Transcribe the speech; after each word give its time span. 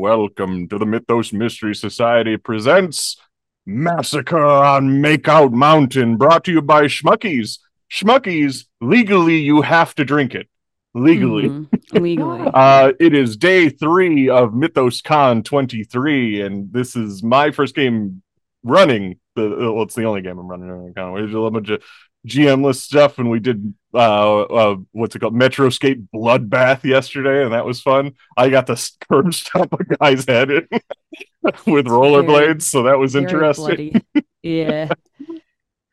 Welcome 0.00 0.66
to 0.68 0.78
the 0.78 0.86
Mythos 0.86 1.30
Mystery 1.30 1.74
Society 1.74 2.38
presents 2.38 3.18
Massacre 3.66 4.38
on 4.38 5.02
Makeout 5.02 5.52
Mountain, 5.52 6.16
brought 6.16 6.42
to 6.44 6.52
you 6.52 6.62
by 6.62 6.84
Schmuckies. 6.84 7.58
Schmuckies, 7.92 8.64
legally, 8.80 9.36
you 9.36 9.60
have 9.60 9.94
to 9.96 10.06
drink 10.06 10.34
it. 10.34 10.48
Legally. 10.94 11.50
Mhm, 11.50 12.00
legally. 12.00 12.50
Uh, 12.54 12.92
it 12.98 13.12
is 13.12 13.36
day 13.36 13.68
three 13.68 14.30
of 14.30 14.54
Mythos 14.54 15.02
Con 15.02 15.42
23, 15.42 16.40
and 16.40 16.72
this 16.72 16.96
is 16.96 17.22
my 17.22 17.50
first 17.50 17.74
game 17.74 18.22
running. 18.62 19.18
The 19.36 19.50
well, 19.50 19.82
it's 19.82 19.96
the 19.96 20.04
only 20.04 20.22
game 20.22 20.38
I'm 20.38 20.48
running 20.48 20.70
on 20.70 20.86
the 20.86 20.94
con. 20.94 21.78
We 22.24 22.30
did 22.30 22.42
a 22.42 22.56
bunch 22.56 22.56
of 22.56 22.62
GM-less 22.62 22.80
stuff, 22.80 23.18
and 23.18 23.30
we 23.30 23.40
did 23.40 23.74
uh, 23.94 24.42
uh, 24.42 24.76
what's 24.92 25.16
it 25.16 25.18
called, 25.18 25.34
Metroscape 25.34 26.06
Bloodbath 26.14 26.84
yesterday, 26.84 27.44
and 27.44 27.52
that 27.52 27.64
was 27.64 27.80
fun. 27.80 28.12
I 28.36 28.50
got 28.50 28.66
to 28.68 28.80
curb 29.08 29.34
stomp 29.34 29.72
a 29.72 29.96
guy's 29.96 30.24
head 30.26 30.50
in 30.50 30.68
with 31.66 31.86
rollerblades, 31.86 32.62
so 32.62 32.84
that 32.84 32.98
was 32.98 33.16
interesting. 33.16 34.02
Yeah. 34.42 34.88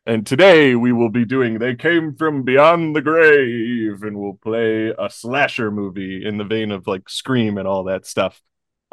And 0.06 0.26
today 0.26 0.74
we 0.74 0.94
will 0.94 1.10
be 1.10 1.26
doing 1.26 1.60
They 1.60 1.76
Came 1.76 2.16
From 2.16 2.44
Beyond 2.44 2.96
the 2.96 3.02
Grave, 3.02 4.04
and 4.04 4.18
we'll 4.18 4.40
play 4.42 4.94
a 4.98 5.10
slasher 5.10 5.70
movie 5.70 6.26
in 6.26 6.38
the 6.38 6.46
vein 6.46 6.72
of 6.72 6.88
like 6.88 7.10
Scream 7.10 7.58
and 7.58 7.68
all 7.68 7.84
that 7.84 8.06
stuff. 8.06 8.42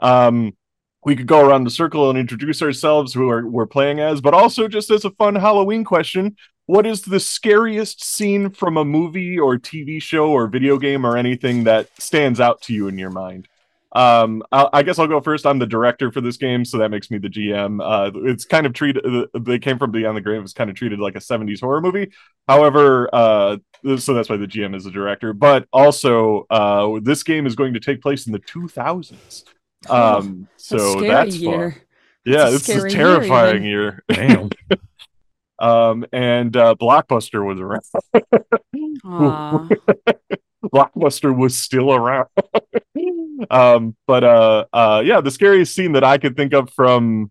Um, 0.00 0.56
we 1.04 1.14
could 1.14 1.28
go 1.28 1.46
around 1.46 1.62
the 1.62 1.70
circle 1.70 2.10
and 2.10 2.18
introduce 2.18 2.62
ourselves, 2.62 3.14
who 3.14 3.30
are, 3.30 3.46
we're 3.46 3.66
playing 3.66 4.00
as, 4.00 4.20
but 4.20 4.34
also 4.34 4.66
just 4.66 4.90
as 4.90 5.04
a 5.04 5.10
fun 5.12 5.36
Halloween 5.36 5.84
question 5.84 6.34
what 6.66 6.86
is 6.86 7.02
the 7.02 7.20
scariest 7.20 8.02
scene 8.02 8.50
from 8.50 8.76
a 8.76 8.84
movie 8.84 9.38
or 9.38 9.58
TV 9.58 10.00
show 10.00 10.30
or 10.30 10.46
video 10.46 10.78
game 10.78 11.04
or 11.04 11.16
anything 11.16 11.64
that 11.64 11.88
stands 12.00 12.40
out 12.40 12.62
to 12.62 12.72
you 12.72 12.88
in 12.88 12.98
your 12.98 13.10
mind? 13.10 13.48
Um, 13.94 14.42
I, 14.50 14.68
I 14.72 14.82
guess 14.82 14.98
I'll 14.98 15.06
go 15.06 15.20
first. 15.20 15.46
I'm 15.46 15.58
the 15.60 15.66
director 15.66 16.10
for 16.10 16.20
this 16.20 16.36
game, 16.36 16.64
so 16.64 16.78
that 16.78 16.90
makes 16.90 17.10
me 17.10 17.18
the 17.18 17.28
GM. 17.28 17.80
Uh, 17.80 18.10
it's 18.28 18.44
kind 18.44 18.66
of 18.66 18.72
treated. 18.72 19.06
Uh, 19.06 19.26
they 19.38 19.58
came 19.58 19.78
from 19.78 19.92
Beyond 19.92 20.16
the 20.16 20.20
Grave. 20.20 20.42
It's 20.42 20.52
kind 20.52 20.68
of 20.68 20.74
treated 20.74 20.98
like 20.98 21.14
a 21.14 21.20
'70s 21.20 21.60
horror 21.60 21.80
movie. 21.80 22.10
However, 22.48 23.08
uh, 23.12 23.58
so 23.98 24.14
that's 24.14 24.28
why 24.28 24.36
the 24.36 24.48
GM 24.48 24.74
is 24.74 24.84
the 24.84 24.90
director. 24.90 25.32
But 25.32 25.68
also, 25.72 26.46
uh, 26.50 26.98
this 27.02 27.22
game 27.22 27.46
is 27.46 27.54
going 27.54 27.74
to 27.74 27.80
take 27.80 28.02
place 28.02 28.26
in 28.26 28.32
the 28.32 28.40
2000s. 28.40 29.44
Um, 29.88 30.48
so 30.56 30.76
That's 30.76 30.90
scary 30.92 31.08
that's 31.08 31.36
year. 31.36 31.70
fun. 31.72 31.80
Yeah, 32.24 32.48
a 32.48 32.50
this 32.50 32.68
is 32.68 32.74
scary 32.74 32.90
a 32.90 32.94
year, 32.96 33.04
terrifying 33.06 33.56
even. 33.56 33.68
year. 33.68 34.02
Damn. 34.08 34.50
Um, 35.58 36.04
and 36.12 36.56
uh, 36.56 36.74
Blockbuster 36.80 37.44
was 37.44 37.60
around. 37.60 37.84
Blockbuster 40.64 41.36
was 41.36 41.56
still 41.56 41.92
around. 41.92 42.28
um, 43.50 43.96
but 44.06 44.24
uh, 44.24 44.64
uh, 44.72 45.02
yeah, 45.04 45.20
the 45.20 45.30
scariest 45.30 45.74
scene 45.74 45.92
that 45.92 46.04
I 46.04 46.18
could 46.18 46.36
think 46.36 46.54
of 46.54 46.70
from 46.70 47.30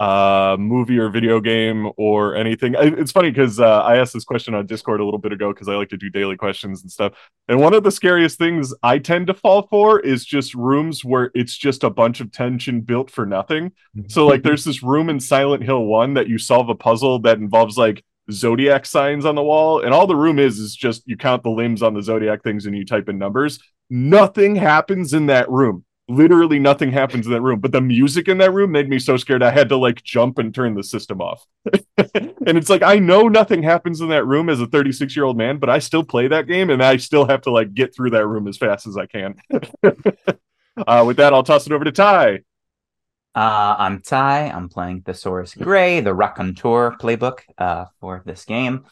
uh 0.00 0.56
movie 0.58 0.98
or 0.98 1.10
video 1.10 1.40
game 1.40 1.90
or 1.98 2.34
anything. 2.34 2.74
I- 2.74 2.94
It's 2.98 3.12
funny 3.12 3.30
because 3.30 3.60
uh, 3.60 3.82
I 3.82 3.98
asked 3.98 4.14
this 4.14 4.24
question 4.24 4.54
on 4.54 4.64
Discord 4.66 5.00
a 5.00 5.04
little 5.04 5.18
bit 5.20 5.32
ago 5.32 5.52
because 5.52 5.68
I 5.68 5.74
like 5.76 5.90
to 5.90 5.98
do 5.98 6.08
daily 6.08 6.36
questions 6.36 6.80
and 6.82 6.90
stuff. 6.90 7.12
And 7.48 7.60
one 7.60 7.74
of 7.74 7.84
the 7.84 7.90
scariest 7.90 8.38
things 8.38 8.72
I 8.82 8.98
tend 8.98 9.26
to 9.26 9.34
fall 9.34 9.66
for 9.68 10.00
is 10.00 10.24
just 10.24 10.54
rooms 10.54 11.04
where 11.04 11.30
it's 11.34 11.56
just 11.56 11.84
a 11.84 11.90
bunch 11.90 12.20
of 12.20 12.32
tension 12.32 12.80
built 12.80 13.10
for 13.10 13.26
nothing. 13.26 13.72
So 14.08 14.26
like 14.26 14.42
there's 14.42 14.64
this 14.64 14.82
room 14.82 15.10
in 15.10 15.20
Silent 15.20 15.62
Hill 15.64 15.84
1 15.84 16.14
that 16.14 16.28
you 16.28 16.38
solve 16.38 16.70
a 16.70 16.74
puzzle 16.74 17.18
that 17.20 17.36
involves 17.38 17.76
like 17.76 18.02
zodiac 18.32 18.86
signs 18.86 19.26
on 19.26 19.34
the 19.34 19.42
wall 19.42 19.80
and 19.82 19.92
all 19.92 20.06
the 20.06 20.16
room 20.16 20.38
is 20.38 20.58
is 20.60 20.74
just 20.74 21.02
you 21.06 21.16
count 21.16 21.42
the 21.42 21.50
limbs 21.50 21.82
on 21.82 21.94
the 21.94 22.02
zodiac 22.02 22.42
things 22.42 22.64
and 22.64 22.74
you 22.76 22.84
type 22.86 23.08
in 23.08 23.18
numbers. 23.18 23.58
Nothing 23.90 24.56
happens 24.56 25.12
in 25.12 25.26
that 25.26 25.50
room. 25.50 25.84
Literally 26.10 26.58
nothing 26.58 26.90
happens 26.90 27.26
in 27.26 27.32
that 27.32 27.40
room, 27.40 27.60
but 27.60 27.70
the 27.70 27.80
music 27.80 28.26
in 28.26 28.38
that 28.38 28.52
room 28.52 28.72
made 28.72 28.88
me 28.88 28.98
so 28.98 29.16
scared 29.16 29.44
I 29.44 29.52
had 29.52 29.68
to 29.68 29.76
like 29.76 30.02
jump 30.02 30.38
and 30.38 30.52
turn 30.52 30.74
the 30.74 30.82
system 30.82 31.20
off. 31.20 31.46
and 31.96 32.58
it's 32.58 32.68
like 32.68 32.82
I 32.82 32.98
know 32.98 33.28
nothing 33.28 33.62
happens 33.62 34.00
in 34.00 34.08
that 34.08 34.26
room 34.26 34.48
as 34.48 34.60
a 34.60 34.66
36-year-old 34.66 35.36
man, 35.36 35.58
but 35.58 35.70
I 35.70 35.78
still 35.78 36.02
play 36.02 36.26
that 36.26 36.48
game 36.48 36.70
and 36.70 36.82
I 36.82 36.96
still 36.96 37.26
have 37.26 37.42
to 37.42 37.52
like 37.52 37.74
get 37.74 37.94
through 37.94 38.10
that 38.10 38.26
room 38.26 38.48
as 38.48 38.56
fast 38.56 38.88
as 38.88 38.96
I 38.96 39.06
can. 39.06 39.36
uh, 40.86 41.04
with 41.06 41.18
that, 41.18 41.32
I'll 41.32 41.44
toss 41.44 41.66
it 41.66 41.72
over 41.72 41.84
to 41.84 41.92
Ty. 41.92 42.40
Uh, 43.32 43.76
I'm 43.78 44.00
Ty. 44.00 44.48
I'm 44.48 44.68
playing 44.68 45.02
Thesaurus 45.02 45.54
Gray, 45.54 46.00
the 46.00 46.12
Raconteur 46.12 46.96
playbook 47.00 47.42
uh, 47.56 47.84
for 48.00 48.22
this 48.26 48.44
game. 48.44 48.84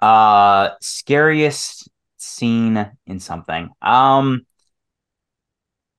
Uh, 0.00 0.70
scariest 0.80 1.90
scene 2.16 2.90
in 3.06 3.20
something. 3.20 3.68
Um, 3.82 4.46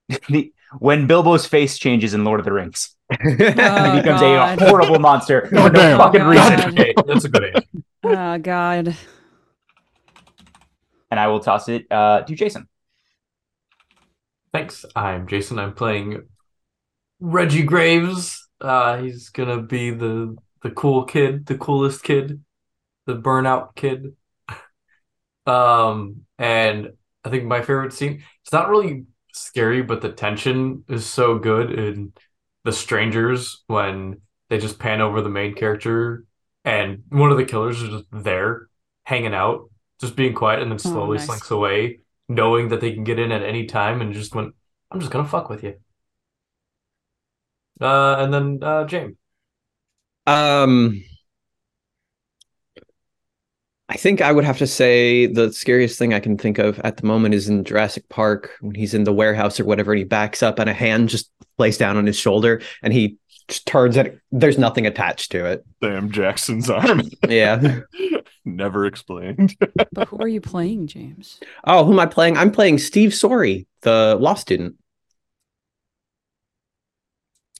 the, 0.29 0.53
when 0.79 1.07
Bilbo's 1.07 1.45
face 1.45 1.78
changes 1.78 2.13
in 2.13 2.23
Lord 2.23 2.39
of 2.39 2.45
the 2.45 2.53
Rings, 2.53 2.95
Oh, 3.11 3.16
and 3.19 3.95
he 3.95 4.01
becomes 4.01 4.22
God. 4.22 4.59
a 4.61 4.66
horrible 4.67 5.00
monster 5.00 5.50
Oh, 5.56 5.67
for 5.67 5.69
no 5.69 5.69
damn. 5.69 5.97
fucking 5.97 6.22
Oh, 6.22 6.29
reason. 6.29 6.57
God. 6.57 6.67
Okay, 6.69 6.94
that's 7.06 7.25
a 7.25 7.29
good 7.29 7.44
answer. 7.45 7.67
Oh 8.03 8.38
God. 8.39 8.95
And 11.12 11.19
I 11.19 11.28
will 11.28 11.39
toss 11.39 11.69
it 11.69 11.85
uh, 11.91 12.22
to 12.23 12.35
Jason. 12.35 12.67
Thanks. 14.51 14.85
I'm 14.95 15.28
Jason. 15.28 15.59
I'm 15.59 15.73
playing 15.73 16.23
Reggie 17.19 17.63
Graves. 17.63 18.47
Uh, 18.62 18.97
he's 18.97 19.29
gonna 19.29 19.62
be 19.62 19.91
the 19.91 20.35
the 20.62 20.72
cool 20.72 21.06
kid, 21.06 21.45
the 21.45 21.57
coolest 21.57 22.03
kid, 22.03 22.44
the 23.06 23.16
burnout 23.16 23.75
kid. 23.75 24.16
Um, 25.45 26.22
and 26.38 26.94
I 27.25 27.29
think 27.29 27.44
my 27.44 27.59
favorite 27.59 27.91
scene, 27.91 28.23
it's 28.44 28.53
not 28.53 28.69
really 28.69 29.06
scary, 29.33 29.81
but 29.81 30.01
the 30.01 30.11
tension 30.11 30.83
is 30.88 31.05
so 31.05 31.38
good 31.38 31.71
in 31.71 32.13
The 32.63 32.71
Strangers 32.71 33.63
when 33.67 34.21
they 34.49 34.57
just 34.57 34.79
pan 34.79 35.01
over 35.01 35.21
the 35.21 35.29
main 35.29 35.53
character 35.53 36.25
and 36.66 37.03
one 37.09 37.31
of 37.31 37.38
the 37.38 37.45
killers 37.45 37.81
is 37.81 37.89
just 37.89 38.05
there 38.11 38.69
hanging 39.03 39.33
out, 39.33 39.69
just 39.99 40.16
being 40.16 40.33
quiet, 40.33 40.61
and 40.61 40.71
then 40.71 40.79
slowly 40.79 41.17
nice. 41.17 41.25
slinks 41.25 41.51
away, 41.51 41.99
knowing 42.29 42.69
that 42.69 42.79
they 42.79 42.94
can 42.94 43.03
get 43.03 43.19
in 43.19 43.31
at 43.31 43.44
any 43.44 43.66
time 43.66 44.01
and 44.01 44.13
just 44.13 44.33
went, 44.33 44.55
I'm 44.91 44.99
just 44.99 45.11
gonna 45.11 45.27
fuck 45.27 45.50
with 45.50 45.63
you. 45.63 45.75
Uh, 47.81 48.15
and 48.19 48.33
then 48.33 48.59
uh, 48.61 48.85
James. 48.85 49.15
Um, 50.25 51.03
I 53.94 53.96
think 53.96 54.22
I 54.22 54.31
would 54.31 54.44
have 54.44 54.58
to 54.58 54.66
say 54.66 55.28
the 55.28 55.54
scariest 55.54 56.00
thing 56.00 56.16
I 56.16 56.20
can 56.20 56.36
think 56.36 56.58
of 56.58 56.80
at 56.80 56.98
the 56.98 57.06
moment 57.06 57.36
is 57.36 57.48
in 57.48 57.64
Jurassic 57.64 58.09
Park 58.09 58.50
when 58.59 58.74
he's 58.74 58.96
in 58.96 59.04
the 59.04 59.14
warehouse 59.14 59.59
or 59.59 59.66
whatever, 59.66 59.92
and 59.92 60.00
he 60.00 60.04
backs 60.04 60.42
up 60.42 60.58
and 60.58 60.68
a 60.68 60.74
hand 60.74 61.09
just 61.09 61.30
lays 61.59 61.78
down 61.78 61.96
on 61.96 62.08
his 62.08 62.18
shoulder, 62.18 62.59
and 62.81 62.92
he 62.92 63.18
just 63.48 63.68
turns 63.68 63.96
it. 63.96 64.20
There's 64.31 64.58
nothing 64.58 64.88
attached 64.88 65.31
to 65.34 65.46
it. 65.46 65.64
Sam 65.84 66.09
Jackson's 66.09 66.72
arm. 66.72 67.04
Yeah. 67.30 67.81
Never 68.44 68.88
explained. 68.88 69.56
But 69.92 70.08
who 70.08 70.18
are 70.18 70.28
you 70.28 70.42
playing, 70.42 70.88
James? 70.88 71.40
oh, 71.64 71.86
who 71.86 71.94
am 71.94 72.00
I 72.00 72.08
playing? 72.08 72.36
I'm 72.36 72.52
playing 72.52 72.80
Steve 72.80 73.14
Sorey, 73.14 73.68
the 73.81 74.18
law 74.20 74.34
student. 74.34 74.75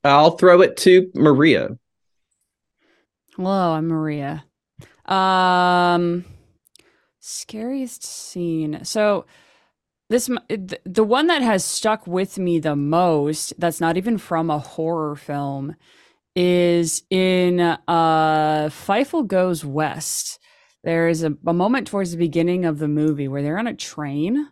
I'll 0.04 0.32
throw 0.32 0.62
it 0.62 0.78
to 0.78 1.12
Maria. 1.14 1.78
Hello, 3.36 3.74
I'm 3.74 3.88
Maria. 3.88 4.46
Um, 5.06 6.25
scariest 7.19 8.03
scene. 8.03 8.84
So 8.84 9.25
this 10.09 10.30
the 10.86 11.03
one 11.03 11.28
that 11.28 11.41
has 11.41 11.64
stuck 11.66 12.06
with 12.08 12.38
me 12.38 12.59
the 12.59 12.75
most. 12.75 13.53
That's 13.58 13.82
not 13.82 13.97
even 13.97 14.17
from 14.17 14.50
a 14.50 14.59
horror 14.59 15.16
film. 15.16 15.76
Is 16.35 17.03
in 17.09 17.59
uh 17.59 17.78
Fievel 18.70 19.28
Goes 19.28 19.64
West. 19.64 20.40
There 20.84 21.08
is 21.08 21.23
a, 21.23 21.35
a 21.46 21.53
moment 21.53 21.88
towards 21.88 22.11
the 22.11 22.17
beginning 22.17 22.66
of 22.66 22.79
the 22.79 22.88
movie 22.88 23.28
where 23.28 23.41
they're 23.41 23.59
on 23.59 23.67
a 23.67 23.73
train, 23.73 24.50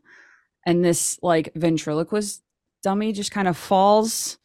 and 0.66 0.86
this 0.86 1.20
like 1.22 1.52
ventriloquist 1.56 2.44
dummy 2.84 3.12
just 3.12 3.32
kind 3.32 3.48
of 3.48 3.58
falls 3.58 4.38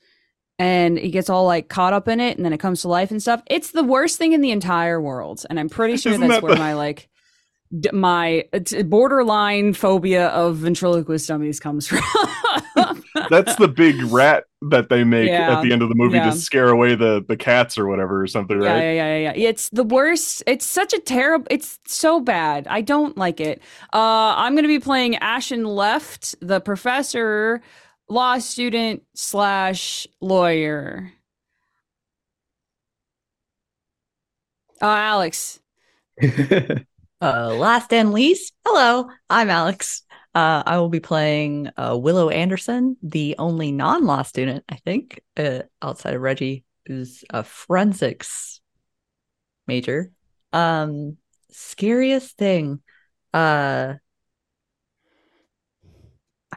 and 0.59 0.99
he 0.99 1.11
gets 1.11 1.29
all 1.29 1.45
like 1.47 1.69
caught 1.69 1.93
up 1.93 2.09
in 2.09 2.21
it 2.21 2.37
and 2.37 2.45
then 2.45 2.53
it 2.53 2.59
comes 2.59 2.83
to 2.83 2.89
life 2.89 3.11
and 3.11 3.21
stuff 3.21 3.43
it's 3.47 3.73
the 3.73 3.85
worst 3.85 4.17
thing 4.19 4.33
in 4.33 4.41
the 4.41 4.51
entire 4.51 5.01
world 5.01 5.45
and 5.51 5.61
i'm 5.61 5.69
pretty 5.69 5.97
sure 5.97 6.13
Isn't 6.13 6.27
that's 6.29 6.41
that 6.41 6.43
where 6.43 6.55
the- 6.55 6.61
my 6.61 6.73
like 6.75 7.09
d- 7.79 7.91
my 7.93 8.45
it's 8.53 8.73
borderline 8.85 9.75
phobia 9.75 10.29
of 10.29 10.57
ventriloquist 10.57 11.29
dummies 11.29 11.61
comes 11.61 11.87
from 11.89 12.01
That's 13.31 13.57
the 13.57 13.69
big 13.69 14.01
rat 14.05 14.45
that 14.63 14.89
they 14.89 15.03
make 15.03 15.29
Yeah. 15.29 15.57
at 15.59 15.63
the 15.63 15.73
end 15.73 15.83
of 15.83 15.89
the 15.89 15.95
movie 15.95 16.17
Yeah. 16.17 16.31
to 16.31 16.37
scare 16.37 16.69
away 16.69 16.95
the, 16.95 17.25
the 17.27 17.37
cats 17.37 17.79
or 17.79 17.87
whatever 17.87 18.23
or 18.23 18.27
something, 18.27 18.61
yeah, 18.63 18.69
right? 18.73 18.83
yeah, 18.83 18.93
yeah, 18.93 19.17
yeah, 19.17 19.33
yeah. 19.35 19.49
It's 19.49 19.69
the 19.71 19.83
worst. 19.85 20.43
It's 20.47 20.67
such 20.67 20.93
a 20.93 21.01
terrible. 21.01 21.47
It's 21.51 21.79
so 21.87 22.21
bad. 22.21 22.67
I 22.69 22.83
don't 22.83 23.17
like 23.17 23.41
it. 23.41 23.61
Uh, 23.93 24.35
I'm 24.37 24.55
gonna 24.55 24.69
be 24.69 24.79
playing 24.79 25.17
Ashen 25.17 25.65
Left, 25.65 26.35
the 26.41 26.61
professor, 26.61 27.63
law 28.09 28.39
student 28.39 29.03
slash 29.15 30.07
lawyer. 30.21 31.13
Uh, 34.81 34.87
Alex. 34.87 35.61
Uh, 37.19 37.55
last 37.55 37.93
and 37.95 38.13
least, 38.13 38.53
hello, 38.67 39.09
I'm 39.31 39.49
Alex. 39.49 40.03
Uh, 40.35 40.63
I 40.67 40.77
will 40.77 40.91
be 40.91 41.01
playing 41.01 41.71
uh, 41.79 41.97
Willow 41.99 42.29
Anderson, 42.29 42.99
the 43.03 43.37
only 43.39 43.73
non-law 43.73 44.23
student, 44.23 44.65
I 44.69 44.77
think, 44.77 45.23
uh, 45.39 45.61
outside 45.81 46.13
of 46.13 46.21
Reggie, 46.21 46.65
who's 46.85 47.25
a 47.31 47.43
forensics 47.43 48.61
major. 49.67 50.13
Um, 50.53 51.17
scariest 51.53 52.37
thing, 52.37 52.83
uh, 53.33 53.95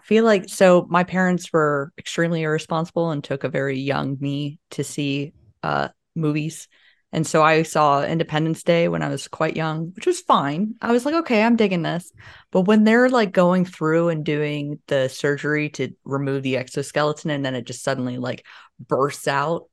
feel 0.09 0.25
like 0.25 0.49
so. 0.49 0.87
My 0.89 1.03
parents 1.03 1.53
were 1.53 1.93
extremely 1.95 2.41
irresponsible 2.41 3.11
and 3.11 3.23
took 3.23 3.43
a 3.43 3.49
very 3.49 3.79
young 3.79 4.17
me 4.19 4.59
to 4.71 4.83
see 4.83 5.33
uh 5.61 5.89
movies. 6.15 6.67
And 7.11 7.25
so 7.25 7.43
I 7.43 7.61
saw 7.61 8.03
Independence 8.03 8.63
Day 8.63 8.87
when 8.87 9.03
I 9.03 9.09
was 9.09 9.27
quite 9.27 9.55
young, 9.55 9.91
which 9.95 10.07
was 10.07 10.21
fine. 10.21 10.75
I 10.81 10.91
was 10.91 11.05
like, 11.05 11.13
okay, 11.15 11.43
I'm 11.43 11.55
digging 11.55 11.83
this. 11.83 12.11
But 12.51 12.61
when 12.61 12.83
they're 12.83 13.09
like 13.09 13.31
going 13.31 13.65
through 13.65 14.09
and 14.09 14.25
doing 14.25 14.79
the 14.87 15.09
surgery 15.09 15.69
to 15.71 15.93
remove 16.03 16.41
the 16.41 16.57
exoskeleton 16.57 17.29
and 17.29 17.45
then 17.45 17.53
it 17.55 17.65
just 17.65 17.83
suddenly 17.83 18.17
like 18.17 18.45
bursts 18.79 19.27
out, 19.27 19.69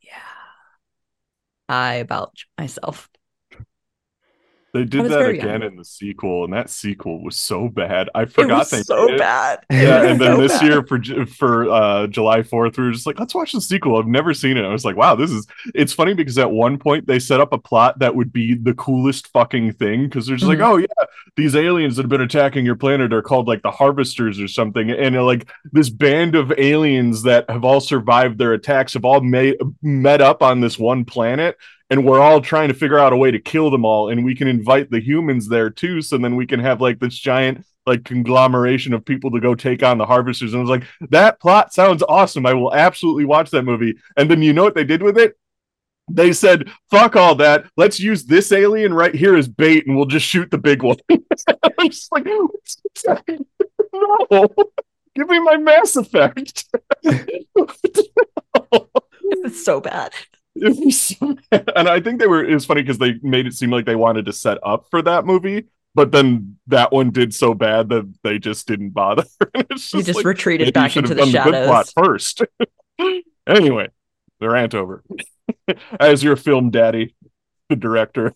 yeah, 0.00 0.12
I 1.68 1.94
about 1.94 2.32
myself. 2.58 3.08
They 4.74 4.84
did 4.84 5.04
that 5.10 5.28
again 5.30 5.60
young. 5.60 5.70
in 5.70 5.76
the 5.76 5.84
sequel, 5.84 6.44
and 6.44 6.52
that 6.52 6.68
sequel 6.68 7.22
was 7.22 7.38
so 7.38 7.68
bad. 7.68 8.10
I 8.14 8.22
It 8.22 8.32
forgot 8.32 8.58
was 8.58 8.70
they 8.70 8.82
so 8.82 9.06
made 9.06 9.14
it. 9.14 9.18
bad. 9.20 9.60
Yeah, 9.70 10.02
and 10.02 10.20
then 10.20 10.34
so 10.36 10.42
this 10.42 10.52
bad. 10.58 10.62
year 10.66 10.82
for 10.86 11.00
for 11.26 11.70
uh 11.70 12.06
July 12.08 12.40
4th, 12.42 12.76
we 12.76 12.84
were 12.84 12.90
just 12.92 13.06
like, 13.06 13.18
let's 13.20 13.34
watch 13.34 13.52
the 13.52 13.60
sequel. 13.60 13.96
I've 13.96 14.06
never 14.08 14.34
seen 14.34 14.56
it. 14.56 14.64
I 14.64 14.72
was 14.72 14.84
like, 14.84 14.96
wow, 14.96 15.14
this 15.14 15.30
is 15.30 15.46
it's 15.74 15.92
funny 15.92 16.12
because 16.12 16.36
at 16.38 16.50
one 16.50 16.76
point 16.78 17.06
they 17.06 17.20
set 17.20 17.38
up 17.40 17.52
a 17.52 17.58
plot 17.58 18.00
that 18.00 18.14
would 18.16 18.32
be 18.32 18.54
the 18.54 18.74
coolest 18.74 19.28
fucking 19.28 19.74
thing 19.74 20.04
because 20.04 20.26
they're 20.26 20.36
just 20.36 20.50
Mhm. 20.50 20.58
like, 20.58 20.68
oh 20.68 20.76
yeah, 20.76 20.86
these 21.36 21.54
aliens 21.56 21.96
that 21.96 22.02
have 22.02 22.10
been 22.10 22.20
attacking 22.20 22.66
your 22.66 22.76
planet 22.76 23.12
are 23.12 23.22
called 23.22 23.46
like 23.46 23.62
the 23.62 23.70
harvesters 23.70 24.40
or 24.40 24.48
something. 24.48 24.90
And 24.90 25.16
uh, 25.16 25.24
like 25.24 25.48
this 25.72 25.88
band 25.88 26.34
of 26.34 26.52
aliens 26.58 27.22
that 27.22 27.48
have 27.48 27.64
all 27.64 27.80
survived 27.80 28.38
their 28.38 28.52
attacks 28.54 28.94
have 28.94 29.04
all 29.04 29.20
made 29.20 29.56
met 29.82 30.20
up 30.20 30.42
on 30.42 30.60
this 30.60 30.78
one 30.78 31.04
planet 31.04 31.56
and 31.90 32.04
we're 32.04 32.20
all 32.20 32.40
trying 32.40 32.68
to 32.68 32.74
figure 32.74 32.98
out 32.98 33.12
a 33.12 33.16
way 33.16 33.30
to 33.30 33.38
kill 33.38 33.70
them 33.70 33.84
all 33.84 34.08
and 34.08 34.24
we 34.24 34.34
can 34.34 34.48
invite 34.48 34.90
the 34.90 35.00
humans 35.00 35.48
there 35.48 35.70
too 35.70 36.00
so 36.00 36.18
then 36.18 36.36
we 36.36 36.46
can 36.46 36.60
have 36.60 36.80
like 36.80 36.98
this 36.98 37.14
giant 37.14 37.64
like 37.86 38.04
conglomeration 38.04 38.94
of 38.94 39.04
people 39.04 39.30
to 39.30 39.40
go 39.40 39.54
take 39.54 39.82
on 39.82 39.98
the 39.98 40.06
harvesters. 40.06 40.54
And 40.54 40.60
I 40.60 40.62
was 40.62 40.70
like 40.70 40.84
that 41.10 41.40
plot 41.40 41.72
sounds 41.72 42.02
awesome. 42.08 42.46
I 42.46 42.54
will 42.54 42.74
absolutely 42.74 43.26
watch 43.26 43.50
that 43.50 43.64
movie. 43.64 43.94
And 44.16 44.30
then 44.30 44.42
you 44.42 44.52
know 44.52 44.62
what 44.62 44.74
they 44.74 44.84
did 44.84 45.02
with 45.02 45.18
it? 45.18 45.36
They 46.10 46.32
said 46.32 46.70
fuck 46.90 47.16
all 47.16 47.34
that. 47.36 47.66
Let's 47.76 48.00
use 48.00 48.24
this 48.24 48.52
alien 48.52 48.94
right 48.94 49.14
here 49.14 49.36
as 49.36 49.48
bait 49.48 49.86
and 49.86 49.96
we'll 49.96 50.06
just 50.06 50.26
shoot 50.26 50.50
the 50.50 50.58
big 50.58 50.82
one. 50.82 50.96
I'm 51.10 51.90
just 51.90 52.10
like 52.10 52.26
no. 53.94 54.48
Give 55.14 55.28
me 55.28 55.38
my 55.40 55.56
mass 55.56 55.96
effect. 55.96 56.64
It's 59.44 59.64
so 59.64 59.80
bad. 59.80 60.12
And 61.76 61.88
I 61.88 62.00
think 62.00 62.20
they 62.20 62.26
were. 62.26 62.44
It 62.44 62.54
was 62.54 62.64
funny 62.64 62.82
because 62.82 62.98
they 62.98 63.14
made 63.22 63.46
it 63.46 63.54
seem 63.54 63.70
like 63.70 63.86
they 63.86 63.96
wanted 63.96 64.26
to 64.26 64.32
set 64.32 64.58
up 64.62 64.86
for 64.90 65.02
that 65.02 65.26
movie, 65.26 65.64
but 65.94 66.12
then 66.12 66.56
that 66.68 66.92
one 66.92 67.10
did 67.10 67.34
so 67.34 67.54
bad 67.54 67.88
that 67.90 68.12
they 68.22 68.38
just 68.38 68.66
didn't 68.66 68.90
bother. 68.90 69.24
It's 69.54 69.92
You 69.92 70.02
just 70.02 70.16
like, 70.18 70.24
retreated 70.24 70.72
back 70.72 70.96
into 70.96 71.14
the 71.14 71.26
done 71.26 71.32
good 71.32 71.66
plot 71.66 71.88
shadows. 71.88 71.92
first. 71.92 72.42
anyway, 73.46 73.88
the 74.40 74.48
rant 74.48 74.74
over. 74.74 75.02
As 75.98 76.22
your 76.22 76.36
film 76.36 76.70
daddy, 76.70 77.14
the 77.68 77.76
director, 77.76 78.34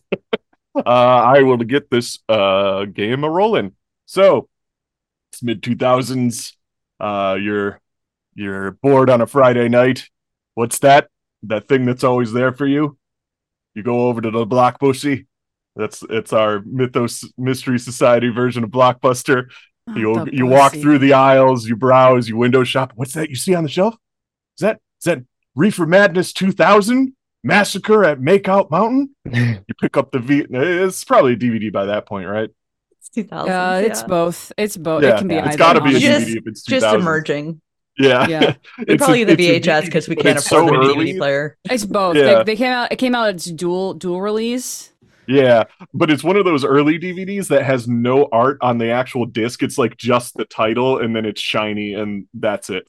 uh, 0.75 0.81
I 0.85 1.43
will 1.43 1.57
get 1.59 1.91
this 1.91 2.19
uh, 2.29 2.85
game 2.85 3.25
a 3.25 3.31
rolling. 3.31 3.75
So 4.07 4.49
it's 5.33 5.43
mid 5.43 5.63
two 5.63 5.77
thousands. 5.77 6.57
Uh, 7.01 7.37
you're 7.41 7.81
you're 8.35 8.73
bored 8.73 9.11
on 9.11 9.21
a 9.21 9.27
Friday 9.27 9.69
night. 9.69 10.09
What's 10.55 10.81
that? 10.81 11.09
That 11.45 11.69
thing 11.69 11.87
that's 11.87 12.05
always 12.05 12.33
there 12.33 12.53
for 12.53 12.67
you? 12.67 12.99
You 13.75 13.83
go 13.83 14.09
over 14.09 14.21
to 14.21 14.31
the 14.31 14.47
Blockbussy. 14.47 15.27
That's 15.77 16.03
it's 16.11 16.33
our 16.33 16.61
Mythos 16.65 17.25
Mystery 17.39 17.79
Society 17.79 18.29
version 18.29 18.65
of 18.65 18.71
Blockbuster. 18.71 19.49
You 19.95 20.11
Oh, 20.19 20.25
the 20.25 20.35
you 20.35 20.47
walk 20.47 20.75
through 20.75 20.99
the 20.99 21.13
aisles, 21.13 21.67
you 21.67 21.77
browse, 21.77 22.29
you 22.29 22.37
window 22.37 22.65
shop. 22.65 22.93
What's 22.97 23.15
that 23.15 23.31
you 23.31 23.37
see 23.37 23.55
on 23.55 23.63
the 23.63 23.71
shelf? 23.71 23.95
Is 24.57 24.63
that 24.63 24.81
is 25.01 25.05
that 25.05 25.23
Reefer 25.55 25.87
Madness 25.87 26.33
2000 26.33 27.15
Massacre 27.45 28.05
at 28.05 28.19
Makeout 28.21 28.71
Mountain? 28.71 29.15
You 29.33 29.75
pick 29.81 29.97
up 29.97 30.11
the 30.11 30.19
V. 30.19 30.47
It's 30.51 31.05
probably 31.05 31.35
a 31.35 31.37
DVD 31.37 31.73
by 31.73 31.87
that 31.87 32.07
point, 32.07 32.29
right? 32.29 32.51
It's 32.99 33.09
2000. 33.11 33.53
Uh, 33.53 33.81
it's 33.85 34.01
yeah. 34.01 34.07
both. 34.07 34.53
It's 34.59 34.77
both. 34.77 35.03
yeah, 35.05 35.15
it 35.15 35.19
can 35.19 35.29
be 35.29 35.37
It's 35.37 35.57
got 35.57 35.75
to 35.75 35.81
be 35.81 35.97
a 35.97 36.01
Just- 36.01 36.27
DVD 36.27 36.37
if 36.37 36.47
it's 36.47 36.63
Just 36.63 36.87
emerging. 36.87 37.61
Yeah, 37.99 38.29
Yeah. 38.29 38.41
They 38.41 38.55
It's 38.95 38.97
probably 39.05 39.23
a- 39.23 39.27
the 39.27 39.37
VHS 39.37 39.87
because 39.87 40.09
we 40.09 40.17
can't 40.17 40.39
afford 40.39 40.45
so 40.45 40.67
the 40.67 40.73
early. 40.79 41.13
DVD 41.13 41.19
player. 41.19 41.57
It's 41.71 41.85
both. 41.85 42.17
Yeah. 42.17 42.39
They, 42.39 42.45
they 42.45 42.57
came 42.57 42.73
out. 42.73 42.93
It 42.93 42.97
came 42.97 43.15
out. 43.15 43.31
It's 43.31 43.47
dual 43.47 43.95
dual 43.95 44.21
release. 44.21 44.93
Yeah, 45.27 45.65
but 45.93 46.11
it's 46.11 46.25
one 46.25 46.37
of 46.37 46.47
those 46.47 46.65
early 46.65 46.99
DVDs 46.99 47.49
that 47.49 47.63
has 47.63 47.87
no 47.87 48.29
art 48.33 48.57
on 48.63 48.79
the 48.79 48.91
actual 48.93 49.27
disc. 49.27 49.63
It's 49.63 49.77
like 49.77 49.95
just 49.99 50.35
the 50.39 50.47
title 50.47 51.01
and 51.01 51.15
then 51.15 51.27
it's 51.27 51.41
shiny 51.41 51.93
and 51.93 52.27
that's 52.33 52.71
it. 52.71 52.87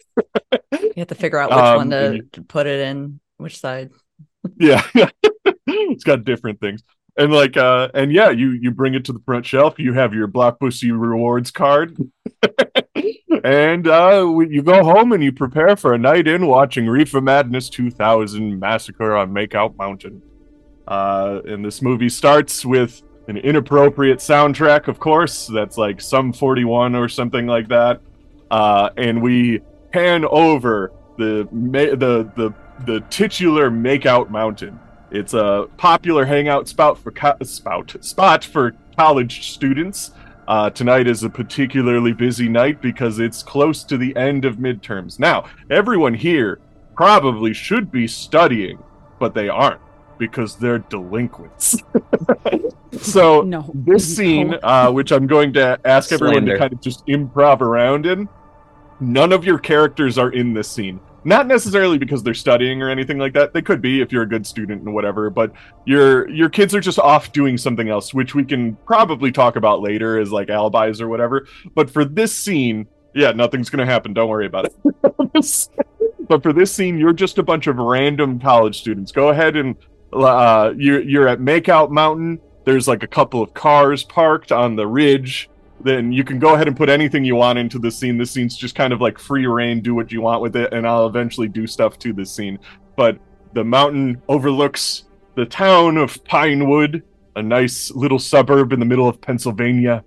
You 0.72 0.94
have 0.96 1.08
to 1.10 1.16
figure 1.16 1.38
out 1.38 1.50
which 1.50 1.60
Um, 1.60 1.76
one 1.76 1.90
to, 1.90 2.16
you- 2.16 2.30
to 2.34 2.42
put 2.42 2.66
it 2.66 2.80
in, 2.80 3.20
which 3.38 3.60
side. 3.60 3.90
Yeah. 4.58 4.82
it's 5.68 6.06
got 6.06 6.24
different 6.24 6.62
things. 6.62 6.82
And 7.18 7.34
like 7.34 7.58
uh 7.58 7.90
and 7.94 8.14
yeah, 8.14 8.30
you 8.30 8.52
you 8.52 8.72
bring 8.72 8.94
it 8.94 9.04
to 9.06 9.12
the 9.12 9.20
front 9.26 9.46
shelf, 9.46 9.78
you 9.78 9.92
have 9.92 10.14
your 10.14 10.30
Blockbuster 10.30 10.98
rewards 10.98 11.52
card. 11.52 11.98
and 13.44 13.88
uh 13.88 14.26
you 14.50 14.62
go 14.64 14.84
home 14.84 15.12
and 15.12 15.24
you 15.24 15.32
prepare 15.32 15.76
for 15.76 15.94
a 15.94 15.98
night 15.98 16.28
in 16.28 16.48
watching 16.48 16.88
Reefer 16.88 17.22
Madness 17.22 17.70
2000 17.70 18.60
Massacre 18.60 19.16
on 19.16 19.32
Makeout 19.32 19.78
Mountain. 19.78 20.22
Uh 20.88 21.42
and 21.46 21.64
this 21.64 21.82
movie 21.82 22.10
starts 22.10 22.66
with 22.66 23.04
an 23.28 23.38
inappropriate 23.38 24.18
soundtrack, 24.18 24.88
of 24.88 25.00
course, 25.00 25.46
that's 25.46 25.78
like 25.78 26.02
Sum 26.02 26.34
41 26.34 26.96
or 26.96 27.08
something 27.08 27.46
like 27.46 27.68
that. 27.70 28.02
Uh 28.50 28.90
and 28.98 29.22
we 29.22 29.62
pan 29.92 30.26
over 30.26 30.92
the 31.18 31.48
ma- 31.52 31.96
the 31.96 32.30
the 32.36 32.54
the 32.86 33.02
titular 33.10 33.70
Makeout 33.70 34.30
Mountain. 34.30 34.80
It's 35.12 35.34
a 35.34 35.68
popular 35.78 36.26
hangout 36.26 36.68
spot 36.68 36.98
for 36.98 37.12
co- 37.12 37.36
spout 37.44 37.96
spot 38.02 38.44
for 38.44 38.74
college 38.96 39.52
students. 39.52 40.12
Uh, 40.50 40.68
tonight 40.72 41.06
is 41.08 41.22
a 41.22 41.30
particularly 41.30 42.12
busy 42.12 42.50
night 42.50 42.82
because 42.82 43.20
it's 43.20 43.44
close 43.44 43.84
to 43.84 44.00
the 44.00 44.16
end 44.16 44.46
of 44.46 44.56
midterms. 44.56 45.20
Now, 45.20 45.46
everyone 45.70 46.16
here 46.16 46.60
probably 46.96 47.54
should 47.54 47.92
be 47.92 48.08
studying, 48.08 48.84
but 49.20 49.36
they 49.36 49.48
aren't 49.48 49.80
because 50.18 50.56
they're 50.58 50.80
delinquents. 50.80 51.78
so 53.00 53.42
No. 53.44 53.70
this 53.76 54.18
scene, 54.18 54.50
No. 54.50 54.58
uh, 54.64 54.90
which 54.92 55.12
I'm 55.12 55.28
going 55.28 55.54
to 55.54 55.80
ask 55.86 56.12
everyone 56.12 56.48
to 56.48 56.58
kind 56.58 56.74
of 56.74 56.82
just 56.82 57.06
improv 57.06 57.62
around 57.62 58.08
in, 58.08 58.28
none 59.00 59.32
of 59.32 59.46
your 59.46 59.60
characters 59.60 60.18
are 60.18 60.32
in 60.32 60.56
this 60.56 60.68
scene. 60.68 61.00
Not 61.24 61.48
necessarily 61.48 61.98
because 61.98 62.24
they're 62.24 62.34
studying 62.34 62.82
or 62.82 62.90
anything 62.90 63.18
like 63.18 63.34
that. 63.34 63.54
They 63.54 63.62
could 63.62 63.82
be 63.82 64.02
if 64.02 64.12
you're 64.12 64.24
a 64.24 64.30
good 64.30 64.48
student 64.48 64.84
and 64.84 64.94
whatever, 64.94 65.30
but 65.30 65.52
your 65.86 66.30
your 66.30 66.50
kids 66.50 66.74
are 66.74 66.80
just 66.80 67.00
off 67.00 67.32
doing 67.32 67.58
something 67.58 67.90
else, 67.90 68.14
which 68.14 68.36
we 68.36 68.46
can 68.46 68.76
probably 68.86 69.32
talk 69.32 69.56
about 69.56 69.82
later 69.82 70.20
as 70.20 70.32
like 70.32 70.50
alibis 70.50 71.02
or 71.02 71.10
whatever. 71.10 71.48
But 71.76 71.90
for 71.90 72.06
this 72.06 72.36
scene, 72.36 72.88
yeah, 73.14 73.32
nothing's 73.32 73.70
gonna 73.70 73.86
happen. 73.86 74.14
Don't 74.14 74.30
worry 74.30 74.46
about 74.46 74.66
it. 74.66 75.70
but 76.28 76.42
for 76.44 76.54
this 76.54 76.72
scene, 76.72 76.98
you're 76.98 77.14
just 77.14 77.38
a 77.38 77.44
bunch 77.44 77.68
of 77.68 77.78
random 77.78 78.40
college 78.40 78.80
students. 78.80 79.12
Go 79.12 79.30
ahead 79.30 79.56
and 79.56 79.76
uh, 80.14 80.74
you're 80.78 81.02
you're 81.02 81.28
at 81.28 81.40
Makeout 81.40 81.90
Mountain. 81.90 82.40
There's 82.66 82.88
like 82.88 83.04
a 83.04 83.08
couple 83.08 83.42
of 83.42 83.54
cars 83.54 84.04
parked 84.04 84.52
on 84.52 84.76
the 84.76 84.88
ridge. 84.88 85.50
Then 85.82 86.12
you 86.12 86.24
can 86.24 86.40
go 86.40 86.56
ahead 86.56 86.68
and 86.68 86.76
put 86.76 86.90
anything 86.90 87.24
you 87.24 87.36
want 87.36 87.58
into 87.58 87.80
the 87.80 87.90
scene. 87.90 88.18
This 88.18 88.32
scene's 88.32 88.58
just 88.58 88.76
kind 88.76 88.92
of 88.92 89.00
like 89.00 89.18
free 89.18 89.46
reign. 89.46 89.82
Do 89.82 89.96
what 89.96 90.12
you 90.12 90.22
want 90.22 90.42
with 90.42 90.56
it, 90.56 90.74
and 90.74 90.88
I'll 90.88 91.08
eventually 91.08 91.48
do 91.48 91.66
stuff 91.68 91.98
to 92.00 92.14
this 92.14 92.32
scene. 92.32 92.60
But 92.96 93.18
the 93.54 93.64
mountain 93.64 94.22
overlooks 94.28 95.06
the 95.36 95.46
town 95.46 95.98
of 95.98 96.22
Pinewood, 96.26 97.04
a 97.36 97.42
nice 97.42 97.92
little 97.92 98.20
suburb 98.20 98.74
in 98.74 98.80
the 98.80 98.86
middle 98.86 99.08
of 99.08 99.22
Pennsylvania. 99.22 100.04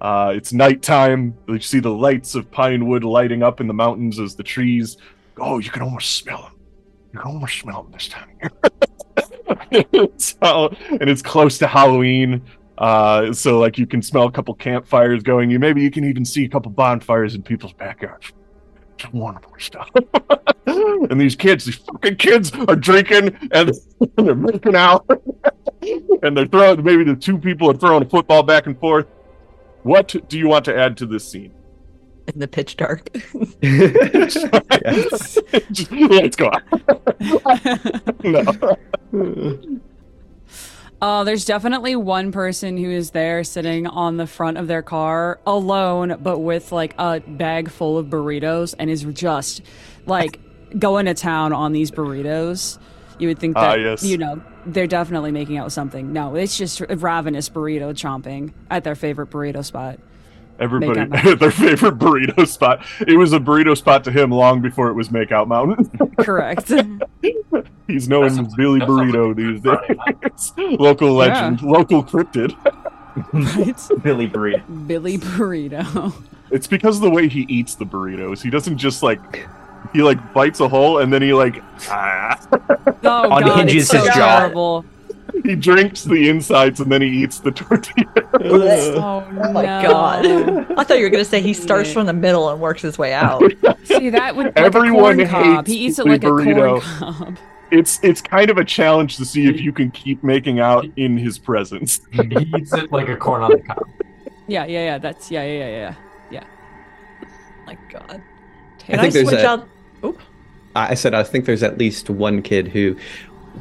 Uh, 0.00 0.34
it's 0.36 0.52
nighttime. 0.52 1.34
You 1.48 1.58
see 1.60 1.80
the 1.80 1.90
lights 1.90 2.34
of 2.34 2.50
Pinewood 2.50 3.04
lighting 3.04 3.42
up 3.42 3.62
in 3.62 3.66
the 3.66 3.72
mountains 3.72 4.20
as 4.20 4.34
the 4.34 4.42
trees. 4.42 4.98
Oh, 5.38 5.58
you 5.58 5.70
can 5.70 5.82
almost 5.82 6.16
smell 6.16 6.42
them. 6.42 6.52
You 7.12 7.20
can 7.20 7.32
almost 7.32 7.58
smell 7.58 7.84
them 7.84 7.92
this 7.92 8.08
time. 8.08 8.38
so, 10.18 10.68
and 10.90 11.08
it's 11.08 11.22
close 11.22 11.56
to 11.58 11.66
Halloween. 11.66 12.42
Uh, 12.78 13.32
so 13.32 13.58
like 13.58 13.78
you 13.78 13.86
can 13.86 14.02
smell 14.02 14.24
a 14.24 14.32
couple 14.32 14.54
campfires 14.54 15.22
going. 15.22 15.50
You 15.50 15.58
maybe 15.58 15.82
you 15.82 15.90
can 15.90 16.04
even 16.04 16.24
see 16.24 16.44
a 16.44 16.48
couple 16.48 16.70
bonfires 16.70 17.34
in 17.34 17.42
people's 17.42 17.72
backyards. 17.72 18.32
It's 18.98 19.12
wonderful 19.12 19.52
stuff. 19.58 19.90
and 20.66 21.20
these 21.20 21.36
kids, 21.36 21.64
these 21.64 21.76
fucking 21.76 22.16
kids, 22.16 22.52
are 22.68 22.76
drinking 22.76 23.36
and 23.52 23.72
they're 24.16 24.34
making 24.34 24.76
out, 24.76 25.06
and 26.22 26.36
they're 26.36 26.46
throwing. 26.46 26.82
Maybe 26.82 27.04
the 27.04 27.16
two 27.16 27.38
people 27.38 27.70
are 27.70 27.76
throwing 27.76 28.02
a 28.02 28.08
football 28.08 28.42
back 28.42 28.66
and 28.66 28.78
forth. 28.78 29.06
What 29.82 30.14
do 30.28 30.38
you 30.38 30.48
want 30.48 30.64
to 30.66 30.76
add 30.76 30.96
to 30.98 31.06
this 31.06 31.28
scene? 31.28 31.52
in 32.32 32.40
the 32.40 32.48
pitch 32.48 32.76
dark. 32.76 33.14
Yes. 33.60 34.34
Just, 35.70 35.92
let's 35.92 36.36
go. 36.36 36.50
no. 38.24 39.80
Uh, 41.04 41.22
there's 41.22 41.44
definitely 41.44 41.94
one 41.94 42.32
person 42.32 42.78
who 42.78 42.90
is 42.90 43.10
there 43.10 43.44
sitting 43.44 43.86
on 43.86 44.16
the 44.16 44.26
front 44.26 44.56
of 44.56 44.68
their 44.68 44.80
car 44.80 45.38
alone, 45.46 46.16
but 46.22 46.38
with 46.38 46.72
like 46.72 46.94
a 46.96 47.20
bag 47.20 47.70
full 47.70 47.98
of 47.98 48.06
burritos 48.06 48.74
and 48.78 48.88
is 48.88 49.02
just 49.12 49.60
like 50.06 50.40
going 50.78 51.04
to 51.04 51.12
town 51.12 51.52
on 51.52 51.72
these 51.72 51.90
burritos. 51.90 52.78
You 53.18 53.28
would 53.28 53.38
think 53.38 53.54
Ah, 53.54 53.72
that, 53.72 53.80
yes. 53.80 54.02
you 54.02 54.16
know, 54.16 54.42
they're 54.64 54.86
definitely 54.86 55.30
making 55.30 55.58
out 55.58 55.64
with 55.66 55.74
something. 55.74 56.14
No, 56.14 56.36
it's 56.36 56.56
just 56.56 56.80
ravenous 56.80 57.50
burrito 57.50 57.92
chomping 57.92 58.54
at 58.70 58.82
their 58.82 58.94
favorite 58.94 59.28
burrito 59.28 59.62
spot. 59.62 59.98
Everybody, 60.60 61.04
Make 61.06 61.38
their 61.40 61.50
favorite 61.50 61.98
burrito 61.98 62.46
spot. 62.46 62.84
It 63.06 63.16
was 63.16 63.32
a 63.32 63.40
burrito 63.40 63.76
spot 63.76 64.04
to 64.04 64.12
him 64.12 64.30
long 64.30 64.60
before 64.60 64.88
it 64.88 64.94
was 64.94 65.08
Makeout 65.08 65.48
Mountain. 65.48 65.90
Correct. 66.18 66.68
He's 67.86 68.08
known 68.08 68.24
as 68.26 68.38
Billy 68.56 68.78
that 68.78 68.86
sounds 68.88 69.12
Burrito 69.12 69.98
like 70.06 70.20
these 70.20 70.54
days. 70.56 70.80
local 70.80 71.12
legend, 71.12 71.60
local 71.62 72.02
cryptid. 72.02 72.54
right? 73.32 74.02
Billy 74.02 74.28
Burrito. 74.28 74.86
Billy 74.86 75.18
Burrito. 75.18 76.12
It's 76.50 76.66
because 76.66 76.96
of 76.96 77.02
the 77.02 77.10
way 77.10 77.28
he 77.28 77.42
eats 77.48 77.74
the 77.74 77.84
burritos. 77.84 78.40
He 78.42 78.48
doesn't 78.50 78.78
just 78.78 79.02
like 79.02 79.46
he 79.92 80.02
like 80.02 80.32
bites 80.32 80.60
a 80.60 80.68
hole 80.68 80.98
and 80.98 81.12
then 81.12 81.20
he 81.20 81.34
like 81.34 81.62
ah. 81.88 82.38
Oh, 82.52 82.92
God, 83.02 83.42
Unhinges 83.42 83.82
it's 83.82 83.88
so 83.90 83.98
his 83.98 84.06
jaw. 84.14 84.38
terrible. 84.40 84.84
He 85.42 85.56
drinks 85.56 86.04
the 86.04 86.28
insides 86.28 86.80
and 86.80 86.90
then 86.92 87.02
he 87.02 87.08
eats 87.08 87.40
the 87.40 87.50
tortilla. 87.50 88.06
Oh, 88.36 89.24
Oh 89.26 89.52
my 89.52 89.62
no. 89.62 89.82
god! 89.82 90.26
I 90.76 90.84
thought 90.84 90.98
you 90.98 91.04
were 91.04 91.10
gonna 91.10 91.24
say 91.24 91.40
he 91.40 91.54
starts 91.54 91.92
from 91.92 92.06
the 92.06 92.12
middle 92.12 92.48
and 92.50 92.60
works 92.60 92.82
his 92.82 92.98
way 92.98 93.12
out. 93.14 93.42
See 93.84 94.10
that 94.10 94.34
would 94.36 94.46
like 94.46 94.56
Everyone 94.58 95.20
a 95.20 95.26
corn 95.26 95.28
cob. 95.28 95.66
hates 95.66 95.70
He 95.70 95.86
eats 95.86 95.98
it 95.98 96.04
Billy 96.04 96.18
like 96.18 96.24
a 96.24 96.28
corn 96.28 96.80
cob. 96.80 97.38
It's 97.70 98.00
it's 98.02 98.20
kind 98.20 98.50
of 98.50 98.58
a 98.58 98.64
challenge 98.64 99.16
to 99.16 99.24
see 99.24 99.46
if 99.46 99.60
you 99.60 99.72
can 99.72 99.90
keep 99.92 100.22
making 100.24 100.60
out 100.60 100.86
in 100.96 101.16
his 101.16 101.38
presence. 101.38 102.00
He 102.12 102.22
eats 102.56 102.72
it 102.72 102.90
like 102.92 103.08
a 103.08 103.16
corn 103.16 103.42
on 103.42 103.50
the 103.52 103.58
cob. 103.58 103.88
Yeah, 104.46 104.64
yeah, 104.66 104.84
yeah. 104.84 104.98
That's 104.98 105.30
yeah, 105.30 105.44
yeah, 105.44 105.68
yeah, 105.68 105.94
yeah. 106.30 106.44
my 107.66 107.78
god! 107.90 108.20
I 108.20 108.82
Can 108.82 108.98
I, 108.98 109.02
think 109.02 109.14
there's 109.14 109.28
switch 109.28 109.40
a- 109.40 109.48
out? 109.48 109.68
I 110.76 110.94
said 110.94 111.14
I 111.14 111.22
think 111.22 111.46
there's 111.46 111.62
at 111.62 111.78
least 111.78 112.10
one 112.10 112.42
kid 112.42 112.68
who 112.68 112.96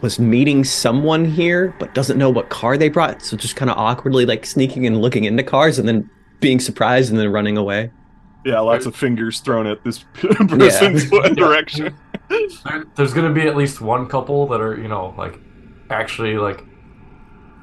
was 0.03 0.19
meeting 0.19 0.65
someone 0.65 1.23
here 1.23 1.73
but 1.79 1.95
doesn't 1.95 2.17
know 2.17 2.29
what 2.29 2.49
car 2.49 2.77
they 2.77 2.89
brought, 2.89 3.23
so 3.23 3.37
just 3.37 3.55
kind 3.55 3.71
of 3.71 3.77
awkwardly 3.77 4.25
like 4.25 4.45
sneaking 4.45 4.85
and 4.85 5.01
looking 5.01 5.23
into 5.23 5.41
cars 5.41 5.79
and 5.79 5.87
then 5.87 6.07
being 6.41 6.59
surprised 6.59 7.09
and 7.09 7.17
then 7.17 7.31
running 7.31 7.57
away. 7.57 7.89
Yeah, 8.45 8.59
lots 8.59 8.85
of 8.85 8.95
fingers 8.95 9.39
thrown 9.39 9.65
at 9.65 9.81
this 9.85 10.03
person's 10.13 11.09
direction. 11.35 11.95
There, 12.29 12.85
there's 12.95 13.13
gonna 13.13 13.31
be 13.31 13.47
at 13.47 13.55
least 13.55 13.79
one 13.79 14.07
couple 14.07 14.45
that 14.47 14.59
are, 14.59 14.77
you 14.77 14.89
know, 14.89 15.15
like 15.17 15.39
actually 15.89 16.37
like 16.37 16.61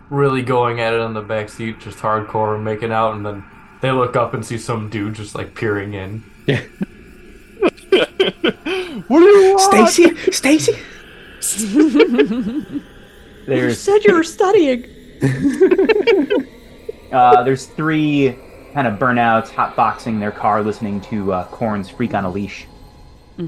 really 0.08 0.42
going 0.42 0.80
at 0.80 0.94
it 0.94 1.00
on 1.00 1.12
the 1.12 1.20
back 1.20 1.50
seat, 1.50 1.78
just 1.78 1.98
hardcore 1.98 2.60
making 2.60 2.90
out, 2.90 3.14
and 3.14 3.24
then 3.24 3.44
they 3.82 3.92
look 3.92 4.16
up 4.16 4.32
and 4.32 4.44
see 4.44 4.56
some 4.56 4.88
dude 4.88 5.14
just 5.14 5.34
like 5.34 5.54
peering 5.54 5.92
in. 5.92 6.24
yeah 6.46 6.62
what 9.10 9.18
do 9.18 9.24
you 9.24 9.54
want? 9.54 9.90
Stacy, 9.92 10.30
Stacy. 10.32 10.78
You 13.48 13.72
said 13.72 14.04
you 14.04 14.14
were 14.14 14.22
studying. 14.22 14.84
uh, 17.12 17.42
there's 17.42 17.66
three 17.66 18.36
kind 18.72 18.86
of 18.86 18.98
burnouts 18.98 19.48
hotboxing 19.48 20.20
their 20.20 20.30
car, 20.30 20.62
listening 20.62 21.00
to 21.02 21.32
uh, 21.32 21.46
Korn's 21.48 21.88
"Freak 21.90 22.14
on 22.14 22.24
a 22.24 22.30
Leash," 22.30 22.66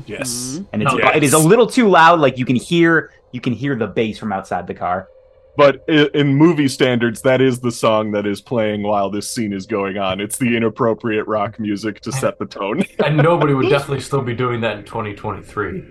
Yes. 0.07 0.61
and 0.73 0.83
it's 0.83 0.93
Oh, 0.93 0.99
yes. 0.99 1.17
it 1.17 1.23
is 1.23 1.35
a 1.35 1.39
little 1.39 1.67
too 1.67 1.89
loud. 1.89 2.19
Like 2.21 2.37
you 2.39 2.45
can 2.45 2.57
hear 2.57 3.13
you 3.31 3.41
can 3.41 3.53
hear 3.53 3.77
the 3.77 3.87
bass 3.87 4.19
from 4.19 4.33
outside 4.33 4.67
the 4.67 4.75
car. 4.75 5.09
But 5.57 5.85
in 5.89 6.35
movie 6.35 6.69
standards, 6.69 7.21
that 7.23 7.43
is 7.43 7.61
the 7.61 7.71
song 7.71 8.11
that 8.13 8.27
is 8.27 8.41
playing 8.41 8.83
while 8.83 9.11
this 9.11 9.29
scene 9.31 9.53
is 9.53 9.67
going 9.67 9.99
on. 9.99 10.19
It's 10.19 10.39
the 10.39 10.57
inappropriate 10.57 11.27
rock 11.29 11.61
music 11.61 12.01
to 12.01 12.13
set 12.13 12.39
the 12.39 12.47
tone. 12.47 12.85
And 13.05 13.19
nobody 13.19 13.53
would 13.53 13.69
definitely 13.69 14.01
still 14.01 14.23
be 14.23 14.35
doing 14.35 14.63
that 14.63 14.79
in 14.79 14.85
2023. 14.85 15.85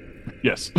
Yes. 0.43 0.71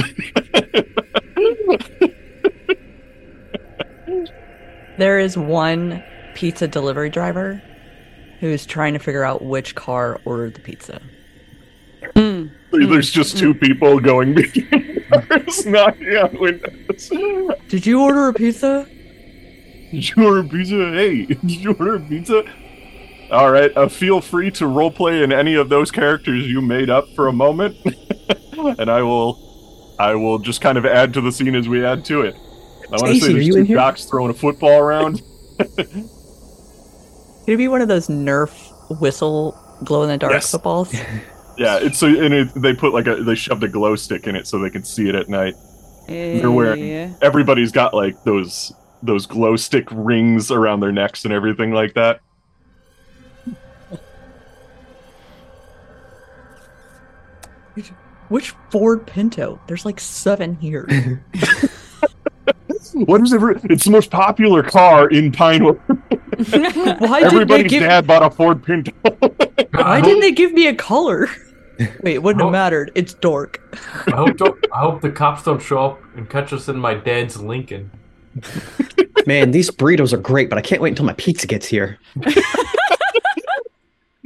There 4.98 5.18
is 5.18 5.36
one 5.36 6.02
pizza 6.34 6.68
delivery 6.68 7.10
driver 7.10 7.62
who's 8.40 8.66
trying 8.66 8.92
to 8.92 8.98
figure 8.98 9.24
out 9.24 9.42
which 9.42 9.74
car 9.74 10.20
ordered 10.24 10.54
the 10.54 10.60
pizza. 10.60 11.00
Mm. 12.14 12.50
There's 12.72 13.10
just 13.10 13.38
two 13.38 13.54
people 13.54 14.00
going 14.00 14.34
between 14.34 15.04
cars, 15.08 15.66
knocking 15.66 16.16
out 16.16 16.38
windows. 16.38 17.10
Did 17.68 17.86
you 17.86 18.02
order 18.02 18.28
a 18.28 18.34
pizza? 18.34 18.86
Did 19.90 20.08
you 20.08 20.24
order 20.24 20.40
a 20.40 20.48
pizza? 20.48 20.90
Hey, 20.92 21.24
did 21.26 21.50
you 21.50 21.72
order 21.74 21.96
a 21.96 22.00
pizza? 22.00 22.44
All 23.30 23.50
right, 23.50 23.74
uh, 23.76 23.88
feel 23.88 24.20
free 24.20 24.50
to 24.52 24.64
roleplay 24.64 25.22
in 25.22 25.32
any 25.32 25.54
of 25.54 25.68
those 25.68 25.90
characters 25.90 26.46
you 26.46 26.60
made 26.60 26.90
up 26.90 27.06
for 27.14 27.28
a 27.28 27.32
moment, 27.32 27.76
and 28.78 28.90
I 28.90 29.02
will, 29.02 29.51
I 29.98 30.14
will 30.14 30.38
just 30.38 30.60
kind 30.60 30.78
of 30.78 30.84
add 30.86 31.12
to 31.14 31.20
the 31.20 31.30
scene 31.32 31.54
as 31.54 31.68
we 31.68 31.84
add 31.84 32.04
to 32.06 32.22
it. 32.22 32.34
I 32.34 32.96
want 32.96 33.00
to 33.14 33.14
Stacey, 33.14 33.20
say 33.20 33.30
are 33.30 33.52
there's 33.54 33.66
two 33.68 33.74
jocks 33.74 34.04
throwing 34.04 34.30
a 34.30 34.34
football 34.34 34.78
around. 34.78 35.22
Could 35.58 37.54
it 37.54 37.56
be 37.56 37.68
one 37.68 37.80
of 37.82 37.88
those 37.88 38.08
Nerf 38.08 39.00
whistle 39.00 39.58
glow 39.84 40.02
in 40.02 40.08
the 40.08 40.18
dark 40.18 40.32
Yes. 40.32 40.50
footballs? 40.50 40.94
Yeah, 41.58 41.76
it's 41.82 41.98
so 41.98 42.06
and 42.06 42.32
it, 42.32 42.48
they 42.56 42.72
put 42.72 42.94
like 42.94 43.06
a 43.06 43.16
they 43.16 43.34
shoved 43.34 43.62
a 43.62 43.68
glow 43.68 43.94
stick 43.94 44.26
in 44.26 44.34
it 44.34 44.46
so 44.46 44.58
they 44.58 44.70
can 44.70 44.82
see 44.84 45.10
it 45.10 45.14
at 45.14 45.28
night. 45.28 45.54
They're 46.08 46.50
wearing- 46.50 46.82
Eh, 46.82 47.12
Everybody's 47.20 47.70
got 47.70 47.92
like 47.92 48.24
those 48.24 48.72
those 49.02 49.26
glow 49.26 49.56
stick 49.56 49.86
rings 49.90 50.50
around 50.50 50.80
their 50.80 50.92
necks 50.92 51.26
and 51.26 51.32
everything 51.32 51.70
like 51.72 51.92
that. 51.92 52.20
Which 58.32 58.54
Ford 58.70 59.06
Pinto? 59.06 59.60
There's 59.66 59.84
like 59.84 60.00
seven 60.00 60.56
here. 60.56 61.22
What 62.94 63.22
is 63.22 63.32
it? 63.32 63.40
It's 63.70 63.84
the 63.84 63.90
most 63.90 64.10
popular 64.10 64.62
car 64.62 65.08
in 65.08 65.32
Pinewood. 65.32 65.80
Why 65.86 65.96
did 66.36 67.00
they 67.00 67.22
Everybody's 67.24 67.70
give? 67.70 67.82
dad 67.84 68.06
bought 68.06 68.22
a 68.22 68.28
Ford 68.30 68.62
Pinto. 68.62 68.92
Why 69.72 70.02
didn't 70.02 70.20
they 70.20 70.32
give 70.32 70.52
me 70.52 70.66
a 70.66 70.74
color? 70.74 71.28
Wait, 72.02 72.14
it 72.16 72.22
wouldn't 72.22 72.42
Oh. 72.42 72.46
have 72.46 72.52
mattered. 72.52 72.92
It's 72.94 73.14
dork. 73.14 73.60
I 74.08 74.10
hope 74.16 74.36
don't, 74.36 74.66
I 74.74 74.80
hope 74.80 75.00
the 75.00 75.10
cops 75.10 75.44
don't 75.44 75.62
show 75.62 75.78
up 75.86 76.02
and 76.16 76.28
catch 76.28 76.52
us 76.52 76.68
in 76.68 76.76
my 76.76 76.92
dad's 76.92 77.40
Lincoln. 77.40 77.90
Man, 79.26 79.52
these 79.52 79.70
burritos 79.70 80.12
are 80.12 80.18
great, 80.18 80.50
but 80.50 80.58
I 80.58 80.62
can't 80.62 80.82
wait 80.82 80.90
until 80.90 81.06
my 81.06 81.14
pizza 81.14 81.46
gets 81.46 81.66
here. 81.66 81.98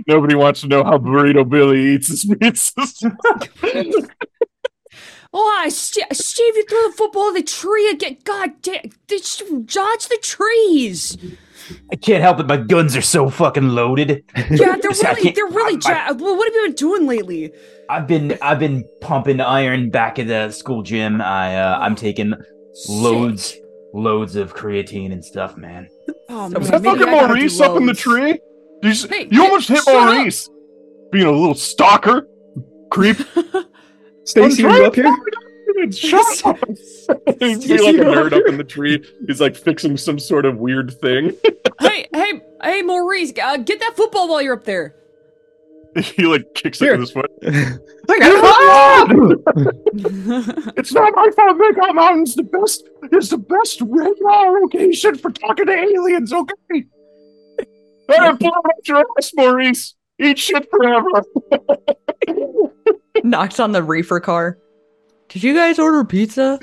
Nobody 0.06 0.34
wants 0.34 0.60
to 0.62 0.68
know 0.68 0.84
how 0.84 0.98
Burrito 0.98 1.48
Billy 1.48 1.94
eats 1.94 2.08
his 2.08 2.24
pizzas. 2.24 3.02
Oh, 5.38 5.60
I 5.62 5.68
St- 5.68 6.16
Steve, 6.16 6.56
you 6.56 6.64
threw 6.66 6.82
the 6.90 6.96
football 6.96 7.28
at 7.28 7.34
the 7.34 7.42
tree 7.42 7.90
again. 7.90 8.16
God 8.24 8.52
damn, 8.62 8.90
this- 9.08 9.42
dodge 9.66 10.06
the 10.08 10.18
trees. 10.22 11.18
I 11.92 11.96
can't 11.96 12.22
help 12.22 12.40
it. 12.40 12.46
My 12.46 12.56
guns 12.56 12.96
are 12.96 13.02
so 13.02 13.28
fucking 13.28 13.68
loaded. 13.70 14.24
Yeah, 14.50 14.76
they're 14.80 14.92
I 15.04 15.12
really, 15.12 15.30
they're 15.32 15.44
really. 15.46 15.78
I- 15.84 16.06
Ja- 16.08 16.14
well, 16.14 16.36
what 16.38 16.46
have 16.46 16.54
you 16.54 16.62
been 16.68 16.74
doing 16.74 17.06
lately? 17.06 17.52
I've 17.90 18.06
been 18.06 18.38
I've 18.40 18.58
been 18.60 18.84
pumping 19.02 19.40
iron 19.42 19.90
back 19.90 20.18
at 20.18 20.28
the 20.28 20.50
school 20.52 20.82
gym. 20.82 21.20
I 21.20 21.56
uh, 21.56 21.78
I'm 21.80 21.96
taking 21.96 22.32
loads 22.88 23.56
loads 23.92 24.36
of 24.36 24.54
creatine 24.54 25.12
and 25.12 25.22
stuff, 25.22 25.56
man. 25.58 25.86
Oh 26.30 26.46
Is 26.46 26.52
man, 26.52 26.62
Is 26.62 26.70
that 26.70 26.82
fucking 26.82 27.02
I 27.02 27.04
gotta 27.12 27.26
do 27.26 27.28
Maurice 27.34 27.60
up 27.60 27.76
in 27.76 27.84
the 27.86 27.94
tree? 27.94 28.38
You, 28.86 28.92
s- 28.92 29.04
Hey, 29.04 29.28
you 29.30 29.40
hey, 29.42 29.46
almost 29.48 29.68
hit 29.68 29.78
shut 29.78 29.88
up. 29.94 30.14
Maurice. 30.14 30.48
Being 31.12 31.26
a 31.26 31.32
little 31.32 31.54
stalker. 31.54 32.26
Creep. 32.90 33.16
Stacy, 34.24 34.64
are 34.64 34.76
you 34.78 34.84
up 34.86 34.94
here? 34.94 35.04
to- 35.04 35.90
Shut 35.92 36.46
up. 36.46 36.58
He's 37.38 37.64
Stacy, 37.64 37.74
like 37.76 37.94
a 37.94 37.98
you 37.98 38.02
up 38.04 38.14
nerd 38.16 38.32
up 38.32 38.46
in 38.48 38.56
the 38.56 38.64
tree. 38.64 39.04
He's 39.26 39.40
like 39.40 39.54
fixing 39.56 39.96
some 39.98 40.18
sort 40.18 40.46
of 40.46 40.56
weird 40.56 40.98
thing. 41.00 41.32
hey, 41.80 42.06
hey, 42.14 42.40
hey, 42.62 42.82
Maurice, 42.82 43.32
uh, 43.42 43.58
get 43.58 43.78
that 43.80 43.92
football 43.96 44.28
while 44.28 44.40
you're 44.40 44.54
up 44.54 44.64
there. 44.64 44.94
he 45.96 46.24
like 46.24 46.44
kicks 46.54 46.80
it 46.80 46.86
Here. 46.86 46.92
with 46.98 47.00
his 47.00 47.10
foot. 47.12 47.30
I 47.44 48.18
got 48.18 49.10
it. 49.12 50.72
It's 50.76 50.92
not 50.94 51.12
my 51.14 51.30
fault. 51.36 51.58
Makeout 51.58 51.94
Mountain's 51.94 52.34
the 52.36 52.42
best. 52.44 52.88
It's 53.12 53.28
the 53.28 53.38
best 53.38 53.80
radar 53.82 54.60
location 54.60 55.16
for 55.16 55.30
talking 55.30 55.66
to 55.66 55.72
aliens. 55.72 56.32
Okay. 56.32 56.84
Hey, 58.08 58.16
pull 58.38 58.52
out 58.54 58.86
your 58.88 59.04
ass, 59.18 59.32
Maurice. 59.34 59.94
Eat 60.18 60.38
shit 60.38 60.68
forever. 60.70 61.22
Knocks 63.24 63.58
on 63.60 63.72
the 63.72 63.82
reefer 63.82 64.20
car. 64.20 64.58
Did 65.28 65.42
you 65.42 65.54
guys 65.54 65.78
order 65.78 66.04
pizza? 66.04 66.58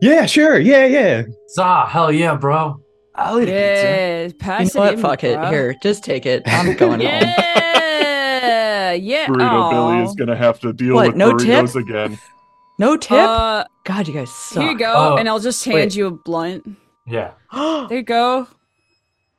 Yeah, 0.00 0.26
sure. 0.26 0.58
Yeah, 0.58 0.86
yeah. 0.86 1.22
Ah, 1.58 1.86
hell 1.86 2.10
yeah, 2.10 2.34
bro. 2.34 2.80
I'll 3.14 3.38
eat 3.40 3.48
a 3.48 3.52
pizza. 3.52 3.54
Yeah, 3.54 4.22
You 4.26 4.32
pass 4.34 4.74
know 4.74 4.82
it 4.82 4.84
what? 4.86 4.94
in, 4.94 5.00
Fuck 5.00 5.24
it. 5.24 5.38
Here, 5.50 5.74
just 5.82 6.02
take 6.04 6.24
it. 6.26 6.42
I'm 6.46 6.74
going 6.76 6.92
home. 7.00 7.00
Yeah, 7.02 8.92
yeah. 8.92 9.26
Burrito 9.26 9.70
Billy 9.70 10.02
is 10.04 10.14
gonna 10.14 10.36
have 10.36 10.58
to 10.60 10.72
deal 10.72 10.94
What, 10.94 11.08
with 11.08 11.16
no 11.16 11.36
tip? 11.36 11.64
burritos 11.64 11.76
again. 11.76 12.18
No 12.78 12.96
tip. 12.96 13.12
Uh, 13.12 13.64
God, 13.84 14.08
you 14.08 14.14
guys 14.14 14.30
suck. 14.32 14.62
here 14.62 14.72
you 14.72 14.78
go, 14.78 14.92
Oh. 14.96 15.16
and 15.16 15.28
I'll 15.28 15.38
just 15.38 15.62
hand 15.64 15.74
Wait. 15.76 15.94
you 15.96 16.06
a 16.06 16.10
blunt. 16.10 16.66
Yeah. 17.06 17.32
There 17.52 17.98
you 17.98 18.02
go. 18.02 18.46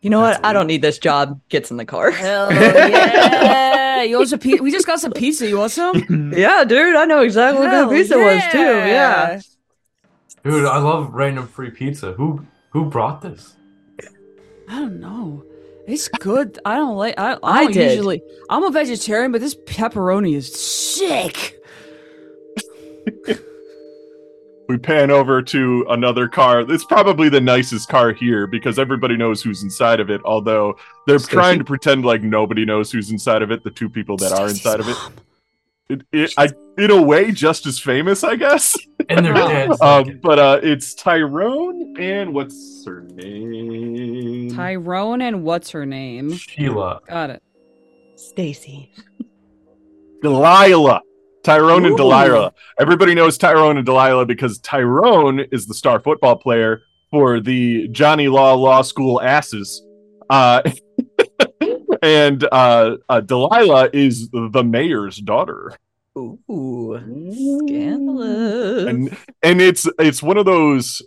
You 0.02 0.10
know 0.10 0.20
what? 0.20 0.34
That's 0.34 0.46
I 0.46 0.54
don't 0.54 0.68
need 0.68 0.82
this 0.82 0.98
job. 0.98 1.40
Gets 1.50 1.70
in 1.72 1.78
the 1.78 1.86
car. 1.86 2.10
Hell 2.12 2.52
yeah! 2.54 4.02
you 4.02 4.18
want 4.18 4.30
some 4.30 4.40
pi- 4.40 4.60
We 4.60 4.72
just 4.72 4.88
got 4.88 5.00
some 5.00 5.12
pizza. 5.12 5.48
You 5.48 5.60
want 5.60 5.72
some? 5.72 6.34
yeah, 6.36 6.64
dude. 6.64 6.96
I 6.96 7.06
know 7.06 7.22
exactly 7.22 7.62
what 7.62 7.72
Hell 7.72 7.90
that 7.90 7.96
pizza 7.96 8.18
was 8.18 8.42
too. 8.52 8.58
Yeah. 8.58 9.42
Dude, 10.44 10.66
I 10.66 10.80
love 10.80 11.14
random 11.14 11.48
free 11.48 11.70
pizza. 11.70 12.14
Who 12.14 12.46
who 12.72 12.86
brought 12.86 13.22
this? 13.22 13.56
I 14.68 14.80
don't 14.80 15.00
know. 15.00 15.44
It's 15.88 16.08
good. 16.08 16.58
I 16.66 16.76
don't 16.76 16.96
like. 16.96 17.20
I, 17.20 17.34
I, 17.34 17.38
I 17.44 17.64
don't 17.66 17.74
did. 17.74 17.92
usually. 17.92 18.24
I'm 18.50 18.64
a 18.64 18.72
vegetarian, 18.72 19.32
but 19.32 19.42
this 19.42 19.56
pepperoni 19.56 20.36
is 20.36 20.54
sick. 20.54 21.58
We 24.72 24.78
pan 24.78 25.12
over 25.12 25.42
to 25.42 25.86
another 25.90 26.30
car. 26.30 26.62
It's 26.62 26.86
probably 26.86 27.28
the 27.28 27.42
nicest 27.42 27.90
car 27.90 28.14
here 28.14 28.48
because 28.48 28.80
everybody 28.80 29.18
knows 29.18 29.42
who's 29.42 29.64
inside 29.64 30.00
of 30.00 30.10
it. 30.10 30.22
Although 30.24 30.78
they're 31.06 31.20
Stacy? 31.20 31.34
trying 31.34 31.60
to 31.60 31.66
pretend 31.66 32.06
like 32.06 32.24
nobody 32.24 32.64
knows 32.64 32.90
who's 32.90 33.12
inside 33.12 33.42
of 33.42 33.52
it. 33.52 33.66
The 33.66 33.70
two 33.70 33.90
people 33.90 34.16
that 34.16 34.32
are 34.32 34.48
Stacy's 34.48 34.66
inside 34.66 34.80
of 34.80 34.88
it. 34.88 34.98
It, 35.90 36.02
it, 36.14 36.34
I, 36.38 36.48
in 36.82 36.90
a 36.90 37.02
way, 37.02 37.34
just 37.34 37.66
as 37.66 37.80
famous, 37.80 38.24
I 38.24 38.38
guess. 38.38 38.78
And 39.10 39.26
they're 39.26 39.34
dead. 39.34 39.72
Um, 39.82 40.22
but 40.24 40.40
uh, 40.40 40.62
it's 40.64 40.94
Tyrone 40.94 41.98
and 42.00 42.34
what's 42.34 42.86
her 42.86 43.02
name? 43.02 44.56
Tyrone 44.56 45.22
and 45.22 45.44
what's 45.44 45.70
her 45.72 45.86
name? 45.86 46.32
Sheila. 46.32 47.02
Got 47.10 47.32
it. 47.32 47.44
Stacy. 48.16 48.94
Delilah. 50.22 51.02
Tyrone 51.44 51.86
and 51.86 51.98
Delilah. 51.98 52.54
Everybody 52.80 53.16
knows 53.16 53.38
Tyrone 53.38 53.78
and 53.78 53.86
Delilah 53.86 54.26
because 54.26 54.60
Tyrone 54.60 55.42
is 55.52 55.66
the 55.66 55.74
star 55.74 56.00
football 56.00 56.36
player 56.36 56.82
for 57.10 57.40
the 57.40 57.88
Johnny 57.90 58.28
Law 58.28 58.54
Law 58.54 58.82
School 58.82 59.22
asses. 59.22 59.84
Uh, 60.30 60.62
and 62.02 62.48
uh, 62.52 62.98
uh, 63.10 63.22
Delilah 63.22 63.90
is 63.94 64.30
the 64.32 64.64
mayor's 64.64 65.18
daughter. 65.18 65.74
Ooh, 66.18 67.00
scandalous. 67.66 68.88
And 68.88 69.18
and 69.42 69.62
it's 69.62 69.88
it's 69.98 70.22
one 70.22 70.38
of 70.38 70.46
those 70.46 71.02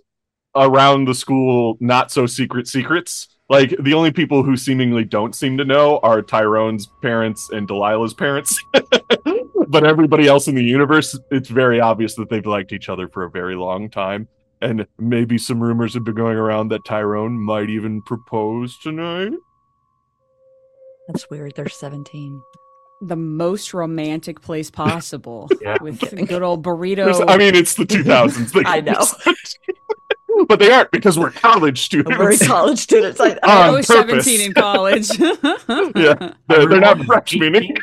around 0.56 1.06
the 1.06 1.14
school 1.14 1.76
not 1.80 2.10
so 2.10 2.26
secret 2.26 2.68
secrets. 2.68 3.28
Like 3.50 3.74
the 3.78 3.92
only 3.92 4.10
people 4.10 4.42
who 4.42 4.56
seemingly 4.56 5.04
don't 5.04 5.34
seem 5.34 5.58
to 5.58 5.64
know 5.64 5.98
are 6.02 6.22
Tyrone's 6.22 6.88
parents 7.02 7.50
and 7.50 7.68
Delilah's 7.68 8.14
parents. 8.14 8.58
but 9.68 9.84
everybody 9.86 10.26
else 10.26 10.48
in 10.48 10.54
the 10.54 10.64
universe, 10.64 11.18
it's 11.30 11.48
very 11.48 11.80
obvious 11.80 12.14
that 12.16 12.28
they've 12.30 12.44
liked 12.46 12.72
each 12.72 12.88
other 12.88 13.08
for 13.08 13.24
a 13.24 13.30
very 13.30 13.54
long 13.56 13.90
time. 13.90 14.28
And 14.62 14.86
maybe 14.98 15.36
some 15.36 15.62
rumors 15.62 15.92
have 15.94 16.04
been 16.04 16.14
going 16.14 16.36
around 16.36 16.68
that 16.68 16.84
Tyrone 16.86 17.32
might 17.38 17.68
even 17.68 18.00
propose 18.02 18.78
tonight. 18.78 19.32
That's 21.08 21.28
weird. 21.28 21.54
They're 21.54 21.68
17. 21.68 22.40
The 23.02 23.16
most 23.16 23.74
romantic 23.74 24.40
place 24.40 24.70
possible 24.70 25.50
Yeah. 25.60 25.76
with 25.82 26.00
good 26.28 26.42
old 26.42 26.64
There's- 26.64 26.78
burrito. 26.78 27.24
I 27.28 27.36
mean, 27.36 27.54
it's 27.54 27.74
the 27.74 27.84
2000s. 27.84 28.62
I 28.66 28.80
know. 28.80 29.04
but 30.48 30.58
they 30.58 30.72
aren't 30.72 30.90
because 30.90 31.18
we're 31.18 31.30
college 31.30 31.82
students. 31.82 32.18
We're 32.18 32.36
college 32.38 32.78
students. 32.78 33.20
I, 33.20 33.38
I 33.42 33.70
was 33.72 33.86
purpose. 33.86 34.24
17 34.24 34.40
in 34.40 34.54
college. 34.54 35.08
Yeah. 35.96 36.34
They're, 36.48 36.66
they're 36.66 36.80
not 36.80 37.04
freshmen. 37.04 37.74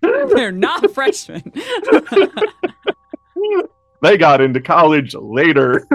They're 0.00 0.52
not 0.52 0.90
freshmen. 0.92 1.52
they 4.02 4.16
got 4.16 4.40
into 4.40 4.60
college 4.60 5.14
later. 5.14 5.86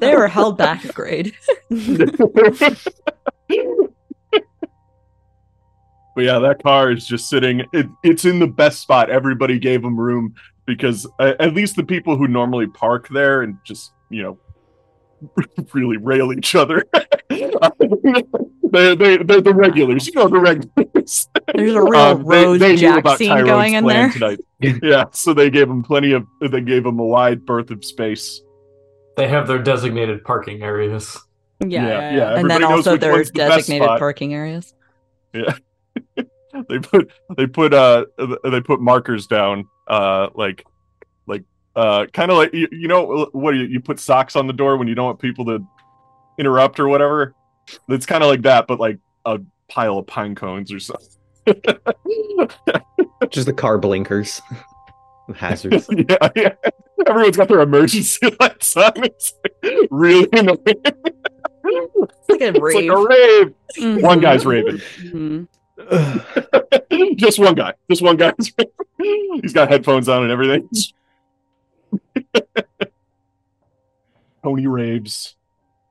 they 0.00 0.14
were 0.14 0.28
held 0.28 0.58
back 0.58 0.84
a 0.84 0.92
grade. 0.92 1.34
But 6.14 6.24
yeah, 6.24 6.38
that 6.40 6.62
car 6.62 6.90
is 6.90 7.06
just 7.06 7.28
sitting. 7.28 7.64
It, 7.72 7.86
it's 8.02 8.24
in 8.24 8.38
the 8.38 8.46
best 8.46 8.80
spot. 8.80 9.10
Everybody 9.10 9.58
gave 9.58 9.82
them 9.82 9.98
room 9.98 10.34
because 10.66 11.06
uh, 11.18 11.32
at 11.40 11.54
least 11.54 11.76
the 11.76 11.84
people 11.84 12.16
who 12.16 12.28
normally 12.28 12.66
park 12.66 13.08
there 13.08 13.42
and 13.42 13.56
just 13.64 13.92
you 14.10 14.22
know 14.22 14.38
really 15.72 15.96
rail 15.96 16.32
each 16.32 16.54
other. 16.54 16.84
they 17.28 18.94
they 18.94 19.16
they're 19.18 19.40
the 19.40 19.52
regulars. 19.54 20.06
You 20.06 20.14
know 20.14 20.28
the 20.28 20.38
regulars. 20.38 21.28
There's 21.54 21.74
a 21.74 21.82
real 21.82 21.94
Um, 22.00 22.24
Rose 22.24 22.60
they 22.60 22.72
knew 22.72 22.78
Jack 22.78 23.00
about 23.00 23.18
scene 23.18 23.28
Tyrone's 23.28 23.48
going 23.48 23.74
in 23.74 23.86
there. 23.86 24.10
tonight. 24.10 24.40
yeah, 24.82 25.04
so 25.12 25.34
they 25.34 25.50
gave 25.50 25.68
him 25.68 25.82
plenty 25.82 26.12
of. 26.12 26.26
They 26.40 26.60
gave 26.60 26.86
him 26.86 26.98
a 26.98 27.04
wide 27.04 27.44
berth 27.44 27.70
of 27.70 27.84
space. 27.84 28.40
They 29.16 29.28
have 29.28 29.46
their 29.46 29.58
designated 29.62 30.24
parking 30.24 30.62
areas. 30.62 31.18
yeah, 31.60 31.68
Yeah, 31.68 31.86
yeah, 31.86 32.00
yeah. 32.10 32.16
yeah. 32.16 32.38
And 32.38 32.50
then 32.50 32.64
also 32.64 32.96
their 32.96 33.12
one's 33.12 33.30
the 33.30 33.38
designated 33.38 33.88
parking 33.98 34.34
areas. 34.34 34.74
Yeah, 35.34 35.54
they 36.68 36.78
put 36.78 37.10
they 37.36 37.46
put 37.46 37.74
uh 37.74 38.06
they 38.44 38.60
put 38.60 38.80
markers 38.80 39.26
down 39.26 39.68
uh 39.88 40.28
like 40.34 40.64
like 41.26 41.44
uh 41.76 42.06
kind 42.12 42.30
of 42.30 42.36
like 42.36 42.52
you, 42.52 42.68
you 42.70 42.88
know 42.88 43.28
what 43.32 43.54
you, 43.54 43.62
you 43.62 43.80
put 43.80 43.98
socks 43.98 44.36
on 44.36 44.46
the 44.46 44.52
door 44.52 44.76
when 44.76 44.88
you 44.88 44.94
don't 44.94 45.06
want 45.06 45.18
people 45.18 45.44
to 45.46 45.64
interrupt 46.38 46.78
or 46.80 46.88
whatever 46.88 47.34
it's 47.88 48.04
kind 48.06 48.22
of 48.22 48.28
like 48.30 48.42
that 48.42 48.66
but 48.66 48.78
like 48.80 48.98
a 49.24 49.38
pile 49.68 49.98
of 49.98 50.06
pine 50.06 50.34
cones 50.34 50.72
or 50.72 50.78
something 50.80 51.08
Just 53.30 53.46
the 53.46 53.52
car 53.54 53.78
blinkers. 53.78 54.42
Hazards. 55.34 55.88
yeah, 55.90 56.28
yeah 56.36 56.52
everyone's 57.06 57.36
got 57.36 57.48
their 57.48 57.60
emergency 57.60 58.36
lights 58.40 58.76
on 58.76 58.92
it's 59.02 59.32
like 59.42 59.88
really 59.90 60.28
annoying 60.32 60.58
It's 60.66 62.28
like 62.28 62.40
a 62.42 62.48
it's 62.48 62.60
rave. 62.60 62.74
like 62.74 62.86
a 62.90 62.96
rave 63.06 63.54
Mhm. 63.78 64.02
one 64.02 64.20
guy's 64.20 64.44
raving 64.44 64.78
Mhm. 65.00 65.48
just 67.16 67.38
one 67.38 67.54
guy. 67.54 67.72
Just 67.90 68.02
one 68.02 68.16
guy. 68.16 68.32
He's 69.40 69.52
got 69.52 69.68
headphones 69.70 70.08
on 70.08 70.22
and 70.24 70.30
everything. 70.30 70.68
Tony 74.44 74.66
raves. 74.66 75.36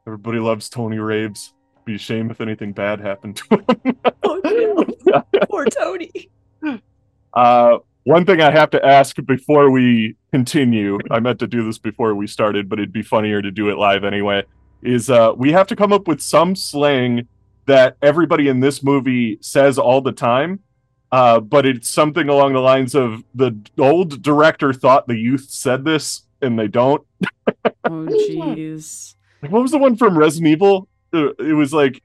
Everybody 0.05 0.39
loves 0.39 0.69
Tony 0.69 0.99
raves. 0.99 1.53
Be 1.85 1.95
a 1.95 1.97
shame 1.97 2.29
if 2.29 2.41
anything 2.41 2.73
bad 2.73 2.99
happened 2.99 3.37
to 3.37 3.55
him. 3.55 3.65
oh, 4.23 4.41
no. 5.05 5.23
Poor 5.49 5.65
Tony. 5.65 6.29
Uh, 7.33 7.77
one 8.03 8.25
thing 8.25 8.41
I 8.41 8.51
have 8.51 8.69
to 8.71 8.85
ask 8.85 9.15
before 9.25 9.69
we 9.69 10.15
continue, 10.31 10.97
I 11.09 11.19
meant 11.19 11.39
to 11.39 11.47
do 11.47 11.63
this 11.63 11.77
before 11.77 12.15
we 12.15 12.27
started, 12.27 12.67
but 12.67 12.79
it'd 12.79 12.91
be 12.91 13.03
funnier 13.03 13.41
to 13.41 13.51
do 13.51 13.69
it 13.69 13.77
live 13.77 14.03
anyway, 14.03 14.43
is 14.81 15.09
uh, 15.09 15.33
we 15.35 15.51
have 15.51 15.67
to 15.67 15.75
come 15.75 15.93
up 15.93 16.07
with 16.07 16.21
some 16.21 16.55
slang 16.55 17.27
that 17.67 17.95
everybody 18.01 18.47
in 18.47 18.59
this 18.59 18.83
movie 18.83 19.37
says 19.41 19.77
all 19.77 20.01
the 20.01 20.11
time. 20.11 20.59
Uh, 21.11 21.39
but 21.39 21.65
it's 21.65 21.89
something 21.89 22.29
along 22.29 22.53
the 22.53 22.59
lines 22.59 22.95
of 22.95 23.23
the 23.35 23.55
old 23.77 24.21
director 24.21 24.71
thought 24.71 25.07
the 25.07 25.17
youth 25.17 25.45
said 25.49 25.83
this 25.83 26.23
and 26.41 26.57
they 26.57 26.67
don't. 26.67 27.05
Oh, 27.85 28.07
jeez. 28.07 29.15
Like, 29.41 29.51
what 29.51 29.61
was 29.61 29.71
the 29.71 29.77
one 29.77 29.95
from 29.95 30.17
Resident 30.17 30.51
Evil? 30.51 30.87
It 31.13 31.55
was 31.55 31.73
like 31.73 32.01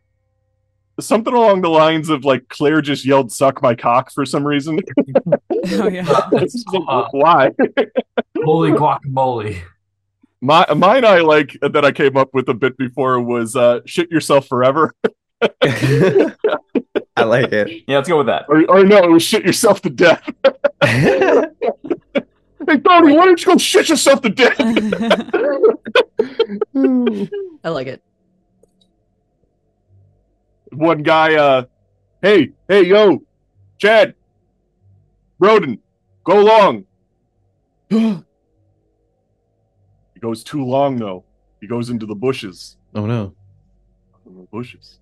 something 1.01 1.35
along 1.35 1.61
the 1.61 1.68
lines 1.68 2.09
of 2.09 2.25
like 2.25 2.49
Claire 2.49 2.81
just 2.81 3.05
yelled 3.05 3.31
"suck 3.31 3.62
my 3.62 3.75
cock" 3.75 4.11
for 4.12 4.25
some 4.25 4.46
reason. 4.46 4.81
Oh, 5.68 5.88
yeah. 5.88 6.07
Uh, 6.88 7.09
Why? 7.11 7.51
Holy 8.44 8.70
guacamole. 8.70 9.61
My 10.40 10.64
mine 10.75 11.05
I 11.05 11.18
like 11.18 11.59
that 11.61 11.85
I 11.85 11.90
came 11.90 12.16
up 12.16 12.31
with 12.33 12.49
a 12.49 12.55
bit 12.55 12.77
before 12.77 13.20
was 13.20 13.57
uh 13.57 13.81
shit 13.85 14.09
yourself 14.11 14.46
forever. 14.46 14.94
I 15.42 17.25
like 17.25 17.53
it. 17.53 17.83
Yeah, 17.88 17.96
let's 17.96 18.09
go 18.09 18.18
with 18.18 18.29
that. 18.29 18.44
Or, 18.49 18.64
or 18.70 18.85
no, 18.85 18.99
it 18.99 19.11
was 19.11 19.25
shit 19.25 19.44
yourself 19.44 19.83
to 19.83 19.90
death. 19.90 20.22
Hey 22.64 22.79
Tony, 22.79 23.14
why 23.14 23.27
don't 23.27 23.40
you 23.40 23.47
go 23.47 23.59
shit 23.59 23.88
yourself 23.88 24.23
to 24.23 24.31
death? 24.31 24.57
I 27.64 27.69
like 27.69 27.87
it. 27.87 28.03
One 30.73 31.03
guy 31.03 31.35
uh 31.35 31.64
hey, 32.23 32.53
hey 32.69 32.85
yo, 32.87 33.23
Chad, 33.79 34.14
Broden, 35.40 35.79
go 36.25 36.42
long. 36.42 36.85
he 37.90 38.21
goes 40.21 40.42
too 40.42 40.64
long 40.64 40.97
though. 40.97 41.25
He 41.61 41.66
goes 41.66 41.90
into 41.90 42.07
the 42.07 42.14
bushes. 42.14 42.77
oh 42.95 43.07
no. 43.07 43.35
In 44.27 44.37
the 44.37 44.42
bushes. 44.51 44.99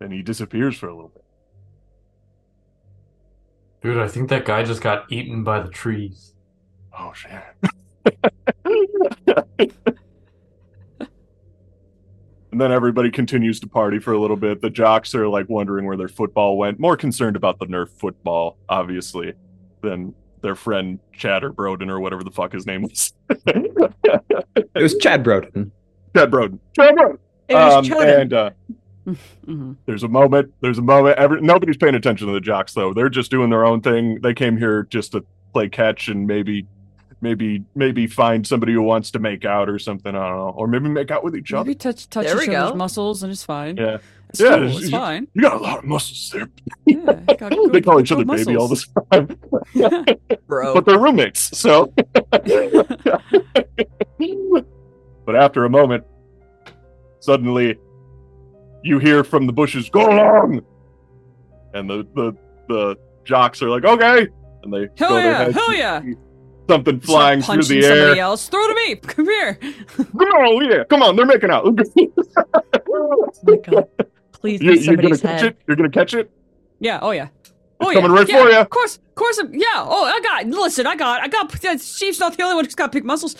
And 0.00 0.12
he 0.12 0.22
disappears 0.22 0.76
for 0.76 0.88
a 0.88 0.94
little 0.94 1.10
bit. 1.10 1.24
Dude, 3.82 3.98
I 3.98 4.08
think 4.08 4.28
that 4.30 4.44
guy 4.44 4.64
just 4.64 4.82
got 4.82 5.10
eaten 5.10 5.44
by 5.44 5.60
the 5.60 5.68
trees. 5.68 6.32
Oh 6.98 7.12
shit. 7.12 7.30
and 8.64 9.72
And 12.52 12.60
then 12.60 12.72
everybody 12.72 13.10
continues 13.10 13.60
to 13.60 13.66
party 13.68 13.98
for 13.98 14.12
a 14.12 14.18
little 14.20 14.36
bit. 14.36 14.62
The 14.62 14.70
jocks 14.70 15.14
are 15.14 15.28
like 15.28 15.48
wondering 15.48 15.84
where 15.84 15.96
their 15.96 16.08
football 16.08 16.56
went, 16.56 16.78
more 16.78 16.96
concerned 16.96 17.36
about 17.36 17.58
the 17.58 17.66
Nerf 17.66 17.90
football, 17.90 18.56
obviously, 18.68 19.34
than 19.82 20.14
their 20.42 20.54
friend 20.54 20.98
Chatter 21.12 21.52
Broden 21.52 21.90
or 21.90 22.00
whatever 22.00 22.24
the 22.24 22.30
fuck 22.30 22.52
his 22.52 22.64
name 22.66 22.82
was. 22.82 23.12
It 23.46 24.82
was 24.82 24.96
Chad 24.98 25.22
Broden. 25.24 25.70
Chad 26.16 26.30
Broden. 26.30 26.58
Chad 26.74 26.94
Broden. 26.94 27.18
It 27.48 27.54
was 27.54 27.90
Um, 27.90 27.98
and 28.02 28.32
uh, 28.32 28.50
Mhm. 29.46 29.76
there's 29.86 30.02
a 30.02 30.08
moment. 30.08 30.52
There's 30.60 30.78
a 30.78 30.82
moment. 30.82 31.18
Every, 31.18 31.40
nobody's 31.40 31.76
paying 31.76 31.94
attention 31.94 32.26
to 32.26 32.32
the 32.32 32.40
jocks 32.40 32.72
though. 32.74 32.92
They're 32.94 33.08
just 33.08 33.30
doing 33.30 33.50
their 33.50 33.64
own 33.66 33.80
thing. 33.82 34.18
They 34.22 34.34
came 34.34 34.56
here 34.56 34.84
just 34.90 35.12
to 35.12 35.24
play 35.52 35.68
catch 35.68 36.08
and 36.08 36.26
maybe, 36.26 36.66
maybe, 37.20 37.64
maybe 37.74 38.06
find 38.06 38.46
somebody 38.46 38.72
who 38.72 38.82
wants 38.82 39.10
to 39.12 39.18
make 39.18 39.44
out 39.44 39.68
or 39.68 39.78
something. 39.78 40.14
I 40.14 40.28
don't 40.28 40.36
know, 40.38 40.54
or 40.56 40.66
maybe 40.68 40.88
make 40.88 41.10
out 41.10 41.24
with 41.24 41.36
each 41.36 41.52
other. 41.52 41.64
Maybe 41.64 41.74
touch 41.76 42.08
touch 42.10 42.26
There 42.26 42.42
each 42.42 42.48
other's 42.50 42.72
go. 42.72 42.76
muscles 42.76 43.22
and 43.22 43.32
it's 43.32 43.44
fine. 43.44 43.76
Yeah. 43.76 43.98
It's 44.28 44.40
Yeah, 44.40 44.56
cool. 44.56 44.64
it's- 44.64 44.82
It's 44.82 44.90
fine. 44.90 45.28
You 45.34 45.42
got 45.42 45.54
a 45.54 45.58
lot 45.62 45.78
of 45.78 45.84
muscles 45.84 46.30
there. 46.34 46.48
Yeah, 46.84 47.20
you 47.28 47.36
got 47.36 47.52
they 47.72 47.80
call 47.80 48.00
each 48.00 48.08
good 48.08 48.28
other 48.28 48.36
baby 48.36 48.56
all 48.56 48.68
muscles. 48.68 48.88
the 49.10 49.26
time, 49.74 50.16
Bro. 50.48 50.74
but 50.74 50.84
they're 50.84 50.98
roommates. 50.98 51.56
So, 51.56 51.92
but 55.24 55.36
after 55.36 55.64
a 55.64 55.70
moment, 55.70 56.04
suddenly 57.20 57.78
you 58.82 58.98
hear 58.98 59.24
from 59.24 59.46
the 59.46 59.52
bushes, 59.52 59.88
"Go 59.90 60.06
along!" 60.10 60.60
And 61.74 61.88
the 61.88 62.06
the 62.14 62.32
the 62.68 62.96
jocks 63.24 63.62
are 63.62 63.70
like, 63.70 63.84
"Okay," 63.84 64.28
and 64.62 64.72
they 64.72 64.88
Hell 64.96 65.08
go 65.10 65.14
their 65.14 65.24
yeah, 65.24 65.38
heads 65.44 65.54
hell 65.54 65.74
yeah. 65.74 66.02
See 66.66 66.72
Something 66.72 67.00
Start 67.00 67.06
flying 67.06 67.40
through 67.42 67.46
punching 67.56 67.76
the 67.80 67.82
somebody 67.82 68.18
air. 68.18 68.24
else. 68.24 68.48
Throw 68.48 68.66
to 68.66 68.74
me. 68.74 68.94
Come 69.02 69.24
here. 69.26 69.58
Oh 70.20 70.60
yeah, 70.60 70.84
come 70.84 71.02
on, 71.02 71.16
they're 71.16 71.26
making 71.26 71.50
out. 71.50 71.64
Oh 71.66 73.32
my 73.44 73.56
God. 73.56 73.88
Please 74.32 74.60
you, 74.62 74.72
be 74.72 74.78
you're 74.78 74.96
gonna 74.96 75.14
somebody's 75.16 75.20
catch 75.22 75.40
head. 75.40 75.46
it. 75.52 75.58
You're 75.66 75.76
gonna 75.76 75.90
catch 75.90 76.14
it. 76.14 76.30
Yeah. 76.80 76.98
Oh 77.02 77.10
yeah. 77.10 77.28
It's 77.40 77.52
Oh 77.80 77.92
coming 77.92 78.10
yeah. 78.10 78.16
right 78.18 78.28
yeah. 78.28 78.42
for 78.42 78.48
you. 78.50 78.56
Of 78.58 78.70
course. 78.70 78.96
Of 78.96 79.14
course. 79.14 79.38
I'm- 79.38 79.52
Yeah. 79.54 79.66
Oh, 79.76 80.04
I 80.04 80.20
got. 80.20 80.46
Listen, 80.46 80.86
I 80.86 80.96
got. 80.96 81.22
I 81.22 81.28
got. 81.28 81.50
Chief's 81.50 82.20
not 82.20 82.36
the 82.36 82.42
only 82.42 82.54
one 82.56 82.64
who's 82.64 82.74
got 82.74 82.92
big 82.92 83.04
muscles. 83.04 83.36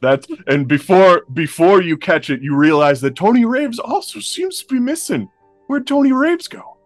That's 0.00 0.26
and 0.48 0.66
before 0.66 1.22
before 1.32 1.80
you 1.82 1.96
catch 1.96 2.28
it, 2.30 2.42
you 2.42 2.56
realize 2.56 3.00
that 3.02 3.14
Tony 3.16 3.44
Raves 3.44 3.78
also 3.78 4.18
seems 4.20 4.58
to 4.62 4.66
be 4.74 4.80
missing. 4.80 5.28
Where'd 5.68 5.86
Tony 5.86 6.12
Raves 6.12 6.48
go? 6.48 6.76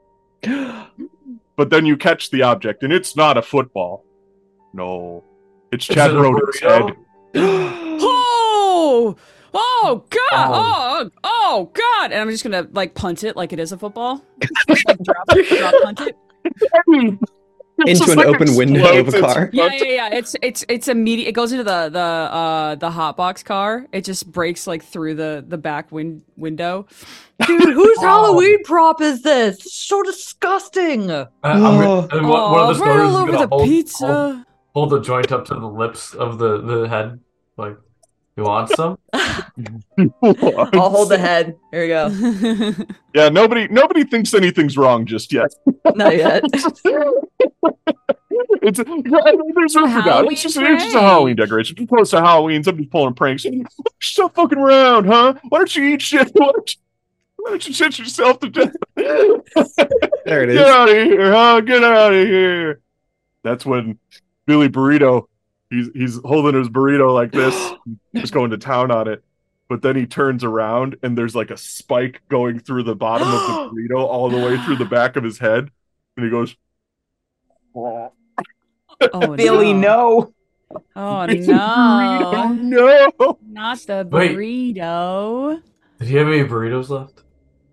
But 1.57 1.71
then 1.71 1.87
you 1.87 1.97
catch 1.97 2.29
the 2.31 2.43
object, 2.43 2.83
and 2.83 2.93
it's 2.93 3.17
not 3.17 3.39
a 3.39 3.43
football. 3.43 4.05
No, 4.77 5.25
it's 5.73 5.89
Is 5.89 5.95
Chad 5.95 6.11
it 6.11 6.17
a 6.17 6.69
head. 6.69 6.97
Oh. 7.99 9.17
Oh 9.55 10.05
God. 10.11 10.31
Oh. 10.33 11.11
Oh. 11.25 11.31
Oh 11.49 11.71
God. 11.73 12.13
And 12.13 12.21
I'm 12.21 12.29
just 12.31 12.45
gonna 12.45 12.69
like 12.73 12.95
punt 12.95 13.25
it 13.25 13.37
like 13.37 13.55
it 13.55 13.59
is 13.59 13.73
a 13.73 13.79
football. 13.79 14.23
like 14.69 14.83
drop, 15.03 15.27
drop 15.29 15.75
punt 15.83 16.01
it. 16.03 16.17
It's 17.81 18.01
Into 18.01 18.13
an 18.13 18.19
like 18.19 18.27
open 18.27 18.55
window 18.57 19.01
of 19.01 19.09
a 19.15 19.21
car. 19.21 19.51
Yeah, 19.53 19.71
yeah, 19.75 19.85
yeah. 19.85 20.09
It's 20.13 20.35
it's 20.41 20.65
it's 20.69 20.89
immediate. 20.89 21.29
It 21.29 21.33
goes 21.33 21.53
into 21.53 21.65
the 21.65 21.91
the 21.91 21.99
uh 22.01 22.75
the 22.77 22.91
hot 22.91 23.17
box 23.19 23.43
car. 23.43 23.87
It 23.93 24.05
just 24.05 24.31
breaks 24.33 24.67
like 24.67 24.83
through 24.83 25.15
the 25.17 25.45
the 25.47 25.59
back 25.59 25.93
win- 25.93 26.23
window. 26.37 26.87
Dude, 27.47 27.63
whose 27.63 27.99
Oh. 28.01 28.03
Halloween 28.03 28.63
prop 28.65 29.03
is 29.03 29.23
this? 29.23 29.59
So 29.63 30.03
disgusting. 30.03 31.11
Uh, 31.11 31.27
I'm 31.43 31.61
gonna- 31.61 31.87
Oh. 31.87 32.09
and 32.13 32.29
one, 32.29 32.53
one 32.53 32.61
oh, 32.61 32.71
of 32.71 32.79
the 32.79 32.85
right 32.85 33.01
all 33.01 33.17
over 33.17 33.33
the 33.33 33.47
hold, 33.49 33.65
pizza. 33.65 34.07
Hold, 34.07 34.46
hold 34.77 34.91
the 34.91 35.01
joint 35.01 35.33
up 35.33 35.47
to 35.47 35.55
the 35.55 35.67
lips 35.67 36.13
of 36.13 36.37
the, 36.37 36.61
the 36.61 36.87
head. 36.87 37.19
Like, 37.57 37.79
you 38.37 38.43
want 38.43 38.69
some? 38.69 38.99
I'll 39.15 40.91
hold 40.91 41.09
the 41.09 41.17
head. 41.19 41.57
Here 41.73 41.83
we 41.83 41.89
go. 41.89 42.85
Yeah, 43.15 43.31
nobody 43.31 43.67
nobody 43.69 44.05
thinks 44.05 44.35
anything's 44.35 44.77
wrong 44.77 45.07
just 45.07 45.33
yet. 45.33 45.51
Not 45.95 46.15
yet. 46.15 46.43
it's 46.53 46.83
there's 48.77 49.75
room 49.75 49.91
for 49.91 50.03
doubt. 50.03 50.31
It's 50.31 50.43
just, 50.43 50.59
it's 50.59 50.85
just 50.85 50.95
a 50.95 51.01
Halloween 51.01 51.01
Halloween 51.01 51.37
decoration. 51.37 51.77
Too 51.77 51.87
close 51.87 52.11
to 52.11 52.21
Halloween. 52.21 52.63
Somebody's 52.63 52.91
pulling 52.91 53.15
pranks. 53.15 53.47
You're 53.47 53.65
still 54.03 54.29
fucking 54.29 54.59
around, 54.59 55.07
huh? 55.07 55.33
Why 55.49 55.57
don't 55.57 55.75
you 55.75 55.85
eat 55.85 56.03
shit? 56.03 56.31
Why 56.35 56.53
don't 56.53 56.75
you, 56.75 56.81
why 57.37 57.51
don't 57.53 57.67
you 57.67 57.73
shit 57.73 57.99
yourself 57.99 58.39
to 58.41 58.51
death? 58.51 58.75
There 60.27 60.43
it 60.43 60.51
is. 60.51 60.59
Get 60.59 60.69
out 60.69 60.91
of 60.91 60.95
here, 60.95 61.33
huh? 61.33 61.61
Get 61.63 61.83
out 61.83 62.13
of 62.13 62.27
here. 62.27 62.83
That's 63.43 63.65
when 63.65 63.99
Billy 64.47 64.69
Burrito, 64.69 65.27
he's 65.71 65.89
he's 65.95 66.21
holding 66.25 66.55
his 66.59 66.69
burrito 66.69 67.13
like 67.13 67.33
this, 67.33 67.73
just 68.15 68.33
going 68.33 68.51
to 68.51 68.59
town 68.59 68.91
on 68.91 69.09
it. 69.09 69.23
But 69.69 69.83
then 69.83 69.97
he 69.97 70.07
turns 70.07 70.45
around 70.45 70.97
and 71.03 71.19
there's 71.19 71.35
like 71.35 71.51
a 71.51 71.57
spike 71.57 72.23
going 72.29 72.61
through 72.61 72.85
the 72.85 72.95
bottom 72.95 73.27
of 73.27 73.35
the 73.35 73.71
burrito 73.95 73.99
all 73.99 74.31
the 74.31 74.39
way 74.39 74.57
through 74.65 74.77
the 74.77 74.85
back 74.85 75.17
of 75.17 75.25
his 75.25 75.39
head. 75.39 75.71
And 76.17 76.25
he 76.25 76.31
goes, 76.31 76.57
oh, 77.75 78.13
Billy, 79.37 79.73
no. 79.73 80.33
Oh 80.95 81.23
"It's 81.23 81.47
burrito, 81.47 82.57
no! 82.59 83.11
no. 83.11 83.39
Not 83.47 83.79
the 83.81 84.09
Wait. 84.11 84.37
burrito. 84.37 85.63
Did 85.99 86.09
you 86.09 86.19
have 86.19 86.29
any 86.29 86.45
burritos 86.45 86.89
left? 86.89 87.23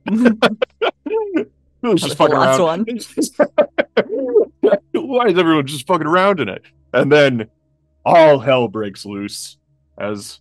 Billy's 1.83 2.01
just 2.01 2.17
fucking 2.17 2.33
around. 2.33 2.87
Why 4.93 5.27
is 5.27 5.37
everyone 5.37 5.67
just 5.67 5.85
fucking 5.85 6.07
around 6.07 6.39
in 6.39 6.47
it? 6.47 6.63
And 6.93 7.11
then 7.11 7.49
all 8.05 8.39
hell 8.39 8.69
breaks 8.69 9.05
loose 9.05 9.57
as 9.97 10.39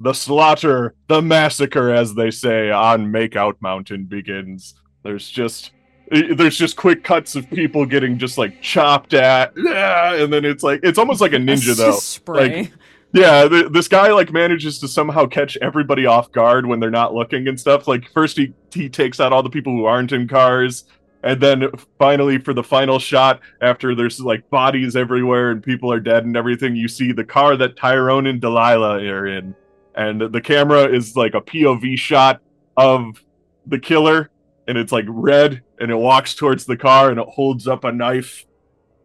the 0.00 0.14
slaughter, 0.14 0.94
the 1.08 1.20
massacre, 1.20 1.92
as 1.92 2.14
they 2.14 2.30
say, 2.30 2.70
on 2.70 3.12
Makeout 3.12 3.56
Mountain 3.60 4.06
begins. 4.06 4.74
There's 5.02 5.28
just 5.28 5.72
eh, 6.10 6.34
there's 6.34 6.56
just 6.56 6.76
quick 6.76 7.04
cuts 7.04 7.36
of 7.36 7.50
people 7.50 7.84
getting 7.84 8.16
just 8.16 8.38
like 8.38 8.62
chopped 8.62 9.12
at, 9.12 9.52
yeah, 9.56 10.14
and 10.14 10.32
then 10.32 10.46
it's 10.46 10.62
like 10.62 10.80
it's 10.82 10.98
almost 10.98 11.20
like 11.20 11.34
a 11.34 11.38
ninja 11.38 11.76
though. 11.76 11.92
spray. 11.92 12.72
Yeah, 13.12 13.48
th- 13.48 13.72
this 13.72 13.88
guy 13.88 14.12
like 14.12 14.32
manages 14.32 14.78
to 14.80 14.88
somehow 14.88 15.26
catch 15.26 15.56
everybody 15.62 16.04
off 16.06 16.30
guard 16.30 16.66
when 16.66 16.78
they're 16.78 16.90
not 16.90 17.14
looking 17.14 17.48
and 17.48 17.58
stuff. 17.58 17.88
Like 17.88 18.10
first 18.12 18.36
he 18.36 18.52
he 18.72 18.88
takes 18.88 19.18
out 19.18 19.32
all 19.32 19.42
the 19.42 19.50
people 19.50 19.72
who 19.72 19.86
aren't 19.86 20.12
in 20.12 20.28
cars, 20.28 20.84
and 21.22 21.40
then 21.40 21.70
finally 21.98 22.38
for 22.38 22.52
the 22.52 22.62
final 22.62 22.98
shot, 22.98 23.40
after 23.62 23.94
there's 23.94 24.20
like 24.20 24.48
bodies 24.50 24.94
everywhere 24.94 25.50
and 25.50 25.62
people 25.62 25.90
are 25.90 26.00
dead 26.00 26.26
and 26.26 26.36
everything, 26.36 26.76
you 26.76 26.86
see 26.86 27.12
the 27.12 27.24
car 27.24 27.56
that 27.56 27.76
Tyrone 27.76 28.26
and 28.26 28.40
Delilah 28.40 29.02
are 29.02 29.26
in, 29.26 29.54
and 29.94 30.20
the 30.20 30.40
camera 30.40 30.84
is 30.84 31.16
like 31.16 31.34
a 31.34 31.40
POV 31.40 31.98
shot 31.98 32.42
of 32.76 33.24
the 33.66 33.78
killer, 33.78 34.30
and 34.66 34.76
it's 34.76 34.92
like 34.92 35.06
red, 35.08 35.62
and 35.80 35.90
it 35.90 35.96
walks 35.96 36.34
towards 36.34 36.66
the 36.66 36.76
car 36.76 37.10
and 37.10 37.18
it 37.18 37.28
holds 37.28 37.66
up 37.66 37.84
a 37.84 37.92
knife. 37.92 38.44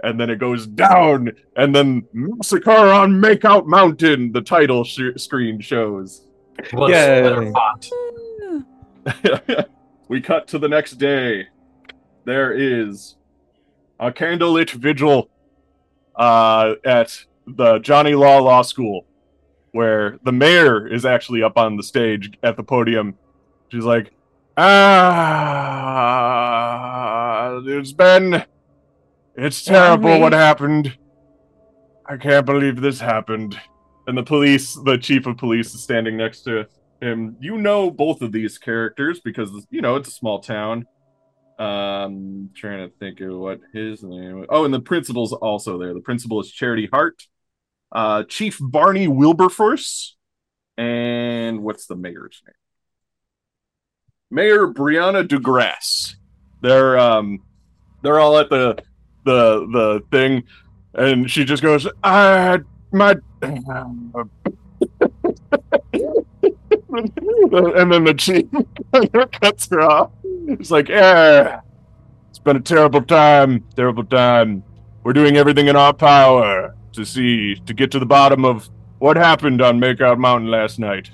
And 0.03 0.19
then 0.19 0.29
it 0.29 0.37
goes 0.37 0.67
down, 0.67 1.31
and 1.55 1.73
then 1.73 2.05
Massacre 2.11 2.71
on 2.71 3.21
Makeout 3.21 3.65
Mountain, 3.65 4.33
the 4.33 4.41
title 4.41 4.83
sh- 4.83 5.15
screen 5.15 5.61
shows. 5.61 6.27
What's 6.71 6.91
Yeah. 6.91 7.23
we 10.09 10.19
cut 10.21 10.47
to 10.49 10.59
the 10.59 10.67
next 10.67 10.93
day. 10.93 11.47
There 12.25 12.51
is 12.51 13.15
a 13.99 14.11
candlelit 14.11 14.71
vigil 14.71 15.29
uh, 16.15 16.75
at 16.85 17.25
the 17.47 17.79
Johnny 17.79 18.13
Law 18.13 18.39
Law 18.39 18.61
School, 18.61 19.05
where 19.71 20.19
the 20.23 20.31
mayor 20.31 20.87
is 20.87 21.05
actually 21.05 21.43
up 21.43 21.57
on 21.57 21.77
the 21.77 21.83
stage 21.83 22.37
at 22.43 22.57
the 22.57 22.63
podium. 22.63 23.17
She's 23.69 23.83
like, 23.85 24.11
"Ah, 24.57 25.93
it's 27.65 27.91
been, 27.91 28.43
it's 29.35 29.63
terrible 29.63 30.09
Sorry. 30.09 30.21
what 30.21 30.33
happened. 30.33 30.97
I 32.05 32.17
can't 32.17 32.45
believe 32.45 32.81
this 32.81 32.99
happened." 32.99 33.59
And 34.05 34.17
the 34.17 34.23
police, 34.23 34.75
the 34.83 34.97
chief 34.97 35.25
of 35.25 35.37
police, 35.37 35.73
is 35.73 35.83
standing 35.83 36.17
next 36.17 36.41
to 36.41 36.67
him. 37.01 37.37
You 37.39 37.57
know 37.57 37.89
both 37.89 38.21
of 38.21 38.31
these 38.31 38.57
characters 38.57 39.19
because 39.21 39.49
you 39.69 39.81
know 39.81 39.95
it's 39.95 40.09
a 40.09 40.11
small 40.11 40.39
town. 40.39 40.85
Um, 41.59 42.49
trying 42.55 42.89
to 42.89 42.95
think 42.97 43.21
of 43.21 43.37
what 43.37 43.59
his 43.73 44.03
name. 44.03 44.39
Was. 44.39 44.47
Oh, 44.49 44.65
and 44.65 44.73
the 44.73 44.81
principal's 44.81 45.33
also 45.33 45.77
there. 45.77 45.93
The 45.93 46.01
principal 46.01 46.41
is 46.41 46.51
Charity 46.51 46.89
Hart, 46.91 47.27
uh, 47.91 48.23
Chief 48.23 48.57
Barney 48.59 49.07
Wilberforce, 49.07 50.15
and 50.77 51.61
what's 51.63 51.85
the 51.85 51.95
mayor's 51.95 52.41
name? 52.45 52.55
Mayor 54.31 54.67
Brianna 54.67 55.27
DeGrasse. 55.27 56.15
They're 56.61 56.97
um, 56.97 57.43
they're 58.01 58.19
all 58.19 58.37
at 58.39 58.49
the 58.49 58.83
the 59.23 59.67
the 59.71 60.03
thing, 60.11 60.43
and 60.93 61.29
she 61.29 61.45
just 61.45 61.63
goes, 61.63 61.87
"I 62.03 62.59
my." 62.91 63.15
and 66.93 67.91
then 67.91 68.03
the 68.03 68.13
chief 68.17 68.45
cuts 69.41 69.67
her 69.69 69.81
off. 69.81 70.11
It's 70.47 70.71
like, 70.71 70.89
yeah, 70.89 71.61
it's 72.29 72.39
been 72.39 72.57
a 72.57 72.61
terrible 72.61 73.01
time, 73.01 73.63
terrible 73.75 74.03
time. 74.03 74.63
We're 75.03 75.13
doing 75.13 75.37
everything 75.37 75.67
in 75.67 75.75
our 75.75 75.93
power 75.93 76.75
to 76.93 77.05
see, 77.05 77.55
to 77.65 77.73
get 77.73 77.91
to 77.91 77.99
the 77.99 78.05
bottom 78.05 78.45
of 78.45 78.69
what 78.99 79.17
happened 79.17 79.61
on 79.61 79.79
Makeout 79.79 80.17
Mountain 80.17 80.49
last 80.49 80.79
night. 80.79 81.09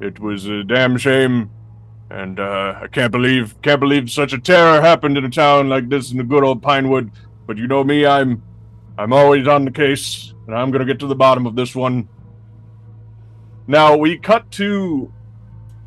It 0.00 0.18
was 0.18 0.46
a 0.46 0.64
damn 0.64 0.98
shame, 0.98 1.50
and 2.10 2.38
uh, 2.40 2.80
I 2.82 2.88
can't 2.88 3.12
believe 3.12 3.60
can't 3.62 3.80
believe 3.80 4.10
such 4.10 4.32
a 4.32 4.38
terror 4.38 4.80
happened 4.80 5.16
in 5.16 5.24
a 5.24 5.30
town 5.30 5.68
like 5.68 5.88
this 5.88 6.10
in 6.10 6.18
the 6.18 6.24
good 6.24 6.44
old 6.44 6.62
Pinewood. 6.62 7.10
But 7.46 7.58
you 7.58 7.66
know 7.66 7.84
me, 7.84 8.06
I'm 8.06 8.42
I'm 8.96 9.12
always 9.12 9.46
on 9.48 9.64
the 9.64 9.70
case, 9.70 10.32
and 10.46 10.54
I'm 10.54 10.70
gonna 10.70 10.84
get 10.84 10.98
to 11.00 11.06
the 11.06 11.14
bottom 11.14 11.46
of 11.46 11.56
this 11.56 11.74
one. 11.74 12.08
Now 13.66 13.96
we 13.96 14.18
cut 14.18 14.50
to 14.52 15.12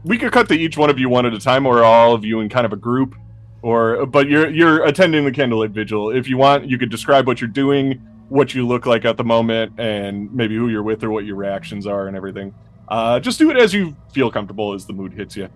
we 0.03 0.17
could 0.17 0.31
cut 0.31 0.47
to 0.49 0.53
each 0.53 0.77
one 0.77 0.89
of 0.89 0.99
you 0.99 1.09
one 1.09 1.25
at 1.25 1.33
a 1.33 1.39
time, 1.39 1.65
or 1.65 1.83
all 1.83 2.13
of 2.13 2.23
you 2.23 2.39
in 2.39 2.49
kind 2.49 2.65
of 2.65 2.73
a 2.73 2.77
group, 2.77 3.15
or 3.61 4.05
but 4.05 4.27
you're 4.27 4.49
you're 4.49 4.83
attending 4.85 5.25
the 5.25 5.31
candlelight 5.31 5.71
vigil. 5.71 6.11
If 6.11 6.27
you 6.27 6.37
want, 6.37 6.69
you 6.69 6.77
could 6.77 6.89
describe 6.89 7.27
what 7.27 7.41
you're 7.41 7.49
doing, 7.49 8.01
what 8.29 8.53
you 8.53 8.67
look 8.67 8.85
like 8.85 9.05
at 9.05 9.17
the 9.17 9.23
moment, 9.23 9.79
and 9.79 10.33
maybe 10.33 10.55
who 10.55 10.69
you're 10.69 10.83
with 10.83 11.03
or 11.03 11.09
what 11.09 11.25
your 11.25 11.35
reactions 11.35 11.85
are 11.87 12.07
and 12.07 12.15
everything. 12.15 12.53
Uh, 12.87 13.19
just 13.19 13.37
do 13.37 13.49
it 13.51 13.57
as 13.57 13.73
you 13.73 13.95
feel 14.13 14.31
comfortable 14.31 14.73
as 14.73 14.85
the 14.85 14.93
mood 14.93 15.13
hits 15.13 15.35
you. 15.35 15.49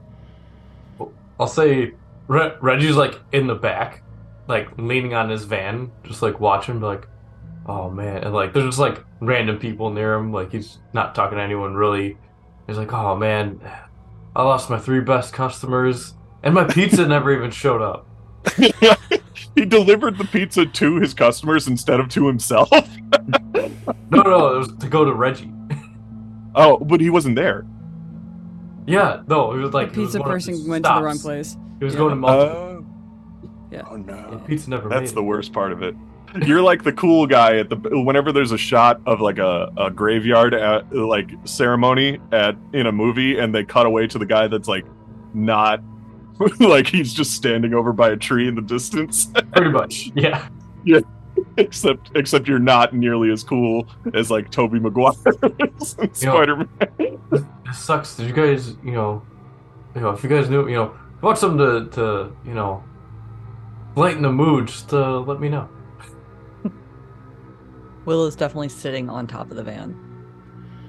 I'll 1.39 1.47
say 1.47 1.93
Re- 2.27 2.53
Reggie's 2.61 2.95
like 2.95 3.19
in 3.31 3.47
the 3.47 3.55
back, 3.55 4.03
like 4.47 4.69
leaning 4.77 5.13
on 5.13 5.29
his 5.29 5.43
van, 5.45 5.91
just 6.03 6.21
like 6.21 6.39
watching, 6.39 6.79
like, 6.81 7.07
oh 7.67 7.89
man, 7.89 8.23
and 8.23 8.33
like 8.33 8.53
there's 8.53 8.65
just 8.65 8.79
like 8.79 9.03
random 9.19 9.57
people 9.57 9.89
near 9.91 10.13
him, 10.15 10.31
like 10.33 10.51
he's 10.51 10.79
not 10.93 11.15
talking 11.15 11.37
to 11.37 11.43
anyone 11.43 11.73
really. 11.75 12.17
He's 12.67 12.77
like, 12.77 12.93
oh 12.93 13.15
man, 13.15 13.59
I 14.35 14.43
lost 14.43 14.69
my 14.69 14.79
three 14.79 15.01
best 15.01 15.33
customers, 15.33 16.13
and 16.43 16.53
my 16.53 16.63
pizza 16.63 17.07
never 17.07 17.33
even 17.35 17.51
showed 17.51 17.81
up. 17.81 18.07
he 19.55 19.65
delivered 19.65 20.17
the 20.17 20.23
pizza 20.31 20.65
to 20.65 20.95
his 20.99 21.13
customers 21.13 21.67
instead 21.67 21.99
of 21.99 22.09
to 22.09 22.27
himself. 22.27 22.69
No, 24.09 24.21
no, 24.23 24.55
it 24.55 24.57
was 24.57 24.75
to 24.79 24.87
go 24.89 25.05
to 25.05 25.13
Reggie. 25.13 25.49
oh, 26.53 26.77
but 26.79 26.99
he 26.99 27.09
wasn't 27.09 27.37
there. 27.37 27.65
Yeah, 28.85 29.23
no, 29.27 29.53
it 29.53 29.57
was 29.59 29.73
like 29.73 29.93
the 29.93 30.01
it 30.01 30.03
was 30.03 30.13
pizza 30.15 30.27
person 30.29 30.53
his 30.53 30.67
went 30.67 30.83
to 30.83 30.91
the 30.93 31.01
wrong 31.01 31.17
place. 31.17 31.55
He 31.79 31.85
was 31.85 31.93
Yeah. 31.93 31.99
going 31.99 32.09
to 32.11 32.15
multiple. 32.17 32.57
Oh. 32.57 32.70
Yeah. 33.71 33.83
Oh 33.89 33.95
and 33.95 34.05
no. 34.05 34.41
pizza 34.45 34.69
never 34.69 34.89
That's 34.89 35.11
made 35.11 35.15
the 35.15 35.21
it. 35.21 35.25
worst 35.25 35.53
part 35.53 35.71
of 35.71 35.81
it. 35.81 35.95
You're 36.45 36.61
like 36.61 36.83
the 36.83 36.93
cool 36.93 37.27
guy 37.27 37.57
at 37.57 37.69
the 37.69 37.75
whenever 38.05 38.31
there's 38.31 38.51
a 38.51 38.57
shot 38.57 39.01
of 39.05 39.19
like 39.19 39.37
a, 39.37 39.71
a 39.77 39.89
graveyard 39.91 40.53
at 40.53 40.93
like 40.93 41.29
ceremony 41.43 42.19
at 42.31 42.55
in 42.73 42.87
a 42.87 42.91
movie 42.91 43.37
and 43.37 43.53
they 43.53 43.63
cut 43.65 43.85
away 43.85 44.07
to 44.07 44.17
the 44.17 44.25
guy 44.25 44.47
that's 44.47 44.67
like 44.67 44.85
not 45.33 45.81
like 46.59 46.87
he's 46.87 47.13
just 47.13 47.31
standing 47.31 47.73
over 47.73 47.91
by 47.93 48.09
a 48.11 48.17
tree 48.17 48.47
in 48.47 48.55
the 48.55 48.61
distance. 48.61 49.27
Pretty 49.53 49.71
much, 49.71 50.11
yeah. 50.15 50.47
Yeah. 50.83 50.99
except 51.57 52.11
except 52.15 52.47
you're 52.47 52.59
not 52.59 52.93
nearly 52.93 53.29
as 53.31 53.43
cool 53.43 53.87
as 54.13 54.31
like 54.31 54.49
Tobey 54.51 54.79
Maguire 54.79 55.13
in 55.59 55.79
Spider-Man. 56.13 56.69
It 56.99 57.43
sucks. 57.73 58.15
Did 58.15 58.27
you 58.27 58.33
guys, 58.33 58.75
you 58.83 58.91
know, 58.91 59.21
you 59.95 60.01
know, 60.01 60.09
if 60.11 60.23
you 60.23 60.29
guys 60.29 60.49
knew, 60.49 60.67
you 60.67 60.75
know, 60.75 60.83
if 60.85 60.91
you 61.21 61.25
want 61.25 61.37
something 61.37 61.57
to, 61.59 61.89
to, 61.95 62.35
you 62.45 62.53
know, 62.53 62.83
lighten 63.95 64.21
the 64.21 64.31
mood, 64.31 64.67
just 64.67 64.93
uh, 64.93 65.19
let 65.21 65.39
me 65.39 65.49
know. 65.49 65.69
Will 68.05 68.25
is 68.25 68.35
definitely 68.35 68.69
sitting 68.69 69.09
on 69.09 69.27
top 69.27 69.51
of 69.51 69.57
the 69.57 69.63
van, 69.63 69.95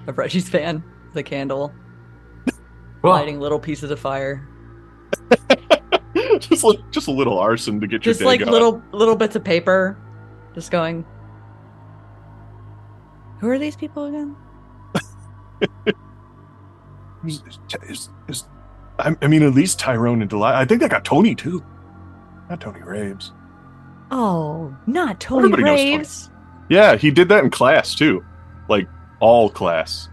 of 0.06 0.16
Reggie's 0.18 0.48
van, 0.48 0.82
the 1.14 1.22
candle, 1.22 1.72
Well, 3.02 3.12
lighting 3.14 3.40
little 3.40 3.58
pieces 3.60 3.90
of 3.90 3.98
fire, 4.00 4.48
just 6.38 6.64
like 6.64 6.78
just 6.90 7.08
a 7.08 7.12
little 7.12 7.38
arson 7.38 7.80
to 7.80 7.86
get 7.86 8.00
just 8.02 8.20
your 8.20 8.24
day 8.26 8.30
like 8.30 8.40
going. 8.40 8.52
little 8.52 8.82
little 8.92 9.16
bits 9.16 9.36
of 9.36 9.44
paper, 9.44 9.98
just 10.54 10.70
going. 10.70 11.04
Who 13.40 13.48
are 13.50 13.58
these 13.58 13.74
people 13.76 14.04
again? 14.06 14.36
Is- 17.26 17.42
is- 17.88 18.08
is- 18.28 18.44
I, 18.98 19.16
I 19.22 19.26
mean, 19.26 19.42
at 19.42 19.54
least 19.54 19.78
Tyrone 19.78 20.20
and 20.20 20.30
Delilah. 20.30 20.56
I 20.56 20.64
think 20.64 20.80
they 20.80 20.88
got 20.88 21.04
Tony 21.04 21.34
too. 21.34 21.64
Not 22.50 22.60
Tony 22.60 22.82
Raves. 22.82 23.32
Oh, 24.10 24.76
not 24.86 25.20
Tony 25.20 25.44
Everybody 25.44 25.62
knows 25.62 25.78
Tony. 25.80 25.96
Raves. 25.96 26.30
Yeah, 26.68 26.96
he 26.96 27.10
did 27.10 27.28
that 27.30 27.44
in 27.44 27.50
class 27.50 27.94
too, 27.94 28.24
like 28.68 28.88
all 29.20 29.48
class. 29.50 30.08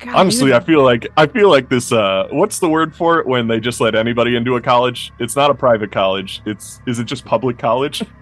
God, 0.00 0.14
Honestly, 0.14 0.48
even- 0.50 0.60
I 0.62 0.64
feel 0.64 0.82
like 0.82 1.06
I 1.16 1.26
feel 1.26 1.48
like 1.50 1.68
this. 1.68 1.92
Uh, 1.92 2.26
what's 2.32 2.58
the 2.58 2.68
word 2.68 2.94
for 2.94 3.18
it 3.20 3.26
when 3.26 3.46
they 3.48 3.60
just 3.60 3.80
let 3.80 3.94
anybody 3.94 4.34
into 4.36 4.56
a 4.56 4.60
college? 4.60 5.12
It's 5.20 5.36
not 5.36 5.50
a 5.50 5.54
private 5.54 5.92
college. 5.92 6.42
It's 6.44 6.80
is 6.86 6.98
it 6.98 7.04
just 7.04 7.24
public 7.24 7.56
college? 7.58 8.02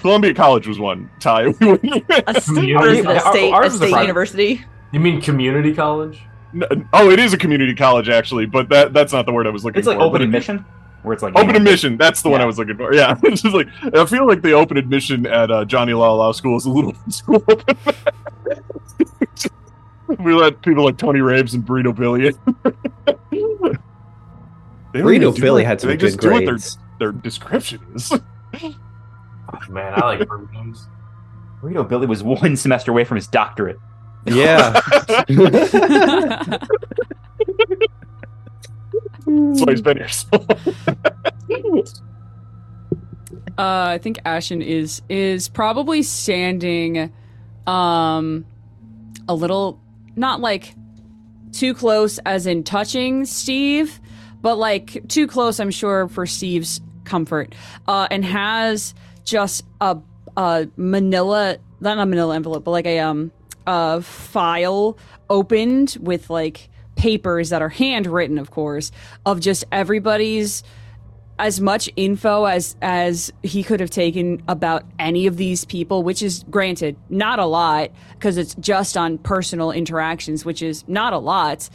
Columbia 0.00 0.32
College 0.32 0.66
was 0.66 0.78
one. 0.78 1.10
Ty, 1.20 1.48
we 1.48 1.66
wouldn't- 1.66 2.04
a, 2.26 2.40
st- 2.40 2.56
Community- 2.56 3.00
a 3.00 3.20
state, 3.20 3.52
a 3.52 3.60
is 3.60 3.74
a 3.74 3.76
state 3.88 4.00
university. 4.00 4.64
you 4.92 5.00
mean 5.00 5.20
community 5.20 5.74
college? 5.74 6.22
N- 6.54 6.88
oh, 6.92 7.10
it 7.10 7.18
is 7.18 7.32
a 7.32 7.38
community 7.38 7.74
college 7.74 8.08
actually, 8.08 8.46
but 8.46 8.68
that 8.68 8.92
that's 8.92 9.12
not 9.12 9.26
the 9.26 9.32
word 9.32 9.46
I 9.46 9.50
was 9.50 9.64
looking 9.64 9.78
It's 9.80 9.86
for. 9.86 9.92
It's 9.92 9.96
like 9.96 10.00
but 10.00 10.06
open 10.06 10.22
it- 10.22 10.26
admission, 10.26 10.64
where 11.02 11.14
it's 11.14 11.22
like 11.22 11.34
Open 11.36 11.56
admission. 11.56 11.96
That's 11.96 12.22
the 12.22 12.28
one 12.28 12.40
I 12.40 12.44
was 12.44 12.58
looking 12.58 12.76
for. 12.76 12.94
Yeah, 12.94 13.16
it's 13.22 13.42
just 13.42 13.54
like 13.54 13.68
I 13.94 14.04
feel 14.06 14.26
like 14.26 14.42
the 14.42 14.52
open 14.52 14.76
admission 14.76 15.26
at 15.26 15.50
uh, 15.50 15.64
Johnny 15.64 15.94
Law 15.94 16.14
Law 16.14 16.32
School 16.32 16.56
is 16.56 16.66
a 16.66 16.70
little 16.70 16.94
school. 17.08 17.44
we 20.18 20.34
let 20.34 20.60
people 20.62 20.84
like 20.84 20.98
Tony 20.98 21.20
Raves 21.20 21.54
and 21.54 21.64
Burrito 21.64 21.94
Billy. 21.94 22.28
in. 22.28 22.34
They 24.92 25.00
Burrito 25.00 25.38
Billy 25.40 25.64
had 25.64 25.80
some 25.80 25.88
they 25.88 25.96
good 25.96 26.06
just 26.08 26.20
do 26.20 26.30
what 26.32 26.44
their, 26.44 26.58
their 26.98 27.12
description 27.12 27.80
is. 27.94 28.12
Oh, 28.12 28.20
man, 29.70 29.94
I 29.96 30.06
like 30.06 30.20
burritos. 30.20 30.86
Burrito 31.62 31.88
Billy 31.88 32.06
was 32.06 32.22
one 32.22 32.56
semester 32.56 32.90
away 32.90 33.04
from 33.04 33.16
his 33.16 33.26
doctorate. 33.26 33.78
Yeah. 34.26 34.80
That's 39.26 39.60
why 39.60 39.70
he's 39.70 39.82
been 39.82 39.96
here 39.98 40.08
so. 40.08 40.28
Uh, 43.58 43.84
I 43.94 43.98
think 43.98 44.18
Ashen 44.24 44.62
is 44.62 45.02
is 45.08 45.48
probably 45.48 46.02
standing, 46.02 47.12
um, 47.66 48.46
a 49.28 49.34
little 49.34 49.80
not 50.16 50.40
like 50.40 50.74
too 51.52 51.74
close, 51.74 52.18
as 52.24 52.46
in 52.46 52.64
touching 52.64 53.24
Steve, 53.26 54.00
but 54.40 54.56
like 54.56 55.06
too 55.08 55.26
close. 55.26 55.60
I'm 55.60 55.70
sure 55.70 56.08
for 56.08 56.24
Steve's 56.26 56.80
comfort, 57.04 57.54
uh, 57.86 58.08
and 58.10 58.24
has 58.24 58.94
just 59.24 59.64
a 59.80 59.98
a 60.36 60.68
Manila, 60.76 61.58
not 61.80 61.98
a 61.98 62.06
Manila 62.06 62.34
envelope, 62.34 62.64
but 62.64 62.70
like 62.70 62.86
a 62.86 63.00
um 63.00 63.30
a 63.66 64.02
file 64.02 64.96
opened 65.30 65.96
with 66.00 66.30
like 66.30 66.68
papers 66.96 67.50
that 67.50 67.62
are 67.62 67.68
handwritten, 67.68 68.38
of 68.38 68.50
course, 68.50 68.92
of 69.26 69.40
just 69.40 69.64
everybody's 69.72 70.62
as 71.38 71.60
much 71.60 71.90
info 71.96 72.44
as 72.44 72.76
as 72.82 73.32
he 73.42 73.62
could 73.62 73.80
have 73.80 73.90
taken 73.90 74.42
about 74.48 74.84
any 74.98 75.26
of 75.26 75.36
these 75.36 75.64
people 75.64 76.02
which 76.02 76.22
is 76.22 76.44
granted 76.50 76.94
not 77.08 77.38
a 77.38 77.46
lot 77.46 77.90
because 78.12 78.36
it's 78.36 78.54
just 78.56 78.96
on 78.96 79.18
personal 79.18 79.72
interactions 79.72 80.44
which 80.44 80.62
is 80.62 80.86
not 80.86 81.12
a 81.12 81.18
lot 81.18 81.68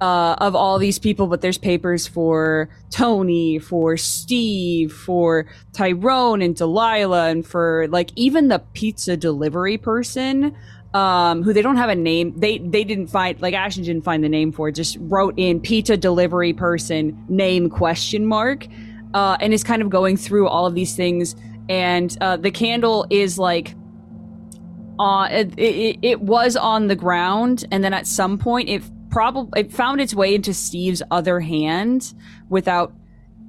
uh, 0.00 0.34
of 0.38 0.54
all 0.56 0.78
these 0.78 0.98
people 0.98 1.26
but 1.26 1.40
there's 1.40 1.58
papers 1.58 2.06
for 2.06 2.68
tony 2.90 3.58
for 3.58 3.96
steve 3.96 4.92
for 4.92 5.46
tyrone 5.72 6.42
and 6.42 6.56
delilah 6.56 7.28
and 7.28 7.46
for 7.46 7.86
like 7.88 8.10
even 8.16 8.48
the 8.48 8.58
pizza 8.72 9.16
delivery 9.16 9.78
person 9.78 10.56
um, 10.96 11.42
who 11.42 11.52
they 11.52 11.60
don't 11.60 11.76
have 11.76 11.90
a 11.90 11.94
name. 11.94 12.32
They 12.38 12.56
they 12.56 12.82
didn't 12.82 13.08
find 13.08 13.38
like 13.42 13.52
Ashen 13.52 13.84
didn't 13.84 14.02
find 14.02 14.24
the 14.24 14.30
name 14.30 14.50
for. 14.50 14.70
it, 14.70 14.72
Just 14.72 14.96
wrote 14.98 15.34
in 15.36 15.60
pizza 15.60 15.94
delivery 15.94 16.54
person 16.54 17.22
name 17.28 17.68
question 17.68 18.24
mark, 18.24 18.66
uh, 19.12 19.36
and 19.38 19.52
is 19.52 19.62
kind 19.62 19.82
of 19.82 19.90
going 19.90 20.16
through 20.16 20.48
all 20.48 20.64
of 20.64 20.74
these 20.74 20.96
things. 20.96 21.36
And 21.68 22.16
uh, 22.22 22.38
the 22.38 22.50
candle 22.50 23.06
is 23.10 23.38
like, 23.38 23.74
uh, 24.98 25.28
it, 25.30 25.58
it 25.58 25.98
it 26.00 26.20
was 26.22 26.56
on 26.56 26.86
the 26.86 26.96
ground, 26.96 27.66
and 27.70 27.84
then 27.84 27.92
at 27.92 28.06
some 28.06 28.38
point 28.38 28.70
it 28.70 28.82
probably 29.10 29.60
it 29.60 29.72
found 29.72 30.00
its 30.00 30.14
way 30.14 30.34
into 30.34 30.54
Steve's 30.54 31.02
other 31.10 31.40
hand 31.40 32.14
without 32.48 32.94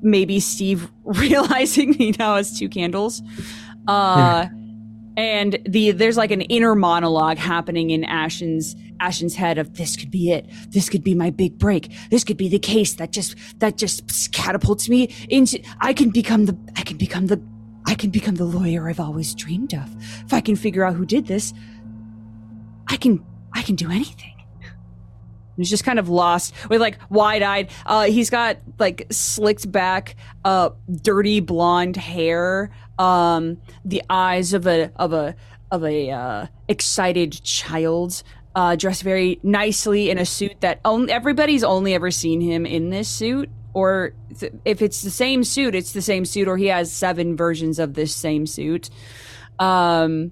maybe 0.02 0.42
Steve 0.42 0.92
realizing 1.06 1.94
he 1.94 2.14
now 2.20 2.36
has 2.36 2.60
two 2.60 2.68
candles. 2.68 3.22
Uh, 3.88 4.48
and 5.18 5.58
the 5.68 5.92
there's 5.92 6.16
like 6.16 6.32
an 6.32 6.42
inner 6.42 6.76
monologue 6.76 7.38
happening 7.38 7.90
in 7.90 8.04
Ashen's 8.04 8.76
Ashen's 9.02 9.36
head 9.36 9.58
of 9.58 9.76
this 9.76 9.98
could 9.98 10.12
be 10.12 10.32
it. 10.32 10.46
This 10.70 10.90
could 10.90 11.04
be 11.04 11.16
my 11.16 11.32
big 11.32 11.58
break. 11.58 11.92
This 12.10 12.24
could 12.24 12.38
be 12.38 12.48
the 12.48 12.60
case 12.60 12.94
that 12.96 13.12
just 13.12 13.36
that 13.60 13.78
just 13.78 14.32
catapults 14.32 14.88
me 14.88 15.14
into 15.28 15.62
I 15.82 15.94
can 15.94 16.12
become 16.12 16.46
the 16.46 16.58
I 16.76 16.84
can 16.84 16.98
become 16.98 17.28
the 17.28 17.42
I 17.88 17.96
can 17.96 18.12
become 18.12 18.36
the 18.36 18.46
lawyer 18.46 18.88
I've 18.88 19.00
always 19.00 19.34
dreamed 19.34 19.74
of. 19.74 19.96
If 20.24 20.34
I 20.34 20.40
can 20.40 20.56
figure 20.56 20.84
out 20.84 20.94
who 20.94 21.06
did 21.06 21.26
this, 21.26 21.54
I 22.88 22.98
can 22.98 23.26
I 23.54 23.64
can 23.64 23.76
do 23.76 23.90
anything. 23.90 24.34
He's 25.58 25.72
just 25.72 25.84
kind 25.84 25.98
of 25.98 26.08
lost 26.08 26.54
with 26.70 26.80
like 26.80 27.00
wide 27.10 27.42
eyed. 27.42 27.72
Uh, 27.86 28.04
he's 28.04 28.30
got 28.30 28.58
like 28.78 29.08
slicked 29.10 29.72
back, 29.72 30.16
uh, 30.46 30.70
dirty 31.02 31.40
blonde 31.40 31.96
hair. 31.96 32.72
Um, 33.00 33.58
the 33.86 34.04
eyes 34.10 34.54
of 34.54 34.66
a 34.68 34.92
of 34.96 35.14
a 35.14 35.36
of 35.72 35.84
a 35.84 36.12
uh, 36.12 36.48
excited 36.68 37.44
child. 37.44 38.24
uh, 38.58 38.76
dressed 38.76 39.04
very 39.04 39.40
nicely 39.44 40.10
in 40.10 40.18
a 40.18 40.26
suit 40.26 40.60
that 40.62 40.82
everybody's 40.84 41.64
only 41.64 41.94
ever 41.94 42.10
seen 42.10 42.42
him 42.42 42.66
in 42.66 42.90
this 42.90 43.08
suit. 43.08 43.52
Or 43.76 44.14
th- 44.40 44.52
if 44.66 44.82
it's 44.82 45.04
the 45.04 45.12
same 45.12 45.44
suit, 45.44 45.76
it's 45.76 45.94
the 45.94 46.02
same 46.02 46.26
suit, 46.26 46.48
or 46.48 46.58
he 46.58 46.66
has 46.66 46.92
seven 46.92 47.38
versions 47.38 47.78
of 47.78 47.94
this 47.94 48.16
same 48.16 48.48
suit. 48.48 48.90
Um, 49.60 50.32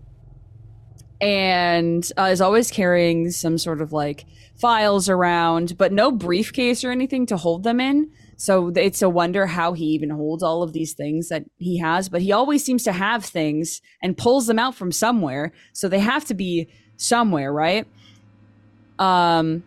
and 1.22 2.12
uh, 2.18 2.30
is 2.32 2.42
always 2.42 2.72
carrying 2.72 3.30
some 3.30 3.60
sort 3.60 3.80
of 3.80 3.94
like 3.94 4.26
files 4.56 5.08
around, 5.08 5.78
but 5.78 5.94
no 5.94 6.12
briefcase 6.12 6.84
or 6.84 6.90
anything 6.90 7.28
to 7.28 7.38
hold 7.38 7.62
them 7.62 7.80
in. 7.80 8.10
So 8.38 8.72
it's 8.76 9.02
a 9.02 9.10
wonder 9.10 9.46
how 9.48 9.74
he 9.74 9.86
even 9.86 10.10
holds 10.10 10.44
all 10.44 10.62
of 10.62 10.74
these 10.74 10.94
things 10.94 11.30
that 11.30 11.46
he 11.58 11.78
has, 11.80 12.10
but 12.10 12.22
he 12.22 12.32
always 12.32 12.64
seems 12.64 12.84
to 12.84 12.92
have 12.92 13.24
things 13.24 13.82
and 14.02 14.18
pulls 14.18 14.48
them 14.48 14.60
out 14.60 14.76
from 14.76 14.92
somewhere. 14.92 15.54
So 15.74 15.88
they 15.88 16.00
have 16.00 16.26
to 16.26 16.34
be 16.34 16.68
somewhere, 16.98 17.52
right? 17.52 17.88
Um 19.00 19.64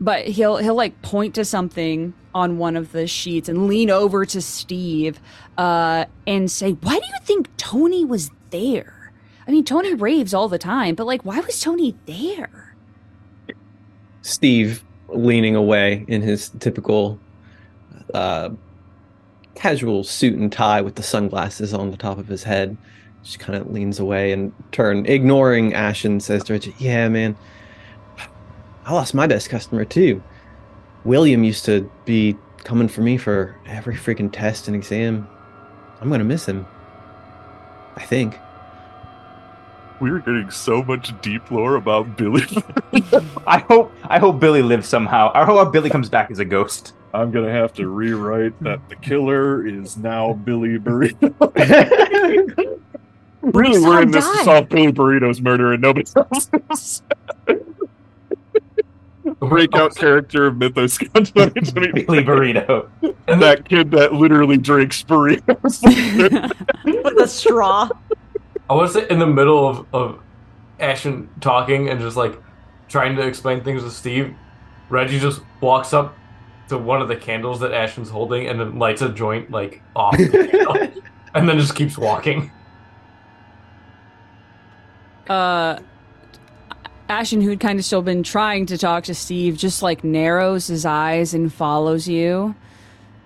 but 0.00 0.26
he'll 0.26 0.56
he'll 0.56 0.74
like 0.74 1.02
point 1.02 1.34
to 1.34 1.44
something 1.44 2.14
on 2.34 2.56
one 2.56 2.76
of 2.76 2.92
the 2.92 3.06
sheets 3.06 3.48
and 3.48 3.66
lean 3.66 3.90
over 3.90 4.24
to 4.24 4.40
Steve 4.40 5.20
uh 5.58 6.06
and 6.26 6.50
say, 6.50 6.72
"Why 6.72 6.94
do 6.94 7.06
you 7.06 7.20
think 7.24 7.54
Tony 7.58 8.04
was 8.04 8.30
there?" 8.50 9.12
I 9.46 9.50
mean, 9.50 9.64
Tony 9.64 9.94
raves 9.94 10.32
all 10.32 10.48
the 10.48 10.58
time, 10.58 10.94
but 10.94 11.06
like 11.06 11.24
why 11.24 11.40
was 11.40 11.60
Tony 11.60 11.94
there? 12.06 12.74
Steve 14.22 14.84
leaning 15.08 15.56
away 15.56 16.04
in 16.08 16.22
his 16.22 16.50
typical 16.60 17.18
uh, 18.14 18.50
casual 19.54 20.04
suit 20.04 20.38
and 20.38 20.52
tie 20.52 20.80
with 20.80 20.94
the 20.94 21.02
sunglasses 21.02 21.74
on 21.74 21.90
the 21.90 21.96
top 21.96 22.18
of 22.18 22.28
his 22.28 22.44
head. 22.44 22.76
Just 23.22 23.38
kind 23.38 23.60
of 23.60 23.70
leans 23.70 24.00
away 24.00 24.32
and 24.32 24.52
turn, 24.72 25.04
ignoring 25.06 25.74
Ashen, 25.74 26.20
says 26.20 26.42
to 26.44 26.54
Reggie, 26.54 26.74
Yeah, 26.78 27.08
man, 27.08 27.36
I 28.86 28.92
lost 28.92 29.14
my 29.14 29.26
best 29.26 29.50
customer 29.50 29.84
too. 29.84 30.22
William 31.04 31.44
used 31.44 31.64
to 31.66 31.90
be 32.04 32.36
coming 32.64 32.88
for 32.88 33.02
me 33.02 33.16
for 33.16 33.56
every 33.66 33.94
freaking 33.94 34.30
test 34.32 34.66
and 34.66 34.76
exam. 34.76 35.28
I'm 36.00 36.08
going 36.08 36.20
to 36.20 36.24
miss 36.24 36.46
him. 36.46 36.66
I 37.96 38.02
think. 38.02 38.38
We 40.00 40.10
were 40.10 40.20
getting 40.20 40.50
so 40.50 40.82
much 40.82 41.12
deep 41.20 41.50
lore 41.50 41.76
about 41.76 42.16
Billy. 42.16 42.46
I 43.46 43.58
hope 43.58 43.92
I 44.04 44.18
hope 44.18 44.40
Billy 44.40 44.62
lives 44.62 44.88
somehow. 44.88 45.30
I 45.34 45.44
hope 45.44 45.72
Billy 45.72 45.90
comes 45.90 46.08
back 46.08 46.30
as 46.30 46.38
a 46.38 46.44
ghost. 46.44 46.94
I'm 47.12 47.30
gonna 47.30 47.50
have 47.50 47.72
to 47.74 47.88
rewrite 47.88 48.60
that 48.62 48.88
the 48.88 48.96
killer 48.96 49.66
is 49.66 49.96
now 49.96 50.32
Billy 50.32 50.78
Burrito. 50.78 51.34
really, 53.42 53.80
saw 53.80 53.88
we're 53.88 54.02
in 54.02 54.08
him 54.08 54.12
this 54.12 54.28
to 54.28 54.36
die. 54.36 54.44
solve 54.44 54.68
Billy 54.68 54.92
Burrito's 54.92 55.40
murder 55.40 55.72
and 55.72 55.82
nobody 55.82 56.08
else. 56.70 57.02
Breakout 59.40 59.92
oh. 59.92 60.00
character 60.00 60.46
of 60.46 60.54
Mythoscon 60.54 61.26
2020. 61.34 61.92
Billy 62.04 62.22
Burrito. 62.22 62.88
And 63.26 63.42
That 63.42 63.68
kid 63.68 63.90
that 63.92 64.12
literally 64.12 64.56
drinks 64.56 65.02
burritos. 65.02 65.82
With 66.84 67.18
a 67.18 67.26
straw. 67.26 67.88
I 68.68 68.74
want 68.74 68.92
to 68.92 69.00
say 69.00 69.06
in 69.10 69.18
the 69.18 69.26
middle 69.26 69.66
of, 69.68 69.86
of 69.92 70.20
Ashen 70.78 71.28
talking 71.40 71.88
and 71.88 72.00
just 72.00 72.16
like 72.16 72.40
trying 72.88 73.16
to 73.16 73.22
explain 73.22 73.64
things 73.64 73.82
to 73.82 73.90
Steve, 73.90 74.34
Reggie 74.90 75.18
just 75.18 75.40
walks 75.60 75.92
up 75.92 76.16
to 76.70 76.78
one 76.78 77.00
of 77.00 77.08
the 77.08 77.16
candles 77.16 77.60
that 77.60 77.72
Ashen's 77.72 78.10
holding 78.10 78.48
and 78.48 78.58
then 78.58 78.78
lights 78.78 79.02
a 79.02 79.08
joint 79.10 79.50
like 79.50 79.82
off 79.94 80.16
the 80.16 80.28
candle, 80.28 81.02
and 81.34 81.48
then 81.48 81.58
just 81.58 81.76
keeps 81.76 81.96
walking. 81.96 82.50
uh 85.28 85.78
Ashen, 87.08 87.40
who'd 87.40 87.58
kind 87.58 87.76
of 87.76 87.84
still 87.84 88.02
been 88.02 88.22
trying 88.22 88.66
to 88.66 88.78
talk 88.78 89.02
to 89.04 89.16
Steve, 89.16 89.56
just 89.56 89.82
like 89.82 90.04
narrows 90.04 90.68
his 90.68 90.86
eyes 90.86 91.34
and 91.34 91.52
follows 91.52 92.06
you. 92.06 92.54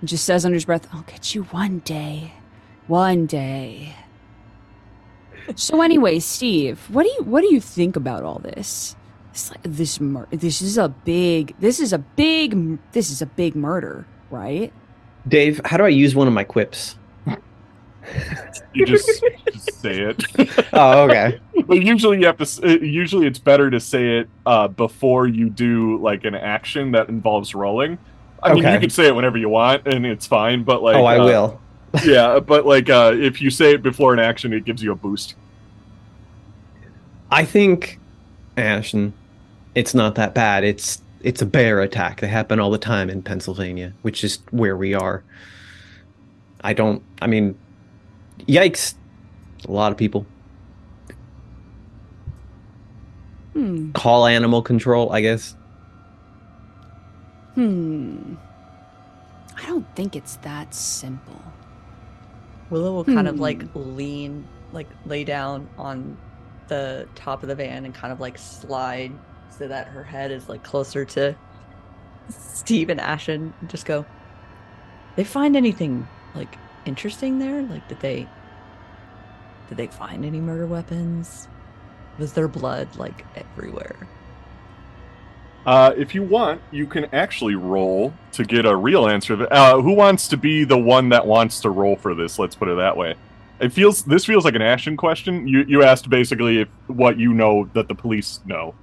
And 0.00 0.09
just 0.09 0.24
says 0.24 0.46
under 0.46 0.54
his 0.54 0.64
breath, 0.64 0.88
I'll 0.90 1.02
get 1.02 1.35
you 1.35 1.42
one 1.44 1.80
day. 1.80 2.33
One 2.87 3.26
day. 3.26 3.94
So 5.54 5.83
anyway, 5.83 6.18
Steve, 6.20 6.80
what 6.88 7.02
do 7.04 7.11
you 7.11 7.22
what 7.24 7.42
do 7.42 7.52
you 7.52 7.61
think 7.61 7.94
about 7.96 8.22
all 8.22 8.38
this? 8.38 8.96
It's 9.35 9.51
like 9.51 9.62
this 9.64 10.01
mur- 10.01 10.29
this 10.31 10.62
is 10.62 10.79
a 10.79 10.88
big 10.88 11.57
this 11.59 11.81
is 11.81 11.92
a 11.92 11.99
big 11.99 12.79
this 12.92 13.11
is 13.11 13.20
a 13.20 13.27
big 13.27 13.57
murder, 13.57 14.07
right? 14.31 14.73
Dave, 15.27 15.61
how 15.64 15.77
do 15.77 15.85
I 15.85 15.88
use 15.88 16.14
one 16.14 16.29
of 16.29 16.33
my 16.33 16.44
quips? 16.44 16.94
you 18.75 18.87
just, 18.87 19.25
just 19.53 19.81
say 19.81 20.03
it. 20.03 20.25
Oh, 20.73 21.03
okay. 21.05 21.40
But 21.66 21.83
usually 21.83 22.20
you 22.20 22.27
have 22.27 22.37
to. 22.37 22.64
uh, 22.64 22.79
Usually 22.79 23.27
it's 23.27 23.40
better 23.40 23.70
to 23.70 23.81
say 23.81 24.18
it 24.18 24.29
uh, 24.47 24.68
before 24.68 25.27
you 25.27 25.51
do 25.51 25.99
like 25.99 26.25
an 26.25 26.35
action 26.37 26.92
that 26.92 27.09
involves 27.09 27.57
rolling. 27.57 27.99
I 28.40 28.55
mean, 28.55 28.64
you 28.64 28.79
can 28.79 28.90
say 28.90 29.07
it 29.07 29.14
whenever 29.16 29.38
you 29.38 29.49
want, 29.49 29.87
and 29.87 30.07
it's 30.07 30.27
fine. 30.27 30.62
But 30.62 30.83
like, 30.83 30.97
oh, 30.97 31.05
I 31.05 31.18
uh, 31.18 31.25
will. 31.25 31.61
yeah, 32.05 32.40
but 32.40 32.66
like, 32.66 32.90
uh, 32.90 33.14
if 33.16 33.40
you 33.40 33.51
say 33.51 33.75
it 33.75 33.83
before 33.83 34.12
an 34.12 34.20
action, 34.20 34.53
it 34.53 34.64
gives 34.64 34.83
you 34.83 34.92
a 34.92 34.97
boost. 34.97 35.35
I 37.31 37.44
think, 37.44 37.99
Ashen, 38.57 39.12
it's 39.74 39.94
not 39.94 40.14
that 40.16 40.34
bad. 40.34 40.64
It's 40.64 41.00
it's 41.22 41.40
a 41.40 41.46
bear 41.46 41.80
attack. 41.80 42.20
They 42.20 42.28
happen 42.28 42.60
all 42.60 42.70
the 42.70 42.78
time 42.78 43.08
in 43.08 43.22
Pennsylvania, 43.22 43.92
which 44.02 44.22
is 44.24 44.38
where 44.50 44.76
we 44.76 44.94
are. 44.94 45.22
I 46.62 46.72
don't. 46.72 47.02
I 47.22 47.26
mean, 47.26 47.58
yikes! 48.40 48.94
A 49.66 49.72
lot 49.72 49.90
of 49.92 49.98
people 49.98 50.26
Hmm. 53.54 53.92
call 53.92 54.26
animal 54.26 54.62
control. 54.62 55.12
I 55.12 55.20
guess. 55.20 55.54
Hmm. 57.54 58.34
I 59.56 59.66
don't 59.66 59.87
think 59.94 60.16
it's 60.16 60.37
that 60.38 60.74
simple. 60.74 61.40
Willow 62.70 62.92
will 62.92 63.04
kind 63.04 63.28
of 63.28 63.37
Hmm. 63.37 63.40
like 63.42 63.62
lean, 63.74 64.44
like 64.72 64.88
lay 65.06 65.22
down 65.24 65.68
on 65.78 66.16
the 66.66 67.06
top 67.14 67.42
of 67.42 67.48
the 67.48 67.54
van 67.54 67.84
and 67.84 67.94
kind 67.94 68.12
of 68.12 68.20
like 68.20 68.38
slide 68.38 69.12
so 69.58 69.68
that 69.68 69.88
her 69.88 70.02
head 70.02 70.30
is 70.30 70.48
like 70.48 70.62
closer 70.62 71.04
to 71.04 71.34
Steve 72.28 72.90
and 72.90 73.00
Ashen 73.00 73.52
and 73.60 73.70
just 73.70 73.86
go, 73.86 74.04
they 75.16 75.24
find 75.24 75.56
anything 75.56 76.06
like 76.34 76.56
interesting 76.84 77.38
there? 77.38 77.62
Like, 77.62 77.86
did 77.88 78.00
they, 78.00 78.28
did 79.68 79.78
they 79.78 79.86
find 79.86 80.24
any 80.24 80.40
murder 80.40 80.66
weapons? 80.66 81.48
Was 82.18 82.32
there 82.32 82.48
blood 82.48 82.96
like 82.96 83.24
everywhere? 83.36 84.08
Uh, 85.66 85.94
if 85.96 86.14
you 86.14 86.22
want, 86.22 86.60
you 86.70 86.86
can 86.86 87.06
actually 87.14 87.54
roll 87.54 88.12
to 88.32 88.44
get 88.44 88.66
a 88.66 88.76
real 88.76 89.08
answer. 89.08 89.46
Uh, 89.50 89.80
who 89.80 89.94
wants 89.94 90.28
to 90.28 90.36
be 90.36 90.64
the 90.64 90.76
one 90.76 91.08
that 91.08 91.26
wants 91.26 91.60
to 91.60 91.70
roll 91.70 91.96
for 91.96 92.14
this? 92.14 92.38
Let's 92.38 92.54
put 92.54 92.68
it 92.68 92.76
that 92.76 92.96
way. 92.96 93.14
It 93.60 93.72
feels 93.72 94.04
this 94.04 94.24
feels 94.24 94.44
like 94.44 94.56
an 94.56 94.62
Ashen 94.62 94.96
question. 94.96 95.48
You 95.48 95.64
you 95.66 95.82
asked 95.82 96.10
basically 96.10 96.60
if 96.60 96.68
what 96.88 97.18
you 97.18 97.32
know 97.32 97.70
that 97.72 97.88
the 97.88 97.94
police 97.94 98.40
know. 98.44 98.74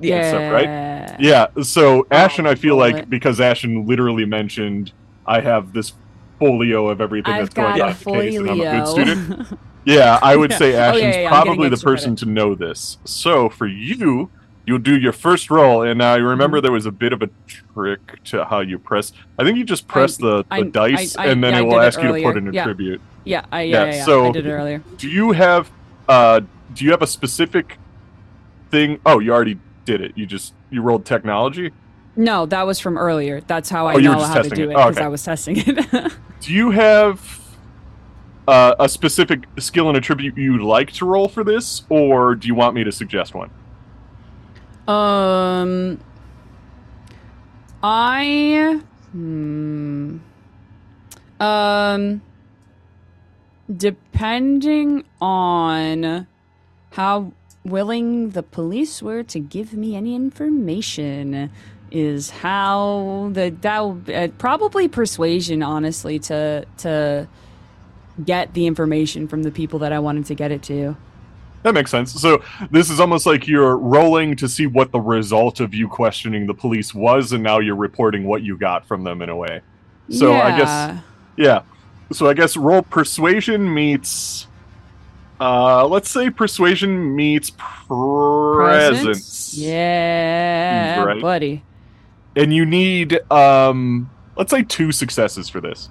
Yeah. 0.00 0.28
stuff, 0.28 0.52
right? 0.52 1.16
Yeah. 1.20 1.46
So 1.62 2.06
Ashen, 2.10 2.46
I 2.46 2.54
feel 2.54 2.76
like 2.76 2.96
it. 2.96 3.10
because 3.10 3.40
Ashen 3.40 3.86
literally 3.86 4.24
mentioned 4.24 4.92
I 5.26 5.40
have 5.40 5.72
this 5.72 5.92
folio 6.38 6.88
of 6.88 7.00
everything 7.00 7.34
I've 7.34 7.52
that's 7.52 7.54
going 7.54 7.80
on 7.82 7.90
in 7.90 7.96
the 7.96 8.04
case, 8.30 8.36
and 8.38 8.50
I'm 8.50 8.60
a 8.60 8.78
good 8.78 8.88
student. 8.88 9.58
Yeah, 9.84 10.18
I 10.20 10.36
would 10.36 10.50
Yeah. 10.50 10.58
say 10.58 10.66
Oh, 10.74 10.76
yeah, 10.76 10.90
Ashen's 10.90 11.00
yeah, 11.00 11.06
yeah, 11.06 11.12
getting 11.12 11.28
probably 11.28 11.68
the 11.70 11.76
person 11.78 12.14
to 12.16 12.26
know 12.26 12.54
this. 12.54 12.98
So 13.04 13.48
for 13.48 13.66
you, 13.66 14.28
you'll 14.66 14.78
do 14.80 14.98
your 14.98 15.12
first 15.14 15.50
roll, 15.50 15.80
and 15.82 15.96
now 15.98 16.12
you 16.14 16.20
Mm-hmm. 16.20 16.28
remember 16.28 16.60
there 16.60 16.72
was 16.72 16.84
a 16.84 16.92
bit 16.92 17.14
of 17.14 17.22
a 17.22 17.30
trick 17.46 18.22
to 18.24 18.44
how 18.44 18.60
you 18.60 18.78
press. 18.78 19.12
I 19.38 19.44
think 19.44 19.56
you 19.56 19.64
just 19.64 19.88
press 19.88 20.18
the, 20.18 20.42
the 20.42 20.46
I- 20.50 20.62
dice, 20.62 21.16
I- 21.16 21.24
I- 21.24 21.26
and 21.28 21.42
then 21.42 21.54
yeah, 21.54 21.60
it 21.60 21.62
will 21.64 21.80
it 21.80 21.84
ask 21.86 22.02
you 22.02 22.12
to 22.12 22.22
put 22.22 22.36
in 22.36 22.48
a 22.48 22.52
Yeah. 22.52 22.64
tribute. 22.64 23.00
yeah, 23.24 23.46
I, 23.50 23.62
Yeah, 23.62 23.84
yeah, 23.84 23.84
yeah, 23.90 23.96
yeah. 23.96 24.04
so- 24.04 24.28
I 24.28 24.32
did 24.32 24.46
it 24.46 24.50
earlier. 24.50 24.82
Do 24.98 25.08
you 25.08 25.32
have 25.32 25.70
uh 26.06 26.40
do 26.74 26.84
you 26.84 26.90
have 26.90 27.00
a 27.02 27.06
specific 27.06 27.78
thing? 28.70 28.98
Oh, 29.06 29.20
you 29.20 29.32
already 29.32 29.58
did 29.88 30.00
it. 30.02 30.12
You 30.16 30.26
just 30.26 30.54
you 30.70 30.82
rolled 30.82 31.06
technology. 31.06 31.72
No, 32.14 32.46
that 32.46 32.66
was 32.66 32.78
from 32.78 32.98
earlier. 32.98 33.40
That's 33.40 33.70
how 33.70 33.86
I 33.86 33.94
Oh, 33.94 33.98
know 33.98 34.20
how 34.20 34.42
to 34.42 34.50
do 34.50 34.64
it. 34.70 34.72
it 34.72 34.76
Oh, 34.76 34.82
because 34.82 34.96
okay. 34.96 35.04
I 35.04 35.08
was 35.08 35.22
testing 35.22 35.56
it. 35.58 36.12
Do 36.40 36.52
you 36.52 36.70
have 36.72 37.40
uh, 38.46 38.74
a 38.78 38.88
specific 38.88 39.44
skill 39.58 39.88
and 39.88 39.96
attribute 39.96 40.36
you'd 40.36 40.60
like 40.62 40.92
to 40.92 41.04
roll 41.06 41.28
for 41.28 41.42
this, 41.44 41.82
or 41.88 42.34
do 42.34 42.48
you 42.48 42.54
want 42.54 42.74
me 42.74 42.84
to 42.84 42.92
suggest 42.92 43.34
one? 43.34 43.50
um, 44.86 46.00
I 47.82 48.80
hmm, 49.12 50.18
um, 51.40 52.22
depending 53.74 55.04
on 55.20 56.26
how 56.92 57.32
willing 57.64 58.30
the 58.30 58.42
police 58.42 59.02
were 59.02 59.22
to 59.22 59.38
give 59.38 59.74
me 59.74 59.94
any 59.96 60.14
information 60.14 61.50
is 61.90 62.30
how 62.30 63.30
the 63.32 63.50
that 63.60 63.80
uh, 64.14 64.28
probably 64.38 64.88
persuasion 64.88 65.62
honestly 65.62 66.18
to 66.18 66.66
to 66.78 67.26
get 68.24 68.52
the 68.54 68.66
information 68.66 69.28
from 69.28 69.42
the 69.42 69.50
people 69.50 69.78
that 69.78 69.92
I 69.92 69.98
wanted 69.98 70.26
to 70.26 70.34
get 70.34 70.50
it 70.50 70.62
to. 70.64 70.96
That 71.62 71.74
makes 71.74 71.90
sense. 71.90 72.12
So 72.12 72.42
this 72.70 72.88
is 72.88 73.00
almost 73.00 73.26
like 73.26 73.48
you're 73.48 73.76
rolling 73.76 74.36
to 74.36 74.48
see 74.48 74.66
what 74.66 74.92
the 74.92 75.00
result 75.00 75.60
of 75.60 75.74
you 75.74 75.88
questioning 75.88 76.46
the 76.46 76.54
police 76.54 76.94
was, 76.94 77.32
and 77.32 77.42
now 77.42 77.58
you're 77.58 77.76
reporting 77.76 78.24
what 78.24 78.42
you 78.42 78.56
got 78.56 78.86
from 78.86 79.04
them 79.04 79.22
in 79.22 79.28
a 79.28 79.36
way. 79.36 79.60
So 80.10 80.34
I 80.34 80.56
guess 80.56 80.68
Yeah. 80.68 81.00
yeah. 81.36 81.62
So 82.12 82.28
I 82.28 82.34
guess 82.34 82.56
roll 82.56 82.82
persuasion 82.82 83.72
meets 83.72 84.47
uh 85.40 85.86
let's 85.86 86.10
say 86.10 86.30
persuasion 86.30 87.14
meets 87.14 87.50
presence. 87.50 89.54
Yeah, 89.56 91.02
Right. 91.04 91.22
buddy. 91.22 91.62
And 92.36 92.52
you 92.52 92.66
need 92.66 93.20
um 93.30 94.10
let's 94.36 94.50
say 94.50 94.62
two 94.62 94.92
successes 94.92 95.48
for 95.48 95.60
this. 95.60 95.90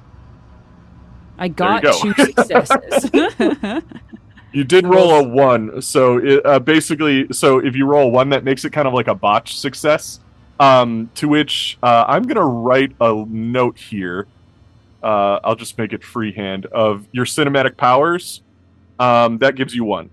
I 1.38 1.48
got 1.50 1.84
go. 1.84 1.94
two 2.02 2.14
successes. 2.18 3.12
You 4.54 4.64
did 4.64 4.88
roll 4.88 5.12
a 5.14 5.22
one, 5.24 5.82
so 5.82 6.18
it, 6.18 6.44
uh, 6.44 6.58
basically, 6.60 7.28
so 7.32 7.60
if 7.60 7.76
you 7.76 7.86
roll 7.86 8.10
one, 8.12 8.30
that 8.30 8.44
makes 8.46 8.64
it 8.66 8.72
kind 8.72 8.88
of 8.88 8.94
like 8.94 9.08
a 9.08 9.14
botch 9.14 9.60
success. 9.60 10.20
Um, 10.60 11.12
to 11.16 11.28
which 11.28 11.78
uh, 11.84 12.06
I'm 12.08 12.24
gonna 12.24 12.46
write 12.46 12.94
a 13.00 13.14
note 13.28 13.78
here. 13.78 14.26
Uh, 15.04 15.40
I'll 15.44 15.56
just 15.58 15.78
make 15.78 15.94
it 15.94 16.04
freehand 16.04 16.66
of 16.68 17.08
your 17.12 17.26
cinematic 17.26 17.78
powers. 17.78 18.42
Um, 19.00 19.38
that 19.40 19.56
gives 19.56 19.76
you 19.76 19.84
one. 19.84 20.10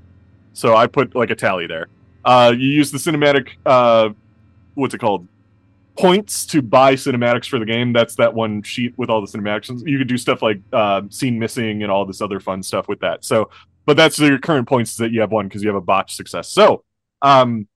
So 0.53 0.77
I 0.77 0.87
put 0.87 1.15
like 1.15 1.31
a 1.31 1.35
tally 1.35 1.67
there. 1.67 1.89
Uh, 2.25 2.55
you 2.57 2.69
use 2.69 2.91
the 2.91 2.99
cinematic. 2.99 3.51
Uh, 3.67 4.11
what's 4.75 4.95
it 4.95 4.99
called? 4.99 5.27
Points 5.97 6.47
to 6.47 6.63
buy 6.63 6.95
cinematics 6.95 7.49
for 7.49 7.59
the 7.59 7.67
game. 7.67 7.93
That's 7.93 8.17
that 8.17 8.35
one 8.35 8.63
sheet 8.63 8.95
with 8.97 9.11
all 9.11 9.21
the 9.21 9.27
cinematics. 9.27 9.87
You 9.87 9.99
could 9.99 10.09
do 10.09 10.19
stuff 10.19 10.43
like 10.43 10.61
uh, 10.73 11.03
scene 11.11 11.39
missing 11.39 11.83
and 11.83 11.93
all 11.93 12.05
this 12.05 12.21
other 12.21 12.41
fun 12.41 12.63
stuff 12.63 12.89
with 12.89 13.01
that. 13.01 13.25
So 13.25 13.51
but 13.87 13.97
that's 13.97 14.19
your 14.19 14.39
current 14.39 14.69
points 14.69 14.93
is 14.93 14.97
that 14.99 15.13
you 15.13 15.21
have 15.21 15.31
one 15.31 15.47
because 15.47 15.63
you 15.63 15.69
have 15.69 15.77
a 15.77 15.81
botch 15.81 16.15
success. 16.15 16.49
So, 16.49 16.85
um, 17.23 17.69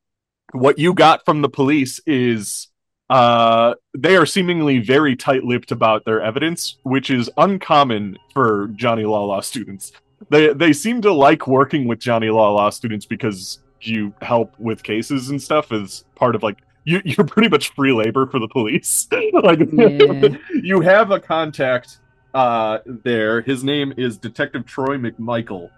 what 0.52 0.78
you 0.78 0.94
got 0.94 1.24
from 1.24 1.42
the 1.42 1.48
police 1.48 2.00
is 2.06 2.68
uh, 3.10 3.74
they 3.96 4.16
are 4.16 4.26
seemingly 4.26 4.78
very 4.78 5.16
tight-lipped 5.16 5.72
about 5.72 6.04
their 6.04 6.22
evidence, 6.22 6.76
which 6.82 7.10
is 7.10 7.30
uncommon 7.36 8.18
for 8.32 8.68
Johnny 8.68 9.04
Law 9.04 9.24
Law 9.24 9.40
students. 9.40 9.92
They 10.30 10.52
they 10.52 10.72
seem 10.72 11.00
to 11.02 11.12
like 11.12 11.46
working 11.46 11.86
with 11.86 12.00
Johnny 12.00 12.30
Law 12.30 12.50
Law 12.52 12.70
students 12.70 13.06
because 13.06 13.60
you 13.80 14.12
help 14.20 14.58
with 14.58 14.82
cases 14.82 15.30
and 15.30 15.40
stuff 15.40 15.70
as 15.72 16.04
part 16.16 16.34
of 16.34 16.42
like 16.42 16.58
you 16.84 17.00
you're 17.04 17.24
pretty 17.26 17.48
much 17.48 17.72
free 17.74 17.92
labor 17.92 18.26
for 18.26 18.38
the 18.40 18.48
police. 18.48 19.06
like 19.42 19.60
Yeah. 19.72 20.36
you 20.62 20.80
have 20.80 21.10
a 21.12 21.20
contact 21.20 21.98
uh 22.34 22.78
there. 22.86 23.40
His 23.42 23.62
name 23.64 23.92
is 23.96 24.18
Detective 24.18 24.66
Troy 24.66 24.96
McMichael. 24.98 25.70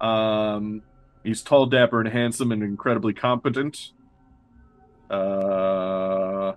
Um, 0.00 0.82
he's 1.24 1.42
tall, 1.42 1.66
dapper, 1.66 2.00
and 2.00 2.08
handsome, 2.08 2.52
and 2.52 2.62
incredibly 2.62 3.12
competent. 3.12 3.90
Uh, 5.10 6.52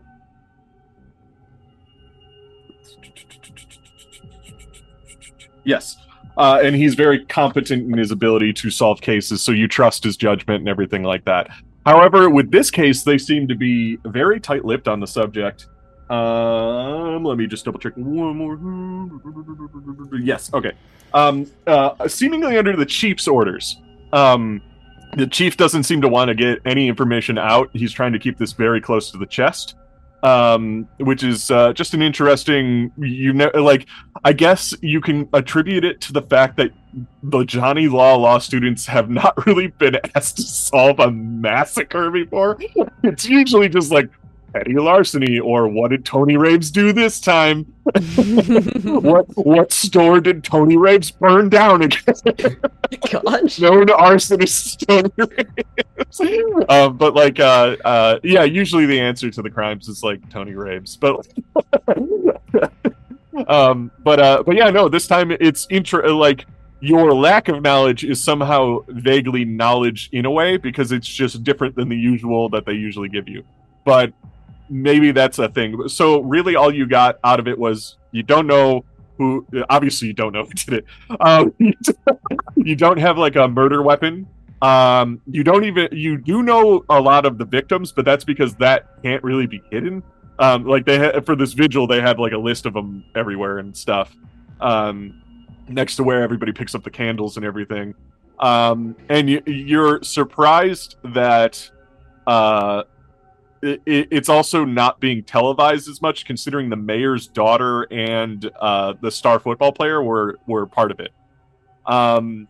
yes, 5.63 5.97
uh, 6.37 6.59
and 6.63 6.75
he's 6.75 6.95
very 6.95 7.25
competent 7.25 7.91
in 7.91 7.97
his 7.97 8.11
ability 8.11 8.53
to 8.53 8.69
solve 8.69 9.01
cases, 9.01 9.41
so 9.41 9.51
you 9.51 9.67
trust 9.67 10.03
his 10.03 10.17
judgment 10.17 10.59
and 10.59 10.69
everything 10.69 11.03
like 11.03 11.25
that. 11.25 11.49
However, 11.85 12.29
with 12.29 12.51
this 12.51 12.71
case, 12.71 13.03
they 13.03 13.17
seem 13.17 13.47
to 13.47 13.55
be 13.55 13.97
very 14.05 14.39
tight-lipped 14.39 14.87
on 14.87 14.99
the 14.99 15.07
subject. 15.07 15.67
Um, 16.09 17.23
let 17.23 17.37
me 17.37 17.47
just 17.47 17.65
double 17.65 17.79
check 17.79 17.93
one 17.95 18.37
more. 18.37 18.57
Yes, 20.19 20.53
okay. 20.53 20.73
Um, 21.13 21.49
uh, 21.67 22.07
seemingly 22.07 22.57
under 22.57 22.75
the 22.75 22.85
chief's 22.85 23.27
orders. 23.27 23.77
Um, 24.11 24.61
the 25.17 25.27
chief 25.27 25.57
doesn't 25.57 25.83
seem 25.83 26.01
to 26.01 26.07
want 26.07 26.29
to 26.29 26.35
get 26.35 26.59
any 26.65 26.87
information 26.87 27.37
out. 27.37 27.69
He's 27.73 27.91
trying 27.91 28.13
to 28.13 28.19
keep 28.19 28.37
this 28.37 28.53
very 28.53 28.81
close 28.81 29.11
to 29.11 29.17
the 29.17 29.25
chest. 29.25 29.75
Um, 30.23 30.87
which 30.99 31.21
is 31.21 31.51
uh, 31.51 31.73
just 31.73 31.93
an 31.93 32.01
interesting, 32.01 32.93
you 32.97 33.33
know, 33.33 33.51
like 33.55 33.87
I 34.23 34.31
guess 34.31 34.73
you 34.81 35.01
can 35.01 35.27
attribute 35.33 35.83
it 35.83 35.99
to 35.99 36.13
the 36.13 36.21
fact 36.21 36.55
that 36.57 36.71
the 37.23 37.43
Johnny 37.43 37.89
Law 37.89 38.15
law 38.15 38.37
students 38.37 38.85
have 38.85 39.09
not 39.09 39.45
really 39.45 39.67
been 39.67 39.97
asked 40.15 40.37
to 40.37 40.43
solve 40.43 40.99
a 41.01 41.11
massacre 41.11 42.09
before. 42.09 42.57
It's 43.03 43.27
usually 43.27 43.67
just 43.67 43.91
like 43.91 44.09
petty 44.53 44.75
larceny 44.75 45.39
or 45.39 45.67
what 45.67 45.89
did 45.89 46.05
Tony 46.05 46.37
Raves 46.37 46.71
do 46.71 46.93
this 46.93 47.19
time? 47.19 47.63
what 48.85 49.25
what 49.35 49.73
store 49.73 50.21
did 50.21 50.43
Tony 50.43 50.77
Raves 50.77 51.11
burn 51.11 51.49
down 51.49 51.81
again? 51.81 52.15
Gosh. 53.11 53.59
known 53.59 53.87
arsonist 53.87 54.85
Tony 54.87 55.11
Raves. 55.17 56.69
um, 56.69 56.97
but 56.97 57.15
like, 57.15 57.39
uh, 57.39 57.75
uh, 57.83 58.19
yeah, 58.23 58.43
usually 58.43 58.85
the 58.85 58.99
answer 58.99 59.29
to 59.31 59.41
the 59.41 59.49
crimes 59.49 59.89
is 59.89 60.03
like 60.03 60.29
Tony 60.29 60.53
Raves, 60.53 60.95
but. 60.95 61.27
um, 63.47 63.91
but 64.03 64.19
uh, 64.19 64.43
but 64.45 64.55
yeah, 64.55 64.69
no. 64.69 64.87
This 64.87 65.07
time 65.07 65.31
it's 65.31 65.67
intro 65.69 66.15
like 66.15 66.45
your 66.79 67.13
lack 67.13 67.47
of 67.47 67.61
knowledge 67.61 68.03
is 68.03 68.21
somehow 68.21 68.79
vaguely 68.89 69.45
knowledge 69.45 70.09
in 70.11 70.25
a 70.25 70.31
way 70.31 70.57
because 70.57 70.91
it's 70.91 71.07
just 71.07 71.41
different 71.41 71.75
than 71.75 71.87
the 71.87 71.95
usual 71.95 72.49
that 72.49 72.65
they 72.65 72.73
usually 72.73 73.07
give 73.07 73.27
you. 73.27 73.43
But 73.85 74.11
maybe 74.73 75.11
that's 75.11 75.39
a 75.39 75.47
thing. 75.49 75.87
So 75.87 76.21
really, 76.21 76.55
all 76.55 76.73
you 76.73 76.87
got 76.87 77.19
out 77.23 77.39
of 77.39 77.47
it 77.47 77.57
was 77.57 77.97
you 78.11 78.23
don't 78.23 78.47
know 78.47 78.83
who. 79.17 79.45
Obviously, 79.69 80.07
you 80.07 80.13
don't 80.13 80.33
know 80.33 80.43
who 80.45 80.53
did 80.53 80.73
it. 80.73 80.85
Um, 81.19 81.53
you 82.55 82.75
don't 82.75 82.97
have 82.97 83.17
like 83.17 83.35
a 83.35 83.47
murder 83.47 83.81
weapon. 83.81 84.27
Um, 84.61 85.21
you 85.27 85.43
don't 85.43 85.65
even 85.65 85.89
you 85.91 86.17
do 86.17 86.41
know 86.41 86.85
a 86.89 86.99
lot 86.99 87.25
of 87.25 87.37
the 87.37 87.45
victims, 87.45 87.91
but 87.91 88.05
that's 88.05 88.23
because 88.23 88.55
that 88.55 89.01
can't 89.03 89.23
really 89.23 89.45
be 89.45 89.61
hidden. 89.71 90.01
Um, 90.39 90.65
like 90.65 90.85
they 90.85 90.97
had 90.97 91.25
for 91.25 91.35
this 91.35 91.53
vigil, 91.53 91.85
they 91.85 92.01
had 92.01 92.17
like 92.17 92.33
a 92.33 92.37
list 92.37 92.65
of 92.65 92.73
them 92.73 93.05
everywhere 93.15 93.59
and 93.59 93.75
stuff. 93.75 94.15
Um, 94.59 95.21
next 95.67 95.97
to 95.97 96.03
where 96.03 96.23
everybody 96.23 96.51
picks 96.51 96.75
up 96.75 96.83
the 96.83 96.89
candles 96.89 97.37
and 97.37 97.45
everything. 97.45 97.93
Um, 98.39 98.95
and 99.09 99.29
you, 99.29 99.41
you're 99.45 100.01
surprised 100.01 100.95
that 101.03 101.69
uh, 102.25 102.83
it, 103.63 104.07
it's 104.11 104.29
also 104.29 104.65
not 104.65 104.99
being 104.99 105.23
televised 105.23 105.87
as 105.89 106.01
much, 106.01 106.25
considering 106.25 106.69
the 106.69 106.75
mayor's 106.75 107.27
daughter 107.27 107.83
and 107.91 108.49
uh, 108.59 108.93
the 109.01 109.11
star 109.11 109.39
football 109.39 109.71
player 109.71 110.03
were 110.03 110.37
were 110.47 110.65
part 110.65 110.91
of 110.91 110.99
it. 110.99 111.11
Um, 111.85 112.47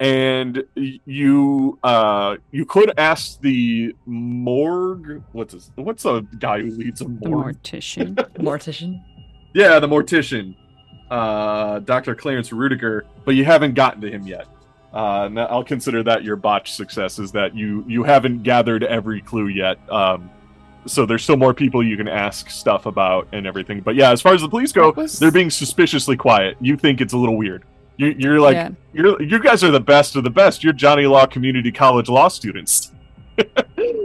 and 0.00 0.64
you 0.74 1.78
uh, 1.84 2.36
you 2.50 2.64
could 2.64 2.92
ask 2.98 3.40
the 3.40 3.94
morgue. 4.06 5.22
What's 5.32 5.54
this? 5.54 5.70
What's 5.76 6.04
a 6.04 6.26
guy 6.38 6.60
who 6.60 6.70
leads 6.70 7.00
a 7.00 7.04
the 7.04 7.10
mortician. 7.10 8.14
Mortician. 8.38 9.02
Yeah, 9.54 9.78
the 9.78 9.86
mortician, 9.86 10.56
uh, 11.10 11.80
Dr. 11.80 12.14
Clarence 12.14 12.52
Rudiger, 12.52 13.04
but 13.24 13.34
you 13.34 13.44
haven't 13.44 13.74
gotten 13.74 14.00
to 14.00 14.10
him 14.10 14.26
yet. 14.26 14.46
Uh, 14.92 15.30
I'll 15.48 15.64
consider 15.64 16.02
that 16.02 16.22
your 16.22 16.36
botch 16.36 16.72
success 16.72 17.18
is 17.18 17.32
that 17.32 17.54
you 17.54 17.84
you 17.88 18.02
haven't 18.02 18.42
gathered 18.42 18.84
every 18.84 19.22
clue 19.22 19.48
yet. 19.48 19.78
Um, 19.90 20.30
so 20.86 21.06
there's 21.06 21.22
still 21.22 21.36
more 21.36 21.54
people 21.54 21.82
you 21.82 21.96
can 21.96 22.08
ask 22.08 22.50
stuff 22.50 22.86
about 22.86 23.28
and 23.32 23.46
everything. 23.46 23.80
But 23.80 23.94
yeah, 23.94 24.10
as 24.10 24.20
far 24.20 24.34
as 24.34 24.42
the 24.42 24.48
police 24.48 24.72
go, 24.72 24.90
was- 24.90 25.18
they're 25.18 25.30
being 25.30 25.50
suspiciously 25.50 26.16
quiet. 26.16 26.56
You 26.60 26.76
think 26.76 27.00
it's 27.00 27.12
a 27.12 27.18
little 27.18 27.36
weird. 27.36 27.64
You, 27.96 28.14
you're 28.18 28.40
like, 28.40 28.54
yeah. 28.54 28.70
you're 28.92 29.22
you 29.22 29.38
guys 29.38 29.62
are 29.62 29.70
the 29.70 29.80
best 29.80 30.16
of 30.16 30.24
the 30.24 30.30
best. 30.30 30.64
You're 30.64 30.72
Johnny 30.72 31.06
Law 31.06 31.26
Community 31.26 31.70
College 31.70 32.08
law 32.08 32.28
students. 32.28 32.90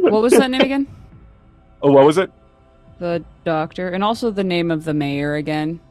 What 0.01 0.21
was 0.21 0.31
that 0.33 0.49
name 0.49 0.61
again? 0.61 0.88
Oh, 1.81 1.91
what 1.91 2.05
was 2.05 2.17
it? 2.17 2.31
The 2.99 3.23
doctor, 3.43 3.89
and 3.89 4.03
also 4.03 4.31
the 4.31 4.43
name 4.43 4.71
of 4.71 4.85
the 4.85 4.93
mayor 4.93 5.35
again. 5.35 5.81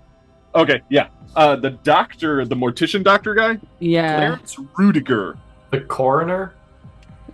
Okay, 0.56 0.80
yeah. 0.88 1.08
Uh, 1.34 1.54
the 1.56 1.70
doctor, 1.70 2.44
the 2.46 2.54
mortician 2.56 3.02
doctor 3.04 3.34
guy, 3.34 3.58
Yeah. 3.78 4.16
Clarence 4.16 4.56
Rudiger. 4.78 5.36
The 5.70 5.80
coroner? 5.82 6.54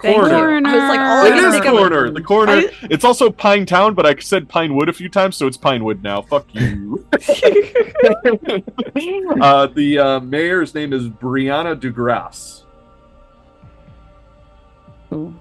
Thank 0.00 0.16
you. 0.16 0.22
Coroner. 0.24 0.68
I 0.68 0.72
was 0.74 0.88
like, 0.88 0.98
all 0.98 1.22
I 1.22 1.26
It 1.28 1.30
can 1.30 1.44
is 1.44 1.52
think 1.52 1.64
of- 1.66 1.72
coroner. 1.74 2.10
The 2.10 2.20
coroner. 2.22 2.52
I- 2.52 2.70
It's 2.90 3.04
also 3.04 3.30
Pine 3.30 3.64
Town, 3.66 3.94
but 3.94 4.04
I 4.04 4.16
said 4.16 4.48
Pinewood 4.48 4.88
a 4.88 4.92
few 4.92 5.08
times, 5.08 5.36
so 5.36 5.46
it's 5.46 5.56
Pinewood 5.56 6.02
now. 6.02 6.22
Fuck 6.22 6.46
you. 6.52 7.06
uh, 9.40 9.66
the 9.68 9.98
uh, 9.98 10.20
mayor's 10.20 10.74
name 10.74 10.92
is 10.92 11.08
Brianna 11.08 11.76
DeGrasse. 11.80 12.62
Ooh. 15.12 15.34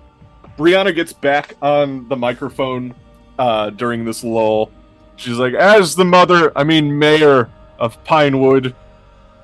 Brianna 0.57 0.93
gets 0.93 1.13
back 1.13 1.55
on 1.61 2.07
the 2.09 2.15
microphone 2.15 2.93
uh, 3.39 3.69
during 3.71 4.05
this 4.05 4.23
lull. 4.23 4.69
She's 5.15 5.37
like, 5.37 5.53
"As 5.53 5.95
the 5.95 6.05
mother, 6.05 6.51
I 6.55 6.63
mean 6.63 6.99
mayor 6.99 7.49
of 7.81 8.01
Pinewood, 8.05 8.75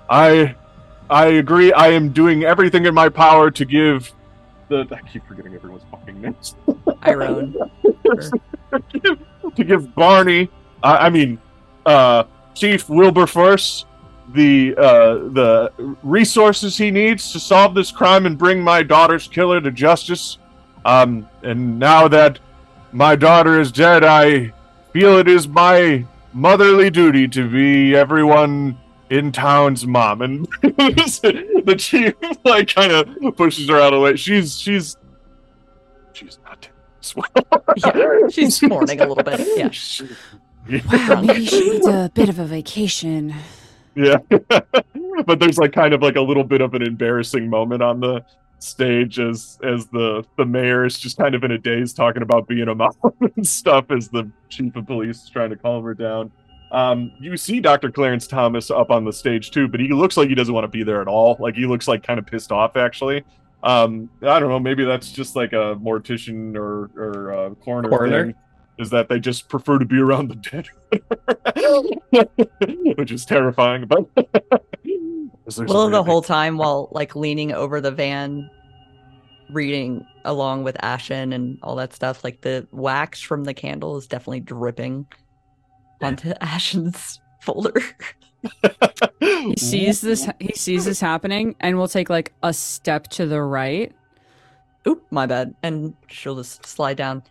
I, 0.10 0.56
I 1.10 1.26
agree. 1.26 1.74
I 1.74 1.88
am 1.88 2.14
doing 2.14 2.44
everything 2.44 2.86
in 2.86 2.94
my 2.94 3.10
power 3.10 3.52
to 3.52 3.66
give 3.66 4.14
the. 4.70 4.88
I 4.92 5.02
keep 5.10 5.28
forgetting 5.28 5.54
everyone's 5.56 5.84
fucking 5.92 6.22
names. 6.22 6.56
Iron. 7.02 7.56
to 8.94 9.64
give 9.64 9.94
Barney, 9.96 10.50
uh, 10.84 10.98
I 11.00 11.10
mean, 11.10 11.40
uh, 11.86 12.26
Chief 12.54 12.88
Wilberforce, 12.88 13.86
the 14.34 14.76
uh, 14.78 15.16
the 15.30 15.96
resources 16.04 16.78
he 16.78 16.92
needs 16.92 17.32
to 17.32 17.40
solve 17.40 17.74
this 17.74 17.92
crime 17.92 18.28
and 18.28 18.38
bring 18.38 18.62
my 18.62 18.84
daughter's 18.84 19.28
killer 19.28 19.60
to 19.60 19.72
justice. 19.72 20.38
Um, 20.86 21.28
and 21.42 21.80
now 21.80 22.08
that 22.08 22.40
my 22.92 23.16
daughter 23.16 23.60
is 23.60 23.72
dead, 23.72 24.04
I 24.04 24.54
feel 24.94 25.18
it 25.18 25.28
is 25.28 25.48
my 25.48 26.06
motherly 26.34 26.90
duty 26.90 27.28
to 27.30 27.50
be 27.50 27.96
everyone 27.96 28.78
in 29.10 29.32
town's 29.32 29.86
mom. 29.86 30.22
And 30.22 30.46
the 30.62 31.76
chief 31.78 32.14
like 32.44 32.74
kind 32.74 32.92
of 32.92 33.36
pushes 33.36 33.70
her 33.70 33.80
out 33.80 33.94
of 33.94 34.00
the 34.00 34.04
way. 34.04 34.16
She's 34.16 34.58
she's 34.58 34.98
she's 36.14 36.40
not 36.46 36.62
doing 36.62 36.74
this 37.00 37.16
well. 37.16 37.64
Yeah, 37.78 38.28
she's 38.30 38.62
mourning 38.64 39.02
a 39.02 39.08
little 39.08 39.24
bit. 39.24 39.48
Yeah. 39.56 39.70
Wow, 40.92 41.22
maybe 41.22 41.46
she 41.46 41.70
needs 41.70 41.88
a 41.88 42.12
bit 42.14 42.28
of 42.28 42.40
a 42.40 42.46
vacation. 42.46 43.34
Yeah. 43.96 44.18
but 45.26 45.40
there's 45.40 45.58
like 45.58 45.72
kind 45.72 45.94
of 45.94 46.02
like 46.02 46.18
a 46.18 46.22
little 46.22 46.44
bit 46.44 46.60
of 46.60 46.74
an 46.74 46.82
embarrassing 46.82 47.50
moment 47.50 47.82
on 47.82 48.02
the 48.02 48.26
stage 48.60 49.20
as 49.20 49.60
as 49.64 49.86
the 49.88 50.24
the 50.38 50.46
mayor 50.46 50.86
is 50.86 50.98
just 51.00 51.18
kind 51.18 51.36
of 51.36 51.44
in 51.44 51.52
a 51.52 51.58
daze 51.58 51.94
talking 51.94 52.22
about 52.24 52.48
being 52.48 52.68
a 52.68 52.76
mom 52.76 52.92
and 53.36 53.48
stuff 53.48 53.86
as 53.92 54.10
the 54.10 54.30
chief 54.50 54.76
of 54.76 54.88
police 54.88 55.24
is 55.24 55.30
trying 55.30 55.50
to 55.50 55.56
calm 55.56 55.84
her 55.84 55.94
down. 55.94 56.32
Um, 56.72 57.14
you 57.22 57.38
see 57.38 57.62
Dr. 57.62 57.92
Clarence 57.92 58.28
Thomas 58.28 58.70
up 58.70 58.92
on 58.92 59.06
the 59.06 59.14
stage 59.14 59.52
too, 59.52 59.68
but 59.68 59.80
he 59.80 59.90
looks 59.94 60.18
like 60.18 60.28
he 60.28 60.36
doesn't 60.36 60.54
want 60.54 60.66
to 60.66 60.70
be 60.70 60.84
there 60.84 61.02
at 61.02 61.08
all. 61.08 61.38
Like 61.40 61.56
he 61.56 61.66
looks 61.66 61.88
like 61.88 62.04
kind 62.04 62.20
of 62.20 62.26
pissed 62.26 62.52
off 62.52 62.76
actually. 62.76 63.24
Um, 63.64 64.10
I 64.22 64.40
don't 64.40 64.50
know, 64.50 64.60
maybe 64.60 64.84
that's 64.84 65.12
just 65.12 65.36
like 65.36 65.54
a 65.54 65.76
mortician 65.76 66.56
or 66.56 66.92
or 66.96 67.34
uh, 67.34 67.50
coroner, 67.56 67.90
Coroner? 67.90 68.26
thing. 68.26 68.36
Is 68.80 68.92
that 68.92 69.10
they 69.10 69.20
just 69.20 69.50
prefer 69.50 69.80
to 69.80 69.86
be 69.86 69.98
around 69.98 70.28
the 70.28 70.36
dead, 70.36 70.68
which 72.98 73.12
is 73.12 73.26
terrifying. 73.26 73.88
But 73.88 74.06
Willow 75.56 75.90
the 75.90 76.04
whole 76.04 76.22
time 76.22 76.58
while 76.58 76.90
like 76.92 77.16
leaning 77.16 77.54
over 77.54 77.80
the 77.80 77.92
van, 77.92 78.50
reading 79.52 80.06
along 80.26 80.64
with 80.64 80.76
Ashen 80.84 81.32
and 81.34 81.58
all 81.64 81.76
that 81.78 81.94
stuff. 81.94 82.24
Like 82.24 82.42
the 82.42 82.68
wax 82.72 83.22
from 83.22 83.46
the 83.46 83.54
candle 83.54 83.98
is 83.98 84.08
definitely 84.08 84.42
dripping 84.42 85.06
onto 86.02 86.32
Ashen's 86.42 87.22
folder. 87.42 87.82
He 89.22 89.56
sees 89.58 90.02
this. 90.02 90.28
He 90.40 90.54
sees 90.54 90.86
this 90.86 91.00
happening, 91.00 91.56
and 91.60 91.78
will 91.78 91.88
take 91.88 92.10
like 92.10 92.34
a 92.44 92.54
step 92.54 93.08
to 93.10 93.26
the 93.26 93.42
right. 93.42 93.94
Oop, 94.88 95.06
my 95.12 95.26
bad. 95.26 95.54
And 95.64 95.96
she'll 96.08 96.36
just 96.36 96.66
slide 96.66 96.98
down. 96.98 97.24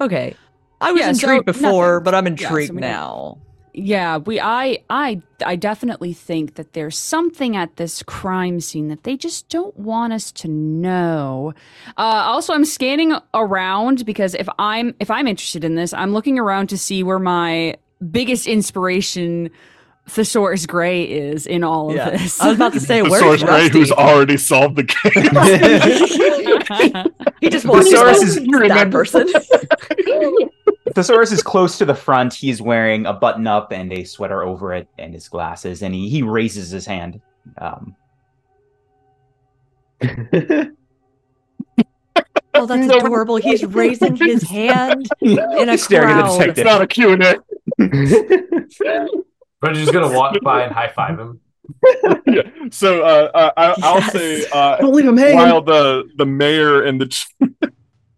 Okay. 0.00 0.34
I 0.80 0.92
was 0.92 1.00
Yeah, 1.00 1.06
so 1.06 1.10
intrigued 1.10 1.46
before, 1.46 1.92
nothing. 1.94 2.04
but 2.04 2.14
I'm 2.14 2.26
Yeah, 2.26 2.36
so 2.36 2.46
intrigued 2.48 2.74
we 2.74 2.80
now. 2.80 3.38
Yeah, 3.78 4.16
we. 4.16 4.40
I. 4.40 4.78
I. 4.88 5.20
I 5.44 5.54
definitely 5.54 6.14
think 6.14 6.54
that 6.54 6.72
there's 6.72 6.96
something 6.98 7.56
at 7.56 7.76
this 7.76 8.02
crime 8.02 8.58
scene 8.58 8.88
that 8.88 9.02
they 9.02 9.18
just 9.18 9.50
don't 9.50 9.76
want 9.78 10.14
us 10.14 10.32
to 10.32 10.48
know. 10.48 11.52
Uh, 11.98 12.00
also, 12.24 12.54
I'm 12.54 12.64
scanning 12.64 13.14
around 13.34 14.06
because 14.06 14.34
if 14.34 14.48
I'm 14.58 14.94
if 14.98 15.10
I'm 15.10 15.26
interested 15.26 15.62
in 15.62 15.74
this, 15.74 15.92
I'm 15.92 16.14
looking 16.14 16.38
around 16.38 16.68
to 16.70 16.78
see 16.78 17.02
where 17.02 17.18
my 17.18 17.76
biggest 18.10 18.46
inspiration, 18.46 19.50
Thesaurus 20.08 20.64
Gray, 20.64 21.02
is 21.02 21.46
in 21.46 21.62
all 21.62 21.90
of 21.90 21.96
this. 21.96 22.40
I 22.40 22.48
was 22.48 22.56
about 22.56 22.72
to 22.72 22.80
say, 22.80 23.02
the 23.02 23.10
where's 23.10 23.22
Saurus 23.22 23.44
Gray, 23.44 23.64
Rusty? 23.64 23.78
who's 23.78 23.92
already 23.92 24.38
solved 24.38 24.76
the 24.76 24.84
case. 24.84 25.12
he 27.42 27.50
just 27.50 27.66
wants 27.66 27.90
Thesaurus 27.90 28.20
to 28.20 28.26
is- 28.26 28.40
know 28.40 28.66
that 28.68 28.90
person. 28.90 29.28
Thesaurus 30.96 31.30
is 31.30 31.42
close 31.42 31.76
to 31.78 31.84
the 31.84 31.94
front. 31.94 32.32
He's 32.34 32.60
wearing 32.62 33.04
a 33.06 33.12
button 33.12 33.46
up 33.46 33.70
and 33.70 33.92
a 33.92 34.02
sweater 34.04 34.42
over 34.42 34.72
it 34.72 34.88
and 34.98 35.12
his 35.12 35.28
glasses, 35.28 35.82
and 35.82 35.94
he, 35.94 36.08
he 36.08 36.22
raises 36.22 36.70
his 36.70 36.86
hand. 36.86 37.20
Um, 37.58 37.94
oh, 42.54 42.66
that's 42.66 42.86
No. 42.86 42.96
adorable. 42.96 43.36
He's 43.36 43.64
raising 43.66 44.16
his 44.16 44.42
hand 44.42 45.08
in 45.20 45.38
a 45.38 45.72
He's 45.72 45.84
staring 45.84 46.10
at 46.10 46.22
the 46.24 46.36
crowd. 46.36 46.48
it's 46.48 46.60
not 46.60 46.80
a 46.80 46.86
Q&A. 46.86 47.36
Reggie's 49.62 49.90
gonna 49.90 50.12
walk 50.16 50.36
by 50.42 50.62
and 50.62 50.72
high 50.72 50.88
five 50.88 51.18
him. 51.18 51.40
yeah. 52.26 52.42
So 52.70 53.02
uh, 53.02 53.30
uh, 53.34 53.50
I, 53.56 53.74
I'll 53.82 53.98
Yes. 54.00 54.12
say 54.12 54.46
uh, 54.52 54.76
Don't 54.78 54.94
leave 54.94 55.06
him 55.06 55.16
while 55.36 55.60
the 55.62 56.04
the 56.16 56.24
mayor 56.26 56.82
and 56.84 57.00
the 57.00 57.06
chief, 57.06 57.28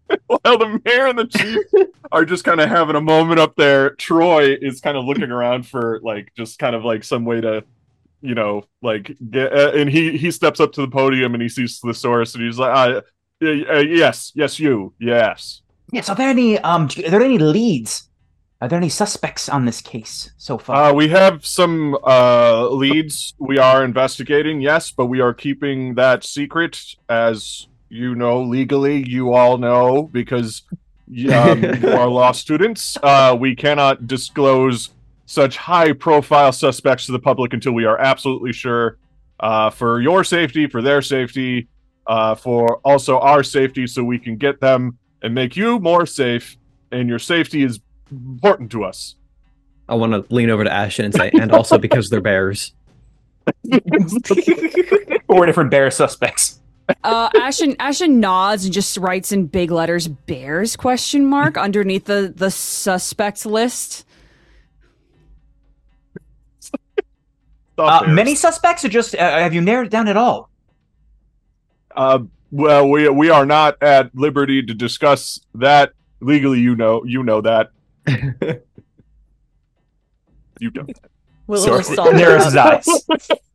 while 0.27 0.59
the 0.59 0.81
mayor 0.85 1.07
and 1.07 1.19
the 1.19 1.27
chief 1.27 1.89
are 2.13 2.25
just 2.25 2.45
kind 2.45 2.61
of 2.61 2.69
having 2.69 2.97
a 2.97 3.01
moment 3.01 3.41
up 3.41 3.55
there, 3.57 3.91
Troy 3.91 4.57
is 4.61 4.81
kind 4.81 4.97
of 4.97 5.05
looking 5.05 5.31
around 5.31 5.67
for 5.67 6.01
like 6.03 6.33
just 6.37 6.59
kind 6.59 6.75
of 6.75 6.85
like 6.85 7.05
some 7.05 7.25
way 7.25 7.41
to, 7.41 7.65
you 8.23 8.35
know, 8.35 8.65
like 8.83 9.17
get. 9.31 9.53
Uh, 9.53 9.73
and 9.75 9.91
he 9.91 10.17
he 10.17 10.31
steps 10.31 10.61
up 10.61 10.73
to 10.73 10.81
the 10.81 10.89
podium 10.89 11.35
and 11.35 11.43
he 11.43 11.49
sees 11.49 11.79
Thesaurus 11.79 12.35
and 12.35 12.45
he's 12.45 12.59
like, 12.59 12.75
uh, 12.75 13.01
uh, 13.45 13.79
"Yes, 13.79 14.33
yes, 14.35 14.59
you, 14.59 14.95
yes." 14.99 15.63
yes, 15.93 16.09
are 16.09 16.17
there 16.17 16.29
any 16.29 16.59
um 16.59 16.89
are 17.05 17.11
there 17.11 17.23
any 17.23 17.39
leads? 17.39 18.09
Are 18.61 18.69
there 18.69 18.79
any 18.79 18.89
suspects 18.89 19.49
on 19.49 19.67
this 19.67 19.81
case 19.81 20.33
so 20.37 20.59
far? 20.59 20.91
Uh, 20.91 20.93
we 20.93 21.09
have 21.09 21.47
some 21.47 21.97
uh, 22.03 22.69
leads 22.69 23.35
we 23.39 23.57
are 23.57 23.85
investigating, 23.85 24.61
yes, 24.61 24.91
but 24.91 25.07
we 25.07 25.21
are 25.21 25.33
keeping 25.33 25.95
that 25.95 26.25
secret, 26.25 26.77
as 27.09 27.68
you 27.89 28.15
know, 28.15 28.43
legally. 28.43 29.09
You 29.09 29.33
all 29.33 29.59
know 29.59 30.05
because 30.05 30.63
um, 30.73 30.75
you 31.11 31.33
are 31.33 32.09
law 32.09 32.33
students. 32.33 32.97
Uh, 33.03 33.37
we 33.39 33.55
cannot 33.55 34.07
disclose 34.07 34.91
such 35.27 35.57
high-profile 35.57 36.53
suspects 36.53 37.07
to 37.07 37.13
the 37.13 37.19
public 37.19 37.53
until 37.53 37.73
we 37.73 37.85
are 37.85 37.99
absolutely 37.99 38.53
sure, 38.53 38.97
uh, 39.41 39.69
for 39.69 40.01
your 40.01 40.25
safety, 40.25 40.67
for 40.67 40.81
their 40.81 41.03
safety, 41.03 41.69
uh, 42.07 42.35
for 42.35 42.79
also 42.79 43.19
our 43.19 43.43
safety, 43.43 43.87
so 43.87 44.03
we 44.03 44.19
can 44.19 44.37
get 44.37 44.59
them 44.61 44.97
and 45.23 45.35
make 45.35 45.55
you 45.57 45.79
more 45.79 46.07
safe. 46.07 46.57
And 46.91 47.09
your 47.09 47.19
safety 47.19 47.63
is 47.63 47.81
important 48.11 48.71
to 48.73 48.85
us. 48.85 49.17
I 49.89 49.95
want 49.95 50.13
to 50.13 50.35
lean 50.35 50.51
over 50.51 50.65
to 50.65 50.73
Ashen 50.73 51.05
and 51.05 51.15
say, 51.15 51.31
and 51.39 51.53
also 51.53 51.79
because 51.79 52.09
they're 52.09 52.21
bears. 52.21 52.73
Four 55.27 55.47
different 55.47 55.71
bear 55.71 55.91
suspects. 55.91 56.61
Uh, 57.05 57.29
Ashen 57.37 57.77
Ashen 57.79 58.19
nods 58.21 58.65
and 58.65 58.73
just 58.73 58.97
writes 58.97 59.31
in 59.31 59.47
big 59.47 59.71
letters 59.71 60.09
"bears?" 60.09 60.75
question 60.77 61.27
mark 61.27 61.57
underneath 61.59 62.07
the 62.07 62.33
the 62.35 62.51
suspect 62.51 63.45
list. 63.45 64.07
Uh, 67.77 68.05
many 68.09 68.35
suspects, 68.35 68.85
or 68.85 68.89
just 68.89 69.15
uh, 69.15 69.19
have 69.19 69.55
you 69.55 69.61
narrowed 69.61 69.87
it 69.87 69.91
down 69.91 70.09
at 70.09 70.17
all? 70.17 70.51
Uh, 71.95 72.21
well, 72.51 72.89
we 72.89 73.09
we 73.09 73.31
are 73.31 73.47
not 73.47 73.81
at 73.83 74.15
liberty 74.15 74.63
to 74.63 74.75
discuss 74.75 75.41
that 75.55 75.93
legally. 76.21 76.61
You 76.61 76.75
know, 76.75 77.05
you 77.05 77.23
know 77.23 77.41
that. 77.43 77.71
you 80.59 80.71
don't. 80.71 80.91
Willow 81.47 81.71
will 81.77 81.83
Sorry. 81.83 81.97
saunter 81.97 82.17
Narrows 82.17 82.45
his 82.45 82.57
eyes. 82.57 82.87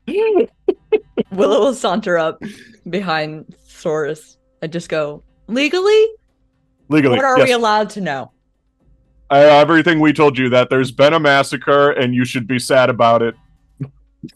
Willow 1.32 1.60
will 1.60 1.74
saunter 1.74 2.18
up 2.18 2.42
behind 2.90 3.56
Saurus 3.68 4.38
and 4.62 4.72
just 4.72 4.90
go, 4.90 5.24
legally? 5.48 6.08
Legally, 6.90 7.16
What 7.16 7.26
are 7.26 7.38
yes. 7.40 7.48
we 7.48 7.54
allowed 7.54 7.90
to 7.92 8.02
know? 8.02 8.32
Uh, 9.30 9.36
everything 9.36 10.00
we 10.00 10.14
told 10.14 10.38
you 10.38 10.50
that 10.50 10.70
there's 10.70 10.92
been 10.92 11.14
a 11.14 11.20
massacre 11.20 11.92
and 11.92 12.14
you 12.14 12.24
should 12.26 12.48
be 12.48 12.60
sad 12.60 12.90
about 12.90 13.22
it. 13.22 13.36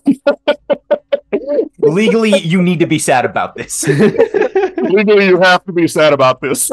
Legally, 1.80 2.38
you 2.40 2.62
need 2.62 2.80
to 2.80 2.88
be 2.88 3.00
sad 3.00 3.26
about 3.26 3.56
this. 3.56 3.88
Legally, 3.88 5.28
you 5.28 5.40
have 5.40 5.64
to 5.66 5.72
be 5.72 5.88
sad 5.88 6.14
about 6.14 6.42
this. 6.42 6.72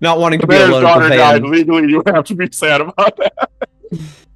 Not 0.00 0.18
wanting 0.18 0.40
The 0.40 0.46
to 0.46 0.48
be 0.48 0.54
mayor's 0.54 0.70
alone 0.70 0.82
daughter 0.82 1.04
in 1.04 1.10
the 1.10 1.16
died. 1.16 1.42
Legally, 1.44 1.88
you 1.88 2.02
have 2.06 2.24
to 2.24 2.34
be 2.34 2.48
sad 2.50 2.80
about 2.80 3.16
that. 3.16 3.50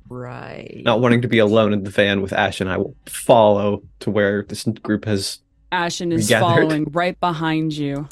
Right. 0.08 0.80
Not 0.84 1.00
wanting 1.00 1.22
to 1.22 1.28
be 1.28 1.38
alone 1.38 1.72
in 1.72 1.82
the 1.84 1.90
van 1.90 2.20
with 2.22 2.32
Ashen, 2.32 2.68
I 2.68 2.76
will 2.78 2.94
follow 3.06 3.82
to 4.00 4.10
where 4.10 4.42
this 4.42 4.64
group 4.82 5.04
has. 5.04 5.40
Ashen 5.72 6.12
is 6.12 6.28
Regathered. 6.30 6.62
following 6.62 6.84
right 6.92 7.18
behind 7.20 7.72
you. 7.72 8.08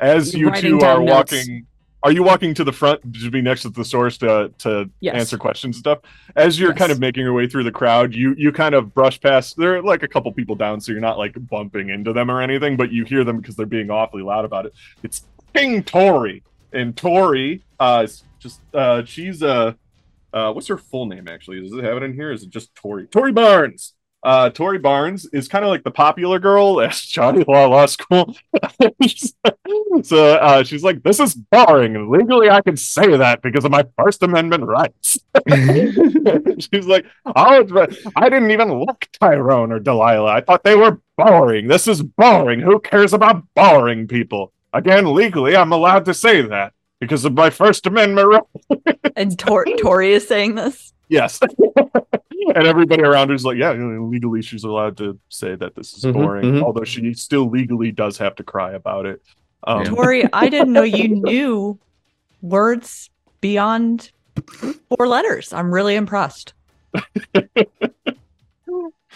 As 0.00 0.32
you 0.34 0.48
Writing 0.48 0.70
two 0.70 0.76
are 0.76 0.80
down 0.80 1.04
notes. 1.04 1.32
walking, 1.32 1.66
are 2.02 2.12
you 2.12 2.22
walking 2.22 2.54
to 2.54 2.64
the 2.64 2.72
front 2.72 3.00
to 3.20 3.30
be 3.30 3.42
next 3.42 3.62
to 3.62 3.70
Thesaurus 3.70 4.16
to 4.18 4.52
to 4.58 4.88
Yes. 5.00 5.16
answer 5.16 5.36
questions 5.36 5.76
and 5.76 5.80
stuff? 5.80 5.98
As 6.36 6.58
you're 6.58 6.72
kind 6.72 6.90
of 6.92 7.00
making 7.00 7.22
your 7.24 7.32
way 7.34 7.46
through 7.46 7.64
the 7.64 7.72
crowd, 7.72 8.14
you 8.14 8.34
you 8.38 8.52
kind 8.52 8.74
of 8.74 8.94
brush 8.94 9.20
past. 9.20 9.56
There 9.58 9.76
are 9.76 9.82
like 9.82 10.02
a 10.02 10.08
couple 10.08 10.32
people 10.32 10.54
down, 10.54 10.80
so 10.80 10.92
you're 10.92 11.00
not 11.00 11.18
like 11.18 11.34
bumping 11.48 11.90
into 11.90 12.12
them 12.12 12.30
or 12.30 12.40
anything, 12.40 12.76
but 12.76 12.92
you 12.92 13.04
hear 13.04 13.24
them 13.24 13.38
because 13.40 13.56
they're 13.56 13.66
being 13.66 13.90
awfully 13.90 14.22
loud 14.22 14.44
about 14.44 14.66
it. 14.66 14.72
It's 15.02 15.26
King 15.54 15.82
Tori, 15.82 16.42
and 16.72 16.96
Tori, 16.96 17.62
uh, 17.78 18.02
is 18.04 18.24
just 18.38 18.60
uh, 18.72 19.04
she's 19.04 19.42
uh, 19.42 19.74
uh, 20.34 20.52
what's 20.52 20.66
her 20.68 20.78
full 20.78 21.06
name 21.06 21.28
actually? 21.28 21.60
Does 21.62 21.72
it 21.72 21.84
have 21.84 21.96
it 21.98 22.02
in 22.02 22.14
here? 22.14 22.32
Is 22.32 22.42
it 22.42 22.50
just 22.50 22.74
Tori? 22.74 23.06
Tori 23.06 23.32
Barnes. 23.32 23.94
uh, 24.24 24.50
Tori 24.50 24.78
Barnes 24.78 25.26
is 25.32 25.48
kind 25.48 25.64
of 25.64 25.70
like 25.70 25.84
the 25.84 25.90
popular 25.92 26.38
girl 26.40 26.80
at 26.86 26.92
Johnny 26.94 27.44
Law 27.48 27.66
Law 27.68 27.86
School. 27.86 28.34
so 30.02 30.34
uh, 30.36 30.64
she's 30.64 30.82
like, 30.82 31.02
"This 31.02 31.20
is 31.20 31.34
boring. 31.34 32.10
Legally, 32.10 32.50
I 32.50 32.60
can 32.62 32.76
say 32.76 33.16
that 33.16 33.42
because 33.42 33.64
of 33.64 33.70
my 33.70 33.84
First 33.98 34.22
Amendment 34.22 34.64
rights." 34.64 35.18
she's 36.72 36.86
like, 36.86 37.06
"Oh, 37.26 37.86
I 38.16 38.28
didn't 38.28 38.50
even 38.50 38.72
look 38.80 39.06
Tyrone 39.20 39.72
or 39.72 39.78
Delilah. 39.80 40.32
I 40.32 40.40
thought 40.40 40.64
they 40.64 40.76
were 40.76 41.00
boring. 41.16 41.68
This 41.68 41.86
is 41.88 42.02
boring. 42.02 42.60
Who 42.60 42.80
cares 42.80 43.12
about 43.12 43.44
boring 43.54 44.08
people? 44.08 44.52
Again, 44.72 45.14
legally, 45.14 45.56
I'm 45.56 45.72
allowed 45.72 46.06
to 46.06 46.14
say 46.14 46.42
that 46.42 46.72
because 47.00 47.24
of 47.24 47.34
my 47.34 47.50
First 47.50 47.86
Amendment 47.86 48.28
rights." 48.28 48.98
And 49.16 49.38
Tor- 49.38 49.66
Tori 49.80 50.12
is 50.12 50.26
saying 50.26 50.56
this. 50.56 50.92
Yes. 51.08 51.38
and 52.54 52.66
everybody 52.66 53.02
around 53.04 53.28
her 53.28 53.34
is 53.36 53.44
like, 53.44 53.56
yeah, 53.56 53.72
legally 53.72 54.42
she's 54.42 54.64
allowed 54.64 54.96
to 54.96 55.18
say 55.28 55.54
that 55.54 55.76
this 55.76 55.92
is 55.94 56.02
Mhm, 56.04 56.12
boring, 56.14 56.44
mhm. 56.54 56.62
although 56.62 56.82
she 56.82 57.14
still 57.14 57.48
legally 57.48 57.92
does 57.92 58.18
have 58.18 58.34
to 58.36 58.42
cry 58.42 58.72
about 58.72 59.06
it. 59.06 59.22
Um, 59.66 59.84
Tori, 59.84 60.24
I 60.32 60.48
didn't 60.48 60.72
know 60.72 60.82
you 60.82 61.08
knew 61.08 61.78
words 62.42 63.08
beyond 63.40 64.10
four 64.88 65.06
letters. 65.06 65.52
I'm 65.52 65.72
really 65.72 65.94
impressed. 65.94 66.54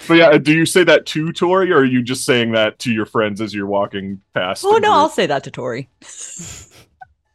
but 0.07 0.14
yeah, 0.14 0.39
do 0.39 0.53
you 0.55 0.64
say 0.64 0.85
that 0.85 1.07
to 1.07 1.33
Tori, 1.33 1.72
or 1.72 1.79
are 1.79 1.85
you 1.85 2.03
just 2.03 2.24
saying 2.24 2.53
that 2.53 2.79
to 2.81 2.93
your 2.93 3.07
friends 3.07 3.41
as 3.41 3.53
you're 3.53 3.66
walking 3.66 4.20
past? 4.33 4.64
Oh 4.64 4.72
no, 4.72 4.79
group? 4.79 4.93
I'll 4.93 5.09
say 5.09 5.26
that 5.26 5.43
to 5.45 5.51
Tori. 5.51 5.89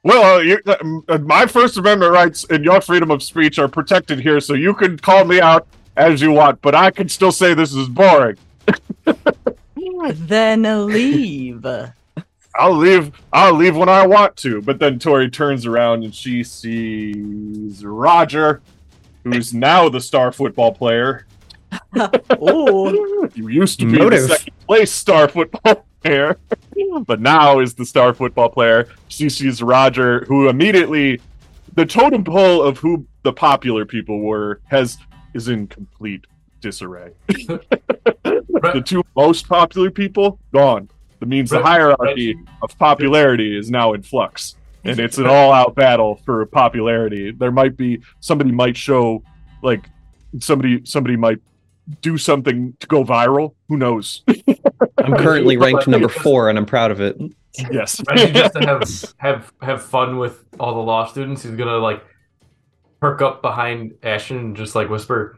Well, 0.03 0.35
uh, 0.35 0.39
you, 0.41 0.59
uh, 0.67 1.17
my 1.19 1.45
First 1.45 1.77
Amendment 1.77 2.11
rights 2.11 2.45
and 2.49 2.63
your 2.63 2.81
freedom 2.81 3.09
of 3.09 3.23
speech 3.23 3.57
are 3.57 3.69
protected 3.69 4.19
here, 4.19 4.39
so 4.41 4.53
you 4.53 4.73
can 4.73 4.97
call 4.97 5.23
me 5.23 5.39
out 5.39 5.65
as 5.95 6.21
you 6.21 6.31
want, 6.31 6.61
but 6.61 6.75
I 6.75 6.91
can 6.91 7.07
still 7.07 7.31
say 7.31 7.53
this 7.53 7.73
is 7.73 7.87
boring. 7.87 8.37
then 10.13 10.63
leave. 10.87 11.65
I'll 12.55 12.75
leave. 12.75 13.11
I'll 13.31 13.53
leave 13.53 13.75
when 13.75 13.89
I 13.89 14.05
want 14.05 14.35
to. 14.37 14.61
But 14.61 14.79
then 14.79 14.99
Tori 14.99 15.29
turns 15.29 15.65
around 15.65 16.03
and 16.03 16.13
she 16.13 16.43
sees 16.43 17.83
Roger, 17.85 18.61
who's 19.23 19.53
now 19.53 19.89
the 19.89 20.01
star 20.01 20.31
football 20.31 20.73
player. 20.73 21.25
Oh, 22.39 23.27
You 23.33 23.47
used 23.47 23.79
to 23.79 23.87
be 23.87 23.97
Motive. 23.97 24.27
the 24.27 24.35
second 24.35 24.53
place 24.67 24.91
star 24.91 25.27
football 25.27 25.85
player, 26.03 26.37
but 27.05 27.21
now 27.21 27.59
is 27.59 27.73
the 27.73 27.85
star 27.85 28.13
football 28.13 28.49
player. 28.49 28.89
She 29.07 29.29
sees 29.29 29.61
Roger, 29.61 30.25
who 30.25 30.49
immediately 30.49 31.21
the 31.75 31.85
totem 31.85 32.23
pole 32.23 32.61
of 32.61 32.77
who 32.77 33.05
the 33.23 33.33
popular 33.33 33.85
people 33.85 34.19
were 34.19 34.61
has 34.65 34.97
is 35.33 35.47
in 35.47 35.67
complete 35.67 36.25
disarray. 36.61 37.11
the 37.27 38.83
two 38.85 39.03
most 39.15 39.47
popular 39.47 39.91
people 39.91 40.39
gone. 40.53 40.89
That 41.19 41.27
means 41.27 41.49
the 41.49 41.63
hierarchy 41.63 42.35
of 42.61 42.77
popularity 42.77 43.57
is 43.57 43.71
now 43.71 43.93
in 43.93 44.03
flux, 44.03 44.55
and 44.83 44.99
it's 44.99 45.17
an 45.17 45.25
all-out 45.25 45.73
battle 45.73 46.17
for 46.25 46.45
popularity. 46.47 47.31
There 47.31 47.51
might 47.51 47.77
be 47.77 48.01
somebody 48.19 48.51
might 48.51 48.75
show 48.75 49.23
like 49.61 49.89
somebody 50.39 50.81
somebody 50.85 51.15
might 51.15 51.39
do 52.01 52.17
something 52.17 52.75
to 52.79 52.87
go 52.87 53.03
viral. 53.03 53.55
Who 53.69 53.77
knows? 53.77 54.23
I'm 54.97 55.15
currently 55.17 55.57
ranked 55.57 55.87
number 55.87 56.09
four, 56.09 56.49
and 56.49 56.57
I'm 56.57 56.65
proud 56.65 56.91
of 56.91 57.01
it. 57.01 57.17
yes. 57.71 58.01
Reggie 58.09 58.31
just 58.31 58.53
to 58.55 58.65
have 58.65 59.13
have 59.17 59.53
have 59.61 59.83
fun 59.83 60.17
with 60.17 60.43
all 60.59 60.73
the 60.73 60.81
law 60.81 61.05
students. 61.05 61.43
He's 61.43 61.55
gonna 61.55 61.77
like 61.77 62.03
perk 62.99 63.21
up 63.21 63.41
behind 63.41 63.93
Ashen 64.03 64.37
and 64.37 64.55
just 64.55 64.75
like 64.75 64.89
whisper, 64.89 65.37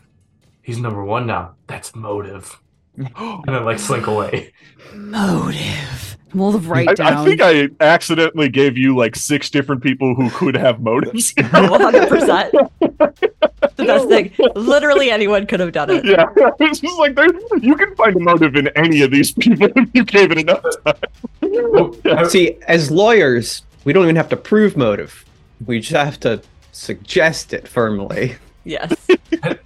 "He's 0.61 0.80
number 0.80 1.03
one 1.03 1.26
now. 1.28 1.55
That's 1.67 1.95
motive." 1.95 2.59
And 3.17 3.43
then 3.47 3.65
like 3.65 3.80
slink 3.80 4.07
away. 4.07 4.53
Motive. 4.93 6.17
We'll 6.36 6.59
write 6.59 6.89
I, 6.89 6.93
down. 6.95 7.13
I 7.13 7.25
think 7.25 7.41
I 7.41 7.69
accidentally 7.79 8.49
gave 8.49 8.77
you 8.77 8.95
like 8.95 9.15
six 9.15 9.49
different 9.49 9.81
people 9.81 10.13
who 10.15 10.29
could 10.31 10.55
have 10.55 10.81
motives. 10.81 11.33
100%. 11.33 12.69
the 13.77 13.86
best 13.86 14.09
thing. 14.09 14.33
Literally 14.55 15.09
anyone 15.11 15.47
could 15.47 15.61
have 15.61 15.71
done 15.71 15.89
it. 15.89 16.03
yeah, 16.03 16.25
it's 16.59 16.79
just 16.79 16.99
like 16.99 17.15
there, 17.15 17.27
you 17.59 17.75
can 17.75 17.95
find 17.95 18.15
a 18.15 18.19
motive 18.19 18.55
in 18.55 18.67
any 18.69 19.01
of 19.01 19.11
these 19.11 19.31
people 19.31 19.69
if 19.75 19.89
you 19.93 20.03
gave 20.03 20.31
it 20.31 20.39
enough 20.39 20.63
time. 20.86 22.17
I- 22.17 22.27
See, 22.27 22.57
as 22.67 22.91
lawyers, 22.91 23.63
we 23.86 23.93
don't 23.93 24.03
even 24.03 24.17
have 24.17 24.29
to 24.29 24.38
prove 24.38 24.75
motive. 24.75 25.23
We 25.65 25.79
just 25.79 25.93
have 25.93 26.19
to 26.21 26.41
suggest 26.73 27.53
it 27.53 27.67
firmly. 27.67 28.36
Yes, 28.65 28.93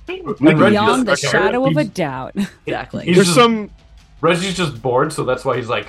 Beyond 0.05 1.07
the 1.07 1.15
shadow 1.15 1.65
of 1.65 1.77
a 1.77 1.85
doubt. 1.85 2.35
exactly. 2.65 3.11
There's 3.11 3.33
some 3.33 3.71
Reggie's 4.21 4.57
just 4.57 4.81
bored, 4.81 5.13
so 5.13 5.23
that's 5.23 5.45
why 5.45 5.57
he's 5.57 5.69
like, 5.69 5.87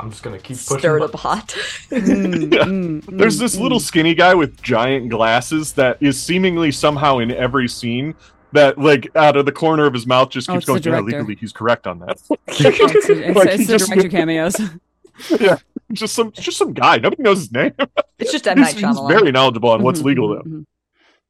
"I'm 0.00 0.10
just 0.10 0.22
gonna 0.22 0.38
keep 0.38 0.56
pushing." 0.56 0.78
Stir 0.78 0.98
it 0.98 1.02
up 1.02 1.12
buttons." 1.12 1.22
hot. 1.22 1.56
Mm, 1.90 2.52
Yeah. 2.54 2.64
mm, 2.64 3.18
There's 3.18 3.36
mm, 3.36 3.40
this 3.40 3.56
mm. 3.56 3.60
little 3.60 3.80
skinny 3.80 4.14
guy 4.14 4.34
with 4.34 4.60
giant 4.62 5.08
glasses 5.08 5.72
that 5.74 5.96
is 6.00 6.20
seemingly 6.20 6.70
somehow 6.72 7.18
in 7.18 7.30
every 7.30 7.68
scene 7.68 8.14
that, 8.52 8.78
like, 8.78 9.10
out 9.16 9.36
of 9.36 9.44
the 9.44 9.52
corner 9.52 9.84
of 9.86 9.92
his 9.92 10.06
mouth 10.06 10.30
just 10.30 10.48
Oh, 10.48 10.54
keeps 10.54 10.68
it's 10.68 10.84
the 10.84 10.90
going, 10.90 11.08
yeah, 11.10 11.18
legally, 11.18 11.34
he's 11.36 11.52
correct 11.52 11.86
on 11.86 11.98
that. 12.00 12.18
Oh, 12.30 12.36
it's 12.48 13.06
the, 13.06 13.24
it's, 13.28 13.36
Like, 13.36 13.48
it's 13.48 13.58
he 13.58 13.64
the 13.64 13.78
just- 13.78 13.90
director 13.90 14.08
cameos. 14.08 14.56
just 15.92 16.14
some 16.14 16.30
just 16.32 16.56
some 16.58 16.72
guy. 16.72 16.98
Nobody 16.98 17.22
knows 17.22 17.38
his 17.38 17.52
name. 17.52 17.72
It's 18.18 18.30
just 18.32 18.46
M 18.46 18.56
he's, 18.58 18.66
Night 18.66 18.74
he's 18.76 18.84
Shyamalan. 18.84 19.08
very 19.08 19.32
knowledgeable 19.32 19.70
on 19.70 19.82
what's 19.82 20.00
Mhm, 20.00 20.04
legal, 20.04 20.28
though. 20.28 20.42
mhm, 20.42 20.64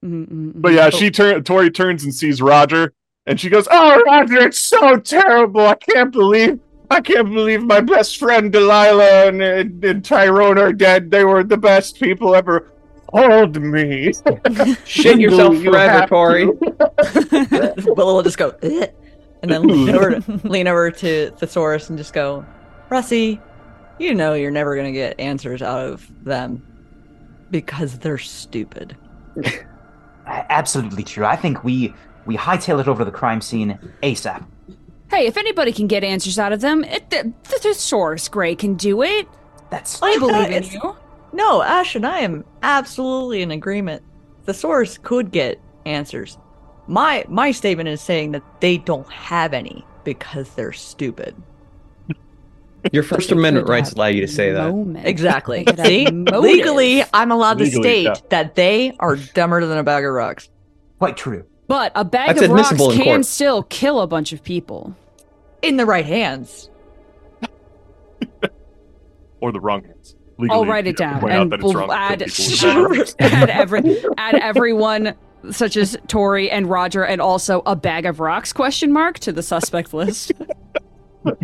mhm, 0.05 0.29
mhm, 0.29 0.53
But 0.57 0.73
yeah, 0.75 0.91
she 0.91 1.11
turn 1.11 1.43
Tori 1.45 1.71
turns 1.71 2.05
and 2.05 2.13
sees 2.15 2.43
Roger, 2.43 2.93
and 3.27 3.41
she 3.41 3.49
goes, 3.49 3.67
"Oh, 3.71 4.03
Roger, 4.07 4.39
it's 4.47 4.59
so 4.59 4.97
terrible! 4.99 5.63
I 5.67 5.75
can't 5.75 6.13
believe, 6.13 6.61
I 6.91 7.01
can't 7.01 7.33
believe 7.33 7.63
my 7.63 7.81
best 7.81 8.17
friend 8.19 8.51
Delilah 8.53 9.29
and, 9.29 9.43
and, 9.43 9.85
and 9.85 10.05
Tyrone 10.05 10.59
are 10.59 10.73
dead. 10.73 11.11
They 11.11 11.25
were 11.25 11.45
the 11.45 11.57
best 11.59 12.01
people 12.01 12.35
ever. 12.35 12.73
Hold 13.11 13.61
me, 13.61 14.13
Shit 14.85 15.19
yourself 15.19 15.55
You 15.57 15.71
forever, 15.73 15.91
have 15.93 16.09
Tori. 16.11 16.45
to." 16.47 17.85
Willow 17.97 18.15
will 18.17 18.23
just 18.23 18.37
go, 18.37 18.49
"Ugh," 18.63 18.91
and 19.43 19.51
then 19.51 19.63
lean 19.67 19.95
over, 19.95 20.21
lean 20.45 20.69
over 20.69 20.91
to 20.91 21.31
Thesaurus 21.39 21.89
and 21.89 21.97
just 21.97 22.13
go, 22.13 22.45
Russie, 22.91 23.41
you 23.99 24.15
know 24.15 24.35
you're 24.35 24.51
never 24.51 24.77
gonna 24.77 24.93
get 24.93 25.19
answers 25.19 25.63
out 25.63 25.87
of 25.87 26.11
them 26.25 26.63
because 27.51 27.99
they're 27.99 28.19
stupid. 28.19 28.97
Absolutely 30.27 31.03
true. 31.03 31.25
I 31.25 31.37
think 31.37 31.65
we 31.65 31.95
we 32.27 32.37
hightail 32.37 32.79
it 32.81 32.89
over 32.89 32.99
to 33.01 33.05
the 33.07 33.17
crime 33.17 33.41
scene 33.41 33.79
ASAP. 34.03 34.45
Hey, 35.11 35.27
if 35.27 35.37
anybody 35.37 35.73
can 35.73 35.87
get 35.87 36.05
answers 36.05 36.39
out 36.39 36.53
of 36.53 36.61
them, 36.61 36.85
it, 36.85 37.11
the, 37.11 37.33
the 37.45 37.59
Thesaurus 37.59 38.29
Gray 38.29 38.55
can 38.55 38.75
do 38.75 39.03
it. 39.03 39.27
That's 39.71 40.03
I 40.03 40.19
believe 40.19 40.51
in 40.51 40.65
you. 40.65 40.97
No, 41.33 41.63
Ash 41.63 41.95
and 41.95 42.07
I 42.07 42.21
am 42.21 42.45
absolutely 42.63 43.43
in 43.43 43.51
agreement. 43.51 44.03
Thesaurus 44.45 44.99
could 44.99 45.31
get 45.31 45.61
answers. 45.85 46.39
My 46.87 47.25
my 47.29 47.51
statement 47.51 47.89
is 47.89 48.01
saying 48.01 48.33
that 48.33 48.43
they 48.61 48.79
don't 48.79 49.11
have 49.13 49.53
any 49.53 49.85
because 50.05 50.49
they're 50.55 50.73
stupid. 50.73 51.35
Your 52.93 53.03
First 53.03 53.31
Amendment 53.31 53.69
rights 53.69 53.93
allow 53.93 54.07
you 54.07 54.23
to 54.23 54.29
say 54.29 54.53
that. 54.53 54.73
Exactly. 55.05 55.59
They 55.59 55.65
could 55.65 55.79
have 55.79 55.87
See, 55.87 56.07
legally, 56.07 57.05
I'm 57.13 57.31
allowed 57.31 57.59
to 57.59 57.67
state 57.67 58.05
yeah. 58.05 58.15
that 58.31 58.55
they 58.55 58.97
are 59.01 59.17
dumber 59.17 59.65
than 59.67 59.77
a 59.77 59.83
bag 59.83 60.05
of 60.05 60.13
rocks. 60.13 60.49
quite 60.99 61.17
true. 61.17 61.45
But 61.69 61.93
a 61.95 62.05
bag 62.05 62.37
That's 62.37 62.43
of 62.43 62.51
rocks 62.51 62.71
can 62.71 63.05
court. 63.05 63.25
still 63.27 63.63
kill 63.63 64.01
a 64.01 64.07
bunch 64.07 64.33
of 64.33 64.43
people. 64.43 64.97
In 65.63 65.77
the 65.77 65.87
right 65.87 66.07
hands. 66.07 66.71
or 69.41 69.53
the 69.53 69.61
wrong 69.61 69.85
hands. 69.85 70.17
I'll 70.51 70.65
write 70.67 70.87
it 70.87 70.99
you 70.99 71.05
have 71.07 71.21
to 71.21 71.27
down 71.27 71.51
point 71.51 71.53
and 71.55 71.63
we'll 71.63 71.93
add, 71.93 72.25
kill 72.31 73.05
add, 73.19 73.51
every, 73.51 74.05
add 74.17 74.37
everyone 74.37 75.15
such 75.51 75.77
as 75.77 75.97
Tori 76.07 76.51
and 76.51 76.69
Roger 76.71 77.05
and 77.05 77.21
also 77.21 77.63
a 77.67 77.75
bag 77.77 78.07
of 78.07 78.21
rocks 78.21 78.53
question 78.53 78.93
mark 78.93 79.19
to 79.21 79.33
the 79.33 79.43
suspect 79.43 79.93
list. 79.93 80.33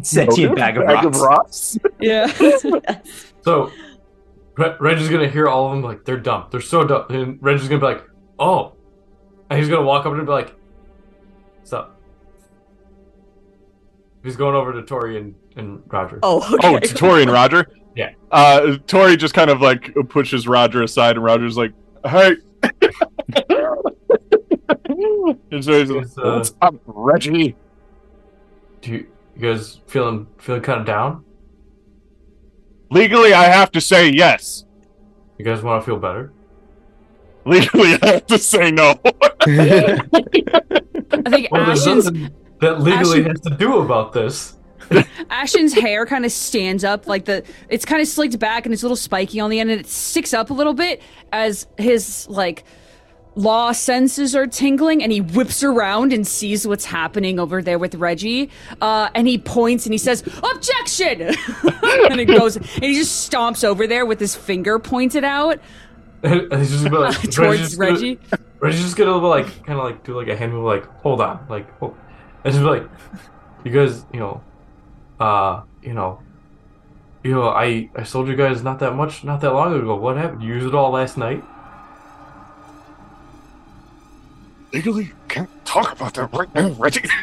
Sentient 0.02 0.56
bag 0.56 0.76
of 0.76 0.84
rocks. 0.84 1.18
rocks. 1.20 1.78
yeah. 2.00 2.32
So 3.42 3.70
Re- 4.56 4.74
Reggie's 4.80 5.10
gonna 5.10 5.28
hear 5.28 5.48
all 5.48 5.66
of 5.66 5.72
them 5.72 5.82
like 5.82 6.04
they're 6.06 6.16
dumb. 6.16 6.46
They're 6.50 6.62
so 6.62 6.84
dumb. 6.84 7.04
And 7.10 7.38
Reggie's 7.42 7.68
gonna 7.68 7.80
be 7.80 7.86
like, 7.86 8.04
"Oh," 8.38 8.73
and 9.50 9.58
he's 9.58 9.68
gonna 9.68 9.82
walk 9.82 10.06
up 10.06 10.12
and 10.12 10.24
be 10.26 10.32
like, 10.32 10.54
"What's 11.58 11.72
up?" 11.72 11.98
He's 14.22 14.36
going 14.36 14.54
over 14.54 14.72
to 14.72 14.82
Tori 14.82 15.18
and, 15.18 15.34
and 15.56 15.82
Roger. 15.86 16.18
Oh, 16.22 16.38
okay. 16.54 16.68
Oh, 16.68 16.76
it's 16.76 16.92
Tori 16.92 17.22
and 17.22 17.30
Roger. 17.30 17.66
Yeah. 17.96 18.10
Uh, 18.32 18.78
Tori 18.88 19.16
just 19.16 19.34
kind 19.34 19.50
of 19.50 19.60
like 19.60 19.94
pushes 20.08 20.48
Roger 20.48 20.82
aside, 20.82 21.14
and 21.14 21.24
Roger's 21.24 21.56
like, 21.56 21.72
"Hey." 22.04 22.34
and 25.52 25.64
so 25.64 25.78
he's 25.78 25.90
like, 25.90 26.06
uh, 26.18 26.34
"What's 26.38 26.54
up, 26.60 26.74
Reggie?" 26.86 27.54
Do 28.80 28.90
you, 28.90 29.06
you 29.36 29.42
guys 29.42 29.80
feeling 29.86 30.26
feeling 30.38 30.62
kind 30.62 30.80
of 30.80 30.86
down? 30.86 31.24
Legally, 32.90 33.32
I 33.32 33.44
have 33.44 33.70
to 33.70 33.80
say 33.80 34.10
yes. 34.10 34.64
You 35.38 35.44
guys 35.44 35.62
want 35.62 35.82
to 35.82 35.86
feel 35.86 35.96
better? 35.96 36.32
Legally, 37.44 37.98
I 38.02 38.06
have 38.06 38.26
to 38.26 38.38
say 38.38 38.70
no. 38.70 38.98
I 39.04 39.98
think 41.30 41.50
Well, 41.50 41.66
there's 41.66 41.86
Ashen's 41.86 42.30
that 42.60 42.80
legally 42.80 43.20
Ashen- 43.20 43.26
has 43.26 43.40
to 43.42 43.50
do 43.50 43.78
about 43.78 44.12
this? 44.12 44.56
Ashen's 45.30 45.72
hair 45.74 46.06
kind 46.06 46.24
of 46.24 46.32
stands 46.32 46.84
up, 46.84 47.06
like 47.06 47.24
the 47.24 47.42
it's 47.68 47.84
kind 47.84 48.02
of 48.02 48.08
slicked 48.08 48.38
back 48.38 48.66
and 48.66 48.72
it's 48.72 48.82
a 48.82 48.86
little 48.86 48.96
spiky 48.96 49.40
on 49.40 49.50
the 49.50 49.60
end, 49.60 49.70
and 49.70 49.80
it 49.80 49.86
sticks 49.86 50.34
up 50.34 50.50
a 50.50 50.54
little 50.54 50.74
bit 50.74 51.00
as 51.32 51.66
his 51.78 52.26
like 52.28 52.64
law 53.36 53.72
senses 53.72 54.36
are 54.36 54.46
tingling, 54.46 55.02
and 55.02 55.10
he 55.10 55.20
whips 55.20 55.62
around 55.64 56.12
and 56.12 56.26
sees 56.26 56.66
what's 56.66 56.84
happening 56.84 57.38
over 57.40 57.62
there 57.62 57.78
with 57.78 57.94
Reggie, 57.96 58.50
uh, 58.80 59.08
and 59.14 59.26
he 59.26 59.38
points 59.38 59.86
and 59.86 59.92
he 59.94 59.98
says, 59.98 60.22
"Objection!" 60.54 61.22
and 62.10 62.20
it 62.20 62.26
goes, 62.26 62.56
and 62.56 62.66
he 62.84 62.94
just 62.94 63.30
stomps 63.30 63.64
over 63.64 63.86
there 63.86 64.04
with 64.06 64.20
his 64.20 64.34
finger 64.36 64.78
pointed 64.78 65.24
out 65.24 65.54
And 65.54 65.60
he's 66.58 66.70
just 66.70 66.84
gonna 66.84 66.90
be 66.90 66.96
like, 66.96 67.14
Reggie's 67.16 67.34
towards 67.36 67.58
just 67.60 67.78
gonna- 67.78 67.92
Reggie. 67.92 68.18
Reggie's 68.60 68.82
just 68.82 68.96
gonna 68.96 69.16
like 69.16 69.46
kind 69.64 69.78
of 69.78 69.84
like 69.84 70.02
do 70.04 70.16
like 70.16 70.28
a 70.28 70.36
hand 70.36 70.52
move, 70.52 70.64
like 70.64 70.86
hold 71.02 71.20
on, 71.20 71.44
like 71.50 71.70
hold, 71.78 71.94
and 72.44 72.52
just 72.52 72.62
be 72.64 72.68
like, 72.70 72.88
you 73.64 73.70
guys, 73.70 74.04
you 74.12 74.20
know, 74.20 74.42
uh, 75.20 75.62
you 75.82 75.92
know, 75.92 76.20
you 77.22 77.32
know, 77.32 77.48
I 77.48 77.90
I 77.94 78.04
sold 78.04 78.28
you 78.28 78.36
guys 78.36 78.62
not 78.62 78.78
that 78.80 78.94
much, 78.94 79.22
not 79.24 79.40
that 79.42 79.52
long 79.52 79.74
ago. 79.74 79.96
What 79.96 80.16
happened? 80.16 80.42
You 80.42 80.54
used 80.54 80.66
it 80.66 80.74
all 80.74 80.90
last 80.92 81.18
night. 81.18 81.44
Legally, 84.72 85.12
can't 85.28 85.48
talk 85.64 85.92
about 85.92 86.14
that 86.14 86.32
right 86.32 86.52
now, 86.54 86.68
Reggie. 86.70 87.08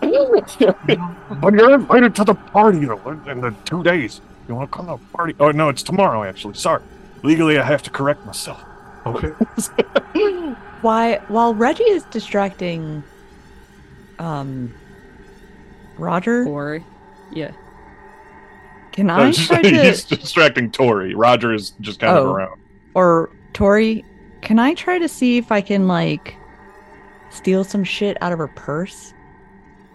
but 0.00 1.52
you're 1.52 1.74
invited 1.74 2.14
to 2.14 2.24
the 2.24 2.34
party 2.34 2.84
though, 2.86 3.10
in 3.26 3.40
the 3.40 3.54
two 3.64 3.82
days. 3.82 4.20
You 4.48 4.54
want 4.54 4.70
to 4.70 4.76
come 4.76 4.86
to 4.86 4.92
the 4.92 5.16
party? 5.16 5.34
Oh 5.40 5.50
no, 5.50 5.68
it's 5.68 5.82
tomorrow. 5.82 6.24
Actually, 6.24 6.54
sorry. 6.54 6.82
Legally, 7.22 7.58
I 7.58 7.62
have 7.64 7.82
to 7.84 7.90
correct 7.90 8.24
myself. 8.26 8.62
Okay. 9.06 9.28
Why 10.82 11.16
while 11.28 11.54
Reggie 11.54 11.84
is 11.84 12.02
distracting 12.04 13.02
um 14.18 14.74
Roger, 15.98 16.46
Or, 16.46 16.82
yeah. 17.30 17.50
can 18.92 19.10
I 19.10 19.28
it's 19.28 19.46
try 19.46 19.60
to 19.60 19.68
he's 19.84 20.04
distracting 20.04 20.70
Tori. 20.70 21.14
Roger 21.14 21.52
is 21.52 21.70
just 21.80 22.00
kind 22.00 22.16
of 22.16 22.26
Oh. 22.26 22.32
around. 22.32 22.60
or 22.94 23.30
Tori, 23.52 24.04
can 24.40 24.58
I 24.58 24.74
try 24.74 24.98
to 24.98 25.08
see 25.08 25.36
if 25.36 25.52
I 25.52 25.60
can 25.60 25.86
like 25.88 26.34
steal 27.30 27.64
some 27.64 27.84
shit 27.84 28.16
out 28.22 28.32
of 28.32 28.38
her 28.38 28.48
purse? 28.48 29.12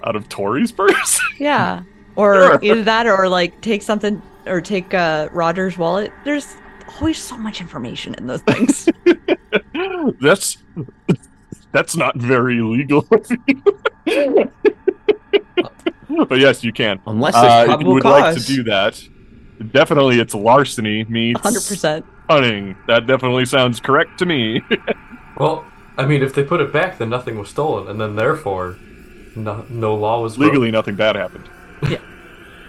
Out 0.04 0.16
of 0.16 0.30
Tori's 0.30 0.72
purse? 0.72 1.20
Yeah. 1.40 1.82
Or 2.16 2.36
Sure. 2.36 2.60
either 2.62 2.84
that 2.84 3.08
or 3.08 3.28
like 3.28 3.60
take 3.62 3.82
something 3.82 4.22
or 4.46 4.62
take 4.62 4.94
uh 4.94 5.30
Roger's 5.32 5.78
wallet. 5.78 6.14
There's 6.24 6.56
always 6.88 7.18
so 7.22 7.38
much 7.38 7.62
information 7.62 8.16
in 8.16 8.28
those 8.28 8.42
things. 8.42 8.90
that's 10.22 10.58
that's 11.72 11.96
not 11.96 12.16
very 12.18 12.62
legal. 12.62 13.06
but 16.28 16.40
yes, 16.40 16.64
you 16.64 16.72
can. 16.72 17.00
Unless 17.08 17.34
there's 17.36 17.70
Uh, 17.70 17.74
if 17.74 17.82
you 17.82 17.88
would 17.88 18.04
cause. 18.04 18.22
like 18.22 18.36
to 18.38 18.44
do 18.46 18.64
that, 18.64 19.02
definitely 19.72 20.20
it's 20.20 20.34
larceny 20.34 21.04
meets 21.06 21.42
100%. 21.42 22.04
hunting. 22.30 22.76
That 22.88 23.08
definitely 23.08 23.46
sounds 23.46 23.80
correct 23.80 24.18
to 24.20 24.26
me. 24.26 24.62
Well, 25.38 25.66
I 25.98 26.06
mean, 26.06 26.24
if 26.24 26.34
they 26.34 26.44
put 26.46 26.62
it 26.62 26.72
back, 26.72 26.98
then 26.98 27.10
nothing 27.10 27.38
was 27.38 27.50
stolen, 27.50 27.90
and 27.90 28.00
then 28.00 28.16
therefore, 28.16 28.78
no, 29.36 29.66
no 29.70 29.94
law 29.94 30.22
was 30.22 30.38
broken. 30.38 30.54
Legally, 30.54 30.72
nothing 30.72 30.96
bad 30.96 31.18
happened. 31.18 31.50
Yeah, 31.90 31.98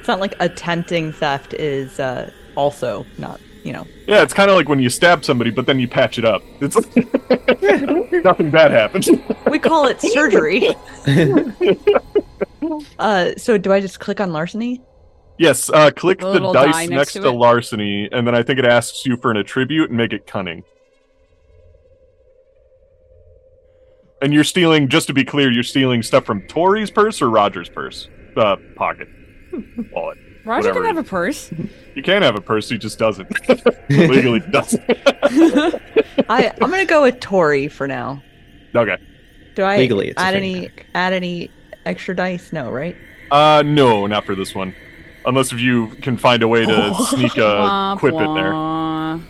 it's 0.01 0.09
not 0.09 0.19
like 0.19 0.35
attempting 0.41 1.13
theft 1.13 1.55
is 1.55 2.01
uh 2.01 2.33
also 2.57 3.07
not, 3.19 3.41
you 3.67 3.73
know. 3.73 3.87
Yeah, 4.07 4.23
it's 4.23 4.33
kind 4.33 4.49
of 4.49 4.57
like 4.57 4.69
when 4.69 4.79
you 4.79 4.89
stab 4.89 5.25
somebody, 5.25 5.51
but 5.51 5.67
then 5.67 5.81
you 5.81 5.89
patch 5.89 6.19
it 6.19 6.25
up. 6.25 6.43
It's 6.61 6.77
nothing 8.25 8.51
bad 8.51 8.71
happens. 8.71 9.11
We 9.51 9.59
call 9.59 9.89
it 9.89 10.01
surgery. 10.01 10.69
uh 12.99 13.33
so 13.37 13.59
do 13.59 13.73
I 13.73 13.81
just 13.81 13.99
click 14.01 14.21
on 14.21 14.33
larceny? 14.33 14.81
yes, 15.39 15.69
uh, 15.69 15.91
click 15.91 16.21
The 16.21 16.33
the 16.35 16.53
dice 16.53 16.89
next, 16.89 16.91
next 16.91 17.13
to, 17.15 17.21
to 17.23 17.31
larceny, 17.31 18.09
and 18.11 18.27
then 18.27 18.35
I 18.35 18.43
think 18.43 18.59
it 18.59 18.65
asks 18.65 19.05
you 19.05 19.17
for 19.17 19.31
an 19.31 19.37
attribute 19.37 19.91
and 19.91 19.97
make 19.99 20.13
it 20.13 20.27
cunning. 20.27 20.63
And 24.23 24.33
you're 24.33 24.45
stealing, 24.45 24.89
just 24.89 25.09
to 25.09 25.13
be 25.13 25.25
clear, 25.25 25.53
you're 25.53 25.63
stealing 25.63 26.03
stuff 26.03 26.25
from 26.25 26.41
Tori's 26.49 26.91
purse 26.91 27.21
or 27.21 27.29
Roger's 27.29 27.69
purse? 27.69 28.09
Uh, 28.35 28.57
pocket. 28.75 29.09
Wallet. 29.93 30.17
Roger 30.47 30.69
Whatever. 30.69 30.87
can 30.87 30.97
have 30.97 31.05
a 31.05 31.09
purse. 31.09 31.51
You 31.95 32.03
can 32.03 32.23
have 32.23 32.37
a 32.37 32.41
purse, 32.41 32.69
he 32.69 32.79
just 32.79 32.99
doesn't. 32.99 33.29
Legally 33.91 34.41
doesn't. 34.41 34.83
I 36.29 36.53
I'm 36.61 36.71
going 36.71 36.81
to 36.81 36.87
go 36.87 37.03
with 37.03 37.21
Tori 37.21 37.69
for 37.69 37.87
now. 37.89 38.23
okay. 38.75 38.97
Do 39.55 39.63
I 39.63 39.79
Legally, 39.79 40.09
it's 40.09 40.21
a 40.21 40.25
add 40.25 40.35
fanny 40.35 40.55
any 40.57 40.69
pack. 40.69 40.87
add 40.95 41.13
any 41.15 41.51
extra 41.87 42.15
dice? 42.15 42.53
No, 42.53 42.71
right? 42.71 42.95
Uh, 43.31 43.63
no, 43.67 44.07
not 44.07 44.25
for 44.25 44.35
this 44.35 44.55
one. 44.55 44.75
Unless 45.25 45.53
if 45.53 45.61
you 45.61 45.89
can 46.03 46.17
find 46.17 46.43
a 46.43 46.49
way 46.49 46.65
to 46.65 46.95
sneak 47.09 47.37
a 47.39 47.41
Womp 47.41 47.99
quip 47.99 48.15
in 48.15 48.35
there. 48.35 48.53
womp. 48.53 49.25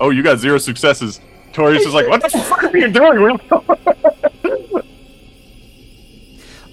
Oh, 0.00 0.10
you 0.10 0.22
got 0.22 0.38
zero 0.38 0.58
successes. 0.58 1.20
Tori's 1.52 1.82
just 1.82 1.94
like, 1.94 2.08
what 2.08 2.22
the 2.22 2.30
fuck 2.30 2.64
are 2.64 2.76
you 2.76 2.88
doing? 2.90 3.38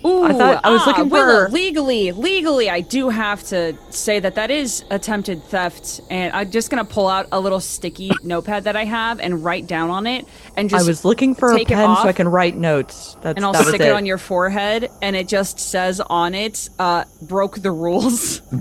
Ooh, 0.05 0.23
I 0.23 0.33
thought- 0.33 0.61
I 0.63 0.71
was 0.71 0.81
ah, 0.83 0.87
looking 0.87 1.09
Willow, 1.09 1.45
for- 1.45 1.51
legally, 1.51 2.11
legally, 2.11 2.69
I 2.69 2.81
do 2.81 3.09
have 3.09 3.43
to 3.45 3.75
say 3.89 4.19
that 4.19 4.35
that 4.35 4.51
is 4.51 4.83
attempted 4.89 5.43
theft, 5.45 6.01
and 6.09 6.33
I'm 6.33 6.51
just 6.51 6.69
gonna 6.69 6.85
pull 6.85 7.07
out 7.07 7.27
a 7.31 7.39
little 7.39 7.59
sticky 7.59 8.11
notepad 8.23 8.65
that 8.65 8.75
I 8.75 8.85
have 8.85 9.19
and 9.19 9.43
write 9.43 9.67
down 9.67 9.89
on 9.89 10.07
it, 10.07 10.25
and 10.55 10.69
just 10.69 10.83
I 10.83 10.87
was 10.87 11.03
looking 11.03 11.35
for 11.35 11.51
a 11.51 11.57
take 11.57 11.71
it 11.71 11.75
pen 11.75 11.95
so 11.97 12.07
I 12.07 12.13
can 12.13 12.27
write 12.27 12.55
notes. 12.55 13.17
That's 13.21 13.35
and 13.35 13.45
I'll 13.45 13.53
that 13.53 13.65
was 13.65 13.69
stick 13.69 13.81
it. 13.81 13.91
on 13.91 14.05
your 14.05 14.17
forehead, 14.17 14.89
and 15.01 15.15
it 15.15 15.27
just 15.27 15.59
says 15.59 15.99
on 16.01 16.33
it, 16.33 16.69
uh, 16.79 17.05
broke 17.21 17.59
the 17.59 17.71
rules. 17.71 18.41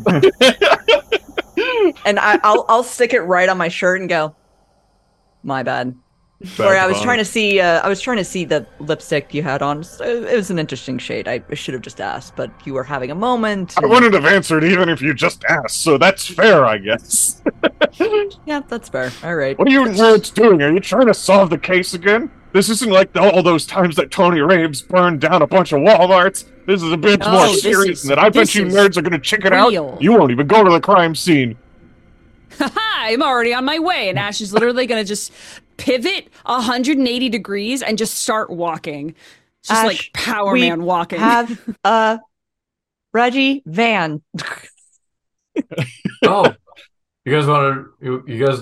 and 2.04 2.18
I, 2.18 2.38
I'll 2.42 2.64
I'll 2.68 2.82
stick 2.82 3.14
it 3.14 3.20
right 3.20 3.48
on 3.48 3.58
my 3.58 3.68
shirt 3.68 4.00
and 4.00 4.08
go. 4.08 4.34
My 5.42 5.62
bad. 5.62 5.94
Sorry, 6.44 6.78
I 6.78 6.86
was 6.86 7.00
trying 7.02 7.18
to 7.18 7.24
see. 7.24 7.58
Uh, 7.58 7.80
I 7.80 7.88
was 7.88 8.00
trying 8.00 8.18
to 8.18 8.24
see 8.24 8.44
the 8.44 8.64
lipstick 8.78 9.34
you 9.34 9.42
had 9.42 9.60
on. 9.60 9.80
It 10.00 10.36
was 10.36 10.50
an 10.50 10.58
interesting 10.60 10.96
shade. 10.98 11.26
I 11.26 11.42
should 11.54 11.74
have 11.74 11.82
just 11.82 12.00
asked, 12.00 12.36
but 12.36 12.52
you 12.64 12.74
were 12.74 12.84
having 12.84 13.10
a 13.10 13.14
moment. 13.16 13.74
I 13.76 13.86
wouldn't 13.86 14.14
have 14.14 14.24
answered 14.24 14.62
even 14.62 14.88
if 14.88 15.02
you 15.02 15.14
just 15.14 15.44
asked, 15.46 15.82
so 15.82 15.98
that's 15.98 16.26
fair, 16.28 16.64
I 16.64 16.78
guess. 16.78 17.42
Yeah, 18.46 18.60
that's 18.68 18.88
fair. 18.88 19.10
All 19.24 19.34
right. 19.34 19.58
What 19.58 19.66
are 19.68 19.70
you 19.70 19.84
nerds 19.84 20.32
doing? 20.32 20.62
Are 20.62 20.72
you 20.72 20.78
trying 20.80 21.06
to 21.06 21.14
solve 21.14 21.50
the 21.50 21.58
case 21.58 21.92
again? 21.94 22.30
This 22.52 22.68
isn't 22.70 22.90
like 22.90 23.14
all 23.16 23.42
those 23.42 23.66
times 23.66 23.96
that 23.96 24.10
Tony 24.10 24.40
Raves 24.40 24.80
burned 24.80 25.20
down 25.20 25.42
a 25.42 25.46
bunch 25.46 25.72
of 25.72 25.80
Walmarts. 25.80 26.44
This 26.66 26.82
is 26.82 26.92
a 26.92 26.96
bit 26.96 27.20
No, 27.20 27.32
more 27.32 27.48
serious 27.54 27.98
is- 27.98 28.02
than 28.04 28.10
that. 28.10 28.18
I 28.24 28.30
bet 28.30 28.54
you 28.54 28.64
nerds 28.64 28.96
are 28.96 29.02
going 29.02 29.12
to 29.12 29.18
check 29.18 29.44
it 29.44 29.52
real. 29.52 29.90
out. 29.94 30.00
You 30.02 30.12
won't 30.12 30.30
even 30.30 30.46
go 30.46 30.62
to 30.64 30.70
the 30.70 30.80
crime 30.80 31.14
scene. 31.14 31.56
Haha, 32.58 32.78
I'm 33.10 33.22
already 33.22 33.52
on 33.52 33.64
my 33.64 33.78
way, 33.80 34.08
and 34.08 34.18
Ash 34.18 34.40
is 34.40 34.52
literally 34.52 34.86
gonna 34.86 35.04
just 35.04 35.32
pivot 35.78 36.28
180 36.44 37.28
degrees 37.30 37.82
and 37.82 37.96
just 37.96 38.18
start 38.18 38.50
walking, 38.50 39.14
just 39.62 39.72
Ash, 39.72 39.86
like 39.86 40.10
Power 40.12 40.52
we 40.52 40.68
Man 40.68 40.82
walking. 40.82 41.18
Have 41.18 41.76
a 41.84 42.20
Reggie 43.12 43.62
Van. 43.64 44.22
Oh, 46.24 46.54
you 47.24 47.32
guys 47.32 47.46
want 47.46 47.74
to? 47.74 48.06
You, 48.06 48.24
you 48.28 48.46
guys, 48.46 48.60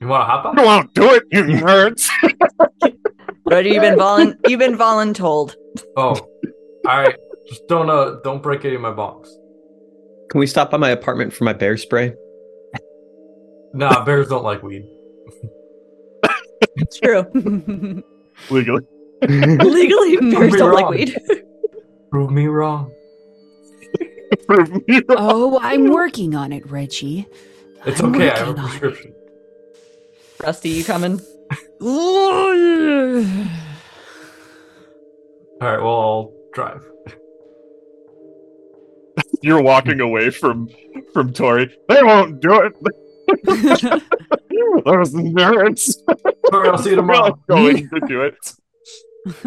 you 0.00 0.06
want 0.06 0.20
to 0.20 0.24
hop 0.24 0.44
on? 0.44 0.56
You 0.56 0.64
won't 0.64 0.94
do 0.94 1.14
it, 1.14 1.24
you 1.32 1.42
nerds. 1.42 2.08
Reggie, 3.46 3.70
you've 3.70 3.82
been 3.82 3.98
volun. 3.98 4.36
You've 4.46 4.60
been 4.60 4.76
voluntold. 4.76 5.56
Oh, 5.96 6.14
all 6.14 6.26
right. 6.84 7.16
Just 7.48 7.66
don't 7.66 7.90
uh, 7.90 8.20
don't 8.22 8.40
break 8.40 8.64
any 8.64 8.76
of 8.76 8.80
my 8.80 8.92
bonks. 8.92 9.28
Can 10.30 10.38
we 10.38 10.46
stop 10.46 10.70
by 10.70 10.76
my 10.76 10.90
apartment 10.90 11.32
for 11.32 11.42
my 11.42 11.52
bear 11.52 11.76
spray? 11.76 12.14
Nah, 13.72 14.04
bears 14.04 14.28
don't 14.28 14.44
like 14.44 14.62
weed. 14.62 14.84
It's 16.76 16.98
true. 16.98 17.24
Legally. 18.50 18.82
Legally, 19.22 20.16
bears 20.30 20.52
don't 20.54 20.74
like 20.74 20.88
weed. 20.88 21.16
Prove 22.10 22.30
me 22.30 22.46
wrong. 22.46 22.92
Prove 24.46 24.70
me 24.86 25.02
wrong. 25.08 25.18
oh, 25.18 25.58
I'm 25.62 25.88
working 25.90 26.34
on 26.34 26.52
it, 26.52 26.68
Reggie. 26.70 27.26
It's 27.86 28.00
I'm 28.00 28.14
okay. 28.14 28.30
I 28.30 28.38
have 28.38 28.48
a 28.48 28.50
working 28.52 28.64
it. 28.64 28.68
prescription. 28.68 29.14
Rusty, 30.42 30.68
you 30.70 30.84
coming? 30.84 31.20
All 31.80 32.50
right. 35.60 35.80
Well, 35.80 36.00
I'll 36.00 36.32
drive. 36.52 36.84
You're 39.42 39.62
walking 39.62 40.00
away 40.00 40.30
from 40.30 40.68
from 41.12 41.32
Tori. 41.32 41.74
They 41.88 42.02
won't 42.02 42.40
do 42.40 42.60
it. 42.62 42.72
Those 44.84 45.14
nerds. 45.14 45.96
Right, 46.52 46.68
I'll 46.68 46.78
see 46.78 46.90
you 46.90 46.96
tomorrow. 46.96 47.38
going 47.48 47.88
to 47.88 48.00
do 48.06 48.22
it. 48.22 48.36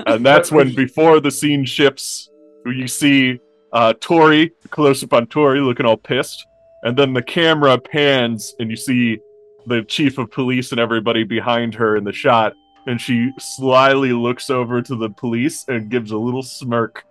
And 0.05 0.25
that's 0.25 0.51
when, 0.51 0.73
before 0.73 1.19
the 1.19 1.31
scene 1.31 1.65
shifts, 1.65 2.29
you 2.65 2.87
see 2.87 3.39
uh, 3.73 3.93
Tori, 3.99 4.51
close 4.69 5.03
up 5.03 5.13
on 5.13 5.27
Tori, 5.27 5.59
looking 5.59 5.85
all 5.85 5.97
pissed. 5.97 6.45
And 6.83 6.97
then 6.97 7.13
the 7.13 7.21
camera 7.21 7.77
pans, 7.77 8.55
and 8.59 8.69
you 8.69 8.75
see 8.75 9.19
the 9.65 9.83
chief 9.83 10.17
of 10.17 10.31
police 10.31 10.71
and 10.71 10.79
everybody 10.79 11.23
behind 11.23 11.75
her 11.75 11.97
in 11.97 12.03
the 12.03 12.13
shot. 12.13 12.53
And 12.87 12.99
she 12.99 13.31
slyly 13.37 14.13
looks 14.13 14.49
over 14.49 14.81
to 14.81 14.95
the 14.95 15.09
police 15.09 15.65
and 15.67 15.89
gives 15.91 16.11
a 16.11 16.17
little 16.17 16.43
smirk 16.43 17.03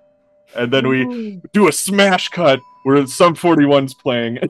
and 0.58 0.72
then 0.72 0.88
we 0.88 1.40
do 1.52 1.68
a 1.68 1.72
smash 1.72 2.28
cut 2.28 2.60
where 2.84 3.06
Sum 3.06 3.34
41's 3.34 3.94
playing. 3.94 4.38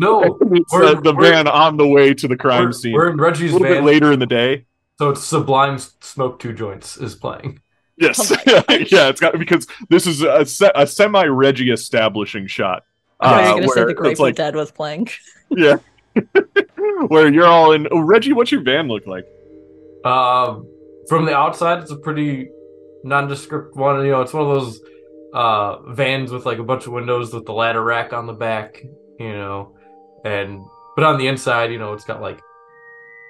No, 0.00 0.38
it's 0.40 0.72
we're- 0.72 0.86
uh, 0.88 1.00
the 1.00 1.14
we're- 1.14 1.30
van 1.30 1.46
on 1.48 1.76
the 1.76 1.86
way 1.86 2.14
to 2.14 2.26
the 2.28 2.36
crime 2.36 2.64
we're, 2.66 2.72
scene. 2.72 2.92
we're 2.92 3.10
in 3.10 3.16
Reggie's 3.18 3.50
a 3.52 3.54
Reggie's 3.54 3.60
little 3.60 3.68
bit 3.76 3.84
later 3.84 4.12
in 4.12 4.18
the 4.18 4.26
day. 4.26 4.64
so 4.98 5.10
it's 5.10 5.22
Sublime 5.22 5.78
Smoke 6.00 6.38
Two 6.38 6.52
Joints 6.54 6.96
is 6.96 7.14
playing. 7.14 7.60
Yes, 7.98 8.30
Oh 8.32 8.36
yeah, 8.46 9.08
it's 9.08 9.20
got 9.20 9.38
because 9.38 9.66
this 9.90 10.06
is 10.06 10.22
a, 10.22 10.44
se- 10.46 10.72
a 10.74 10.86
semi 10.86 11.24
Reggie 11.26 11.70
establishing 11.70 12.46
shot. 12.46 12.84
I 13.20 13.28
thought 13.30 13.42
you 13.42 13.48
uh, 13.48 13.50
going 13.52 13.62
to 13.62 13.68
say 13.68 13.74
where 13.80 13.84
the 13.86 13.90
it's 13.92 14.00
Grateful 14.00 14.24
like- 14.26 14.34
Dead 14.34 14.54
was 14.56 14.70
playing. 14.70 15.08
Yeah, 15.50 15.76
where 17.08 17.30
you're 17.32 17.46
all 17.46 17.72
in. 17.72 17.86
Oh, 17.90 18.00
Reggie, 18.00 18.32
what's 18.32 18.50
your 18.50 18.62
van 18.62 18.88
look 18.88 19.06
like? 19.06 19.26
Um, 20.04 20.66
from 21.08 21.24
the 21.24 21.36
outside, 21.36 21.80
it's 21.82 21.90
a 21.92 21.96
pretty 21.96 22.48
nondescript 23.06 23.76
one. 23.76 24.04
You 24.04 24.12
know, 24.12 24.20
it's 24.20 24.32
one 24.32 24.42
of 24.42 24.54
those 24.54 24.80
uh 25.32 25.92
vans 25.92 26.30
with 26.30 26.46
like 26.46 26.58
a 26.58 26.64
bunch 26.64 26.86
of 26.86 26.92
windows 26.92 27.32
with 27.32 27.46
the 27.46 27.52
ladder 27.52 27.82
rack 27.82 28.12
on 28.12 28.26
the 28.26 28.32
back. 28.32 28.82
You 29.18 29.32
know, 29.32 29.76
and 30.24 30.64
but 30.94 31.04
on 31.04 31.18
the 31.18 31.28
inside, 31.28 31.72
you 31.72 31.78
know, 31.78 31.92
it's 31.92 32.04
got 32.04 32.20
like 32.20 32.40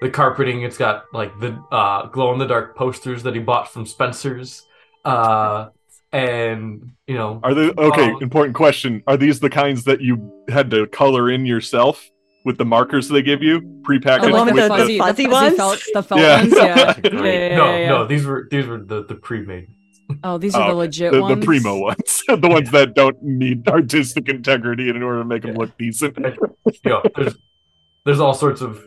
the 0.01 0.11
carpeting. 0.11 0.62
It's 0.62 0.79
got 0.79 1.05
like 1.12 1.39
the 1.39 1.62
uh 1.70 2.07
glow 2.07 2.33
in 2.33 2.39
the 2.39 2.47
dark 2.47 2.77
posters 2.77 3.22
that 3.24 3.35
he 3.35 3.41
bought 3.41 3.72
from 3.72 3.87
Spencer's. 3.87 4.66
Uh, 5.05 5.68
and 6.12 6.93
you 7.07 7.14
know, 7.14 7.41
Are 7.43 7.55
they 7.55 7.70
okay? 7.70 8.11
Um, 8.11 8.22
important 8.22 8.57
question. 8.57 9.03
Are 9.07 9.16
these 9.16 9.41
the 9.41 9.51
kinds 9.51 9.85
that 9.85 10.01
you 10.01 10.33
had 10.49 10.70
to 10.70 10.87
color 10.87 11.31
in 11.31 11.47
yourself 11.47 12.11
with 12.47 12.57
the 12.57 12.64
markers 12.64 13.09
they 13.11 13.20
give 13.20 13.42
you 13.42 13.61
prepackaged? 13.82 14.22
The 14.22 14.30
one 14.32 14.47
with 14.47 14.55
with 14.55 14.62
the- 14.64 14.68
fuzzy, 14.68 14.99
fuzzy 14.99 15.24
the 15.24 15.30
ones? 15.30 15.57
felt, 15.57 15.82
the 15.92 16.03
felt 16.03 16.20
Yeah. 16.22 16.40
ones. 16.40 16.53
Yeah. 16.57 17.01
Great. 17.01 17.12
Yeah, 17.12 17.49
yeah, 17.51 17.57
no, 17.57 17.64
yeah, 17.72 17.76
yeah. 17.78 17.88
no, 17.90 18.07
these 18.07 18.24
were 18.24 18.49
these 18.51 18.66
were 18.66 18.78
the 18.78 19.05
the 19.05 19.14
pre-made. 19.16 19.68
Oh, 20.22 20.38
these 20.38 20.55
are 20.55 20.62
Oh, 20.66 20.68
the 20.70 20.74
legit 20.74 21.12
the, 21.12 21.20
ones. 21.20 21.40
the 21.40 21.44
primo 21.44 21.78
ones, 21.78 22.22
the 22.28 22.49
ones 22.49 22.70
that 22.70 22.94
don't 22.94 23.20
need 23.22 23.68
artistic 23.68 24.28
integrity 24.28 24.88
in 24.88 25.03
order 25.03 25.18
to 25.18 25.24
make 25.24 25.42
them 25.42 25.57
look 25.57 25.76
decent. 25.76 26.16
you 26.16 26.72
know, 26.86 27.03
there's 27.16 27.36
there's 28.07 28.20
all 28.20 28.32
sorts 28.32 28.61
of 28.62 28.82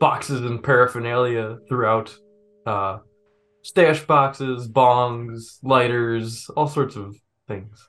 boxes 0.00 0.42
and 0.42 0.62
paraphernalia 0.62 1.56
throughout. 1.68 2.14
Uh, 2.66 2.98
stash 3.62 4.02
boxes, 4.06 4.68
bongs, 4.68 5.58
lighters, 5.62 6.50
all 6.54 6.68
sorts 6.68 6.96
of 6.96 7.16
things. 7.48 7.88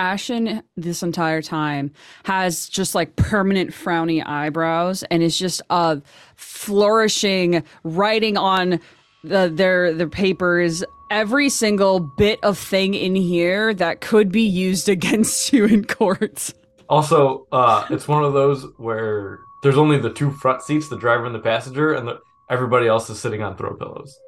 Ashen 0.00 0.62
this 0.76 1.02
entire 1.02 1.42
time 1.42 1.92
has 2.24 2.68
just 2.68 2.94
like 2.94 3.14
permanent 3.16 3.70
frowny 3.70 4.26
eyebrows 4.26 5.04
and 5.04 5.22
is 5.22 5.38
just 5.38 5.60
uh 5.68 5.96
flourishing 6.36 7.62
writing 7.84 8.38
on 8.38 8.80
the 9.22 9.52
their 9.54 9.92
their 9.92 10.08
papers 10.08 10.82
every 11.10 11.50
single 11.50 12.00
bit 12.00 12.38
of 12.42 12.56
thing 12.56 12.94
in 12.94 13.14
here 13.14 13.74
that 13.74 14.00
could 14.00 14.32
be 14.32 14.42
used 14.42 14.88
against 14.96 15.52
you 15.52 15.66
in 15.66 15.84
court. 15.84 16.54
Also, 16.88 17.46
uh, 17.52 17.86
it's 17.90 18.08
one 18.08 18.24
of 18.24 18.32
those 18.32 18.66
where 18.78 19.38
there's 19.62 19.76
only 19.76 19.98
the 19.98 20.12
two 20.12 20.30
front 20.30 20.62
seats, 20.62 20.88
the 20.88 20.98
driver 20.98 21.26
and 21.26 21.34
the 21.34 21.40
passenger, 21.40 21.92
and 21.92 22.08
the, 22.08 22.18
everybody 22.50 22.88
else 22.88 23.08
is 23.10 23.20
sitting 23.20 23.42
on 23.42 23.56
throw 23.56 23.74
pillows. 23.74 24.18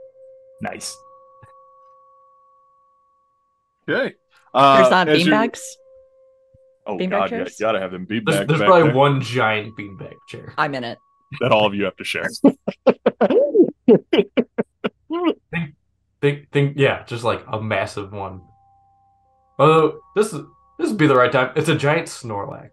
Nice. 0.61 0.97
Okay. 3.89 4.15
Uh, 4.55 4.77
There's 4.79 4.91
not 4.91 5.09
as 5.09 5.25
you- 5.27 5.33
beanbags. 5.33 5.61
Oh 6.85 6.97
beanbag 6.99 7.11
god, 7.11 7.31
yeah, 7.31 7.37
chairs? 7.39 7.61
you 7.61 7.67
gotta 7.67 7.79
have 7.81 7.93
them 7.93 8.07
There's, 8.09 8.23
beanbags 8.23 8.49
there's 8.49 8.61
back 8.61 8.67
probably 8.69 8.89
there 8.89 8.97
one 8.97 9.21
giant 9.21 9.77
beanbag 9.79 10.15
chair. 10.29 10.53
I'm 10.59 10.75
in 10.75 10.83
it. 10.85 10.99
that 11.41 11.53
all 11.53 11.65
of 11.65 11.75
you 11.75 11.85
have 11.85 11.97
to 11.97 12.05
share. 12.05 12.29
Think, 16.21 16.51
think, 16.53 16.75
yeah, 16.79 17.03
just 17.05 17.25
like 17.25 17.45
a 17.51 17.61
massive 17.61 18.13
one. 18.13 18.43
Although 19.59 20.01
this 20.15 20.33
is 20.33 20.41
this 20.79 20.89
would 20.89 20.97
be 20.99 21.09
the 21.09 21.17
right 21.17 21.33
time. 21.33 21.51
It's 21.57 21.69
a 21.69 21.75
giant 21.75 22.07
Snorlax. 22.07 22.71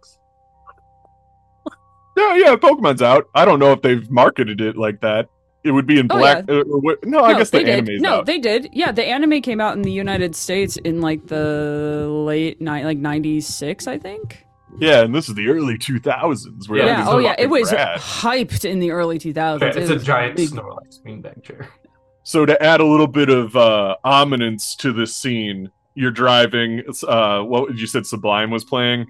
yeah, 2.16 2.36
yeah, 2.36 2.54
Pokemon's 2.54 3.02
out. 3.02 3.24
I 3.34 3.44
don't 3.44 3.58
know 3.58 3.72
if 3.72 3.82
they've 3.82 4.08
marketed 4.08 4.60
it 4.60 4.76
like 4.76 5.00
that. 5.00 5.26
It 5.62 5.72
would 5.72 5.86
be 5.86 5.98
in 5.98 6.06
Oh, 6.10 6.16
black. 6.18 6.44
uh, 6.48 6.60
or 6.62 6.80
what- 6.80 7.04
no, 7.04 7.22
I 7.22 7.34
guess 7.34 7.50
the 7.50 7.58
they 7.62 7.80
did. 7.82 8.00
No, 8.00 8.16
out. 8.20 8.26
they 8.26 8.38
did. 8.38 8.70
Yeah, 8.72 8.92
the 8.92 9.04
anime 9.04 9.42
came 9.42 9.60
out 9.60 9.76
in 9.76 9.82
the 9.82 9.92
United 9.92 10.34
States 10.34 10.76
in 10.78 11.00
like 11.02 11.26
the 11.26 12.06
late 12.08 12.60
ni- 12.60 12.84
like 12.84 12.96
96, 12.98 13.86
I 13.86 13.98
think. 13.98 14.46
Yeah, 14.78 15.02
and 15.02 15.14
this 15.14 15.28
is 15.28 15.34
the 15.34 15.48
early 15.48 15.76
2000s. 15.76 16.68
Where 16.68 16.78
Yeah, 16.78 16.86
Yeah, 16.86 17.04
oh 17.08 17.18
yeah, 17.18 17.34
it 17.38 17.50
was 17.50 17.72
rad. 17.72 17.98
hyped 17.98 18.64
in 18.64 18.78
the 18.78 18.92
early 18.92 19.18
2000s. 19.18 19.56
Okay, 19.62 19.80
it's 19.80 19.90
It 19.90 19.96
a 19.96 20.04
giant 20.04 20.36
big. 20.36 20.48
Snorlax 20.48 21.02
beanbag 21.04 21.42
chair. 21.42 21.68
So 22.22 22.46
to 22.46 22.62
add 22.62 22.80
a 22.80 22.86
little 22.86 23.06
bit 23.08 23.28
of 23.28 23.54
uh 23.56 23.96
ominence 24.04 24.74
to 24.76 24.92
this 24.92 25.14
scene, 25.14 25.70
you're 25.94 26.10
driving. 26.12 26.82
Uh, 27.06 27.42
what 27.42 27.76
you 27.76 27.86
said? 27.86 28.06
Sublime 28.06 28.50
was 28.50 28.64
playing. 28.64 29.06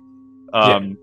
Um, 0.53 0.97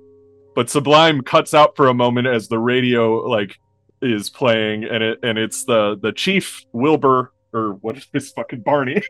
but 0.55 0.69
Sublime 0.69 1.21
cuts 1.21 1.53
out 1.53 1.75
for 1.77 1.87
a 1.87 1.93
moment 1.93 2.27
as 2.27 2.47
the 2.47 2.59
radio 2.59 3.17
like 3.29 3.59
is 4.01 4.29
playing, 4.29 4.83
and 4.83 5.03
it 5.03 5.19
and 5.23 5.37
it's 5.37 5.65
the 5.65 5.97
the 6.01 6.11
chief 6.11 6.65
Wilbur 6.71 7.31
or 7.53 7.73
what 7.81 7.97
is 7.97 8.07
this 8.11 8.31
fucking 8.31 8.61
Barney? 8.61 9.01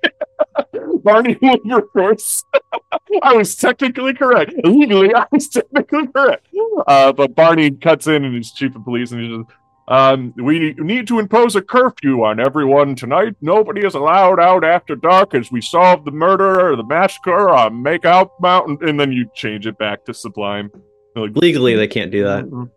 Barney 1.04 1.38
Wilbur, 1.42 1.80
of 1.80 1.92
course. 1.92 2.44
I 3.24 3.34
was 3.34 3.56
technically 3.56 4.14
correct. 4.14 4.54
Legally, 4.64 5.14
I 5.14 5.26
was 5.32 5.50
technically 5.50 6.08
correct. 6.08 6.48
Uh, 6.88 7.12
but 7.14 7.36
Barney 7.36 7.72
cuts 7.72 8.08
in 8.08 8.24
and 8.24 8.36
he's 8.36 8.52
chief 8.52 8.76
of 8.76 8.84
police, 8.84 9.12
and 9.12 9.22
he 9.22 9.28
just 9.30 9.50
um, 9.90 10.34
we 10.36 10.74
need 10.74 11.08
to 11.08 11.20
impose 11.20 11.56
a 11.56 11.62
curfew 11.62 12.24
on 12.24 12.42
everyone 12.42 12.94
tonight. 12.96 13.36
Nobody 13.40 13.86
is 13.86 13.96
allowed 13.96 14.40
out 14.40 14.66
after 14.66 14.98
dark 14.98 15.34
as 15.34 15.50
we 15.50 15.62
solve 15.62 16.04
the 16.04 16.12
murder 16.12 16.70
or 16.70 16.76
the 16.76 16.84
massacre 16.84 17.50
on 17.50 17.82
Makeout 17.84 18.32
Mountain. 18.42 18.80
And 18.82 19.00
then 19.00 19.14
you 19.14 19.30
change 19.34 19.66
it 19.66 19.78
back 19.78 20.04
to 20.06 20.14
Sublime. 20.14 20.72
Like, 21.16 21.32
Legally, 21.36 21.76
they 21.76 21.88
can't 21.88 22.12
do 22.12 22.24
that. 22.24 22.70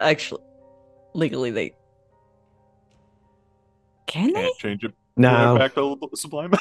Actually, 0.00 0.42
legally, 1.16 1.50
they 1.50 1.74
can 4.06 4.32
they? 4.32 4.42
Can't 4.42 4.58
change 4.58 4.84
it 4.84 4.92
No, 5.16 5.56
back 5.58 5.74
to 5.74 5.96
Sublime. 6.14 6.52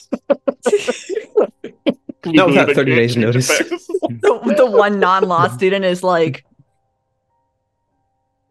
Not 2.25 2.47
without 2.47 2.71
30 2.71 2.95
days 2.95 3.15
notice. 3.17 3.47
back 3.47 3.67
to 3.67 3.77
Sublime. 3.79 4.19
the, 4.21 4.53
the 4.57 4.65
one 4.65 4.99
non-law 4.99 5.47
student 5.49 5.85
is 5.85 6.01
like, 6.03 6.43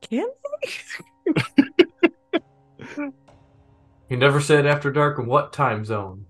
can 0.03 0.29
they 0.63 0.71
He 4.09 4.17
never 4.17 4.41
said 4.41 4.67
after 4.67 4.93
dark 4.93 5.19
in 5.19 5.27
what 5.27 5.53
time 5.53 5.85
zone. 5.85 6.27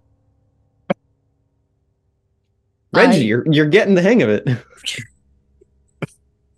Reggie, 2.94 3.16
I- 3.18 3.24
you're 3.24 3.44
you're 3.52 3.66
getting 3.66 3.94
the 3.94 4.00
hang 4.02 4.22
of 4.22 4.28
it. 4.30 4.48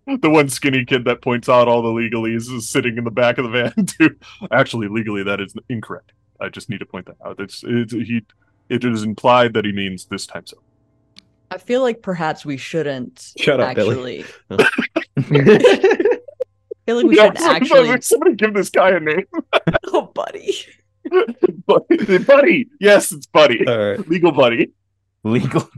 the 0.20 0.30
one 0.30 0.48
skinny 0.48 0.84
kid 0.84 1.04
that 1.04 1.20
points 1.22 1.48
out 1.48 1.68
all 1.68 1.82
the 1.82 1.88
legalese 1.88 2.50
is 2.52 2.68
sitting 2.68 2.96
in 2.96 3.04
the 3.04 3.10
back 3.10 3.38
of 3.38 3.44
the 3.44 3.50
van 3.50 3.86
too. 3.86 4.16
Actually, 4.52 4.88
legally 4.88 5.22
that 5.24 5.40
is 5.40 5.54
incorrect. 5.68 6.12
I 6.40 6.48
just 6.48 6.68
need 6.70 6.78
to 6.78 6.86
point 6.86 7.06
that 7.06 7.16
out. 7.24 7.40
It's, 7.40 7.64
it's 7.66 7.92
he. 7.92 8.22
It 8.68 8.84
is 8.84 9.04
implied 9.04 9.54
that 9.54 9.64
he 9.64 9.72
means 9.72 10.06
this 10.06 10.26
time 10.26 10.44
zone. 10.46 10.60
I 11.50 11.58
feel 11.58 11.82
like 11.82 12.02
perhaps 12.02 12.44
we 12.44 12.56
shouldn't 12.56 13.32
Shut 13.38 13.60
up, 13.60 13.74
Billy. 13.76 14.24
actually. 14.50 14.66
Oh. 15.18 16.18
I 16.88 16.92
feel 16.92 16.96
like 16.98 17.06
we 17.06 17.16
Yeah, 17.16 17.26
should 17.26 17.38
somebody- 17.38 17.88
actually. 17.90 18.00
somebody 18.02 18.34
give 18.34 18.54
this 18.54 18.70
guy 18.70 18.90
a 18.90 19.00
name. 19.00 19.24
Oh, 19.86 20.02
buddy. 20.14 20.54
buddy, 21.66 22.18
buddy. 22.18 22.68
Yes, 22.80 23.10
it's 23.12 23.26
buddy. 23.26 23.66
All 23.66 23.76
right. 23.90 24.08
Legal 24.08 24.30
buddy. 24.32 24.70
Legal. 25.24 25.68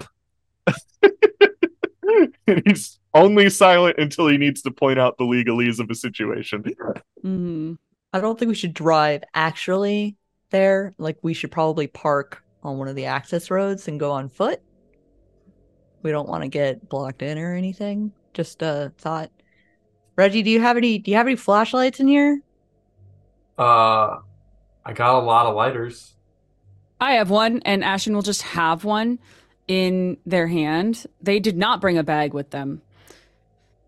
And 2.47 2.63
he's 2.65 2.99
only 3.15 3.51
silent 3.51 3.99
until 3.99 4.29
he 4.29 4.39
needs 4.39 4.63
to 4.63 4.71
point 4.71 4.99
out 4.99 5.19
the 5.19 5.25
legalese 5.25 5.79
of 5.79 5.91
a 5.91 5.95
situation. 5.95 6.65
Mhm. 7.25 7.77
I 8.13 8.21
don't 8.21 8.39
think 8.39 8.49
we 8.49 8.55
should 8.55 8.75
drive 8.75 9.23
actually 9.35 10.17
there. 10.51 10.95
Like, 10.99 11.19
we 11.23 11.35
should 11.35 11.51
probably 11.51 11.87
park 11.87 12.43
on 12.63 12.79
one 12.79 12.89
of 12.89 12.97
the 12.97 13.05
access 13.07 13.51
roads 13.51 13.89
and 13.89 14.01
go 14.01 14.11
on 14.11 14.29
foot. 14.29 14.63
We 16.03 16.11
don't 16.11 16.29
want 16.29 16.43
to 16.43 16.49
get 16.49 16.89
blocked 16.89 17.23
in 17.23 17.39
or 17.39 17.55
anything. 17.55 18.13
Just 18.33 18.63
a 18.63 18.93
thought. 18.99 19.31
Reggie, 20.17 20.43
do 20.43 20.51
you 20.51 20.61
have 20.61 20.77
any? 20.77 20.99
Do 20.99 21.11
you 21.11 21.17
have 21.17 21.27
any 21.27 21.37
flashlights 21.37 22.01
in 22.01 22.09
here? 22.09 22.41
Uh, 23.59 24.19
I 24.85 24.93
got 24.95 25.19
a 25.19 25.23
lot 25.25 25.47
of 25.47 25.55
lighters. 25.55 26.15
I 27.01 27.13
have 27.13 27.31
one, 27.31 27.63
and 27.65 27.85
Ashen 27.85 28.15
will 28.15 28.23
just 28.23 28.43
have 28.43 28.85
one 28.85 29.19
in 29.69 30.19
their 30.27 30.49
hand. 30.49 31.07
They 31.23 31.41
did 31.41 31.57
not 31.57 31.81
bring 31.81 31.99
a 31.99 32.03
bag 32.05 32.35
with 32.35 32.51
them. 32.51 32.83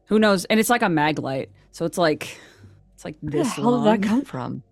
Who 0.06 0.18
knows? 0.18 0.44
And 0.46 0.60
it's 0.60 0.70
like 0.70 0.82
a 0.82 0.88
mag 0.88 1.18
light, 1.18 1.50
so 1.72 1.84
it's 1.86 1.98
like 1.98 2.38
it's 2.94 3.04
like 3.04 3.16
Where 3.20 3.32
the 3.32 3.38
this 3.38 3.54
hell 3.54 3.72
long. 3.72 3.84
did 3.84 4.02
that 4.02 4.02
come 4.02 4.22
from? 4.24 4.64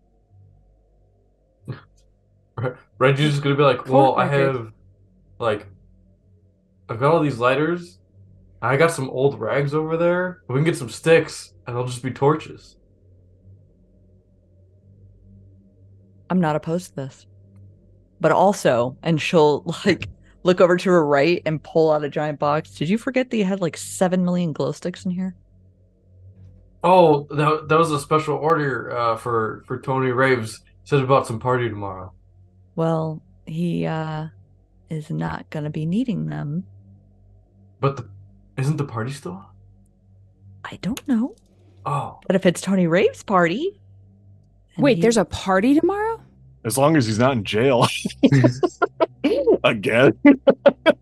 Reggie's 2.99 3.31
just 3.31 3.43
gonna 3.43 3.55
be 3.57 3.63
like, 3.63 3.89
well, 3.89 4.17
I 4.17 4.27
have, 4.27 4.73
like, 5.39 5.69
I've 6.89 6.99
got 7.01 7.13
all 7.15 7.21
these 7.21 7.39
lighters. 7.39 7.99
I 8.61 8.77
got 8.77 8.91
some 8.91 9.09
old 9.11 9.41
rags 9.41 9.75
over 9.75 9.97
there. 9.97 10.43
We 10.49 10.57
can 10.57 10.65
get 10.65 10.77
some 10.77 10.89
sticks, 10.91 11.53
and 11.67 11.77
they'll 11.77 11.87
just 11.87 12.03
be 12.03 12.11
torches. 12.11 12.77
I'm 16.31 16.41
not 16.41 16.57
opposed 16.57 16.91
to 16.91 16.97
this. 16.97 17.27
but 18.21 18.33
also, 18.33 18.97
and 19.03 19.21
she'll 19.21 19.63
like 19.87 20.09
look 20.43 20.61
over 20.61 20.77
to 20.77 20.91
her 20.91 21.05
right 21.07 21.43
and 21.47 21.63
pull 21.63 21.91
out 21.91 22.05
a 22.05 22.09
giant 22.09 22.39
box. 22.39 22.71
Did 22.75 22.89
you 22.89 22.99
forget 22.99 23.31
that 23.31 23.37
you 23.37 23.45
had 23.45 23.61
like 23.61 23.77
seven 23.77 24.25
million 24.25 24.53
glow 24.53 24.73
sticks 24.73 25.05
in 25.05 25.11
here? 25.11 25.35
Oh, 26.85 27.27
that, 27.31 27.69
that 27.69 27.79
was 27.79 27.91
a 27.91 27.99
special 27.99 28.37
order 28.37 28.97
uh, 28.97 29.17
for 29.17 29.65
for 29.67 29.81
Tony 29.81 30.11
Raves. 30.11 30.61
Said 30.85 31.01
about 31.03 31.27
some 31.27 31.39
party 31.41 31.69
tomorrow. 31.69 32.13
Well, 32.77 33.23
he 33.47 33.85
uh 33.85 34.29
is 34.89 35.11
not 35.11 35.51
gonna 35.51 35.71
be 35.71 35.85
needing 35.85 36.27
them. 36.27 36.65
But 37.81 37.97
the 37.97 38.09
isn't 38.57 38.77
the 38.77 38.85
party 38.85 39.13
still? 39.13 39.33
on? 39.33 39.47
I 40.65 40.79
don't 40.83 41.07
know. 41.09 41.35
Oh, 41.87 42.21
But 42.27 42.37
if 42.37 42.45
it's 42.47 42.61
Tony 42.61 42.87
Rave's 42.87 43.23
party. 43.23 43.81
Wait, 44.77 44.97
he- 44.97 45.03
there's 45.03 45.17
a 45.17 45.25
party 45.25 45.75
tomorrow? 45.79 46.21
As 46.65 46.77
long 46.77 46.97
as 46.97 47.07
he's 47.07 47.19
not 47.19 47.33
in 47.33 47.45
jail. 47.45 47.87
Again. 49.65 50.19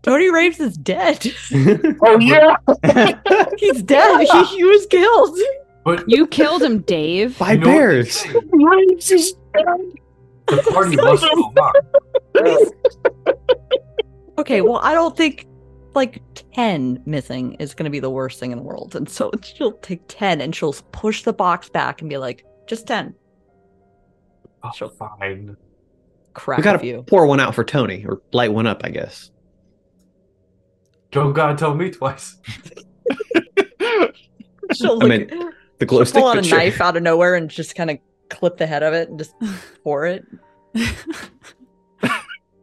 Tony 0.03 0.31
Raves 0.31 0.59
is 0.59 0.77
dead. 0.77 1.25
Oh 2.01 2.19
yeah. 2.19 2.55
He's 3.57 3.81
dead. 3.83 4.21
He, 4.27 4.43
he 4.45 4.63
was 4.63 4.85
killed. 4.87 5.37
but 5.83 6.03
You 6.07 6.27
killed 6.27 6.61
him, 6.63 6.79
Dave. 6.81 7.37
By 7.37 7.53
you 7.53 7.59
know 7.59 7.67
what 7.67 7.71
they 7.73 7.77
bears. 7.79 8.11
say, 8.13 8.33
Raves 8.51 9.11
is 9.11 9.33
The 9.53 10.69
party 10.71 10.95
must 10.95 11.23
go 11.23 11.29
on. 11.61 12.71
Okay, 14.39 14.61
well, 14.61 14.77
I 14.83 14.93
don't 14.93 15.17
think 15.17 15.47
like 15.95 16.21
10 16.53 17.01
missing 17.05 17.53
is 17.55 17.73
going 17.73 17.85
to 17.85 17.89
be 17.89 17.99
the 17.99 18.09
worst 18.09 18.39
thing 18.39 18.51
in 18.51 18.57
the 18.57 18.63
world. 18.63 18.95
And 18.95 19.09
so 19.09 19.31
she'll 19.43 19.71
take 19.79 20.01
10 20.07 20.41
and 20.41 20.55
she'll 20.55 20.73
push 20.91 21.23
the 21.23 21.33
box 21.33 21.69
back 21.69 22.01
and 22.01 22.09
be 22.09 22.17
like, 22.17 22.45
just 22.67 22.85
10. 22.87 23.13
Oh, 24.63 24.89
fine. 24.89 25.55
Crap 26.33 26.57
we 26.59 26.63
gotta 26.63 26.85
you. 26.85 27.03
pour 27.07 27.25
one 27.25 27.39
out 27.39 27.55
for 27.55 27.63
Tony 27.63 28.05
or 28.07 28.21
light 28.31 28.51
one 28.53 28.67
up, 28.67 28.81
I 28.83 28.89
guess. 28.89 29.31
Don't 31.11 31.33
gotta 31.33 31.55
tell 31.55 31.73
me 31.73 31.89
twice. 31.89 32.37
She'll 34.73 35.01
I 35.03 35.07
mean, 35.07 35.29
The 35.79 35.85
glow 35.85 35.99
she'll 35.99 36.05
stick. 36.05 36.21
pull 36.21 36.29
out 36.29 36.37
a 36.45 36.49
knife 36.49 36.81
out 36.81 36.97
of 36.97 37.03
nowhere 37.03 37.35
and 37.35 37.49
just 37.49 37.75
kind 37.75 37.89
of 37.89 37.97
clip 38.29 38.57
the 38.57 38.67
head 38.67 38.83
of 38.83 38.93
it 38.93 39.09
and 39.09 39.17
just 39.17 39.33
pour 39.83 40.05
it. 40.05 40.25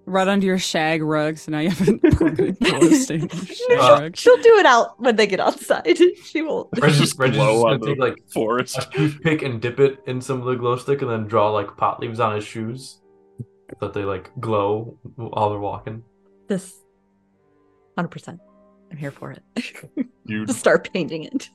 right 0.06 0.28
under 0.28 0.46
your 0.46 0.58
shag 0.58 1.02
rug, 1.02 1.38
so 1.38 1.52
now 1.52 1.60
you 1.60 1.70
have 1.70 1.88
a 1.88 1.98
permanent 1.98 2.60
glow 2.60 2.90
stain 2.90 3.22
on 3.22 3.28
your 3.28 3.46
shag 3.46 3.78
rug. 3.78 4.16
She'll 4.16 4.36
do 4.42 4.56
it 4.58 4.66
out 4.66 5.00
when 5.00 5.16
they 5.16 5.26
get 5.26 5.40
outside. 5.40 5.98
She 6.24 6.42
will. 6.42 6.68
Reggie's, 6.78 6.98
just 6.98 7.18
Reggie's 7.18 7.36
glow 7.36 7.54
just 7.54 7.64
on 7.64 7.80
gonna 7.80 7.86
take 7.92 7.98
the 7.98 8.04
like 8.04 8.28
forest. 8.32 8.78
a 8.78 8.88
toothpick 8.92 9.42
and 9.42 9.60
dip 9.60 9.78
it 9.80 10.00
in 10.06 10.20
some 10.20 10.40
of 10.40 10.46
the 10.46 10.56
glow 10.56 10.76
stick 10.76 11.02
and 11.02 11.10
then 11.10 11.26
draw 11.26 11.50
like 11.50 11.76
pot 11.76 12.00
leaves 12.00 12.18
on 12.20 12.34
his 12.34 12.44
shoes 12.44 13.00
so 13.70 13.76
that 13.80 13.92
they 13.92 14.04
like 14.04 14.30
glow 14.40 14.98
while 15.16 15.50
they're 15.50 15.58
walking. 15.58 16.02
This 16.48 16.74
100%. 17.98 18.38
I'm 18.90 18.96
here 18.96 19.10
for 19.10 19.32
it. 19.32 19.42
You 20.26 20.46
just 20.46 20.58
start 20.58 20.90
painting 20.90 21.24
it. 21.24 21.50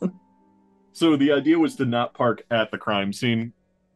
So 0.94 1.16
the 1.18 1.32
idea 1.32 1.58
was 1.58 1.76
to 1.78 1.86
not 1.86 2.14
park 2.14 2.44
at 2.52 2.70
the 2.70 2.78
crime 2.78 3.12
scene. 3.12 3.52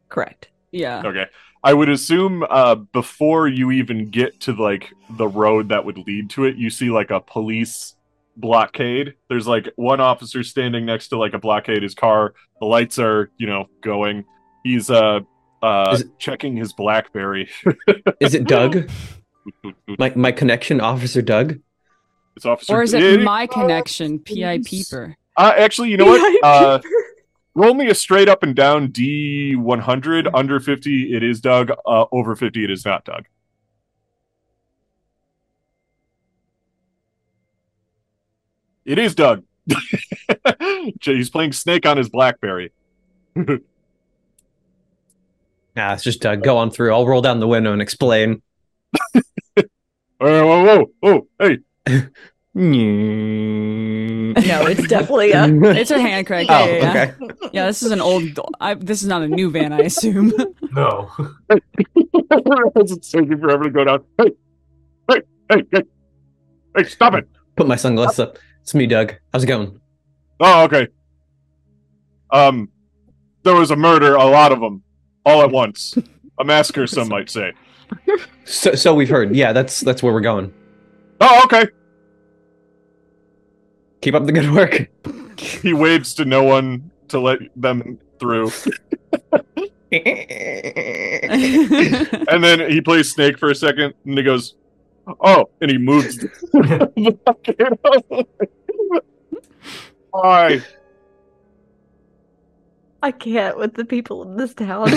Correct. 0.08 0.50
Yeah. 0.74 1.02
Okay. 1.04 1.26
I 1.62 1.72
would 1.72 1.88
assume 1.88 2.44
uh, 2.48 2.74
before 2.74 3.48
you 3.48 3.70
even 3.70 4.10
get 4.10 4.40
to 4.40 4.52
like 4.52 4.92
the 5.10 5.26
road 5.26 5.70
that 5.70 5.84
would 5.84 5.96
lead 5.98 6.28
to 6.30 6.44
it, 6.44 6.56
you 6.56 6.68
see 6.68 6.90
like 6.90 7.10
a 7.10 7.20
police 7.20 7.94
blockade. 8.36 9.14
There's 9.28 9.46
like 9.46 9.72
one 9.76 10.00
officer 10.00 10.42
standing 10.42 10.84
next 10.84 11.08
to 11.08 11.18
like 11.18 11.32
a 11.32 11.38
blockade 11.38 11.82
his 11.82 11.94
car. 11.94 12.34
The 12.60 12.66
lights 12.66 12.98
are, 12.98 13.30
you 13.38 13.46
know, 13.46 13.68
going. 13.80 14.24
He's 14.62 14.90
uh 14.90 15.20
uh 15.62 15.96
it- 16.00 16.18
checking 16.18 16.56
his 16.56 16.72
BlackBerry. 16.74 17.48
Is 18.20 18.34
it 18.34 18.44
Doug? 18.44 18.90
My 19.98 20.10
my 20.16 20.32
connection, 20.32 20.80
Officer 20.80 21.20
Doug. 21.20 21.60
It's 22.36 22.46
officer. 22.46 22.72
Or 22.74 22.82
is 22.82 22.94
it 22.94 23.22
my 23.22 23.46
connection, 23.46 24.18
PI 24.18 24.58
please. 24.58 24.88
Peeper? 24.88 25.16
Uh, 25.36 25.52
actually, 25.56 25.90
you 25.90 25.96
know 25.98 26.06
what? 26.06 26.44
Uh, 26.44 26.80
roll 27.54 27.74
me 27.74 27.88
a 27.88 27.94
straight 27.94 28.28
up 28.28 28.42
and 28.42 28.54
down 28.54 28.88
D 28.90 29.54
one 29.56 29.80
hundred. 29.80 30.28
Under 30.34 30.60
fifty, 30.60 31.14
it 31.14 31.22
is 31.22 31.40
Doug. 31.40 31.70
Uh, 31.86 32.06
over 32.12 32.34
fifty, 32.36 32.64
it 32.64 32.70
is 32.70 32.84
not 32.84 33.04
Doug. 33.04 33.26
It 38.84 38.98
is 38.98 39.14
Doug. 39.14 39.44
He's 41.00 41.30
playing 41.30 41.52
Snake 41.52 41.86
on 41.86 41.96
his 41.96 42.08
BlackBerry. 42.08 42.72
Nah, 45.76 45.92
it's 45.92 46.04
just 46.04 46.20
Doug. 46.20 46.44
Go 46.44 46.56
on 46.56 46.70
through. 46.70 46.94
I'll 46.94 47.04
roll 47.04 47.20
down 47.20 47.40
the 47.40 47.48
window 47.48 47.72
and 47.72 47.82
explain. 47.82 48.42
Oh, 50.20 50.46
whoa, 50.46 50.86
whoa, 51.00 51.26
whoa, 51.38 51.58
hey! 51.86 52.06
No, 52.54 54.32
No, 54.40 54.66
it's 54.66 54.86
definitely 54.86 55.32
a. 55.32 55.46
It's 55.74 55.90
a 55.90 56.00
hand 56.00 56.26
crank. 56.26 56.48
Yeah, 56.48 56.58
Oh, 56.60 56.66
yeah, 56.66 56.76
yeah. 56.76 56.90
okay. 56.90 57.48
Yeah, 57.52 57.66
this 57.66 57.82
is 57.82 57.90
an 57.90 58.00
old. 58.00 58.38
I, 58.60 58.74
this 58.74 59.02
is 59.02 59.08
not 59.08 59.22
a 59.22 59.28
new 59.28 59.50
van, 59.50 59.72
I 59.72 59.80
assume. 59.80 60.32
No. 60.72 61.08
it's 61.50 63.10
taking 63.12 63.38
forever 63.38 63.64
to 63.64 63.70
go 63.70 63.84
down. 63.84 64.04
Hey, 64.18 64.32
hey, 65.08 65.20
hey, 65.48 65.62
hey, 65.70 65.82
hey! 66.76 66.82
Stop 66.82 67.14
it! 67.14 67.28
Put 67.54 67.68
my 67.68 67.76
sunglasses 67.76 68.18
up. 68.18 68.38
It's 68.62 68.74
me, 68.74 68.86
Doug. 68.88 69.14
How's 69.32 69.44
it 69.44 69.46
going? 69.46 69.80
Oh, 70.40 70.64
okay. 70.64 70.88
Um, 72.32 72.70
there 73.44 73.54
was 73.54 73.70
a 73.70 73.76
murder, 73.76 74.16
a 74.16 74.24
lot 74.24 74.50
of 74.50 74.58
them, 74.58 74.82
all 75.24 75.42
at 75.42 75.50
once. 75.52 75.96
A 76.40 76.44
massacre, 76.44 76.88
some 76.88 77.08
might 77.08 77.30
say. 77.30 77.52
So, 78.44 78.74
so 78.74 78.92
we've 78.96 79.08
heard. 79.08 79.36
Yeah, 79.36 79.52
that's 79.52 79.78
that's 79.78 80.02
where 80.02 80.12
we're 80.12 80.20
going. 80.22 80.52
Oh, 81.20 81.42
okay. 81.44 81.68
Keep 84.04 84.14
up 84.16 84.26
the 84.26 84.32
good 84.32 84.52
work. 84.52 84.90
He 85.40 85.72
waves 85.72 86.12
to 86.16 86.26
no 86.26 86.42
one 86.42 86.90
to 87.08 87.18
let 87.18 87.38
them 87.56 87.98
through, 88.20 88.52
and 89.92 90.04
then 92.44 92.70
he 92.70 92.82
plays 92.82 93.10
Snake 93.10 93.38
for 93.38 93.50
a 93.50 93.54
second, 93.54 93.94
and 94.04 94.18
he 94.18 94.22
goes, 94.22 94.56
"Oh," 95.06 95.48
and 95.62 95.70
he 95.70 95.78
moves. 95.78 96.22
Hi. 100.14 100.60
I 103.02 103.10
can't 103.10 103.56
with 103.56 103.72
the 103.72 103.86
people 103.86 104.22
in 104.24 104.36
this 104.36 104.52
town. 104.52 104.90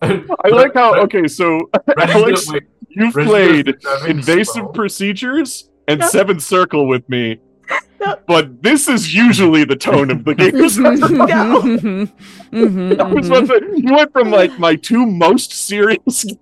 I 0.00 0.48
like 0.48 0.74
how. 0.74 0.94
Okay, 1.00 1.26
so 1.26 1.58
Alex, 1.98 2.48
you've 2.88 3.14
played 3.14 3.66
gonna 3.66 3.78
drive 3.78 4.04
in 4.04 4.18
invasive 4.18 4.54
slow. 4.54 4.68
procedures 4.68 5.70
and 5.88 6.00
Yep. 6.00 6.10
seventh 6.10 6.42
circle 6.42 6.86
with 6.86 7.08
me 7.08 7.38
but 8.26 8.62
this 8.62 8.86
is 8.86 9.14
usually 9.14 9.64
the 9.64 9.76
tone 9.76 10.10
of 10.10 10.24
the 10.24 10.34
game 10.34 12.12
I 13.00 13.02
was 13.12 13.28
about 13.28 13.40
to 13.40 13.46
say, 13.46 13.60
you 13.80 13.94
went 13.94 14.12
from 14.12 14.30
like 14.30 14.58
my 14.58 14.76
two 14.76 15.06
most 15.06 15.52
serious 15.52 16.24
games 16.24 16.36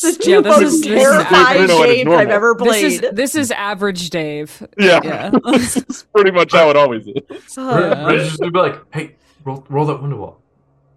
the 0.00 0.18
two 0.20 0.30
Yeah, 0.30 0.40
this 0.40 0.60
most 0.60 0.62
is- 0.62 0.80
this 0.82 0.86
is- 0.90 1.02
terrifying 1.02 1.62
I 1.62 1.66
know 1.66 1.78
what 1.78 1.88
is 1.88 1.96
games 1.96 2.08
I've 2.12 2.28
normal. 2.28 2.32
ever 2.32 2.54
This 2.60 2.82
is 2.82 3.00
this 3.12 3.34
is 3.34 3.50
average 3.50 4.10
Dave. 4.10 4.66
yeah, 4.78 5.00
Yeah. 5.02 5.30
this 5.46 5.76
is 5.78 6.06
pretty 6.14 6.30
much 6.30 6.52
how 6.52 6.70
it 6.70 6.76
always 6.76 7.06
is 7.08 7.58
Uh, 7.58 7.62
Yeah. 7.96 8.06
Reggie's 8.06 8.36
gonna 8.36 8.52
be 8.52 8.58
like, 8.60 8.76
"Hey, 8.94 9.16
roll, 9.44 9.64
roll 9.68 9.86
that 9.86 10.00
window 10.00 10.24
up." 10.24 10.40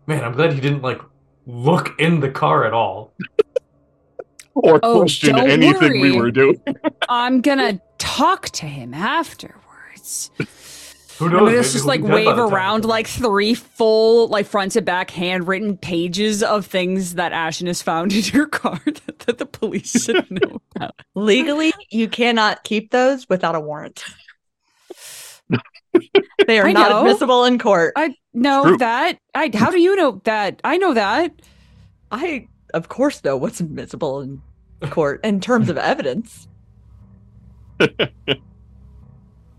Man, 0.07 0.24
I'm 0.24 0.34
glad 0.34 0.53
he 0.53 0.59
didn't 0.62 0.82
like 0.84 1.01
look 1.47 1.99
in 1.99 2.20
the 2.20 2.30
car 2.30 2.66
at 2.66 2.74
all. 2.74 3.14
Or 4.56 4.80
Oh, 4.84 4.99
question 4.99 5.36
don't 5.36 5.49
anything 5.49 6.02
we 6.02 6.12
were 6.16 6.32
doing 6.32 6.62
I'm 7.10 7.41
gonna 7.41 7.80
talk 7.97 8.49
to 8.49 8.66
him 8.66 8.93
afterwards. 8.93 10.32
Who 11.18 11.26
I'm 11.28 11.32
knows? 11.34 11.39
gonna 11.39 11.52
maybe 11.52 11.62
just 11.64 11.86
like 11.86 12.02
be 12.02 12.08
dead 12.08 12.26
by 12.26 12.32
wave 12.34 12.38
around 12.52 12.84
like 12.86 13.06
three 13.08 13.54
full, 13.54 14.28
like 14.30 14.47
front 14.47 14.72
to 14.74 14.82
back 14.82 15.12
handwritten 15.12 15.78
pages 15.78 16.41
of 16.41 16.66
things 16.66 17.16
that 17.16 17.32
Ashen 17.32 17.68
has 17.68 17.82
found 17.82 18.12
in 18.14 18.24
your 18.26 18.47
car 18.47 18.82
that, 18.86 19.20
that 19.20 19.38
the 19.38 19.45
police 19.45 20.04
should 20.04 20.30
know 20.32 20.60
about. 20.76 20.95
Legally, 21.16 21.74
you 21.91 22.08
cannot 22.08 22.64
keep 22.64 22.89
those 22.91 23.30
without 23.30 23.56
a 23.56 23.60
warrant. 23.60 24.04
they 26.47 26.60
are 26.60 26.68
I 26.68 26.72
not 26.72 26.89
know. 26.89 26.99
admissible 27.02 27.43
in 27.45 27.60
court. 27.60 27.93
I 27.97 28.16
know 28.34 28.64
True. 28.64 28.78
that. 28.78 29.18
I 29.36 29.52
how 29.54 29.70
do 29.70 29.80
you 29.80 29.95
know 29.95 30.22
that? 30.24 30.60
I 30.64 30.78
know 30.78 30.93
that. 30.93 31.32
I, 32.12 32.47
of 32.74 32.89
course, 32.89 33.24
know 33.24 33.38
what's 33.38 33.59
admissible 33.59 34.22
in 34.22 34.41
court 34.89 35.22
in 35.24 35.39
terms 35.39 35.69
of 35.69 35.78
evidence. 35.78 36.47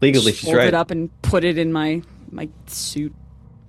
Legally, 0.00 0.32
she's 0.32 0.44
Fold 0.44 0.56
right. 0.56 0.68
it 0.68 0.74
up 0.74 0.90
and 0.90 1.10
put 1.22 1.44
it 1.44 1.58
in 1.58 1.72
my 1.72 2.02
my 2.30 2.48
suit. 2.66 3.14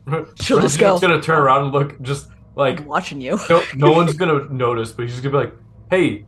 She'll 0.41 0.60
just 0.60 0.80
Reggie's 0.80 1.00
go. 1.00 1.00
gonna 1.00 1.22
turn 1.22 1.38
around 1.38 1.64
and 1.66 1.72
look, 1.74 2.02
just 2.02 2.30
like 2.56 2.80
I'm 2.82 2.86
watching 2.86 3.22
you. 3.22 3.39
no, 3.50 3.64
no 3.76 3.91
one's 3.96 4.14
gonna 4.14 4.48
notice, 4.50 4.91
but 4.91 5.08
he's 5.08 5.20
gonna 5.22 5.32
be 5.32 5.38
like, 5.46 5.54
"Hey, 5.89 6.26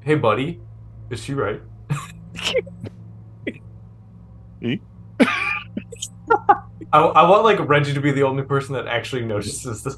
hey, 0.00 0.14
buddy, 0.14 0.60
is 1.10 1.22
she 1.22 1.34
right?" 1.34 1.60
I, 6.92 6.98
I 6.98 7.28
want 7.28 7.44
like 7.44 7.58
Reggie 7.68 7.94
to 7.94 8.00
be 8.00 8.10
the 8.10 8.22
only 8.22 8.42
person 8.42 8.74
that 8.74 8.86
actually 8.86 9.24
notices 9.24 9.82
this. 9.82 9.96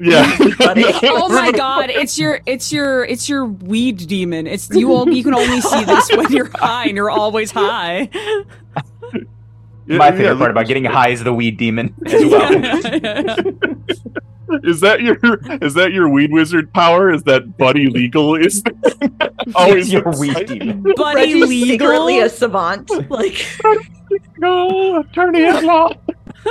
Yeah. 0.00 0.36
Buddy. 0.58 0.84
Oh 1.02 1.28
my 1.28 1.52
god, 1.52 1.90
it's 1.90 2.18
your 2.18 2.40
it's 2.46 2.72
your 2.72 3.04
it's 3.04 3.28
your 3.28 3.44
weed 3.44 4.06
demon. 4.06 4.46
It's 4.46 4.70
you 4.70 4.92
all 4.92 5.08
you 5.08 5.22
can 5.24 5.34
only 5.34 5.60
see 5.60 5.84
this 5.84 6.08
when 6.16 6.30
you're 6.32 6.50
high 6.54 6.84
and 6.86 6.96
you're 6.96 7.10
always 7.10 7.50
high. 7.50 8.08
My 9.86 10.10
favorite 10.12 10.36
part 10.36 10.50
about 10.50 10.66
getting 10.66 10.84
high 10.84 11.08
is 11.08 11.24
the 11.24 11.32
weed 11.32 11.56
demon 11.56 11.94
as 12.06 12.24
well. 12.24 12.52
Is 14.62 14.80
that 14.80 15.00
your 15.02 15.18
is 15.62 15.74
that 15.74 15.92
your 15.92 16.08
weed 16.08 16.30
wizard 16.32 16.72
power? 16.72 17.10
Is 17.10 17.22
that 17.24 17.56
buddy 17.58 17.88
legal? 17.88 18.34
Is 18.34 18.62
always 19.54 19.92
your 19.92 20.10
weed 20.18 20.46
demon. 20.46 20.82
Buddy 20.96 21.34
Reggie's 21.34 21.48
legal. 21.48 21.66
secretly 21.88 22.20
a 22.20 22.28
savant. 22.28 22.90
Like 23.10 23.46
No, 24.38 25.00
attorney 25.00 25.44
at 25.44 25.64
law. 25.64 25.90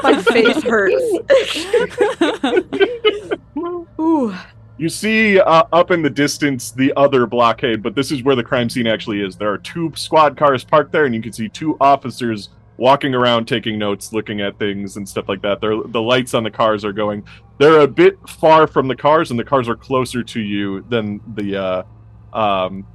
My 0.04 0.22
face 0.22 0.64
hurts. 0.64 1.04
Ooh. 4.00 4.34
You 4.78 4.90
see 4.90 5.40
uh, 5.40 5.64
up 5.74 5.90
in 5.90 6.04
the 6.04 6.10
distance 6.10 6.72
the 6.72 6.94
other 6.96 7.26
blockade, 7.26 7.82
but 7.82 7.96
this 7.96 8.12
is 8.12 8.22
where 8.22 8.36
the 8.36 8.44
crime 8.44 8.70
scene 8.70 8.86
actually 8.86 9.22
is. 9.22 9.36
There 9.36 9.52
are 9.52 9.58
two 9.58 9.92
squad 9.96 10.38
cars 10.38 10.64
parked 10.64 10.92
there, 10.92 11.06
and 11.06 11.16
you 11.16 11.22
can 11.22 11.34
see 11.34 11.50
two 11.50 11.78
officers 11.82 12.50
walking 12.78 13.16
around 13.16 13.48
taking 13.48 13.80
notes, 13.80 14.14
looking 14.14 14.40
at 14.40 14.60
things 14.60 14.98
and 14.98 15.10
stuff 15.10 15.28
like 15.28 15.42
that. 15.42 15.62
They're, 15.62 15.82
the 15.84 16.02
lights 16.02 16.36
on 16.36 16.44
the 16.44 16.52
cars 16.52 16.86
are 16.86 16.94
going. 16.94 17.24
They're 17.58 17.80
a 17.80 17.88
bit 17.88 18.18
far 18.30 18.68
from 18.68 18.88
the 18.88 18.96
cars, 18.96 19.32
and 19.32 19.40
the 19.40 19.44
cars 19.44 19.68
are 19.68 19.76
closer 19.76 20.24
to 20.24 20.40
you 20.40 20.86
than 20.90 21.22
the 21.34 21.58
uh, 21.58 21.84
um, 22.38 22.86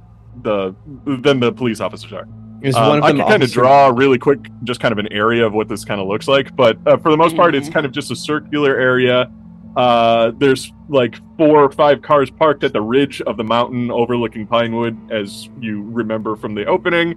the 0.41 0.73
than 1.05 1.41
the 1.41 1.51
police 1.51 1.81
officers 1.81 2.13
are. 2.13 2.27
Is 2.63 2.75
Um, 2.77 2.87
one 2.87 2.97
of 2.99 3.03
I 3.03 3.11
can 3.11 3.21
kind 3.27 3.43
of 3.43 3.51
draw 3.51 3.89
really 3.93 4.17
quick, 4.17 4.39
just 4.63 4.79
kind 4.79 4.91
of 4.93 4.97
an 4.97 5.11
area 5.11 5.45
of 5.45 5.53
what 5.53 5.67
this 5.67 5.83
kind 5.83 5.99
of 5.99 6.07
looks 6.07 6.27
like. 6.29 6.55
But 6.55 6.77
uh, 6.87 6.97
for 6.97 7.11
the 7.11 7.17
most 7.17 7.35
part, 7.35 7.53
it's 7.55 7.69
Mhm. 7.69 7.73
kind 7.73 7.85
of 7.85 7.91
just 7.91 8.09
a 8.09 8.15
circular 8.15 8.75
area. 8.77 9.29
Uh, 9.75 10.31
there's 10.37 10.71
like 10.87 11.17
four 11.37 11.61
or 11.63 11.71
five 11.71 12.01
cars 12.01 12.29
parked 12.29 12.63
at 12.63 12.71
the 12.73 12.81
ridge 12.81 13.21
of 13.21 13.35
the 13.37 13.43
mountain 13.43 13.91
overlooking 13.91 14.47
Pinewood, 14.47 14.97
as 15.11 15.49
you 15.59 15.83
remember 15.91 16.35
from 16.37 16.53
the 16.55 16.65
opening. 16.65 17.15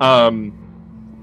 Um, 0.00 0.52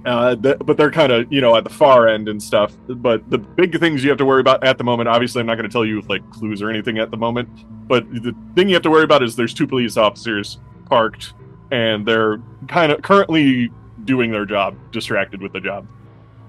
uh, 0.06 0.36
th- 0.36 0.58
but 0.66 0.76
they're 0.78 0.92
kind 0.92 1.12
of 1.14 1.32
you 1.32 1.40
know 1.42 1.56
at 1.56 1.64
the 1.64 1.70
far 1.70 2.08
end 2.10 2.28
and 2.30 2.42
stuff. 2.44 2.74
But 2.88 3.28
the 3.32 3.38
big 3.40 3.80
things 3.80 4.04
you 4.04 4.10
have 4.10 4.18
to 4.20 4.26
worry 4.26 4.42
about 4.42 4.64
at 4.64 4.78
the 4.78 4.84
moment, 4.84 5.10
obviously, 5.10 5.40
I'm 5.40 5.48
not 5.48 5.56
going 5.56 5.68
to 5.68 5.74
tell 5.74 5.86
you 5.86 6.02
like 6.10 6.30
clues 6.30 6.62
or 6.62 6.70
anything 6.70 7.00
at 7.00 7.10
the 7.10 7.18
moment. 7.18 7.50
But 7.88 8.08
the 8.14 8.36
thing 8.56 8.68
you 8.68 8.76
have 8.76 8.84
to 8.84 8.92
worry 8.92 9.04
about 9.06 9.24
is 9.24 9.36
there's 9.36 9.54
two 9.54 9.66
police 9.66 9.98
officers 9.98 10.60
parked 10.90 11.34
and 11.74 12.06
they're 12.06 12.40
kind 12.68 12.92
of 12.92 13.02
currently 13.02 13.72
doing 14.06 14.32
their 14.32 14.46
job, 14.46 14.76
distracted 14.92 15.42
with 15.42 15.54
the 15.54 15.60
job. 15.60 15.88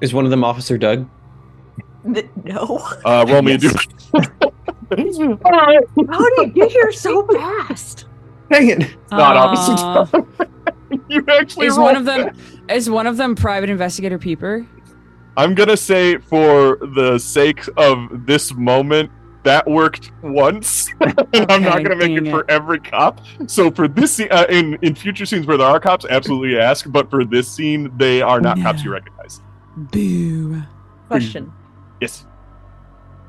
Is 0.02 0.12
one 0.12 0.26
of 0.26 0.30
them 0.30 0.44
Officer 0.44 0.76
Doug? 0.76 1.08
N- 2.04 2.28
No. 2.44 2.78
Uh, 3.04 3.24
roll 3.26 3.40
me 3.40 3.54
a 3.54 3.58
do. 3.58 3.68
How 4.90 4.96
did 4.96 5.16
you 5.16 6.46
get 6.54 6.70
here 6.70 6.92
so 6.92 7.26
fast? 7.26 8.04
Dang 8.50 8.68
it! 8.68 8.96
not 9.10 9.36
Officer 9.36 9.72
Aw. 9.82 10.46
you 11.08 11.24
actually 11.28 11.66
Is 11.66 11.78
one 11.78 11.96
of 11.96 12.04
them 12.04 12.36
is 12.68 12.90
one 12.90 13.06
of 13.06 13.16
them 13.16 13.34
private 13.34 13.70
investigator 13.70 14.18
peeper? 14.18 14.66
I'm 15.38 15.54
gonna 15.54 15.78
say 15.78 16.18
for 16.18 16.76
the 16.94 17.18
sake 17.18 17.62
of 17.78 18.26
this 18.26 18.52
moment, 18.54 19.10
that 19.44 19.66
worked 19.66 20.10
once. 20.22 20.88
I'm 21.00 21.62
not 21.62 21.82
gonna 21.82 21.96
make 21.96 22.12
it 22.12 22.24
dang 22.24 22.30
for 22.32 22.50
every 22.50 22.80
cop. 22.80 23.20
So 23.46 23.70
for 23.70 23.86
this 23.88 24.16
scene, 24.16 24.28
uh, 24.30 24.46
in 24.48 24.78
in 24.82 24.94
future 24.94 25.26
scenes 25.26 25.46
where 25.46 25.56
there 25.56 25.66
are 25.66 25.80
cops, 25.80 26.04
absolutely 26.08 26.58
ask. 26.58 26.90
But 26.90 27.10
for 27.10 27.24
this 27.24 27.48
scene, 27.48 27.92
they 27.96 28.22
are 28.22 28.40
not 28.40 28.58
cops 28.60 28.82
you 28.82 28.92
recognize. 28.92 29.40
Boo. 29.76 30.62
Question. 31.08 31.52
Yes. 32.00 32.26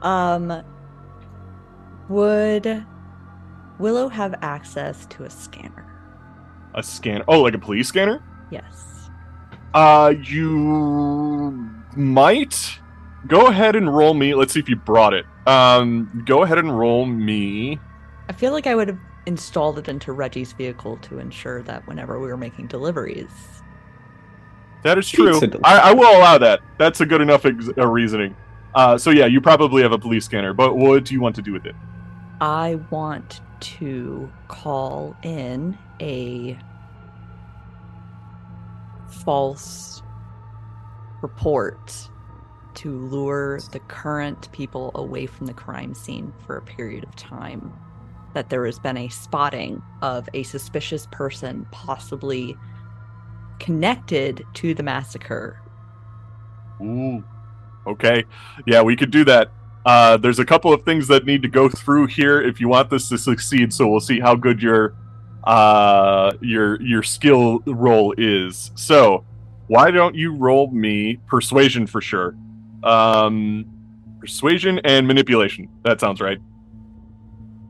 Um 0.01 0.63
would 2.09 2.86
Willow 3.80 4.07
have 4.09 4.36
access 4.41 5.05
to 5.07 5.24
a 5.24 5.30
scanner? 5.30 5.86
A 6.76 6.84
scanner. 6.84 7.26
Oh, 7.28 7.41
like 7.41 7.53
a 7.53 7.59
police 7.59 7.88
scanner. 7.88 8.24
Yes. 8.51 9.09
Uh, 9.74 10.13
you 10.24 11.59
might 11.95 12.80
go 13.28 13.47
ahead 13.47 13.76
and 13.76 13.93
roll 13.93 14.13
me. 14.13 14.34
Let's 14.34 14.53
see 14.53 14.59
if 14.59 14.70
you 14.70 14.76
brought 14.76 15.13
it. 15.13 15.26
Um, 15.46 16.24
go 16.26 16.43
ahead 16.43 16.58
and 16.58 16.78
roll 16.78 17.06
me. 17.06 17.80
I 18.28 18.34
feel 18.34 18.52
like 18.52 18.68
I 18.68 18.76
would 18.76 18.88
have 18.88 19.00
installed 19.26 19.80
it 19.80 19.88
into 19.88 20.12
Reggie's 20.12 20.54
vehicle 20.54 20.98
to 20.98 21.20
ensure 21.20 21.62
that 21.64 21.88
whenever 21.88 22.20
we 22.20 22.28
were 22.28 22.38
making 22.38 22.68
deliveries. 22.68 23.30
That 24.84 24.98
is 24.98 25.10
true. 25.10 25.39
I, 25.64 25.78
I 25.78 25.93
will 25.93 26.16
allow 26.16 26.38
that. 26.38 26.62
That's 26.78 27.02
a 27.02 27.06
good 27.06 27.22
enough 27.22 27.46
ex- 27.46 27.70
uh, 27.78 27.88
reasoning. 27.88 28.36
Uh, 28.76 28.98
so 28.98 29.10
yeah, 29.10 29.26
you 29.26 29.41
probably 29.41 29.82
have 29.82 29.91
a 29.91 29.98
police 29.98 30.26
scanner, 30.26 30.54
but 30.54 30.78
what 30.78 31.06
do 31.06 31.14
you 31.14 31.22
want 31.22 31.36
to 31.36 31.41
do 31.41 31.54
with 31.54 31.66
it? 31.66 31.76
I 32.41 32.80
want 32.91 33.41
to 33.62 34.30
call 34.48 35.16
in 35.24 35.78
a 36.02 36.60
false 39.24 40.04
report 41.22 42.10
to 42.76 42.98
lure 43.08 43.60
the 43.72 43.80
current 43.80 44.52
people 44.52 44.92
away 44.96 45.26
from 45.26 45.46
the 45.46 45.54
crime 45.54 45.94
scene 45.94 46.34
for 46.46 46.58
a 46.58 46.62
period 46.62 47.04
of 47.04 47.16
time. 47.16 47.74
That 48.34 48.50
there 48.50 48.66
has 48.66 48.80
been 48.80 48.98
a 48.98 49.08
spotting 49.08 49.82
of 50.02 50.28
a 50.34 50.44
suspicious 50.44 51.08
person 51.12 51.66
possibly 51.72 52.58
connected 53.60 54.46
to 54.56 54.74
the 54.74 54.84
massacre. 54.84 55.60
Ooh. 56.82 57.24
Okay. 57.88 58.26
Yeah, 58.66 58.82
we 58.82 58.96
could 58.96 59.12
do 59.12 59.24
that. 59.26 59.52
Uh, 59.86 60.18
there's 60.18 60.40
a 60.40 60.46
couple 60.46 60.74
of 60.74 60.84
things 60.84 61.08
that 61.08 61.26
need 61.26 61.44
to 61.44 61.48
go 61.48 61.70
through 61.70 62.08
here 62.08 62.42
if 62.42 62.60
you 62.60 62.68
want 62.68 62.90
this 62.90 63.08
to 63.10 63.18
succeed. 63.18 63.72
So 63.72 63.88
we'll 63.88 64.00
see 64.00 64.20
how 64.20 64.36
good 64.36 64.62
your 64.62 64.96
uh, 65.44 66.32
your 66.42 66.82
your 66.82 67.04
skill 67.04 67.60
roll 67.68 68.14
is. 68.18 68.72
So 68.76 69.24
why 69.68 69.92
don't 69.92 70.16
you 70.16 70.36
roll 70.36 70.72
me 70.72 71.18
persuasion 71.28 71.88
for 71.88 72.02
sure? 72.02 72.36
Um, 72.86 73.66
persuasion 74.20 74.80
and 74.84 75.08
manipulation. 75.08 75.70
That 75.84 76.00
sounds 76.00 76.22
right. 76.22 76.40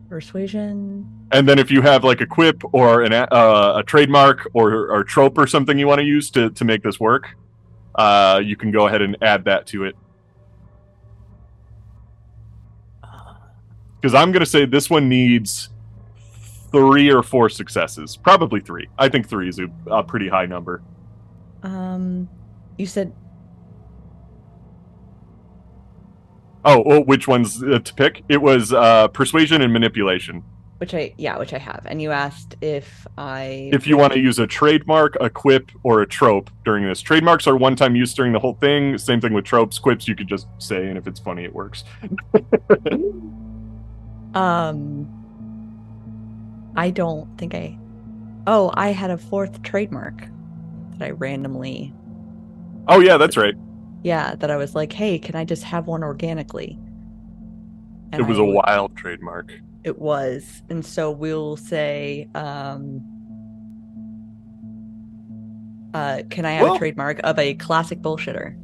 Persuasion. 0.09 1.09
And 1.31 1.49
then 1.49 1.57
if 1.57 1.71
you 1.71 1.81
have 1.81 2.03
like 2.03 2.21
a 2.21 2.25
quip 2.25 2.61
or 2.71 3.01
an, 3.01 3.11
a- 3.13 3.27
uh, 3.31 3.77
a 3.77 3.83
trademark 3.83 4.47
or, 4.53 4.91
or 4.91 5.03
trope 5.03 5.37
or 5.37 5.47
something 5.47 5.79
you 5.79 5.87
want 5.87 5.99
to 5.99 6.05
use 6.05 6.29
to, 6.31 6.49
to 6.51 6.65
make 6.65 6.83
this 6.83 6.99
work, 6.99 7.35
uh, 7.95 8.41
you 8.43 8.55
can 8.55 8.71
go 8.71 8.87
ahead 8.87 9.01
and 9.01 9.17
add 9.21 9.45
that 9.45 9.65
to 9.67 9.85
it. 9.85 9.95
Because 13.99 14.13
I'm 14.13 14.31
going 14.31 14.41
to 14.41 14.45
say 14.45 14.65
this 14.65 14.89
one 14.89 15.09
needs 15.09 15.69
three 16.71 17.11
or 17.11 17.23
four 17.23 17.49
successes. 17.49 18.15
Probably 18.17 18.59
three. 18.59 18.87
I 18.99 19.09
think 19.09 19.27
three 19.27 19.49
is 19.49 19.59
a, 19.59 19.67
a 19.87 20.03
pretty 20.03 20.27
high 20.27 20.45
number. 20.45 20.83
Um, 21.63 22.29
you 22.77 22.85
said 22.85 23.13
Oh, 26.65 26.83
oh 26.85 27.01
which 27.01 27.27
ones 27.27 27.63
uh, 27.63 27.79
to 27.79 27.93
pick? 27.93 28.23
It 28.27 28.41
was 28.41 28.73
uh, 28.73 29.07
persuasion 29.09 29.61
and 29.61 29.71
manipulation. 29.71 30.43
which 30.79 30.93
I 30.93 31.13
yeah, 31.17 31.37
which 31.37 31.53
I 31.53 31.59
have. 31.59 31.85
And 31.85 32.01
you 32.01 32.11
asked 32.11 32.55
if 32.61 33.05
I 33.17 33.69
if 33.71 33.85
you 33.87 33.97
want 33.97 34.13
to 34.13 34.19
use 34.19 34.39
a 34.39 34.47
trademark, 34.47 35.15
a 35.21 35.29
quip, 35.29 35.71
or 35.83 36.01
a 36.01 36.07
trope 36.07 36.49
during 36.65 36.85
this. 36.85 37.01
Trademarks 37.01 37.45
are 37.47 37.55
one 37.55 37.75
time 37.75 37.95
use 37.95 38.13
during 38.13 38.33
the 38.33 38.39
whole 38.39 38.55
thing. 38.55 38.97
Same 38.97 39.21
thing 39.21 39.33
with 39.33 39.45
tropes. 39.45 39.77
Quips 39.79 40.07
you 40.07 40.15
could 40.15 40.27
just 40.27 40.47
say, 40.57 40.87
and 40.87 40.97
if 40.97 41.07
it's 41.07 41.19
funny, 41.19 41.43
it 41.45 41.53
works. 41.53 41.83
um 44.33 45.11
I 46.75 46.89
don't 46.89 47.37
think 47.37 47.53
I 47.55 47.77
Oh, 48.47 48.71
I 48.73 48.89
had 48.89 49.11
a 49.11 49.17
fourth 49.17 49.61
trademark 49.63 50.27
that 50.97 51.05
I 51.05 51.11
randomly 51.11 51.93
Oh 52.87 52.99
yeah, 52.99 53.17
that's 53.17 53.37
right. 53.37 53.55
Yeah, 54.05 54.35
that 54.35 54.51
I 54.51 54.55
was 54.55 54.75
like, 54.75 54.93
"Hey, 54.93 55.17
can 55.17 55.35
I 55.35 55.43
just 55.43 55.63
have 55.63 55.87
one 55.87 56.03
organically?" 56.03 56.77
And 58.11 58.21
it 58.21 58.27
was 58.27 58.37
I 58.37 58.43
a 58.43 58.45
wild 58.45 58.95
trademark. 58.95 59.51
It 59.83 59.97
was. 59.99 60.61
And 60.69 60.85
so 60.85 61.09
we'll 61.11 61.57
say 61.57 62.29
um 62.35 63.01
uh 65.93 66.21
can 66.29 66.45
I 66.45 66.51
have 66.51 66.63
Well- 66.63 66.75
a 66.75 66.77
trademark 66.77 67.19
of 67.23 67.39
a 67.39 67.55
classic 67.55 67.99
bullshitter? 68.01 68.55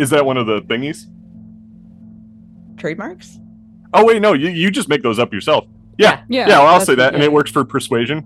Is 0.00 0.10
that 0.10 0.24
one 0.26 0.36
of 0.36 0.46
the 0.46 0.62
thingies? 0.62 1.06
Trademarks? 2.78 3.38
Oh 3.92 4.04
wait, 4.04 4.20
no, 4.22 4.32
you, 4.32 4.48
you 4.48 4.70
just 4.70 4.88
make 4.88 5.02
those 5.02 5.18
up 5.18 5.32
yourself. 5.32 5.66
Yeah, 5.98 6.22
Yeah. 6.28 6.48
yeah, 6.48 6.58
well, 6.58 6.66
I'll 6.74 6.80
say 6.80 6.94
that, 6.96 7.06
what- 7.12 7.14
and 7.14 7.22
it 7.22 7.32
works 7.32 7.50
for 7.50 7.64
persuasion. 7.64 8.24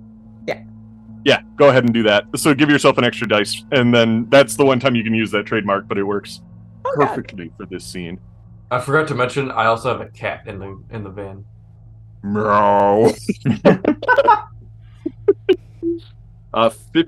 Yeah. 1.24 1.38
Yeah, 1.38 1.42
go 1.56 1.70
ahead 1.70 1.84
and 1.84 1.94
do 1.94 2.02
that. 2.05 2.24
So 2.36 2.55
give 2.55 2.68
yourself 2.68 2.98
an 2.98 3.05
extra 3.05 3.26
dice, 3.26 3.64
and 3.72 3.94
then 3.94 4.26
that's 4.28 4.56
the 4.56 4.64
one 4.64 4.78
time 4.78 4.94
you 4.94 5.02
can 5.02 5.14
use 5.14 5.30
that 5.30 5.46
trademark, 5.46 5.88
but 5.88 5.96
it 5.98 6.05
works 6.05 6.40
Okay. 6.86 7.06
perfectly 7.06 7.51
for 7.56 7.64
this 7.66 7.84
scene. 7.84 8.20
I 8.70 8.78
forgot 8.78 9.09
to 9.09 9.14
mention 9.14 9.51
I 9.51 9.66
also 9.66 9.90
have 9.90 10.01
a 10.01 10.10
cat 10.10 10.46
in 10.46 10.59
the 10.59 10.82
in 10.90 11.02
the 11.02 11.10
van. 11.10 11.44
No. 12.22 13.12
uh, 16.55 16.70
fi- 16.70 17.05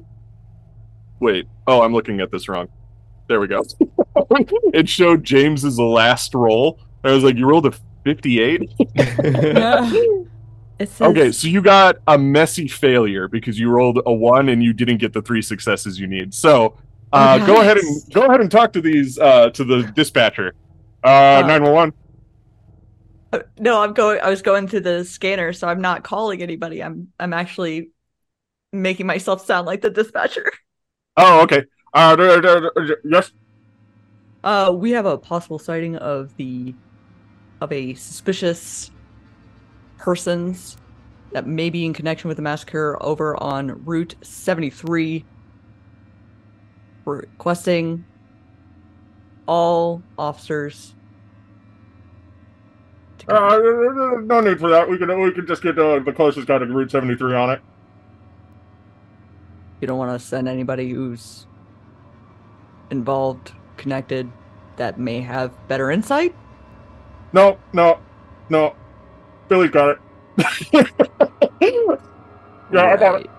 wait. 1.21 1.47
Oh, 1.67 1.83
I'm 1.83 1.93
looking 1.93 2.21
at 2.21 2.31
this 2.31 2.49
wrong. 2.49 2.69
There 3.29 3.41
we 3.41 3.49
go. 3.49 3.63
it 4.73 4.89
showed 4.89 5.25
James's 5.25 5.79
last 5.79 6.35
roll. 6.35 6.81
I 7.05 7.13
was 7.13 7.25
like, 7.25 7.37
you 7.37 7.47
rolled 7.47 7.67
a 7.67 7.73
58. 8.05 8.71
Yeah. 8.95 9.91
It 10.79 10.91
says, 10.91 11.11
Okay, 11.11 11.33
so 11.33 11.49
you 11.49 11.63
got 11.63 11.97
a 12.07 12.19
messy 12.19 12.69
failure 12.69 13.29
because 13.29 13.59
you 13.59 13.71
rolled 13.71 14.01
a 14.07 14.13
one 14.13 14.49
and 14.49 14.63
you 14.63 14.73
didn't 14.73 14.99
get 14.99 15.13
the 15.13 15.23
three 15.23 15.43
successes 15.43 15.99
you 16.01 16.07
need. 16.07 16.33
So 16.35 16.77
uh, 17.13 17.39
Oh, 17.41 17.47
go 17.47 17.61
ahead 17.61 17.77
and 17.79 18.03
go 18.13 18.27
ahead 18.27 18.41
and 18.41 18.51
talk 18.51 18.73
to 18.75 18.81
these 18.81 19.19
uh, 19.19 19.51
to 19.51 19.65
the 19.65 19.83
dispatcher. 19.95 20.55
Uh, 21.05 21.43
Uh, 21.43 21.47
nine 21.47 21.63
one 21.63 21.73
one. 21.73 21.93
Uh, 23.33 23.41
No, 23.59 23.81
I'm 23.83 23.93
going. 23.93 24.21
I 24.21 24.31
was 24.31 24.43
going 24.43 24.69
through 24.69 24.81
the 24.81 25.05
scanner, 25.05 25.53
so 25.53 25.69
I'm 25.69 25.81
not 25.81 26.05
calling 26.05 26.43
anybody. 26.43 26.83
I'm 26.83 27.13
I'm 27.19 27.33
actually 27.33 27.91
making 28.73 29.07
myself 29.07 29.45
sound 29.47 29.67
like 29.67 29.83
the 29.83 29.91
dispatcher. 29.91 30.51
Oh, 31.17 31.43
okay. 31.43 31.65
Uh, 31.93 32.17
yes. 33.05 33.33
Uh, 34.45 34.73
we 34.77 34.93
have 34.93 35.07
a 35.07 35.19
possible 35.19 35.59
sighting 35.59 35.97
of 35.97 36.35
the 36.37 36.75
of 37.61 37.73
a 37.73 37.95
suspicious 37.95 38.91
persons 39.99 40.77
that 41.33 41.47
may 41.47 41.71
be 41.71 41.85
in 41.85 41.93
connection 41.93 42.29
with 42.29 42.37
the 42.37 42.43
massacre 42.43 42.97
over 43.01 43.41
on 43.43 43.85
Route 43.85 44.15
73. 44.23 45.25
We're 47.05 47.17
requesting 47.21 48.05
all 49.47 50.03
officers. 50.19 50.95
Uh, 53.29 53.59
no 54.25 54.41
need 54.41 54.59
for 54.61 54.71
that. 54.71 54.89
We 54.89 54.99
can 54.99 55.21
we 55.21 55.33
can 55.33 55.47
just 55.47 55.63
get 55.63 55.79
uh, 55.79 55.99
the 55.99 56.13
closest 56.13 56.47
guy 56.47 56.59
to 56.59 56.67
Route 56.67 56.91
seventy 56.93 57.17
three 57.17 57.35
on 57.35 57.51
it. 57.51 57.61
you 59.81 59.87
don't 59.87 59.99
want 59.99 60.19
to 60.19 60.25
send 60.25 60.49
anybody 60.49 60.91
who's 60.91 61.47
involved, 62.91 63.53
connected, 63.77 64.31
that 64.77 64.99
may 64.99 65.21
have 65.21 65.53
better 65.69 65.91
insight. 65.91 66.35
No, 67.33 67.59
no, 67.73 67.99
no. 68.49 68.75
Billy's 69.49 69.71
got 69.71 69.91
it. 69.91 69.99
yeah, 72.73 72.85
I 72.85 72.97
got 72.97 73.21
it. 73.21 73.31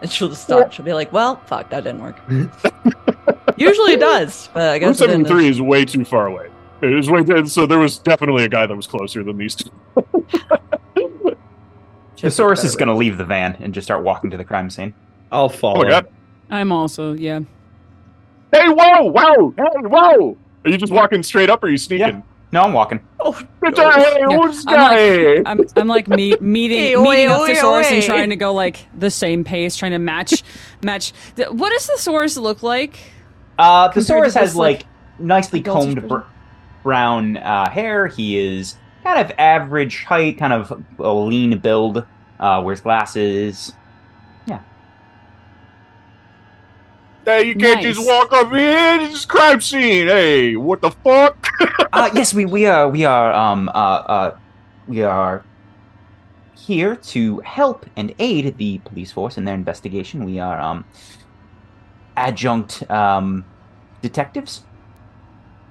And 0.00 0.10
she'll 0.10 0.28
just 0.28 0.44
stop. 0.44 0.72
She'll 0.72 0.84
be 0.84 0.92
like, 0.92 1.12
"Well, 1.12 1.36
fuck, 1.46 1.70
that 1.70 1.84
didn't 1.84 2.00
work." 2.02 2.16
Usually 3.56 3.94
it 3.94 4.00
does, 4.00 4.48
but 4.54 4.68
I 4.70 4.78
guess 4.78 5.00
it 5.00 5.08
didn't. 5.08 5.24
73 5.26 5.48
is 5.48 5.60
way 5.60 5.84
too 5.84 6.04
far 6.04 6.26
away. 6.28 6.48
It 6.80 6.86
was 6.94 7.10
way 7.10 7.44
so 7.46 7.66
there 7.66 7.80
was 7.80 7.98
definitely 7.98 8.44
a 8.44 8.48
guy 8.48 8.66
that 8.66 8.76
was 8.76 8.86
closer 8.86 9.24
than 9.24 9.36
these 9.36 9.56
two. 9.56 9.70
Thesaurus 12.16 12.62
is 12.64 12.76
going 12.76 12.88
to 12.88 12.94
leave 12.94 13.16
the 13.18 13.24
van 13.24 13.56
and 13.60 13.72
just 13.74 13.86
start 13.86 14.02
walking 14.04 14.30
to 14.30 14.36
the 14.36 14.44
crime 14.44 14.70
scene. 14.70 14.94
I'll 15.32 15.44
Oh 15.44 15.48
follow. 15.48 15.82
my 15.84 15.90
god. 15.90 16.08
I'm 16.50 16.72
also, 16.72 17.12
yeah. 17.14 17.40
Hey, 18.52 18.68
whoa, 18.68 19.02
whoa, 19.10 19.54
hey, 19.56 19.64
whoa! 19.82 20.36
Are 20.64 20.70
you 20.70 20.78
just 20.78 20.92
walking 20.92 21.22
straight 21.22 21.50
up 21.50 21.62
or 21.62 21.66
are 21.66 21.70
you 21.70 21.76
sneaking? 21.76 22.22
No, 22.52 22.62
I'm 22.62 22.72
walking. 22.72 23.00
Oh, 23.28 23.42
Good 23.60 23.76
job, 23.76 23.94
Hey, 23.94 24.20
Yeah, 24.20 24.28
I'm 24.30 24.64
guy? 24.64 25.42
I'm, 25.50 25.60
I'm 25.76 25.86
like 25.88 26.08
me, 26.08 26.34
meeting 26.40 26.78
Hey, 26.78 26.96
meeting 26.96 27.28
oi, 27.28 27.32
up 27.32 27.40
oi, 27.42 27.46
thesaurus 27.48 27.90
and 27.90 28.02
trying 28.02 28.30
to 28.30 28.36
go 28.36 28.54
like 28.54 28.86
the 28.98 29.10
same 29.10 29.44
pace, 29.44 29.76
trying 29.76 29.92
to 29.92 29.98
match 29.98 30.42
match. 30.82 31.12
What 31.36 31.70
does 31.70 31.86
thesaurus 31.86 32.38
look 32.38 32.62
like? 32.62 32.98
Uh, 33.58 33.88
Compared 33.88 33.94
to 33.94 34.00
Thesaurus 34.00 34.34
has 34.34 34.56
like, 34.56 34.78
like 34.78 34.86
nicely 35.18 35.60
combed 35.60 36.08
br- 36.08 36.20
brown 36.82 37.36
uh, 37.36 37.68
hair. 37.68 38.06
He 38.06 38.38
is 38.38 38.76
kind 39.04 39.20
of 39.20 39.36
average 39.38 40.04
height, 40.04 40.38
kind 40.38 40.52
of 40.54 40.84
a 40.98 41.12
lean 41.12 41.58
build. 41.58 42.06
Uh, 42.40 42.62
wears 42.64 42.80
glasses. 42.80 43.72
Hey, 47.28 47.44
you 47.48 47.56
can't 47.56 47.82
Nice. 47.82 47.94
just 47.94 48.08
walk 48.08 48.32
up 48.32 48.50
in. 48.54 49.00
It's 49.02 49.24
a 49.24 49.28
crime 49.28 49.60
scene. 49.60 50.06
Hey, 50.06 50.56
what 50.56 50.80
the 50.80 50.90
fuck? 50.90 51.46
uh, 51.92 52.08
yes, 52.14 52.32
we 52.32 52.46
we 52.46 52.64
are 52.64 52.88
we 52.88 53.04
are 53.04 53.34
um 53.34 53.68
uh 53.68 53.72
uh 54.08 54.36
we 54.86 55.02
are 55.02 55.44
here 56.56 56.96
to 56.96 57.40
help 57.40 57.84
and 57.96 58.14
aid 58.18 58.56
the 58.56 58.78
police 58.78 59.12
force 59.12 59.36
in 59.36 59.44
their 59.44 59.54
investigation. 59.54 60.24
We 60.24 60.38
are 60.38 60.58
um 60.58 60.86
adjunct 62.16 62.90
um 62.90 63.44
detectives. 64.00 64.62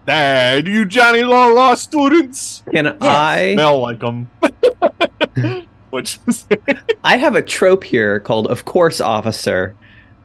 Hey, 0.06 0.62
do 0.64 0.70
you 0.70 0.86
Johnny 0.86 1.24
Law 1.24 1.48
Law 1.48 1.74
students? 1.74 2.62
Can 2.72 2.96
I? 3.02 3.56
Smell 3.56 3.80
like 3.80 4.00
them. 4.00 4.30
Which 5.90 6.20
is 6.28 6.46
I 7.04 7.18
have 7.18 7.36
a 7.36 7.42
trope 7.42 7.84
here 7.84 8.20
called 8.20 8.46
"Of 8.46 8.66
course, 8.66 9.02
officer." 9.02 9.76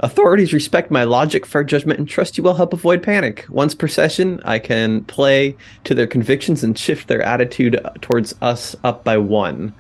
Authorities 0.05 0.53
respect 0.53 0.91
my 0.91 1.05
logic, 1.05 1.47
fair 1.47 1.63
judgment, 1.63 2.01
and 2.01 2.09
trust 2.09 2.37
you 2.37 2.43
will 2.43 2.55
help 2.55 2.73
avoid 2.73 3.05
panic. 3.05 3.47
Once 3.49 3.73
per 3.73 3.87
session, 3.87 4.41
I 4.45 4.59
can 4.59 5.05
play 5.05 5.57
to 5.85 5.95
their 5.95 6.09
convictions 6.09 6.65
and 6.65 6.77
shift 6.77 7.07
their 7.07 7.23
attitude 7.23 7.79
towards 8.01 8.35
us 8.43 8.75
up 8.83 9.05
by 9.05 9.17
one. 9.17 9.73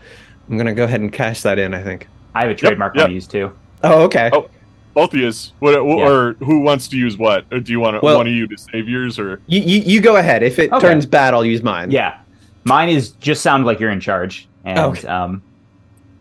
I'm 0.49 0.57
gonna 0.57 0.74
go 0.74 0.85
ahead 0.85 1.01
and 1.01 1.12
cash 1.12 1.43
that 1.43 1.59
in. 1.59 1.74
I 1.74 1.82
think. 1.82 2.07
I 2.36 2.43
have 2.43 2.51
a 2.51 2.55
trademark 2.55 2.94
yep. 2.94 3.07
I 3.07 3.09
to 3.09 3.15
use 3.15 3.27
too. 3.27 3.53
Oh, 3.82 4.03
okay. 4.05 4.31
Oh. 4.32 4.49
both 4.94 5.12
of 5.12 5.19
yous. 5.19 5.53
What, 5.59 5.73
Yeah. 5.73 5.81
or 5.81 6.35
who 6.35 6.61
wants 6.61 6.86
to 6.89 6.97
use 6.97 7.19
what? 7.19 7.44
Or 7.51 7.59
do 7.59 7.73
you 7.73 7.81
want 7.81 8.01
Well- 8.03 8.19
one 8.19 8.27
of 8.28 8.32
you 8.32 8.47
to 8.47 8.57
save 8.57 8.89
yours 8.89 9.19
or? 9.19 9.40
You, 9.49 9.61
you 9.61 9.81
you 9.81 10.01
go 10.01 10.16
ahead. 10.16 10.44
If 10.44 10.59
it 10.61 10.70
Okay. 10.73 10.86
turns 10.86 11.05
bad, 11.05 11.35
I'll 11.35 11.44
use 11.44 11.65
mine. 11.65 11.90
Yeah, 11.90 12.15
mine 12.62 12.90
is 12.90 13.11
just 13.12 13.43
sound 13.43 13.65
like 13.66 13.81
you're 13.81 13.90
in 13.90 13.99
charge, 14.01 14.47
and 14.65 14.78
Okay. 14.78 15.09
um, 15.09 15.43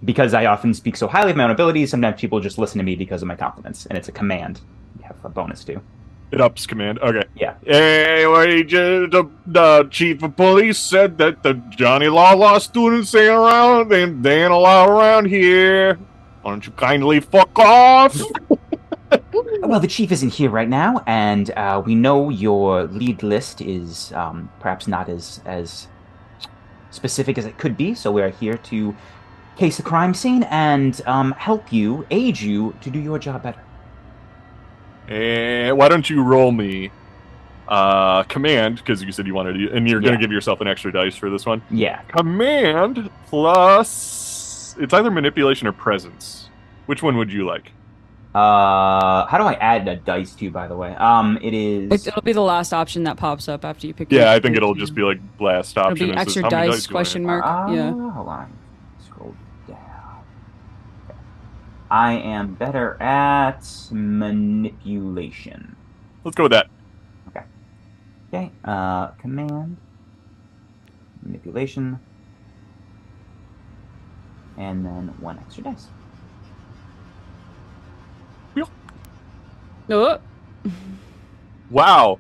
because 0.04 0.34
I 0.34 0.46
often 0.46 0.74
speak 0.74 0.96
so 0.96 1.08
highly 1.08 1.32
of 1.32 1.38
my 1.38 1.44
own 1.44 1.52
abilities, 1.52 1.92
sometimes 1.92 2.20
people 2.20 2.40
just 2.40 2.58
listen 2.58 2.78
to 2.80 2.84
me 2.84 2.96
because 2.96 3.22
of 3.22 3.28
my 3.28 3.36
confidence, 3.36 3.86
and 3.86 3.98
it's 3.98 4.08
a 4.08 4.12
command. 4.12 4.62
You 4.98 5.06
have 5.06 5.18
a 5.24 5.30
bonus 5.30 5.64
too. 5.64 5.82
It 6.32 6.40
ups 6.40 6.66
command. 6.66 7.00
Okay. 7.00 7.28
Yeah. 7.36 7.56
Hey, 7.66 8.24
the, 8.24 9.30
the 9.46 9.88
chief 9.92 10.24
of 10.24 10.36
police 10.38 10.80
said 10.80 11.18
that 11.18 11.44
the 11.44 11.56
Johnny 11.72 12.08
Law 12.08 12.34
Law 12.34 12.58
students 12.58 13.14
ain't 13.14 13.32
around 13.32 13.92
and 13.92 14.24
they 14.24 14.44
ain't 14.44 14.54
allowed 14.54 14.90
around 14.90 15.26
here. 15.26 15.96
Why 16.42 16.52
don't 16.52 16.66
you 16.66 16.72
kindly 16.72 17.20
fuck 17.20 17.58
off? 17.60 18.20
Well, 19.64 19.80
the 19.82 19.88
chief 19.88 20.12
isn't 20.12 20.34
here 20.34 20.50
right 20.50 20.70
now, 20.70 21.04
and 21.06 21.52
uh, 21.52 21.82
we 21.86 21.96
know 21.96 22.30
your 22.30 22.84
lead 22.86 23.24
list 23.24 23.62
is 23.62 24.12
um, 24.14 24.50
perhaps 24.60 24.88
not 24.88 25.10
as 25.10 25.42
as 25.46 25.88
specific 26.92 27.38
as 27.38 27.46
it 27.46 27.58
could 27.58 27.76
be. 27.76 27.94
So 27.94 28.12
we 28.12 28.22
are 28.22 28.30
here 28.30 28.58
to 28.58 28.96
case 29.58 29.78
the 29.78 29.84
crime 29.84 30.14
scene 30.14 30.44
and 30.44 31.02
um, 31.06 31.32
help 31.34 31.72
you, 31.72 32.06
aid 32.12 32.40
you 32.40 32.74
to 32.82 32.90
do 32.90 33.00
your 33.00 33.20
job 33.20 33.44
better. 33.44 33.62
And 35.08 35.78
why 35.78 35.90
don't 35.90 36.10
you 36.10 36.24
roll 36.24 36.52
me 36.52 36.92
uh 37.68 38.24
command 38.24 38.78
because 38.78 39.02
you 39.02 39.12
said 39.14 39.26
you 39.26 39.34
wanted 39.34 39.54
to 39.54 39.72
and 39.76 39.88
you're 39.88 40.02
going 40.02 40.14
Yeah. 40.14 40.18
to 40.18 40.22
give 40.22 40.32
yourself 40.32 40.60
an 40.62 40.68
extra 40.68 40.92
dice 40.92 41.16
for 41.16 41.30
this 41.30 41.46
one. 41.46 41.62
Yeah. 41.70 42.02
Command 42.04 43.10
plus 43.28 44.76
it's 44.80 44.94
either 44.94 45.12
manipulation 45.12 45.68
or 45.68 45.72
presence. 45.72 46.50
Which 46.88 47.04
one 47.04 47.18
would 47.18 47.32
you 47.32 47.46
like? 47.46 47.72
Uh, 48.34 49.26
how 49.26 49.38
do 49.38 49.44
I 49.44 49.54
add 49.56 49.88
a 49.90 49.98
dice 49.98 50.34
to? 50.36 50.50
By 50.50 50.68
the 50.68 50.76
way, 50.76 50.96
um, 50.96 51.38
it 51.42 51.54
is. 51.54 51.92
It, 51.92 52.08
it'll 52.08 52.22
be 52.22 52.32
the 52.32 52.40
last 52.42 52.74
option 52.74 53.04
that 53.04 53.18
pops 53.18 53.50
up 53.50 53.66
after 53.66 53.88
you 53.88 53.94
pick. 53.94 54.10
Yeah, 54.10 54.32
I 54.32 54.40
think 54.40 54.56
it'll 54.56 54.74
just 54.74 54.96
be 54.96 55.02
like 55.04 55.20
last 55.40 55.76
It'll 55.76 55.92
option. 55.92 56.12
be 56.12 56.16
extra 56.18 56.44
how 56.44 56.50
many 56.50 56.72
dice 56.72 56.88
question 56.88 57.26
mark. 57.26 57.44
Ah, 57.46 57.70
yeah. 57.70 57.92
Hold 57.92 58.28
on. 58.30 58.54
I 61.92 62.14
am 62.14 62.54
better 62.56 62.96
at 63.04 63.68
manipulation. 63.92 65.76
Let's 66.24 66.36
go 66.36 66.44
with 66.44 66.54
that. 66.54 66.70
Okay. 67.28 67.44
Okay. 68.30 68.52
Uh, 68.64 69.08
command. 69.20 69.76
Manipulation. 71.22 72.00
And 74.58 74.86
then 74.86 75.14
one 75.20 75.38
extra 75.40 75.66
dice. 75.66 75.90
Oh, 79.90 80.20
Wow. 81.70 82.20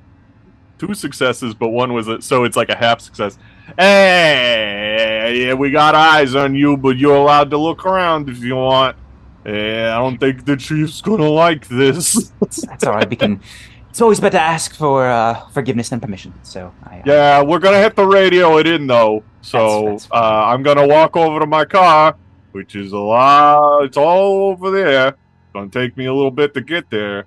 Two 0.79 0.93
successes, 0.93 1.53
but 1.53 1.69
one 1.69 1.93
was 1.93 2.09
a, 2.09 2.21
so 2.21 2.43
it's 2.43 2.57
like 2.57 2.67
a 2.69 2.75
half 2.75 2.99
success. 2.99 3.37
Hey, 3.77 5.45
yeah, 5.45 5.53
we 5.53 5.71
got 5.71 5.95
eyes 5.95 6.35
on 6.35 6.55
you, 6.55 6.75
but 6.75 6.97
you're 6.97 7.15
allowed 7.15 7.49
to 7.51 7.57
look 7.57 7.85
around 7.85 8.27
if 8.27 8.39
you 8.39 8.55
want. 8.57 8.97
Yeah, 9.45 9.93
I 9.95 9.99
don't 9.99 10.17
think 10.19 10.45
the 10.45 10.55
chief's 10.57 11.01
gonna 11.01 11.29
like 11.29 11.67
this. 11.67 12.29
That's 12.39 12.83
all 12.83 12.93
right. 12.93 13.09
We 13.09 13.15
can. 13.15 13.41
It's 13.89 14.01
always 14.01 14.19
better 14.21 14.37
to 14.37 14.41
ask 14.41 14.73
for 14.75 15.05
uh, 15.07 15.47
forgiveness 15.49 15.91
and 15.91 16.01
permission. 16.01 16.33
So 16.43 16.73
I. 16.83 16.99
Uh, 16.99 17.03
yeah, 17.05 17.41
we're 17.41 17.59
gonna 17.59 17.77
have 17.77 17.95
to 17.95 18.05
radio 18.05 18.57
it 18.59 18.67
in 18.67 18.85
though. 18.87 19.23
So 19.41 19.57
That's- 19.57 20.03
that's 20.03 20.11
uh, 20.13 20.45
I'm 20.45 20.61
gonna 20.63 20.87
walk 20.87 21.17
over 21.17 21.39
to 21.39 21.47
my 21.47 21.65
car, 21.65 22.15
which 22.51 22.75
is 22.75 22.91
a 22.93 22.97
lot. 22.97 23.83
It's 23.85 23.97
all 23.97 24.49
over 24.51 24.69
there. 24.71 25.07
It's 25.09 25.17
gonna 25.53 25.69
take 25.69 25.97
me 25.97 26.05
a 26.05 26.13
little 26.13 26.31
bit 26.31 26.53
to 26.53 26.61
get 26.61 26.89
there, 26.91 27.25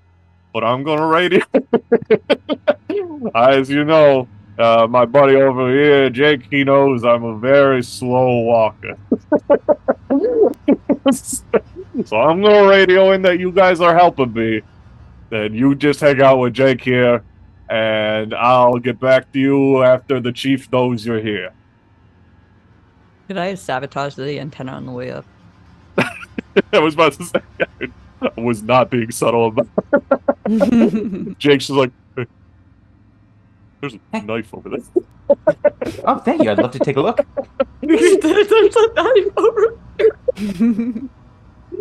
but 0.52 0.62
I'm 0.64 0.84
gonna 0.84 1.06
radio. 1.06 1.44
As 3.34 3.68
you 3.68 3.84
know, 3.84 4.28
uh, 4.58 4.86
my 4.88 5.04
buddy 5.04 5.34
over 5.34 5.68
here, 5.70 6.08
Jake, 6.10 6.46
he 6.50 6.62
knows 6.64 7.04
I'm 7.04 7.24
a 7.24 7.36
very 7.36 7.82
slow 7.82 8.40
walker. 8.42 8.96
so 12.04 12.16
I'm 12.16 12.42
gonna 12.42 12.68
radio 12.68 13.12
in 13.12 13.22
that 13.22 13.38
you 13.38 13.52
guys 13.52 13.80
are 13.80 13.94
helping 13.94 14.32
me. 14.32 14.62
Then 15.30 15.54
you 15.54 15.74
just 15.74 16.00
hang 16.00 16.20
out 16.20 16.38
with 16.38 16.54
Jake 16.54 16.80
here, 16.80 17.22
and 17.68 18.34
I'll 18.34 18.78
get 18.78 18.98
back 19.00 19.32
to 19.32 19.38
you 19.38 19.82
after 19.82 20.20
the 20.20 20.32
chief 20.32 20.70
knows 20.72 21.06
you're 21.06 21.20
here. 21.20 21.52
Did 23.28 23.38
I 23.38 23.54
sabotage 23.54 24.16
the 24.16 24.38
antenna 24.38 24.72
on 24.72 24.86
the 24.86 24.92
way 24.92 25.10
up? 25.10 25.24
I 26.72 26.78
was 26.78 26.94
about 26.94 27.14
to 27.14 27.24
say 27.24 27.40
I 28.20 28.40
was 28.40 28.62
not 28.62 28.90
being 28.90 29.10
subtle 29.10 29.46
about 29.46 29.68
Jake's 31.38 31.68
just 31.68 31.70
like 31.70 31.92
"Hey, 32.16 32.26
there's 33.80 33.94
a 34.12 34.22
knife 34.22 34.52
over 34.52 34.68
there. 34.68 34.80
Oh, 36.04 36.18
thank 36.18 36.42
you. 36.42 36.50
I'd 36.50 36.58
love 36.58 36.72
to 36.72 36.78
take 36.78 36.96
a 36.96 37.00
look. 37.00 37.20
There's 37.80 38.76
a 38.76 38.92
knife 38.94 39.28
over. 39.36 41.08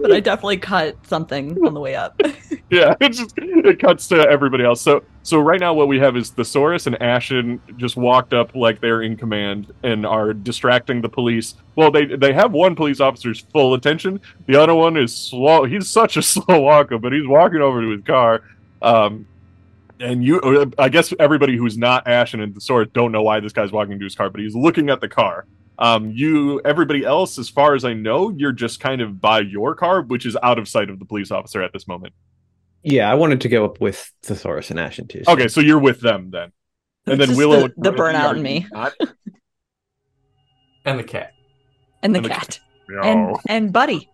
But 0.01 0.11
I 0.11 0.19
definitely 0.19 0.57
cut 0.57 0.95
something 1.05 1.65
on 1.65 1.73
the 1.73 1.79
way 1.79 1.95
up. 1.95 2.19
yeah, 2.69 2.95
it 2.99 3.09
just 3.09 3.33
it 3.37 3.79
cuts 3.79 4.07
to 4.07 4.15
everybody 4.27 4.63
else. 4.63 4.81
So 4.81 5.03
so 5.23 5.39
right 5.39 5.59
now 5.59 5.73
what 5.73 5.87
we 5.87 5.99
have 5.99 6.15
is 6.17 6.29
Thesaurus 6.29 6.87
and 6.87 7.01
Ashen 7.01 7.61
just 7.77 7.95
walked 7.95 8.33
up 8.33 8.55
like 8.55 8.81
they're 8.81 9.01
in 9.01 9.15
command 9.15 9.73
and 9.83 10.05
are 10.05 10.33
distracting 10.33 11.01
the 11.01 11.09
police. 11.09 11.55
Well, 11.75 11.91
they 11.91 12.05
they 12.05 12.33
have 12.33 12.51
one 12.51 12.75
police 12.75 12.99
officer's 12.99 13.39
full 13.39 13.73
attention. 13.73 14.19
The 14.47 14.59
other 14.59 14.75
one 14.75 14.97
is 14.97 15.15
slow. 15.15 15.65
He's 15.65 15.89
such 15.89 16.17
a 16.17 16.21
slow 16.23 16.61
walker, 16.61 16.97
but 16.97 17.13
he's 17.13 17.27
walking 17.27 17.61
over 17.61 17.81
to 17.81 17.89
his 17.89 18.03
car. 18.03 18.41
Um, 18.81 19.27
and 19.99 20.23
you, 20.23 20.71
I 20.77 20.89
guess 20.89 21.13
everybody 21.19 21.55
who's 21.55 21.77
not 21.77 22.07
Ashen 22.07 22.41
and 22.41 22.53
Thesaurus 22.53 22.89
don't 22.93 23.11
know 23.11 23.23
why 23.23 23.39
this 23.39 23.53
guy's 23.53 23.71
walking 23.71 23.97
to 23.99 24.03
his 24.03 24.15
car, 24.15 24.29
but 24.29 24.41
he's 24.41 24.55
looking 24.55 24.89
at 24.89 24.99
the 24.99 25.07
car. 25.07 25.45
Um, 25.79 26.11
you, 26.11 26.61
everybody 26.63 27.03
else, 27.03 27.37
as 27.39 27.49
far 27.49 27.73
as 27.75 27.83
I 27.83 27.93
know, 27.93 28.29
you're 28.29 28.51
just 28.51 28.79
kind 28.79 29.01
of 29.01 29.19
by 29.19 29.39
your 29.39 29.73
car, 29.75 30.01
which 30.01 30.25
is 30.25 30.37
out 30.43 30.59
of 30.59 30.67
sight 30.67 30.89
of 30.89 30.99
the 30.99 31.05
police 31.05 31.31
officer 31.31 31.61
at 31.63 31.73
this 31.73 31.87
moment. 31.87 32.13
Yeah, 32.83 33.09
I 33.09 33.15
wanted 33.15 33.41
to 33.41 33.49
go 33.49 33.65
up 33.65 33.79
with 33.81 34.11
Thesaurus 34.23 34.69
and 34.69 34.79
Ashen 34.79 35.07
too. 35.07 35.23
so- 35.25 35.31
Okay, 35.33 35.47
so 35.47 35.61
you're 35.61 35.79
with 35.79 35.99
them 36.01 36.29
then, 36.31 36.51
and 37.07 37.19
then 37.19 37.35
Willow, 37.35 37.69
the, 37.69 37.73
the 37.77 37.89
and 37.89 37.97
burnout 37.97 38.35
in 38.35 38.41
me? 38.43 38.67
And 40.85 40.99
the 40.99 41.03
cat. 41.03 41.31
and 42.01 42.13
the 42.13 42.17
and 42.17 42.25
the 42.25 42.29
cat 42.29 42.59
No. 42.89 43.01
and 43.03 43.37
and 43.47 43.71
Buddy. 43.73 44.09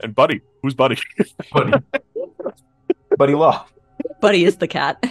and 0.00 0.14
Buddy, 0.14 0.42
who's 0.62 0.74
Buddy? 0.74 0.98
Buddy. 1.52 1.72
Buddy 3.16 3.34
Law. 3.34 3.66
Buddy 4.20 4.44
is 4.44 4.56
the 4.56 4.68
cat. 4.68 5.02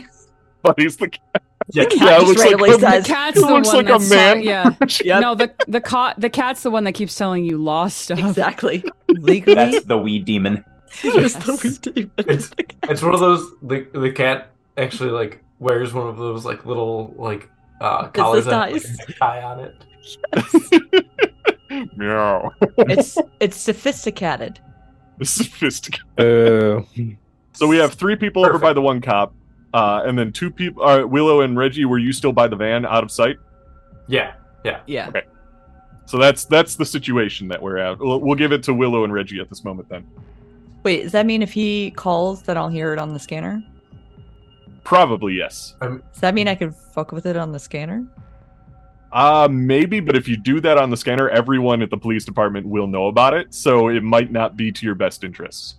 Buddy's 0.62 0.98
the 0.98 1.10
cat. 1.10 1.42
Yeah, 1.72 1.84
The 1.86 1.90
cat 1.90 2.00
Yeah, 2.02 2.16
it 2.16 2.20
just 2.20 2.28
looks 2.28 2.40
like 2.42 2.50
randomly 2.62 2.70
a- 2.70 2.78
the 3.02 3.08
cat's 3.08 3.42
the 3.42 3.48
looks 3.48 3.68
one 3.68 3.78
like 3.78 3.86
a 3.86 3.92
that's 3.98 4.10
man. 4.10 4.42
yeah. 4.44 4.70
Yep. 5.04 5.22
No, 5.22 5.36
the 5.36 5.52
the 5.68 5.82
cat 5.92 6.16
the 6.20 6.30
cat's 6.30 6.64
the 6.64 6.70
one 6.72 6.84
that 6.84 6.94
keeps 6.94 7.16
telling 7.16 7.44
you 7.46 7.58
lost 7.58 7.98
stuff. 8.00 8.20
exactly. 8.20 8.84
Legally, 9.10 9.56
That's 9.56 9.86
the 9.86 9.98
weed 9.98 10.26
demon. 10.26 10.64
just 11.02 11.40
the 11.42 11.60
weed 11.64 11.94
demon. 11.96 12.14
It's- 12.18 12.52
It's 12.90 13.02
one 13.02 13.14
of 13.14 13.20
those 13.20 13.50
the 13.64 13.88
the 13.94 14.12
cat 14.12 14.52
actually 14.78 15.10
like 15.12 15.42
wears 15.60 15.94
one 15.94 16.08
of 16.08 16.18
those 16.18 16.46
like 16.46 16.66
little 16.66 17.14
like 17.18 17.50
uh 17.82 18.08
collars 18.10 18.46
this 18.46 18.52
that 18.54 18.72
have, 18.72 18.84
like, 19.10 19.18
tie 19.18 19.42
on 19.42 19.60
it. 19.60 19.76
Meow. 21.98 22.52
It's 22.78 23.18
it's 23.40 23.58
sophisticated. 23.58 24.60
Sophisticated. 25.24 26.04
Oh. 26.20 26.86
So 27.54 27.68
we 27.68 27.78
have 27.78 27.94
three 27.94 28.16
people 28.16 28.46
over 28.46 28.60
by 28.60 28.74
the 28.74 28.82
one 28.82 29.02
cop, 29.02 29.34
uh, 29.74 30.04
and 30.06 30.18
then 30.18 30.32
two 30.32 30.52
people. 30.52 30.84
Uh, 30.84 31.06
Willow 31.06 31.42
and 31.42 31.58
Reggie, 31.58 31.86
were 31.86 31.98
you 31.98 32.14
still 32.14 32.32
by 32.32 32.48
the 32.48 32.56
van, 32.56 32.86
out 32.86 33.04
of 33.04 33.12
sight? 33.12 33.38
Yeah. 34.08 34.34
Yeah. 34.64 34.82
Yeah. 34.88 35.10
Okay. 35.10 35.24
So 36.06 36.18
that's 36.18 36.46
that's 36.46 36.76
the 36.76 36.86
situation 36.86 37.48
that 37.48 37.62
we're 37.62 37.78
at. 37.78 38.00
We'll, 38.00 38.20
we'll 38.20 38.36
give 38.36 38.52
it 38.52 38.64
to 38.64 38.74
Willow 38.74 39.04
and 39.04 39.14
Reggie 39.14 39.40
at 39.40 39.50
this 39.50 39.64
moment. 39.64 39.90
Then 39.90 40.06
Wait, 40.84 41.04
does 41.04 41.12
that 41.14 41.26
mean 41.26 41.42
if 41.42 41.52
he 41.52 41.92
calls 41.92 42.44
that 42.44 42.58
I'll 42.58 42.70
hear 42.70 42.94
it 42.94 43.00
on 43.00 43.14
the 43.14 43.20
scanner? 43.20 43.64
probably 44.86 45.34
yes. 45.34 45.76
Does 45.82 46.22
that 46.22 46.34
mean 46.34 46.48
I 46.48 46.56
can 46.56 46.72
fuck 46.72 47.12
with 47.12 47.26
it 47.26 47.36
on 47.36 47.52
the 47.52 47.60
scanner? 47.60 48.06
Uh, 49.12 49.48
maybe, 49.52 50.00
but 50.00 50.16
if 50.16 50.28
you 50.28 50.38
do 50.38 50.62
that 50.62 50.78
on 50.78 50.90
the 50.90 50.98
scanner, 50.98 51.28
everyone 51.30 51.82
at 51.82 51.90
the 51.90 51.98
police 51.98 52.24
department 52.24 52.66
will 52.66 52.88
know 52.88 53.08
about 53.08 53.34
it, 53.34 53.54
so 53.54 53.90
it 53.90 54.04
might 54.04 54.32
not 54.32 54.56
be 54.56 54.72
to 54.72 54.86
your 54.86 54.96
best 54.96 55.24
interests. 55.24 55.76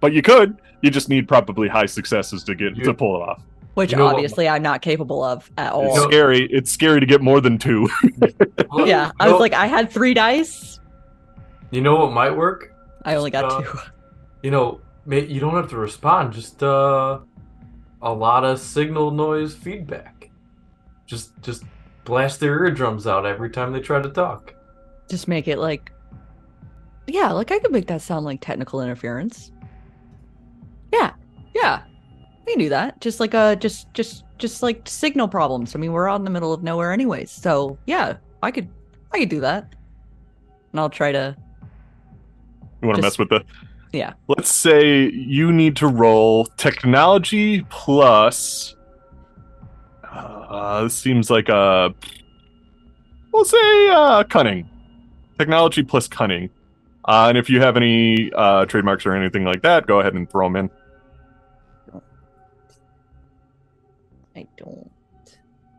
But 0.00 0.14
you 0.14 0.22
could. 0.22 0.60
You 0.82 0.90
just 0.90 1.08
need 1.08 1.28
probably 1.28 1.68
high 1.68 1.86
successes 1.86 2.42
to 2.44 2.54
get 2.54 2.76
You- 2.76 2.84
to 2.84 2.94
pull 2.94 3.16
it 3.22 3.28
off. 3.28 3.42
Which 3.74 3.92
You 3.92 3.98
know 3.98 4.06
what- 4.06 4.14
obviously 4.14 4.48
I'm 4.48 4.62
not 4.62 4.82
capable 4.82 5.22
of 5.22 5.50
at 5.56 5.72
all. 5.72 5.94
know- 5.94 6.08
scary. 6.08 6.46
It's 6.50 6.70
scary 6.70 7.00
to 7.00 7.06
get 7.06 7.20
more 7.22 7.40
than 7.40 7.56
two. 7.58 7.88
Yeah, 8.84 9.12
I 9.20 9.26
was 9.26 9.32
know- 9.34 9.38
like, 9.38 9.52
I 9.54 9.66
had 9.66 9.90
three 9.90 10.14
dice. 10.14 10.80
you 11.70 11.80
know 11.80 11.96
what 11.96 12.12
might 12.12 12.36
work? 12.36 12.74
I 13.04 13.14
only 13.14 13.30
got 13.30 13.44
Uh, 13.44 13.62
two. 13.62 13.78
You 14.42 14.50
know, 14.50 14.80
you 15.06 15.38
don't 15.40 15.54
have 15.54 15.68
to 15.70 15.76
respond. 15.76 16.32
Just 16.32 16.62
uh, 16.62 17.18
a 18.02 18.12
lot 18.12 18.44
of 18.44 18.58
signal 18.58 19.10
noise 19.10 19.54
feedback. 19.54 20.30
Just 21.06 21.30
just 21.42 21.62
blast 22.04 22.40
their 22.40 22.64
eardrums 22.64 23.06
out 23.06 23.24
every 23.26 23.50
time 23.50 23.72
they 23.72 23.80
try 23.80 24.00
to 24.02 24.08
talk. 24.08 24.54
Just 25.08 25.28
make 25.28 25.46
it 25.48 25.58
like, 25.58 25.92
yeah, 27.06 27.30
like 27.32 27.50
I 27.50 27.58
could 27.58 27.70
make 27.72 27.86
that 27.88 28.02
sound 28.02 28.24
like 28.24 28.40
technical 28.40 28.80
interference. 28.82 29.52
Yeah, 30.92 31.12
yeah, 31.54 31.82
we 32.46 32.52
can 32.52 32.60
do 32.60 32.68
that. 32.70 33.00
Just 33.00 33.20
like 33.20 33.34
uh, 33.34 33.56
just 33.56 33.92
just 33.94 34.24
just 34.38 34.62
like 34.62 34.82
signal 34.88 35.28
problems. 35.28 35.74
I 35.74 35.78
mean, 35.78 35.92
we're 35.92 36.08
out 36.08 36.16
in 36.16 36.24
the 36.24 36.30
middle 36.30 36.52
of 36.52 36.62
nowhere 36.62 36.92
anyways, 36.92 37.30
so 37.30 37.78
yeah, 37.86 38.16
I 38.42 38.50
could 38.50 38.68
I 39.12 39.18
could 39.20 39.28
do 39.28 39.40
that. 39.40 39.74
And 40.72 40.80
I'll 40.80 40.90
try 40.90 41.12
to. 41.12 41.36
You 42.82 42.88
want 42.88 42.96
to 42.96 43.02
mess 43.02 43.18
with 43.18 43.28
the? 43.28 43.44
Yeah. 43.92 44.14
Let's 44.28 44.50
say 44.50 45.10
you 45.10 45.52
need 45.52 45.76
to 45.76 45.88
roll 45.88 46.46
technology 46.56 47.62
plus. 47.68 48.74
Uh, 50.04 50.84
this 50.84 50.94
seems 50.94 51.30
like 51.30 51.48
a. 51.48 51.94
We'll 53.32 53.44
say 53.44 53.88
uh, 53.90 54.24
cunning. 54.24 54.68
Technology 55.38 55.82
plus 55.82 56.08
cunning. 56.08 56.50
Uh, 57.04 57.26
and 57.28 57.38
if 57.38 57.48
you 57.48 57.60
have 57.60 57.76
any 57.76 58.30
uh, 58.32 58.66
trademarks 58.66 59.06
or 59.06 59.14
anything 59.14 59.44
like 59.44 59.62
that, 59.62 59.86
go 59.86 60.00
ahead 60.00 60.14
and 60.14 60.30
throw 60.30 60.46
them 60.46 60.56
in. 60.56 60.70
I 64.40 64.46
don't. 64.56 64.90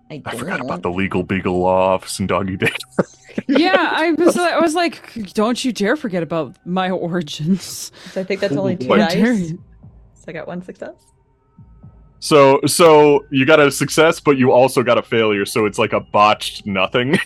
I, 0.10 0.16
I 0.16 0.18
don't. 0.18 0.38
forgot 0.38 0.60
about 0.60 0.82
the 0.84 0.92
legal 0.92 1.24
beagle 1.24 1.60
law 1.60 1.94
office 1.94 2.20
and 2.20 2.28
doggy 2.28 2.58
day. 2.58 2.72
Yeah, 3.48 3.90
I 3.94 4.12
was 4.12 4.38
I 4.38 4.60
was 4.60 4.76
like, 4.76 5.34
don't 5.34 5.64
you 5.64 5.72
dare 5.72 5.96
forget 5.96 6.22
about 6.22 6.58
my 6.66 6.92
origins. 6.92 7.94
So 8.12 8.20
I 8.20 8.24
think 8.26 8.42
that's 8.42 8.58
only 8.58 8.76
two 8.76 8.90
How 8.90 9.00
How 9.00 9.08
dice. 9.08 9.52
So 9.52 10.26
I 10.28 10.32
got 10.34 10.48
one 10.48 10.62
success. 10.62 10.96
So, 12.20 12.60
so 12.68 13.26
you 13.32 13.46
got 13.46 13.60
a 13.60 13.72
success, 13.72 14.20
but 14.20 14.38
you 14.38 14.52
also 14.52 14.84
got 14.84 15.00
a 15.00 15.02
failure. 15.02 15.46
So 15.46 15.66
it's 15.66 15.80
like 15.80 15.94
a 15.94 16.00
botched 16.00 16.68
nothing. 16.68 17.18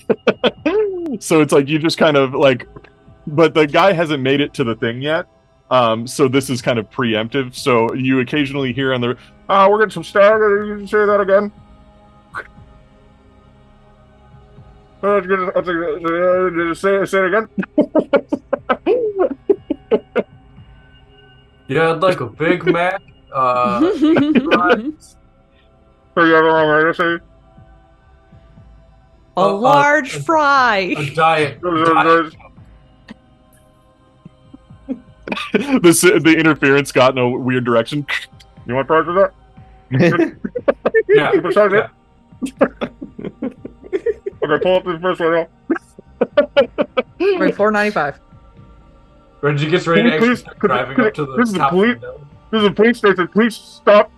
so 1.20 1.42
it's 1.42 1.52
like 1.52 1.68
you 1.68 1.80
just 1.80 1.98
kind 1.98 2.16
of 2.16 2.34
like, 2.34 2.66
but 3.28 3.54
the 3.54 3.68
guy 3.68 3.92
hasn't 3.92 4.24
made 4.24 4.40
it 4.40 4.54
to 4.54 4.64
the 4.64 4.76
thing 4.76 5.02
yet. 5.02 5.26
Um, 5.70 6.08
so 6.08 6.30
this 6.30 6.50
is 6.50 6.62
kind 6.62 6.80
of 6.80 6.90
preemptive. 6.92 7.56
So 7.56 7.94
you 7.94 8.22
occasionally 8.22 8.72
hear 8.72 8.94
on 8.94 9.02
the, 9.02 9.18
oh, 9.50 9.70
we're 9.70 9.80
getting 9.80 9.92
some 9.92 10.04
static. 10.04 10.40
You 10.68 10.76
can 10.78 10.88
say 10.88 11.06
that 11.06 11.20
again. 11.22 11.52
Uh, 15.04 15.22
Say, 16.74 17.06
say 17.06 17.20
it 17.20 17.34
again. 17.34 17.48
Yeah, 21.68 21.94
I'd 21.94 22.02
like 22.02 22.20
a 22.20 22.28
Big 22.28 22.64
Mac. 22.66 23.02
Uh, 23.34 23.80
fries, 24.00 25.16
So 26.14 26.24
you 26.24 26.34
have 26.34 26.46
a 26.46 26.94
say? 26.94 27.06
A 27.06 27.20
Uh, 29.36 29.48
uh, 29.48 29.54
large 29.54 30.16
uh, 30.16 30.22
fry. 30.22 30.94
a 30.96 31.16
diet. 31.16 31.60
diet 31.96 32.36
this 35.82 36.02
the 36.02 36.36
interference 36.38 36.92
got 36.92 37.14
in 37.14 37.18
a 37.18 37.30
weird 37.30 37.66
direction. 37.66 38.06
You 38.68 38.76
want 38.76 38.88
fries 38.88 39.06
with 39.06 39.16
that? 39.16 39.34
yeah, 41.10 41.32
Besides 41.42 41.74
yeah. 41.74 41.90
Okay, 44.44 44.60
pull 44.64 44.76
up 44.78 44.84
this 44.86 45.00
first 45.02 45.20
one. 45.20 45.48
Right, 47.40 47.56
four 47.56 47.72
ninety 47.72 47.92
five. 47.92 48.20
Reggie 49.42 49.70
gets 49.70 49.86
ready 49.88 50.04
to 50.04 50.14
actually 50.14 50.28
Please, 50.30 50.40
start 50.40 50.60
could- 50.60 50.68
driving 50.68 50.96
could- 50.96 51.08
up 51.08 51.14
to 51.16 51.26
the 51.26 51.36
this 51.38 51.50
is 51.50 51.56
top 51.58 51.72
police- 51.72 51.92
window. 51.94 52.26
This 52.52 52.62
is 52.62 52.68
a 52.68 52.72
police 52.72 52.98
station. 52.98 53.28
Please 53.28 53.56
stop. 53.56 54.12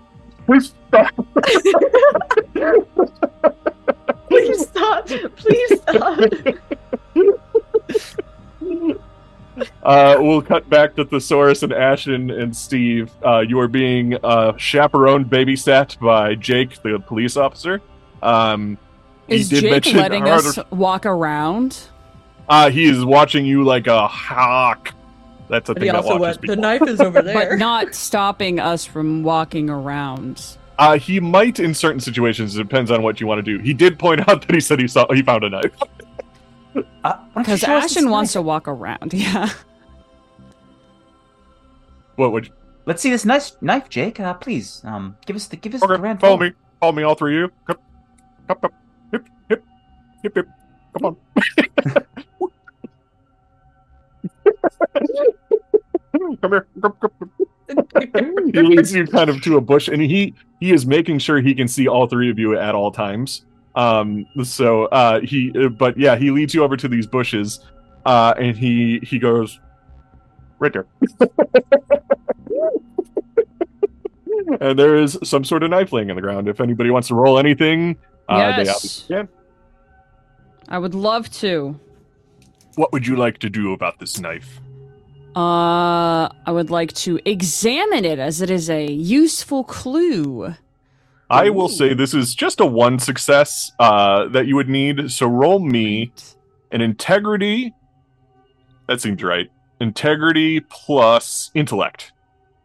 Please 0.45 0.74
stop. 0.88 1.14
Please 4.30 4.68
stop. 4.68 5.07
Please 5.36 5.82
stop. 5.82 6.19
Uh, 9.84 10.18
we'll 10.20 10.42
cut 10.42 10.70
back 10.70 10.96
to 10.96 11.06
Thesaurus 11.06 11.64
and 11.64 11.74
Ashen 11.74 12.30
and 12.32 12.56
Steve. 12.56 13.12
Uh, 13.26 13.40
you 13.40 13.60
are 13.60 13.68
being 13.68 14.16
uh, 14.24 14.56
chaperoned, 14.58 15.28
babysat 15.30 16.00
by 16.00 16.36
Jake, 16.36 16.82
the 16.84 17.00
police 17.00 17.38
officer. 17.38 17.82
Um, 18.22 18.78
he 19.28 19.36
Is 19.36 19.50
did 19.50 19.62
Jake 19.62 19.72
mention 19.72 19.98
letting 19.98 20.26
harder- 20.26 20.48
us 20.48 20.60
walk 20.72 21.06
around? 21.06 21.80
Uh, 22.50 22.70
he 22.70 22.86
is 22.86 23.04
watching 23.04 23.46
you 23.46 23.64
like 23.64 23.88
a 23.88 24.08
hawk. 24.08 24.94
That's 25.50 25.70
a 25.70 25.74
But 25.74 25.80
thing 25.82 25.88
he 25.88 25.92
that 25.92 26.04
watches 26.06 26.20
went, 26.20 26.42
the 26.42 26.56
knife 26.56 26.82
is 26.88 27.00
over 27.02 27.22
there. 27.24 27.34
But 27.50 27.58
not 27.58 27.94
stopping 27.96 28.60
us 28.60 28.86
from 28.86 29.24
walking 29.24 29.70
around. 29.70 30.58
Uh, 30.80 30.98
he 30.98 31.20
might 31.20 31.60
in 31.60 31.74
certain 31.74 32.00
situations. 32.00 32.56
It 32.56 32.62
depends 32.64 32.92
on 32.92 33.02
what 33.02 33.20
you 33.20 33.28
want 33.28 33.44
to 33.44 33.58
do. 33.58 33.62
He 33.64 33.74
did 33.74 33.98
point 33.98 34.22
out 34.30 34.46
that 34.46 34.54
he 34.54 34.60
said 34.60 34.80
he 34.80 34.88
saw 34.88 35.12
he 35.14 35.22
found 35.24 35.44
a 35.44 35.50
knife. 35.50 35.72
Because 37.36 37.60
show 37.60 37.76
us 37.76 37.86
Ashen 37.86 38.10
wants 38.10 38.34
to 38.34 38.41
walk 38.41 38.68
around. 38.68 39.14
Yeah. 39.14 39.49
What 42.16 42.32
would? 42.32 42.48
You, 42.48 42.54
Let's 42.88 43.02
see 43.02 43.12
this 43.12 43.26
nice 43.26 43.58
knife, 43.62 43.90
Jake. 43.90 44.20
Uh, 44.20 44.34
please, 44.34 44.82
um, 44.86 45.18
give 45.26 45.36
us 45.36 45.48
the 45.48 45.58
give 45.58 45.76
us 45.76 45.82
the 45.82 45.88
okay, 45.88 45.98
grand. 45.98 46.20
follow 46.20 46.38
tour. 46.38 46.48
me. 46.48 46.54
Follow 46.80 46.94
me, 46.94 47.04
all 47.04 47.16
three 47.16 47.44
of 47.44 47.52
you. 47.52 47.56
Come, 47.68 47.78
come, 48.48 48.58
come. 48.60 48.72
Hip, 49.12 49.28
hip, 49.49 49.64
hip, 50.24 50.36
hip. 50.36 50.48
Come 50.94 51.06
on. 51.06 51.18
come 56.41 56.52
here. 56.52 56.68
Come, 56.82 56.94
come, 56.99 57.12
come. 57.20 57.32
he 58.54 58.62
leads 58.62 58.94
you 58.94 59.06
kind 59.06 59.30
of 59.30 59.41
to 59.41 59.58
a 59.58 59.62
bush, 59.62 59.88
and 59.88 60.02
he 60.02 60.34
he 60.60 60.72
is 60.72 60.86
making 60.86 61.20
sure 61.20 61.41
he 61.41 61.54
can 61.54 61.68
see 61.68 61.88
all 61.88 62.08
three 62.08 62.32
of 62.32 62.40
you 62.40 62.58
at 62.58 62.74
all 62.74 62.91
times. 62.91 63.44
Um, 63.78 64.26
so 64.44 64.86
uh, 64.86 65.20
he, 65.22 65.54
uh, 65.56 65.70
but 65.70 65.98
yeah, 65.98 66.16
he 66.18 66.32
leads 66.32 66.54
you 66.56 66.64
over 66.64 66.76
to 66.76 66.88
these 66.88 67.06
bushes, 67.06 67.60
uh, 68.06 68.34
and 68.38 68.58
he 68.58 68.99
he 69.04 69.20
goes 69.20 69.60
right 70.58 70.74
there. 70.74 70.88
and 74.62 74.80
there 74.80 74.95
is 74.98 75.18
some 75.24 75.44
sort 75.44 75.62
of 75.62 75.70
knife 75.70 75.94
laying 75.94 76.10
in 76.10 76.16
the 76.16 76.22
ground. 76.24 76.48
If 76.48 76.60
anybody 76.60 76.90
wants 76.90 77.08
to 77.10 77.16
roll 77.16 77.38
anything, 77.38 77.98
uh, 78.28 78.38
they 78.58 78.64
Yes. 78.64 78.76
obviously 78.76 79.16
can. 79.16 79.30
I 80.70 80.80
would 80.80 80.95
love 80.95 81.30
to. 81.34 81.80
What 82.76 82.91
would 82.94 83.06
you 83.06 83.16
like 83.16 83.38
to 83.40 83.49
do 83.49 83.74
about 83.74 83.99
this 83.99 84.20
knife? 84.20 84.60
Uh, 85.36 86.30
I 86.48 86.52
would 86.52 86.72
like 86.72 86.94
to 86.94 87.20
examine 87.26 88.06
it 88.06 88.18
as 88.18 88.41
it 88.41 88.49
is 88.49 88.70
a 88.72 88.88
useful 88.91 89.64
clue. 89.64 90.56
I 91.30 91.49
will 91.49 91.68
say 91.68 91.94
this 91.94 92.14
is 92.14 92.34
just 92.34 92.60
a 92.60 92.66
one 92.66 92.99
success 92.99 93.72
uh, 93.80 94.28
that 94.30 94.48
you 94.48 94.56
would 94.56 94.70
need. 94.70 95.12
So 95.12 95.28
roll 95.28 95.60
me 95.60 96.12
an 96.72 96.82
integrity. 96.82 97.74
That 98.88 99.02
seems 99.02 99.22
right. 99.22 99.49
Integrity 99.82 100.62
plus 100.62 101.52
intellect 101.54 102.14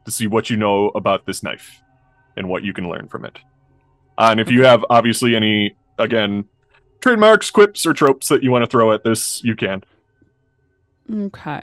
to 0.04 0.10
see 0.10 0.26
what 0.26 0.48
you 0.48 0.56
know 0.56 0.88
about 0.90 1.26
this 1.26 1.42
knife 1.42 1.80
and 2.36 2.48
what 2.48 2.62
you 2.62 2.72
can 2.72 2.88
learn 2.88 3.08
from 3.08 3.24
it. 3.24 3.38
Uh, 4.16 4.28
and 4.30 4.40
if 4.40 4.50
you 4.50 4.64
have 4.64 4.84
obviously 4.90 5.34
any, 5.34 5.76
again, 5.98 6.44
trademarks, 7.00 7.50
quips, 7.50 7.84
or 7.84 7.92
tropes 7.92 8.28
that 8.28 8.42
you 8.42 8.50
want 8.50 8.62
to 8.62 8.70
throw 8.70 8.92
at 8.92 9.02
this, 9.04 9.42
you 9.42 9.56
can. 9.56 9.82
Okay. 11.12 11.62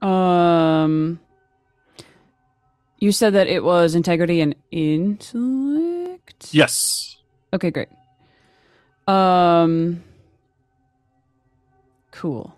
Um, 0.00 1.20
you 3.02 3.10
said 3.10 3.32
that 3.34 3.48
it 3.48 3.64
was 3.64 3.96
integrity 3.96 4.40
and 4.40 4.54
intellect. 4.70 6.48
Yes. 6.52 7.16
Okay, 7.52 7.70
great. 7.72 7.88
Um, 9.08 10.04
cool. 12.12 12.54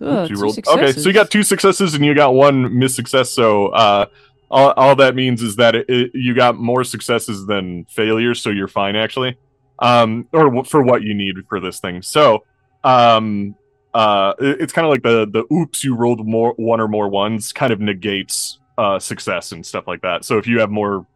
Ugh, 0.00 0.30
Oops, 0.30 0.40
rolled- 0.40 0.58
Okay, 0.68 0.92
so 0.92 1.08
you 1.08 1.12
got 1.12 1.30
two 1.32 1.42
successes 1.42 1.94
and 1.94 2.04
you 2.04 2.14
got 2.14 2.32
one 2.32 2.78
miss 2.78 2.94
success. 2.94 3.30
So 3.30 3.66
uh, 3.68 4.06
all, 4.50 4.70
all 4.76 4.94
that 4.96 5.14
means 5.16 5.42
is 5.42 5.56
that 5.56 5.74
it, 5.74 5.86
it, 5.90 6.10
you 6.14 6.34
got 6.34 6.56
more 6.56 6.84
successes 6.84 7.46
than 7.46 7.86
failures, 7.86 8.40
so 8.40 8.50
you're 8.50 8.68
fine 8.68 8.94
actually. 8.96 9.36
Um, 9.80 10.28
or 10.32 10.44
w- 10.44 10.64
for 10.64 10.82
what 10.82 11.02
you 11.02 11.12
need 11.14 11.34
for 11.48 11.58
this 11.58 11.80
thing. 11.80 12.02
So 12.02 12.44
um, 12.84 13.56
uh, 13.92 14.34
it- 14.38 14.60
it's 14.60 14.72
kind 14.72 14.86
of 14.86 14.90
like 14.92 15.02
the 15.02 15.26
the 15.28 15.52
oops, 15.52 15.82
you 15.82 15.96
rolled 15.96 16.24
more 16.26 16.54
one 16.56 16.80
or 16.80 16.86
more 16.88 17.08
ones, 17.08 17.52
kind 17.52 17.72
of 17.72 17.80
negates 17.80 18.58
uh, 18.78 18.98
success 18.98 19.52
and 19.52 19.64
stuff 19.64 19.86
like 19.86 20.02
that. 20.02 20.24
So 20.24 20.38
if 20.38 20.46
you 20.46 20.60
have 20.60 20.70
more, 20.70 21.06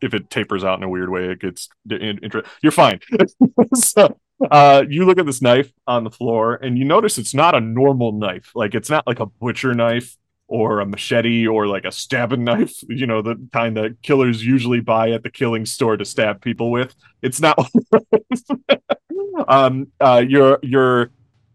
if 0.00 0.14
it 0.14 0.30
tapers 0.30 0.64
out 0.64 0.78
in 0.78 0.84
a 0.84 0.88
weird 0.88 1.10
way, 1.10 1.26
it 1.26 1.40
gets 1.40 1.68
in, 1.90 2.18
inter- 2.22 2.44
you're 2.62 2.72
fine. 2.72 3.00
so 3.74 4.18
uh, 4.50 4.84
you 4.88 5.04
look 5.04 5.18
at 5.18 5.26
this 5.26 5.42
knife 5.42 5.70
on 5.86 6.04
the 6.04 6.10
floor 6.10 6.54
and 6.54 6.78
you 6.78 6.84
notice 6.84 7.18
it's 7.18 7.34
not 7.34 7.54
a 7.54 7.60
normal 7.60 8.12
knife. 8.12 8.50
Like 8.54 8.74
it's 8.74 8.90
not 8.90 9.06
like 9.06 9.20
a 9.20 9.26
butcher 9.26 9.74
knife 9.74 10.16
or 10.48 10.80
a 10.80 10.86
machete 10.86 11.46
or 11.46 11.66
like 11.66 11.84
a 11.84 11.92
stabbing 11.92 12.44
knife, 12.44 12.82
you 12.88 13.06
know, 13.06 13.22
the 13.22 13.36
kind 13.52 13.76
that 13.76 14.02
killers 14.02 14.44
usually 14.44 14.80
buy 14.80 15.10
at 15.10 15.22
the 15.22 15.30
killing 15.30 15.66
store 15.66 15.96
to 15.96 16.04
stab 16.04 16.40
people 16.40 16.70
with. 16.70 16.94
It's 17.22 17.40
not 17.40 17.58
um 19.48 19.88
uh 20.00 20.22
you're 20.26 20.58
you're 20.62 21.10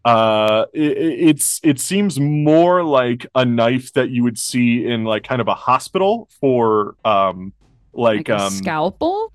uh 0.06 0.66
i- 0.74 0.78
i- 0.78 1.18
it's 1.30 1.60
it 1.64 1.80
seems 1.80 2.18
more 2.20 2.82
like 2.84 3.26
a 3.34 3.44
knife 3.44 3.92
that 3.94 4.08
you 4.10 4.22
would 4.22 4.38
see 4.38 4.86
in 4.86 5.04
like 5.04 5.24
kind 5.24 5.40
of 5.40 5.48
a 5.48 5.54
hospital 5.54 6.28
for 6.40 6.94
um 7.04 7.52
like, 7.92 8.28
like 8.28 8.28
a 8.28 8.44
um 8.44 8.50
scalpel. 8.52 9.32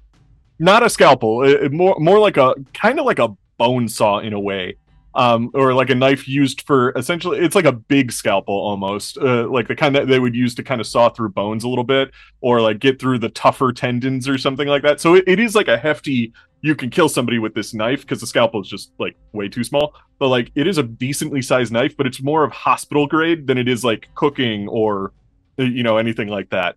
not 0.60 0.82
a 0.84 0.90
scalpel 0.90 1.44
it, 1.44 1.64
it 1.66 1.72
more 1.74 1.96
more 2.00 2.20
like 2.20 2.38
a 2.38 2.56
kind 2.74 3.00
of 3.00 3.06
like 3.06 3.20
a 3.20 3.30
bone 3.58 3.88
saw 3.90 4.20
in 4.20 4.34
a 4.34 4.40
way 4.40 4.76
um 5.14 5.50
or 5.54 5.74
like 5.74 5.90
a 5.90 5.96
knife 5.96 6.28
used 6.28 6.62
for 6.62 6.92
essentially 6.98 7.40
it's 7.40 7.56
like 7.56 7.66
a 7.66 7.72
big 7.72 8.12
scalpel 8.12 8.54
almost 8.54 9.18
uh, 9.18 9.46
like 9.50 9.68
the 9.68 9.76
kind 9.76 9.94
that 9.96 10.08
they 10.08 10.20
would 10.20 10.36
use 10.36 10.56
to 10.56 10.64
kind 10.64 10.80
of 10.80 10.88
saw 10.88 11.10
through 11.10 11.30
bones 11.30 11.64
a 11.64 11.70
little 11.70 11.84
bit 11.84 12.12
or 12.40 12.62
like 12.62 12.80
get 12.80 13.00
through 13.00 13.20
the 13.20 13.30
tougher 13.30 13.74
tendons 13.74 14.28
or 14.28 14.38
something 14.38 14.68
like 14.68 14.84
that. 14.84 15.02
So 15.02 15.16
it, 15.16 15.26
it 15.28 15.40
is 15.40 15.56
like 15.56 15.68
a 15.68 15.78
hefty 15.78 16.32
you 16.62 16.76
can 16.76 16.90
kill 16.90 17.10
somebody 17.10 17.40
with 17.40 17.54
this 17.56 17.74
knife 17.74 18.02
because 18.02 18.20
the 18.20 18.28
scalpel 18.28 18.62
is 18.62 18.68
just 18.68 18.92
like 19.00 19.16
way 19.34 19.50
too 19.50 19.64
small 19.64 19.94
but 20.20 20.28
like 20.28 20.52
it 20.56 20.68
is 20.68 20.78
a 20.78 20.84
decently 20.84 21.42
sized 21.42 21.74
knife 21.74 21.98
but 21.98 22.06
it's 22.06 22.22
more 22.22 22.44
of 22.44 22.52
hospital 22.52 23.08
grade 23.08 23.48
than 23.48 23.58
it 23.58 23.68
is 23.68 23.84
like 23.84 24.08
cooking 24.16 24.68
or 24.68 25.12
uh, 25.60 25.64
you 25.64 25.84
know 25.84 25.98
anything 25.98 26.28
like 26.28 26.50
that 26.50 26.76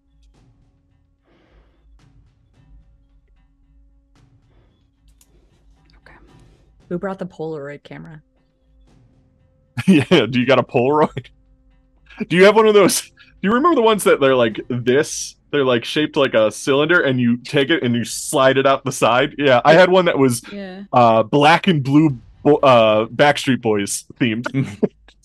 Who 6.89 6.99
brought 6.99 7.19
the 7.19 7.27
Polaroid 7.27 7.83
camera? 7.83 8.23
Yeah. 9.89 10.27
Do 10.27 10.39
you 10.39 10.47
got 10.47 10.59
a 10.59 10.63
Polaroid? 10.63 11.27
Do 12.29 12.37
you 12.37 12.45
have 12.45 12.55
one 12.55 12.67
of 12.67 12.75
those? 12.75 13.01
Do 13.11 13.13
you 13.43 13.53
remember 13.53 13.75
the 13.75 13.83
ones 13.83 14.05
that 14.05 14.21
they're 14.21 14.37
like 14.37 14.61
this? 14.69 15.35
They're 15.51 15.65
like 15.65 15.85
shaped 15.85 16.17
like 16.17 16.35
a 16.35 16.51
cylinder, 16.51 17.01
and 17.01 17.21
you 17.21 17.37
take 17.39 17.71
it 17.71 17.83
and 17.83 17.95
you 17.95 18.05
slide 18.05 18.57
it 18.57 18.67
out 18.67 18.85
the 18.85 18.93
side. 18.93 19.35
Yeah, 19.39 19.61
I 19.65 19.75
had 19.75 19.91
one 19.91 20.05
that 20.07 20.19
was 20.19 20.43
Yeah. 20.53 20.85
uh, 20.93 21.23
black 21.25 21.67
and 21.69 21.83
blue, 21.83 22.19
bo- 22.43 22.57
uh, 22.57 23.07
Backstreet 23.07 23.61
Boys 23.63 24.05
themed, 24.21 24.47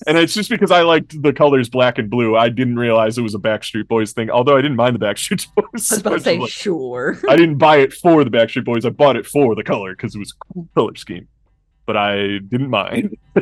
and 0.07 0.17
it's 0.17 0.33
just 0.35 0.49
because 0.49 0.69
I 0.71 0.81
liked 0.81 1.19
the 1.21 1.33
colors 1.33 1.69
black 1.69 1.97
and 1.99 2.09
blue. 2.11 2.35
I 2.35 2.49
didn't 2.49 2.77
realize 2.77 3.17
it 3.17 3.21
was 3.23 3.33
a 3.35 3.39
Backstreet 3.39 3.87
Boys 3.87 4.11
thing. 4.13 4.29
Although 4.29 4.57
I 4.57 4.61
didn't 4.61 4.77
mind 4.77 4.95
the 4.95 5.05
Backstreet 5.05 5.47
Boys. 5.55 5.63
I 5.65 5.69
was 5.73 5.91
about 6.01 6.09
to 6.15 6.19
say, 6.19 6.37
Like, 6.39 6.49
sure. 6.51 7.19
I 7.29 7.35
didn't 7.35 7.57
buy 7.57 7.77
it 7.77 7.93
for 7.93 8.23
the 8.23 8.29
Backstreet 8.31 8.65
Boys. 8.65 8.85
I 8.85 8.89
bought 8.89 9.15
it 9.15 9.25
for 9.27 9.55
the 9.55 9.63
color 9.63 9.91
because 9.95 10.15
it 10.15 10.19
was 10.19 10.31
a 10.33 10.53
cool 10.53 10.67
color 10.75 10.95
scheme. 10.95 11.27
But 11.89 11.97
I 11.97 12.37
didn't 12.37 12.69
mind. 12.69 13.17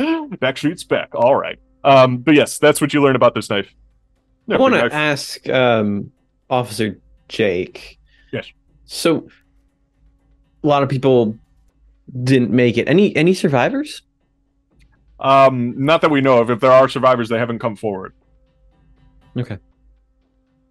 Backstreet's 0.00 0.82
back. 0.82 1.14
All 1.14 1.36
right. 1.36 1.56
Um, 1.84 2.16
but 2.16 2.34
yes, 2.34 2.58
that's 2.58 2.80
what 2.80 2.92
you 2.92 3.00
learn 3.00 3.14
about 3.14 3.36
this 3.36 3.48
knife. 3.48 3.72
Yeah, 4.48 4.56
I 4.56 4.58
want 4.58 4.74
to 4.74 4.92
ask 4.92 5.48
um, 5.48 6.10
Officer 6.50 6.98
Jake. 7.28 8.00
Yes. 8.32 8.50
So, 8.86 9.28
a 10.64 10.66
lot 10.66 10.82
of 10.82 10.88
people 10.88 11.38
didn't 12.24 12.50
make 12.50 12.76
it. 12.76 12.88
Any 12.88 13.14
any 13.14 13.34
survivors? 13.34 14.02
Um, 15.20 15.74
not 15.76 16.00
that 16.00 16.10
we 16.10 16.20
know 16.22 16.40
of. 16.40 16.50
If 16.50 16.58
there 16.58 16.72
are 16.72 16.88
survivors, 16.88 17.28
they 17.28 17.38
haven't 17.38 17.60
come 17.60 17.76
forward. 17.76 18.14
Okay. 19.36 19.58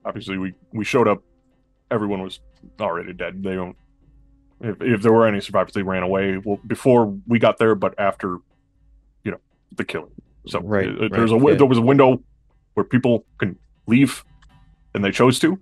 Obviously, 0.03 0.38
we 0.38 0.53
we 0.73 0.84
showed 0.84 1.07
up. 1.07 1.23
Everyone 1.89 2.22
was 2.22 2.41
already 2.81 3.14
dead. 3.14 3.41
They 3.41 3.55
don't. 3.55 3.77
If, 4.64 4.81
if 4.81 5.02
there 5.02 5.11
were 5.11 5.27
any 5.27 5.41
survivors, 5.41 5.73
they 5.73 5.84
ran 5.84 6.02
away. 6.03 6.38
Well, 6.38 6.60
before 6.65 7.06
we 7.27 7.38
got 7.38 7.57
there, 7.57 7.76
but 7.76 7.94
after, 7.99 8.38
you 9.23 9.31
know, 9.31 9.40
the 9.76 9.84
killing. 9.84 10.11
So 10.48 10.60
Right, 10.61 10.88
uh, 10.88 11.10
there's 11.11 11.31
a 11.31 11.38
yeah. 11.38 11.53
there 11.56 11.65
was 11.65 11.77
a 11.77 11.81
window 11.81 12.22
where 12.73 12.84
people 12.84 13.26
can 13.38 13.57
leave, 13.88 14.23
and 14.95 15.03
they 15.03 15.11
chose 15.11 15.38
to. 15.40 15.60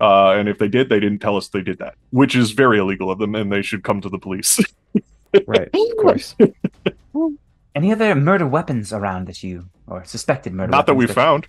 Uh, 0.00 0.32
and 0.32 0.48
if 0.48 0.58
they 0.58 0.68
did, 0.68 0.88
they 0.88 0.98
didn't 1.00 1.20
tell 1.20 1.36
us 1.36 1.48
they 1.48 1.62
did 1.62 1.78
that, 1.78 1.94
which 2.10 2.34
is 2.34 2.50
very 2.50 2.78
illegal 2.78 3.10
of 3.10 3.18
them, 3.18 3.34
and 3.36 3.50
they 3.52 3.62
should 3.62 3.84
come 3.84 4.00
to 4.00 4.08
the 4.08 4.18
police. 4.18 4.60
Right, 5.46 5.70
of 5.72 5.96
course. 5.98 6.36
Any 7.74 7.90
other 7.90 8.14
murder 8.14 8.46
weapons 8.46 8.92
around 8.92 9.28
that 9.28 9.42
you 9.42 9.64
or 9.86 10.04
suspected 10.04 10.52
murder? 10.52 10.70
Not 10.70 10.84
that 10.84 10.92
we 10.94 11.04
weapons 11.06 11.14
found. 11.14 11.48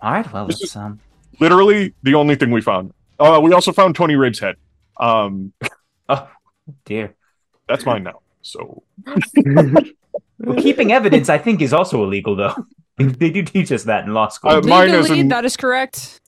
All 0.00 0.10
right. 0.12 0.32
Well, 0.32 0.46
This 0.46 0.62
is- 0.62 0.74
um. 0.74 0.98
Literally, 1.38 1.92
the 2.02 2.14
only 2.14 2.34
thing 2.34 2.50
we 2.50 2.62
found. 2.62 2.94
Uh, 3.20 3.40
we 3.42 3.52
also 3.52 3.72
found 3.72 3.94
Tony 3.94 4.16
Rabe's 4.16 4.38
head. 4.38 4.56
Um, 4.98 5.52
Oh 6.08 6.28
dear. 6.84 7.14
that's 7.68 7.86
mine 7.86 8.02
now. 8.04 8.20
So 8.42 8.82
Well, 10.38 10.56
keeping 10.58 10.92
evidence, 10.92 11.28
I 11.28 11.38
think, 11.38 11.62
is 11.62 11.72
also 11.72 12.02
illegal, 12.02 12.34
though. 12.36 12.54
they 12.98 13.30
do 13.30 13.42
teach 13.42 13.70
us 13.72 13.84
that 13.84 14.04
in 14.04 14.12
law 14.14 14.28
school. 14.28 14.50
Uh, 14.50 14.60
mine 14.62 14.88
Legally, 14.90 15.10
isn't- 15.18 15.28
that 15.28 15.44
is 15.44 15.56
correct. 15.56 16.20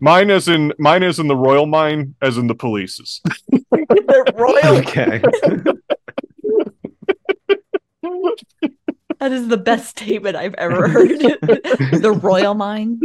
mine 0.00 0.28
is 0.30 0.48
in 0.48 0.72
mine 0.78 1.02
is 1.02 1.18
in 1.18 1.28
the 1.28 1.36
royal 1.36 1.66
mine, 1.66 2.14
as 2.20 2.36
in 2.36 2.46
the 2.46 2.54
police's. 2.54 3.20
They're 3.50 4.24
royal. 4.34 4.76
okay. 4.84 5.22
That 9.20 9.30
is 9.32 9.46
the 9.48 9.56
best 9.56 9.88
statement 9.90 10.34
I've 10.36 10.54
ever 10.54 10.88
heard. 10.88 11.08
the 11.20 12.18
royal 12.20 12.54
mind, 12.54 13.02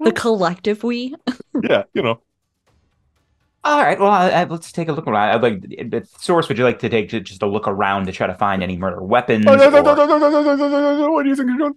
the 0.00 0.12
collective 0.12 0.82
we. 0.82 1.14
yeah, 1.62 1.84
you 1.94 2.02
know. 2.02 2.20
All 3.62 3.82
right. 3.82 3.98
Well, 3.98 4.10
I, 4.10 4.30
I, 4.30 4.44
let's 4.44 4.72
take 4.72 4.88
a 4.88 4.92
look 4.92 5.06
around. 5.06 5.34
I'd 5.34 5.42
like, 5.42 5.90
but 5.90 6.06
source, 6.08 6.48
would 6.48 6.56
you 6.56 6.64
like 6.64 6.78
to 6.78 6.88
take 6.88 7.10
to, 7.10 7.20
just 7.20 7.42
a 7.42 7.46
look 7.46 7.68
around 7.68 8.06
to 8.06 8.12
try 8.12 8.26
to 8.26 8.34
find 8.34 8.62
any 8.62 8.76
murder 8.76 9.02
weapons? 9.02 9.44
Oh, 9.46 9.54
no, 9.54 9.68
no, 9.68 9.82
no, 9.82 9.94
no, 9.94 10.06
no, 10.06 10.18
no, 10.18 10.28
no, 10.30 10.56
no, 10.56 10.68
no, 10.68 10.98
no, 10.98 11.10
What 11.10 11.24
do 11.24 11.28
you 11.28 11.36
think 11.36 11.48
you're 11.50 11.58
doing? 11.58 11.76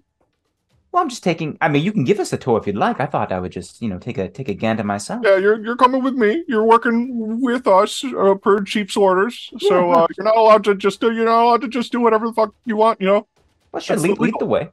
Well, 0.93 1.01
I'm 1.01 1.09
just 1.09 1.23
taking. 1.23 1.57
I 1.59 1.69
mean, 1.69 1.83
you 1.83 1.91
can 1.91 2.03
give 2.03 2.19
us 2.19 2.31
a 2.33 2.37
tour 2.37 2.59
if 2.59 2.67
you'd 2.67 2.75
like. 2.75 2.99
I 2.99 3.07
thought 3.07 3.31
I 3.31 3.39
would 3.39 3.51
just, 3.51 3.81
you 3.81 3.89
know, 3.89 3.97
take 3.97 4.19
a 4.19 4.29
take 4.29 4.47
a 4.47 4.53
gander 4.53 4.83
myself. 4.83 5.21
Yeah, 5.25 5.37
you're 5.37 5.59
you're 5.59 5.75
coming 5.75 6.03
with 6.03 6.13
me. 6.13 6.43
You're 6.47 6.63
working 6.63 7.41
with 7.41 7.65
us 7.65 8.03
uh, 8.03 8.35
per 8.35 8.61
chief's 8.61 8.95
orders. 8.95 9.49
So 9.57 9.89
Yeah. 9.89 9.95
uh, 9.95 10.07
you're 10.15 10.25
not 10.25 10.37
allowed 10.37 10.63
to 10.65 10.75
just 10.75 11.01
do. 11.01 11.11
You're 11.11 11.25
not 11.25 11.43
allowed 11.43 11.61
to 11.61 11.67
just 11.67 11.91
do 11.91 11.99
whatever 11.99 12.27
the 12.27 12.33
fuck 12.33 12.53
you 12.65 12.75
want. 12.75 13.01
You 13.01 13.07
know. 13.07 13.27
Well, 13.71 13.81
sure. 13.81 13.97
Lead, 13.97 14.19
lead 14.19 14.35
the 14.39 14.45
way. 14.45 14.69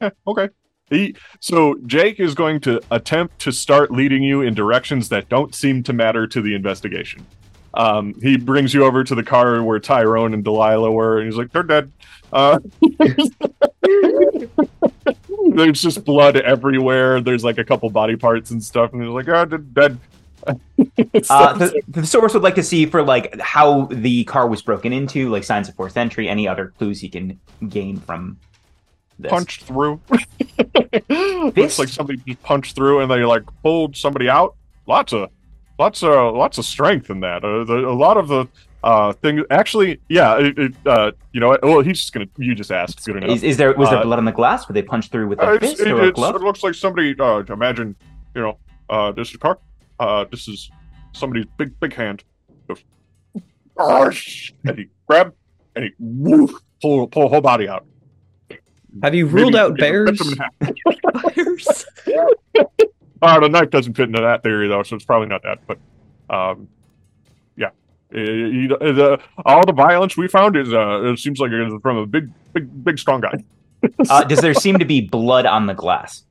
Yeah, 0.00 0.10
okay. 0.26 0.48
He, 0.90 1.16
so 1.40 1.76
Jake 1.86 2.20
is 2.20 2.34
going 2.34 2.60
to 2.60 2.80
attempt 2.90 3.38
to 3.40 3.52
start 3.52 3.90
leading 3.90 4.22
you 4.22 4.42
in 4.42 4.54
directions 4.54 5.08
that 5.08 5.28
don't 5.28 5.54
seem 5.54 5.82
to 5.84 5.92
matter 5.92 6.26
to 6.26 6.42
the 6.42 6.54
investigation. 6.54 7.26
Um, 7.74 8.14
he 8.20 8.36
brings 8.36 8.74
you 8.74 8.84
over 8.84 9.02
to 9.02 9.14
the 9.14 9.22
car 9.22 9.62
where 9.62 9.78
Tyrone 9.78 10.34
and 10.34 10.44
Delilah 10.44 10.92
were, 10.92 11.18
and 11.18 11.26
he's 11.26 11.38
like, 11.38 11.50
"They're 11.52 11.62
dead." 11.62 11.90
Uh, 12.32 12.58
there's 15.54 15.80
just 15.80 16.04
blood 16.04 16.36
everywhere. 16.36 17.20
There's 17.20 17.44
like 17.44 17.58
a 17.58 17.64
couple 17.64 17.88
body 17.88 18.16
parts 18.16 18.50
and 18.50 18.62
stuff, 18.62 18.92
and 18.92 19.02
he's 19.02 19.10
like, 19.10 19.28
"Ah, 19.28 19.44
they're 19.44 19.58
dead." 19.58 19.98
Uh, 21.30 21.52
the, 21.56 21.82
Thesaurus 21.92 22.34
would 22.34 22.42
like 22.42 22.56
to 22.56 22.64
see 22.64 22.84
for 22.84 23.00
like 23.02 23.38
how 23.40 23.86
the 23.92 24.24
car 24.24 24.48
was 24.48 24.60
broken 24.60 24.92
into, 24.92 25.30
like 25.30 25.44
signs 25.44 25.68
of 25.68 25.74
forced 25.76 25.96
entry, 25.96 26.28
any 26.28 26.48
other 26.48 26.72
clues 26.78 27.00
he 27.00 27.08
can 27.08 27.38
gain 27.68 27.96
from 27.98 28.36
this. 29.22 29.30
punched 29.30 29.64
through. 29.64 30.00
Looks 31.08 31.78
like 31.78 31.88
somebody 31.88 32.20
just 32.26 32.42
punched 32.42 32.74
through 32.76 33.00
and 33.00 33.10
they 33.10 33.24
like 33.24 33.42
pulled 33.62 33.96
somebody 33.96 34.28
out. 34.28 34.56
Lots 34.86 35.12
of, 35.12 35.30
lots 35.78 36.02
of, 36.02 36.34
lots 36.34 36.58
of 36.58 36.64
strength 36.64 37.10
in 37.10 37.20
that. 37.20 37.44
Uh, 37.44 37.64
the, 37.64 37.88
a 37.88 37.94
lot 37.94 38.16
of 38.16 38.28
the 38.28 38.46
uh 38.84 39.12
things. 39.12 39.42
Actually, 39.50 40.00
yeah. 40.08 40.38
It, 40.38 40.58
it, 40.58 40.74
uh, 40.86 41.12
you 41.32 41.40
know? 41.40 41.56
Well, 41.62 41.80
he's 41.80 42.00
just 42.00 42.12
gonna. 42.12 42.26
You 42.36 42.54
just 42.54 42.72
asked. 42.72 43.04
Good 43.04 43.16
enough. 43.16 43.30
Is, 43.30 43.42
is 43.42 43.56
there 43.56 43.72
was 43.74 43.90
there 43.90 43.98
Uh, 43.98 44.02
blood 44.02 44.18
on 44.18 44.24
the 44.24 44.32
glass? 44.32 44.68
Were 44.68 44.72
they 44.72 44.82
punched 44.82 45.12
through 45.12 45.28
with 45.28 45.40
a 45.40 45.58
fist 45.60 45.80
it, 45.80 45.88
or 45.88 46.02
a 46.02 46.12
glove? 46.12 46.34
it 46.34 46.42
looks 46.42 46.62
like 46.62 46.74
somebody. 46.74 47.14
Uh, 47.18 47.44
imagine, 47.48 47.94
you 48.34 48.42
know, 48.42 48.58
uh, 48.90 49.12
this 49.12 49.28
is 49.28 49.36
a 49.36 49.38
car. 49.38 49.58
Uh, 50.00 50.24
this 50.30 50.48
is 50.48 50.70
somebody's 51.12 51.46
big, 51.56 51.78
big 51.78 51.94
hand. 51.94 52.24
And 54.64 54.78
he 54.78 54.88
grab 55.06 55.34
and 55.74 55.84
he 55.84 55.90
woof, 55.98 56.50
pull, 56.80 57.06
pull 57.08 57.28
whole 57.28 57.40
body 57.40 57.68
out. 57.68 57.86
Have 59.02 59.14
you 59.14 59.26
ruled 59.26 59.54
out 59.56 59.72
maybe 59.78 59.96
rip 59.96 60.06
bears? 60.06 60.18
them 60.18 60.32
in 60.32 60.38
half. 60.38 61.32
Fires. 61.34 61.86
Uh, 63.22 63.40
the 63.40 63.48
knife 63.48 63.70
doesn't 63.70 63.94
fit 63.94 64.08
into 64.08 64.20
that 64.20 64.42
theory 64.42 64.68
though, 64.68 64.82
so 64.82 64.96
it's 64.96 65.04
probably 65.04 65.28
not 65.28 65.42
that. 65.44 65.58
But, 65.66 65.78
um, 66.28 66.68
yeah, 67.56 67.68
Uh, 68.14 68.18
you- 68.20 68.68
the, 68.68 69.20
all 69.46 69.64
the 69.64 69.72
violence 69.72 70.16
we 70.16 70.26
found 70.28 70.56
is 70.56 70.72
uh, 70.72 71.02
it 71.04 71.18
seems 71.18 71.38
like 71.38 71.50
it's 71.52 71.74
from 71.82 71.96
a 71.98 72.06
big, 72.06 72.30
big, 72.52 72.84
big, 72.84 72.98
strong 72.98 73.20
guy. 73.20 73.42
Uh, 74.08 74.22
does 74.22 74.38
there 74.40 74.54
seem 74.54 74.78
to 74.78 74.84
be 74.84 75.00
blood 75.00 75.44
on 75.44 75.66
the 75.66 75.74
glass? 75.74 76.24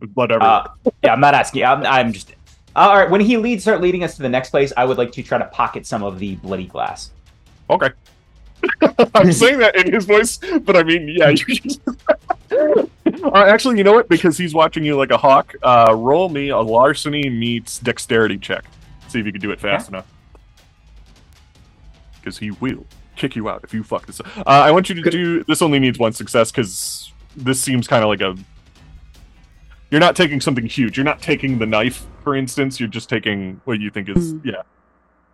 With 0.00 0.14
blood 0.14 0.30
everywhere. 0.30 0.50
Uh, 0.86 0.90
yeah, 1.02 1.12
I'm 1.12 1.20
not 1.20 1.34
asking. 1.34 1.64
I'm, 1.64 1.84
I'm 1.84 2.12
just. 2.12 2.30
Uh, 2.76 2.80
all 2.80 2.96
right. 2.96 3.10
When 3.10 3.20
he 3.20 3.36
leads, 3.36 3.62
start 3.64 3.80
leading 3.80 4.04
us 4.04 4.14
to 4.16 4.22
the 4.22 4.28
next 4.28 4.50
place. 4.50 4.72
I 4.76 4.84
would 4.84 4.96
like 4.96 5.10
to 5.12 5.22
try 5.24 5.38
to 5.38 5.44
pocket 5.46 5.86
some 5.86 6.04
of 6.04 6.20
the 6.20 6.36
bloody 6.36 6.66
glass. 6.66 7.10
Okay. 7.68 7.88
I'm 9.14 9.32
saying 9.32 9.58
that 9.58 9.76
in 9.76 9.92
his 9.92 10.04
voice, 10.04 10.38
but 10.62 10.76
I 10.76 10.82
mean, 10.82 11.08
yeah. 11.08 11.30
You 11.30 11.80
uh, 13.24 13.34
actually, 13.34 13.78
you 13.78 13.84
know 13.84 13.92
what? 13.92 14.08
Because 14.08 14.36
he's 14.38 14.54
watching 14.54 14.84
you 14.84 14.96
like 14.96 15.10
a 15.10 15.16
hawk. 15.16 15.54
Uh, 15.62 15.94
roll 15.96 16.28
me 16.28 16.48
a 16.48 16.58
larceny 16.58 17.28
meets 17.30 17.78
dexterity 17.78 18.38
check. 18.38 18.64
See 19.08 19.20
if 19.20 19.26
you 19.26 19.32
can 19.32 19.40
do 19.40 19.50
it 19.50 19.60
fast 19.60 19.88
enough. 19.88 20.06
Because 22.20 22.38
he 22.38 22.50
will 22.52 22.86
kick 23.16 23.36
you 23.36 23.48
out 23.48 23.62
if 23.64 23.72
you 23.74 23.82
fuck 23.82 24.06
this 24.06 24.20
up. 24.20 24.26
Uh, 24.38 24.42
I 24.46 24.70
want 24.70 24.88
you 24.88 24.94
to 24.96 25.02
Good. 25.02 25.10
do. 25.10 25.44
This 25.44 25.62
only 25.62 25.78
needs 25.78 25.98
one 25.98 26.12
success 26.12 26.50
because 26.50 27.12
this 27.36 27.60
seems 27.60 27.86
kind 27.86 28.02
of 28.02 28.08
like 28.08 28.20
a. 28.20 28.36
You're 29.90 30.00
not 30.00 30.16
taking 30.16 30.40
something 30.40 30.66
huge. 30.66 30.96
You're 30.98 31.04
not 31.04 31.22
taking 31.22 31.58
the 31.58 31.66
knife, 31.66 32.04
for 32.22 32.36
instance. 32.36 32.78
You're 32.78 32.88
just 32.90 33.08
taking 33.08 33.60
what 33.64 33.80
you 33.80 33.90
think 33.90 34.08
is 34.10 34.34
Mm. 34.34 34.44
yeah 34.44 34.62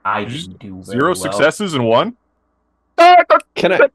I 0.04 0.24
just- 0.26 0.56
do 0.60 0.74
very 0.74 0.84
zero 0.84 1.06
well. 1.06 1.14
successes 1.16 1.74
and 1.74 1.84
one. 1.86 2.16
Can 2.96 3.72
I 3.72 3.88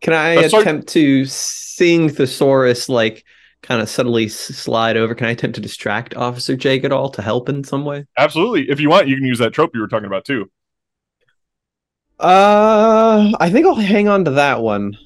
can 0.00 0.12
I 0.12 0.30
attempt 0.30 0.88
to 0.88 1.24
sing 1.26 2.08
thesaurus 2.08 2.88
like 2.88 3.24
kind 3.62 3.80
of 3.80 3.88
subtly 3.88 4.28
slide 4.28 4.96
over? 4.96 5.14
Can 5.14 5.26
I 5.26 5.30
attempt 5.30 5.54
to 5.56 5.60
distract 5.60 6.14
Officer 6.16 6.56
Jake 6.56 6.84
at 6.84 6.92
all 6.92 7.08
to 7.10 7.22
help 7.22 7.48
in 7.48 7.64
some 7.64 7.84
way? 7.84 8.06
Absolutely. 8.18 8.70
If 8.70 8.80
you 8.80 8.88
want, 8.88 9.08
you 9.08 9.16
can 9.16 9.24
use 9.24 9.38
that 9.38 9.52
trope 9.52 9.72
you 9.74 9.80
were 9.80 9.88
talking 9.88 10.06
about 10.06 10.24
too. 10.24 10.50
Uh, 12.18 13.32
I 13.40 13.50
think 13.50 13.66
I'll 13.66 13.74
hang 13.74 14.08
on 14.08 14.24
to 14.24 14.30
that 14.32 14.62
one 14.62 14.96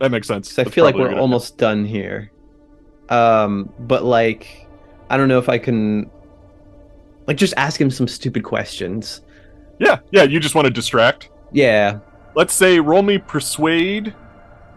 That 0.00 0.10
makes 0.10 0.26
sense. 0.26 0.58
I 0.58 0.64
feel 0.64 0.84
like 0.84 0.94
we're 0.94 1.04
good 1.04 1.12
idea. 1.12 1.20
almost 1.22 1.58
done 1.58 1.84
here. 1.84 2.30
Um, 3.08 3.72
but 3.80 4.04
like, 4.04 4.66
I 5.10 5.16
don't 5.16 5.28
know 5.28 5.38
if 5.38 5.48
I 5.48 5.58
can, 5.58 6.10
like, 7.26 7.36
just 7.36 7.54
ask 7.56 7.80
him 7.80 7.90
some 7.90 8.08
stupid 8.08 8.42
questions. 8.42 9.20
Yeah, 9.78 9.98
yeah. 10.10 10.22
You 10.22 10.40
just 10.40 10.54
want 10.54 10.66
to 10.66 10.70
distract. 10.72 11.28
Yeah, 11.52 12.00
Let's 12.36 12.54
say 12.54 12.78
roll 12.78 13.02
me 13.02 13.18
persuade, 13.18 14.14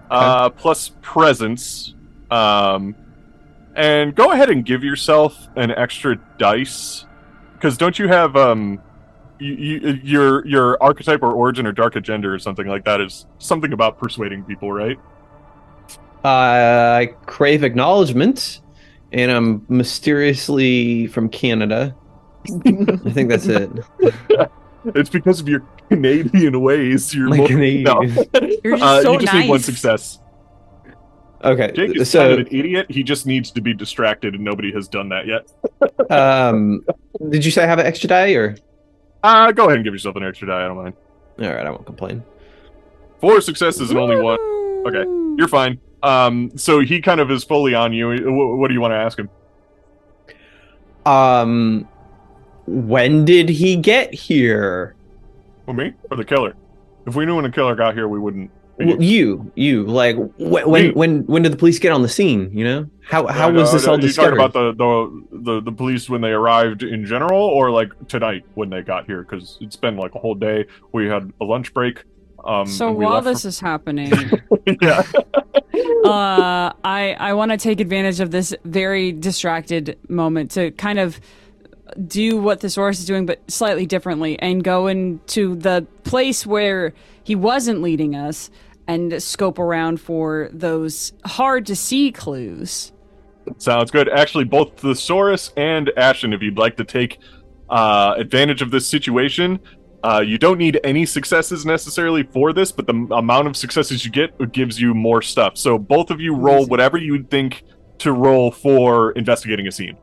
uh, 0.10 0.50
plus 0.50 0.92
presence, 1.02 1.94
um, 2.32 2.96
and 3.76 4.16
go 4.16 4.32
ahead 4.32 4.50
and 4.50 4.66
give 4.66 4.84
yourself 4.84 5.48
an 5.56 5.70
extra 5.72 6.16
dice 6.40 7.06
because 7.60 7.78
don't 7.78 8.00
you 8.00 8.08
have 8.08 8.38
um, 8.38 8.82
you, 9.40 9.54
you, 9.54 10.00
your 10.04 10.48
your 10.48 10.82
archetype 10.82 11.22
or 11.22 11.34
origin 11.34 11.68
or 11.68 11.74
dark 11.74 11.96
agenda 11.98 12.30
or 12.30 12.40
something 12.40 12.68
like 12.68 12.86
that 12.86 13.02
is 13.02 13.26
something 13.38 13.74
about 13.74 14.00
persuading 14.00 14.46
people, 14.46 14.72
right? 14.72 14.98
I 16.24 17.14
crave 17.26 17.64
acknowledgement, 17.64 18.62
and 19.12 19.32
I'm 19.32 19.66
mysteriously 19.68 21.08
from 21.08 21.30
Canada. 21.30 21.96
I 22.66 23.12
think 23.12 23.30
that's 23.30 23.48
it. 23.48 23.70
It's 24.86 25.10
because 25.10 25.40
of 25.40 25.48
your 25.48 25.62
Canadian 25.90 26.62
ways. 26.62 27.14
You're 27.14 27.30
My 27.30 27.38
more, 27.38 27.48
Canadian. 27.48 27.84
no. 27.84 28.02
You're 28.02 28.78
just 28.78 28.84
Uh, 28.84 29.02
so 29.02 29.14
you 29.14 29.20
just 29.20 29.34
nice. 29.34 29.44
need 29.44 29.50
one 29.50 29.60
success. 29.60 30.20
Okay, 31.44 31.72
Jake 31.74 31.96
is 31.96 32.10
so 32.10 32.20
kind 32.20 32.34
of 32.34 32.40
an 32.40 32.48
idiot. 32.48 32.88
He 32.90 33.02
just 33.02 33.26
needs 33.26 33.52
to 33.52 33.62
be 33.62 33.74
distracted, 33.74 34.36
and 34.36 34.44
nobody 34.44 34.74
has 34.74 34.88
done 34.90 35.10
that 35.10 35.26
yet. 35.26 36.12
um, 36.12 36.86
did 37.30 37.46
you 37.46 37.52
say 37.52 37.64
I 37.64 37.68
have 37.68 37.80
an 37.80 37.86
extra 37.86 38.10
die 38.10 38.34
or? 38.34 38.58
Uh, 39.24 39.52
go 39.52 39.66
ahead 39.66 39.76
and 39.76 39.84
give 39.86 39.94
yourself 39.94 40.16
an 40.18 40.24
extra 40.24 40.48
die. 40.48 40.66
I 40.66 40.68
don't 40.68 40.78
mind. 40.78 40.96
All 41.42 41.48
right, 41.48 41.66
I 41.66 41.70
won't 41.70 41.86
complain. 41.86 42.24
Four 43.22 43.42
successes 43.42 43.90
and 43.90 44.00
only 44.00 44.18
one. 44.18 44.38
Okay. 44.88 45.04
You're 45.38 45.48
fine. 45.48 45.80
Um, 46.04 46.52
so 46.58 46.80
he 46.80 47.02
kind 47.02 47.20
of 47.20 47.30
is 47.32 47.44
fully 47.44 47.74
on 47.74 47.92
you. 47.94 48.08
What, 48.32 48.58
what 48.58 48.68
do 48.70 48.74
you 48.74 48.82
want 48.82 48.92
to 48.92 48.98
ask 48.98 49.20
him? 49.20 49.30
Um, 51.06 51.88
when 52.70 53.26
did 53.26 53.50
he 53.50 53.76
get 53.76 54.14
here? 54.14 54.96
Well, 55.66 55.76
me 55.76 55.94
or 56.10 56.18
the 56.18 56.26
killer? 56.26 56.56
If 57.06 57.16
we 57.16 57.26
knew 57.26 57.36
when 57.36 57.44
the 57.44 57.52
killer 57.52 57.76
got 57.76 57.96
here, 57.96 58.08
we 58.08 58.20
wouldn't. 58.20 58.52
Well, 58.78 59.02
you, 59.02 59.52
you, 59.56 59.84
like 59.84 60.16
wh- 60.16 60.66
when, 60.68 60.94
when, 60.94 61.26
when 61.26 61.42
did 61.42 61.52
the 61.52 61.58
police 61.58 61.80
get 61.80 61.92
on 61.92 62.02
the 62.02 62.08
scene? 62.08 62.50
You 62.58 62.64
know, 62.64 62.90
how 63.02 63.28
how 63.28 63.52
was 63.52 63.74
this 63.74 63.86
all 63.86 63.96
you 63.96 64.04
discovered? 64.04 64.38
talking 64.38 64.46
about 64.46 64.78
the, 64.78 65.22
the 65.32 65.38
the 65.44 65.62
the 65.62 65.72
police 65.74 66.10
when 66.10 66.22
they 66.22 66.30
arrived 66.32 66.84
in 66.84 67.06
general, 67.06 67.42
or 67.42 67.72
like 67.72 67.90
tonight 68.08 68.44
when 68.54 68.70
they 68.70 68.82
got 68.82 69.06
here? 69.06 69.22
Because 69.22 69.58
it's 69.60 69.76
been 69.76 69.98
like 69.98 70.16
a 70.16 70.20
whole 70.20 70.36
day. 70.36 70.66
We 70.94 71.08
had 71.08 71.30
a 71.42 71.46
lunch 71.46 71.74
break. 71.74 72.06
Um, 72.46 72.68
So 72.68 72.90
while 72.90 73.16
left 73.16 73.26
this 73.26 73.44
is 73.44 73.60
happening, 73.60 74.32
yeah, 74.82 75.04
uh, 76.06 76.72
I 76.84 77.16
I 77.20 77.34
want 77.34 77.52
to 77.52 77.58
take 77.58 77.82
advantage 77.82 78.22
of 78.22 78.32
this 78.32 78.56
very 78.64 79.12
distracted 79.12 79.98
moment 80.08 80.52
to 80.52 80.72
kind 80.72 81.00
of 81.00 81.20
do 82.08 82.38
what 82.42 82.62
Thesaurus 82.62 83.00
is 83.00 83.06
doing, 83.06 83.26
but 83.26 83.40
slightly 83.50 83.86
differently, 83.86 84.40
and 84.40 84.64
go 84.64 84.88
into 84.88 85.56
the 85.56 85.86
place 86.04 86.46
where 86.46 86.94
he 87.24 87.36
wasn't 87.36 87.82
leading 87.82 88.16
us 88.16 88.50
and 88.88 89.22
scope 89.22 89.60
around 89.60 90.02
for 90.02 90.50
those 90.52 91.14
hard 91.26 91.66
to 91.68 91.76
see 91.76 92.12
clues. 92.12 92.92
sounds 93.58 93.92
good. 93.92 94.10
Actually, 94.10 94.46
both 94.46 94.80
Thesaurus 94.80 95.54
and 95.56 95.92
Ashen, 95.96 96.34
if 96.34 96.42
you'd 96.42 96.58
like 96.58 96.78
to 96.78 96.84
take 96.84 97.20
uh, 97.70 98.16
advantage 98.18 98.62
of 98.62 98.72
this 98.72 98.88
situation, 98.88 99.60
uh, 100.04 100.24
you 100.26 100.38
don't 100.38 100.58
need 100.58 100.80
any 100.84 101.06
successes 101.06 101.66
necessarily 101.66 102.24
for 102.24 102.54
this, 102.54 102.72
but 102.72 102.88
the 102.88 102.94
m- 102.94 103.12
amount 103.12 103.48
of 103.48 103.56
successes 103.56 104.06
you 104.06 104.12
get 104.12 104.52
gives 104.52 104.80
you 104.80 104.94
more 104.94 105.22
stuff. 105.22 105.58
So 105.58 105.78
both 105.78 106.10
of 106.10 106.22
you 106.22 106.34
roll 106.36 106.66
whatever 106.66 106.98
you 106.98 107.24
think 107.24 107.64
to 108.00 108.14
roll 108.14 108.50
for 108.50 109.12
investigating 109.12 109.68
a 109.68 109.72
scene. 109.72 109.98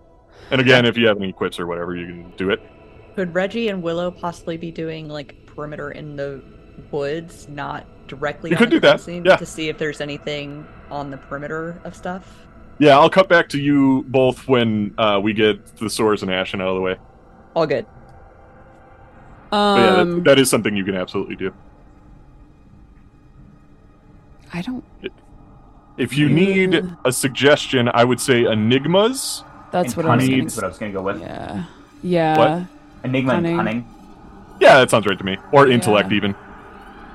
And 0.51 0.61
again, 0.61 0.85
if 0.87 0.97
you 0.97 1.07
have 1.09 1.17
any 1.19 1.33
quips 1.33 1.59
or 1.59 1.67
whatever, 1.67 1.97
you 1.97 2.07
can 2.07 2.31
do 2.37 2.51
it. 2.51 2.61
Could 3.17 3.35
Reggie 3.35 3.69
and 3.69 3.83
Willow 3.83 4.11
possibly 4.11 4.57
be 4.57 4.71
doing 4.71 5.09
like 5.09 5.35
perimeter 5.47 5.91
in 5.91 6.17
the 6.17 6.43
woods, 6.91 7.49
not 7.49 7.87
directly 8.09 8.51
You 8.51 8.57
could 8.57 8.71
do 8.71 8.81
that, 8.81 9.07
yeah. 9.09 9.37
to 9.37 9.47
see 9.47 9.69
if 9.69 9.79
there's 9.79 10.01
anything 10.01 10.67
on 10.91 11.11
the 11.11 11.17
perimeter 11.17 11.81
of 11.85 11.97
stuff. 11.97 12.47
Yeah, 12.79 12.99
I'll 12.99 13.09
cut 13.11 13.29
back 13.29 13.49
to 13.51 13.59
you 13.61 14.05
both 14.09 14.47
when 14.47 14.95
uh, 14.99 15.19
we 15.23 15.33
get 15.33 15.67
Thesaurus 15.79 16.23
and 16.23 16.31
Ashen 16.31 16.61
out 16.61 16.69
of 16.69 16.75
the 16.77 16.83
way. 16.83 16.97
All 17.55 17.67
good. 17.67 17.87
But 19.51 19.77
yeah, 19.79 19.87
that- 19.91 19.99
Um, 20.01 20.23
that 20.25 20.39
is 20.39 20.51
something 20.51 20.77
you 20.77 20.85
can 20.85 20.95
absolutely 20.95 21.37
do. 21.37 21.55
I 24.53 24.63
don't. 24.63 24.85
If 25.97 26.17
you 26.17 26.29
need 26.29 26.85
a 27.05 27.13
suggestion, 27.13 27.89
I 27.93 28.05
would 28.05 28.21
say 28.21 28.45
enigmas. 28.45 29.43
That's 29.73 29.95
And 29.95 29.97
what 29.97 30.07
I 30.07 30.17
was 30.17 30.23
cunning 30.25 30.39
gonna. 30.39 30.47
is 30.47 30.57
what 30.57 30.65
I 30.65 30.69
was 30.69 30.79
going 30.79 30.93
to 30.93 30.99
go 30.99 31.03
with. 31.03 31.21
Yeah. 31.21 31.65
Yeah. 32.03 32.65
Enigma 33.05 33.33
Cunning. 33.33 33.59
and 33.59 33.69
cunning. 33.69 33.89
Yeah, 34.61 34.79
that 34.79 34.91
sounds 34.91 35.07
right 35.07 35.19
to 35.19 35.25
me. 35.25 35.37
Or 35.53 35.69
intellect, 35.69 36.11
Yeah. 36.11 36.17
even. 36.17 36.35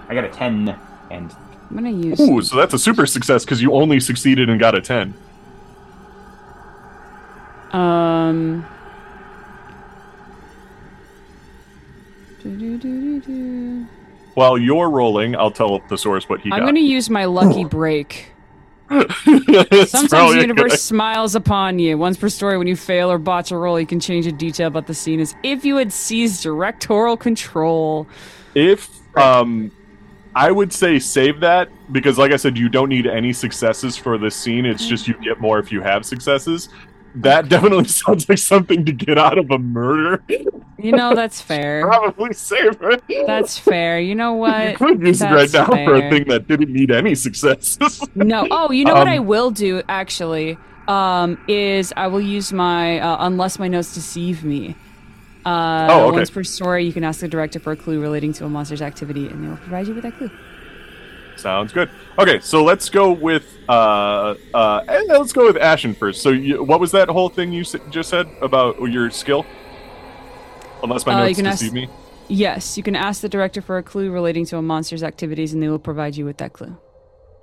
I 0.10 0.14
got 0.14 0.24
a 0.26 0.30
10 0.30 0.76
and 1.10 1.34
I'm 1.70 1.76
gonna 1.78 1.90
use. 1.90 2.20
Ooh, 2.20 2.42
so 2.42 2.58
that's 2.58 2.74
a 2.74 2.80
super 2.80 3.06
success 3.06 3.46
because 3.46 3.62
you 3.62 3.74
only 3.74 4.00
succeeded 4.02 4.50
and 4.50 4.60
got 4.60 4.76
a 4.76 4.82
ten. 4.82 5.14
Um. 7.72 8.66
While 14.34 14.58
you're 14.58 14.90
rolling, 14.90 15.36
I'll 15.36 15.52
tell 15.52 15.80
Thesaurus 15.80 16.28
what 16.30 16.42
he 16.42 16.50
got. 16.50 16.60
I'm 16.60 16.66
gonna 16.66 16.80
use 16.80 17.10
my 17.10 17.26
lucky 17.26 17.66
break. 17.66 18.31
Sometimes 18.92 20.34
the 20.34 20.40
universe 20.42 20.72
good- 20.72 20.80
smiles 20.80 21.36
upon 21.36 21.80
you. 21.80 21.98
Once 21.98 22.18
per 22.18 22.30
story, 22.30 22.58
when 22.58 22.68
you 22.68 22.76
fail 22.76 23.12
or 23.12 23.18
botch 23.18 23.52
a 23.52 23.58
roll, 23.58 23.80
you 23.80 23.88
can 23.88 24.00
change 24.00 24.28
a 24.28 24.32
detail 24.32 24.68
about 24.68 24.88
the 24.88 24.94
scene 24.94 25.20
as 25.20 25.34
if 25.44 25.64
you 25.64 25.78
had 25.78 25.94
seized 25.94 26.44
directorial 26.44 27.16
control. 27.16 28.08
If 28.54 28.90
um, 29.18 29.72
I 30.36 30.52
would 30.52 30.74
say 30.74 31.00
save 31.00 31.40
that 31.40 31.70
because, 31.92 32.18
like 32.18 32.32
I 32.32 32.38
said, 32.38 32.58
you 32.58 32.70
don't 32.70 32.90
need 32.90 33.08
any 33.08 33.34
successes 33.34 33.98
for 33.98 34.18
this 34.18 34.36
scene. 34.36 34.66
It's 34.66 34.88
just 34.88 35.08
you 35.08 35.14
get 35.16 35.40
more 35.40 35.60
if 35.60 35.72
you 35.72 35.82
have 35.82 36.06
successes. 36.06 36.70
That 37.16 37.50
definitely 37.50 37.88
sounds 37.88 38.28
like 38.28 38.38
something 38.38 38.86
to 38.86 38.92
get 38.92 39.18
out 39.18 39.38
of 39.38 39.52
a 39.52 39.58
murder. 39.58 40.24
You 40.82 40.94
know, 40.94 41.16
that's 41.16 41.42
fair. 41.42 41.88
Probably 41.88 42.34
save 42.34 42.82
it. 42.82 43.04
That's 43.26 43.58
fair. 43.58 44.00
You 44.00 44.16
know 44.16 44.34
you 44.34 44.40
what? 44.40 44.74
could 44.74 45.02
use 45.02 45.22
it 45.22 45.32
right 45.32 45.52
That's 45.52 45.54
now 45.54 45.78
for 45.84 45.96
a 45.96 46.02
thing 46.02 46.26
that 46.28 46.48
didn't 46.48 46.72
need 46.74 46.92
any 46.92 47.16
success. 47.16 47.78
No. 48.16 48.48
Oh, 48.52 48.72
you 48.72 48.86
know 48.86 48.96
what 48.98 49.08
Um, 49.08 49.08
I 49.08 49.20
will 49.20 49.52
do 49.52 49.82
actually 49.88 50.62
um, 50.88 51.38
is 51.48 51.94
I 51.96 52.08
will 52.08 52.22
use 52.22 52.52
my 52.52 53.00
uh, 53.00 53.18
unless 53.26 53.60
my 53.60 53.68
notes 53.68 53.94
deceive 53.94 54.44
me. 54.44 54.78
Uh, 55.46 55.88
Oh, 55.88 56.08
okay. 56.08 56.26
Once 56.26 56.30
per 56.32 56.44
story, 56.44 56.86
you 56.86 56.94
can 56.94 57.04
ask 57.04 57.22
the 57.22 57.28
director 57.28 57.60
for 57.60 57.72
a 57.74 57.78
clue 57.78 58.02
relating 58.02 58.34
to 58.34 58.46
a 58.46 58.50
monster's 58.50 58.82
activity, 58.82 59.30
and 59.30 59.44
they 59.44 59.48
will 59.50 59.58
provide 59.58 59.88
you 59.88 59.96
with 59.96 60.04
that 60.04 60.16
clue. 60.16 60.32
Sounds 61.36 61.72
good. 61.74 61.90
Okay, 62.20 62.40
so 62.42 62.64
let's 62.64 62.90
go 62.90 63.12
with 63.14 63.58
uh 63.68 64.36
uh 64.54 64.82
eh, 64.88 65.02
let's 65.10 65.34
go 65.34 65.46
with 65.46 65.58
Ashen 65.58 65.96
first. 65.96 66.22
So 66.22 66.30
you, 66.30 66.64
what 66.64 66.80
was 66.80 66.92
that 66.92 67.10
whole 67.10 67.30
thing 67.30 67.52
you 67.52 67.62
s- 67.62 67.76
just 67.90 68.10
said 68.10 68.36
about 68.42 68.76
your 68.80 69.10
skill? 69.10 69.50
Unless 70.84 71.06
my 71.06 71.14
Uh, 71.14 71.18
you 71.20 71.24
notes 71.28 71.38
can 71.38 71.46
ask- 71.48 71.74
me. 71.74 71.88
Yes, 72.28 72.78
you 72.78 72.84
can 72.84 72.96
ask 72.96 73.22
the 73.22 73.30
director 73.30 73.62
for 73.62 73.78
a 73.78 73.84
clue 73.84 74.10
relating 74.10 74.46
to 74.46 74.58
a 74.58 74.62
monster's 74.62 75.04
activities, 75.04 75.54
and 75.54 75.62
they 75.62 75.68
will 75.68 75.80
provide 75.80 76.16
you 76.16 76.24
with 76.26 76.38
that 76.38 76.54
clue. 76.54 76.78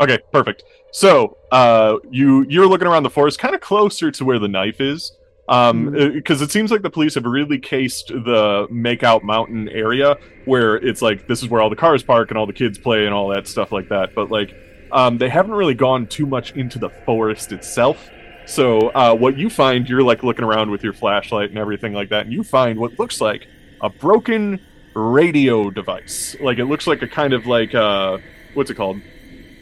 Okay, 0.01 0.19
perfect. 0.33 0.63
So 0.93 1.37
uh 1.53 1.97
you 2.11 2.47
you're 2.49 2.67
looking 2.67 2.87
around 2.87 3.03
the 3.03 3.11
forest, 3.11 3.39
kind 3.39 3.55
of 3.55 3.61
closer 3.61 4.11
to 4.13 4.25
where 4.25 4.39
the 4.39 4.49
knife 4.49 4.81
is. 4.81 5.13
Um, 5.49 5.93
because 6.13 6.43
it 6.43 6.51
seems 6.51 6.71
like 6.71 6.83
the 6.83 6.91
police 6.91 7.15
have 7.15 7.25
really 7.25 7.59
cased 7.59 8.09
the 8.09 8.69
Makeout 8.71 9.23
Mountain 9.23 9.71
area 9.71 10.19
where 10.45 10.77
it's 10.77 11.01
like 11.01 11.27
this 11.27 11.43
is 11.43 11.49
where 11.49 11.63
all 11.63 11.71
the 11.71 11.77
cars 11.77 12.03
park 12.03 12.31
and 12.31 12.37
all 12.37 12.47
the 12.47 12.53
kids 12.53 12.77
play 12.77 13.07
and 13.07 13.15
all 13.15 13.29
that 13.29 13.49
stuff 13.49 13.73
like 13.73 13.89
that. 13.89 14.15
But 14.15 14.31
like, 14.31 14.55
um, 14.93 15.17
they 15.17 15.31
haven't 15.31 15.53
really 15.53 15.73
gone 15.75 16.07
too 16.07 16.27
much 16.27 16.53
into 16.53 16.79
the 16.79 16.91
forest 17.07 17.51
itself. 17.53 18.11
So 18.49 18.89
uh, 18.89 19.15
what 19.15 19.37
you 19.37 19.51
find, 19.51 19.87
you're 19.87 20.03
like 20.03 20.23
looking 20.23 20.45
around 20.45 20.71
with 20.71 20.83
your 20.83 20.95
flashlight 20.95 21.51
and 21.51 21.59
everything 21.59 21.93
like 21.93 22.09
that, 22.09 22.25
and 22.25 22.33
you 22.33 22.43
find 22.43 22.81
what 22.81 22.99
looks 22.99 23.21
like 23.21 23.47
a 23.83 23.91
broken 23.91 24.59
radio 24.95 25.71
device. 25.71 26.35
Like 26.41 26.59
it 26.59 26.65
looks 26.65 26.87
like 26.87 27.03
a 27.03 27.09
kind 27.09 27.35
of 27.35 27.45
like 27.45 27.75
uh, 27.75 28.17
what's 28.55 28.71
it 28.71 28.75
called? 28.75 29.03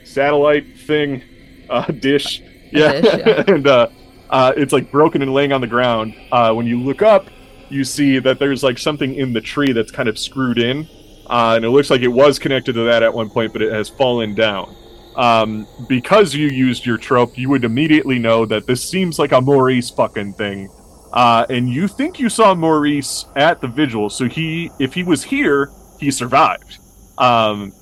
Satellite 0.05 0.79
thing, 0.79 1.23
uh, 1.69 1.87
dish. 1.87 2.41
Yeah, 2.71 3.01
dish, 3.01 3.15
yeah. 3.27 3.45
and 3.49 3.67
uh, 3.67 3.89
uh, 4.31 4.53
it's 4.57 4.73
like 4.73 4.93
broken 4.93 5.21
and 5.21 5.35
laying 5.35 5.53
on 5.53 5.61
the 5.61 5.67
ground. 5.67 6.15
Uh, 6.31 6.55
when 6.55 6.67
you 6.67 6.81
look 6.81 7.03
up, 7.03 7.29
you 7.69 7.83
see 7.83 8.21
that 8.21 8.39
there's 8.39 8.63
like 8.63 8.79
something 8.79 9.17
in 9.17 9.33
the 9.33 9.41
tree 9.41 9.73
that's 9.73 9.91
kind 9.91 10.09
of 10.09 10.17
screwed 10.17 10.59
in, 10.59 10.89
uh, 11.27 11.55
and 11.57 11.65
it 11.65 11.71
looks 11.71 11.91
like 11.91 12.03
it 12.03 12.09
was 12.09 12.39
connected 12.39 12.75
to 12.75 12.85
that 12.85 13.03
at 13.03 13.13
one 13.13 13.31
point, 13.31 13.53
but 13.53 13.63
it 13.63 13.73
has 13.73 13.89
fallen 13.89 14.33
down. 14.37 14.75
Um, 15.17 15.67
because 15.89 16.35
you 16.35 16.49
used 16.49 16.85
your 16.85 16.99
trope, 16.99 17.39
you 17.39 17.49
would 17.49 17.65
immediately 17.65 18.19
know 18.19 18.45
that 18.47 18.67
this 18.67 18.87
seems 18.89 19.19
like 19.19 19.33
a 19.33 19.41
Maurice 19.41 19.91
fucking 19.91 20.35
thing. 20.35 20.69
Uh, 21.13 21.47
and 21.49 21.71
you 21.71 21.89
think 21.89 22.19
you 22.19 22.29
saw 22.29 22.55
Maurice 22.55 23.25
at 23.35 23.61
the 23.63 23.69
vigil, 23.69 24.11
so 24.11 24.29
he, 24.29 24.71
if 24.79 24.93
he 24.93 25.03
was 25.03 25.25
here, 25.25 25.71
he 25.99 26.11
survived. 26.11 26.79
Um, 27.17 27.73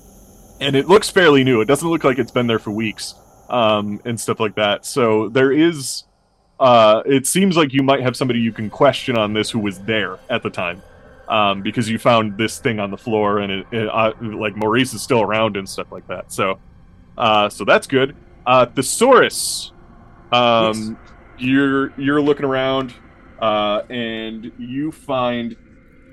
and 0.61 0.77
it 0.77 0.87
looks 0.87 1.11
fairly 1.11 1.43
new. 1.43 1.61
It 1.61 1.65
doesn't 1.65 1.89
look 1.89 2.05
like 2.05 2.19
it's 2.21 2.31
been 2.31 2.47
there 2.47 2.61
for 2.61 2.71
weeks, 2.71 3.15
um, 3.51 4.01
and 4.05 4.21
stuff 4.21 4.39
like 4.39 4.55
that. 4.55 4.87
So 4.87 5.29
there 5.29 5.51
is, 5.51 6.05
uh, 6.61 7.03
it 7.05 7.27
seems 7.27 7.57
like 7.57 7.73
you 7.73 7.83
might 7.83 8.03
have 8.03 8.17
somebody 8.17 8.39
you 8.39 8.53
can 8.53 8.71
question 8.71 9.19
on 9.19 9.33
this 9.33 9.51
who 9.51 9.59
was 9.59 9.81
there 9.81 10.21
at 10.31 10.45
the 10.45 10.51
time, 10.51 10.83
um, 11.29 11.63
because 11.63 11.89
you 11.91 11.99
found 11.99 12.39
this 12.39 12.61
thing 12.61 12.79
on 12.79 12.93
the 12.93 12.97
floor, 12.99 13.39
and 13.39 13.51
it, 13.51 13.67
it 13.73 13.89
uh, 13.89 14.13
like 14.21 14.55
Maurice 14.55 14.95
is 14.95 15.03
still 15.03 15.23
around 15.23 15.57
and 15.57 15.69
stuff 15.69 15.91
like 15.91 16.07
that. 16.07 16.31
So, 16.31 16.61
uh, 17.17 17.49
so 17.49 17.65
that's 17.65 17.87
good. 17.87 18.17
Uh, 18.47 18.67
Thesaurus, 18.67 19.73
um, 20.33 20.99
you're 21.37 21.93
you're 21.97 22.23
looking 22.23 22.47
around, 22.47 22.95
uh, 23.41 23.83
and 23.91 24.53
you 24.57 24.93
find 24.93 25.57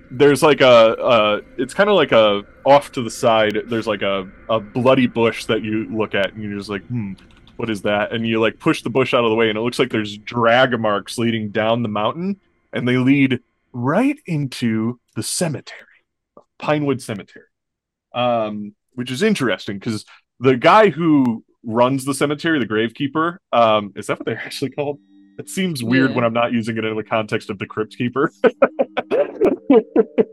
there's 0.10 0.44
like 0.44 0.62
a, 0.62 0.68
uh 0.68 1.42
it's 1.58 1.74
kind 1.74 1.90
of 1.90 1.96
like 1.96 2.12
a 2.12 2.44
off 2.66 2.92
to 2.92 3.02
the 3.04 3.10
side 3.10 3.58
there's 3.68 3.88
like 3.88 4.02
a, 4.02 4.26
a 4.50 4.60
bloody 4.60 5.08
bush 5.08 5.46
that 5.46 5.64
you 5.64 5.88
look 5.96 6.14
at 6.16 6.34
and 6.34 6.44
you're 6.44 6.58
just 6.58 6.70
like 6.70 6.84
hmm 6.90 7.14
what 7.58 7.70
is 7.70 7.84
that? 7.84 8.12
And 8.12 8.26
you 8.28 8.40
like 8.42 8.60
push 8.60 8.82
the 8.82 8.90
bush 8.90 9.14
out 9.14 9.24
of 9.24 9.30
the 9.30 9.36
way 9.36 9.50
and 9.50 9.58
it 9.58 9.62
looks 9.62 9.80
like 9.80 9.92
there's 9.92 10.18
drag 10.18 10.80
marks 10.80 11.18
leading 11.18 11.52
down 11.52 11.84
the 11.84 11.90
mountain 11.90 12.40
and 12.74 12.88
they 12.88 12.98
lead 12.98 13.40
right 13.74 14.18
into 14.26 15.00
the 15.16 15.24
cemetery 15.24 15.78
pinewood 16.60 17.02
cemetery. 17.02 17.46
Um 18.14 18.76
which 18.94 19.12
is 19.12 19.24
interesting 19.24 19.80
because 19.80 20.06
the 20.42 20.58
guy 20.58 20.90
who 20.90 21.44
runs 21.64 22.06
the 22.06 22.14
cemetery 22.14 22.60
the 22.60 22.66
gravekeeper 22.66 23.38
um 23.54 23.94
is 23.96 24.08
that 24.08 24.18
what 24.20 24.26
they're 24.26 24.38
actually 24.46 24.72
called? 24.72 25.00
It 25.40 25.48
seems 25.50 25.84
weird 25.84 26.10
Yeah. 26.10 26.16
when 26.18 26.26
i'm 26.26 26.34
not 26.34 26.52
using 26.52 26.78
it 26.78 26.84
in 26.86 26.96
the 26.96 27.04
context 27.04 27.50
of 27.50 27.58
the 27.60 27.66
crypt 27.66 27.96
keeper. 27.98 28.32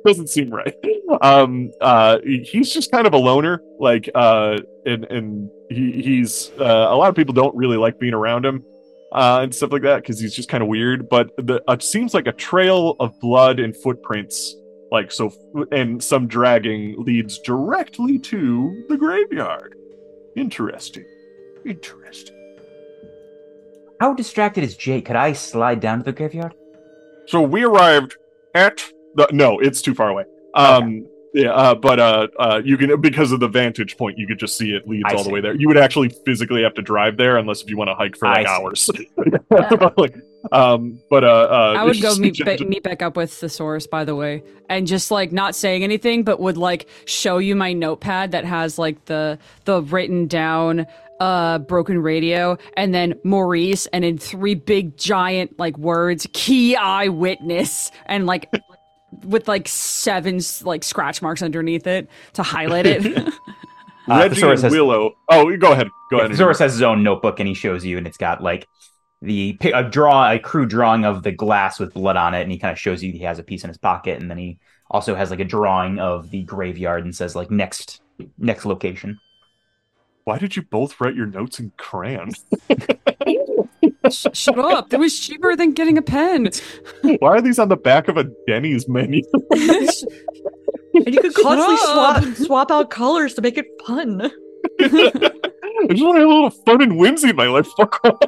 Doesn't 0.04 0.28
seem 0.28 0.50
right. 0.50 0.74
Um 1.20 1.70
uh 1.80 2.18
he's 2.24 2.72
just 2.72 2.90
kind 2.90 3.06
of 3.06 3.12
a 3.14 3.18
loner 3.18 3.60
like 3.78 4.08
uh 4.14 4.58
and 4.86 5.04
and 5.04 5.50
he, 5.70 5.92
he's 6.02 6.50
uh, 6.58 6.86
a 6.90 6.96
lot 6.96 7.08
of 7.10 7.14
people 7.14 7.34
don't 7.34 7.54
really 7.54 7.76
like 7.76 7.98
being 7.98 8.14
around 8.14 8.44
him 8.46 8.64
uh 9.12 9.40
and 9.42 9.54
stuff 9.54 9.70
like 9.72 9.82
that 9.82 10.02
because 10.02 10.18
he's 10.20 10.34
just 10.34 10.48
kind 10.48 10.62
of 10.62 10.68
weird 10.68 11.08
but 11.08 11.30
the 11.36 11.62
it 11.68 11.82
seems 11.82 12.14
like 12.14 12.26
a 12.26 12.32
trail 12.32 12.96
of 13.00 13.18
blood 13.20 13.60
and 13.60 13.76
footprints 13.76 14.54
like 14.90 15.12
so 15.12 15.30
and 15.72 16.02
some 16.02 16.26
dragging 16.26 16.94
leads 16.98 17.38
directly 17.40 18.18
to 18.18 18.84
the 18.88 18.96
graveyard 18.96 19.74
interesting 20.36 21.04
interesting 21.64 22.36
How 24.00 24.14
distracted 24.14 24.64
is 24.64 24.76
Jake? 24.76 25.06
Could 25.06 25.16
I 25.16 25.32
slide 25.32 25.80
down 25.80 25.98
to 25.98 26.04
the 26.04 26.12
graveyard? 26.12 26.54
So 27.26 27.42
we 27.42 27.64
arrived 27.64 28.16
at 28.54 28.84
the 29.14 29.28
no, 29.32 29.58
it's 29.58 29.82
too 29.82 29.94
far 29.94 30.10
away. 30.10 30.24
Um 30.54 31.06
yeah, 31.34 31.50
uh, 31.50 31.74
but 31.74 32.00
uh, 32.00 32.28
uh, 32.38 32.62
you 32.64 32.76
can 32.76 33.00
because 33.00 33.32
of 33.32 33.40
the 33.40 33.48
vantage 33.48 33.96
point, 33.96 34.18
you 34.18 34.26
could 34.26 34.38
just 34.38 34.56
see 34.56 34.72
it 34.72 34.88
leads 34.88 35.04
I 35.06 35.14
all 35.14 35.22
the 35.22 35.30
way 35.30 35.40
there. 35.40 35.54
You 35.54 35.68
would 35.68 35.76
actually 35.76 36.08
physically 36.24 36.62
have 36.62 36.74
to 36.74 36.82
drive 36.82 37.16
there, 37.16 37.36
unless 37.36 37.62
if 37.62 37.68
you 37.68 37.76
want 37.76 37.88
to 37.88 37.94
hike 37.94 38.16
for 38.16 38.28
like 38.28 38.46
I 38.46 38.74
see. 38.74 39.08
hours. 39.12 39.38
Like, 39.96 40.14
um, 40.52 41.00
but 41.10 41.24
uh, 41.24 41.26
uh, 41.50 41.74
I 41.76 41.84
would 41.84 42.00
go 42.00 42.14
meet, 42.16 42.34
just- 42.34 42.58
ba- 42.60 42.64
meet 42.64 42.82
back 42.82 43.02
up 43.02 43.16
with 43.16 43.32
Thesaurus, 43.32 43.86
by 43.86 44.04
the 44.04 44.14
way, 44.14 44.42
and 44.68 44.86
just 44.86 45.10
like 45.10 45.32
not 45.32 45.54
saying 45.54 45.82
anything, 45.84 46.22
but 46.22 46.40
would 46.40 46.56
like 46.56 46.88
show 47.06 47.38
you 47.38 47.56
my 47.56 47.72
notepad 47.72 48.32
that 48.32 48.44
has 48.44 48.78
like 48.78 49.04
the 49.06 49.38
the 49.64 49.82
written 49.82 50.26
down 50.26 50.86
uh 51.20 51.58
broken 51.58 51.98
radio 52.00 52.56
and 52.76 52.94
then 52.94 53.12
Maurice 53.24 53.86
and 53.86 54.04
in 54.04 54.18
three 54.18 54.54
big 54.54 54.96
giant 54.96 55.58
like 55.58 55.76
words 55.76 56.28
key 56.32 56.76
eyewitness 56.76 57.90
and 58.06 58.24
like 58.26 58.48
with 59.24 59.48
like 59.48 59.66
seven 59.66 60.40
like 60.62 60.84
scratch 60.84 61.20
marks 61.20 61.42
underneath 61.42 61.88
it 61.88 62.08
to 62.34 62.42
highlight 62.44 62.86
it. 62.86 63.32
Uh, 64.08 64.20
Reggie 64.20 64.36
Thesaurus 64.36 64.60
and 64.60 64.64
has- 64.64 64.72
Willow. 64.72 65.16
Oh, 65.28 65.54
go 65.58 65.72
ahead. 65.72 65.86
Go 66.10 66.16
ahead. 66.20 66.30
Thesaurus 66.30 66.58
has 66.60 66.72
his 66.72 66.80
own 66.80 67.02
notebook 67.02 67.40
and 67.40 67.46
he 67.46 67.52
shows 67.52 67.84
you, 67.84 67.98
and 67.98 68.06
it's 68.06 68.16
got 68.16 68.42
like 68.42 68.66
the 69.20 69.54
pi- 69.54 69.72
a 69.74 69.88
draw, 69.88 70.30
a 70.30 70.38
crude 70.38 70.70
drawing 70.70 71.04
of 71.04 71.22
the 71.22 71.32
glass 71.32 71.78
with 71.78 71.94
blood 71.94 72.16
on 72.16 72.34
it, 72.34 72.42
and 72.42 72.52
he 72.52 72.58
kind 72.58 72.72
of 72.72 72.78
shows 72.78 73.02
you 73.02 73.12
he 73.12 73.18
has 73.20 73.38
a 73.38 73.42
piece 73.42 73.64
in 73.64 73.68
his 73.68 73.78
pocket, 73.78 74.20
and 74.20 74.30
then 74.30 74.38
he 74.38 74.58
also 74.90 75.14
has 75.14 75.30
like 75.30 75.40
a 75.40 75.44
drawing 75.44 75.98
of 75.98 76.30
the 76.30 76.42
graveyard 76.44 77.04
and 77.04 77.14
says 77.14 77.34
like 77.34 77.50
next 77.50 78.00
next 78.38 78.64
location. 78.64 79.18
Why 80.24 80.38
did 80.38 80.56
you 80.56 80.62
both 80.62 81.00
write 81.00 81.14
your 81.14 81.26
notes 81.26 81.58
in 81.58 81.72
crayon? 81.76 82.32
Shut 84.10 84.58
up! 84.58 84.90
That 84.90 85.00
was 85.00 85.18
cheaper 85.18 85.56
than 85.56 85.72
getting 85.72 85.98
a 85.98 86.02
pen. 86.02 86.50
Why 87.02 87.28
are 87.30 87.40
these 87.40 87.58
on 87.58 87.68
the 87.68 87.76
back 87.76 88.08
of 88.08 88.16
a 88.16 88.24
Denny's 88.46 88.88
menu? 88.88 89.22
And 90.94 91.14
you 91.14 91.20
could 91.20 91.32
Shut 91.32 91.42
constantly 91.44 91.76
swap 91.76 92.24
swap 92.46 92.70
out 92.72 92.90
colors 92.90 93.34
to 93.34 93.42
make 93.42 93.56
it 93.56 93.66
fun. 93.86 94.32
I 95.80 95.86
just 95.90 96.02
want 96.02 96.16
to 96.16 96.20
have 96.20 96.28
a 96.28 96.32
little 96.32 96.50
fun 96.50 96.82
and 96.82 96.98
whimsy 96.98 97.30
in 97.30 97.36
my 97.36 97.46
life. 97.46 97.66
Fuck 97.76 98.04
off. 98.04 98.18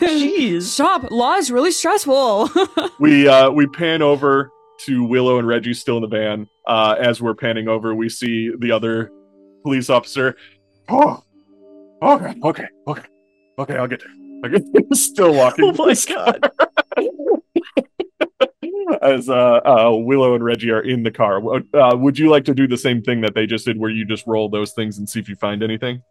Jeez. 0.00 0.62
Stop! 0.62 1.10
Law 1.10 1.34
is 1.36 1.50
really 1.50 1.70
stressful. 1.70 2.50
we 3.00 3.28
uh 3.28 3.50
we 3.50 3.66
pan 3.66 4.02
over 4.02 4.50
to 4.80 5.04
Willow 5.04 5.38
and 5.38 5.46
Reggie 5.46 5.74
still 5.74 5.96
in 5.96 6.02
the 6.02 6.08
van. 6.08 6.48
Uh 6.66 6.96
as 6.98 7.22
we're 7.22 7.34
panning 7.34 7.68
over, 7.68 7.94
we 7.94 8.08
see 8.08 8.50
the 8.58 8.72
other 8.72 9.10
police 9.62 9.88
officer. 9.88 10.36
Oh 10.88 11.22
okay, 12.02 12.34
okay, 12.42 12.66
okay. 12.88 13.02
Okay, 13.58 13.76
I'll 13.76 13.86
get 13.88 14.00
there. 14.00 14.10
Okay. 14.44 14.84
still 14.92 15.32
walking. 15.34 15.64
Oh 15.78 15.86
my 15.86 15.94
god. 16.08 16.50
As 19.02 19.28
uh, 19.28 19.60
uh 19.64 19.90
Willow 19.92 20.34
and 20.34 20.44
Reggie 20.44 20.70
are 20.70 20.80
in 20.80 21.02
the 21.02 21.10
car. 21.10 21.40
Uh, 21.74 21.96
would 21.96 22.18
you 22.18 22.30
like 22.30 22.44
to 22.44 22.54
do 22.54 22.68
the 22.68 22.76
same 22.76 23.02
thing 23.02 23.20
that 23.22 23.34
they 23.34 23.46
just 23.46 23.64
did 23.64 23.78
where 23.78 23.90
you 23.90 24.04
just 24.04 24.26
roll 24.26 24.48
those 24.48 24.72
things 24.72 24.98
and 24.98 25.08
see 25.08 25.18
if 25.20 25.28
you 25.28 25.36
find 25.36 25.62
anything? 25.62 26.02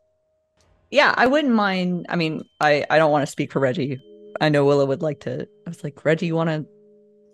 Yeah, 0.96 1.14
I 1.18 1.28
wouldn't 1.28 1.54
mind. 1.54 2.06
I 2.08 2.16
mean, 2.16 2.46
I 2.62 2.86
I 2.90 2.98
don't 2.98 3.12
want 3.12 3.24
to 3.24 3.30
speak 3.30 3.52
for 3.52 3.60
Reggie. 3.60 4.00
I 4.40 4.48
know 4.48 4.64
Willow 4.64 4.86
would 4.86 5.02
like 5.02 5.20
to. 5.22 5.46
I 5.68 5.70
was 5.70 5.84
like, 5.84 6.06
Reggie, 6.06 6.28
you 6.28 6.36
want 6.36 6.50
to 6.50 6.66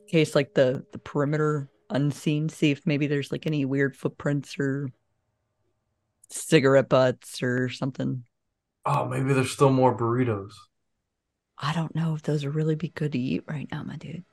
case 0.07 0.33
like 0.33 0.55
the 0.55 0.83
the 0.93 0.97
perimeter 0.97 1.69
unseen, 1.91 2.49
see 2.49 2.71
if 2.71 2.81
maybe 2.87 3.05
there's 3.05 3.31
like 3.31 3.45
any 3.45 3.63
weird 3.65 3.95
footprints 3.95 4.55
or 4.57 4.89
cigarette 6.27 6.89
butts 6.89 7.43
or 7.43 7.69
something. 7.69 8.23
Oh, 8.87 9.05
maybe 9.05 9.31
there's 9.31 9.51
still 9.51 9.69
more 9.69 9.95
burritos. 9.95 10.53
I 11.55 11.71
don't 11.71 11.93
know 11.93 12.15
if 12.15 12.23
those 12.23 12.43
would 12.43 12.55
really 12.55 12.73
be 12.73 12.89
good 12.89 13.11
to 13.11 13.19
eat 13.19 13.43
right 13.47 13.67
now, 13.71 13.83
my 13.83 13.97
dude. 13.97 14.23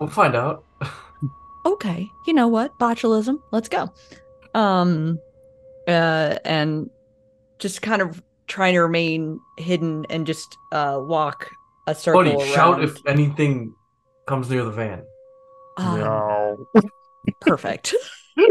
We'll 0.00 0.08
find 0.08 0.34
out. 0.34 0.64
okay 1.66 2.06
you 2.28 2.32
know 2.32 2.46
what 2.46 2.70
botulism 2.78 3.40
let's 3.50 3.68
go 3.68 3.92
um 4.54 5.18
uh 5.88 6.36
and 6.44 6.88
just 7.58 7.82
kind 7.82 8.02
of 8.02 8.22
trying 8.46 8.74
to 8.74 8.80
remain 8.80 9.40
hidden 9.58 10.04
and 10.10 10.26
just 10.26 10.56
uh 10.72 10.98
walk 11.00 11.50
a 11.86 11.94
circle 11.94 12.22
Buddy, 12.24 12.34
around 12.36 12.54
shout 12.54 12.84
if 12.84 12.96
anything 13.06 13.74
comes 14.26 14.48
near 14.50 14.64
the 14.64 14.70
van. 14.72 15.02
um, 15.76 15.98
No. 16.00 16.66
perfect 17.40 17.94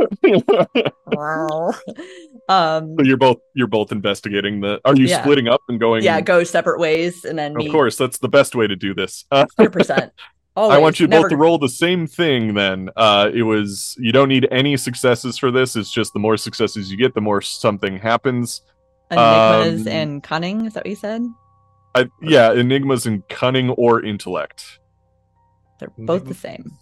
um 2.50 2.96
So 2.98 3.04
you're 3.04 3.18
both 3.18 3.38
you're 3.54 3.68
both 3.68 3.92
investigating 3.92 4.62
the. 4.62 4.80
Are 4.86 4.96
you 4.96 5.06
Yeah. 5.08 5.22
splitting 5.22 5.48
up 5.48 5.62
and 5.70 5.80
going? 5.80 6.04
yeah 6.04 6.22
go 6.22 6.44
separate 6.44 6.80
ways 6.80 7.24
and 7.26 7.38
then 7.38 7.52
Of 7.52 7.58
meet 7.58 7.72
course, 7.72 7.96
that's 7.96 8.18
the 8.18 8.28
best 8.30 8.56
way 8.56 8.68
to 8.68 8.76
do 8.76 8.94
this. 8.94 9.26
Uh, 9.32 9.46
100% 9.60 10.12
I 10.58 10.78
want 10.78 11.02
you 11.02 11.08
never- 11.08 11.24
both 11.24 11.30
to 11.32 11.38
roll 11.38 11.58
the 11.58 11.68
same 11.68 12.08
thing. 12.08 12.54
Then 12.54 12.90
uh, 12.96 13.30
it 13.34 13.44
was 13.44 13.96
you 14.00 14.12
don't 14.14 14.30
need 14.30 14.48
any 14.52 14.78
successes 14.78 15.38
for 15.38 15.52
this. 15.52 15.76
It's 15.76 15.92
just 15.92 16.14
the 16.14 16.20
more 16.20 16.38
successes 16.38 16.90
you 16.90 16.96
get, 16.98 17.14
the 17.14 17.20
more 17.22 17.42
something 17.42 17.98
happens. 18.00 18.62
Enigmas 19.12 19.82
um, 19.82 19.94
and 19.94 20.24
cunning 20.24 20.66
is 20.66 20.74
that 20.74 20.84
what 20.84 20.90
you 20.90 20.96
said 20.96 21.22
I, 21.94 22.10
yeah, 22.22 22.52
enigmas 22.52 23.06
and 23.06 23.26
cunning 23.30 23.70
or 23.70 24.04
intellect. 24.04 24.80
they're 25.80 25.92
both 25.98 26.26
the 26.26 26.34
same 26.34 26.78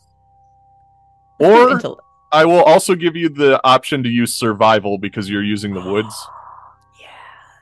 Or 1.40 1.70
Intel- 1.70 2.00
I 2.32 2.45
will 2.45 2.64
also 2.64 2.95
give 2.95 3.16
you 3.16 3.30
the 3.30 3.60
option 3.64 4.02
to 4.04 4.10
use 4.10 4.34
survival 4.34 4.98
because 4.98 5.30
you're 5.30 5.44
using 5.44 5.74
the 5.74 5.82
woods. 5.91 6.16
yeah 7.00 7.10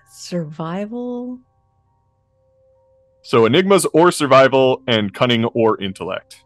survival 0.10 1.40
So 3.24 3.46
enigmas 3.46 3.86
or 3.94 4.12
survival 4.12 4.82
and 4.88 5.14
cunning 5.14 5.46
or 5.46 5.80
intellect. 5.82 6.44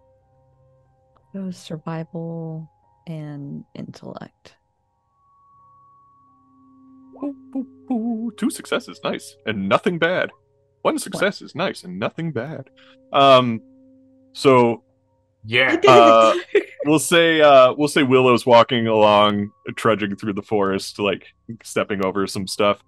Oh, 1.36 1.52
survival 1.52 2.70
and 3.08 3.66
intellect. 3.76 4.56
Ooh, 7.24 7.36
ooh, 7.56 7.68
ooh, 7.94 8.32
Two 8.38 8.50
successes, 8.50 9.00
nice, 9.04 9.36
and 9.46 9.68
nothing 9.70 9.98
bad. 10.00 10.30
One 10.82 11.00
success 11.00 11.42
is 11.42 11.56
nice 11.56 11.84
and 11.84 11.98
nothing 12.00 12.32
bad. 12.32 12.70
Um, 13.14 13.62
so 14.34 14.84
Yeah. 15.44 15.78
Uh, 15.88 16.36
we'll 16.86 17.00
say 17.00 17.42
uh, 17.42 17.74
we'll 17.74 17.88
say 17.88 18.04
Willow's 18.04 18.46
walking 18.46 18.88
along, 18.88 19.52
trudging 19.76 20.16
through 20.16 20.34
the 20.34 20.42
forest, 20.44 21.00
like 21.00 21.28
stepping 21.64 22.06
over 22.06 22.28
some 22.28 22.48
stuff, 22.48 22.84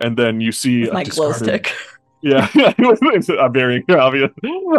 and 0.00 0.16
then 0.16 0.40
you 0.40 0.52
see 0.52 0.80
With 0.82 0.90
a 0.90 0.94
my 0.94 1.04
glow 1.04 1.28
discarded- 1.32 1.66
stick. 1.66 1.76
Yeah, 2.20 2.48
it's 2.54 3.30
uh, 3.30 3.48
very 3.48 3.84
obvious. 3.88 4.32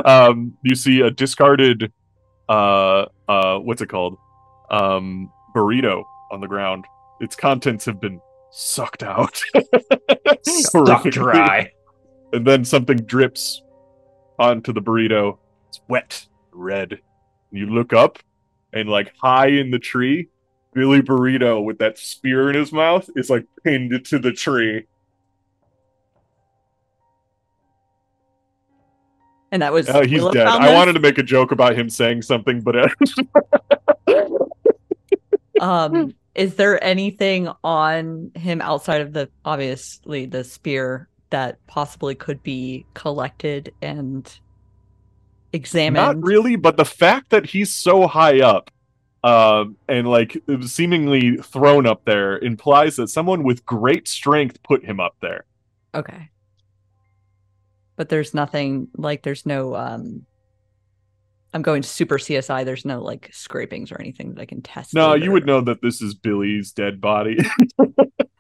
Um, 0.04 0.58
you 0.62 0.76
see 0.76 1.00
a 1.00 1.10
discarded, 1.10 1.90
uh, 2.50 3.06
uh, 3.30 3.60
what's 3.60 3.82
it 3.82 3.88
called? 3.88 4.18
Um, 4.70 5.32
burrito 5.56 6.04
on 6.34 6.42
the 6.42 6.48
ground. 6.50 6.84
Its 7.22 7.38
contents 7.38 7.86
have 7.86 8.02
been 8.02 8.20
sucked 8.52 9.04
out, 9.04 9.42
sucked 10.46 11.12
dry. 11.12 11.72
and 12.34 12.46
then 12.46 12.64
something 12.66 12.98
drips 12.98 13.62
onto 14.38 14.74
the 14.74 14.82
burrito. 14.82 15.38
It's 15.70 15.82
wet, 15.88 16.26
red. 16.52 17.00
You 17.52 17.68
look 17.68 17.94
up, 17.94 18.20
and 18.74 18.90
like 18.90 19.14
high 19.22 19.48
in 19.48 19.72
the 19.72 19.80
tree, 19.80 20.30
Billy 20.74 21.02
Burrito 21.02 21.64
with 21.64 21.80
that 21.80 21.98
spear 21.98 22.50
in 22.50 22.56
his 22.56 22.72
mouth 22.72 23.10
is 23.16 23.30
like 23.30 23.46
pinned 23.64 24.06
to 24.06 24.20
the 24.20 24.32
tree. 24.32 24.86
And 29.52 29.64
that 29.64 29.74
was 29.74 29.90
Oh, 29.90 30.04
he's 30.04 30.20
Willow 30.20 30.32
dead. 30.34 30.48
I 30.48 30.74
wanted 30.76 30.94
to 30.94 31.00
make 31.00 31.18
a 31.18 31.24
joke 31.24 31.52
about 31.52 31.76
him 31.76 31.90
saying 31.90 32.22
something, 32.22 32.62
but 32.62 32.76
uh, 32.76 32.90
Um, 35.60 36.14
is 36.36 36.56
there 36.56 36.82
anything 36.84 37.50
on 37.64 38.32
him 38.36 38.62
outside 38.62 39.02
of 39.02 39.14
the 39.14 39.30
obviously 39.46 40.26
the 40.26 40.44
spear 40.44 41.08
that 41.32 41.58
possibly 41.68 42.16
could 42.16 42.42
be 42.44 42.86
collected 42.94 43.74
and 43.82 44.40
examined? 45.54 45.96
not 45.96 46.24
really. 46.24 46.56
But 46.56 46.78
the 46.78 46.86
fact 46.86 47.32
that 47.32 47.46
he's 47.46 47.74
so 47.74 48.08
high 48.08 48.42
up, 48.42 48.72
um, 49.24 49.76
and 49.88 50.08
like 50.08 50.42
seemingly 50.66 51.38
thrown 51.38 51.86
up 51.86 52.06
there, 52.06 52.38
implies 52.40 52.96
that 52.98 53.10
someone 53.10 53.44
with 53.44 53.66
great 53.66 54.08
strength 54.08 54.62
put 54.64 54.86
him 54.86 55.00
up 55.00 55.16
there. 55.22 55.46
Okay. 55.94 56.30
But 57.96 58.10
there's 58.10 58.34
nothing 58.34 58.88
like 58.96 59.24
there's 59.24 59.46
no 59.46 59.76
um 59.76 60.26
I'm 61.54 61.62
going 61.64 61.82
super 61.84 62.18
CSI, 62.18 62.64
there's 62.66 62.86
no 62.86 63.02
like 63.02 63.30
scrapings 63.34 63.92
or 63.92 64.00
anything 64.00 64.34
that 64.36 64.42
I 64.42 64.46
can 64.46 64.62
test. 64.62 64.94
No, 64.94 65.14
it 65.14 65.24
you 65.24 65.32
would 65.32 65.46
know 65.46 65.62
that 65.62 65.82
this 65.82 66.02
is 66.02 66.14
Billy's 66.14 66.72
dead 66.72 67.02
body. 67.02 67.38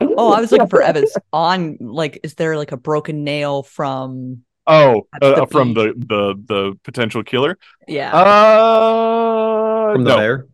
Oh, 0.01 0.31
I 0.33 0.41
was 0.41 0.51
looking 0.51 0.67
for 0.67 0.81
evidence 0.89 1.15
on 1.33 1.77
like 1.79 2.19
is 2.23 2.35
there 2.35 2.57
like 2.57 2.71
a 2.71 2.77
broken 2.77 3.23
nail 3.23 3.63
from 3.63 4.43
oh, 4.67 5.07
That's 5.13 5.25
the 5.35 5.43
uh, 5.43 5.45
from 5.47 5.73
the 5.73 5.93
the 5.97 6.35
the 6.47 6.79
potential 6.83 7.23
killer. 7.23 7.57
yeah. 7.87 8.11
Uh, 8.13 9.93
From 9.93 10.03
the 10.03 10.09
no, 10.09 10.17
bear. 10.17 10.47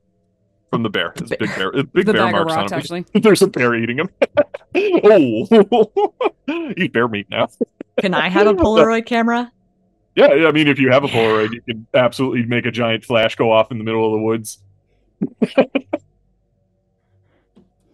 from 0.70 0.84
the 0.84 0.90
bear. 0.90 1.14
It's 1.18 1.30
The 1.30 1.38
big 1.38 1.56
bear. 1.56 1.70
It's 1.74 1.90
big 1.92 2.06
the 2.06 2.14
bear 2.14 2.28
bag 2.28 2.36
of 2.38 2.48
marks 2.48 2.54
rocks, 2.56 2.72
on 2.72 2.74
him. 2.74 2.80
actually. 2.80 3.06
There's 3.22 3.42
a 3.42 3.48
bear 3.48 3.76
eating 3.76 3.98
him. 4.00 4.10
oh, 4.76 5.92
eat 6.78 6.94
bear 6.94 7.08
meat 7.08 7.28
now. 7.30 7.48
Can 8.00 8.14
I 8.14 8.30
have 8.30 8.48
a 8.48 8.54
Polaroid 8.54 9.06
camera? 9.06 9.52
Yeah, 10.16 10.34
yeah, 10.34 10.48
I 10.48 10.52
mean, 10.52 10.68
if 10.68 10.80
you 10.80 10.92
have 10.92 11.04
a. 11.04 11.08
Polaroid, 11.08 11.52
you 11.52 11.62
can 11.62 11.86
absolutely 11.94 12.46
make 12.46 12.66
a 12.66 12.72
giant 12.72 13.04
flash 13.04 13.36
go 13.36 13.52
off 13.52 13.70
in 13.72 13.78
the 13.78 13.84
middle 13.84 14.06
of 14.06 14.14
the 14.14 14.24
woods. 14.24 14.60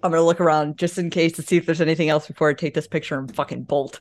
I'm 0.04 0.12
gonna 0.12 0.24
look 0.24 0.40
around 0.40 0.78
just 0.78 0.98
in 0.98 1.10
case 1.10 1.34
to 1.34 1.42
see 1.42 1.58
if 1.58 1.66
there's 1.66 1.82
anything 1.82 2.10
else 2.10 2.28
before 2.28 2.50
I 2.50 2.54
take 2.54 2.74
this 2.74 2.88
picture 2.88 3.18
and 3.18 3.34
fucking 3.36 3.64
bolt. 3.64 4.00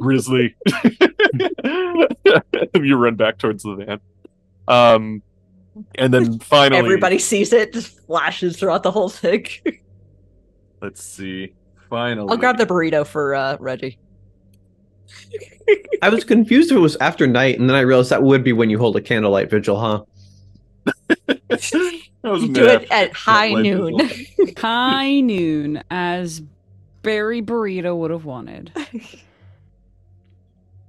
Grizzly. 0.00 0.54
you 2.74 2.96
run 2.96 3.16
back 3.16 3.38
towards 3.38 3.62
the 3.62 3.74
van. 3.74 4.00
Um, 4.66 5.22
and 5.96 6.14
then 6.14 6.38
finally, 6.38 6.78
Everybody 6.78 7.18
sees 7.18 7.52
it, 7.52 7.72
just 7.72 7.98
flashes 8.06 8.56
throughout 8.56 8.82
the 8.82 8.92
whole 8.92 9.08
thing. 9.08 9.46
let's 10.84 11.02
see. 11.02 11.54
Finally, 11.88 12.28
I'll 12.30 12.36
grab 12.36 12.58
the 12.58 12.66
burrito 12.66 13.06
for 13.06 13.34
uh, 13.34 13.56
Reggie. 13.58 13.98
I 16.02 16.08
was 16.10 16.24
confused 16.24 16.70
if 16.70 16.76
it 16.76 16.80
was 16.80 16.96
after 17.00 17.26
night, 17.26 17.58
and 17.58 17.68
then 17.68 17.76
I 17.76 17.80
realized 17.80 18.10
that 18.10 18.22
would 18.22 18.44
be 18.44 18.52
when 18.52 18.68
you 18.70 18.78
hold 18.78 18.96
a 18.96 19.00
candlelight 19.00 19.50
vigil, 19.50 19.78
huh? 19.80 20.04
That 22.24 22.32
was 22.32 22.42
You 22.42 22.54
do 22.54 22.64
it 22.64 22.90
at 22.90 23.12
high 23.12 23.52
noon. 23.52 23.98
High 24.56 25.20
noon, 25.20 25.82
as 25.90 26.40
Barry 27.02 27.42
Burrito 27.42 27.94
would 27.98 28.10
have 28.10 28.24
wanted. 28.24 28.72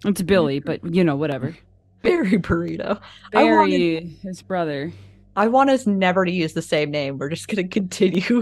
It's 0.05 0.21
Billy, 0.21 0.59
but 0.61 0.79
you 0.85 1.03
know, 1.03 1.17
whatever. 1.17 1.57
Barry 2.03 2.37
Burrito. 2.37 3.01
I 3.33 3.43
wanted- 3.43 3.69
Barry, 3.71 4.15
his 4.23 4.41
brother. 4.41 4.93
I 5.37 5.47
want 5.47 5.69
us 5.69 5.85
never 5.85 6.23
to 6.23 6.31
use 6.31 6.53
the 6.53 6.61
same 6.61 6.91
name. 6.91 7.17
We're 7.17 7.29
just 7.29 7.49
gonna 7.49 7.67
continue. 7.67 8.21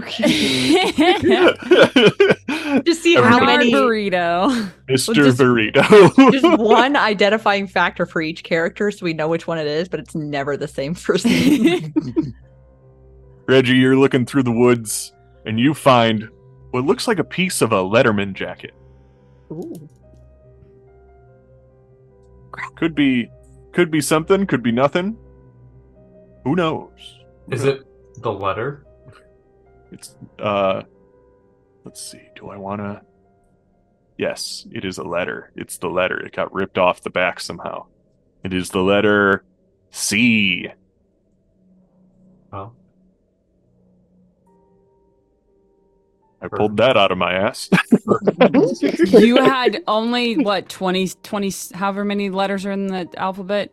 just 2.84 3.02
see 3.02 3.16
how 3.16 3.44
many 3.44 3.72
burrito. 3.72 4.70
Mr. 4.88 5.14
just- 5.14 5.38
Burrito. 5.38 6.32
just 6.32 6.58
one 6.58 6.94
identifying 6.94 7.66
factor 7.66 8.06
for 8.06 8.22
each 8.22 8.44
character 8.44 8.92
so 8.92 9.04
we 9.04 9.12
know 9.12 9.26
which 9.26 9.48
one 9.48 9.58
it 9.58 9.66
is, 9.66 9.88
but 9.88 9.98
it's 9.98 10.14
never 10.14 10.56
the 10.56 10.68
same 10.68 10.94
first 10.94 11.24
name. 11.24 11.92
Reggie, 13.48 13.74
you're 13.74 13.96
looking 13.96 14.24
through 14.24 14.44
the 14.44 14.52
woods 14.52 15.12
and 15.46 15.58
you 15.58 15.74
find 15.74 16.28
what 16.70 16.84
looks 16.84 17.08
like 17.08 17.18
a 17.18 17.24
piece 17.24 17.60
of 17.60 17.72
a 17.72 17.82
Letterman 17.82 18.34
jacket. 18.34 18.72
Ooh. 19.50 19.88
Could 22.76 22.94
be 22.94 23.28
could 23.72 23.90
be 23.90 24.00
something, 24.00 24.46
could 24.46 24.62
be 24.62 24.70
nothing. 24.70 25.18
Who 26.44 26.54
knows? 26.54 27.18
Is 27.50 27.64
it 27.64 27.82
the 28.20 28.32
letter? 28.32 28.84
It's 29.90 30.16
uh 30.38 30.82
let's 31.84 32.00
see, 32.02 32.28
do 32.36 32.48
I 32.48 32.56
wanna 32.56 33.02
Yes, 34.16 34.66
it 34.70 34.84
is 34.84 34.98
a 34.98 35.02
letter. 35.02 35.50
It's 35.56 35.78
the 35.78 35.88
letter. 35.88 36.20
It 36.20 36.32
got 36.32 36.54
ripped 36.54 36.78
off 36.78 37.02
the 37.02 37.10
back 37.10 37.40
somehow. 37.40 37.86
It 38.44 38.54
is 38.54 38.70
the 38.70 38.80
letter 38.80 39.44
C. 39.90 40.68
Oh, 42.52 42.72
I 46.44 46.48
pulled 46.48 46.76
that 46.76 46.96
out 46.96 47.10
of 47.10 47.16
my 47.16 47.32
ass. 47.32 47.70
you 49.08 49.36
had 49.36 49.82
only 49.88 50.36
what 50.36 50.68
20 50.68 51.08
20 51.22 51.52
however 51.74 52.04
many 52.04 52.28
letters 52.28 52.66
are 52.66 52.72
in 52.72 52.86
the 52.86 53.08
alphabet 53.16 53.72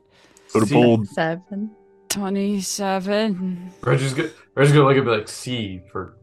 Could 0.54 0.62
have 0.62 0.72
pulled 0.72 1.08
Seven. 1.10 1.76
27 2.12 3.72
Reggie's 3.82 4.14
gonna 4.14 4.30
Reggie's 4.54 4.74
gonna 4.74 4.86
look 4.86 4.98
at 4.98 5.06
me 5.06 5.12
like 5.12 5.28
C 5.30 5.82
for 5.92 6.18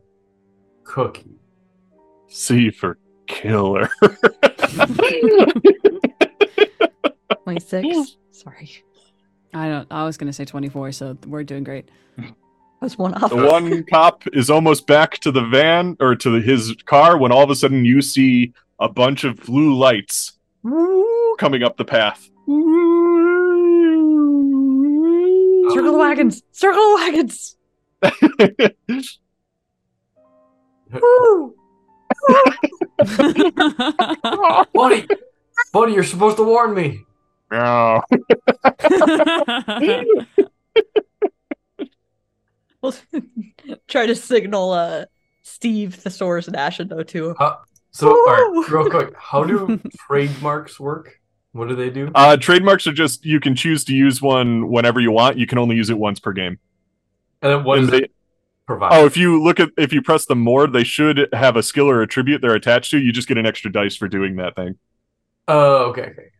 cookie. 0.84 1.38
C 2.28 2.70
for 2.70 2.98
killer. 3.26 3.88
26. 7.44 8.16
Sorry. 8.30 8.84
i 9.54 9.68
don't 9.68 9.86
i 9.90 10.04
was 10.04 10.18
gonna 10.18 10.32
say 10.32 10.44
24 10.44 10.92
so 10.92 11.16
we're 11.26 11.42
doing 11.42 11.64
great 11.64 11.88
I 12.80 12.84
was 12.84 12.96
one 12.96 13.12
off. 13.14 13.30
The 13.30 13.36
one 13.36 13.82
cop 13.84 14.22
is 14.32 14.50
almost 14.50 14.86
back 14.86 15.18
to 15.20 15.32
the 15.32 15.42
van 15.42 15.96
or 15.98 16.14
to 16.14 16.34
his 16.34 16.76
car 16.86 17.18
when 17.18 17.32
all 17.32 17.42
of 17.42 17.50
a 17.50 17.56
sudden 17.56 17.84
you 17.84 18.00
see 18.00 18.52
a 18.78 18.88
bunch 18.88 19.24
of 19.24 19.34
blue 19.36 19.74
lights 19.74 20.38
coming 21.38 21.64
up 21.64 21.76
the 21.76 21.84
path. 21.84 22.30
Circle 25.74 25.92
the 25.92 25.98
wagons. 25.98 26.42
Circle 26.52 26.80
the 26.80 26.94
wagons. 26.94 27.56
Woo! 31.02 31.54
Buddy, 34.74 35.06
buddy, 35.72 35.92
you're 35.92 36.02
supposed 36.02 36.36
to 36.38 36.42
warn 36.44 36.74
me. 36.74 37.04
Meow. 37.50 38.02
We'll 42.80 42.94
try 43.88 44.06
to 44.06 44.14
signal 44.14 44.72
uh 44.72 45.04
Steve, 45.42 45.94
Thesaurus, 45.94 46.46
and 46.46 46.56
Ashen 46.56 46.88
though 46.88 47.02
too. 47.02 47.34
So, 47.90 48.10
all 48.10 48.24
right, 48.26 48.66
real 48.70 48.90
quick, 48.90 49.14
how 49.16 49.44
do 49.44 49.80
trademarks 49.98 50.78
work? 50.78 51.17
What 51.58 51.68
do 51.68 51.74
they 51.74 51.90
do? 51.90 52.10
Uh, 52.14 52.36
trademarks 52.36 52.86
are 52.86 52.92
just 52.92 53.24
you 53.24 53.40
can 53.40 53.54
choose 53.54 53.84
to 53.84 53.94
use 53.94 54.22
one 54.22 54.68
whenever 54.70 55.00
you 55.00 55.10
want. 55.10 55.36
You 55.38 55.46
can 55.46 55.58
only 55.58 55.76
use 55.76 55.90
it 55.90 55.98
once 55.98 56.20
per 56.20 56.32
game. 56.32 56.58
And 57.42 57.52
then 57.52 57.64
what 57.64 57.78
And 57.78 57.88
does 57.88 57.98
they- 57.98 58.04
it 58.06 58.12
provide? 58.66 58.90
Oh, 58.92 59.04
if 59.06 59.16
you 59.16 59.42
look 59.42 59.58
at 59.60 59.70
if 59.76 59.92
you 59.92 60.00
press 60.00 60.24
the 60.26 60.36
more, 60.36 60.66
they 60.66 60.84
should 60.84 61.28
have 61.32 61.56
a 61.56 61.62
skill 61.62 61.90
or 61.90 62.00
attribute 62.00 62.40
they're 62.42 62.54
attached 62.54 62.90
to. 62.92 62.98
You 62.98 63.12
just 63.12 63.26
get 63.28 63.38
an 63.38 63.46
extra 63.46 63.72
dice 63.72 63.96
for 63.96 64.08
doing 64.08 64.36
that 64.36 64.54
thing. 64.56 64.76
Oh, 65.48 65.86
okay, 65.90 66.02
okay. 66.02 66.30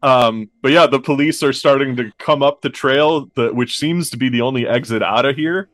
Um, 0.00 0.48
but 0.62 0.70
yeah, 0.70 0.86
the 0.86 1.00
police 1.00 1.42
are 1.42 1.52
starting 1.52 1.96
to 1.96 2.12
come 2.18 2.40
up 2.40 2.62
the 2.62 2.70
trail, 2.70 3.32
the, 3.34 3.52
which 3.52 3.76
seems 3.76 4.10
to 4.10 4.16
be 4.16 4.28
the 4.28 4.42
only 4.42 4.64
exit 4.64 5.02
out 5.02 5.24
of 5.24 5.34
here. 5.34 5.70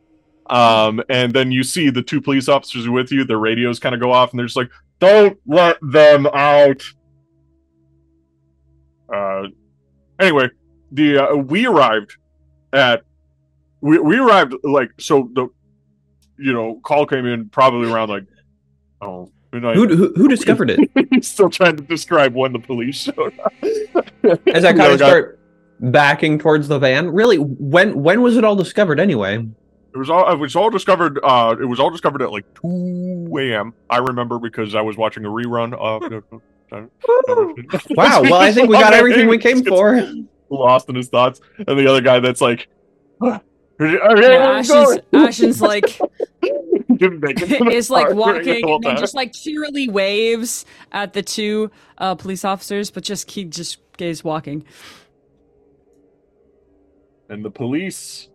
Um, 0.48 1.02
and 1.10 1.30
then 1.34 1.52
you 1.52 1.62
see 1.62 1.90
the 1.90 2.00
two 2.00 2.22
police 2.22 2.48
officers 2.48 2.88
with 2.88 3.12
you. 3.12 3.24
Their 3.24 3.36
radios 3.38 3.78
kind 3.78 3.94
of 3.94 4.00
go 4.00 4.12
off, 4.12 4.30
and 4.30 4.38
they're 4.38 4.46
just 4.46 4.56
like, 4.56 4.70
"Don't 4.98 5.38
let 5.46 5.76
them 5.82 6.26
out." 6.28 6.82
Uh, 9.14 9.48
anyway, 10.18 10.48
the 10.92 11.18
uh, 11.18 11.36
we 11.36 11.66
arrived 11.66 12.16
at 12.72 13.02
we 13.80 13.98
we 13.98 14.18
arrived 14.18 14.54
like 14.64 14.90
so 14.98 15.30
the 15.34 15.48
you 16.38 16.52
know 16.52 16.80
call 16.84 17.06
came 17.06 17.26
in 17.26 17.48
probably 17.48 17.90
around 17.90 18.08
like 18.08 18.24
oh 19.00 19.30
midnight. 19.52 19.76
Who, 19.76 19.86
who 19.88 20.12
who 20.14 20.28
discovered 20.28 20.70
it? 20.70 21.24
Still 21.24 21.50
trying 21.50 21.76
to 21.76 21.82
describe 21.82 22.34
when 22.34 22.52
the 22.52 22.58
police 22.58 22.96
showed 22.96 23.38
up. 23.38 23.52
As 24.48 24.64
I 24.64 24.72
kind 24.76 24.92
of 24.92 24.98
start 24.98 25.38
backing 25.80 26.38
towards 26.38 26.68
the 26.68 26.78
van. 26.78 27.10
Really, 27.10 27.36
when 27.36 28.02
when 28.02 28.22
was 28.22 28.36
it 28.36 28.44
all 28.44 28.56
discovered 28.56 28.98
anyway? 28.98 29.46
It 29.94 29.98
was 29.98 30.10
all 30.10 30.32
it 30.32 30.38
was 30.38 30.56
all 30.56 30.70
discovered 30.70 31.20
uh 31.22 31.54
it 31.60 31.66
was 31.66 31.78
all 31.78 31.90
discovered 31.90 32.22
at 32.22 32.32
like 32.32 32.46
two 32.54 33.32
AM. 33.38 33.74
I 33.90 33.98
remember 33.98 34.38
because 34.38 34.74
I 34.74 34.80
was 34.80 34.96
watching 34.96 35.24
a 35.24 35.28
rerun 35.28 35.72
of 35.74 36.24
Wow. 36.72 38.22
Well, 38.22 38.34
I 38.34 38.52
think 38.52 38.68
we 38.68 38.76
got 38.78 38.92
everything 38.92 39.28
we 39.28 39.38
came 39.38 39.64
for. 39.64 40.00
Lost 40.50 40.88
in 40.88 40.94
his 40.94 41.08
thoughts. 41.08 41.40
And 41.58 41.78
the 41.78 41.86
other 41.88 42.00
guy 42.00 42.20
that's 42.20 42.40
like 42.40 42.68
yeah, 43.22 43.38
"Okay, 43.80 43.96
Ashen's, 44.36 45.00
Ashen's 45.12 45.60
like 45.62 45.84
didn't 46.96 47.20
make 47.20 47.40
it 47.40 47.48
to 47.58 47.64
the 47.64 47.70
is 47.72 47.90
like 47.90 48.08
car 48.08 48.14
during 48.14 48.60
the 48.60 48.66
walking 48.66 48.74
and 48.74 48.84
then 48.84 48.96
just 48.98 49.14
like 49.14 49.32
cheerily 49.32 49.88
waves 49.88 50.64
at 50.92 51.12
the 51.12 51.22
two 51.22 51.70
uh, 51.98 52.14
police 52.14 52.44
officers, 52.44 52.90
but 52.90 53.02
just 53.02 53.26
keep 53.26 53.50
just 53.50 53.78
gaze 53.96 54.22
walking. 54.22 54.64
and 57.28 57.44
the 57.44 57.50
police 57.50 58.28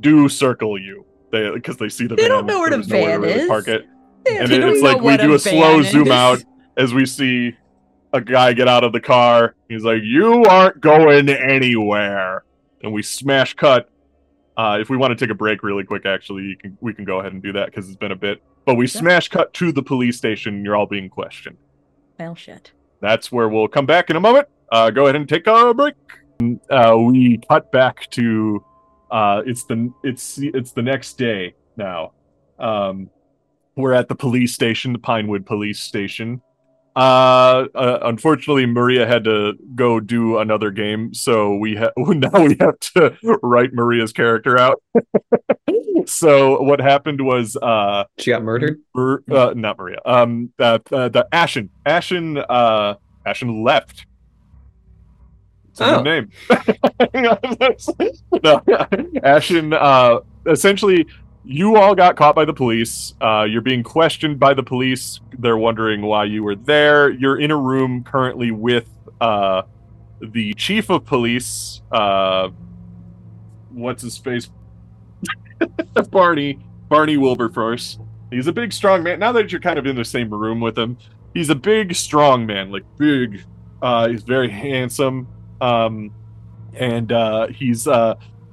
do 0.00 0.28
circle 0.28 0.78
you. 0.78 1.04
They 1.30 1.50
because 1.50 1.78
they 1.78 1.88
see 1.88 2.06
the 2.06 2.14
They 2.14 2.22
van. 2.22 2.30
don't 2.30 2.46
know 2.46 2.58
where 2.60 2.70
the 2.70 2.76
There's 2.76 2.88
nowhere 2.88 3.16
to 3.16 3.20
van 3.20 3.20
really 3.22 3.40
is. 3.42 3.48
Park 3.48 3.68
it. 3.68 3.86
They 4.24 4.38
and 4.38 4.52
it, 4.52 4.62
it's 4.62 4.82
like 4.82 5.00
we 5.00 5.16
do 5.16 5.32
a 5.32 5.36
a 5.36 5.38
slow 5.38 5.82
zoom 5.82 6.08
is. 6.08 6.12
out 6.12 6.44
as 6.76 6.94
we 6.94 7.06
see 7.06 7.56
a 8.12 8.20
guy 8.20 8.52
get 8.52 8.68
out 8.68 8.84
of 8.84 8.92
the 8.92 9.00
car. 9.00 9.54
He's 9.68 9.84
like, 9.84 10.02
"You 10.02 10.44
aren't 10.44 10.80
going 10.80 11.28
anywhere," 11.28 12.44
and 12.82 12.92
we 12.92 13.02
smash 13.02 13.54
cut. 13.54 13.88
Uh, 14.56 14.78
if 14.80 14.90
we 14.90 14.96
want 14.96 15.16
to 15.16 15.24
take 15.24 15.30
a 15.30 15.34
break 15.34 15.62
really 15.62 15.84
quick, 15.84 16.04
actually, 16.04 16.42
you 16.44 16.56
can 16.56 16.76
we 16.80 16.92
can 16.92 17.04
go 17.04 17.20
ahead 17.20 17.32
and 17.32 17.42
do 17.42 17.52
that 17.52 17.66
because 17.66 17.88
it's 17.88 17.96
been 17.96 18.12
a 18.12 18.16
bit. 18.16 18.42
But 18.66 18.74
we 18.76 18.84
Yeah. 18.86 19.00
smash 19.00 19.28
cut 19.28 19.52
to 19.54 19.72
the 19.72 19.82
police 19.82 20.16
station. 20.18 20.56
And 20.56 20.64
you're 20.64 20.76
all 20.76 20.86
being 20.86 21.08
questioned. 21.08 21.56
Well, 22.18 22.34
shit. 22.34 22.72
That's 23.00 23.32
where 23.32 23.48
we'll 23.48 23.66
come 23.68 23.86
back 23.86 24.10
in 24.10 24.16
a 24.16 24.20
moment. 24.20 24.46
Uh, 24.70 24.90
go 24.90 25.04
ahead 25.04 25.16
and 25.16 25.28
take 25.28 25.46
a 25.46 25.74
break. 25.74 25.94
Uh, 26.70 26.96
we 26.98 27.38
cut 27.48 27.72
back 27.72 28.08
to 28.10 28.62
uh, 29.10 29.42
it's 29.46 29.64
the 29.64 29.92
it's 30.04 30.38
it's 30.38 30.72
the 30.72 30.82
next 30.82 31.14
day 31.18 31.54
now. 31.76 32.12
Um, 32.58 33.10
we're 33.74 33.92
at 33.94 34.08
the 34.08 34.14
police 34.14 34.52
station, 34.52 34.92
the 34.92 34.98
Pinewood 34.98 35.46
Police 35.46 35.80
Station. 35.80 36.42
Uh, 36.94 37.66
uh, 37.74 37.98
unfortunately, 38.02 38.66
Maria 38.66 39.06
had 39.06 39.24
to 39.24 39.54
go 39.74 39.98
do 39.98 40.38
another 40.38 40.70
game, 40.70 41.14
so 41.14 41.56
we 41.56 41.76
ha- 41.76 41.90
now 41.96 42.44
we 42.44 42.56
have 42.60 42.78
to 42.80 43.16
write 43.42 43.72
Maria's 43.72 44.12
character 44.12 44.58
out. 44.58 44.82
so 46.06 46.60
what 46.62 46.80
happened 46.80 47.20
was 47.24 47.56
uh, 47.56 48.04
She 48.18 48.30
got 48.30 48.42
murdered. 48.42 48.78
Mar- 48.94 49.22
uh, 49.30 49.54
not 49.56 49.78
Maria. 49.78 50.00
Um, 50.04 50.52
uh, 50.58 50.78
uh, 50.92 51.08
the 51.08 51.26
Ashen. 51.32 51.70
Ashen. 51.86 52.36
Uh, 52.38 52.94
Ashen 53.24 53.62
left. 53.64 54.04
It's 55.70 55.80
a 55.80 55.86
Oh. 55.96 56.02
good 56.02 56.28
name. 57.14 57.38
no, 58.42 58.60
Ashen. 59.24 59.72
Uh, 59.72 60.18
essentially, 60.46 61.06
you 61.44 61.76
all 61.76 61.94
got 61.94 62.16
caught 62.16 62.34
by 62.34 62.44
the 62.44 62.52
police. 62.52 63.14
Uh, 63.20 63.46
you're 63.48 63.62
being 63.62 63.82
questioned 63.82 64.38
by 64.38 64.54
the 64.54 64.62
police. 64.62 65.20
They're 65.38 65.56
wondering 65.56 66.02
why 66.02 66.24
you 66.24 66.42
were 66.44 66.54
there. 66.54 67.10
You're 67.10 67.40
in 67.40 67.50
a 67.50 67.56
room 67.56 68.04
currently 68.04 68.52
with 68.52 68.88
uh, 69.20 69.62
the 70.20 70.54
chief 70.54 70.88
of 70.88 71.04
police. 71.04 71.82
Uh, 71.90 72.50
what's 73.70 74.02
his 74.02 74.16
face? 74.18 74.50
Barney. 76.10 76.60
Barney 76.88 77.16
Wilberforce. 77.16 77.98
He's 78.30 78.46
a 78.46 78.52
big, 78.52 78.72
strong 78.72 79.02
man. 79.02 79.18
Now 79.18 79.32
that 79.32 79.50
you're 79.50 79.60
kind 79.60 79.78
of 79.78 79.86
in 79.86 79.96
the 79.96 80.04
same 80.04 80.30
room 80.32 80.60
with 80.60 80.78
him, 80.78 80.96
he's 81.34 81.50
a 81.50 81.54
big, 81.54 81.94
strong 81.94 82.46
man. 82.46 82.70
Like 82.70 82.84
big. 82.98 83.44
Uh, 83.80 84.08
he's 84.08 84.22
very 84.22 84.48
handsome. 84.48 85.26
Um, 85.60 86.14
and 86.74 87.12
uh, 87.12 87.48
he's 87.48 87.86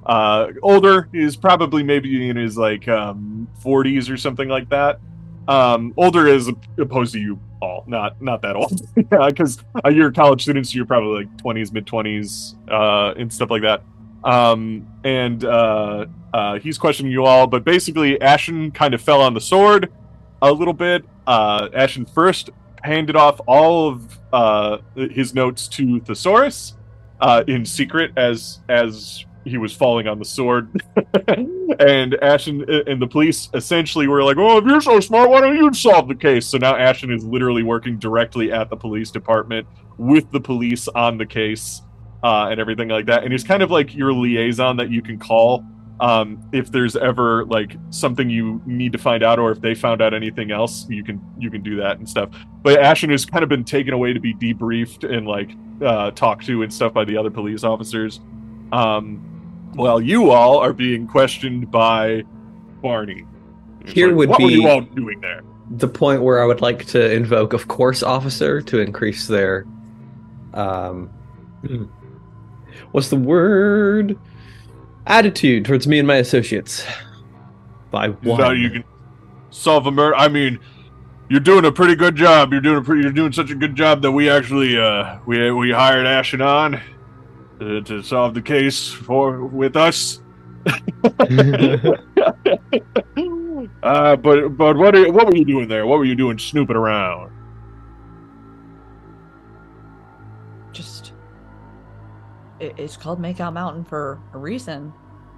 uh, 0.05 0.47
older. 0.61 1.09
He's 1.11 1.35
probably 1.35 1.83
maybe 1.83 2.29
in 2.29 2.37
his 2.37 2.57
like 2.57 2.87
um, 2.87 3.47
40s 3.63 4.09
or 4.09 4.17
something 4.17 4.49
like 4.49 4.69
that. 4.69 4.99
Um, 5.47 5.93
older 5.97 6.27
as 6.27 6.49
opposed 6.77 7.13
to 7.13 7.19
you 7.19 7.39
all, 7.61 7.83
not 7.87 8.21
not 8.21 8.41
that 8.43 8.55
old, 8.55 8.81
yeah. 8.95 9.27
because 9.27 9.57
uh, 9.83 9.89
you're 9.89 10.11
college 10.11 10.43
students. 10.43 10.75
You're 10.75 10.85
probably 10.85 11.25
like 11.25 11.37
20s, 11.37 11.73
mid 11.73 11.85
20s, 11.85 12.55
uh, 12.69 13.19
and 13.19 13.33
stuff 13.33 13.49
like 13.49 13.63
that. 13.63 13.83
Um, 14.23 14.87
and 15.03 15.43
uh, 15.43 16.05
uh, 16.33 16.59
he's 16.59 16.77
questioning 16.77 17.11
you 17.11 17.25
all, 17.25 17.47
but 17.47 17.63
basically, 17.63 18.21
Ashen 18.21 18.71
kind 18.71 18.93
of 18.93 19.01
fell 19.01 19.21
on 19.21 19.33
the 19.33 19.41
sword 19.41 19.91
a 20.41 20.51
little 20.51 20.73
bit. 20.73 21.05
Uh, 21.25 21.69
Ashen 21.73 22.05
first 22.05 22.49
handed 22.83 23.15
off 23.15 23.41
all 23.47 23.89
of 23.89 24.19
uh, 24.31 24.77
his 24.95 25.33
notes 25.33 25.67
to 25.67 25.99
Thesaurus 26.01 26.75
uh, 27.21 27.43
in 27.47 27.65
secret 27.65 28.11
as 28.17 28.59
as 28.69 29.25
he 29.49 29.57
was 29.57 29.73
falling 29.73 30.07
on 30.07 30.19
the 30.19 30.25
sword. 30.25 30.69
and 31.79 32.15
Ashen 32.21 32.65
and 32.69 33.01
the 33.01 33.07
police 33.07 33.49
essentially 33.53 34.07
were 34.07 34.23
like, 34.23 34.37
"Oh, 34.37 34.57
if 34.57 34.65
you're 34.65 34.81
so 34.81 34.99
smart, 34.99 35.29
why 35.29 35.41
don't 35.41 35.57
you 35.57 35.73
solve 35.73 36.07
the 36.07 36.15
case?" 36.15 36.45
So 36.45 36.57
now 36.57 36.75
Ashen 36.75 37.11
is 37.11 37.23
literally 37.23 37.63
working 37.63 37.97
directly 37.99 38.51
at 38.51 38.69
the 38.69 38.77
police 38.77 39.11
department 39.11 39.67
with 39.97 40.31
the 40.31 40.39
police 40.39 40.87
on 40.89 41.17
the 41.17 41.25
case 41.25 41.81
uh, 42.23 42.47
and 42.49 42.59
everything 42.59 42.89
like 42.89 43.05
that. 43.07 43.23
And 43.23 43.31
he's 43.31 43.43
kind 43.43 43.63
of 43.63 43.71
like 43.71 43.95
your 43.95 44.13
liaison 44.13 44.77
that 44.77 44.89
you 44.89 45.01
can 45.01 45.19
call 45.19 45.65
um, 45.99 46.49
if 46.53 46.71
there's 46.71 46.95
ever 46.95 47.45
like 47.45 47.75
something 47.89 48.29
you 48.29 48.61
need 48.65 48.93
to 48.93 48.97
find 48.97 49.23
out, 49.23 49.39
or 49.39 49.51
if 49.51 49.59
they 49.61 49.75
found 49.75 50.01
out 50.01 50.13
anything 50.13 50.51
else, 50.51 50.87
you 50.89 51.03
can 51.03 51.21
you 51.37 51.51
can 51.51 51.61
do 51.61 51.75
that 51.77 51.97
and 51.97 52.07
stuff. 52.07 52.29
But 52.61 52.79
Ashen 52.79 53.09
has 53.09 53.25
kind 53.25 53.43
of 53.43 53.49
been 53.49 53.65
taken 53.65 53.93
away 53.93 54.13
to 54.13 54.19
be 54.19 54.33
debriefed 54.33 55.09
and 55.09 55.27
like 55.27 55.51
uh, 55.81 56.11
talked 56.11 56.45
to 56.45 56.63
and 56.63 56.73
stuff 56.73 56.93
by 56.93 57.03
the 57.03 57.17
other 57.17 57.29
police 57.29 57.63
officers. 57.63 58.21
Um, 58.71 59.25
while 59.73 60.01
you 60.01 60.31
all 60.31 60.57
are 60.57 60.73
being 60.73 61.07
questioned 61.07 61.71
by 61.71 62.23
Barney. 62.81 63.25
It's 63.81 63.93
Here 63.93 64.13
would 64.13 64.29
what 64.29 64.41
were 64.41 64.47
be- 64.47 64.55
you 64.55 64.67
all 64.67 64.81
doing 64.81 65.19
there? 65.21 65.41
the 65.71 65.87
point 65.87 66.23
where 66.23 66.41
I 66.41 66.45
would 66.45 66.61
like 66.61 66.85
to 66.87 67.11
invoke, 67.13 67.53
of 67.53 67.67
course, 67.67 68.01
officer 68.01 68.59
to 68.61 68.79
increase 68.79 69.27
their, 69.27 69.67
um, 70.55 71.09
what's 72.91 73.09
the 73.09 73.15
word? 73.15 74.17
Attitude 75.05 75.65
towards 75.65 75.87
me 75.87 75.99
and 75.99 76.07
my 76.07 76.15
associates. 76.15 76.85
By 77.91 78.09
one. 78.09 78.39
So 78.39 78.51
you 78.51 78.69
can 78.69 78.83
solve 79.51 79.87
a 79.87 79.91
murder. 79.91 80.15
I 80.15 80.27
mean, 80.27 80.59
you're 81.29 81.39
doing 81.39 81.65
a 81.65 81.71
pretty 81.71 81.95
good 81.95 82.15
job. 82.15 82.51
You're 82.51 82.61
doing 82.61 82.77
a 82.77 82.81
pretty. 82.81 83.03
You're 83.03 83.11
doing 83.11 83.31
such 83.31 83.49
a 83.49 83.55
good 83.55 83.75
job 83.75 84.01
that 84.03 84.11
we 84.11 84.29
actually 84.29 84.79
uh 84.79 85.17
we 85.25 85.51
we 85.51 85.71
hired 85.71 86.05
Ashen 86.05 86.41
on 86.41 86.79
uh, 87.61 87.81
to 87.81 88.01
solve 88.01 88.33
the 88.33 88.41
case 88.41 88.89
for 88.89 89.45
with 89.45 89.75
us. 89.75 90.21
uh, 93.83 94.15
but 94.15 94.49
but 94.49 94.77
what 94.77 94.95
are, 94.95 95.11
what 95.11 95.27
were 95.27 95.35
you 95.35 95.45
doing 95.45 95.67
there? 95.67 95.85
What 95.87 95.99
were 95.99 96.05
you 96.05 96.15
doing 96.15 96.37
snooping 96.37 96.75
around? 96.75 97.31
Just 100.71 101.13
it, 102.59 102.73
it's 102.77 102.97
called 102.97 103.21
Makeout 103.21 103.53
Mountain 103.53 103.85
for 103.85 104.19
a 104.33 104.37
reason, 104.37 104.93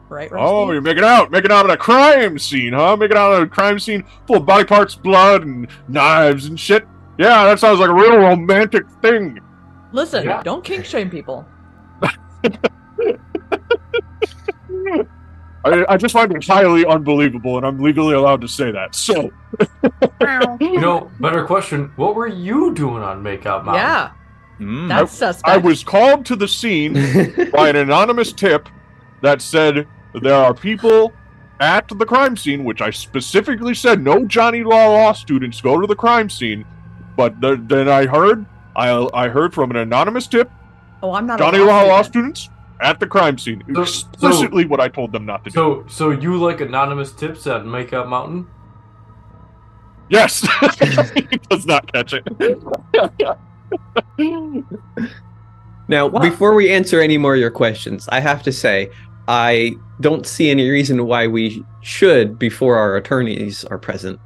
right? 0.10 0.31
Rusty? 0.31 0.45
Oh, 0.45 0.72
you're 0.72 0.81
making 0.81 1.03
out, 1.03 1.31
making 1.31 1.52
out 1.52 1.65
at 1.69 1.72
a 1.72 1.77
crime 1.77 2.38
scene, 2.39 2.73
huh? 2.73 2.98
Making 2.98 3.18
out 3.18 3.34
at 3.34 3.43
a 3.43 3.48
crime 3.48 3.80
scene 3.80 4.03
full 4.27 4.38
of 4.38 4.45
body 4.45 4.65
parts, 4.65 4.95
blood, 4.95 5.43
and 5.45 5.68
knives 5.88 6.48
and 6.48 6.60
shit. 6.60 6.85
Yeah, 7.18 7.45
that 7.45 7.60
sounds 7.60 7.80
like 7.80 7.89
a 7.89 7.93
real 7.93 8.18
romantic 8.18 8.89
thing. 9.02 9.39
Listen, 9.91 10.26
Yeah. 10.26 10.41
don't 10.43 10.64
kink 10.64 10.85
shame 10.85 11.10
people. 11.10 11.45
I, 15.64 15.86
I 15.90 15.98
just 15.98 16.14
find 16.14 16.32
it 16.34 16.44
highly 16.46 16.86
unbelievable, 16.86 17.58
and 17.58 17.66
I'm 17.66 17.80
legally 17.80 18.16
allowed 18.16 18.42
to 18.42 18.48
say 18.48 18.72
that. 18.72 18.96
So, 18.96 19.32
You 20.60 20.80
know, 20.80 21.12
better 21.20 21.46
question. 21.46 21.92
What 21.96 22.16
were 22.16 22.28
you 22.28 22.74
doing 22.74 23.04
on 23.04 23.24
Makeout 23.24 23.66
Mountain? 23.66 23.76
Yeah, 23.76 24.12
Mm. 24.60 24.88
that's 24.90 25.12
suspect. 25.14 25.48
I 25.50 25.58
was 25.58 25.84
called 25.84 26.24
to 26.28 26.36
the 26.36 26.48
scene 26.48 26.94
by 27.52 27.70
an 27.70 27.76
anonymous 27.78 28.32
tip 28.32 28.70
that 29.22 29.42
said 29.42 29.88
there 30.22 30.36
are 30.36 30.54
people 30.54 31.12
at 31.60 31.88
the 31.88 32.06
crime 32.06 32.38
scene, 32.38 32.64
which 32.64 32.80
I 32.80 32.92
specifically 32.92 33.74
said 33.74 34.04
no 34.04 34.24
Johnny 34.26 34.64
Law 34.64 34.90
Law 34.90 35.14
students 35.14 35.62
go 35.62 35.82
to 35.82 35.88
the 35.88 35.96
crime 35.96 36.30
scene. 36.30 36.64
But 37.18 37.42
th- 37.42 37.60
then 37.64 37.90
I 37.90 38.06
heard, 38.06 38.46
I 38.76 38.90
I 39.16 39.30
heard 39.30 39.52
from 39.54 39.72
an 39.72 39.78
anonymous 39.78 40.28
tip, 40.28 40.52
oh, 41.02 41.14
I'm 41.14 41.26
not. 41.26 41.40
Johnny 41.40 41.58
a 41.60 41.66
Law 41.66 41.82
Law 41.84 42.02
student. 42.04 42.38
students 42.38 42.50
at 42.82 42.99
the 42.99 43.08
crime 43.08 43.38
scene. 43.38 43.64
So- 43.74 43.82
Explicitly 43.82 44.66
what 44.66 44.80
I 44.80 44.88
told 44.90 45.12
them 45.12 45.26
not 45.26 45.44
to 45.45 45.49
do. 45.49 45.53
So, 45.53 45.86
so 45.88 46.10
you 46.12 46.38
like 46.38 46.62
anonymous 46.62 47.12
tips 47.12 47.48
at 47.48 47.64
Makeout 47.64 48.08
Mountain? 48.08 48.48
Yes, 50.10 50.41
he 51.16 51.38
does 51.49 51.66
not 51.66 51.91
catch 51.91 52.14
it. 52.14 52.28
Now, 55.88 56.08
What? 56.08 56.22
before 56.22 56.53
we 56.53 56.70
answer 56.72 56.99
any 57.02 57.18
more 57.18 57.34
of 57.36 57.40
your 57.40 57.52
questions, 57.52 58.08
I 58.12 58.20
have 58.20 58.44
to 58.44 58.52
say 58.52 58.91
I 59.28 59.76
don't 59.99 60.26
see 60.26 60.49
any 60.49 60.70
reason 60.70 61.06
why 61.06 61.28
we 61.28 61.64
should 61.82 62.38
before 62.40 62.78
our 62.78 62.95
attorneys 62.98 63.64
are 63.66 63.78
present. 63.78 64.20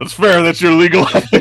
That's 0.00 0.12
fair. 0.12 0.42
That's 0.42 0.60
your 0.60 0.72
legal. 0.72 1.06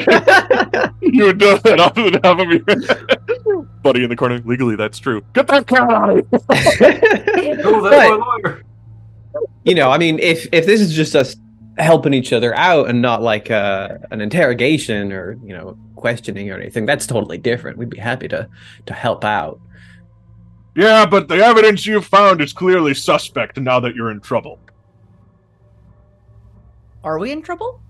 you 1.17 1.25
would 1.25 1.37
do 1.37 1.57
that 1.59 1.79
off 1.79 1.93
the 1.95 2.11
top 2.11 2.39
of 2.39 2.47
your 2.49 3.63
buddy 3.83 4.03
in 4.03 4.09
the 4.09 4.15
corner. 4.15 4.39
Legally, 4.45 4.75
that's 4.75 4.97
true. 4.99 5.21
Get 5.33 5.47
that 5.47 5.67
cat 5.67 5.89
out 5.91 6.09
of 6.09 6.15
here. 6.15 7.55
No, 7.63 7.81
that's 7.81 7.95
But- 7.95 8.19
my 8.19 8.25
lawyer. 8.43 8.63
you 9.63 9.75
know, 9.75 9.89
I 9.91 9.97
mean, 9.97 10.19
if 10.19 10.47
if 10.51 10.65
this 10.65 10.81
is 10.81 10.93
just 10.93 11.15
us 11.15 11.35
helping 11.77 12.13
each 12.13 12.33
other 12.33 12.55
out 12.55 12.89
and 12.89 13.01
not 13.01 13.21
like 13.21 13.49
uh, 13.51 13.97
an 14.11 14.21
interrogation 14.21 15.11
or 15.11 15.37
you 15.43 15.53
know 15.55 15.77
questioning 15.95 16.49
or 16.51 16.57
anything, 16.59 16.85
that's 16.85 17.05
totally 17.07 17.37
different. 17.37 17.77
We'd 17.77 17.89
be 17.89 17.97
happy 17.99 18.27
to 18.29 18.49
to 18.87 18.93
help 18.93 19.23
out. 19.23 19.59
Yeah, 20.75 21.05
but 21.05 21.27
the 21.27 21.35
evidence 21.35 21.85
you 21.85 22.01
found 22.01 22.41
is 22.41 22.51
clearly 22.53 22.93
suspect 22.95 23.57
now 23.59 23.79
that 23.79 23.95
you're 23.95 24.09
in 24.11 24.19
trouble. 24.19 24.59
Are 27.03 27.19
we 27.19 27.31
in 27.31 27.41
trouble? 27.41 27.81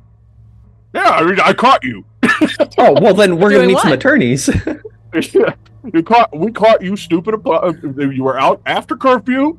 Yeah, 0.93 1.09
I 1.09 1.23
mean, 1.25 1.39
I 1.39 1.53
caught 1.53 1.83
you. 1.83 2.03
Oh 2.77 2.93
well, 3.01 3.13
then 3.13 3.37
we're 3.37 3.49
gonna 3.51 3.63
Doing 3.63 3.75
need 3.75 3.79
some 3.79 3.91
attorneys. 3.93 4.47
you 5.93 6.03
caught. 6.03 6.35
We 6.37 6.51
caught 6.51 6.81
you, 6.81 6.95
stupid. 6.95 7.35
uh, 7.45 7.73
You 7.97 8.23
were 8.23 8.39
out 8.39 8.61
after 8.65 8.95
curfew, 8.95 9.57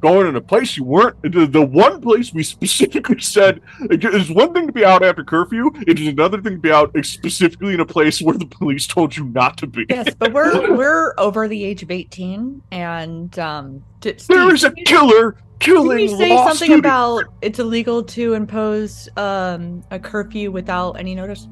going 0.00 0.26
in 0.26 0.36
a 0.36 0.40
place 0.40 0.76
you 0.76 0.84
weren't. 0.84 1.20
The, 1.22 1.46
the 1.46 1.64
one 1.64 2.00
place 2.00 2.32
we 2.32 2.42
specifically 2.56 3.20
said 3.20 3.60
it's 3.90 4.30
one 4.30 4.52
thing 4.54 4.66
to 4.66 4.72
be 4.72 4.84
out 4.84 5.02
after 5.04 5.24
curfew. 5.24 5.70
It 5.86 5.98
is 6.00 6.08
another 6.08 6.40
thing 6.40 6.54
to 6.54 6.58
be 6.60 6.70
out 6.70 6.90
specifically 7.04 7.74
in 7.74 7.80
a 7.80 7.86
place 7.86 8.20
where 8.20 8.34
the 8.36 8.46
police 8.46 8.86
told 8.86 9.16
you 9.16 9.24
not 9.26 9.56
to 9.58 9.66
be. 9.66 9.84
Yes, 9.88 10.14
but 10.14 10.32
we're 10.32 10.74
we're 10.76 11.14
over 11.18 11.48
the 11.48 11.64
age 11.64 11.82
of 11.82 11.90
eighteen, 11.90 12.62
and 12.72 13.38
um, 13.38 13.82
d- 14.00 14.14
Steve, 14.16 14.52
is 14.52 14.64
a 14.64 14.72
killer 14.72 15.36
killing 15.60 15.98
Didn't 15.98 16.10
you 16.12 16.16
say 16.18 16.36
something 16.36 16.54
students. 16.56 16.78
about 16.80 17.24
it's 17.42 17.58
illegal 17.58 18.02
to 18.04 18.34
impose 18.34 19.08
um, 19.16 19.82
a 19.90 19.98
curfew 19.98 20.50
without 20.52 20.92
any 20.92 21.14
notice? 21.16 21.46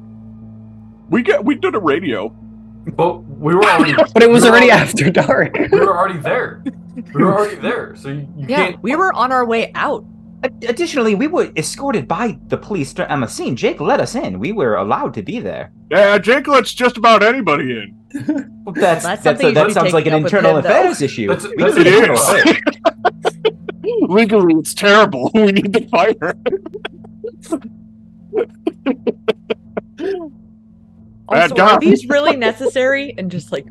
We 1.09 1.21
get 1.23 1.43
we 1.43 1.55
did 1.55 1.75
a 1.75 1.79
radio. 1.79 2.29
But 2.95 3.17
we 3.23 3.53
were 3.53 3.65
already. 3.65 3.93
but 4.13 4.23
it 4.23 4.29
was 4.29 4.43
we 4.43 4.49
already 4.49 4.71
already- 4.71 4.89
after 4.89 5.09
dark. 5.11 5.55
We 5.71 5.79
were 5.79 5.97
already 5.97 6.19
there. 6.19 6.63
We 7.13 7.23
were 7.23 7.33
already 7.37 7.55
there. 7.57 7.95
So 7.95 8.09
you, 8.09 8.27
you 8.37 8.45
Yeah, 8.47 8.55
can't. 8.71 8.83
we 8.83 8.95
were 8.95 9.13
on 9.13 9.31
our 9.31 9.45
way 9.45 9.71
out. 9.75 10.05
Additionally, 10.67 11.15
we 11.15 11.27
were 11.27 11.51
escorted 11.57 12.07
by 12.07 12.37
the 12.47 12.57
police 12.57 12.93
to 12.93 13.11
Emma 13.11 13.27
scene. 13.27 13.55
Jake 13.55 13.81
let 13.81 13.99
us 13.99 14.13
in. 14.15 14.39
We 14.39 14.51
were 14.51 14.75
allowed 14.75 15.13
to 15.15 15.23
be 15.23 15.39
there. 15.39 15.71
Yeah, 15.91 16.17
Jake 16.19 16.47
lets 16.47 16.73
just 16.73 16.95
about 16.97 17.23
anybody 17.23 17.71
in. 17.71 17.93
That's, 18.13 19.03
that's 19.03 19.03
that's, 19.03 19.23
something 19.23 19.47
you 19.47 19.53
that 19.55 19.71
sounds 19.71 19.93
like 19.93 20.05
an 20.05 20.11
taking 20.11 20.13
up 20.13 20.23
with 20.23 20.33
internal 20.33 20.57
him, 20.57 20.63
though. 20.63 20.69
affairs 20.69 21.01
issue. 21.01 21.27
That's- 21.27 21.47
We 21.49 21.55
that's 21.63 21.75
don't 21.75 21.87
It 21.87 21.91
need 21.91 22.03
an 22.03 22.07
to 22.09 22.13
is. 22.13 23.35
know. 23.99 24.13
Legally, 24.13 24.53
it's 24.59 24.73
terrible. 24.73 25.31
We 25.35 25.51
need 25.51 25.73
to 25.73 25.87
fire. 25.89 26.33
Bad 31.29 31.51
Also, 31.51 31.55
guy. 31.55 31.71
are 31.73 31.79
these 31.79 32.07
really 32.07 32.35
necessary? 32.35 33.13
And 33.17 33.29
just 33.29 33.51
like, 33.51 33.65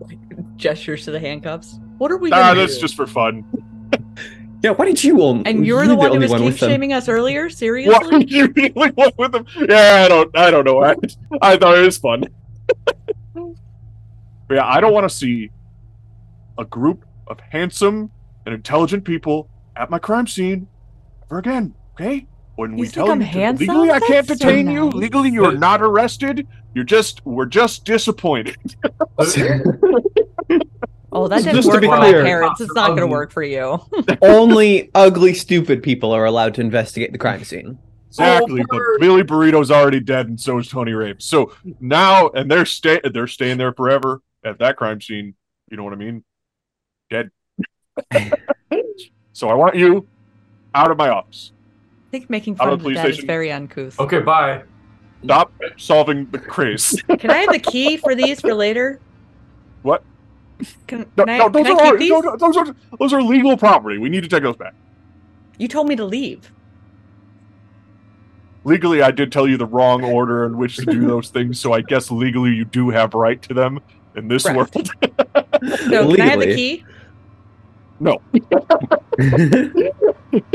like 0.00 0.18
gestures 0.56 1.04
to 1.04 1.10
the 1.10 1.20
handcuffs. 1.20 1.78
What 1.98 2.10
are 2.12 2.16
we? 2.18 2.30
Nah, 2.30 2.48
gonna 2.48 2.60
that's 2.60 2.74
do? 2.76 2.80
just 2.82 2.94
for 2.94 3.06
fun. 3.06 3.44
yeah, 4.62 4.70
why 4.70 4.84
did 4.84 5.02
you 5.02 5.22
own? 5.22 5.46
And 5.46 5.64
you're 5.66 5.82
you 5.82 5.88
the 5.88 5.96
one 5.96 6.12
who 6.12 6.18
was 6.20 6.30
one 6.30 6.40
kink 6.40 6.52
with 6.52 6.60
them. 6.60 6.70
shaming 6.70 6.92
us 6.92 7.08
earlier. 7.08 7.44
What 7.44 7.52
Seriously? 7.52 8.24
you 8.28 8.52
really 8.54 8.90
went 8.92 9.16
with 9.18 9.32
them? 9.32 9.46
Yeah, 9.56 10.02
I 10.04 10.08
don't. 10.08 10.36
I 10.36 10.50
don't 10.50 10.64
know. 10.64 10.82
I, 10.84 10.94
I 11.40 11.56
thought 11.56 11.78
it 11.78 11.82
was 11.84 11.98
fun. 11.98 12.24
But 13.34 13.54
yeah, 14.50 14.66
I 14.66 14.80
don't 14.80 14.92
want 14.92 15.08
to 15.08 15.14
see 15.16 15.50
a 16.58 16.64
group 16.64 17.04
of 17.26 17.38
handsome 17.40 18.10
and 18.46 18.54
intelligent 18.54 19.04
people 19.04 19.48
at 19.76 19.90
my 19.90 19.98
crime 19.98 20.26
scene 20.26 20.66
ever 21.26 21.38
again. 21.38 21.74
Okay. 21.94 22.26
When 22.56 22.72
You 22.72 22.76
we 22.78 22.86
think 22.86 22.94
tell 22.94 23.10
I'm 23.12 23.20
you 23.20 23.26
to- 23.28 23.52
legally, 23.52 23.90
I 23.92 24.00
can't 24.00 24.26
That's 24.26 24.40
so 24.40 24.46
detain 24.48 24.68
you. 24.70 24.86
Legally, 24.86 25.30
you're 25.30 25.56
not 25.56 25.80
arrested. 25.80 26.46
You're 26.74 26.84
just. 26.84 27.24
We're 27.26 27.46
just 27.46 27.84
disappointed. 27.84 28.56
Oh, 31.10 31.26
that 31.26 31.38
didn't 31.38 31.54
Just 31.54 31.68
work 31.68 31.80
be 31.80 31.86
for 31.86 31.96
my 31.96 32.12
parents. 32.12 32.60
It's 32.60 32.74
not 32.74 32.88
going 32.88 32.98
to 32.98 33.04
um, 33.04 33.10
work 33.10 33.32
for 33.32 33.42
you. 33.42 33.80
Only 34.22 34.90
ugly, 34.94 35.32
stupid 35.32 35.82
people 35.82 36.12
are 36.12 36.26
allowed 36.26 36.54
to 36.54 36.60
investigate 36.60 37.12
the 37.12 37.18
crime 37.18 37.44
scene. 37.44 37.78
Exactly, 38.08 38.62
but. 38.68 38.80
Billy 39.00 39.22
Burrito's 39.22 39.70
already 39.70 40.00
dead, 40.00 40.28
and 40.28 40.40
so 40.40 40.58
is 40.58 40.68
Tony 40.68 40.92
Rapes. 40.92 41.24
So 41.24 41.52
now, 41.80 42.28
and 42.28 42.50
they're 42.50 42.66
stay 42.66 43.00
they're 43.12 43.26
staying 43.26 43.58
there 43.58 43.72
forever 43.72 44.20
at 44.44 44.58
that 44.58 44.76
crime 44.76 45.00
scene. 45.00 45.34
You 45.70 45.76
know 45.76 45.84
what 45.84 45.92
I 45.92 45.96
mean? 45.96 46.24
Dead. 47.10 47.30
so 49.32 49.48
I 49.48 49.54
want 49.54 49.76
you 49.76 50.06
out 50.74 50.90
of 50.90 50.98
my 50.98 51.08
office. 51.08 51.52
I 52.08 52.10
think 52.10 52.30
making 52.30 52.56
fun 52.56 52.68
of 52.68 52.74
of 52.74 52.78
the 52.80 52.84
the 52.84 52.94
police 52.94 53.02
dead 53.02 53.18
is 53.18 53.24
very 53.24 53.50
uncouth. 53.50 53.98
Okay, 53.98 54.20
bye. 54.20 54.62
Stop 55.24 55.52
solving 55.76 56.26
the 56.30 56.38
case. 56.38 57.00
Can 57.02 57.30
I 57.30 57.38
have 57.38 57.52
the 57.52 57.58
key 57.58 57.96
for 57.96 58.14
these 58.14 58.40
for 58.40 58.54
later? 58.54 59.00
What? 59.82 60.02
Can, 60.86 61.06
No, 61.16 61.24
can 61.24 61.28
I, 61.28 61.38
no, 61.38 61.48
those 61.48 61.66
can 61.66 61.66
I 61.66 61.70
are 61.70 61.76
keep 61.76 61.86
our- 61.92 61.98
these? 61.98 62.10
no, 62.10 62.20
no, 62.20 62.36
those 62.36 62.56
are 62.56 62.76
those 62.98 63.12
are 63.12 63.22
legal 63.22 63.56
property. 63.56 63.98
We 63.98 64.08
need 64.08 64.22
to 64.22 64.28
take 64.28 64.42
those 64.42 64.56
back. 64.56 64.74
You 65.58 65.66
told 65.68 65.88
me 65.88 65.96
to 65.96 66.04
leave. 66.04 66.50
Legally, 68.64 69.02
I 69.02 69.10
did 69.10 69.32
tell 69.32 69.48
you 69.48 69.56
the 69.56 69.66
wrong 69.66 70.04
order 70.04 70.44
in 70.44 70.56
which 70.58 70.76
to 70.76 70.84
do 70.84 71.06
those 71.06 71.30
things, 71.30 71.58
so 71.58 71.72
I 71.72 71.80
guess 71.80 72.10
legally 72.10 72.50
you 72.54 72.64
do 72.64 72.90
have 72.90 73.14
right 73.14 73.40
to 73.42 73.54
them 73.54 73.80
in 74.16 74.28
this 74.28 74.44
Correct. 74.44 74.74
world. 74.74 74.90
No, 75.88 76.14
can 76.14 76.20
I 76.20 76.26
have 76.26 76.40
the 76.40 76.54
key? 76.54 76.84
No. 78.00 78.20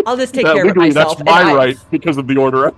I'll 0.06 0.18
just 0.18 0.34
take 0.34 0.45
That 0.45 0.56
care 0.56 0.64
of 0.65 0.72
it 0.72 0.76
myself. 0.78 1.18
that's 1.18 1.26
my 1.30 1.41
and 1.41 1.49
I- 1.49 1.56
right 1.56 1.78
because 1.91 2.18
of 2.18 2.28
the 2.28 2.38
order. 2.38 2.72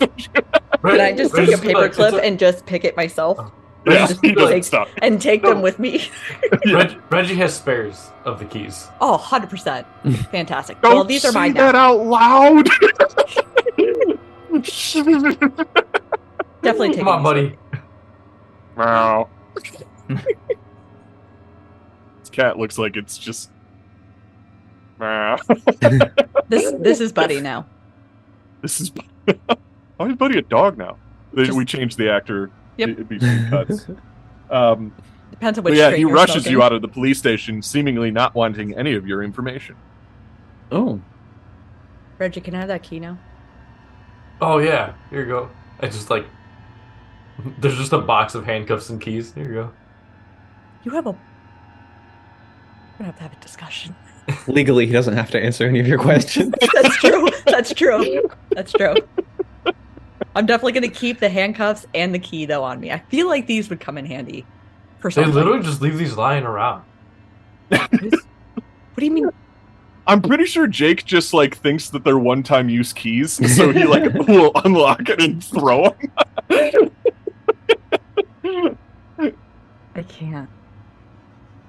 Can 0.85 1.01
I 1.01 1.11
just 1.13 1.35
take 1.35 1.53
a 1.53 1.57
paper 1.57 1.89
clip 1.89 2.15
and 2.23 2.39
just 2.39 2.65
pick 2.65 2.83
it 2.83 2.95
myself 2.97 3.37
yeah, 3.87 4.07
Just 4.07 4.19
he 4.25 4.31
doesn't 4.33 4.49
take- 4.51 4.63
stop. 4.63 4.87
and 5.03 5.21
take 5.21 5.43
them 5.43 5.61
with 5.61 5.77
me? 5.77 6.09
Reg- 6.73 6.97
Reggie 7.11 7.35
has 7.35 7.55
spares 7.55 8.09
of 8.23 8.39
the 8.39 8.45
keys. 8.45 8.87
Oh, 8.99 9.15
100%. 9.23 9.85
Fantastic. 10.31 10.81
Don't 10.81 10.95
well, 10.95 11.03
these 11.03 11.23
are 11.23 11.31
say 11.31 11.37
mine 11.39 11.53
that 11.53 11.73
now. 11.73 11.93
out 11.93 12.03
loud. 12.07 12.65
Definitely 16.63 16.89
take 16.89 16.97
Come 16.97 17.07
on, 17.07 17.21
buddy. 17.21 17.55
Wow. 18.75 19.29
this 20.07 20.23
cat 22.31 22.57
looks 22.57 22.79
like 22.79 22.95
it's 22.95 23.19
just. 23.19 23.51
Meow. 24.99 25.37
This 26.47 26.71
this 26.79 26.99
is 26.99 27.11
Buddy 27.11 27.41
now. 27.41 27.65
This 28.61 28.79
is. 28.81 28.91
Why 29.97 30.07
is 30.09 30.15
Buddy 30.15 30.37
a 30.37 30.41
dog 30.43 30.77
now? 30.77 30.97
They- 31.33 31.45
Just- 31.45 31.57
we 31.57 31.65
changed 31.65 31.97
the 31.97 32.09
actor. 32.11 32.51
Yep. 32.77 32.89
It- 32.89 33.09
between 33.09 33.49
cuts. 33.49 33.87
Um, 34.49 34.93
Depends 35.31 35.57
on 35.57 35.65
which 35.65 35.75
yeah, 35.75 35.91
he 35.91 36.01
you're 36.01 36.11
rushes 36.11 36.43
smoking. 36.43 36.51
you 36.51 36.61
out 36.63 36.71
of 36.71 36.81
the 36.83 36.87
police 36.87 37.17
station, 37.17 37.61
seemingly 37.61 38.11
not 38.11 38.35
wanting 38.35 38.77
any 38.77 38.93
of 38.93 39.07
your 39.07 39.23
information. 39.23 39.75
oh, 40.71 41.01
Reggie, 42.19 42.39
can 42.41 42.53
I 42.55 42.59
have 42.59 42.67
that 42.69 42.83
key 42.83 42.99
now? 42.99 43.17
Oh 44.39 44.59
yeah, 44.59 44.93
here 45.09 45.21
you 45.21 45.25
go. 45.27 45.49
I 45.81 45.87
just 45.87 46.09
like. 46.09 46.25
There's 47.59 47.75
just 47.77 47.91
a 47.91 47.97
box 47.99 48.35
of 48.35 48.45
handcuffs 48.45 48.89
and 48.89 49.01
keys. 49.01 49.33
Here 49.33 49.45
you 49.47 49.53
go. 49.53 49.71
You 50.83 50.91
have 50.91 51.07
a. 51.07 51.11
We're 51.11 51.17
gonna 52.99 53.05
have 53.07 53.17
to 53.17 53.23
have 53.23 53.33
a 53.33 53.41
discussion. 53.41 53.95
Legally, 54.47 54.85
he 54.87 54.91
doesn't 54.93 55.15
have 55.15 55.29
to 55.31 55.39
answer 55.43 55.67
any 55.67 55.79
of 55.79 55.87
your 55.87 55.99
questions. 55.99 56.53
That's 56.73 56.97
true. 56.97 57.29
That's 57.45 57.73
true. 57.73 58.29
That's 58.51 58.71
true. 58.71 58.95
I'm 60.35 60.45
definitely 60.45 60.73
gonna 60.73 60.87
keep 60.89 61.19
the 61.19 61.29
handcuffs 61.29 61.85
and 61.93 62.13
the 62.13 62.19
key 62.19 62.45
though 62.45 62.63
on 62.63 62.79
me. 62.79 62.91
I 62.91 62.99
feel 62.99 63.27
like 63.27 63.47
these 63.47 63.69
would 63.69 63.79
come 63.79 63.97
in 63.97 64.05
handy 64.05 64.45
for 64.99 65.09
They 65.09 65.15
something. 65.15 65.33
literally 65.33 65.63
just 65.63 65.81
leave 65.81 65.97
these 65.97 66.15
lying 66.17 66.43
around. 66.43 66.83
What 67.69 67.89
do 68.97 69.05
you 69.05 69.11
mean? 69.11 69.29
I'm 70.07 70.21
pretty 70.21 70.45
sure 70.45 70.67
Jake 70.67 71.03
just 71.05 71.33
like 71.33 71.57
thinks 71.57 71.89
that 71.89 72.03
they're 72.03 72.17
one-time 72.19 72.69
use 72.69 72.93
keys, 72.93 73.33
so 73.55 73.71
he 73.71 73.85
like 73.85 74.13
will 74.27 74.51
unlock 74.63 75.09
it 75.09 75.21
and 75.21 75.43
throw 75.43 75.95
them. 76.49 76.91
I 79.95 80.01
can't. 80.07 80.49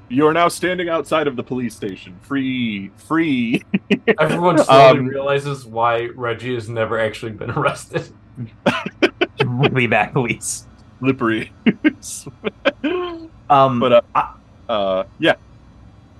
You 0.08 0.26
are 0.28 0.32
now 0.32 0.48
standing 0.48 0.88
outside 0.88 1.26
of 1.26 1.34
the 1.36 1.42
police 1.42 1.74
station, 1.74 2.16
free, 2.22 2.90
free. 2.96 3.62
Everyone 4.20 4.56
slowly 4.58 5.00
Um, 5.00 5.06
realizes 5.06 5.66
why 5.66 6.06
Reggie 6.14 6.54
has 6.54 6.68
never 6.68 6.98
actually 6.98 7.32
been 7.32 7.50
arrested. 7.50 8.08
really 9.44 9.86
bad 9.88 10.12
police. 10.12 10.66
Slippery. 11.00 11.52
Um, 13.48 13.78
but 13.78 13.92
uh, 13.92 14.00
I- 14.14 14.34
uh, 14.68 15.04
yeah, 15.20 15.34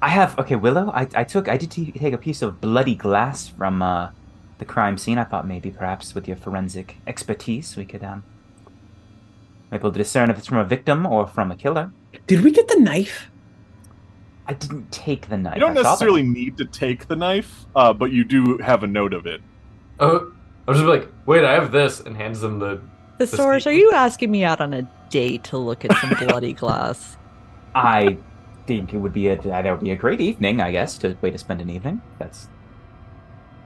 I 0.00 0.08
have 0.10 0.38
okay, 0.38 0.54
Willow. 0.54 0.92
I, 0.94 1.08
I 1.14 1.24
took 1.24 1.48
I 1.48 1.56
did 1.56 1.72
t- 1.72 1.90
take 1.90 2.12
a 2.14 2.18
piece 2.18 2.40
of 2.40 2.60
bloody 2.60 2.94
glass 2.94 3.48
from 3.48 3.82
uh, 3.82 4.10
the 4.58 4.64
crime 4.64 4.96
scene. 4.96 5.18
I 5.18 5.24
thought 5.24 5.44
maybe 5.46 5.72
perhaps 5.72 6.14
with 6.14 6.28
your 6.28 6.36
forensic 6.36 6.98
expertise 7.04 7.76
we 7.76 7.84
could 7.84 8.04
um 8.04 8.22
be 9.72 9.76
able 9.76 9.90
to 9.90 9.98
discern 9.98 10.30
if 10.30 10.38
it's 10.38 10.46
from 10.46 10.58
a 10.58 10.64
victim 10.64 11.04
or 11.04 11.26
from 11.26 11.50
a 11.50 11.56
killer. 11.56 11.90
Did 12.28 12.42
we 12.44 12.52
get 12.52 12.68
the 12.68 12.78
knife? 12.78 13.28
I 14.48 14.54
didn't 14.54 14.90
take 14.92 15.28
the 15.28 15.36
knife. 15.36 15.54
you 15.54 15.60
don't 15.60 15.76
I 15.76 15.82
necessarily 15.82 16.22
need 16.22 16.56
to 16.58 16.64
take 16.64 17.08
the 17.08 17.16
knife, 17.16 17.66
uh, 17.74 17.92
but 17.92 18.12
you 18.12 18.24
do 18.24 18.58
have 18.58 18.84
a 18.84 18.86
note 18.86 19.12
of 19.12 19.26
it. 19.26 19.40
Oh, 19.98 20.32
I 20.66 20.70
was 20.70 20.78
just 20.78 20.88
like, 20.88 21.08
wait, 21.26 21.44
I 21.44 21.52
have 21.52 21.72
this, 21.72 22.00
and 22.00 22.16
hands 22.16 22.40
them 22.40 22.58
the. 22.58 22.80
Thesaurus, 23.18 23.64
key. 23.64 23.70
are 23.70 23.72
you 23.72 23.92
asking 23.92 24.30
me 24.30 24.44
out 24.44 24.60
on 24.60 24.74
a 24.74 24.88
date 25.10 25.44
to 25.44 25.58
look 25.58 25.84
at 25.84 25.96
some 25.98 26.10
bloody 26.26 26.52
glass? 26.52 27.16
I 27.74 28.18
think 28.66 28.94
it 28.94 28.98
would 28.98 29.12
be 29.12 29.28
a 29.28 29.40
that 29.42 29.64
would 29.64 29.80
be 29.80 29.90
a 29.90 29.96
great 29.96 30.20
evening, 30.20 30.60
I 30.60 30.72
guess, 30.72 30.98
to 30.98 31.16
way 31.20 31.30
to 31.30 31.38
spend 31.38 31.60
an 31.60 31.70
evening. 31.70 32.00
That's 32.18 32.48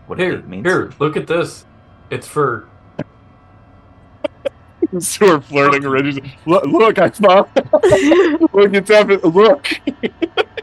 what 0.07 0.19
Here, 0.19 0.32
it 0.32 0.48
means. 0.48 0.66
here, 0.66 0.93
look 0.98 1.16
at 1.16 1.27
this. 1.27 1.65
It's 2.11 2.27
for. 2.27 2.69
so 4.98 5.27
we're 5.27 5.40
flirting 5.40 5.86
already. 5.86 6.35
Look, 6.47 6.65
look, 6.66 6.98
I 6.98 7.11
found. 7.11 7.48
look, 8.52 8.74
it's 8.74 8.90
happening. 8.90 9.20
Look. 9.20 9.69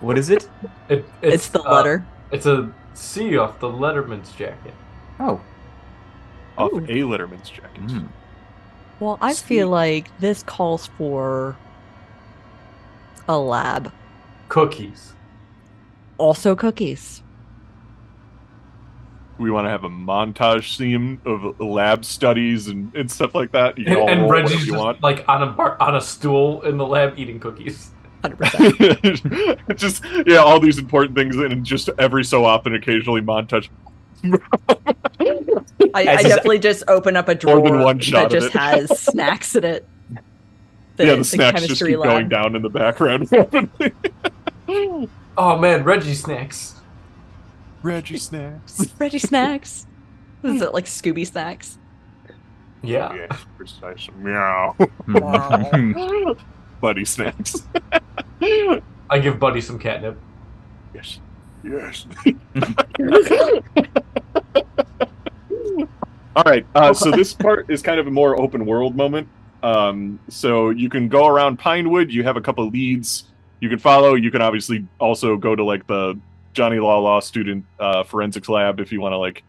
What 0.08 0.18
is 0.18 0.30
it? 0.30 0.48
It, 0.88 1.04
It's, 1.22 1.50
the 1.50 1.62
uh, 1.62 1.70
letter. 1.76 2.06
it's 2.32 2.46
a 2.46 2.72
C 2.94 3.38
off 3.38 3.60
the 3.60 3.68
Letterman's 3.68 4.32
jacket. 4.32 4.74
Oh, 5.20 5.42
Off 6.58 6.72
Ooh. 6.72 6.78
a 6.78 6.88
Letterman's 7.04 7.50
jacket. 7.50 7.86
mm. 7.86 8.08
Well, 9.02 9.18
I 9.20 9.34
feel 9.34 9.68
like 9.68 10.18
this 10.20 10.44
calls 10.44 10.88
for 10.98 11.58
a 13.28 13.38
lab. 13.38 13.92
Cookies. 14.48 15.12
Also 16.18 16.56
cookies. 16.56 17.22
We 19.38 19.52
want 19.52 19.66
to 19.66 19.70
have 19.72 19.84
a 19.84 19.90
montage 19.90 20.78
scene 20.78 21.20
of 21.26 21.60
lab 21.60 22.06
studies 22.06 22.70
and, 22.70 22.96
and 22.96 23.12
stuff 23.12 23.36
like 23.36 23.52
that. 23.52 23.78
You 23.78 23.86
And, 23.88 23.98
all 23.98 24.10
and 24.10 24.30
Reggie's 24.32 24.66
you 24.66 24.72
just 24.72 24.78
want. 24.78 25.04
like 25.04 25.26
on 25.28 25.44
a 25.44 25.48
bar, 25.48 25.76
on 25.82 25.98
a 25.98 26.02
stool 26.02 26.62
in 26.62 26.78
the 26.78 26.88
lab 26.88 27.20
eating 27.20 27.42
cookies. 27.42 27.92
100%. 28.34 29.76
just 29.78 30.04
yeah, 30.26 30.38
all 30.38 30.60
these 30.60 30.78
important 30.78 31.16
things, 31.16 31.36
and 31.36 31.66
just 31.66 31.90
every 31.98 32.24
so 32.24 32.46
often, 32.46 32.76
occasionally 32.76 33.22
montage. 33.22 33.70
I, 35.94 36.18
I 36.18 36.24
definitely 36.24 36.60
just 36.60 36.84
open 36.88 37.16
up 37.16 37.30
a 37.30 37.36
drawer 37.36 37.62
than 37.62 37.80
one 37.82 38.00
shot 38.00 38.30
that 38.30 38.40
just 38.40 38.54
has 38.54 39.00
snacks 39.00 39.56
in 39.56 39.64
it. 39.64 39.88
yeah, 40.98 41.16
the 41.16 41.24
snacks 41.24 41.66
just 41.68 41.84
keep 41.84 41.98
lab. 41.98 42.10
going 42.10 42.30
down 42.30 42.56
in 42.56 42.62
the 42.62 42.70
background. 42.70 43.30
Oh 45.40 45.56
man, 45.56 45.84
Reggie 45.84 46.16
snacks. 46.16 46.82
Reggie 47.84 48.18
snacks. 48.18 48.92
Reggie 48.98 49.20
snacks. 49.20 49.86
Is 50.44 50.62
it 50.64 50.74
like 50.74 50.86
Scooby 50.86 51.28
snacks? 51.28 51.78
Yeah. 52.82 53.14
Yeah, 53.14 53.38
precise. 53.56 54.10
Meow. 54.18 54.76
Buddy 56.82 57.06
snacks. 57.06 57.64
I 59.10 59.20
give 59.20 59.40
Buddy 59.40 59.62
some 59.62 59.80
catnip. 59.80 60.20
yes. 60.94 61.20
Yes. 61.64 62.06
All 66.36 66.44
right. 66.44 66.66
Uh, 66.76 66.94
so 66.94 67.10
this 67.12 67.34
part 67.34 67.70
is 67.70 67.82
kind 67.82 68.00
of 68.00 68.08
a 68.08 68.12
more 68.12 68.40
open 68.40 68.66
world 68.66 68.96
moment. 68.96 69.28
Um, 69.64 70.20
so 70.30 70.70
you 70.70 70.88
can 70.90 71.08
go 71.10 71.28
around 71.28 71.58
Pinewood. 71.58 72.12
You 72.12 72.24
have 72.24 72.38
a 72.38 72.42
couple 72.42 72.68
leads 72.70 73.26
you 73.60 73.70
can 73.70 73.80
follow. 73.80 74.16
You 74.16 74.32
can 74.32 74.42
obviously 74.42 74.86
also 75.00 75.38
go 75.38 75.56
to 75.56 75.64
like 75.64 75.88
the 75.88 76.20
Johnny 76.54 76.80
Law 76.80 77.00
Law 77.00 77.20
student 77.20 77.66
uh, 77.80 78.04
forensics 78.04 78.50
lab 78.50 78.80
if 78.80 78.92
you 78.92 79.02
want 79.02 79.14
to 79.14 79.18
like 79.18 79.44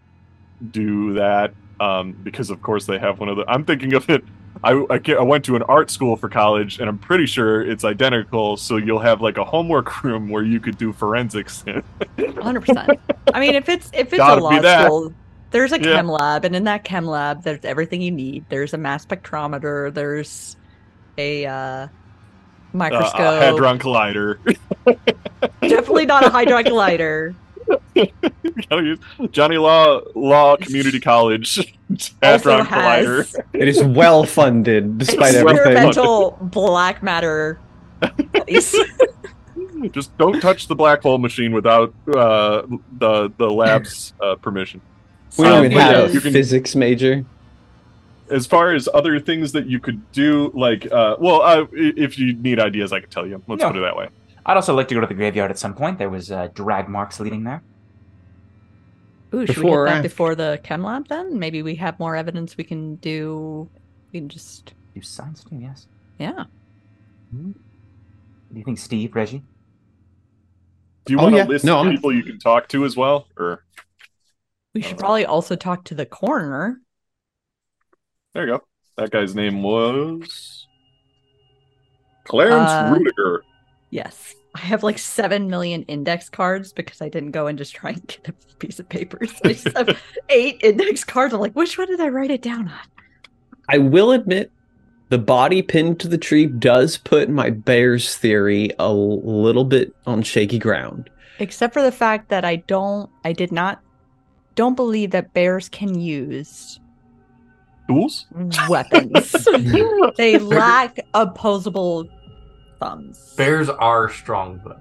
do 0.70 1.14
that. 1.14 1.52
Um, 1.80 2.12
because 2.12 2.50
of 2.50 2.60
course 2.60 2.86
they 2.86 2.98
have 2.98 3.20
one 3.20 3.28
of 3.28 3.36
the. 3.36 3.44
I'm 3.48 3.64
thinking 3.64 3.94
of 3.94 4.08
it. 4.10 4.24
I 4.64 4.72
I, 4.90 5.00
I 5.18 5.22
went 5.22 5.44
to 5.46 5.56
an 5.56 5.62
art 5.62 5.90
school 5.90 6.16
for 6.16 6.28
college, 6.28 6.78
and 6.80 6.88
I'm 6.88 6.98
pretty 6.98 7.26
sure 7.26 7.62
it's 7.62 7.84
identical. 7.84 8.56
So 8.56 8.76
you'll 8.76 8.98
have 9.00 9.20
like 9.20 9.36
a 9.38 9.44
homework 9.44 10.02
room 10.04 10.28
where 10.28 10.42
you 10.42 10.60
could 10.60 10.78
do 10.78 10.92
forensics. 10.92 11.64
100%. 12.18 12.98
I 13.34 13.40
mean, 13.40 13.54
if 13.54 13.68
it's 13.68 13.90
if 13.92 14.12
it's 14.12 14.18
Gotta 14.18 14.40
a 14.40 14.42
law 14.42 14.60
school, 14.84 15.14
there's 15.50 15.72
a 15.72 15.76
Yeah. 15.80 15.94
chem 15.96 16.08
lab, 16.08 16.44
and 16.44 16.54
in 16.56 16.64
that 16.64 16.84
chem 16.84 17.06
lab, 17.06 17.42
there's 17.42 17.64
everything 17.64 18.00
you 18.02 18.10
need. 18.10 18.44
There's 18.48 18.74
a 18.74 18.78
mass 18.78 19.04
spectrometer. 19.06 19.92
There's 19.92 20.56
a 21.16 21.46
uh, 21.46 21.52
Uh, 21.52 21.88
microscope. 22.72 23.20
a 23.20 23.40
hadron 23.40 23.78
collider. 23.78 24.38
Definitely 25.62 26.06
not 26.06 26.24
a 26.24 26.30
hydrogen 26.30 26.72
collider. 26.72 27.34
Gotta 27.94 28.82
use 28.82 28.98
Johnny 29.30 29.58
Law 29.58 30.00
Law 30.14 30.56
Community 30.56 31.00
College 31.00 31.58
Also 31.90 32.12
Hadron 32.22 32.66
Collider. 32.66 33.16
has 33.18 33.36
It 33.52 33.68
is 33.68 33.82
well 33.82 34.24
funded 34.24 34.98
despite 34.98 35.34
everything. 35.34 35.58
experimental 35.72 36.38
black 36.40 37.02
matter. 37.02 37.58
place. 38.32 38.74
Just 39.92 40.16
don't 40.18 40.40
touch 40.40 40.66
the 40.66 40.74
black 40.74 41.02
hole 41.02 41.18
machine 41.18 41.52
without 41.52 41.94
uh, 42.08 42.62
the 42.98 43.32
the 43.36 43.48
lab's 43.48 44.12
uh, 44.20 44.34
permission. 44.36 44.80
We 45.36 45.44
don't 45.44 45.52
Um, 45.58 45.64
even 45.66 45.76
but 45.78 45.78
yeah, 45.78 46.00
have 46.02 46.12
you 46.14 46.18
a 46.18 46.22
can- 46.22 46.32
physics 46.32 46.74
major. 46.74 47.24
As 48.30 48.46
far 48.46 48.74
as 48.74 48.88
other 48.92 49.18
things 49.20 49.52
that 49.52 49.66
you 49.66 49.80
could 49.80 50.10
do, 50.12 50.50
like, 50.54 50.84
uh, 50.92 51.16
well, 51.18 51.40
uh, 51.40 51.64
if 51.72 52.18
you 52.18 52.34
need 52.34 52.60
ideas, 52.60 52.92
I 52.92 53.00
can 53.00 53.08
tell 53.08 53.26
you. 53.26 53.42
Let's 53.48 53.62
Yeah. 53.62 53.68
put 53.70 53.78
it 53.78 53.80
that 53.80 53.96
way. 53.96 54.08
I'd 54.48 54.56
also 54.56 54.74
like 54.74 54.88
to 54.88 54.94
go 54.94 55.00
to 55.02 55.06
the 55.06 55.14
graveyard 55.14 55.50
at 55.50 55.58
some 55.58 55.74
point. 55.74 55.98
There 55.98 56.08
was 56.10 56.32
uh, 56.32 56.48
drag 56.54 56.88
marks 56.88 57.20
leading 57.20 57.44
there. 57.44 57.62
Ooh, 59.34 59.46
should 59.46 59.56
Before 59.56 59.84
we 59.84 59.90
get 59.90 59.94
that 59.96 60.02
before 60.02 60.34
the 60.34 60.58
chem 60.64 60.82
lab 60.82 61.06
then? 61.08 61.38
Maybe 61.38 61.62
we 61.62 61.74
have 61.76 61.98
more 62.00 62.16
evidence 62.16 62.56
we 62.56 62.64
can 62.64 62.96
do. 62.96 63.68
We 64.10 64.20
can 64.20 64.28
just 64.30 64.72
You 64.94 65.02
science 65.02 65.44
too, 65.44 65.56
yes. 65.56 65.86
yeah. 66.18 66.44
Do 67.30 67.54
you 68.54 68.64
think 68.64 68.78
Steve, 68.78 69.14
Reggie? 69.14 69.42
Do 71.04 71.12
you 71.12 71.18
Oh, 71.20 71.24
want 71.24 71.34
to 71.34 71.38
yeah. 71.40 71.44
list 71.46 71.64
No, 71.66 71.76
I'm- 71.80 71.90
people 71.90 72.10
you 72.10 72.22
can 72.22 72.38
talk 72.38 72.68
to 72.68 72.86
as 72.86 72.96
well, 72.96 73.26
or 73.38 73.64
We 74.74 74.80
should 74.80 74.96
probably 74.98 75.26
also 75.26 75.56
talk 75.56 75.84
to 75.84 75.94
the 75.94 76.06
coroner. 76.06 76.80
there 78.32 78.46
you 78.46 78.56
go. 78.56 78.64
That 78.96 79.10
guy's 79.10 79.34
name 79.34 79.62
was 79.62 80.66
Clarence 82.24 82.70
Uh, 82.70 82.94
Rudiger. 82.96 83.44
Yes. 83.90 84.34
I 84.58 84.66
have 84.66 84.82
like 84.82 84.98
seven 84.98 85.48
million 85.48 85.84
index 85.84 86.28
cards 86.28 86.72
because 86.72 87.00
I 87.00 87.08
didn't 87.08 87.30
go 87.30 87.46
and 87.46 87.56
just 87.56 87.76
try 87.76 87.90
and 87.90 88.06
get 88.06 88.28
a 88.28 88.32
piece 88.56 88.80
of 88.80 88.88
paper. 88.88 89.20
So 89.26 89.34
I 89.44 89.52
just 89.52 89.76
have 89.76 90.00
eight 90.30 90.60
index 90.64 91.04
cards. 91.04 91.32
I'm 91.32 91.40
like, 91.40 91.52
which 91.52 91.78
one 91.78 91.86
did 91.86 92.00
I 92.00 92.08
write 92.08 92.32
it 92.32 92.42
down 92.42 92.68
on? 92.68 92.80
I 93.68 93.78
will 93.78 94.10
admit, 94.10 94.50
the 95.10 95.18
body 95.18 95.62
pinned 95.62 96.00
to 96.00 96.08
the 96.08 96.18
tree 96.18 96.46
does 96.46 96.96
put 96.96 97.30
my 97.30 97.50
bear's 97.50 98.16
theory 98.16 98.70
a 98.80 98.92
little 98.92 99.64
bit 99.64 99.94
on 100.06 100.22
shaky 100.22 100.58
ground. 100.58 101.08
Except 101.38 101.72
for 101.72 101.82
the 101.82 101.92
fact 101.92 102.28
that 102.30 102.44
I 102.44 102.56
don't, 102.56 103.08
I 103.24 103.32
did 103.32 103.52
not, 103.52 103.80
don't 104.56 104.74
believe 104.74 105.12
that 105.12 105.32
bears 105.34 105.68
can 105.68 106.00
use 106.00 106.80
Tools? 107.88 108.26
weapons. 108.68 109.32
they 110.16 110.38
lack 110.38 110.98
opposable 111.14 112.08
thumbs. 112.80 113.34
Bears 113.36 113.68
are 113.68 114.08
strong, 114.10 114.60
though. 114.64 114.80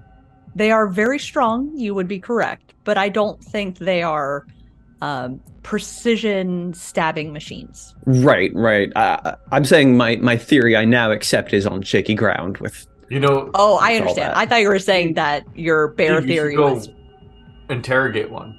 They 0.54 0.70
are 0.70 0.88
very 0.88 1.18
strong. 1.18 1.70
You 1.76 1.94
would 1.94 2.08
be 2.08 2.18
correct, 2.18 2.74
but 2.84 2.98
I 2.98 3.08
don't 3.08 3.42
think 3.42 3.78
they 3.78 4.02
are 4.02 4.44
um, 5.00 5.40
precision 5.62 6.74
stabbing 6.74 7.32
machines. 7.32 7.94
Right, 8.06 8.50
right. 8.54 8.90
I, 8.96 9.36
I'm 9.52 9.64
saying 9.64 9.96
my, 9.96 10.16
my 10.16 10.36
theory 10.36 10.76
I 10.76 10.84
now 10.84 11.12
accept 11.12 11.52
is 11.52 11.66
on 11.66 11.82
shaky 11.82 12.14
ground 12.14 12.58
with 12.58 12.86
You 13.08 13.20
know, 13.20 13.50
Oh, 13.54 13.78
I 13.80 13.94
understand. 13.96 14.34
I 14.34 14.46
thought 14.46 14.60
you 14.62 14.68
were 14.68 14.78
saying 14.80 15.14
that 15.14 15.44
your 15.54 15.88
bear 15.88 16.16
Steve, 16.20 16.28
you 16.30 16.34
theory 16.34 16.56
go 16.56 16.74
was 16.74 16.88
interrogate 17.70 18.30
one. 18.30 18.58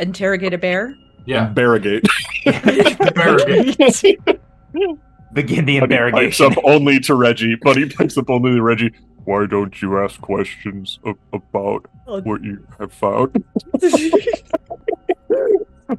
interrogate 0.00 0.54
a 0.54 0.58
bear. 0.58 0.94
Yeah, 1.26 1.52
Barrigate. 1.54 2.08
interrogate. 2.46 4.40
Begin 5.32 5.64
the 5.64 5.78
But 5.80 5.90
he 5.90 5.96
pipes 5.96 6.40
interrogation. 6.40 6.46
up 6.52 6.58
only 6.64 6.98
to 7.00 7.14
Reggie, 7.14 7.56
but 7.62 7.76
he 7.76 7.86
pipes 7.88 8.18
up 8.18 8.28
only 8.30 8.50
to 8.52 8.62
Reggie. 8.62 8.92
Why 9.24 9.46
don't 9.46 9.80
you 9.80 9.98
ask 9.98 10.20
questions 10.20 10.98
a- 11.04 11.14
about 11.32 11.86
Oh. 12.06 12.20
what 12.22 12.42
you 12.42 12.66
have 12.80 12.92
found? 12.92 13.44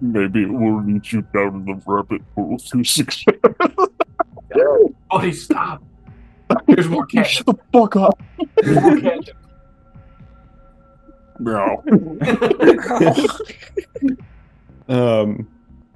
Maybe 0.02 0.44
it 0.44 0.52
will 0.52 0.84
lead 0.84 1.10
you 1.12 1.22
down 1.34 1.66
the 1.66 1.82
rabbit 1.86 2.22
hole 2.36 2.58
to 2.58 2.84
success. 2.84 3.36
Buddy, 5.10 5.32
stop. 5.34 5.82
There's 6.68 6.88
more 6.90 7.06
catnip. 7.06 7.26
Shut 7.32 7.45
the 7.45 7.56
fuck 7.72 7.95
up. 7.95 8.22
There's 8.58 8.82
more 8.82 8.98
catnip. 8.99 9.38
Meow. 11.40 11.84
um 14.90 15.48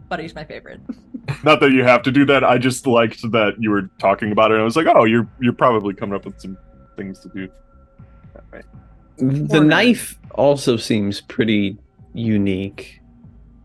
Buddy's 0.10 0.36
my 0.36 0.44
favorite. 0.44 0.80
Not 1.44 1.60
that 1.61 1.72
you 1.72 1.84
have 1.84 2.02
to 2.03 2.11
do 2.11 2.26
that. 2.26 2.44
I 2.44 2.57
just 2.57 2.86
liked 2.86 3.22
that 3.32 3.56
you 3.60 3.72
were 3.72 3.90
talking 3.99 4.32
about 4.32 4.52
it. 4.52 4.56
And 4.56 4.61
I 4.61 4.65
was 4.65 4.76
like, 4.76 4.88
oh, 4.88 5.06
you're 5.06 5.27
you're 5.40 5.53
probably 5.53 5.94
coming 5.94 6.15
up 6.15 6.26
with 6.26 6.40
some 6.40 6.57
things 6.95 7.19
to 7.22 7.30
do. 7.30 7.49
That 8.52 8.65
the 9.18 9.60
Or- 9.60 9.64
knife 9.64 10.19
also 10.32 10.77
seems 10.77 11.22
pretty 11.22 11.77
unique. 12.14 13.02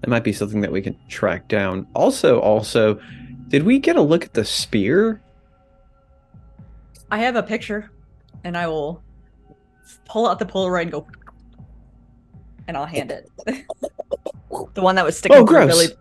It 0.03 0.09
might 0.09 0.25
be 0.25 0.33
something 0.33 0.63
that 0.63 0.73
we 0.73 0.81
can 0.81 0.97
track 1.09 1.47
down. 1.49 1.87
Also, 1.95 2.41
also, 2.41 2.99
did 3.49 3.65
we 3.65 3.79
get 3.79 3.97
a 3.97 4.01
look 4.03 4.25
at 4.25 4.33
the 4.33 4.45
spear? 4.45 5.21
I 7.11 7.19
have 7.19 7.37
a 7.37 7.43
picture, 7.43 7.91
and 8.45 8.57
I 8.57 8.67
will 8.69 9.03
pull 10.07 10.27
out 10.27 10.39
the 10.39 10.47
Polaroid 10.47 10.83
and 10.83 10.93
go, 10.93 11.07
and 12.67 12.77
I'll 12.77 12.87
hand 12.87 13.11
it. 13.11 13.29
the 14.75 14.81
one 14.81 14.95
that 14.95 15.05
was 15.05 15.19
sticking 15.19 15.37
Oh, 15.37 15.41
through 15.47 15.47
gross. 15.67 15.89
Billy. 15.89 15.97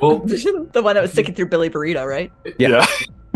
Well, 0.00 0.18
the 0.24 0.80
one 0.82 0.94
that 0.94 1.02
was 1.02 1.12
sticking 1.12 1.34
through 1.34 1.48
Billy 1.48 1.70
Burrito, 1.70 2.06
right? 2.06 2.32
Yeah. 2.58 2.86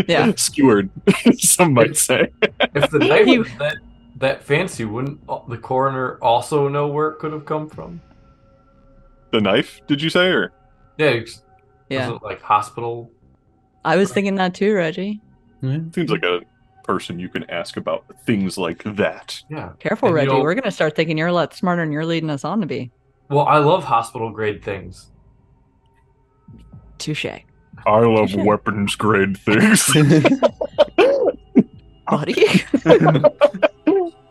Yeah. 0.09 0.33
Skewered. 0.37 0.91
Some 1.39 1.73
might 1.75 1.97
say. 1.97 2.29
if 2.75 2.91
the 2.91 2.99
knife 2.99 3.27
You- 3.27 3.41
was 3.41 3.49
that, 3.59 3.77
that 4.17 4.43
fancy, 4.45 4.85
wouldn't 4.85 5.25
the 5.49 5.59
coroner 5.59 6.19
also 6.23 6.69
know 6.69 6.87
where 6.89 7.09
it 7.11 7.19
could 7.19 7.33
have 7.33 7.45
come 7.45 7.69
from? 7.69 8.01
The 9.31 9.41
knife, 9.41 9.81
did 9.87 10.01
you 10.03 10.11
say? 10.11 10.29
Or 10.29 10.53
Yeah, 10.99 11.21
Yeah. 11.89 12.15
it 12.15 12.23
like 12.23 12.41
hospital. 12.41 13.11
I 13.85 13.97
was 13.97 14.13
thinking 14.13 14.37
that 14.37 14.55
too, 14.55 14.75
Reggie. 14.75 15.21
seems 15.63 16.11
like 16.11 16.23
a 16.25 16.41
person 16.85 17.19
you 17.19 17.29
can 17.29 17.49
ask 17.51 17.77
about 17.77 18.05
things 18.27 18.57
like 18.59 18.83
that. 18.85 19.43
Yeah. 19.51 19.73
Careful, 19.79 20.09
And, 20.09 20.15
you 20.15 20.17
Reggie. 20.17 20.33
know- 20.33 20.43
We're 20.43 20.55
gonna 20.55 20.71
start 20.71 20.95
thinking 20.97 21.19
you're 21.19 21.29
a 21.29 21.33
lot 21.33 21.55
smarter 21.55 21.83
than 21.83 21.93
you're 21.93 22.07
leading 22.07 22.31
us 22.31 22.45
on 22.45 22.61
to 22.61 22.67
be. 22.67 22.91
Well, 23.29 23.47
I 23.47 23.59
love 23.59 23.85
hospital 23.85 24.31
grade 24.31 24.63
things. 24.63 25.11
Touche, 26.99 27.27
I 27.87 28.01
love 28.01 28.35
weapons 28.35 28.95
grade 28.97 29.37
things. 29.37 29.91
buddy. 32.11 32.35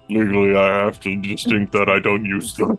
Legally, 0.10 0.56
I 0.56 0.86
have 0.86 1.00
to 1.02 1.22
just 1.22 1.50
think 1.50 1.72
that 1.72 1.90
I 1.90 2.00
don't 2.00 2.26
use 2.26 2.56
them. 2.56 2.78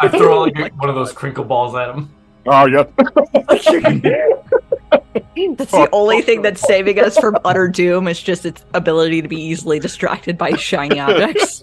I 0.00 0.08
throw 0.08 0.42
like 0.44 0.78
one 0.80 0.88
of 0.88 0.94
those 0.94 1.12
crinkle 1.12 1.44
balls 1.44 1.74
at 1.74 1.90
him. 1.90 2.10
Oh, 2.46 2.66
yeah. 2.66 2.82
That's 5.56 5.70
the 5.70 5.88
only 5.92 6.22
thing 6.22 6.42
that's 6.42 6.60
saving 6.60 6.98
us 6.98 7.16
from 7.16 7.38
utter 7.44 7.68
doom. 7.68 8.08
Is 8.08 8.20
just 8.20 8.44
its 8.44 8.64
ability 8.74 9.22
to 9.22 9.28
be 9.28 9.40
easily 9.40 9.78
distracted 9.78 10.36
by 10.36 10.56
shiny 10.56 10.98
objects. 10.98 11.62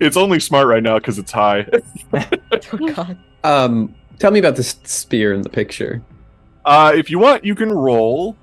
It's 0.00 0.16
only 0.16 0.40
smart 0.40 0.68
right 0.68 0.82
now 0.82 0.98
because 0.98 1.18
it's 1.18 1.32
high. 1.32 1.66
oh 2.12 2.92
God. 2.94 3.18
um, 3.44 3.94
tell 4.18 4.30
me 4.30 4.38
about 4.38 4.56
this 4.56 4.76
spear 4.84 5.34
in 5.34 5.42
the 5.42 5.50
picture. 5.50 6.02
Uh, 6.64 6.92
if 6.94 7.10
you 7.10 7.18
want, 7.18 7.44
you 7.44 7.54
can 7.54 7.72
roll. 7.72 8.36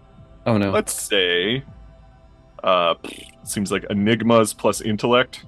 Oh 0.46 0.58
no. 0.58 0.72
Let's 0.72 0.94
say, 0.94 1.64
uh, 2.64 2.96
seems 3.44 3.72
like 3.72 3.86
enigmas 3.90 4.54
plus 4.54 4.82
intellect. 4.82 5.46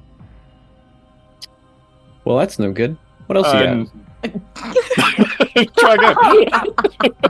Well, 2.23 2.37
that's 2.37 2.59
no 2.59 2.71
good. 2.71 2.97
What 3.27 3.37
else 3.37 3.53
you 3.53 3.89
got? 4.23 4.23
Try 5.77 5.93
again. 5.95 6.15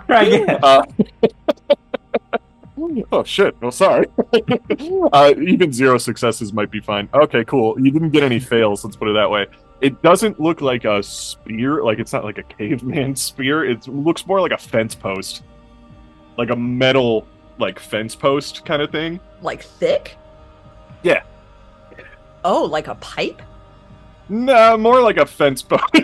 Try 0.08 0.24
again. 0.24 0.60
Uh, 0.62 0.84
oh 3.12 3.24
shit! 3.24 3.56
Oh, 3.62 3.70
sorry. 3.70 4.08
uh, 5.14 5.34
even 5.38 5.72
zero 5.72 5.98
successes 5.98 6.52
might 6.52 6.70
be 6.70 6.82
fine. 6.82 7.08
Okay, 7.14 7.46
cool. 7.46 7.80
You 7.80 7.92
didn't 7.92 8.10
get 8.10 8.24
any 8.24 8.40
fails. 8.40 8.84
Let's 8.84 8.98
put 8.98 9.08
it 9.08 9.14
that 9.14 9.30
way. 9.30 9.48
It 9.82 10.02
doesn't 10.04 10.40
look 10.40 10.62
like 10.62 10.86
a 10.86 11.02
spear. 11.02 11.84
Like 11.84 12.00
it's 12.00 12.14
not 12.14 12.24
like 12.24 12.38
a 12.38 12.44
caveman 12.58 13.16
spear. 13.16 13.66
It 13.66 13.88
looks 13.88 14.26
more 14.28 14.40
like 14.40 14.52
a 14.52 14.58
fence 14.58 14.94
post, 14.96 15.44
like 16.38 16.50
a 16.52 16.56
metal 16.56 17.28
like 17.58 17.80
fence 17.80 18.16
post 18.16 18.64
kind 18.66 18.82
of 18.82 18.92
thing. 18.92 19.20
Like 19.42 19.64
thick? 19.64 20.18
Yeah. 21.04 21.24
Oh, 22.44 22.64
like 22.64 22.88
a 22.88 22.96
pipe? 22.96 23.42
Nah, 24.30 24.78
more 24.78 25.02
like 25.02 25.18
a 25.18 25.26
fence 25.26 25.62
post. 25.62 25.84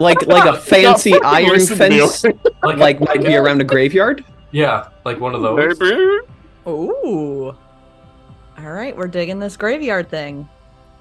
Like 0.00 0.26
like 0.26 0.46
a 0.48 0.56
fancy 0.60 1.10
No, 1.12 1.20
iron 1.24 1.50
listen 1.50 1.76
to 1.78 1.88
me, 1.90 1.98
fence, 2.00 2.24
okay? 2.24 2.38
like 2.62 3.00
might 3.00 3.22
be 3.22 3.36
around 3.36 3.60
a 3.60 3.64
graveyard. 3.64 4.24
Yeah, 4.50 4.88
like 5.04 5.20
one 5.20 5.34
of 5.34 5.42
those. 5.42 5.78
Maybe. 5.78 6.18
Ooh. 6.66 7.54
All 8.58 8.72
right, 8.72 8.96
we're 8.96 9.08
digging 9.08 9.38
this 9.38 9.58
graveyard 9.58 10.08
thing. 10.08 10.48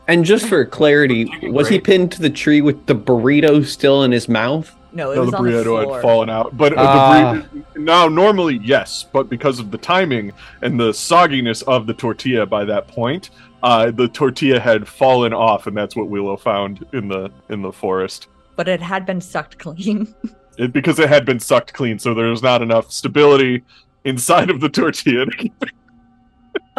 And 0.09 0.25
just 0.25 0.47
for 0.47 0.65
clarity, 0.65 1.31
was 1.43 1.69
he 1.69 1.79
pinned 1.79 2.11
to 2.13 2.21
the 2.21 2.29
tree 2.31 2.61
with 2.61 2.85
the 2.87 2.95
burrito 2.95 3.63
still 3.65 4.03
in 4.03 4.11
his 4.11 4.27
mouth? 4.27 4.75
No, 4.91 5.11
it 5.11 5.15
No, 5.17 5.21
was 5.21 5.31
the 5.31 5.37
on 5.37 5.43
the 5.45 5.51
burrito 5.51 5.63
floor. 5.63 5.93
had 5.93 6.01
fallen 6.01 6.29
out. 6.31 6.57
But 6.57 6.73
uh, 6.75 6.81
Ah. 6.81 7.33
the 7.33 7.39
burrito, 7.59 7.77
now 7.77 8.07
normally 8.07 8.59
yes, 8.63 9.05
but 9.13 9.29
because 9.29 9.59
of 9.59 9.69
the 9.69 9.77
timing 9.77 10.31
and 10.63 10.79
the 10.79 10.89
sogginess 10.89 11.61
of 11.67 11.85
the 11.85 11.93
tortilla 11.93 12.47
by 12.47 12.65
that 12.65 12.87
point, 12.87 13.29
uh, 13.61 13.91
the 13.91 14.07
tortilla 14.07 14.59
had 14.59 14.87
fallen 14.87 15.31
off, 15.31 15.67
and 15.67 15.77
that's 15.77 15.95
what 15.95 16.07
Willow 16.09 16.37
found 16.37 16.85
in 16.91 17.07
the 17.07 17.29
in 17.49 17.61
the 17.61 17.71
forest. 17.71 18.27
but 18.55 18.67
it 18.67 18.81
had 18.81 19.05
been 19.05 19.21
sucked 19.21 19.57
clean. 19.59 20.13
It, 20.57 20.73
because 20.73 20.99
it 20.99 21.07
had 21.07 21.23
been 21.25 21.39
sucked 21.39 21.71
clean, 21.71 21.99
so 21.99 22.13
there's 22.13 22.43
not 22.43 22.61
enough 22.61 22.91
stability 22.91 23.63
inside 24.03 24.49
of 24.49 24.59
the 24.59 24.67
tortilla. 24.67 25.25
to 25.25 25.31
keep 25.37 25.53
it- 25.61 25.69
I 25.69 25.78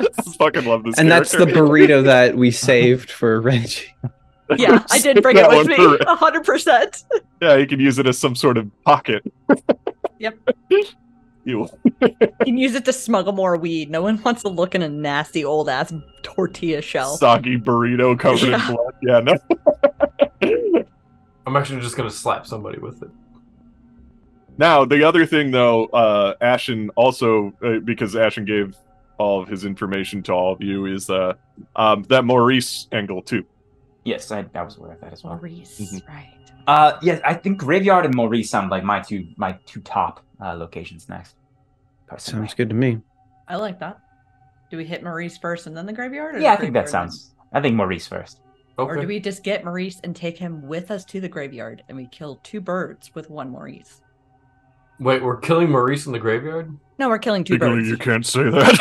fucking 0.39 0.64
love 0.64 0.85
this. 0.85 0.98
And 0.98 1.10
that's 1.10 1.32
the 1.32 1.47
burrito 1.47 2.05
that 2.05 2.36
we 2.36 2.51
saved 2.51 3.10
for 3.10 3.40
Reggie. 3.40 3.86
yeah, 4.56 4.85
I 4.90 4.98
did 5.02 5.22
bring 5.22 5.36
it 5.36 5.48
with 5.48 5.66
me. 5.66 5.77
A 6.06 6.14
hundred 6.16 6.44
percent. 6.44 7.05
Yeah, 7.40 7.56
you 7.56 7.66
can 7.66 7.81
use 7.81 7.98
it 7.98 8.06
as 8.06 8.18
some 8.18 8.35
sort 8.35 8.56
of 8.59 8.70
pocket. 8.85 9.22
Yep. 10.18 10.36
You 10.68 10.85
You 11.47 11.66
can 12.44 12.59
use 12.59 12.74
it 12.74 12.85
to 12.85 12.93
smuggle 12.93 13.32
more 13.32 13.56
weed. 13.56 13.90
No 13.90 14.02
one 14.02 14.22
wants 14.22 14.43
to 14.43 14.51
look 14.51 14.74
in 14.74 14.82
a 14.82 14.89
nasty 14.90 15.47
old 15.47 15.70
ass 15.70 15.94
tortilla 16.22 16.82
shell. 16.82 17.16
soggy 17.16 17.56
burrito 17.56 18.18
covered 18.18 18.51
Yeah. 18.51 18.68
in 18.68 18.74
blood. 18.74 18.94
Yeah, 19.02 19.20
no. 19.20 20.85
I'm 21.47 21.56
actually 21.56 21.81
just 21.81 21.97
gonna 21.97 22.10
slap 22.10 22.47
somebody 22.47 22.78
with 22.78 23.02
it. 23.02 23.09
Now, 24.59 24.85
the 24.85 25.02
other 25.05 25.24
thing, 25.24 25.51
though, 25.52 25.86
uh, 25.86 26.35
Ashen 26.43 26.90
also, 26.97 27.55
uh, 27.64 27.78
because 27.82 28.14
Ashen 28.14 28.44
gave 28.44 28.77
all 29.21 29.43
of 29.43 29.49
his 29.49 29.65
information 29.65 30.23
to 30.25 30.33
all 30.33 30.53
of 30.53 30.63
you, 30.63 30.87
is 30.87 31.11
uh, 31.11 31.35
um, 31.77 32.03
that 32.09 32.25
Maurice 32.25 32.89
angle, 32.91 33.21
too. 33.23 33.45
Yes, 34.05 34.33
I, 34.33 34.47
I 34.55 34.63
was 34.63 34.79
aware 34.79 34.93
of 34.93 35.01
that 35.03 35.13
as 35.13 35.23
well. 35.23 35.35
Maurice, 35.37 35.79
Mhm. 35.79 36.09
right? 36.09 36.33
Uh, 36.67 36.99
yes, 37.03 37.21
I 37.25 37.35
think 37.35 37.59
Graveyard 37.59 38.07
and 38.07 38.15
Maurice 38.15 38.49
sound 38.51 38.71
like 38.71 38.83
my 38.83 39.01
two 39.01 39.27
my 39.37 39.53
two 39.67 39.81
top 39.81 40.25
uh, 40.43 40.55
locations 40.55 41.09
next. 41.09 41.35
Personally. 42.07 42.47
Sounds 42.47 42.55
good 42.55 42.69
to 42.71 42.75
me. 42.75 43.01
I 43.47 43.57
like 43.57 43.79
that. 43.81 43.99
Do 44.71 44.77
we 44.77 44.85
hit 44.85 45.03
Maurice 45.03 45.37
first 45.37 45.67
and 45.67 45.77
then 45.77 45.85
the 45.85 45.93
graveyard? 45.93 46.37
Or 46.37 46.39
Yeah, 46.41 46.53
I 46.53 46.57
the 46.57 46.63
think 46.63 46.75
that 46.75 46.89
sounds. 46.89 47.35
I 47.53 47.61
think 47.61 47.77
Maurice 47.77 48.07
first. 48.07 48.41
Okay. 48.79 48.89
Or 48.91 49.01
do 49.01 49.07
we 49.07 49.21
just 49.21 49.43
get 49.43 49.65
Maurice 49.65 50.01
and 50.05 50.15
take 50.15 50.39
him 50.39 50.63
with 50.67 50.91
us 50.91 51.05
to 51.07 51.21
the 51.21 51.29
graveyard 51.29 51.83
and 51.89 51.97
we 51.97 52.07
kill 52.07 52.41
two 52.43 52.61
birds 52.61 53.11
with 53.15 53.29
one 53.29 53.51
Maurice? 53.51 54.01
Wait, 55.01 55.22
we're 55.22 55.39
killing 55.39 55.70
Maurice 55.70 56.06
in 56.06 56.12
the 56.12 56.18
graveyard? 56.18 56.77
No, 56.98 57.09
we're 57.09 57.18
killing 57.18 57.43
two 57.43 57.55
Legally, 57.55 57.77
birds. 57.77 57.89
you 57.89 57.97
can't 57.97 58.27
say 58.27 58.43
that. 58.51 58.78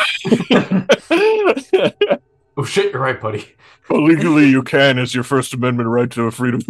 Oh 2.56 2.64
shit, 2.64 2.92
you're 2.92 3.00
right, 3.00 3.18
buddy. 3.18 3.46
but 3.88 4.00
legally, 4.00 4.46
you 4.48 4.62
can 4.62 4.98
as 4.98 5.14
your 5.14 5.24
First 5.24 5.54
Amendment 5.54 5.88
right 5.88 6.10
to 6.10 6.24
a 6.24 6.30
freedom. 6.30 6.60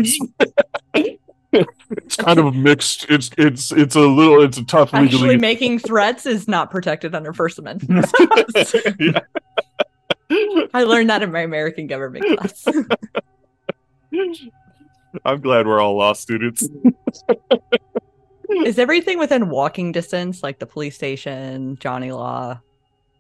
it's 0.94 2.16
kind 2.16 2.38
of 2.38 2.46
a 2.46 2.52
mixed. 2.52 3.06
It's 3.10 3.30
it's 3.36 3.72
it's 3.72 3.96
a 3.96 4.00
little. 4.00 4.40
It's 4.40 4.56
a 4.56 4.64
tough 4.64 4.94
Actually, 4.94 5.18
legally. 5.18 5.36
making 5.38 5.80
threats 5.80 6.26
is 6.26 6.46
not 6.46 6.70
protected 6.70 7.12
under 7.16 7.32
First 7.32 7.58
Amendment. 7.58 8.06
Yeah. 9.00 9.18
I 10.74 10.84
learned 10.84 11.10
that 11.10 11.22
in 11.24 11.32
my 11.32 11.40
American 11.40 11.88
government 11.88 12.24
class. 12.38 12.68
I'm 15.24 15.40
glad 15.40 15.66
we're 15.66 15.80
all 15.80 15.96
law 15.96 16.12
students. 16.12 16.68
Is 18.50 18.78
everything 18.78 19.18
within 19.18 19.48
walking 19.48 19.92
distance, 19.92 20.42
like 20.42 20.58
the 20.58 20.66
police 20.66 20.94
station, 20.94 21.76
Johnny 21.80 22.12
Law? 22.12 22.60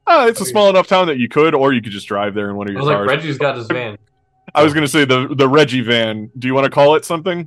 Uh, 0.06 0.26
it's 0.28 0.40
a 0.40 0.44
small 0.44 0.68
enough 0.68 0.86
town 0.86 1.06
that 1.06 1.18
you 1.18 1.28
could, 1.28 1.54
or 1.54 1.72
you 1.72 1.80
could 1.80 1.92
just 1.92 2.08
drive 2.08 2.34
there 2.34 2.50
in 2.50 2.56
one 2.56 2.66
of 2.68 2.70
I 2.70 2.72
your 2.72 2.80
was 2.80 2.88
like, 2.88 2.96
cars. 2.96 3.08
Reggie's 3.08 3.38
got 3.38 3.56
his 3.56 3.66
van. 3.66 3.96
I 4.54 4.64
was 4.64 4.74
gonna 4.74 4.88
say 4.88 5.04
the 5.04 5.28
the 5.34 5.48
Reggie 5.48 5.82
van. 5.82 6.30
Do 6.38 6.48
you 6.48 6.54
want 6.54 6.64
to 6.64 6.70
call 6.70 6.96
it 6.96 7.04
something? 7.04 7.44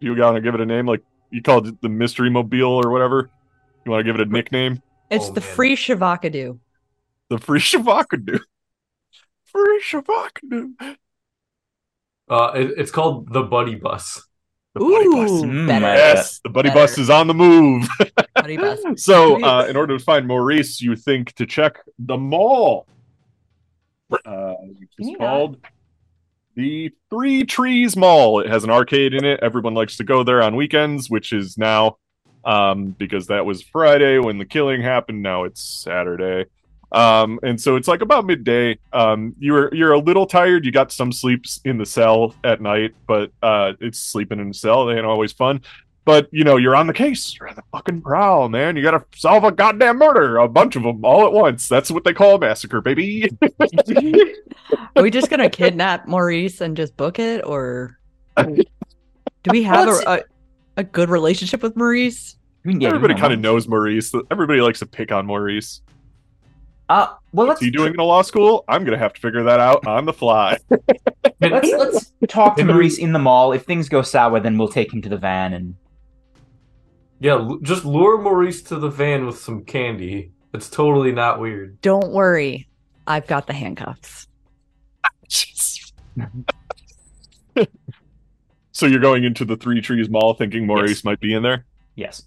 Do 0.00 0.06
you 0.06 0.14
want 0.14 0.36
to 0.36 0.40
give 0.40 0.54
it 0.54 0.60
a 0.60 0.66
name? 0.66 0.86
Like 0.86 1.02
you 1.30 1.42
called 1.42 1.66
it 1.66 1.82
the 1.82 1.88
Mystery 1.88 2.30
Mobile 2.30 2.80
or 2.84 2.90
whatever. 2.90 3.30
You 3.84 3.90
want 3.90 4.00
to 4.00 4.04
give 4.12 4.20
it 4.20 4.28
a 4.28 4.30
nickname? 4.30 4.80
It's 5.10 5.26
Oh, 5.28 5.32
the 5.32 5.40
man. 5.40 5.50
free 5.50 5.76
Shavakadu. 5.76 6.58
The 7.28 7.38
Free 7.38 7.58
Shavakadu. 7.60 8.40
Free 9.44 9.82
Shavakadu. 9.84 10.96
Uh, 12.28 12.52
it, 12.54 12.74
it's 12.76 12.90
called 12.90 13.32
the 13.32 13.42
Buddy 13.42 13.74
Bus. 13.74 14.22
The 14.78 14.84
buddy 14.84 15.08
bus. 15.08 15.30
Ooh, 15.30 15.42
Mm, 15.44 15.66
better. 15.68 15.86
Yes, 15.86 16.38
the 16.40 16.50
buddy 16.50 16.68
Better. 16.68 16.80
bus 16.80 16.98
is 16.98 17.08
on 17.10 17.26
the 17.28 17.34
move. 17.34 17.88
Buddy 18.34 18.56
bus. 18.58 18.80
so, 18.96 19.42
uh, 19.42 19.64
in 19.68 19.76
order 19.76 19.96
to 19.96 20.04
find 20.04 20.26
Maurice, 20.26 20.82
you 20.82 20.94
think 20.96 21.32
to 21.36 21.46
check 21.46 21.78
the 21.98 22.16
mall, 22.18 22.86
uh, 24.24 24.54
which 24.78 24.90
is 24.98 25.08
Yeah. 25.10 25.16
called 25.16 25.56
the 26.54 26.90
Three 27.10 27.44
Trees 27.44 27.96
Mall. 27.96 28.40
It 28.40 28.48
has 28.48 28.64
an 28.64 28.70
arcade 28.70 29.14
in 29.14 29.24
it. 29.24 29.40
Everyone 29.42 29.72
likes 29.74 29.96
to 29.96 30.04
go 30.04 30.22
there 30.22 30.42
on 30.42 30.56
weekends, 30.56 31.08
which 31.08 31.32
is 31.32 31.56
now 31.58 31.96
um, 32.44 32.94
because 32.98 33.26
that 33.26 33.44
was 33.44 33.62
Friday 33.62 34.18
when 34.18 34.38
the 34.38 34.44
killing 34.44 34.80
happened. 34.82 35.22
Now 35.22 35.44
it's 35.44 35.62
Saturday. 35.62 36.48
Um, 36.96 37.38
and 37.42 37.60
so 37.60 37.76
it's 37.76 37.88
like 37.88 38.00
about 38.00 38.24
midday. 38.24 38.78
Um, 38.90 39.34
you're 39.38 39.72
you're 39.74 39.92
a 39.92 39.98
little 39.98 40.26
tired. 40.26 40.64
You 40.64 40.72
got 40.72 40.90
some 40.90 41.12
sleeps 41.12 41.60
in 41.66 41.76
the 41.76 41.84
cell 41.84 42.34
at 42.42 42.62
night, 42.62 42.94
but 43.06 43.30
uh, 43.42 43.74
it's 43.80 43.98
sleeping 43.98 44.40
in 44.40 44.48
the 44.48 44.54
cell. 44.54 44.86
They 44.86 44.94
ain't 44.94 45.04
always 45.04 45.30
fun. 45.30 45.60
But 46.06 46.28
you 46.32 46.42
know, 46.42 46.56
you're 46.56 46.74
on 46.74 46.86
the 46.86 46.94
case. 46.94 47.36
You're 47.38 47.50
on 47.50 47.54
the 47.54 47.64
fucking 47.70 48.00
prowl, 48.00 48.48
man. 48.48 48.76
You 48.76 48.82
gotta 48.82 49.04
solve 49.14 49.44
a 49.44 49.52
goddamn 49.52 49.98
murder, 49.98 50.38
a 50.38 50.48
bunch 50.48 50.74
of 50.74 50.84
them 50.84 51.04
all 51.04 51.26
at 51.26 51.32
once. 51.32 51.68
That's 51.68 51.90
what 51.90 52.04
they 52.04 52.14
call 52.14 52.36
a 52.36 52.38
massacre, 52.38 52.80
baby. 52.80 53.28
Are 54.96 55.02
we 55.02 55.10
just 55.10 55.28
gonna 55.28 55.50
kidnap 55.50 56.08
Maurice 56.08 56.62
and 56.62 56.78
just 56.78 56.96
book 56.96 57.18
it, 57.18 57.44
or 57.44 57.98
do 58.38 58.64
we 59.50 59.64
have 59.64 59.88
a, 59.88 60.00
a 60.06 60.20
a 60.78 60.84
good 60.84 61.10
relationship 61.10 61.62
with 61.62 61.76
Maurice? 61.76 62.36
We 62.64 62.72
can 62.72 62.78
get 62.78 62.94
Everybody 62.94 63.20
kind 63.20 63.34
of 63.34 63.40
knows 63.40 63.68
Maurice. 63.68 64.14
Everybody 64.30 64.62
likes 64.62 64.78
to 64.78 64.86
pick 64.86 65.12
on 65.12 65.26
Maurice. 65.26 65.82
Uh, 66.88 67.08
well, 67.32 67.46
What's 67.48 67.48
let's 67.48 67.60
he 67.62 67.70
doing 67.70 67.94
in 67.94 68.00
a 68.00 68.04
law 68.04 68.22
school? 68.22 68.64
I'm 68.68 68.84
gonna 68.84 68.98
have 68.98 69.12
to 69.14 69.20
figure 69.20 69.42
that 69.42 69.58
out 69.60 69.86
on 69.86 70.04
the 70.04 70.12
fly. 70.12 70.56
let's 71.40 71.72
let's 71.72 72.12
talk 72.28 72.56
to 72.56 72.64
Maurice 72.64 72.98
in 72.98 73.12
the 73.12 73.18
mall. 73.18 73.52
If 73.52 73.64
things 73.64 73.88
go 73.88 74.02
sour, 74.02 74.38
then 74.40 74.56
we'll 74.56 74.68
take 74.68 74.92
him 74.92 75.02
to 75.02 75.08
the 75.08 75.16
van 75.16 75.52
and 75.52 75.74
Yeah, 77.18 77.32
l- 77.34 77.58
just 77.62 77.84
lure 77.84 78.20
Maurice 78.22 78.62
to 78.64 78.76
the 78.78 78.88
van 78.88 79.26
with 79.26 79.38
some 79.38 79.64
candy. 79.64 80.30
It's 80.54 80.70
totally 80.70 81.10
not 81.12 81.40
weird. 81.40 81.80
Don't 81.82 82.12
worry, 82.12 82.68
I've 83.06 83.26
got 83.26 83.46
the 83.48 83.52
handcuffs. 83.52 84.28
So 88.72 88.86
you're 88.86 89.00
going 89.00 89.24
into 89.24 89.44
the 89.44 89.56
Three 89.56 89.80
Trees 89.80 90.08
Mall 90.10 90.34
thinking 90.34 90.66
Maurice 90.66 90.90
Yes. 90.98 91.04
might 91.04 91.20
be 91.20 91.32
in 91.34 91.42
there? 91.42 91.64
yes. 91.94 92.22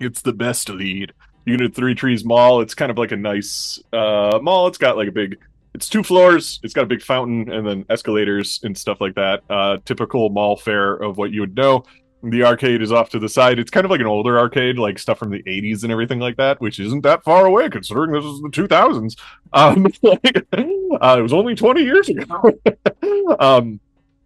It's 0.00 0.22
the 0.22 0.32
best 0.32 0.68
lead. 0.68 1.12
You 1.44 1.58
go 1.58 1.66
to 1.66 1.72
Three 1.72 1.94
Trees 1.94 2.24
Mall. 2.24 2.60
It's 2.60 2.74
kind 2.74 2.90
of 2.90 2.98
like 2.98 3.12
a 3.12 3.16
nice 3.16 3.78
uh, 3.92 4.38
mall. 4.42 4.66
It's 4.66 4.78
got 4.78 4.96
like 4.96 5.08
a 5.08 5.12
big. 5.12 5.38
It's 5.74 5.88
two 5.88 6.02
floors. 6.02 6.60
It's 6.62 6.72
got 6.72 6.84
a 6.84 6.86
big 6.86 7.02
fountain 7.02 7.50
and 7.50 7.66
then 7.66 7.84
escalators 7.90 8.60
and 8.62 8.76
stuff 8.78 9.00
like 9.00 9.14
that. 9.16 9.42
Uh, 9.50 9.78
typical 9.84 10.30
mall 10.30 10.56
fare 10.56 10.94
of 10.94 11.18
what 11.18 11.32
you 11.32 11.40
would 11.40 11.56
know. 11.56 11.84
The 12.22 12.44
arcade 12.44 12.80
is 12.80 12.92
off 12.92 13.10
to 13.10 13.18
the 13.18 13.28
side. 13.28 13.58
It's 13.58 13.70
kind 13.70 13.84
of 13.84 13.90
like 13.90 14.00
an 14.00 14.06
older 14.06 14.38
arcade, 14.38 14.78
like 14.78 14.98
stuff 14.98 15.18
from 15.18 15.30
the 15.30 15.42
80s 15.42 15.82
and 15.82 15.92
everything 15.92 16.20
like 16.20 16.36
that, 16.36 16.58
which 16.60 16.80
isn't 16.80 17.02
that 17.02 17.22
far 17.22 17.44
away 17.44 17.68
considering 17.68 18.12
this 18.12 18.24
is 18.24 18.40
the 18.40 18.48
2000s. 18.48 19.18
Um, 19.52 19.86
like, 20.02 20.46
uh, 20.52 21.16
it 21.18 21.22
was 21.22 21.34
only 21.34 21.54
20 21.54 21.82
years 21.82 22.08
ago. 22.08 22.24
um, 23.38 23.78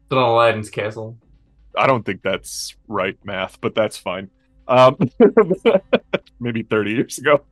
It's 0.04 0.12
on 0.12 0.18
Aladdin's 0.18 0.70
castle. 0.70 1.16
I 1.76 1.88
don't 1.88 2.04
think 2.04 2.22
that's 2.22 2.76
right 2.86 3.18
math, 3.24 3.60
but 3.60 3.74
that's 3.74 3.96
fine. 3.96 4.30
Um, 4.68 4.96
maybe 6.40 6.62
30 6.62 6.90
years 6.92 7.18
ago. 7.18 7.42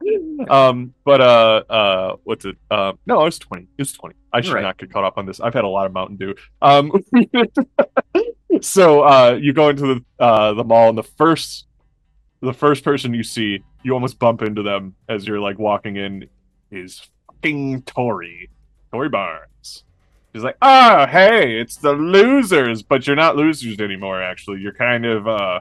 um, 0.48 0.94
but 1.04 1.20
uh, 1.20 1.62
uh, 1.68 2.16
what's 2.24 2.44
it? 2.44 2.56
Uh, 2.70 2.92
no, 3.06 3.20
I 3.20 3.24
was 3.24 3.38
20. 3.38 3.62
It 3.64 3.68
was 3.78 3.92
20. 3.92 4.14
I 4.32 4.40
should 4.42 4.52
Right. 4.54 4.62
not 4.62 4.76
get 4.78 4.92
caught 4.92 5.04
up 5.04 5.16
on 5.18 5.26
this. 5.26 5.40
I've 5.40 5.54
had 5.54 5.64
a 5.64 5.68
lot 5.68 5.86
of 5.86 5.92
Mountain 5.92 6.16
Dew. 6.16 6.34
Um, 6.62 6.92
so 8.60 9.02
uh, 9.02 9.38
you 9.40 9.52
go 9.52 9.68
into 9.70 9.94
the 10.18 10.24
uh, 10.24 10.52
the 10.54 10.64
mall, 10.64 10.88
and 10.90 10.98
the 10.98 11.02
first 11.02 11.66
the 12.40 12.52
first 12.52 12.84
person 12.84 13.14
you 13.14 13.22
see, 13.22 13.60
you 13.82 13.92
almost 13.94 14.18
bump 14.18 14.42
into 14.42 14.62
them 14.62 14.94
as 15.08 15.26
you're 15.26 15.40
like 15.40 15.58
walking 15.58 15.96
in, 15.96 16.28
is 16.70 17.08
fucking 17.26 17.82
Tori, 17.82 18.50
Tori 18.92 19.08
Barnes. 19.08 19.84
She's 20.34 20.44
like, 20.44 20.58
oh, 20.60 21.06
hey, 21.06 21.58
it's 21.58 21.76
the 21.76 21.94
losers, 21.94 22.82
but 22.82 23.06
you're 23.06 23.16
not 23.16 23.36
losers 23.36 23.80
anymore. 23.80 24.22
Actually, 24.22 24.60
you're 24.60 24.74
kind 24.74 25.06
of 25.06 25.26
uh, 25.26 25.60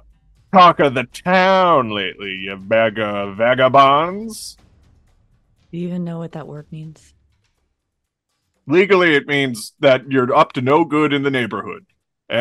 talk 0.55 0.79
of 0.79 0.93
the 0.93 1.03
town 1.03 1.89
lately. 1.89 2.31
You 2.31 2.55
bag 2.55 2.97
of 2.97 3.35
vagabonds. 3.35 4.55
Do 5.71 5.77
you 5.77 5.89
even 5.89 6.05
know 6.05 6.19
what 6.19 6.31
that 6.31 6.47
word 6.47 6.65
means? 6.71 7.13
Legally, 8.65 9.15
it 9.15 9.27
means 9.27 9.73
that 9.81 10.09
you're 10.09 10.33
up 10.33 10.53
to 10.53 10.61
no 10.61 10.85
good 10.85 11.11
in 11.11 11.23
the 11.23 11.29
neighborhood. 11.29 11.85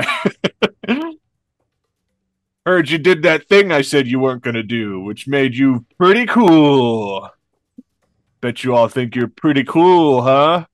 Heard 2.65 2.89
you 2.89 2.99
did 2.99 3.23
that 3.25 3.49
thing 3.49 3.73
I 3.73 3.83
said 3.83 4.07
you 4.07 4.21
weren't 4.21 4.43
gonna 4.43 4.63
do, 4.63 5.01
which 5.01 5.27
made 5.27 5.57
you 5.57 5.85
pretty 5.99 6.25
cool. 6.25 7.29
Bet 8.41 8.63
you 8.63 8.75
all 8.75 8.89
think 8.89 9.17
you're 9.17 9.29
pretty 9.29 9.65
cool, 9.65 10.23
huh? 10.23 10.67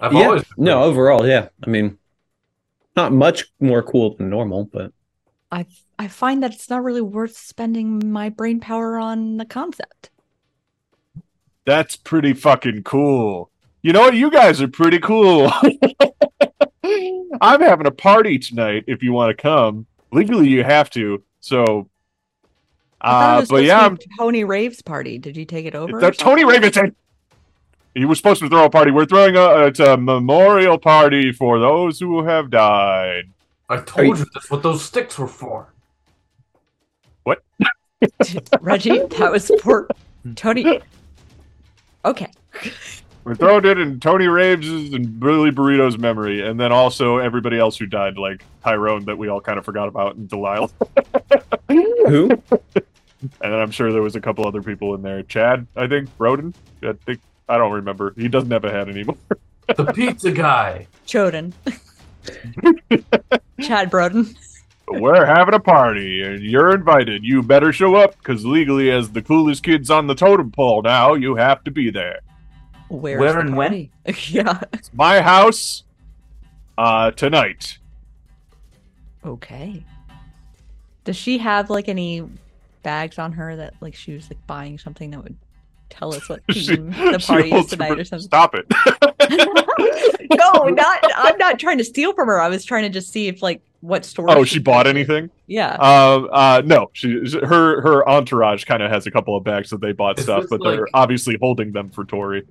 I've 0.00 0.12
yeah. 0.12 0.24
always 0.26 0.44
No, 0.56 0.82
overall, 0.82 1.26
yeah. 1.26 1.48
I 1.64 1.70
mean, 1.70 1.96
not 2.96 3.12
much 3.12 3.44
more 3.60 3.82
cool 3.82 4.16
than 4.16 4.28
normal, 4.28 4.64
but 4.64 4.92
I 5.52 5.66
I 5.98 6.08
find 6.08 6.42
that 6.42 6.52
it's 6.52 6.70
not 6.70 6.82
really 6.82 7.02
worth 7.02 7.36
spending 7.36 8.10
my 8.10 8.30
brain 8.30 8.58
power 8.58 8.98
on 8.98 9.36
the 9.36 9.44
concept. 9.44 10.10
That's 11.64 11.94
pretty 11.94 12.32
fucking 12.32 12.82
cool. 12.82 13.50
You 13.82 13.92
know 13.92 14.00
what? 14.00 14.14
You 14.14 14.30
guys 14.30 14.60
are 14.62 14.68
pretty 14.68 14.98
cool. 14.98 15.52
I'm 17.40 17.60
having 17.60 17.86
a 17.86 17.92
party 17.92 18.38
tonight 18.38 18.84
if 18.88 19.02
you 19.02 19.12
want 19.12 19.36
to 19.36 19.40
come. 19.40 19.86
legally 20.10 20.48
you 20.48 20.64
have 20.64 20.90
to. 20.90 21.22
So, 21.40 21.88
uh, 23.00 23.44
but 23.48 23.64
yeah, 23.64 23.88
to 23.88 24.08
Tony 24.18 24.44
Rave's 24.44 24.82
party. 24.82 25.18
Did 25.18 25.36
you 25.36 25.44
take 25.44 25.66
it 25.66 25.74
over? 25.74 26.00
the 26.00 26.10
Tony 26.10 26.42
something? 26.42 26.60
Raventon. 26.60 26.94
He 27.94 28.06
was 28.06 28.18
supposed 28.18 28.40
to 28.40 28.48
throw 28.48 28.64
a 28.64 28.70
party. 28.70 28.90
We're 28.90 29.04
throwing 29.04 29.36
a 29.36 29.66
it's 29.66 29.80
a 29.80 29.96
memorial 29.96 30.78
party 30.78 31.30
for 31.30 31.58
those 31.58 32.00
who 32.00 32.24
have 32.24 32.50
died. 32.50 33.24
I 33.72 33.82
told 33.82 34.06
you- 34.06 34.14
you 34.24 34.30
that's 34.34 34.50
what 34.50 34.62
those 34.62 34.84
sticks 34.84 35.18
were 35.18 35.26
for. 35.28 35.72
What? 37.24 37.42
Reggie, 38.60 38.98
that 38.98 39.30
was 39.32 39.50
for 39.62 39.88
Tony. 40.34 40.80
Okay. 42.04 42.28
We're 43.24 43.36
throwing 43.36 43.64
it 43.64 43.78
in 43.78 44.00
Tony 44.00 44.26
Raves 44.26 44.68
and 44.68 45.20
Billy 45.20 45.52
Burrito's 45.52 45.96
memory, 45.96 46.44
and 46.44 46.58
then 46.58 46.72
also 46.72 47.18
everybody 47.18 47.56
else 47.56 47.76
who 47.76 47.86
died, 47.86 48.18
like 48.18 48.44
Tyrone, 48.64 49.04
that 49.04 49.16
we 49.16 49.28
all 49.28 49.40
kind 49.40 49.60
of 49.60 49.64
forgot 49.64 49.86
about, 49.86 50.16
and 50.16 50.28
Delilah. 50.28 50.68
Who? 51.68 52.30
And 52.30 53.52
then 53.52 53.52
I'm 53.54 53.70
sure 53.70 53.92
there 53.92 54.02
was 54.02 54.16
a 54.16 54.20
couple 54.20 54.44
other 54.44 54.60
people 54.60 54.96
in 54.96 55.02
there. 55.02 55.22
Chad, 55.22 55.68
I 55.76 55.86
think. 55.86 56.08
Roden. 56.18 56.52
I 56.82 56.94
think. 57.06 57.20
I 57.48 57.58
don't 57.58 57.70
remember. 57.70 58.12
He 58.16 58.26
doesn't 58.26 58.50
have 58.50 58.64
a 58.64 58.70
head 58.72 58.88
anymore. 58.88 59.16
The 59.68 59.84
pizza 59.92 60.32
guy. 60.32 60.88
Choden. 61.06 61.52
Chad 63.60 63.90
Broden. 63.90 64.36
We're 64.88 65.24
having 65.24 65.54
a 65.54 65.60
party, 65.60 66.22
and 66.22 66.42
you're 66.42 66.74
invited. 66.74 67.24
You 67.24 67.42
better 67.42 67.72
show 67.72 67.94
up, 67.94 68.16
because 68.18 68.44
legally, 68.44 68.90
as 68.90 69.10
the 69.10 69.22
coolest 69.22 69.62
kids 69.62 69.90
on 69.90 70.06
the 70.06 70.14
totem 70.14 70.50
pole 70.50 70.82
now, 70.82 71.14
you 71.14 71.36
have 71.36 71.64
to 71.64 71.70
be 71.70 71.90
there. 71.90 72.20
Where's 72.88 73.18
Where 73.18 73.32
the 73.32 73.40
and 73.40 73.56
when? 73.56 73.90
yeah. 74.28 74.60
It's 74.72 74.90
my 74.92 75.20
house. 75.20 75.84
Uh, 76.76 77.10
tonight. 77.12 77.78
Okay. 79.24 79.84
Does 81.04 81.16
she 81.16 81.38
have 81.38 81.70
like 81.70 81.88
any 81.88 82.28
bags 82.82 83.18
on 83.18 83.32
her 83.32 83.56
that 83.56 83.74
like 83.80 83.94
she 83.94 84.14
was 84.14 84.28
like 84.28 84.44
buying 84.46 84.78
something 84.78 85.10
that 85.10 85.22
would 85.22 85.36
tell 85.92 86.14
us 86.14 86.28
what 86.28 86.40
She- 86.50 86.76
the 86.76 87.22
party 87.26 87.52
is 87.52 87.66
tonight 87.66 87.90
her- 87.90 88.00
or 88.00 88.04
something? 88.04 88.26
Stop 88.26 88.54
it. 88.54 88.66
no, 90.30 90.64
not. 90.68 91.00
I'm 91.16 91.36
not 91.38 91.58
trying 91.58 91.78
to 91.78 91.84
steal 91.84 92.12
from 92.14 92.28
her. 92.28 92.40
I 92.40 92.48
was 92.48 92.64
trying 92.64 92.82
to 92.84 92.88
just 92.88 93.12
see 93.12 93.28
if 93.28 93.42
like 93.42 93.62
what 93.80 94.04
store. 94.04 94.30
oh, 94.30 94.44
she 94.44 94.58
bought 94.60 94.86
anything? 94.86 95.28
Yeah. 95.46 95.76
Uh, 95.80 96.26
uh, 96.32 96.62
no, 96.64 96.90
she 96.92 97.20
her 97.42 97.80
her 97.82 98.08
entourage 98.08 98.64
kind 98.64 98.82
of 98.82 98.90
has 98.90 99.06
a 99.06 99.10
couple 99.10 99.36
of 99.36 99.44
bags 99.44 99.70
that 99.70 99.80
they 99.80 99.92
bought 99.92 100.18
Is 100.18 100.24
stuff, 100.24 100.42
this 100.42 100.50
but 100.50 100.62
they're 100.62 100.86
obviously 100.94 101.36
holding 101.40 101.72
them 101.72 101.90
for 101.90 102.04
Tori. 102.04 102.44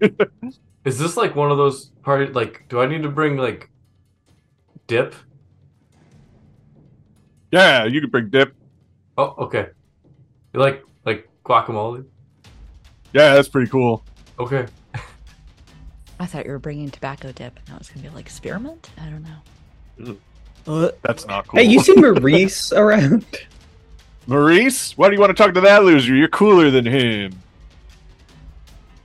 Is 0.86 1.00
this 1.00 1.16
like 1.18 1.36
one 1.36 1.52
of 1.52 1.58
those 1.58 1.92
party? 2.04 2.32
Like, 2.32 2.66
do 2.70 2.82
I 2.82 2.86
need 2.86 3.04
to 3.04 3.10
bring 3.10 3.38
like 3.38 3.70
dip? 4.88 5.16
yeah, 7.52 7.86
you 7.86 8.02
can 8.02 8.10
bring 8.10 8.30
dip. 8.30 8.54
Oh, 9.18 9.36
okay. 9.40 9.68
You 10.54 10.60
like 10.60 10.84
like 11.06 11.30
guacamole? 11.46 12.06
Yeah, 13.14 13.34
that's 13.36 13.48
pretty 13.48 13.70
cool. 13.70 14.04
Okay. 14.40 14.66
I 16.20 16.26
thought 16.26 16.46
you 16.46 16.52
were 16.52 16.60
bringing 16.60 16.90
tobacco 16.90 17.32
dip, 17.32 17.58
and 17.58 17.68
that 17.68 17.80
was 17.80 17.90
gonna 17.90 18.08
be 18.08 18.14
like 18.14 18.30
spearmint. 18.30 18.92
I 19.02 19.06
don't 19.06 19.24
know. 19.24 20.12
Mm. 20.14 20.18
Uh, 20.68 20.92
That's 21.02 21.26
not 21.26 21.48
cool. 21.48 21.60
Hey, 21.60 21.66
you 21.66 21.80
see 21.80 21.96
Maurice 21.98 22.72
around? 22.72 23.26
Maurice? 24.28 24.96
Why 24.98 25.10
do 25.10 25.16
you 25.16 25.20
want 25.20 25.36
to 25.36 25.44
talk 25.44 25.54
to 25.56 25.62
that 25.62 25.84
loser? 25.84 26.16
You're 26.16 26.28
cooler 26.28 26.70
than 26.70 26.86
him. 26.86 27.34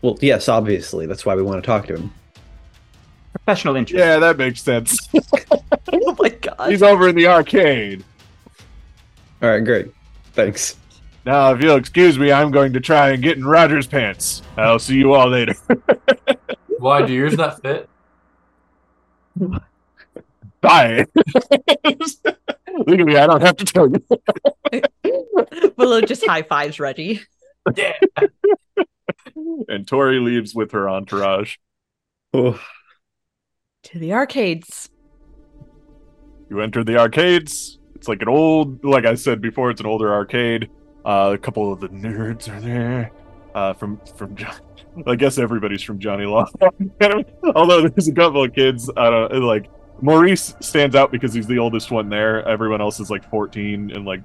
Well, 0.02 0.18
yes, 0.20 0.48
obviously. 0.48 1.06
That's 1.06 1.24
why 1.24 1.34
we 1.34 1.42
want 1.42 1.62
to 1.62 1.66
talk 1.66 1.86
to 1.86 1.96
him. 1.96 2.12
Professional 3.32 3.76
interest. 3.76 3.98
Yeah, 3.98 4.18
that 4.18 4.36
makes 4.36 4.62
sense. 4.62 5.08
oh 5.92 6.16
my 6.18 6.28
god. 6.28 6.70
He's 6.70 6.82
over 6.82 7.08
in 7.08 7.14
the 7.16 7.26
arcade. 7.28 8.04
All 9.42 9.48
right, 9.48 9.64
great. 9.64 9.86
Thanks. 10.32 10.76
Now, 11.26 11.52
if 11.52 11.60
you'll 11.60 11.74
excuse 11.74 12.16
me, 12.20 12.30
I'm 12.30 12.52
going 12.52 12.72
to 12.74 12.80
try 12.80 13.10
and 13.10 13.20
get 13.20 13.36
in 13.36 13.44
Roger's 13.44 13.88
pants. 13.88 14.42
I'll 14.56 14.78
see 14.78 14.94
you 14.94 15.12
all 15.12 15.28
later. 15.28 15.56
Why 16.78 17.04
do 17.04 17.12
yours 17.12 17.36
not 17.36 17.60
fit? 17.60 17.88
Bye. 20.60 21.04
Legally, 22.86 23.16
I 23.16 23.26
don't 23.26 23.42
have 23.42 23.56
to 23.56 23.64
tell 23.64 23.90
you. 23.90 24.82
Willow 25.76 26.00
just 26.00 26.24
high 26.24 26.42
fives 26.42 26.78
Reggie. 26.78 27.22
Yeah. 27.74 27.94
And 29.68 29.86
Tori 29.86 30.20
leaves 30.20 30.54
with 30.54 30.70
her 30.70 30.88
entourage. 30.88 31.56
Oh, 32.34 32.60
To 33.84 33.98
the 33.98 34.12
arcades. 34.12 34.90
You 36.48 36.60
enter 36.60 36.84
the 36.84 36.98
arcades. 36.98 37.80
It's 37.96 38.06
like 38.06 38.22
an 38.22 38.28
old, 38.28 38.84
like 38.84 39.04
I 39.04 39.16
said 39.16 39.40
before, 39.40 39.70
it's 39.70 39.80
an 39.80 39.86
older 39.86 40.12
arcade. 40.12 40.70
Uh, 41.06 41.30
a 41.34 41.38
couple 41.38 41.72
of 41.72 41.80
the 41.80 41.88
nerds 41.88 42.54
are 42.54 42.60
there. 42.60 43.12
Uh, 43.54 43.72
from 43.72 43.98
from 44.16 44.34
John. 44.36 44.54
I 45.06 45.14
guess 45.14 45.38
everybody's 45.38 45.82
from 45.82 45.98
Johnny 45.98 46.26
Law. 46.26 46.46
Although 47.54 47.88
there's 47.88 48.08
a 48.08 48.12
couple 48.12 48.44
of 48.44 48.52
kids. 48.52 48.90
I 48.96 49.08
don't 49.08 49.42
like. 49.44 49.70
Maurice 50.02 50.54
stands 50.60 50.94
out 50.94 51.10
because 51.10 51.32
he's 51.32 51.46
the 51.46 51.58
oldest 51.58 51.90
one 51.90 52.10
there. 52.10 52.46
Everyone 52.46 52.82
else 52.82 53.00
is 53.00 53.08
like 53.10 53.26
14 53.30 53.92
and 53.92 54.04
like 54.04 54.20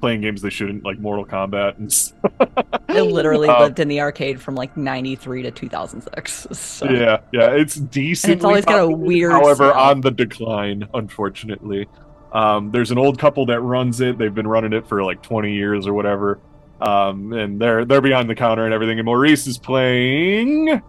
playing 0.00 0.22
games 0.22 0.40
they 0.40 0.48
shouldn't, 0.50 0.84
like 0.84 0.98
Mortal 0.98 1.26
Kombat 1.26 1.76
and. 1.78 2.72
I 2.88 3.00
literally 3.00 3.48
Um, 3.48 3.60
lived 3.60 3.78
in 3.80 3.88
the 3.88 4.00
arcade 4.00 4.40
from 4.40 4.54
like 4.54 4.74
93 4.76 5.42
to 5.42 5.50
2006. 5.50 6.46
So. 6.52 6.88
Yeah, 6.90 7.18
yeah, 7.32 7.50
it's 7.50 7.74
decent. 7.76 8.32
It's 8.34 8.44
always 8.44 8.64
got 8.64 8.80
a 8.80 8.88
weird 8.88 9.32
however, 9.32 9.70
smell. 9.70 9.74
on 9.74 10.00
the 10.00 10.10
decline, 10.10 10.88
unfortunately. 10.94 11.86
Um, 12.32 12.70
there's 12.70 12.90
an 12.90 12.98
old 12.98 13.18
couple 13.18 13.46
that 13.46 13.60
runs 13.60 14.00
it. 14.00 14.18
They've 14.18 14.34
been 14.34 14.46
running 14.46 14.72
it 14.72 14.86
for 14.86 15.02
like 15.04 15.22
20 15.22 15.52
years 15.52 15.86
or 15.86 15.92
whatever. 15.92 16.40
Um, 16.80 17.32
and 17.32 17.60
they're 17.60 17.84
they're 17.84 18.00
behind 18.00 18.28
the 18.28 18.34
counter 18.34 18.64
and 18.64 18.74
everything. 18.74 18.98
And 18.98 19.06
Maurice 19.06 19.46
is 19.46 19.56
playing 19.58 20.82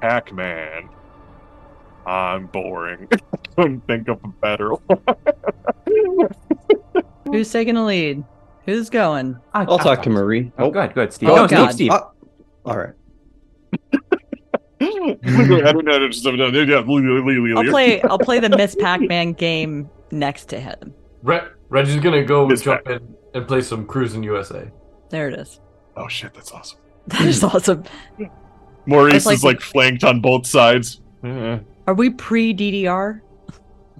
Pac-Man. 0.00 0.88
I'm 2.06 2.46
boring. 2.46 3.08
Couldn't 3.56 3.86
think 3.86 4.08
of 4.08 4.20
a 4.22 4.28
better 4.28 4.70
one. 4.74 6.28
Who's 7.26 7.50
taking 7.50 7.74
the 7.74 7.82
lead? 7.82 8.22
Who's 8.66 8.88
going? 8.90 9.38
I'll 9.52 9.78
talk 9.78 10.02
to 10.02 10.10
Marie. 10.10 10.52
Oh, 10.58 10.70
good, 10.70 10.94
good, 10.94 11.12
Steve. 11.12 11.30
Oh, 11.30 11.36
no, 11.36 11.48
God. 11.48 11.72
Steve, 11.72 11.90
Steve. 11.90 11.92
Oh, 11.92 12.12
all 12.66 12.78
right. 12.78 12.94
I 14.80 15.72
don't 15.72 15.84
know. 15.84 16.08
Just, 16.08 16.26
I'll 16.26 17.64
play. 17.70 18.02
I'll 18.02 18.18
play 18.18 18.38
the 18.40 18.50
Miss 18.50 18.74
Pac-Man 18.74 19.32
game 19.32 19.90
next 20.14 20.46
to 20.46 20.60
him. 20.60 20.94
Re- 21.22 21.40
Reggie's 21.68 21.96
gonna 22.02 22.24
go 22.24 22.46
Miss 22.46 22.62
jump 22.62 22.88
in 22.88 23.14
and 23.34 23.46
play 23.48 23.60
some 23.62 23.86
Cruis'n 23.86 24.22
USA. 24.24 24.70
There 25.10 25.28
it 25.28 25.38
is. 25.38 25.60
Oh 25.96 26.08
shit, 26.08 26.32
that's 26.34 26.52
awesome. 26.52 26.78
That 27.08 27.22
is 27.26 27.44
awesome. 27.44 27.84
Maurice 28.86 29.26
like- 29.26 29.34
is 29.34 29.44
like 29.44 29.60
flanked 29.60 30.04
on 30.04 30.20
both 30.20 30.46
sides. 30.46 31.00
Are 31.22 31.94
we 31.94 32.10
pre 32.10 32.54
DDR? 32.54 33.20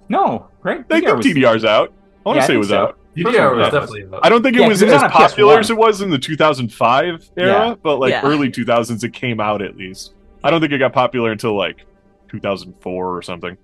No, 0.08 0.48
right? 0.62 0.80
I 0.90 1.00
think 1.00 1.16
was- 1.16 1.26
DDR's 1.26 1.64
out. 1.64 1.92
I 2.24 2.28
want 2.28 2.38
to 2.38 2.44
I 2.44 2.46
say 2.46 2.54
it 2.54 2.58
was 2.58 2.68
so. 2.68 2.78
out. 2.78 2.98
DDR 3.16 3.56
was 3.56 3.70
definitely 3.70 4.04
out. 4.12 4.20
I 4.22 4.28
don't 4.28 4.42
think 4.42 4.56
it 4.56 4.60
Yeah, 4.60 4.66
it 4.66 4.70
was 4.70 4.82
as 4.82 5.02
popular 5.12 5.56
PS1. 5.56 5.60
as 5.60 5.70
it 5.70 5.76
was 5.76 6.00
in 6.00 6.10
the 6.10 6.18
2005 6.18 7.30
era, 7.36 7.50
Yeah. 7.68 7.74
but 7.82 7.98
like 8.00 8.10
Yeah. 8.10 8.22
early 8.24 8.50
2000s, 8.50 9.04
it 9.04 9.12
came 9.12 9.40
out 9.40 9.62
at 9.62 9.76
least. 9.76 10.14
I 10.42 10.50
don't 10.50 10.60
think 10.60 10.72
it 10.72 10.78
got 10.78 10.92
popular 10.92 11.30
until 11.30 11.56
like 11.56 11.86
2004 12.28 13.16
or 13.16 13.22
something. 13.22 13.56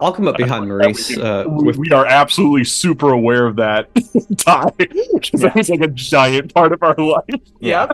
I'll 0.00 0.12
come 0.12 0.26
up 0.28 0.36
behind 0.36 0.66
Maurice 0.68 1.16
uh, 1.16 1.44
with 1.46 1.76
we 1.76 1.90
are 1.90 2.04
absolutely 2.06 2.64
super 2.64 3.10
aware 3.10 3.46
of 3.46 3.56
that 3.56 3.88
tie 4.38 4.70
because 4.78 5.40
that 5.40 5.54
was 5.54 5.68
like 5.70 5.80
a 5.80 5.88
giant 5.88 6.52
part 6.52 6.72
of 6.72 6.82
our 6.82 6.96
life. 6.96 7.24
Yeah. 7.60 7.90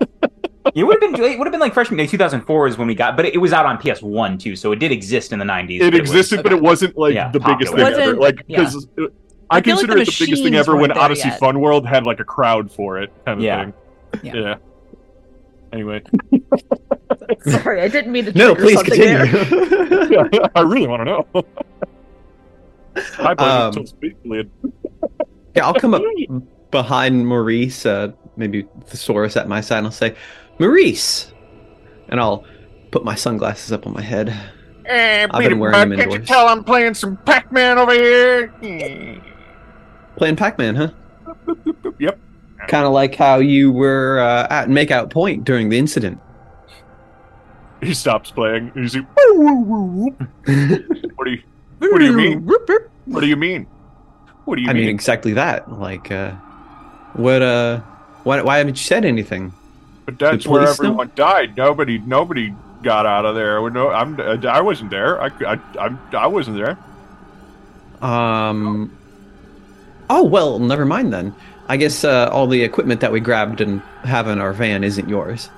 it 0.74 0.84
would 0.84 1.02
have 1.02 1.12
been 1.12 1.22
it 1.22 1.38
would 1.38 1.46
have 1.46 1.52
been 1.52 1.60
like 1.60 1.74
freshman 1.74 1.98
day 1.98 2.06
2004 2.06 2.68
is 2.68 2.78
when 2.78 2.86
we 2.86 2.94
got, 2.94 3.16
but 3.16 3.24
it, 3.26 3.38
was 3.38 3.52
out 3.52 3.66
on 3.66 3.78
PS1 3.78 4.38
too, 4.40 4.54
so 4.56 4.72
it 4.72 4.78
did 4.78 4.92
exist 4.92 5.32
in 5.32 5.38
the 5.38 5.44
90s. 5.44 5.80
It 5.80 5.90
but 5.92 6.00
existed, 6.00 6.42
but 6.42 6.52
was- 6.52 6.82
it 6.82 6.94
wasn't 6.94 6.98
like 6.98 7.14
Yeah, 7.14 7.30
the 7.30 7.40
biggest 7.40 7.72
thing 7.72 7.80
ever. 7.80 7.96
Wasn't- 7.98 8.18
Like 8.20 8.44
yeah. 8.46 8.58
because 8.60 8.86
I, 8.98 9.56
I 9.58 9.60
feel 9.60 9.74
like 9.76 9.86
consider 9.86 9.94
the 9.94 10.00
it 10.02 10.06
the 10.06 10.24
biggest 10.26 10.42
thing 10.44 10.54
ever 10.54 10.76
when 10.76 10.92
Odyssey 10.92 11.28
yet. 11.28 11.38
Fun 11.40 11.60
World 11.60 11.86
had 11.86 12.06
like 12.06 12.20
a 12.20 12.24
crowd 12.24 12.70
for 12.70 12.98
it, 12.98 13.12
kind 13.26 13.38
of 13.38 13.44
Yeah. 13.44 13.64
thing. 13.64 13.74
Yeah. 14.22 14.34
yeah. 14.34 14.54
Anyway, 15.72 16.02
Sorry, 17.44 17.80
I 17.80 17.88
didn't 17.88 18.12
mean 18.12 18.26
to. 18.26 18.32
no, 18.36 18.54
please 18.54 18.74
something 18.76 19.00
there. 19.00 19.26
continue. 19.26 20.30
I 20.54 20.60
really 20.60 20.86
want 20.86 21.00
to 21.00 21.04
know. 21.04 21.26
Hi, 22.96 23.32
Um, 23.32 23.72
buddy. 23.72 23.86
Speak, 23.86 24.16
yeah, 25.54 25.66
I'll 25.66 25.74
come 25.74 25.94
up 25.94 26.02
behind 26.70 27.26
Maurice, 27.26 27.86
uh, 27.86 28.12
maybe 28.36 28.66
Thesaurus 28.84 29.36
at 29.36 29.48
my 29.48 29.60
side, 29.60 29.78
and 29.78 29.86
I'll 29.86 29.92
say, 29.92 30.14
Maurice, 30.58 31.32
and 32.08 32.20
I'll 32.20 32.44
put 32.90 33.04
my 33.04 33.14
sunglasses 33.14 33.72
up 33.72 33.86
on 33.86 33.94
my 33.94 34.02
head. 34.02 34.28
Hey, 34.84 35.24
I've 35.30 35.48
been 35.48 35.58
wearing 35.58 35.90
them 35.90 35.98
Can't 35.98 36.12
you 36.12 36.18
tell 36.18 36.48
I'm 36.48 36.64
playing 36.64 36.94
some 36.94 37.16
Pac-Man 37.18 37.78
over 37.78 37.92
here? 37.92 38.52
Playing 40.16 40.36
Pac-Man, 40.36 40.74
huh? 40.74 40.90
Yep. 41.98 42.18
Kind 42.68 42.86
of 42.86 42.92
like 42.92 43.14
how 43.14 43.38
you 43.38 43.72
were 43.72 44.20
uh, 44.20 44.46
at 44.50 44.68
Makeout 44.68 45.10
Point 45.10 45.44
during 45.44 45.68
the 45.68 45.78
incident. 45.78 46.20
He 47.82 47.94
stops 47.94 48.30
playing. 48.30 48.70
And 48.74 48.76
you 48.84 48.88
see, 48.88 49.00
"Woo, 49.00 49.38
woo, 49.38 49.60
woo, 49.60 49.82
woo." 49.82 50.16
what 51.14 51.24
do 51.24 51.30
you? 51.30 51.42
What 51.78 51.98
do 51.98 52.04
you 52.04 52.12
mean? 52.12 52.46
What 53.06 53.20
do 53.20 53.26
you 53.26 53.36
mean? 53.36 53.66
What 54.44 54.56
do 54.56 54.62
you 54.62 54.70
I 54.70 54.72
mean 54.72 54.86
mean? 54.86 54.94
exactly 54.94 55.32
that. 55.34 55.70
Like, 55.70 56.10
uh, 56.10 56.32
what? 57.14 57.42
Uh, 57.42 57.80
why? 58.22 58.40
Why 58.42 58.58
haven't 58.58 58.76
you 58.76 58.84
said 58.84 59.04
anything? 59.04 59.52
But 60.04 60.18
that's 60.18 60.46
where 60.46 60.62
police 60.62 60.78
know? 60.80 60.86
everyone 60.86 61.10
died. 61.14 61.56
Nobody, 61.56 61.98
nobody 61.98 62.54
got 62.82 63.06
out 63.06 63.24
of 63.24 63.34
there. 63.34 63.68
No, 63.70 63.90
I'm, 63.90 64.20
I 64.20 64.60
wasn't 64.60 64.90
there. 64.90 65.20
I, 65.20 65.30
I, 65.46 65.58
I'm, 65.78 65.98
I 66.12 66.26
wasn't 66.26 66.56
there. 66.56 66.78
Um. 68.00 68.96
Oh 70.10 70.24
well, 70.24 70.58
never 70.58 70.84
mind 70.84 71.12
then. 71.12 71.34
I 71.72 71.78
guess 71.78 72.04
uh, 72.04 72.28
all 72.30 72.46
the 72.46 72.62
equipment 72.62 73.00
that 73.00 73.12
we 73.12 73.18
grabbed 73.20 73.62
and 73.62 73.80
have 74.04 74.28
in 74.28 74.38
our 74.42 74.52
van 74.52 74.84
isn't 74.84 75.08
yours. 75.08 75.48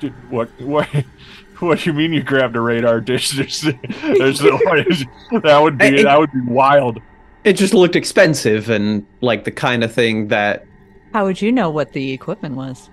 Did, 0.00 0.12
what, 0.30 0.50
what, 0.60 0.86
what 1.60 1.78
do 1.78 1.88
you 1.88 1.94
mean 1.94 2.12
you 2.12 2.22
grabbed 2.22 2.56
a 2.56 2.60
radar 2.60 3.00
dish? 3.00 3.30
There's, 3.38 3.62
there's 4.02 4.42
no 4.42 4.60
way. 4.66 4.84
That 5.42 5.58
would 5.62 5.78
be, 5.78 5.84
Hey, 5.86 5.96
hey. 5.96 6.02
that 6.02 6.18
would 6.18 6.30
be 6.30 6.42
wild. 6.42 7.00
It 7.44 7.54
just 7.54 7.72
looked 7.72 7.96
expensive 7.96 8.68
and 8.68 9.06
like 9.22 9.44
the 9.44 9.50
kind 9.50 9.82
of 9.82 9.90
thing 9.94 10.28
that. 10.28 10.66
How 11.14 11.24
would 11.24 11.40
you 11.40 11.50
know 11.50 11.70
what 11.70 11.94
the 11.94 12.12
equipment 12.12 12.56
was? 12.56 12.90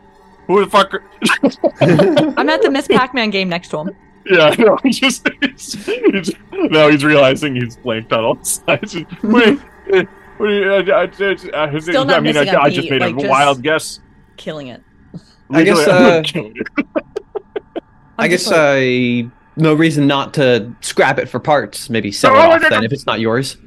Who 0.48 0.64
the 0.64 0.72
fuck? 0.72 0.94
Are, 0.94 1.03
I'm 2.40 2.48
at 2.48 2.61
the 2.61 2.69
Miss 2.72 2.88
Pac-Man 2.88 3.30
game 3.30 3.49
next 3.49 3.72
to 3.72 3.80
him. 3.80 3.95
yeah, 4.26 4.56
I 4.57 4.61
know. 4.61 4.77
He's 4.84 4.99
just, 5.02 5.27
he's, 5.41 5.73
he's, 5.85 6.31
now 6.53 6.88
he's 6.88 7.03
realizing 7.03 7.56
he's 7.56 7.76
blanked 7.76 8.14
on 8.14 8.23
all 8.23 8.41
sides. 8.41 8.95
Wait, 9.22 9.60
what 9.60 9.91
do 9.91 10.07
you, 10.49 10.72
I, 10.74 10.78
I, 10.80 11.03
I, 11.03 11.76
I, 11.76 11.80
Still 11.80 12.06
not 12.06 12.18
I 12.18 12.20
mean, 12.20 12.36
I, 12.38 12.41
missing 12.41 12.56
a 12.56 12.60
I 12.60 12.70
just 12.70 12.82
beat, 12.90 12.91
made 12.91 13.02
like, 13.02 13.15
a 13.15 13.20
just- 13.20 13.30
wild 13.30 13.61
guess. 13.64 13.99
Killing 14.38 14.68
it. 14.68 14.82
I 15.52 15.64
guess, 15.64 15.78
Legally, 15.78 15.86
I'm 15.86 16.06
uh, 16.06 16.10
not 16.10 16.26
killing 16.34 16.56
you. 16.56 16.64
I 18.18 18.28
guess 18.28 18.41
just 18.45 18.52
like- 18.52 19.26
uh, 19.26 19.30
no 19.56 19.74
reason 19.76 20.07
not 20.07 20.34
to 20.36 20.74
scrap 20.82 21.20
it 21.20 21.30
for 21.30 21.40
parts. 21.40 21.90
Maybe 21.90 22.11
sell 22.11 22.32
Oh, 22.32 22.36
it 22.36 22.38
no, 22.38 22.52
off 22.52 22.61
no, 22.61 22.70
then 22.70 22.80
no. 22.80 22.86
if 22.86 22.94
it's 22.94 23.06
not 23.06 23.20
yours. 23.20 23.57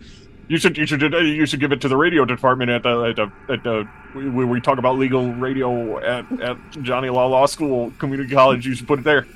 You 0.48 0.59
should, 0.59 0.77
you 0.77 0.86
should, 0.86 1.03
uh, 1.15 1.19
you 1.19 1.44
should 1.47 1.61
give 1.61 1.73
it 1.73 1.81
to 1.81 1.89
the 1.89 1.97
radio 1.97 2.24
department 2.24 2.70
at 2.70 2.82
the, 2.85 3.03
at 3.03 3.16
the, 3.16 3.53
at 3.53 3.62
the 3.65 3.85
where 4.31 4.47
we 4.47 4.61
talk 4.61 4.78
about 4.78 4.97
legal 4.97 5.32
radio 5.35 5.98
at, 5.98 6.40
at 6.40 6.57
Johnny 6.82 7.11
Law 7.11 7.27
Law 7.27 7.47
School, 7.47 7.93
community 7.98 8.32
college. 8.32 8.66
You 8.66 8.74
should 8.74 8.86
put 8.86 9.01
it 9.01 9.05
there. 9.05 9.27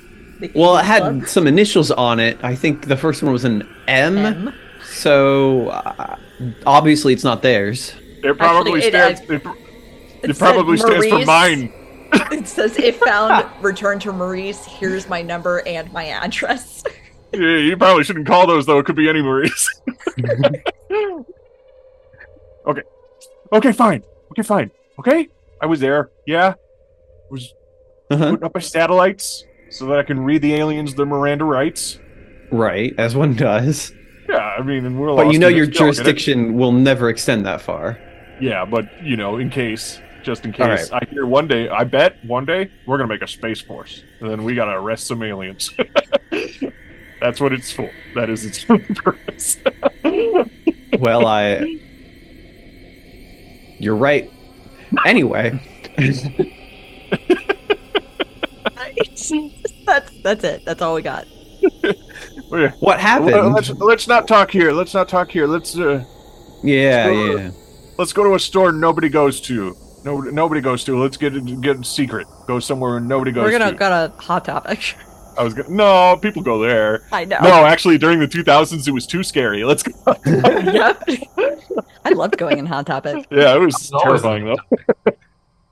Well, 0.55 0.77
it 0.77 0.85
had 0.85 1.27
some 1.27 1.47
initials 1.47 1.91
on 1.91 2.19
it. 2.19 2.41
I 2.43 2.55
think 2.55 2.87
the 2.87 2.97
first 2.97 3.21
one 3.21 3.31
was 3.31 3.43
an 3.45 3.67
M. 3.87 4.17
M. 4.17 4.53
So 4.91 5.69
uh, 5.69 6.17
obviously 6.65 7.13
it's 7.13 7.23
not 7.23 7.41
theirs. 7.41 7.93
It 8.23 8.37
probably 8.37 8.81
Actually, 8.83 8.87
it, 8.87 8.91
stands. 9.15 9.21
It, 9.21 9.41
it 10.23 10.29
It 10.31 10.37
probably 10.37 10.77
said 10.77 11.01
stands 11.01 11.07
for 11.07 11.25
mine. 11.25 11.73
It 12.31 12.45
says 12.45 12.77
if 12.77 12.97
found, 12.97 13.45
return 13.61 13.97
to 13.99 14.11
Maurice. 14.11 14.65
Here's 14.65 15.07
my 15.07 15.21
number 15.21 15.65
and 15.65 15.91
my 15.93 16.07
address. 16.07 16.83
Yeah, 17.33 17.55
you 17.59 17.77
probably 17.77 18.03
shouldn't 18.03 18.27
call 18.27 18.45
those 18.45 18.65
though. 18.65 18.79
It 18.79 18.85
could 18.85 18.97
be 18.97 19.07
any 19.07 19.21
Maurice. 19.21 19.69
okay. 22.67 22.81
Okay, 23.53 23.71
fine. 23.71 24.03
Okay, 24.31 24.41
fine. 24.43 24.69
Okay, 24.99 25.29
I 25.61 25.65
was 25.65 25.79
there. 25.79 26.09
Yeah, 26.27 26.55
was 27.29 27.53
Uh-huh. 28.09 28.31
putting 28.31 28.43
up 28.43 28.53
my 28.53 28.59
satellites 28.59 29.45
so 29.69 29.85
that 29.85 29.99
I 29.99 30.03
can 30.03 30.19
read 30.19 30.41
the 30.41 30.55
aliens 30.55 30.93
their 30.95 31.05
Miranda 31.05 31.45
rights. 31.45 31.99
Right, 32.51 32.93
as 32.97 33.15
one 33.15 33.33
does. 33.35 33.93
Yeah, 34.31 34.37
I 34.57 34.63
mean, 34.63 34.85
and 34.85 34.99
we're 34.99 35.15
But 35.15 35.31
you 35.33 35.39
know 35.39 35.47
your 35.47 35.65
students, 35.65 35.79
we 35.79 35.85
all 35.85 35.91
get 35.91 35.99
it. 35.99 36.03
jurisdiction 36.03 36.57
will 36.57 36.71
never 36.71 37.09
extend 37.09 37.45
that 37.45 37.61
far. 37.61 37.99
Yeah, 38.39 38.65
but 38.65 38.85
you 39.03 39.17
know, 39.17 39.37
in 39.37 39.49
case, 39.49 39.99
just 40.23 40.45
in 40.45 40.53
All 40.55 40.67
case, 40.67 40.91
I 40.91 41.05
hear 41.11 41.25
one 41.25 41.47
day. 41.47 41.69
I 41.69 41.83
bet 41.83 42.23
one 42.25 42.45
day 42.45 42.71
we're 42.85 42.97
gonna 42.97 43.09
make 43.09 43.21
a 43.21 43.27
space 43.27 43.61
force, 43.61 44.03
and 44.19 44.29
then 44.29 44.43
we 44.43 44.55
gotta 44.55 44.71
arrest 44.71 45.07
some 45.07 45.21
aliens. 45.21 45.69
That's 47.19 47.39
what 47.39 47.53
it's 47.53 47.71
for. 47.71 47.91
That 48.15 48.29
is 48.29 48.45
its 48.45 48.63
purpose. 49.03 49.57
Well, 50.99 51.25
I. 51.25 51.79
You're 53.79 53.95
right. 53.95 54.31
Anyway, 55.05 55.59
that's 59.85 60.11
that's 60.21 60.43
it. 60.43 60.63
That's 60.65 60.81
all 60.81 60.93
we 60.93 61.01
got. 61.01 61.25
Yeah. 62.51 62.71
what 62.79 62.99
happened? 62.99 63.53
Let's 63.53 63.69
let's 63.71 64.07
not 64.07 64.27
talk 64.27 64.51
here. 64.51 64.71
Let's 64.71 64.93
not 64.93 65.07
talk 65.07 65.31
here. 65.31 65.47
Let's 65.47 65.77
uh, 65.77 66.03
yeah, 66.63 67.05
Sure. 67.05 67.39
yeah. 67.39 67.51
let's 67.97 68.13
go 68.13 68.23
to 68.23 68.33
a 68.35 68.39
store 68.39 68.71
nobody 68.71 69.09
goes 69.09 69.39
to. 69.41 69.75
Nobody 70.03 70.31
nobody 70.31 70.61
goes 70.61 70.83
to. 70.85 70.99
Let's 71.01 71.17
get 71.17 71.35
it 71.35 71.61
get 71.61 71.77
it 71.77 71.85
secret. 71.85 72.27
Go 72.47 72.59
somewhere 72.59 72.99
nobody 72.99 73.31
goes 73.31 73.43
We're 73.45 73.57
gonna 73.57 73.71
to. 73.71 73.77
got 73.77 73.91
a 74.11 74.21
hot 74.21 74.45
topic. 74.45 74.95
I 75.37 75.43
was 75.43 75.53
gonna 75.53 75.69
no 75.69 76.17
people 76.21 76.41
go 76.41 76.61
there. 76.61 77.03
I 77.11 77.23
know. 77.25 77.39
No, 77.41 77.65
actually, 77.65 77.97
during 77.97 78.19
the 78.19 78.27
2000s, 78.27 78.85
it 78.87 78.91
was 78.91 79.07
too 79.07 79.23
scary. 79.23 79.63
Let's 79.63 79.81
go. 79.83 79.93
yep. 80.25 81.01
I 82.03 82.09
loved 82.09 82.37
going 82.37 82.57
in 82.57 82.65
hot 82.65 82.85
topic. 82.85 83.27
yeah, 83.31 83.55
it 83.55 83.59
was 83.59 83.75
It's 83.75 83.91
always- 83.93 84.21
terrifying 84.21 84.45
though. 84.45 85.13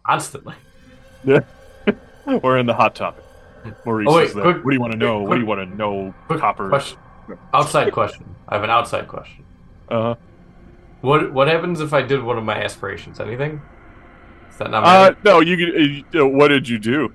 Constantly. 0.06 0.56
We're 1.26 2.58
in 2.60 2.66
the 2.68 2.74
hot 2.74 2.96
topic. 2.96 3.24
Maurice 3.86 4.08
Oh, 4.10 4.16
wait, 4.16 4.32
quick- 4.32 4.64
what 4.64 4.72
do 4.72 4.74
you 4.74 4.80
want 4.82 4.94
to 4.94 4.98
know? 5.00 5.22
what 5.24 5.36
do 5.36 5.42
you 5.42 5.46
want 5.48 5.70
to 5.70 5.76
know, 5.78 6.14
Quick 6.28 6.40
Copper? 6.40 6.70
question. 6.70 6.98
Outside 7.54 7.92
question. 7.94 8.36
I 8.48 8.56
have 8.56 8.64
an 8.64 8.70
outside 8.72 9.08
question. 9.08 9.46
Uh, 9.90 10.16
What 11.02 11.32
what 11.32 11.48
happens 11.48 11.80
if 11.82 11.94
I 11.94 12.02
did 12.02 12.24
one 12.24 12.38
of 12.38 12.44
my 12.44 12.56
aspirations? 12.64 13.20
Anything? 13.20 13.62
Is 14.50 14.58
that 14.58 14.72
not 14.72 14.84
uh, 14.84 15.14
no, 15.24 15.40
you, 15.40 15.56
could- 15.58 16.22
uh, 16.22 16.28
what 16.28 16.48
did 16.50 16.68
you 16.68 16.80
do? 16.80 17.14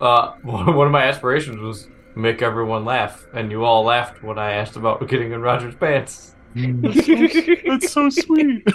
Uh, 0.00 0.32
one 0.42 0.86
of 0.86 0.92
my 0.92 1.04
aspirations 1.04 1.58
was 1.60 1.88
make 2.16 2.40
everyone 2.42 2.84
laugh, 2.84 3.26
and 3.34 3.50
you 3.52 3.64
all 3.64 3.84
laughed 3.84 4.22
when 4.22 4.38
I 4.38 4.52
asked 4.52 4.76
about 4.76 5.06
getting 5.08 5.32
in 5.32 5.40
Roger's 5.42 5.74
pants. 5.76 6.34
That's 6.54 7.92
so 7.92 8.08
sweet. 8.10 8.66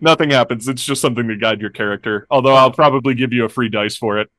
Nothing 0.00 0.30
happens. 0.30 0.68
It's 0.68 0.84
just 0.84 1.02
something 1.02 1.26
to 1.28 1.36
guide 1.36 1.60
your 1.60 1.70
character. 1.70 2.26
Although 2.30 2.54
I'll 2.54 2.70
probably 2.72 3.14
give 3.14 3.32
you 3.32 3.44
a 3.44 3.48
free 3.48 3.68
dice 3.68 3.96
for 3.96 4.18
it. 4.18 4.30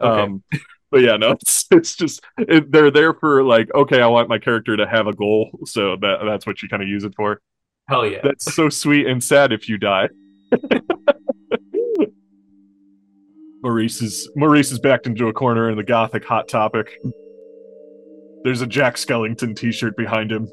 Okay. 0.00 0.22
Um, 0.22 0.42
but 0.90 1.00
yeah, 1.02 1.16
no, 1.16 1.30
it's 1.40 1.66
it's 1.70 1.96
just 1.96 2.22
it, 2.38 2.70
they're 2.70 2.90
there 2.90 3.14
for 3.14 3.42
like, 3.42 3.68
okay, 3.74 4.00
I 4.00 4.06
want 4.06 4.28
my 4.28 4.38
character 4.38 4.76
to 4.76 4.86
have 4.86 5.06
a 5.06 5.12
goal, 5.12 5.50
so 5.64 5.96
that 5.96 6.18
that's 6.24 6.46
what 6.46 6.62
you 6.62 6.68
kind 6.68 6.82
of 6.82 6.88
use 6.88 7.04
it 7.04 7.14
for. 7.16 7.40
Hell 7.88 8.06
yeah! 8.06 8.20
That's 8.22 8.54
so 8.54 8.68
sweet 8.68 9.06
and 9.06 9.22
sad 9.22 9.52
if 9.52 9.68
you 9.68 9.78
die. 9.78 10.08
Maurice 13.62 14.00
is 14.02 14.30
Maurice 14.36 14.70
is 14.70 14.78
backed 14.78 15.06
into 15.06 15.28
a 15.28 15.32
corner 15.32 15.70
in 15.70 15.76
the 15.76 15.84
gothic 15.84 16.24
hot 16.24 16.48
topic. 16.48 16.98
There's 18.44 18.60
a 18.60 18.66
Jack 18.66 18.94
Skellington 18.94 19.56
t-shirt 19.56 19.96
behind 19.96 20.30
him. 20.30 20.48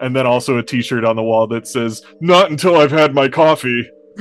And 0.00 0.14
then 0.14 0.26
also 0.26 0.58
a 0.58 0.62
t-shirt 0.62 1.06
on 1.06 1.16
the 1.16 1.22
wall 1.22 1.46
that 1.46 1.66
says, 1.66 2.02
Not 2.20 2.50
until 2.50 2.76
I've 2.76 2.90
had 2.90 3.14
my 3.14 3.28
coffee. 3.28 3.88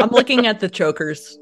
I'm 0.00 0.10
looking 0.10 0.46
at 0.46 0.58
the 0.58 0.68
chokers. 0.68 1.38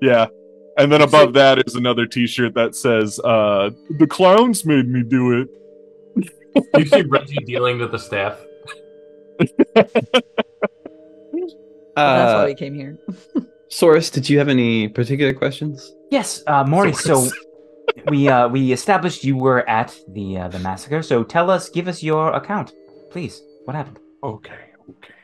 Yeah. 0.00 0.28
And 0.76 0.90
then 0.90 1.02
above 1.02 1.32
that 1.34 1.62
is 1.66 1.74
another 1.76 2.06
t-shirt 2.06 2.54
that 2.54 2.74
says, 2.74 3.20
uh, 3.20 3.70
the 3.98 4.06
clowns 4.06 4.64
made 4.64 4.88
me 4.88 5.02
do 5.02 5.40
it. 5.40 5.48
you 6.76 6.86
see 6.86 7.02
Reggie 7.02 7.36
dealing 7.44 7.78
with 7.78 7.92
the 7.92 7.98
staff. 7.98 8.38
That's 9.74 9.92
why 11.96 12.42
Uh, 12.42 12.44
we 12.46 12.54
came 12.54 12.74
here. 12.74 12.98
Source, 13.68 14.10
did 14.10 14.28
you 14.28 14.38
have 14.38 14.48
any 14.48 14.88
particular 14.88 15.32
questions? 15.32 15.92
Yes, 16.10 16.42
uh, 16.46 16.64
Maurice. 16.64 17.00
So 17.00 17.28
we 18.08 18.28
uh, 18.28 18.48
we 18.48 18.72
established 18.72 19.24
you 19.24 19.36
were 19.36 19.68
at 19.68 19.96
the 20.08 20.38
uh, 20.38 20.48
the 20.48 20.58
massacre. 20.60 21.02
So 21.02 21.24
tell 21.24 21.50
us, 21.50 21.68
give 21.68 21.88
us 21.88 22.02
your 22.02 22.32
account, 22.32 22.72
please. 23.10 23.42
What 23.64 23.74
happened? 23.74 23.98
Okay, 24.22 24.54
okay. 24.90 25.14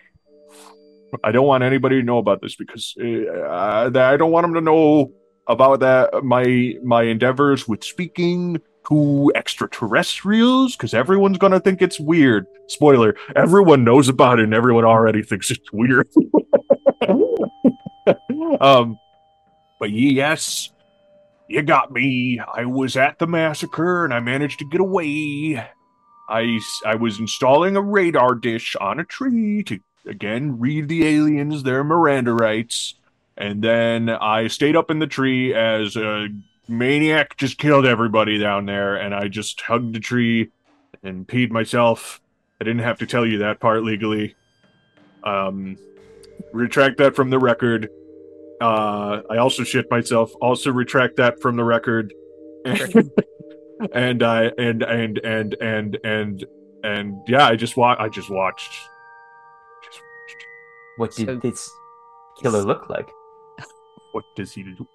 I 1.24 1.30
don't 1.32 1.46
want 1.46 1.62
anybody 1.64 2.00
to 2.00 2.02
know 2.04 2.18
about 2.18 2.40
this 2.40 2.56
because 2.56 2.94
uh, 3.00 3.90
I 3.94 4.16
don't 4.16 4.30
want 4.32 4.44
them 4.44 4.54
to 4.54 4.60
know 4.60 5.12
about 5.50 5.80
that 5.80 6.24
my 6.24 6.76
my 6.82 7.02
endeavors 7.02 7.66
with 7.68 7.84
speaking 7.84 8.60
to 8.88 9.32
extraterrestrials 9.34 10.76
because 10.76 10.94
everyone's 10.94 11.38
gonna 11.38 11.60
think 11.60 11.82
it's 11.82 12.00
weird. 12.00 12.46
Spoiler: 12.68 13.14
everyone 13.36 13.84
knows 13.84 14.08
about 14.08 14.38
it 14.38 14.44
and 14.44 14.54
everyone 14.54 14.84
already 14.84 15.22
thinks 15.22 15.50
it's 15.50 15.72
weird. 15.72 16.08
um, 18.60 18.98
but 19.78 19.90
yes, 19.90 20.70
you 21.48 21.62
got 21.62 21.90
me. 21.90 22.40
I 22.40 22.64
was 22.64 22.96
at 22.96 23.18
the 23.18 23.26
massacre 23.26 24.04
and 24.04 24.14
I 24.14 24.20
managed 24.20 24.60
to 24.60 24.68
get 24.70 24.80
away. 24.80 25.64
I 26.28 26.60
I 26.86 26.94
was 26.94 27.18
installing 27.18 27.76
a 27.76 27.82
radar 27.82 28.36
dish 28.36 28.76
on 28.80 29.00
a 29.00 29.04
tree 29.04 29.64
to 29.64 29.80
again 30.06 30.58
read 30.58 30.88
the 30.88 31.06
aliens 31.06 31.62
their 31.62 31.82
Miranda 31.82 32.32
rights, 32.32 32.94
and 33.40 33.62
then 33.64 34.08
I 34.10 34.46
stayed 34.48 34.76
up 34.76 34.90
in 34.90 34.98
the 35.00 35.06
tree 35.06 35.54
as 35.54 35.96
a 35.96 36.28
maniac 36.68 37.36
just 37.36 37.58
killed 37.58 37.86
everybody 37.86 38.38
down 38.38 38.66
there, 38.66 38.94
and 38.96 39.14
I 39.14 39.26
just 39.28 39.60
hugged 39.62 39.94
the 39.94 40.00
tree 40.00 40.50
and 41.02 41.26
peed 41.26 41.50
myself. 41.50 42.20
I 42.60 42.64
didn't 42.64 42.82
have 42.82 42.98
to 42.98 43.06
tell 43.06 43.24
you 43.26 43.38
that 43.38 43.58
part 43.58 43.82
legally. 43.82 44.34
Um, 45.24 45.76
retract 46.52 46.98
that 46.98 47.16
from 47.16 47.30
the 47.30 47.38
record. 47.38 47.88
Uh, 48.60 49.22
I 49.30 49.38
also 49.38 49.64
shit 49.64 49.90
myself. 49.90 50.30
Also 50.42 50.70
retract 50.70 51.16
that 51.16 51.40
from 51.40 51.56
the 51.56 51.64
record. 51.64 52.12
and 53.94 54.22
I 54.22 54.44
and 54.58 54.82
and 54.82 55.18
and 55.18 55.54
and 55.62 55.98
and 56.04 56.44
and 56.84 57.16
yeah, 57.26 57.46
I 57.46 57.56
just 57.56 57.78
wa- 57.78 57.96
I 57.98 58.08
just 58.10 58.28
watched. 58.28 58.70
Just, 59.82 60.00
What 60.98 61.14
did 61.16 61.26
So- 61.26 61.36
this 61.36 61.70
killer 62.42 62.62
look 62.62 62.90
like? 62.90 63.08
What 64.12 64.24
does 64.36 64.52
he 64.52 64.64
look 64.64 64.88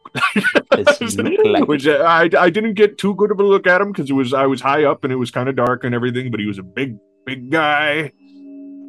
Does 0.72 0.98
he 0.98 1.38
look 1.38 1.46
like? 1.46 1.68
Which 1.68 1.88
I 1.88 2.30
I 2.38 2.50
didn't 2.50 2.74
get 2.74 2.98
too 2.98 3.16
good 3.16 3.32
of 3.32 3.40
a 3.40 3.44
look 3.44 3.68
at 3.68 3.82
him 3.82 3.92
because 3.92 4.10
it 4.10 4.14
was 4.14 4.34
I 4.34 4.46
was 4.46 4.62
high 4.62 4.84
up 4.84 5.04
and 5.04 5.14
it 5.14 5.18
was 5.18 5.32
kind 5.32 5.50
of 5.50 5.56
dark 5.56 5.84
and 5.84 5.96
everything, 5.96 6.32
but 6.32 6.40
he 6.40 6.46
was 6.46 6.58
a 6.58 6.64
big 6.64 6.98
big 7.26 7.50
guy. 7.50 8.12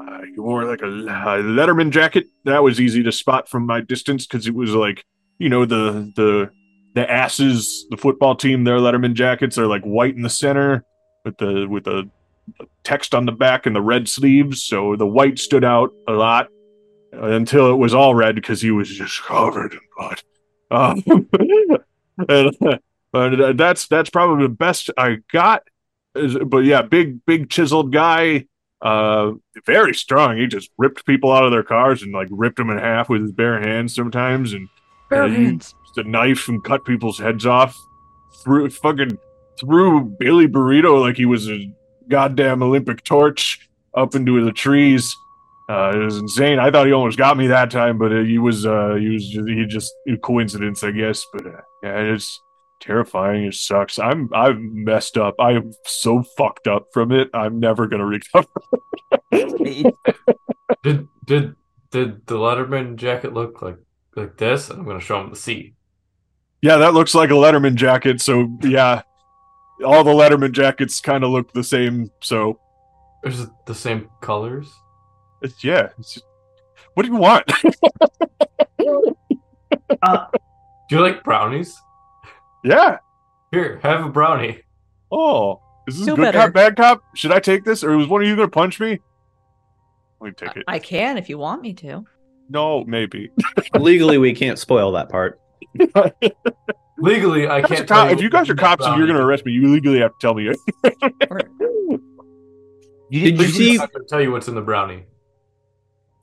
Uh, 0.01 0.21
he 0.23 0.41
wore 0.41 0.65
like 0.65 0.83
a, 0.83 0.87
a 0.87 1.43
Letterman 1.43 1.91
jacket. 1.91 2.27
That 2.45 2.63
was 2.63 2.81
easy 2.81 3.03
to 3.03 3.13
spot 3.13 3.49
from 3.49 3.67
my 3.67 3.81
distance 3.81 4.27
because 4.27 4.47
it 4.47 4.55
was 4.55 4.71
like 4.71 5.05
you 5.39 5.49
know 5.49 5.65
the 5.65 6.13
the 6.17 6.51
the 6.95 7.11
asses 7.11 7.87
the 7.91 7.97
football 7.97 8.35
team 8.35 8.65
their 8.65 8.79
Letterman 8.79 9.15
jackets 9.15 9.59
are 9.59 9.67
like 9.67 9.83
white 9.83 10.15
in 10.15 10.23
the 10.23 10.31
center 10.31 10.85
with 11.25 11.37
the 11.39 11.67
with 11.69 11.85
the 11.85 12.09
text 12.85 13.15
on 13.15 13.27
the 13.27 13.33
back 13.33 13.67
and 13.67 13.75
the 13.75 13.83
red 13.83 14.09
sleeves, 14.09 14.63
so 14.63 14.97
the 14.97 15.07
white 15.07 15.39
stood 15.39 15.65
out 15.65 15.93
a 16.09 16.13
lot 16.13 16.49
until 17.19 17.71
it 17.73 17.77
was 17.77 17.95
all 17.95 18.15
red 18.15 18.35
because 18.35 18.61
he 18.63 18.71
was 18.71 18.89
just 18.89 19.23
covered 19.23 19.73
in 19.73 19.81
blood. 19.97 20.23
Um, 20.71 21.29
and, 22.29 22.57
uh, 22.63 22.79
but 23.13 23.57
that's 23.57 23.87
that's 23.89 24.11
probably 24.11 24.45
the 24.45 24.49
best 24.53 24.91
I 24.97 25.19
got. 25.33 25.63
But 26.15 26.65
yeah, 26.65 26.83
big 26.83 27.25
big 27.27 27.51
chiseled 27.51 27.93
guy, 27.93 28.47
uh, 28.81 29.33
very 29.65 29.95
strong. 29.95 30.39
He 30.39 30.47
just 30.47 30.71
ripped 30.79 31.05
people 31.07 31.31
out 31.33 31.45
of 31.45 31.53
their 31.53 31.63
cars 31.63 32.03
and 32.03 32.13
like 32.13 32.29
ripped 32.31 32.57
them 32.57 32.71
in 32.71 32.79
half 32.79 33.09
with 33.09 33.23
his 33.23 33.33
bare 33.33 33.61
hands 33.61 33.95
sometimes, 33.95 34.53
and 34.53 34.69
Bare 35.11 35.27
you- 35.29 35.35
hands. 35.47 35.75
used 35.97 36.07
a 36.07 36.09
knife 36.11 36.49
and 36.49 36.63
cut 36.65 36.85
people's 36.85 37.19
heads 37.19 37.47
off. 37.47 37.77
Through 38.45 38.71
fucking 38.71 39.19
threw 39.61 40.05
Billy 40.05 40.47
Burrito 40.49 41.01
like 41.01 41.17
he 41.17 41.27
was 41.27 41.49
a 41.51 41.71
goddamn 42.09 42.63
Olympic 42.63 43.03
torch 43.05 43.69
up 43.95 44.15
into 44.15 44.45
the 44.45 44.53
trees. 44.53 45.15
Uh, 45.69 45.91
it 45.95 45.99
was 45.99 46.17
insane. 46.19 46.59
I 46.61 46.71
thought 46.71 46.87
he 46.87 46.93
almost 46.93 47.19
got 47.19 47.37
me 47.37 47.49
that 47.49 47.71
time, 47.73 47.99
but 47.99 48.13
uh, 48.13 48.23
he 48.23 48.39
was 48.39 48.65
uh, 48.67 48.95
he 49.01 49.09
was 49.09 49.29
just, 49.29 49.49
he 49.49 49.67
just 49.67 49.95
a 50.09 50.17
coincidence, 50.17 50.85
I 50.85 50.93
guess. 50.93 51.25
But 51.33 51.47
uh, 51.47 51.61
yeah, 51.83 51.99
it's 52.15 52.41
terrifying. 52.81 53.47
It 53.47 53.55
sucks. 53.55 53.99
I'm 53.99 54.31
I'm 54.33 54.85
messed 54.85 55.17
up. 55.19 55.35
I 55.41 55.53
am 55.53 55.73
so 55.85 56.23
fucked 56.37 56.69
up 56.69 56.87
from 56.93 57.11
it. 57.11 57.31
I'm 57.35 57.59
never 57.59 57.89
gonna 57.89 58.07
recover. 58.07 58.47
Did 60.83 61.09
did 61.25 61.55
did 61.91 62.27
the 62.27 62.37
Letterman 62.37 62.97
jacket 62.97 63.33
look 63.35 63.63
like 63.63 63.79
like 64.15 64.37
this? 64.37 64.71
I'm 64.71 64.85
gonna 64.85 65.01
show 65.01 65.21
him 65.21 65.31
the 65.31 65.37
C. 65.37 65.75
yeah, 66.63 66.77
that 66.77 66.95
looks 66.95 67.15
like 67.15 67.31
a 67.31 67.35
Letterman 67.35 67.75
jacket. 67.75 68.21
So 68.21 68.49
yeah, 68.63 69.03
all 69.85 70.05
the 70.05 70.13
Letterman 70.13 70.53
jackets 70.53 71.01
kind 71.01 71.25
of 71.25 71.31
look 71.31 71.53
the 71.53 71.65
same. 71.65 72.11
So 72.23 72.61
Is 73.25 73.41
it 73.41 73.51
the 73.67 73.75
same 73.75 74.09
colors? 74.21 74.73
It's, 75.43 75.63
yeah, 75.65 75.89
it's 75.99 76.15
just- 76.15 76.27
what 76.95 77.05
do 77.05 77.13
you 77.13 77.19
want? 77.19 77.51
uh, 80.03 80.27
Do 80.89 80.97
you 80.97 81.01
like 81.03 81.23
brownies? 81.25 81.77
yeah. 82.65 82.99
Here, 83.53 83.79
have 83.83 84.05
a 84.05 84.09
brownie. 84.09 84.61
Oh, 85.13 85.61
is 85.87 85.97
this 85.99 86.07
Feel 86.07 86.17
good 86.17 86.23
better. 86.23 86.39
cop, 86.39 86.53
bad 86.53 86.77
cop? 86.77 87.03
Should 87.15 87.33
I 87.33 87.39
take 87.41 87.65
this, 87.65 87.85
or 87.85 87.97
was 87.97 88.09
one 88.09 88.23
of 88.23 88.29
you 88.29 88.35
gonna 88.35 88.49
punch 88.49 88.81
me? 88.81 88.99
Let 90.21 90.27
me 90.29 90.33
take 90.33 90.57
it. 90.57 90.65
I 90.67 90.79
can 90.79 91.17
if 91.19 91.29
you 91.29 91.39
want 91.39 91.63
me 91.63 91.75
to. 91.75 92.05
no, 92.49 92.85
maybe. 92.85 93.31
Legally, 93.79 94.19
we 94.19 94.33
can't 94.35 94.59
spoil 94.59 94.91
that 94.93 95.09
part. 95.11 95.41
Legally, 96.99 97.47
I 97.47 97.61
Guys 97.61 97.69
can't. 97.71 97.89
cop- 97.89 98.09
tell 98.09 98.17
if 98.17 98.21
you 98.23 98.31
guys 98.31 98.49
are 98.51 98.55
cops 98.57 98.85
and 98.87 98.97
you're 98.99 99.07
gonna 99.07 99.25
arrest 99.25 99.45
me, 99.47 99.53
you 99.53 99.69
legally 99.73 100.01
have 100.01 100.13
to 100.13 100.17
tell 100.21 100.35
me. 100.35 100.49
Or, 101.31 101.41
you 103.11 103.21
Did 103.21 103.37
did, 103.37 103.39
you 103.39 103.45
you 103.47 103.53
see- 103.53 103.79
I'm 103.79 103.89
gonna 103.93 104.05
tell 104.09 104.21
you 104.21 104.33
what's 104.33 104.49
in 104.49 104.55
the 104.57 104.63
brownie. 104.63 105.05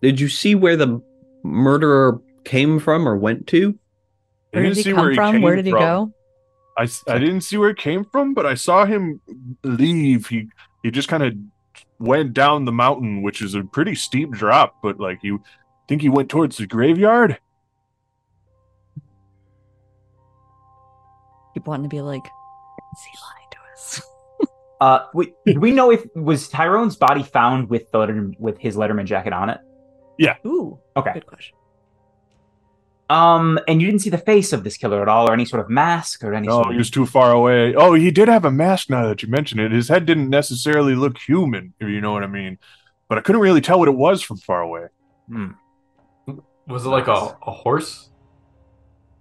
Did 0.04 0.20
you 0.20 0.28
see 0.28 0.54
where 0.54 0.76
the 0.76 1.02
murderer 1.44 2.22
came 2.44 2.78
from 2.78 3.08
or 3.08 3.16
went 3.16 3.48
to? 3.48 3.80
I 4.54 4.58
where 4.58 4.64
didn't 4.64 4.78
he 4.78 4.84
come 4.84 5.06
where 5.06 5.16
from? 5.16 5.32
came 5.32 5.42
Where 5.42 5.56
did 5.56 5.66
he 5.66 5.72
from. 5.72 5.80
go? 5.80 6.14
I 6.78 6.86
didn't 7.20 7.42
see 7.42 7.56
where 7.58 7.70
it 7.70 7.78
came 7.78 8.04
from, 8.04 8.34
but 8.34 8.46
I 8.46 8.56
saw 8.56 8.86
him 8.86 9.22
leave. 9.64 10.28
He 10.28 10.50
he 10.84 10.92
just 10.92 11.08
kind 11.08 11.24
of 11.24 11.34
went 12.00 12.34
down 12.34 12.66
the 12.66 12.72
mountain, 12.74 13.22
which 13.22 13.42
is 13.42 13.56
a 13.56 13.64
pretty 13.64 13.96
steep 13.96 14.32
drop. 14.32 14.76
But 14.84 15.00
like 15.00 15.20
you 15.24 15.42
think 15.88 16.02
he 16.02 16.10
went 16.10 16.28
towards 16.28 16.58
the 16.58 16.68
graveyard? 16.68 17.40
Keep 21.54 21.66
wanting 21.66 21.90
to 21.90 21.96
be 21.96 22.02
like, 22.02 22.26
is 22.26 23.04
he 23.06 23.18
lying 23.24 23.48
to 23.52 23.58
us? 23.72 24.02
uh, 24.82 25.06
we, 25.14 25.34
we 25.56 25.72
know 25.72 25.92
if 25.92 26.04
was 26.14 26.50
Tyrone's 26.50 26.98
body 26.98 27.24
found 27.24 27.70
with 27.70 27.90
the 27.92 28.00
letter, 28.00 28.32
with 28.38 28.58
his 28.58 28.76
Letterman 28.76 29.06
jacket 29.06 29.32
on 29.32 29.50
it? 29.50 29.60
Ooh, 30.46 30.80
Okay. 30.96 31.14
good 31.14 31.26
question. 31.26 31.56
Um, 33.10 33.60
and 33.68 33.82
you 33.82 33.88
didn't 33.88 34.02
see 34.02 34.10
the 34.10 34.18
face 34.18 34.54
of 34.54 34.64
this 34.64 34.78
killer 34.78 35.02
at 35.02 35.08
all, 35.08 35.30
or 35.30 35.34
any 35.34 35.46
sort 35.46 35.62
of 35.62 35.70
mask, 35.70 36.24
or 36.24 36.34
any 36.34 36.48
No, 36.48 36.64
sort 36.64 36.72
he 36.72 36.78
was 36.78 36.90
too 36.90 37.06
far 37.06 37.32
away. 37.32 37.76
Oh, 37.76 37.94
he 37.94 38.10
did 38.12 38.28
have 38.28 38.46
a 38.46 38.52
mask. 38.52 38.90
Now 38.90 39.08
that 39.08 39.22
you 39.22 39.30
mention 39.30 39.60
it, 39.60 39.72
his 39.72 39.88
head 39.90 40.06
didn't 40.06 40.30
necessarily 40.30 40.96
look 40.96 41.18
human, 41.18 41.74
if 41.80 41.90
you 41.90 42.02
know 42.02 42.12
what 42.14 42.24
I 42.24 42.28
mean. 42.28 42.58
But 43.10 43.18
I 43.18 43.22
couldn't 43.22 43.42
really 43.42 43.62
tell 43.62 43.78
what 43.78 43.88
it 43.90 43.96
was 43.96 44.22
from 44.22 44.38
far 44.38 44.62
away. 44.62 44.88
Hmm. 45.28 45.48
Was 46.68 46.86
it 46.86 46.90
like 46.90 47.08
a, 47.08 47.38
a 47.46 47.52
horse? 47.52 48.10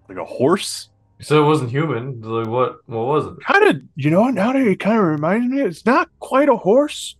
Like 0.08 0.18
a 0.18 0.24
horse. 0.24 0.88
So 1.20 1.42
it 1.44 1.46
wasn't 1.46 1.70
human. 1.70 2.20
Like 2.22 2.46
what? 2.46 2.78
What 2.86 3.06
was 3.06 3.26
it? 3.26 3.40
Kind 3.44 3.68
of, 3.68 3.82
you 3.96 4.10
know, 4.10 4.28
now 4.28 4.52
that 4.52 4.62
it 4.62 4.80
kind 4.80 4.98
of 4.98 5.04
reminds 5.04 5.52
me, 5.52 5.60
it's 5.60 5.84
not 5.84 6.08
quite 6.20 6.48
a 6.48 6.56
horse, 6.56 7.16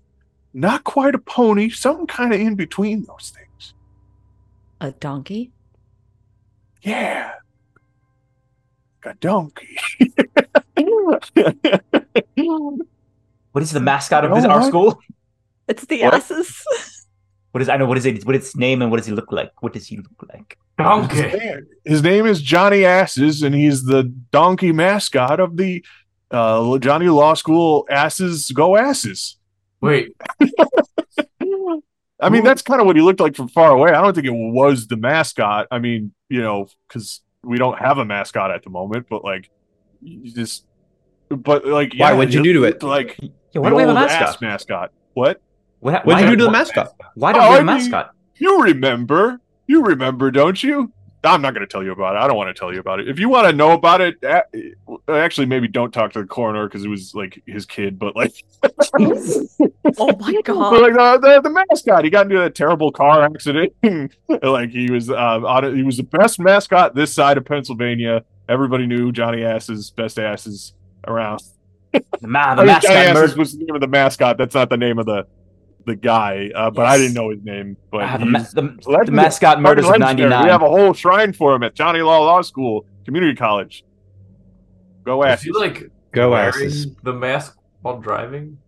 not 0.55 0.84
quite 0.84 1.15
a 1.15 1.18
pony, 1.18 1.68
something 1.70 2.07
kind 2.07 2.33
of 2.33 2.41
in 2.41 2.55
between 2.55 3.05
those 3.05 3.33
things. 3.34 3.49
A 4.83 4.91
donkey? 4.91 5.52
Yeah. 6.83 7.31
A 9.05 9.15
donkey. 9.15 9.77
What 13.52 13.62
is 13.62 13.70
the 13.70 13.81
mascot 13.81 14.25
of 14.25 14.31
You 14.31 14.36
this, 14.36 14.44
know 14.44 14.51
our 14.51 14.62
school? 14.62 14.99
It's 15.69 15.85
the 15.85 16.02
What? 16.02 16.15
asses. 16.15 16.65
What 17.52 17.61
is 17.61 17.69
I 17.69 17.77
know 17.77 17.85
what 17.86 17.99
is 17.99 18.07
it? 18.07 18.25
What 18.25 18.35
is 18.35 18.47
its 18.47 18.57
name 18.57 18.81
and 18.81 18.91
what 18.91 18.97
does 18.97 19.07
he 19.07 19.12
look 19.12 19.31
like? 19.31 19.52
What 19.61 19.75
does 19.75 19.86
he 19.86 19.99
look 19.99 20.27
like? 20.33 20.57
Donkey. 20.78 21.31
His 21.85 22.02
name 22.02 22.25
is 22.27 22.41
Johnny 22.41 22.86
Asses, 22.86 23.43
and 23.43 23.55
he's 23.55 23.85
the 23.85 24.05
donkey 24.33 24.73
mascot 24.73 25.39
of 25.39 25.59
the 25.59 25.85
uh, 26.31 26.78
Johnny 26.78 27.09
Law 27.11 27.35
School 27.35 27.86
Asses 27.91 28.51
Go 28.52 28.77
Asses. 28.77 29.36
Wait, 29.83 30.17
I 32.23 32.28
mean, 32.31 32.44
that's 32.44 32.62
kind 32.62 32.81
of 32.81 32.86
what 32.86 32.97
he 32.97 33.02
looked 33.02 33.20
like 33.20 33.34
from 33.36 33.49
far 33.49 33.70
away. 33.73 33.91
I 33.91 34.01
don't 34.01 34.15
think 34.15 34.26
it 34.26 34.31
was 34.33 34.86
the 34.86 34.97
mascot. 34.97 35.67
I 35.70 35.78
mean, 35.78 36.12
you 36.28 36.41
know, 36.41 36.68
because 36.89 37.20
we 37.42 37.59
don't 37.59 37.78
have 37.78 37.99
a 37.99 38.05
mascot 38.05 38.51
at 38.51 38.62
the 38.62 38.70
moment, 38.70 39.07
but 39.10 39.25
like, 39.25 39.51
you 40.01 40.33
just, 40.33 40.65
but 41.28 41.67
like, 41.67 41.92
Why? 41.97 42.10
yeah, 42.10 42.17
What'd 42.17 42.33
you 42.34 42.42
do 42.42 42.52
to 42.55 42.65
it? 42.65 42.83
Like 42.83 43.18
Yeah, 43.20 43.28
the 43.55 43.60
why 43.60 43.68
do 43.70 43.75
we 43.76 43.83
have 43.83 43.91
a 43.91 43.94
mascot? 43.94 44.41
mascot. 44.41 44.92
What? 45.15 45.41
What, 45.81 46.07
What'd 46.07 46.23
you 46.25 46.31
do 46.31 46.36
to 46.36 46.44
the 46.44 46.51
mascot? 46.51 46.92
Why 47.15 47.33
do 47.33 47.41
Oh, 47.41 47.42
we 47.51 47.55
have 47.57 47.67
a 47.67 47.70
I 47.70 47.75
mean- 47.75 47.91
mascot? 47.91 48.15
You 48.36 48.62
remember? 48.62 49.41
You 49.67 49.83
remember, 49.84 50.31
don't 50.31 50.60
you? 50.62 50.92
I'm 51.25 51.41
not 51.41 51.55
going 51.55 51.60
to 51.67 51.70
tell 51.70 51.84
you 51.84 51.92
about 51.92 52.17
it. 52.17 52.18
I 52.18 52.26
don't 52.26 52.36
want 52.36 52.55
to 52.55 52.59
tell 52.59 52.73
you 52.75 52.81
about 52.81 52.99
it. 52.99 53.09
If 53.09 53.20
you 53.20 53.28
want 53.28 53.47
to 53.49 53.52
know 53.52 53.70
about 53.73 54.01
it, 54.01 54.17
actually, 55.09 55.47
maybe 55.47 55.68
don't 55.68 55.92
talk 55.92 56.12
to 56.15 56.20
the 56.23 56.26
coroner 56.26 56.67
because 56.67 56.84
it 56.84 56.89
was 56.89 57.15
like 57.15 57.41
his 57.47 57.65
kid. 57.65 57.97
But 57.99 58.17
like, 58.17 58.33
Oh 59.99 60.07
my 60.20 60.33
But, 60.33 60.44
god. 60.44 60.81
like 60.81 60.93
the, 60.94 61.19
the, 61.20 61.41
the 61.43 61.51
mascot, 61.51 62.05
he 62.05 62.11
got 62.11 62.27
into 62.27 62.43
a 62.43 62.51
terrible 62.51 62.93
car 62.93 63.23
accident. 63.23 63.73
like 64.43 64.70
he 64.70 64.91
was, 64.91 65.11
uh, 65.11 65.15
on 65.17 65.65
it, 65.65 65.75
he 65.75 65.83
was 65.83 65.97
the 65.97 66.02
best 66.05 66.39
mascot 66.39 66.94
this 66.94 67.12
side 67.12 67.36
of 67.39 67.44
Pennsylvania. 67.44 68.25
Everybody 68.49 68.86
knew 68.86 69.12
Johnny 69.12 69.44
Asses, 69.44 69.91
best 69.91 70.19
asses 70.19 70.75
around. 71.07 71.41
The, 71.93 72.02
ma- 72.23 72.52
I 72.52 72.55
the 72.55 72.62
mean, 72.65 72.67
Johnny 72.81 72.94
mascot 72.94 72.97
Asses 72.97 73.15
murdered. 73.15 73.39
was 73.39 73.52
the 73.59 73.65
name 73.65 73.75
of 73.75 73.81
the 73.81 73.89
mascot. 73.89 74.39
That's 74.39 74.55
not 74.55 74.69
the 74.70 74.77
name 74.77 74.99
of 74.99 75.07
the 75.07 75.27
the 75.85 75.97
guy. 75.97 76.49
Uh, 76.55 76.70
but 76.70 76.86
I 76.86 76.97
didn't 76.97 77.15
know 77.15 77.31
his 77.31 77.43
name. 77.43 77.77
But 77.91 78.02
Ah, 78.05 78.17
the, 78.19 78.27
ma- 78.27 78.39
the, 78.39 79.02
the 79.05 79.11
mascot 79.12 79.61
murders 79.61 79.85
of 79.89 79.99
'99. 79.99 80.44
We 80.44 80.51
have 80.51 80.62
a 80.62 80.69
whole 80.69 80.93
shrine 80.94 81.33
for 81.33 81.55
him 81.55 81.65
at 81.65 81.75
Johnny 81.75 82.01
Law 82.02 82.20
Law 82.20 82.41
School, 82.43 82.86
community 83.05 83.35
college. 83.35 83.85
Go 85.05 85.23
is 85.25 85.33
Asses. 85.33 85.44
he 85.44 85.52
like 85.52 85.91
Go 86.12 86.31
wearing 86.31 86.49
asses. 86.67 86.94
the 87.02 87.12
mask 87.12 87.57
while 87.81 87.99
driving? 87.99 88.59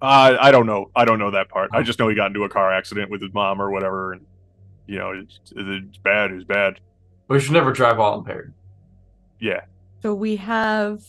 Uh, 0.00 0.36
I 0.40 0.52
don't 0.52 0.66
know. 0.66 0.90
I 0.94 1.04
don't 1.04 1.18
know 1.18 1.32
that 1.32 1.48
part. 1.48 1.70
I 1.72 1.82
just 1.82 1.98
know 1.98 2.08
he 2.08 2.14
got 2.14 2.26
into 2.26 2.44
a 2.44 2.48
car 2.48 2.72
accident 2.72 3.10
with 3.10 3.20
his 3.20 3.32
mom 3.34 3.60
or 3.60 3.70
whatever, 3.70 4.12
and 4.12 4.26
you 4.86 4.98
know, 4.98 5.10
it's, 5.10 5.40
it's 5.54 5.98
bad. 5.98 6.30
It's 6.30 6.44
bad. 6.44 6.80
We 7.28 7.40
should 7.40 7.52
never 7.52 7.72
drive 7.72 7.98
while 7.98 8.18
impaired. 8.18 8.54
Yeah. 9.40 9.60
So 10.02 10.14
we 10.14 10.36
have 10.36 11.04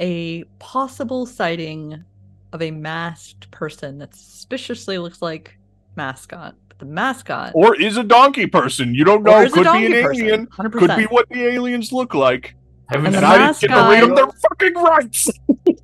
a 0.00 0.44
possible 0.58 1.26
sighting 1.26 2.04
of 2.52 2.62
a 2.62 2.70
masked 2.70 3.50
person 3.50 3.98
that 3.98 4.14
suspiciously 4.14 4.98
looks 4.98 5.20
like 5.20 5.58
mascot. 5.96 6.54
But 6.68 6.78
the 6.78 6.86
mascot 6.86 7.52
Or 7.54 7.80
is 7.80 7.96
a 7.96 8.04
donkey 8.04 8.46
person. 8.46 8.94
You 8.94 9.04
don't 9.04 9.22
know. 9.22 9.48
Could 9.50 9.72
be 9.72 9.86
an 9.86 10.02
person, 10.02 10.24
alien. 10.24 10.46
100%. 10.46 10.72
Could 10.72 10.96
be 10.96 11.04
what 11.04 11.28
the 11.28 11.44
aliens 11.44 11.92
look 11.92 12.14
like. 12.14 12.54
Haven't 12.88 13.06
And 13.06 13.14
the 13.14 13.18
And 13.18 13.26
you 13.26 13.28
I 13.28 13.38
didn't 13.38 13.60
get 13.60 13.68
to 13.68 13.88
read 13.90 14.02
them 14.02 14.14
their 14.14 14.26
fucking 14.28 14.74
rights. 14.74 15.30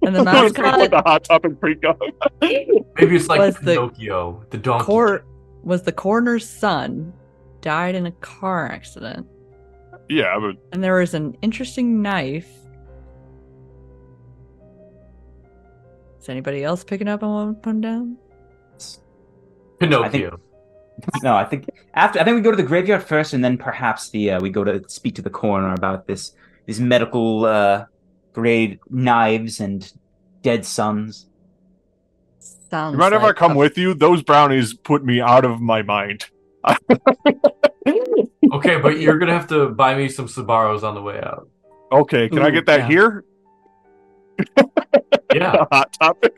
And 0.02 0.14
the 0.14 0.20
With 0.20 0.24
mascot 0.24 0.90
the 0.90 1.02
hot 1.04 1.24
topic 1.24 1.58
pre-com. 1.60 1.96
Maybe 2.40 3.16
it's 3.16 3.28
like 3.28 3.40
was 3.40 3.56
the 3.56 3.74
Pinocchio, 3.74 4.44
the 4.50 4.58
donkey. 4.58 4.84
court 4.84 5.26
was 5.62 5.82
the 5.82 5.92
coroner's 5.92 6.48
son 6.48 7.12
died 7.60 7.94
in 7.94 8.06
a 8.06 8.12
car 8.12 8.66
accident, 8.70 9.26
yeah, 10.08 10.36
but 10.38 10.56
and 10.72 10.82
there 10.82 10.96
was 10.96 11.14
an 11.14 11.36
interesting 11.42 12.02
knife. 12.02 12.50
Is 16.20 16.28
anybody 16.28 16.62
else 16.62 16.84
picking 16.84 17.08
up 17.08 17.22
on 17.22 17.32
what 17.32 17.40
I'm 17.40 17.54
putting 17.56 17.80
down? 17.80 18.16
Pinocchio. 19.78 20.40
No, 21.22 21.34
I 21.34 21.44
think 21.44 21.68
after 21.94 22.20
I 22.20 22.24
think 22.24 22.36
we 22.36 22.42
go 22.42 22.50
to 22.50 22.56
the 22.56 22.62
graveyard 22.62 23.02
first, 23.02 23.32
and 23.32 23.44
then 23.44 23.56
perhaps 23.56 24.10
the 24.10 24.32
uh, 24.32 24.40
we 24.40 24.50
go 24.50 24.62
to 24.62 24.82
speak 24.88 25.14
to 25.16 25.22
the 25.22 25.30
coroner 25.30 25.72
about 25.74 26.06
this 26.06 26.34
these 26.66 26.80
medical 26.80 27.44
uh, 27.44 27.84
grade 28.32 28.78
knives 28.90 29.60
and 29.60 29.90
dead 30.42 30.64
sons. 30.64 31.26
Sounds 32.70 32.92
you 32.94 32.98
mind 32.98 33.14
if 33.14 33.22
I 33.22 33.32
come 33.32 33.52
a- 33.52 33.56
with 33.58 33.76
you? 33.76 33.94
Those 33.94 34.22
brownies 34.22 34.74
put 34.74 35.04
me 35.04 35.20
out 35.20 35.44
of 35.44 35.60
my 35.60 35.82
mind. 35.82 36.26
Okay, 38.52 38.78
but 38.78 39.00
you're 39.00 39.18
gonna 39.18 39.32
have 39.32 39.48
to 39.48 39.70
buy 39.70 39.94
me 39.94 40.08
some 40.08 40.26
Sbarro's 40.26 40.84
on 40.84 40.94
the 40.94 41.00
way 41.00 41.18
out. 41.18 41.48
Okay, 41.90 42.28
can 42.28 42.40
I 42.40 42.50
get 42.50 42.66
that 42.66 42.80
yeah. 42.80 42.88
here? 42.88 43.24
Yeah. 45.34 45.64
hot 45.72 45.90
topic. 45.94 46.34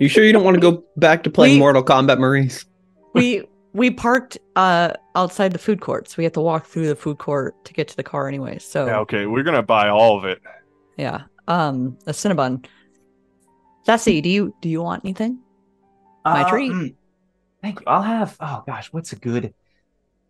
You 0.00 0.08
sure 0.08 0.24
you 0.24 0.32
don't 0.32 0.44
want 0.44 0.54
to 0.54 0.60
go 0.60 0.84
back 0.96 1.24
to 1.24 1.30
playing 1.30 1.56
We- 1.56 1.60
Mortal 1.60 1.84
Kombat, 1.84 2.18
Maurice? 2.18 2.64
we 3.12 3.46
we 3.76 3.90
parked 3.90 4.38
uh 4.56 4.92
outside 5.14 5.52
the 5.52 5.58
food 5.58 5.80
court, 5.80 6.08
so 6.08 6.14
we 6.18 6.24
have 6.24 6.32
to 6.32 6.40
walk 6.40 6.66
through 6.66 6.88
the 6.88 6.96
food 6.96 7.18
court 7.18 7.62
to 7.66 7.72
get 7.74 7.88
to 7.88 7.96
the 7.96 8.02
car 8.02 8.26
anyway. 8.28 8.58
So 8.58 8.86
Yeah, 8.86 8.98
okay, 9.00 9.26
we're 9.26 9.42
gonna 9.42 9.62
buy 9.62 9.88
all 9.88 10.16
of 10.18 10.24
it. 10.24 10.40
yeah, 10.96 11.22
um, 11.46 11.98
a 12.06 12.12
Cinnabon. 12.12 12.64
Sassy, 13.84 14.20
do 14.20 14.28
you 14.28 14.54
do 14.60 14.68
you 14.68 14.82
want 14.82 15.04
anything? 15.04 15.38
My 16.24 16.48
treat. 16.48 16.72
mm, 16.72 16.94
Thank 17.62 17.80
you. 17.80 17.84
I'll 17.86 18.02
have. 18.02 18.36
Oh 18.40 18.64
gosh, 18.66 18.92
what's 18.92 19.12
a 19.12 19.16
good? 19.16 19.54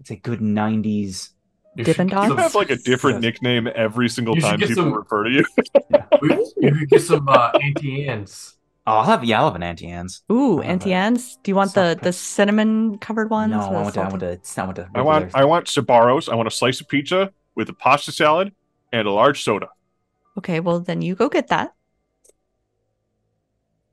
It's 0.00 0.10
a 0.10 0.16
good 0.16 0.40
'90s? 0.40 1.30
You 1.76 1.84
Dippin' 1.84 2.08
should 2.08 2.10
get 2.10 2.16
Dots? 2.16 2.28
You 2.30 2.36
have 2.36 2.54
like 2.54 2.70
a 2.70 2.76
different 2.76 3.16
Yes. 3.16 3.22
nickname 3.22 3.68
every 3.74 4.08
single 4.08 4.34
You 4.34 4.40
time 4.42 4.58
people 4.58 4.74
some- 4.74 4.92
refer 4.94 5.24
to 5.24 5.30
you. 5.30 5.44
we- 6.20 6.52
You 6.58 6.74
could 6.74 6.90
get 6.90 7.02
some 7.02 7.28
uh, 7.28 7.50
Auntie 7.62 8.06
Anne's. 8.08 8.55
Oh, 8.86 8.98
I'll 8.98 9.04
have. 9.04 9.24
Yeah, 9.24 9.40
I'll 9.40 9.46
have 9.46 9.56
an 9.56 9.64
Auntie 9.64 9.88
Anne's. 9.88 10.22
Ooh, 10.30 10.60
Auntie 10.60 10.92
Anne's. 10.92 11.38
Do 11.42 11.50
you 11.50 11.56
want 11.56 11.74
the 11.74 11.98
the 12.00 12.12
cinnamon 12.12 12.98
covered 12.98 13.30
ones? 13.30 13.50
no, 13.50 13.60
I 13.60 13.82
want 13.82 13.94
to. 13.94 14.00
I 14.00 14.08
want 14.08 14.20
to. 14.20 14.28
It's 14.28 14.56
not 14.56 14.66
want 14.66 14.76
to. 14.76 14.88
I 14.94 15.02
want 15.02 15.34
I 15.34 15.44
want 15.44 15.66
Sbarro's. 15.66 16.28
I 16.28 16.36
want 16.36 16.46
a 16.46 16.52
slice 16.52 16.80
of 16.80 16.88
pizza 16.88 17.32
with 17.56 17.68
a 17.68 17.72
pasta 17.72 18.12
salad 18.12 18.54
and 18.92 19.08
a 19.08 19.10
large 19.10 19.42
soda. 19.42 19.68
Okay, 20.38 20.60
well 20.60 20.78
then 20.80 21.02
you 21.02 21.16
go 21.16 21.28
get 21.28 21.48
that, 21.48 21.74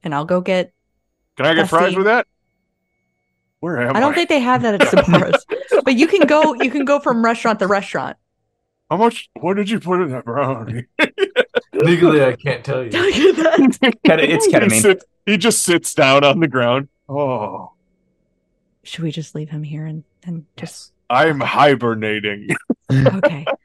and 0.03 0.13
I'll 0.13 0.25
go 0.25 0.41
get. 0.41 0.73
Can 1.37 1.47
I 1.47 1.55
get 1.55 1.69
fries 1.69 1.95
with 1.95 2.05
that? 2.05 2.27
Where 3.61 3.81
am 3.81 3.95
I? 3.95 3.97
I 3.97 4.01
don't 4.01 4.13
think 4.13 4.29
they 4.29 4.41
have 4.41 4.61
that 4.61 4.79
at 4.79 4.87
Sbarro's, 4.91 5.45
but 5.83 5.95
you 5.95 6.05
can 6.05 6.27
go. 6.27 6.53
You 6.53 6.69
can 6.69 6.85
go 6.85 6.99
from 6.99 7.25
restaurant 7.25 7.57
to 7.59 7.67
restaurant. 7.67 8.17
How 8.91 8.97
much? 8.97 9.29
What 9.39 9.55
did 9.55 9.71
you 9.71 9.79
put 9.79 10.01
in 10.01 10.09
that 10.11 10.25
brownie? 10.25 10.85
Legally, 11.73 12.23
I 12.25 12.35
can't 12.35 12.63
tell 12.63 12.83
you. 12.83 12.89
Tell 12.89 13.09
you 13.09 13.33
that. 13.35 13.59
Keta- 14.05 14.19
it's 14.27 14.45
he, 14.45 14.51
ketamine. 14.53 14.81
sit- 14.81 15.03
he 15.25 15.37
just 15.37 15.63
sits 15.63 15.93
down 15.93 16.23
on 16.23 16.39
the 16.39 16.47
ground. 16.47 16.89
Oh, 17.09 17.73
Should 18.83 19.03
we 19.03 19.11
just 19.11 19.35
leave 19.35 19.49
him 19.49 19.63
here 19.63 19.85
and 19.85 20.03
and 20.25 20.45
just 20.57 20.93
I'm 21.09 21.39
hibernating. 21.39 22.49
okay? 22.91 23.45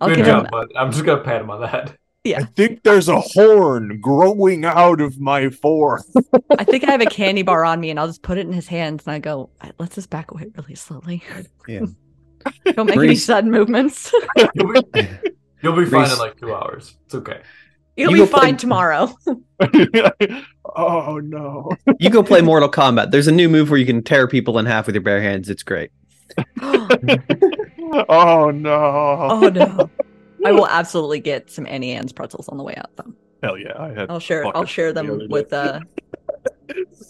I'll 0.00 0.08
Good 0.14 0.24
job, 0.24 0.44
him... 0.44 0.50
bud. 0.50 0.68
I'm 0.76 0.92
just 0.92 1.04
gonna 1.04 1.22
pat 1.22 1.42
him 1.42 1.50
on 1.50 1.60
the 1.60 1.66
head. 1.68 1.96
Yeah. 2.24 2.40
I 2.40 2.42
think 2.44 2.82
there's 2.82 3.08
a 3.08 3.18
horn 3.18 3.98
growing 4.00 4.66
out 4.66 5.00
of 5.00 5.18
my 5.18 5.48
fork. 5.48 6.02
I 6.58 6.64
think 6.64 6.84
I 6.84 6.90
have 6.90 7.00
a 7.00 7.06
candy 7.06 7.42
bar 7.42 7.64
on 7.64 7.80
me, 7.80 7.88
and 7.88 7.98
I'll 7.98 8.06
just 8.06 8.22
put 8.22 8.36
it 8.36 8.46
in 8.46 8.52
his 8.52 8.68
hands, 8.68 9.04
and 9.06 9.14
I 9.14 9.18
go, 9.20 9.48
"Let's 9.78 9.94
just 9.94 10.10
back 10.10 10.30
away 10.30 10.46
really 10.56 10.74
slowly. 10.74 11.22
Yeah. 11.66 11.86
Don't 12.74 12.86
make 12.86 12.98
any 12.98 13.14
sudden 13.16 13.50
movements. 13.50 14.12
You'll 15.62 15.72
be, 15.74 15.80
you'll 15.82 15.90
be 15.90 15.96
fine 15.96 16.10
in 16.10 16.18
like 16.18 16.38
two 16.38 16.54
hours. 16.54 16.96
It's 17.06 17.14
okay. 17.14 17.40
You'll 17.96 18.10
You 18.12 18.24
be 18.24 18.30
go 18.30 18.38
play- 18.38 18.40
fine 18.46 18.56
tomorrow." 18.56 19.14
oh 20.76 21.20
no. 21.22 21.70
You 21.98 22.08
go 22.10 22.22
play 22.22 22.40
Mortal 22.40 22.70
Kombat. 22.70 23.10
There's 23.10 23.26
a 23.26 23.32
new 23.32 23.48
move 23.48 23.68
where 23.70 23.78
you 23.78 23.84
can 23.86 24.02
tear 24.02 24.26
people 24.26 24.58
in 24.58 24.66
half 24.66 24.86
with 24.86 24.94
your 24.94 25.02
bare 25.02 25.20
hands. 25.20 25.50
It's 25.50 25.62
great. 25.62 25.90
Oh 28.08 28.50
no. 28.52 29.28
oh 29.30 29.48
no! 29.52 29.90
I 30.46 30.52
will 30.52 30.68
absolutely 30.68 31.18
get 31.18 31.50
some 31.50 31.66
Annie 31.66 31.90
Ann's 31.92 32.12
pretzels 32.12 32.48
on 32.48 32.56
the 32.56 32.62
way 32.62 32.74
out, 32.76 32.90
though. 32.94 33.12
Hell 33.42 33.58
yeah. 33.58 33.72
I 33.76 33.88
had 33.88 34.08
I'll 34.10 34.20
share. 34.20 34.46
I'll 34.56 34.64
share 34.64 34.92
them 34.92 35.18
day. 35.18 35.26
with 35.28 35.52
uh, 35.52 35.80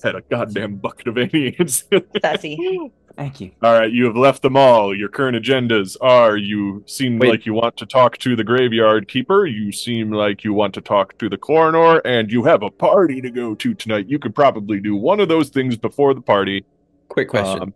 had 0.02 0.14
a 0.14 0.22
goddamn 0.30 0.76
bucket 0.76 1.08
of 1.08 1.18
aliens. 1.18 1.84
Sassy. 2.22 2.90
Thank 3.16 3.40
you. 3.40 3.50
All 3.62 3.72
right, 3.72 3.90
you 3.90 4.04
have 4.06 4.16
left 4.16 4.42
them 4.42 4.56
all. 4.56 4.96
Your 4.96 5.08
current 5.08 5.36
agendas 5.36 5.96
are 6.00 6.36
you 6.36 6.82
seem 6.86 7.18
Wait. 7.18 7.30
like 7.30 7.46
you 7.46 7.52
want 7.54 7.76
to 7.78 7.86
talk 7.86 8.16
to 8.18 8.36
the 8.36 8.44
graveyard 8.44 9.08
keeper, 9.08 9.46
you 9.46 9.72
seem 9.72 10.10
like 10.10 10.44
you 10.44 10.52
want 10.54 10.74
to 10.74 10.80
talk 10.80 11.18
to 11.18 11.28
the 11.28 11.36
coroner, 11.36 11.98
and 12.04 12.30
you 12.30 12.44
have 12.44 12.62
a 12.62 12.70
party 12.70 13.20
to 13.20 13.30
go 13.30 13.54
to 13.54 13.74
tonight. 13.74 14.08
You 14.08 14.18
could 14.18 14.34
probably 14.34 14.80
do 14.80 14.96
one 14.96 15.20
of 15.20 15.28
those 15.28 15.50
things 15.50 15.76
before 15.76 16.14
the 16.14 16.20
party. 16.20 16.64
Quick 17.08 17.28
question: 17.28 17.62
Um, 17.62 17.74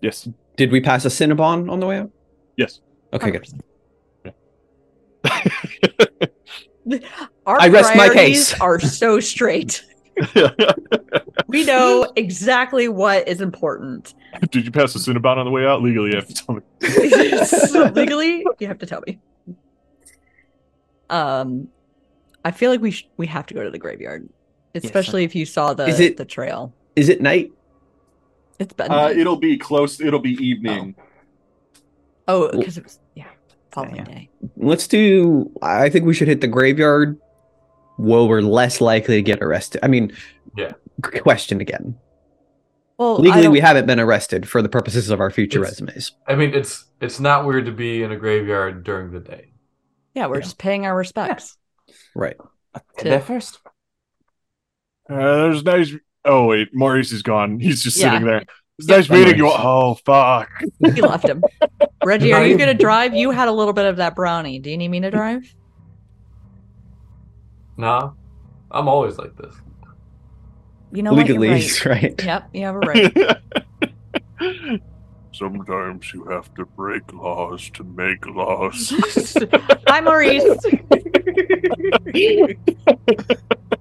yes. 0.00 0.28
Did 0.56 0.70
we 0.72 0.80
pass 0.80 1.04
a 1.04 1.08
Cinnabon 1.08 1.70
on 1.70 1.80
the 1.80 1.86
way 1.86 1.98
out? 1.98 2.10
Yes. 2.56 2.80
Okay, 3.12 3.30
good. 3.30 3.46
Our 7.46 7.60
I 7.60 7.68
rest 7.68 7.94
my 7.96 8.08
priorities 8.08 8.50
case. 8.52 8.60
are 8.60 8.80
so 8.80 9.20
straight. 9.20 9.84
We 11.48 11.64
know 11.64 12.06
exactly 12.14 12.86
what 12.88 13.26
is 13.26 13.40
important. 13.40 14.14
Did 14.52 14.64
you 14.64 14.70
pass 14.70 14.92
the 14.92 15.00
Cinnabon 15.00 15.36
on 15.36 15.44
the 15.44 15.50
way 15.50 15.66
out? 15.66 15.82
Legally, 15.82 16.10
you 16.10 16.16
have 16.16 16.28
to 16.28 16.34
tell 16.34 16.54
me. 16.54 17.90
Legally, 18.00 18.46
you 18.60 18.68
have 18.68 18.78
to 18.78 18.86
tell 18.86 19.02
me. 19.04 19.18
Um, 21.08 21.68
I 22.44 22.52
feel 22.52 22.70
like 22.70 22.80
we 22.80 22.92
sh- 22.92 23.08
we 23.16 23.26
have 23.26 23.46
to 23.46 23.54
go 23.54 23.64
to 23.64 23.70
the 23.70 23.78
graveyard, 23.78 24.28
especially 24.76 25.24
if 25.24 25.34
you 25.34 25.44
saw 25.44 25.74
the 25.74 25.86
Is 25.86 25.98
it- 25.98 26.16
the 26.16 26.24
trail. 26.24 26.72
Is 26.94 27.08
it 27.08 27.20
night? 27.20 27.50
It's 28.60 28.72
been 28.74 28.90
Uh, 28.92 29.08
it'll 29.08 29.36
be 29.38 29.56
close. 29.56 30.00
It'll 30.00 30.20
be 30.20 30.32
evening. 30.34 30.94
oh 32.28 32.48
because 32.56 32.78
it 32.78 32.84
was 32.84 33.00
yeah 33.14 33.24
following 33.72 33.96
yeah. 33.96 34.04
day. 34.04 34.28
Let's 34.56 34.86
do. 34.86 35.50
I 35.62 35.88
think 35.88 36.04
we 36.04 36.14
should 36.14 36.28
hit 36.28 36.40
the 36.40 36.46
graveyard. 36.48 37.18
Where 38.00 38.24
we're 38.24 38.40
less 38.42 38.80
likely 38.80 39.16
to 39.16 39.22
get 39.22 39.42
arrested. 39.42 39.80
I 39.84 39.88
mean, 39.88 40.12
Yeah. 40.56 40.72
Question 41.22 41.60
again. 41.60 41.96
Well, 42.98 43.16
Legally, 43.18 43.48
we 43.48 43.60
haven't 43.60 43.86
been 43.86 43.98
arrested 44.00 44.46
for 44.48 44.60
the 44.62 44.68
purposes 44.68 45.08
of 45.10 45.20
our 45.20 45.30
future 45.30 45.60
resumes. 45.60 46.12
I 46.26 46.34
mean, 46.34 46.52
it's 46.54 46.84
it's 47.00 47.18
not 47.20 47.46
weird 47.46 47.64
to 47.66 47.72
be 47.72 48.02
in 48.02 48.12
a 48.12 48.16
graveyard 48.16 48.84
during 48.84 49.10
the 49.10 49.20
day. 49.20 49.52
yeah, 50.14 50.26
we're 50.26 50.36
Yeah. 50.36 50.42
just 50.42 50.58
paying 50.58 50.84
our 50.86 50.94
respects. 50.96 51.56
Right. 52.14 52.36
Head 52.74 52.82
there 53.06 53.20
first. 53.20 53.60
Uh, 55.08 55.16
there's 55.16 55.64
nice. 55.64 55.92
Oh 56.24 56.46
wait, 56.46 56.68
Maurice 56.74 57.12
is 57.12 57.22
gone. 57.22 57.58
He's 57.60 57.82
just 57.82 57.98
Yeah. 57.98 58.12
sitting 58.12 58.26
there. 58.26 58.44
It's 58.78 58.88
Yeah. 58.88 58.96
nice 58.96 59.10
meeting 59.10 59.38
you. 59.38 59.48
Oh 59.50 59.94
fuck. 60.04 60.48
You 60.80 61.02
left 61.02 61.28
him. 61.28 61.42
Reggie, 62.04 62.32
are 62.32 62.44
you 62.46 62.56
gonna 62.58 62.74
drive? 62.74 63.14
You 63.14 63.30
had 63.30 63.48
a 63.48 63.52
little 63.52 63.72
bit 63.72 63.86
of 63.86 63.96
that 63.96 64.14
brownie. 64.14 64.58
Do 64.58 64.70
you 64.70 64.76
need 64.76 64.88
me 64.88 65.00
to 65.00 65.10
drive? 65.10 65.54
Nah, 67.80 68.12
I'm 68.70 68.88
always 68.88 69.16
like 69.16 69.34
this. 69.36 69.54
You 70.92 71.02
know 71.02 71.14
what? 71.14 71.26
You're 71.26 71.38
Legally, 71.40 71.62
right. 71.62 71.86
right. 71.86 72.22
Yep, 72.22 72.50
you 72.52 72.66
have 72.66 72.74
a 72.74 72.78
right. 72.80 73.16
Sometimes 75.32 76.12
you 76.12 76.24
have 76.24 76.52
to 76.56 76.66
break 76.66 77.10
laws 77.14 77.70
to 77.70 77.84
make 77.84 78.26
laws. 78.26 78.92
Hi, 79.88 80.02
Maurice. 80.02 80.42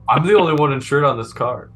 I'm 0.08 0.26
the 0.26 0.36
only 0.38 0.54
one 0.54 0.72
insured 0.72 1.04
on 1.04 1.18
this 1.18 1.34
car. 1.34 1.70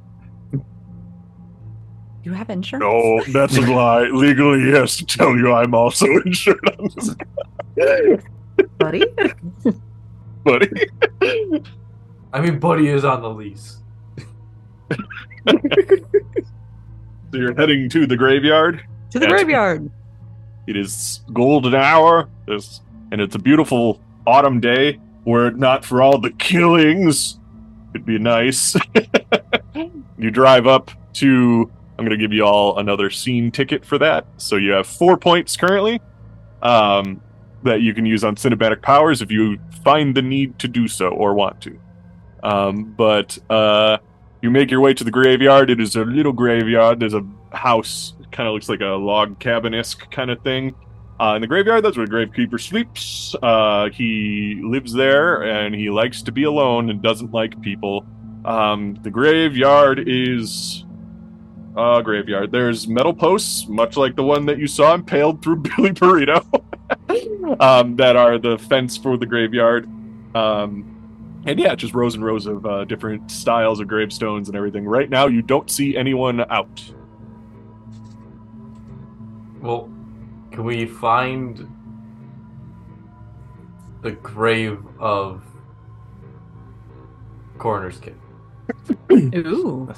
You 2.24 2.32
have 2.32 2.50
insurance? 2.50 2.84
no, 2.84 3.22
that's 3.34 3.58
a 3.58 3.62
lie. 3.62 4.04
Legally, 4.04 4.62
he 4.62 4.70
has 4.70 4.96
to 4.96 5.06
tell 5.06 5.36
you 5.36 5.52
I'm 5.52 5.76
also 5.76 6.06
insured 6.26 6.70
on 6.80 6.90
this, 6.96 7.14
buddy. 8.78 9.06
buddy. 10.46 10.70
I 12.34 12.42
mean, 12.42 12.60
Buddy 12.60 12.90
is 12.90 13.06
on 13.06 13.22
the 13.22 13.30
lease. 13.30 13.78
So 17.34 17.40
you're 17.40 17.56
heading 17.56 17.90
to 17.90 18.06
the 18.06 18.16
graveyard. 18.16 18.86
To 19.10 19.18
the 19.18 19.26
graveyard. 19.26 19.90
It 20.68 20.78
is 20.78 21.22
golden 21.34 21.74
hour, 21.74 22.30
this, 22.46 22.82
and 23.12 23.20
it's 23.20 23.34
a 23.34 23.40
beautiful 23.40 24.00
autumn 24.28 24.60
day. 24.60 25.00
Were 25.26 25.48
it 25.48 25.58
not 25.58 25.84
for 25.84 26.04
all 26.04 26.20
the 26.20 26.30
killings, 26.30 27.40
it'd 27.96 28.06
be 28.06 28.20
nice. 28.20 28.76
you 30.20 30.30
drive 30.30 30.68
up 30.68 30.92
to. 31.14 31.72
I'm 31.98 32.06
going 32.06 32.16
to 32.16 32.24
give 32.24 32.34
you 32.34 32.46
all 32.46 32.78
another 32.78 33.10
scene 33.10 33.50
ticket 33.50 33.84
for 33.84 33.98
that. 33.98 34.28
So 34.38 34.56
you 34.58 34.74
have 34.74 34.86
four 34.86 35.18
points 35.18 35.58
currently. 35.58 36.02
Um, 36.62 37.20
that 37.64 37.82
you 37.82 37.96
can 37.96 38.06
use 38.06 38.24
on 38.24 38.36
cinematic 38.36 38.84
powers 38.84 39.24
if 39.24 39.32
you 39.32 39.58
find 39.84 40.14
the 40.14 40.22
need 40.22 40.60
to 40.60 40.68
do 40.68 40.88
so 40.88 41.08
or 41.10 41.34
want 41.34 41.62
to. 41.62 41.80
Um, 42.44 42.94
but 42.96 43.38
uh, 43.50 43.98
you 44.42 44.52
make 44.52 44.70
your 44.70 44.82
way 44.82 44.94
to 44.94 45.04
the 45.04 45.12
graveyard. 45.12 45.70
It 45.70 45.80
is 45.80 45.96
a 45.96 46.04
little 46.04 46.34
graveyard. 46.34 47.00
There's 47.00 47.14
a 47.14 47.26
house, 47.52 48.14
kind 48.32 48.48
of 48.48 48.54
looks 48.54 48.70
like 48.70 48.82
a 48.82 48.86
log 48.86 49.40
cabin 49.40 49.74
esque 49.74 50.12
kind 50.12 50.30
of 50.30 50.42
thing. 50.42 50.76
Uh, 51.20 51.36
in 51.36 51.42
the 51.42 51.48
graveyard, 51.48 51.86
that's 51.86 51.96
where 51.96 52.06
the 52.06 52.12
gravekeeper 52.12 52.60
sleeps. 52.60 53.36
Uh, 53.42 53.90
he 53.90 54.60
lives 54.62 54.92
there 54.92 55.44
and 55.44 55.74
he 55.74 55.90
likes 55.90 56.22
to 56.24 56.32
be 56.32 56.44
alone 56.44 56.90
and 56.90 57.02
doesn't 57.02 57.32
like 57.32 57.60
people. 57.62 58.06
Um, 58.44 59.00
the 59.04 59.10
graveyard 59.10 60.04
is 60.06 60.84
a 61.78 62.02
graveyard. 62.04 62.52
There's 62.52 62.88
metal 62.88 63.14
posts, 63.14 63.68
much 63.68 63.96
like 63.96 64.16
the 64.16 64.24
one 64.24 64.46
that 64.48 64.58
you 64.58 64.68
saw 64.68 64.94
impaled 64.94 65.42
through 65.42 65.58
Billy 65.78 65.92
Burrito, 65.92 66.44
um, 67.62 67.96
that 67.96 68.16
are 68.16 68.38
the 68.38 68.58
fence 68.58 68.98
for 68.98 69.16
the 69.18 69.26
graveyard. 69.26 69.88
Um, 70.36 70.93
and 71.46 71.60
yeah, 71.60 71.76
just 71.76 71.94
rows 71.94 72.16
and 72.16 72.24
rows 72.24 72.46
of 72.46 72.66
uh, 72.66 72.86
different 72.86 73.30
styles 73.30 73.80
of 73.80 73.88
gravestones 73.88 74.48
and 74.48 74.58
everything. 74.58 74.86
Right 74.86 75.10
now, 75.10 75.28
you 75.28 75.42
don't 75.42 75.70
see 75.70 75.98
anyone 75.98 76.42
out. 76.52 76.84
Well, 79.62 79.90
can 80.52 80.64
we 80.64 80.86
find 80.86 81.70
the 84.02 84.12
grave 84.12 84.80
of 85.00 85.44
Coroner's 87.58 88.00
Kid? 88.00 88.16
Ooh. 89.12 89.90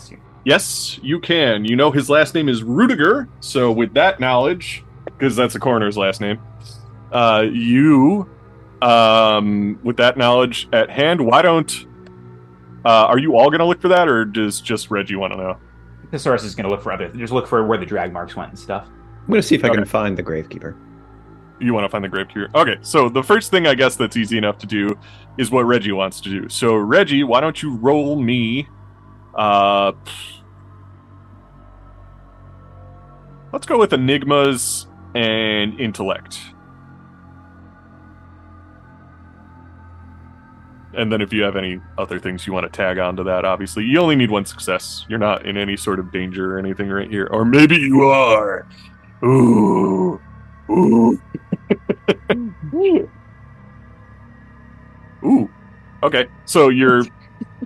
Yes, 0.44 1.00
you 1.02 1.20
can. 1.20 1.66
You 1.66 1.76
know 1.76 1.92
his 1.92 2.10
last 2.10 2.36
name 2.36 2.48
is 2.48 2.62
Rudiger, 2.62 3.28
so 3.40 3.72
with 3.72 3.94
that 3.96 4.20
knowledge, 4.20 4.84
because 5.06 5.36
that's 5.36 5.54
the 5.54 5.60
coroner's 5.60 5.98
last 5.98 6.22
name, 6.22 6.40
uh, 7.12 7.46
you, 7.52 8.30
um, 8.86 9.80
with 9.84 9.98
that 9.98 10.18
knowledge 10.18 10.68
at 10.72 10.90
hand, 10.90 11.26
why 11.26 11.42
don't, 11.42 11.88
uh, 12.86 13.06
are 13.06 13.18
you 13.18 13.36
all 13.36 13.50
going 13.50 13.60
to 13.60 13.66
look 13.66 13.82
for 13.82 13.88
that, 13.90 14.08
or 14.08 14.26
does 14.26 14.62
just 14.62 14.92
Reggie 14.92 15.16
want 15.16 15.34
to 15.34 15.38
know? 15.38 15.58
Thesaurus 16.12 16.44
is 16.44 16.54
going 16.54 16.66
to 16.66 16.70
look 16.70 16.84
for 16.84 16.92
other. 16.92 17.10
Just 17.10 17.34
look 17.34 17.48
for 17.48 17.66
where 17.66 17.78
the 17.78 17.86
drag 17.86 18.14
marks 18.14 18.36
went 18.36 18.50
and 18.50 18.60
stuff. 18.60 18.88
I'm 19.26 19.32
gonna 19.32 19.42
see 19.42 19.56
if 19.56 19.66
I 19.66 19.70
can 19.70 19.86
find 19.86 20.16
the 20.16 20.22
gravekeeper. 20.22 20.78
You 21.60 21.74
want 21.74 21.86
to 21.86 21.90
find 21.90 22.04
the 22.04 22.10
gravekeeper? 22.10 22.54
Okay, 22.54 22.78
so 22.82 23.10
the 23.10 23.24
first 23.24 23.50
thing 23.50 23.66
I 23.66 23.74
guess 23.74 23.96
that's 23.96 24.18
easy 24.18 24.38
enough 24.38 24.60
to 24.60 24.68
do 24.68 24.96
is 25.40 25.50
what 25.50 25.64
Reggie 25.64 25.94
wants 25.94 26.22
to 26.22 26.30
do. 26.30 26.48
So 26.48 26.76
Reggie, 26.76 27.24
why 27.24 27.42
don't 27.42 27.60
you 27.64 27.76
roll 27.76 28.18
me? 28.22 28.68
Uh, 29.34 29.94
let's 33.52 33.66
go 33.66 33.80
with 33.80 33.94
enigmas 33.94 34.86
and 35.16 35.80
intellect. 35.80 36.40
And 40.96 41.12
then 41.12 41.22
if 41.22 41.34
you 41.34 41.44
have 41.44 41.56
any 41.56 41.82
other 41.98 42.20
things 42.20 42.48
you 42.48 42.54
want 42.54 42.66
to 42.66 42.76
tag 42.76 42.98
on 43.00 43.16
to 43.18 43.24
that, 43.24 43.46
obviously 43.46 43.84
you 43.84 44.00
only 44.00 44.16
need 44.16 44.32
one 44.32 44.46
success. 44.46 45.06
You're 45.10 45.20
not 45.20 45.46
in 45.46 45.58
any 45.58 45.78
sort 45.78 46.00
of 46.00 46.12
danger 46.12 46.56
or 46.56 46.60
anything 46.60 46.90
right 46.90 47.10
here, 47.10 47.28
or 47.32 47.46
maybe 47.46 47.76
you 47.76 48.04
are. 48.04 48.68
Ooh, 49.24 50.22
ooh. 50.70 51.22
Ooh. 55.24 55.50
Okay. 56.04 56.28
So 56.46 56.70
you're 56.70 57.04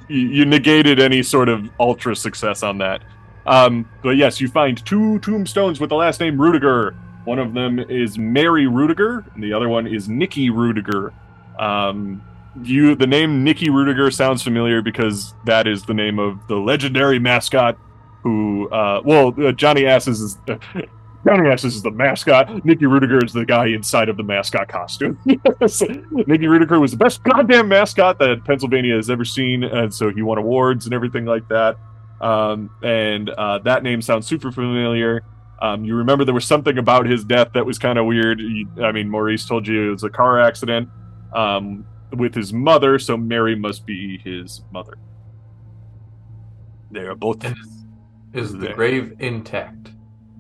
you, 0.08 0.20
you 0.20 0.46
negated 0.46 1.00
any 1.00 1.24
sort 1.24 1.50
of 1.50 1.70
ultra 1.80 2.16
success 2.16 2.64
on 2.64 2.78
that. 2.80 3.04
Um, 3.46 3.90
but 4.04 4.12
yes, 4.12 4.40
you 4.40 4.48
find 4.48 4.84
two 4.86 5.20
tombstones 5.20 5.80
with 5.80 5.90
the 5.90 5.96
last 5.96 6.20
name 6.20 6.40
Rudiger. 6.40 6.96
One 7.26 7.40
of 7.40 7.54
them 7.54 7.80
is 7.80 8.18
Mary 8.18 8.68
Rudiger, 8.68 9.26
and 9.34 9.44
the 9.44 9.54
other 9.54 9.70
one 9.70 9.88
is 9.88 10.08
Nikki 10.08 10.50
Rudiger. 10.50 11.14
Um, 11.58 12.24
you 12.64 12.96
the 12.96 13.08
name 13.08 13.44
Nikki 13.44 13.70
Rudiger 13.70 14.12
sounds 14.12 14.42
familiar 14.44 14.82
because 14.82 15.34
that 15.46 15.68
is 15.68 15.84
the 15.84 15.94
name 15.94 16.20
of 16.20 16.46
the 16.48 16.56
legendary 16.56 17.20
mascot 17.20 17.78
who 18.24 18.70
uh 18.70 19.02
well 19.04 19.34
uh, 19.46 19.52
Johnny 19.52 19.86
Asses 19.86 20.20
is 20.22 20.38
Johnny 21.28 21.50
Ashes 21.50 21.76
is 21.76 21.82
the 21.82 21.92
mascot. 21.92 22.64
Nicky 22.64 22.86
Rudiger 22.86 23.24
is 23.24 23.34
the 23.34 23.44
guy 23.46 23.68
inside 23.68 24.08
of 24.08 24.16
the 24.16 24.24
mascot 24.24 24.68
costume. 24.70 25.20
So, 25.68 25.86
Nicky 26.28 26.48
Rudiger 26.48 26.80
was 26.80 26.92
the 26.92 26.98
best 26.98 27.22
goddamn 27.24 27.68
mascot 27.68 28.18
that 28.20 28.46
Pennsylvania 28.46 28.96
has 28.96 29.10
ever 29.10 29.26
seen, 29.26 29.66
and 29.66 29.94
so 29.94 30.10
he 30.12 30.22
won 30.22 30.38
awards 30.38 30.86
and 30.86 30.94
everything 30.94 31.26
like 31.26 31.46
that. 31.50 31.76
Um, 32.22 32.70
and 32.82 33.30
uh, 33.32 33.60
that 33.60 33.84
name 33.84 34.02
sounds 34.02 34.28
super 34.28 34.50
familiar. 34.52 35.24
Um, 35.62 35.84
you 35.84 35.96
remember 35.96 36.24
there 36.24 36.34
was 36.34 36.46
something 36.46 36.78
about 36.78 37.06
his 37.06 37.26
death 37.26 37.50
that 37.54 37.66
was 37.66 37.78
kind 37.78 38.00
of 38.00 38.06
weird. 38.06 38.40
You- 38.40 38.70
I 38.82 38.94
mean, 38.94 39.10
Maurice 39.10 39.46
told 39.46 39.68
you 39.68 39.90
it 39.90 39.92
was 39.92 40.04
a 40.06 40.10
car 40.10 40.40
accident 40.40 40.88
um, 41.36 41.86
with 42.16 42.34
his 42.36 42.52
mother, 42.54 42.98
so 43.00 43.16
Mary 43.18 43.56
must 43.56 43.86
be 43.86 44.18
his 44.20 44.62
mother. 44.72 44.98
They 46.92 47.02
are 47.02 47.16
both 47.16 47.46
is, 47.46 47.86
is 48.34 48.52
the 48.54 48.58
There. 48.60 48.74
grave 48.76 49.16
intact? 49.20 49.92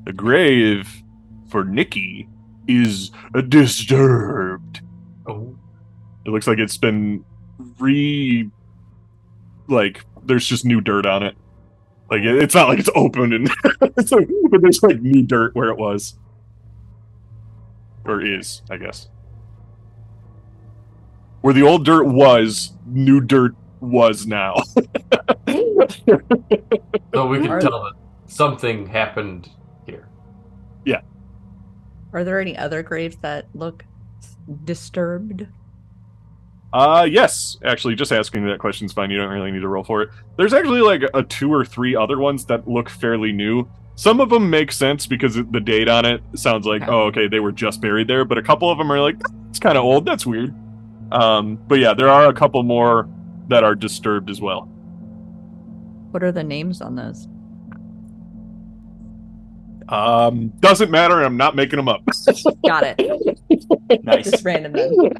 the 0.05 0.13
grave 0.13 1.03
for 1.49 1.63
Nikki 1.63 2.27
is 2.67 3.11
disturbed. 3.49 4.81
Oh, 5.27 5.55
It 6.25 6.29
looks 6.29 6.47
like 6.47 6.57
it's 6.57 6.77
been 6.77 7.23
re 7.79 8.49
like 9.67 10.05
there's 10.23 10.47
just 10.47 10.65
new 10.65 10.81
dirt 10.81 11.05
on 11.05 11.21
it. 11.23 11.35
Like 12.09 12.21
it's 12.23 12.55
not 12.55 12.69
like 12.69 12.79
it's 12.79 12.89
open 12.95 13.33
and 13.33 13.49
it's 13.97 14.11
like, 14.11 14.27
but 14.49 14.61
there's 14.61 14.81
like 14.81 15.01
new 15.01 15.21
dirt 15.21 15.53
where 15.55 15.69
it 15.69 15.77
was. 15.77 16.17
Or 18.05 18.21
is, 18.25 18.63
I 18.71 18.77
guess. 18.77 19.09
Where 21.41 21.53
the 21.53 21.63
old 21.63 21.85
dirt 21.85 22.05
was, 22.05 22.73
new 22.85 23.21
dirt 23.21 23.55
was 23.79 24.27
now. 24.27 24.55
so 27.13 27.27
we 27.27 27.39
can 27.39 27.49
Are- 27.49 27.61
tell 27.61 27.83
that 27.83 27.93
something 28.27 28.87
happened 28.87 29.49
here. 29.85 30.09
Yeah. 30.85 31.01
Are 32.13 32.23
there 32.23 32.39
any 32.39 32.57
other 32.57 32.83
graves 32.83 33.17
that 33.21 33.47
look 33.53 33.85
disturbed? 34.65 35.47
Uh 36.71 37.07
yes, 37.09 37.57
actually 37.65 37.95
just 37.95 38.11
asking 38.11 38.45
that 38.45 38.59
question's 38.59 38.93
fine. 38.93 39.09
You 39.09 39.17
don't 39.17 39.31
really 39.31 39.51
need 39.51 39.61
to 39.61 39.67
roll 39.67 39.83
for 39.83 40.03
it. 40.03 40.09
There's 40.37 40.53
actually 40.53 40.81
like 40.81 41.01
a 41.15 41.23
two 41.23 41.51
or 41.51 41.65
three 41.65 41.95
other 41.95 42.19
ones 42.19 42.45
that 42.45 42.67
look 42.67 42.89
fairly 42.89 43.31
new. 43.31 43.67
Some 43.95 44.21
of 44.21 44.29
them 44.29 44.49
make 44.49 44.71
sense 44.71 45.07
because 45.07 45.35
the 45.35 45.59
date 45.59 45.89
on 45.89 46.05
it 46.05 46.21
sounds 46.35 46.65
like, 46.65 46.87
oh, 46.87 47.07
okay, 47.07 47.27
they 47.27 47.39
were 47.39 47.51
just 47.51 47.81
buried 47.81 48.07
there. 48.07 48.23
But 48.23 48.37
a 48.37 48.41
couple 48.43 48.69
of 48.69 48.77
them 48.77 48.91
are 48.91 49.01
like, 49.01 49.17
it's 49.49 49.59
kind 49.59 49.77
of 49.77 49.83
old. 49.83 50.05
That's 50.05 50.25
weird. 50.25 50.55
Um, 51.11 51.59
but 51.67 51.79
yeah, 51.79 51.93
there 51.93 52.09
are 52.09 52.27
a 52.27 52.33
couple 52.33 52.61
more 52.63 53.07
that 53.47 53.63
are 53.63 53.75
disturbed 53.75 54.29
as 54.29 54.39
well. 54.41 54.61
What 56.11 56.23
are 56.23 56.31
the 56.31 56.43
names 56.43 56.81
on 56.81 56.95
those? 56.95 57.27
Um, 59.89 60.49
doesn't 60.59 60.91
matter. 60.91 61.23
I'm 61.23 61.35
not 61.37 61.55
making 61.55 61.77
them 61.77 61.87
up. 61.87 62.01
Got 62.67 62.83
it. 62.97 63.39
Nice. 64.03 64.29
Just 64.29 64.45
random 64.45 64.73
then. 64.73 65.11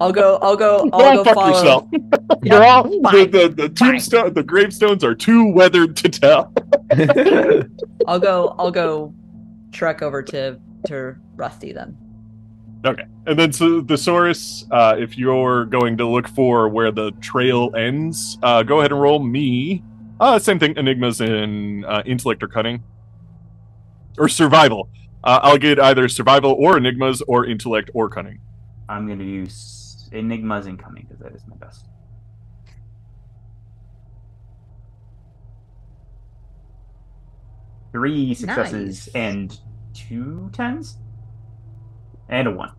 I'll 0.00 0.12
go. 0.12 0.38
I'll 0.40 0.56
go. 0.56 0.88
I'll 0.92 1.16
Go 1.16 1.16
go 1.16 1.24
fuck 1.24 1.34
follow. 1.34 1.48
yourself. 1.58 1.88
Yep, 1.92 2.40
They're 2.42 2.62
all 2.62 2.84
the, 2.84 3.00
fine. 3.02 3.30
the, 3.32 3.48
the 3.48 3.68
tombstone, 3.68 4.34
the 4.34 4.44
gravestones 4.44 5.02
are 5.02 5.16
too 5.16 5.48
weathered 5.50 5.96
to 5.96 6.08
tell. 6.08 6.52
I'll 8.06 8.20
go. 8.20 8.54
I'll 8.58 8.70
go. 8.70 9.12
Trek 9.72 10.00
over 10.00 10.22
to 10.22 10.60
to 10.86 11.16
Rusty 11.34 11.72
then. 11.72 11.96
And 13.26 13.38
then 13.38 13.52
so 13.52 13.82
Thesaurus, 13.82 14.66
uh, 14.70 14.96
if 14.98 15.18
you're 15.18 15.64
going 15.66 15.96
to 15.96 16.06
look 16.06 16.28
for 16.28 16.68
where 16.68 16.92
the 16.92 17.10
trail 17.20 17.70
ends, 17.76 18.38
uh, 18.42 18.62
go 18.62 18.78
ahead 18.80 18.92
and 18.92 19.00
roll 19.00 19.18
me. 19.18 19.82
Uh, 20.20 20.38
same 20.38 20.58
thing, 20.58 20.76
enigmas 20.76 21.20
and 21.20 21.84
uh, 21.84 22.02
intellect 22.06 22.42
or 22.42 22.48
cunning. 22.48 22.82
Or 24.18 24.28
survival. 24.28 24.88
Uh, 25.24 25.40
I'll 25.42 25.58
get 25.58 25.80
either 25.80 26.08
survival 26.08 26.52
or 26.52 26.78
enigmas 26.78 27.22
or 27.22 27.46
intellect 27.46 27.90
or 27.94 28.08
cunning. 28.08 28.40
I'm 28.88 29.06
going 29.06 29.18
to 29.18 29.24
use 29.24 30.08
Enigmas 30.12 30.66
incoming 30.66 31.06
because 31.08 31.18
that 31.18 31.34
is 31.34 31.42
my 31.48 31.56
best. 31.56 31.86
Three 37.92 38.34
successes 38.34 39.06
Nice. 39.06 39.14
and 39.14 39.60
two 39.94 40.50
tens? 40.52 40.98
And 42.28 42.48
a 42.48 42.50
one. 42.50 42.72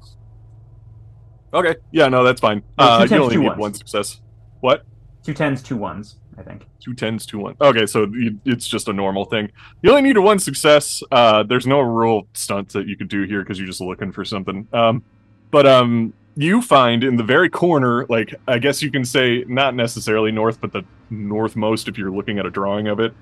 Okay. 1.54 1.76
Yeah, 1.92 2.08
no, 2.10 2.24
that's 2.24 2.42
fine. 2.42 2.64
No, 2.78 2.86
Uh, 2.86 3.08
you 3.10 3.18
only 3.18 3.38
need 3.38 3.48
ones. 3.48 3.60
one 3.60 3.74
success. 3.74 4.22
What? 4.60 4.84
Two 5.24 5.34
tens, 5.34 5.62
two 5.62 5.78
ones, 5.78 6.18
I 6.38 6.42
think. 6.44 6.66
Two 6.80 6.94
tens, 6.94 7.26
two 7.26 7.40
one. 7.40 7.56
Okay, 7.62 7.86
so 7.86 8.06
you, 8.14 8.40
it's 8.46 8.68
just 8.68 8.88
a 8.88 8.94
normal 8.94 9.26
thing. 9.26 9.50
You 9.82 9.90
only 9.92 10.02
need 10.04 10.18
a 10.18 10.22
one 10.22 10.40
success. 10.40 11.02
Uh, 11.12 11.44
there's 11.44 11.68
no 11.68 11.80
real 11.82 12.28
stunts 12.34 12.74
that 12.74 12.88
you 12.88 12.96
could 12.98 13.08
do 13.10 13.24
here 13.24 13.42
because 13.42 13.58
you're 13.58 13.68
just 13.68 13.82
looking 13.82 14.12
for 14.12 14.24
something. 14.26 14.68
Um, 14.74 15.04
but 15.52 15.66
um, 15.66 16.14
you 16.36 16.62
find 16.62 17.04
in 17.04 17.16
the 17.18 17.24
very 17.24 17.50
corner, 17.50 18.06
like 18.08 18.36
I 18.48 18.60
guess 18.60 18.82
you 18.82 18.92
can 18.92 19.04
say 19.06 19.44
not 19.48 19.76
necessarily 19.76 20.32
north, 20.32 20.60
but 20.62 20.72
the 20.74 20.84
northmost 21.10 21.88
if 21.88 21.98
you're 21.98 22.12
looking 22.12 22.40
at 22.40 22.46
a 22.46 22.50
drawing 22.52 22.88
of 22.88 23.00
it. 23.00 23.14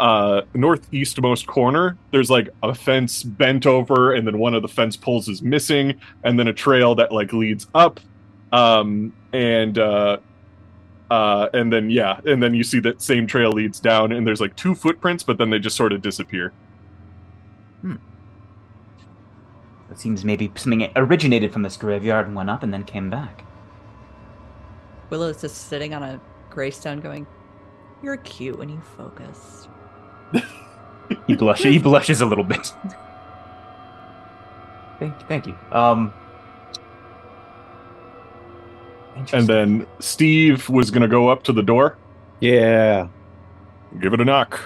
Uh, 0.00 0.42
northeastmost 0.54 1.46
corner, 1.46 1.96
there's 2.10 2.30
like 2.30 2.48
a 2.62 2.74
fence 2.74 3.22
bent 3.22 3.66
over, 3.66 4.14
and 4.14 4.26
then 4.26 4.38
one 4.38 4.54
of 4.54 4.62
the 4.62 4.68
fence 4.68 4.96
poles 4.96 5.28
is 5.28 5.42
missing, 5.42 6.00
and 6.24 6.38
then 6.38 6.48
a 6.48 6.54
trail 6.54 6.94
that 6.94 7.12
like 7.12 7.34
leads 7.34 7.66
up, 7.74 8.00
um, 8.50 9.12
and 9.34 9.78
uh, 9.78 10.16
uh, 11.10 11.48
and 11.52 11.70
then 11.70 11.90
yeah, 11.90 12.18
and 12.24 12.42
then 12.42 12.54
you 12.54 12.64
see 12.64 12.80
that 12.80 13.02
same 13.02 13.26
trail 13.26 13.50
leads 13.52 13.78
down, 13.78 14.10
and 14.10 14.26
there's 14.26 14.40
like 14.40 14.56
two 14.56 14.74
footprints, 14.74 15.22
but 15.22 15.36
then 15.36 15.50
they 15.50 15.58
just 15.58 15.76
sort 15.76 15.92
of 15.92 16.00
disappear. 16.00 16.52
Hmm. 17.82 17.96
It 19.90 19.98
seems 19.98 20.24
maybe 20.24 20.50
something 20.54 20.90
originated 20.96 21.52
from 21.52 21.60
this 21.60 21.76
graveyard 21.76 22.26
and 22.26 22.34
went 22.34 22.48
up 22.48 22.62
and 22.62 22.72
then 22.72 22.84
came 22.84 23.10
back. 23.10 23.44
Willow's 25.10 25.42
just 25.42 25.68
sitting 25.68 25.92
on 25.92 26.02
a 26.02 26.20
gravestone 26.48 27.00
going, 27.00 27.26
You're 28.02 28.16
cute 28.18 28.58
when 28.58 28.70
you 28.70 28.80
focus. 28.96 29.68
He 31.26 31.34
blushes. 31.34 31.64
he 31.66 31.78
blushes 31.78 32.20
a 32.20 32.26
little 32.26 32.44
bit. 32.44 32.72
thank, 34.98 35.18
thank 35.28 35.46
you. 35.46 35.56
Um, 35.72 36.12
And 39.32 39.46
then 39.46 39.86
Steve 39.98 40.68
was 40.68 40.90
gonna 40.90 41.08
go 41.08 41.28
up 41.28 41.42
to 41.44 41.52
the 41.52 41.62
door, 41.62 41.96
Yeah. 42.40 43.08
give 44.00 44.12
it 44.14 44.20
a 44.20 44.24
knock. 44.24 44.58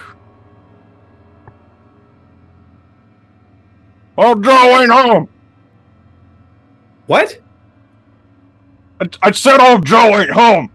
Oh, 4.17 4.39
Joe 4.41 4.79
ain't 4.81 4.91
home. 4.91 5.27
What? 7.07 7.37
I, 9.01 9.09
I 9.21 9.31
said 9.31 9.59
old 9.59 9.85
Joe 9.85 10.17
ain't 10.19 10.29
home. 10.31 10.71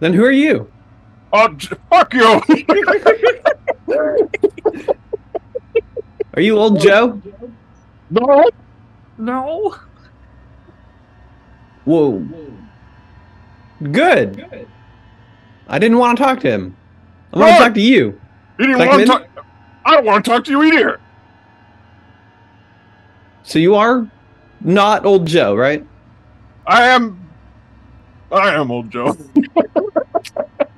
Then 0.00 0.12
who 0.12 0.24
are 0.24 0.30
you? 0.30 0.70
Oh, 1.32 1.48
J- 1.54 1.74
fuck 1.90 2.12
you. 2.12 2.42
Are 6.34 6.40
you 6.40 6.58
old 6.58 6.80
Joe? 6.80 7.20
no. 8.10 8.44
No. 9.18 9.74
Whoa. 11.84 12.26
Good. 13.82 14.66
I 15.68 15.78
didn't 15.78 15.98
want 15.98 16.18
to 16.18 16.24
talk 16.24 16.40
to 16.40 16.50
him. 16.50 16.76
I 17.32 17.38
want 17.38 17.56
to 17.56 17.64
talk 17.64 17.74
to 17.74 17.80
you. 17.80 18.20
You 18.58 18.66
didn't 18.66 18.86
want 18.86 19.00
to 19.00 19.06
talk. 19.06 19.26
I 19.84 19.94
don't 19.94 20.04
want 20.04 20.24
to 20.24 20.30
talk 20.30 20.44
to 20.44 20.50
you 20.50 20.62
either. 20.62 21.00
So 23.42 23.58
you 23.58 23.74
are 23.74 24.10
not 24.60 25.04
old 25.06 25.26
Joe, 25.26 25.54
right? 25.56 25.86
I 26.66 26.88
am. 26.88 27.28
I 28.30 28.54
am 28.54 28.70
old 28.70 28.90
Joe. 28.90 29.16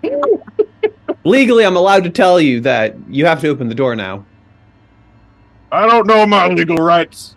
Legally, 1.24 1.66
I'm 1.66 1.76
allowed 1.76 2.04
to 2.04 2.10
tell 2.10 2.40
you 2.40 2.60
that 2.60 2.96
you 3.08 3.26
have 3.26 3.40
to 3.42 3.48
open 3.48 3.68
the 3.68 3.74
door 3.74 3.94
now. 3.94 4.24
I 5.70 5.86
don't 5.86 6.06
know 6.06 6.26
my 6.26 6.48
legal 6.48 6.78
rights. 6.78 7.36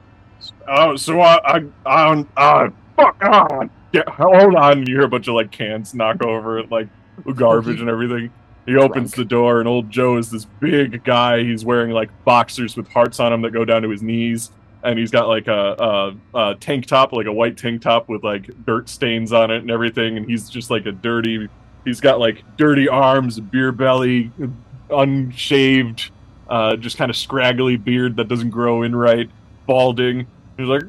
Uh, 0.67 0.95
so 0.97 1.19
I, 1.21 1.39
I, 1.45 1.63
I, 1.85 2.25
uh, 2.37 2.69
fuck 2.95 3.23
on. 3.23 3.69
Yeah, 3.91 4.03
hold 4.07 4.55
on. 4.55 4.87
You 4.87 4.95
hear 4.95 5.03
a 5.03 5.07
bunch 5.07 5.27
of 5.27 5.35
like 5.35 5.51
cans 5.51 5.93
knock 5.93 6.23
over, 6.23 6.63
like 6.63 6.87
garbage 7.35 7.79
and 7.79 7.89
everything. 7.89 8.31
He 8.65 8.77
opens 8.77 9.11
the 9.11 9.25
door, 9.25 9.59
and 9.59 9.67
old 9.67 9.91
Joe 9.91 10.17
is 10.17 10.31
this 10.31 10.45
big 10.45 11.03
guy. 11.03 11.43
He's 11.43 11.65
wearing 11.65 11.91
like 11.91 12.09
boxers 12.23 12.77
with 12.77 12.87
hearts 12.87 13.19
on 13.19 13.31
them 13.31 13.41
that 13.41 13.51
go 13.51 13.65
down 13.65 13.81
to 13.81 13.89
his 13.89 14.01
knees, 14.01 14.51
and 14.83 14.97
he's 14.97 15.11
got 15.11 15.27
like 15.27 15.47
a, 15.47 16.15
a, 16.33 16.39
a 16.51 16.55
tank 16.55 16.85
top, 16.85 17.11
like 17.11 17.25
a 17.27 17.33
white 17.33 17.57
tank 17.57 17.81
top 17.81 18.07
with 18.07 18.23
like 18.23 18.49
dirt 18.65 18.87
stains 18.87 19.33
on 19.33 19.51
it 19.51 19.57
and 19.57 19.69
everything. 19.69 20.15
And 20.17 20.25
he's 20.25 20.49
just 20.49 20.71
like 20.71 20.85
a 20.85 20.93
dirty. 20.93 21.49
He's 21.85 21.99
got 22.01 22.19
like 22.19 22.43
dirty 22.57 22.87
arms, 22.87 23.39
beer 23.39 23.71
belly, 23.71 24.31
unshaved, 24.89 26.11
uh, 26.49 26.75
just 26.77 26.97
kind 26.97 27.09
of 27.09 27.17
scraggly 27.17 27.75
beard 27.77 28.15
that 28.17 28.27
doesn't 28.27 28.51
grow 28.51 28.83
in 28.83 28.95
right, 28.95 29.29
balding. 29.67 30.27
He's 30.57 30.67
like, 30.67 30.83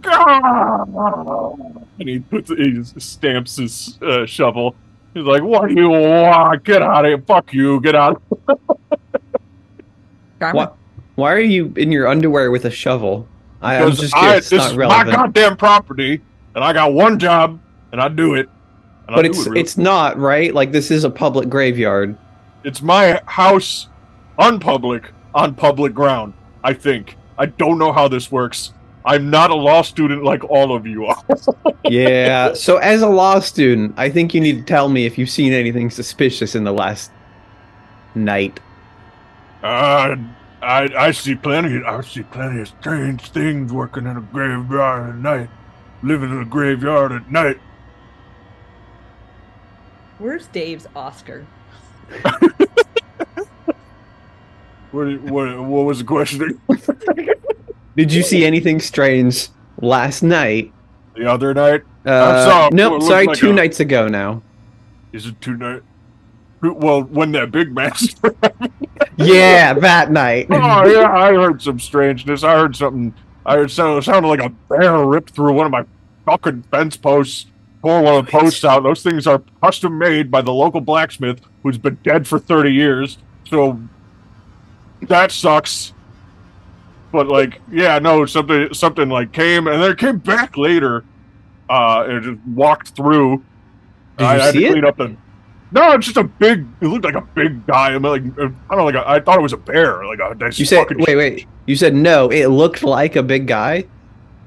and 1.99 2.09
he 2.09 2.21
puts 2.21 2.51
he 2.51 2.85
stamps 3.01 3.57
his 3.57 3.99
uh, 4.03 4.27
shovel. 4.27 4.75
He's 5.15 5.25
like, 5.25 5.43
"What 5.43 5.69
do 5.69 5.75
you 5.75 5.89
want? 5.89 6.65
Get 6.65 6.83
out 6.83 7.05
of 7.05 7.09
here! 7.09 7.19
Fuck 7.27 7.53
you! 7.53 7.81
Get 7.81 7.95
out!" 7.95 8.23
Garmin. 10.41 10.55
What? 10.55 10.77
Why 11.15 11.33
are 11.33 11.41
you 11.41 11.73
in 11.77 11.93
your 11.93 12.09
underwear 12.09 12.51
with 12.51 12.65
a 12.65 12.71
shovel? 12.71 13.27
I, 13.63 13.77
I'm 13.77 13.85
Because 13.87 14.01
just 14.01 14.15
I, 14.17 14.21
curious. 14.21 14.51
this 14.51 14.63
It's 14.63 14.73
is 14.73 14.77
not 14.77 15.07
my 15.07 15.13
goddamn 15.13 15.57
property, 15.57 16.21
and 16.55 16.65
I 16.65 16.73
got 16.73 16.93
one 16.93 17.19
job, 17.19 17.61
and 17.93 18.01
I 18.01 18.09
do 18.09 18.35
it. 18.35 18.49
And 19.07 19.17
but 19.17 19.27
it's 19.27 19.47
it's 19.49 19.77
not 19.77 20.19
right. 20.19 20.55
Like 20.55 20.73
this 20.73 20.91
is 20.91 21.05
a 21.05 21.11
public 21.11 21.49
graveyard. 21.49 22.17
it's 22.65 22.81
my 22.81 23.21
house, 23.27 23.89
on 24.39 24.59
public, 24.61 25.11
on 25.35 25.55
public 25.55 25.93
ground. 25.95 26.33
I 26.63 26.73
think. 26.73 27.17
I 27.37 27.47
don't 27.47 27.79
know 27.79 27.93
how 27.93 28.09
this 28.09 28.31
works. 28.33 28.73
I'm 29.05 29.29
not 29.29 29.51
a 29.51 29.55
law 29.55 29.83
student 29.83 30.25
like 30.25 30.43
all 30.45 30.75
of 30.75 30.87
you 30.87 31.07
are. 31.07 31.23
Yeah. 31.87 32.55
so 32.55 32.79
as 32.79 33.03
a 33.03 33.09
law 33.09 33.41
student, 33.41 33.93
I 33.99 34.09
think 34.09 34.33
you 34.33 34.41
need 34.41 34.57
to 34.57 34.63
tell 34.63 34.89
me 34.89 35.05
if 35.05 35.19
you've 35.19 35.29
seen 35.29 35.53
anything 35.53 35.91
suspicious 35.91 36.55
in 36.55 36.65
the 36.65 36.73
last 36.73 37.11
night. 38.15 38.59
Uh, 39.63 40.17
I 40.63 40.89
I 40.97 41.11
see 41.11 41.35
plenty. 41.35 41.85
I 41.85 42.01
see 42.01 42.23
plenty 42.23 42.63
of 42.63 42.69
strange 42.69 43.31
things 43.31 43.71
working 43.71 44.07
in 44.07 44.17
a 44.17 44.21
graveyard 44.23 45.11
at 45.11 45.17
night, 45.17 45.51
living 46.03 46.31
in 46.31 46.41
a 46.41 46.47
graveyard 46.47 47.13
at 47.13 47.31
night. 47.31 47.59
Where's 50.19 50.47
Dave's 50.49 50.87
Oscar? 50.95 51.47
What 54.91 55.21
what 55.23 55.59
what 55.59 55.85
was 55.87 55.99
the 55.99 56.05
question? 56.05 56.61
Did 57.97 58.13
you 58.13 58.23
see 58.23 58.45
anything 58.45 58.81
strange 58.81 59.49
last 59.81 60.23
night? 60.23 60.73
the 61.17 61.31
other 61.31 61.55
night 61.55 61.83
Uh, 62.05 62.45
saw 62.45 62.69
nope. 62.73 62.91
what 62.91 62.99
looked 62.99 63.05
sorry, 63.11 63.27
like 63.27 63.39
two 63.39 63.51
a- 63.51 63.53
nights 63.53 63.79
ago 63.81 64.09
now. 64.09 64.43
is 65.13 65.27
it 65.27 65.41
two 65.41 65.57
night? 65.57 65.83
Well, 66.61 67.03
when 67.03 67.31
that 67.33 67.51
big 67.51 67.73
master. 67.75 68.35
Yeah, 69.17 69.75
that 69.75 70.11
night. 70.11 70.49
oh 70.51 70.87
yeah, 70.87 71.09
I 71.09 71.33
heard 71.35 71.63
some 71.63 71.79
strangeness. 71.79 72.43
I 72.43 72.55
heard 72.59 72.75
something. 72.75 73.15
I 73.47 73.55
heard 73.59 73.71
sound, 73.71 74.03
sounded 74.03 74.27
like 74.27 74.41
a 74.41 74.49
bear 74.49 75.05
ripped 75.07 75.31
through 75.31 75.53
one 75.53 75.67
of 75.67 75.71
my 75.73 75.85
fucking 76.25 76.63
fence 76.65 76.97
posts. 76.97 77.47
Pull 77.85 78.03
one 78.03 78.15
of 78.15 78.25
the 78.25 78.33
posts 78.33 78.65
out. 78.65 78.83
Those 78.83 79.03
things 79.03 79.27
are 79.27 79.43
custom 79.63 79.99
made 79.99 80.31
by 80.31 80.41
the 80.41 80.55
local 80.55 80.81
blacksmith 80.81 81.43
who's 81.63 81.77
been 81.77 81.99
dead 82.03 82.27
for 82.27 82.39
thirty 82.39 82.73
years. 82.73 83.19
So 83.47 83.79
that 85.03 85.31
sucks. 85.31 85.93
But 87.13 87.29
like, 87.29 87.61
yeah, 87.71 87.99
no, 87.99 88.25
something 88.25 88.73
something 88.73 89.11
like 89.11 89.33
came 89.33 89.67
and 89.67 89.83
then 89.83 89.91
it 89.91 89.99
came 89.99 90.17
back 90.17 90.57
later. 90.57 91.05
Uh, 91.69 92.05
and 92.09 92.13
it 92.17 92.21
just 92.23 92.41
walked 92.49 92.97
through. 92.97 93.45
Did 94.17 94.25
I 94.25 94.35
you 94.37 94.41
had 94.41 94.53
see 94.55 94.61
to 94.61 94.67
it? 94.67 94.71
clean 94.71 94.85
up 94.87 94.97
the. 94.97 95.17
No, 95.71 95.93
it's 95.93 96.07
just 96.07 96.17
a 96.17 96.25
big. 96.25 96.67
It 96.81 96.87
looked 96.87 97.05
like 97.05 97.17
a 97.17 97.21
big 97.35 97.67
guy. 97.67 97.93
I'm 97.95 98.03
like 98.03 98.23
I 98.23 98.27
don't 98.47 98.57
know, 98.71 98.85
like 98.87 98.95
a, 98.95 99.07
I 99.07 99.21
thought 99.21 99.39
it 99.39 99.43
was 99.43 99.53
a 99.53 99.59
bear. 99.59 100.07
Like 100.07 100.21
a 100.21 100.35
this 100.39 100.59
You 100.59 100.65
said 100.65 100.87
wait, 100.91 101.17
wait. 101.17 101.47
You 101.67 101.77
said 101.77 101.95
no. 101.95 102.31
It 102.31 102.47
looked 102.47 102.83
like 102.83 103.15
a 103.17 103.23
big 103.23 103.47
guy. 103.47 103.75
It 103.75 103.89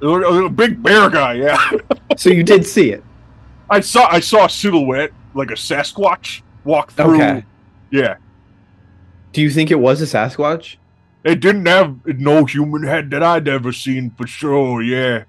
looked- 0.01 0.25
it 0.25 0.29
looked 0.31 0.47
a 0.47 0.49
big 0.49 0.81
bear 0.81 1.07
guy. 1.11 1.33
Yeah, 1.33 1.71
So 2.17 2.31
you 2.31 2.43
did 2.43 2.65
see 2.65 2.91
it. 2.91 3.03
I 3.69 3.79
saw 3.81 4.07
I 4.09 4.19
saw 4.19 4.45
a 4.45 4.49
silhouette 4.49 5.11
like 5.33 5.51
a 5.51 5.55
Sasquatch 5.55 6.41
walk 6.63 6.91
through. 6.91 7.15
Okay. 7.15 7.43
Yeah, 7.91 8.15
Do 9.33 9.41
you 9.41 9.49
think 9.49 9.71
it 9.71 9.79
was 9.79 10.01
a 10.01 10.05
Sasquatch? 10.05 10.75
it 11.23 11.39
didn't 11.41 11.65
have 11.65 12.05
no 12.05 12.45
human 12.45 12.83
head 12.83 13.09
that 13.11 13.21
I'd 13.23 13.47
ever 13.47 13.71
seen 13.73 14.11
for 14.11 14.25
sure. 14.27 14.81
Yeah, 14.81 15.23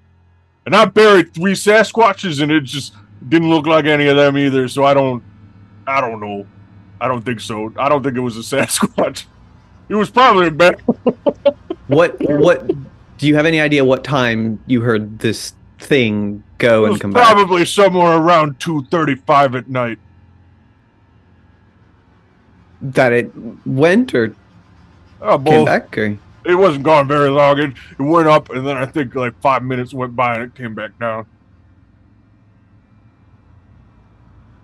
and 0.65 0.75
I 0.75 0.85
buried 0.85 1.33
three 1.33 1.53
Sasquatches, 1.53 2.41
and 2.41 2.51
it 2.51 2.61
just 2.65 2.93
didn't 3.27 3.49
look 3.49 3.65
like 3.65 3.85
any 3.85 4.07
of 4.07 4.15
them 4.17 4.37
either. 4.37 4.67
So 4.67 4.83
I 4.85 4.93
don't, 4.93 5.23
I 5.87 5.99
don't 6.01 6.19
know. 6.21 6.45
I 7.01 7.07
don't 7.07 7.21
think 7.23 7.39
so. 7.39 7.73
I 7.77 7.87
don't 7.89 8.03
think 8.03 8.15
it 8.17 8.21
was 8.21 8.35
a 8.37 8.39
Sasquatch. 8.57 9.25
It 9.89 9.95
was 9.95 10.09
probably 10.09 10.47
a 10.47 10.51
bear. 10.51 10.75
What 11.87 12.15
what 12.19 12.67
do 13.17 13.27
you 13.27 13.35
have 13.35 13.45
any 13.45 13.59
idea 13.59 13.83
what 13.83 14.03
time 14.03 14.61
you 14.67 14.81
heard 14.81 15.19
this 15.19 15.53
thing 15.79 16.43
go 16.57 16.85
and 16.85 16.99
come 16.99 17.11
back? 17.11 17.25
probably 17.25 17.65
somewhere 17.65 18.17
around 18.17 18.59
two 18.59 18.85
thirty-five 18.85 19.55
at 19.55 19.67
night. 19.69 19.99
That 22.81 23.11
it 23.11 23.31
went 23.65 24.13
or 24.13 24.35
Oh, 25.21 25.37
came 25.39 25.65
back 25.65 25.97
or 25.97 26.17
It 26.45 26.55
wasn't 26.55 26.83
gone 26.85 27.07
very 27.07 27.29
long. 27.29 27.59
It, 27.59 27.71
it 27.97 28.01
went 28.01 28.27
up, 28.27 28.49
and 28.49 28.65
then 28.65 28.77
I 28.77 28.85
think 28.85 29.15
like 29.15 29.39
five 29.41 29.63
minutes 29.63 29.93
went 29.93 30.15
by, 30.15 30.35
and 30.35 30.43
it 30.43 30.55
came 30.55 30.73
back 30.73 30.97
down. 30.99 31.25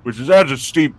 Which 0.04 0.20
is 0.20 0.28
that's 0.28 0.52
a 0.52 0.58
steep. 0.58 0.96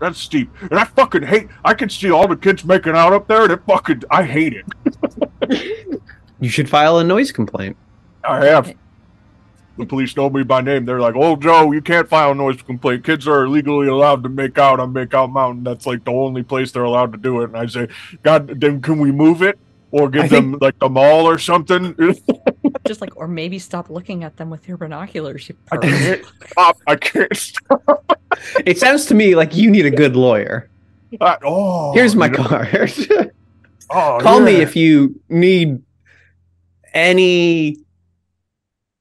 That's 0.00 0.18
steep, 0.18 0.48
and 0.60 0.78
I 0.78 0.84
fucking 0.84 1.24
hate. 1.24 1.48
I 1.64 1.74
can 1.74 1.88
see 1.90 2.08
all 2.10 2.28
the 2.28 2.36
kids 2.36 2.64
making 2.64 2.92
out 2.94 3.12
up 3.12 3.26
there, 3.26 3.42
and 3.42 3.52
it 3.52 3.60
fucking. 3.66 4.04
I 4.10 4.22
hate 4.22 4.54
it. 4.54 6.00
you 6.40 6.48
should 6.48 6.70
file 6.70 6.98
a 6.98 7.04
noise 7.04 7.32
complaint. 7.32 7.76
I 8.22 8.44
have. 8.46 8.74
The 9.78 9.86
police 9.86 10.16
know 10.16 10.28
me 10.28 10.42
by 10.42 10.60
name. 10.60 10.84
They're 10.84 11.00
like, 11.00 11.14
"Oh, 11.16 11.36
Joe, 11.36 11.72
you 11.72 11.80
can't 11.80 12.08
file 12.08 12.32
a 12.32 12.34
noise 12.34 12.60
complaint. 12.62 13.04
Kids 13.04 13.26
are 13.26 13.48
legally 13.48 13.88
allowed 13.88 14.22
to 14.24 14.28
make 14.28 14.58
out 14.58 14.80
on 14.80 14.92
Makeout 14.92 15.32
Mountain. 15.32 15.64
That's 15.64 15.86
like 15.86 16.04
the 16.04 16.10
only 16.12 16.42
place 16.42 16.72
they're 16.72 16.84
allowed 16.84 17.12
to 17.12 17.18
do 17.18 17.40
it." 17.42 17.44
And 17.44 17.56
I 17.56 17.66
say, 17.66 17.88
"God, 18.22 18.60
then 18.60 18.82
can 18.82 18.98
we 18.98 19.10
move 19.12 19.42
it 19.42 19.58
or 19.90 20.08
give 20.10 20.24
I 20.24 20.28
them 20.28 20.58
like 20.60 20.74
a 20.82 20.88
mall 20.88 21.26
or 21.26 21.38
something?" 21.38 21.94
Just 22.86 23.00
like, 23.00 23.16
or 23.16 23.28
maybe 23.28 23.58
stop 23.58 23.90
looking 23.90 24.24
at 24.24 24.36
them 24.36 24.50
with 24.50 24.68
your 24.68 24.76
binoculars. 24.76 25.48
You 25.48 25.56
I 25.72 25.76
can't 25.78 26.24
stop. 26.50 26.76
I 26.86 26.96
can't 26.96 27.36
stop. 27.36 28.20
It 28.66 28.78
sounds 28.78 29.06
to 29.06 29.14
me 29.14 29.34
like 29.34 29.54
you 29.56 29.70
need 29.70 29.86
a 29.86 29.90
good 29.90 30.16
lawyer. 30.16 30.68
I- 31.20 31.38
oh, 31.44 31.92
Here's 31.94 32.14
my 32.14 32.26
you 32.26 32.34
card. 32.34 33.32
Oh, 33.90 34.18
Call 34.20 34.40
me 34.40 34.56
if 34.56 34.76
you 34.76 35.18
need 35.30 35.82
any 36.92 37.78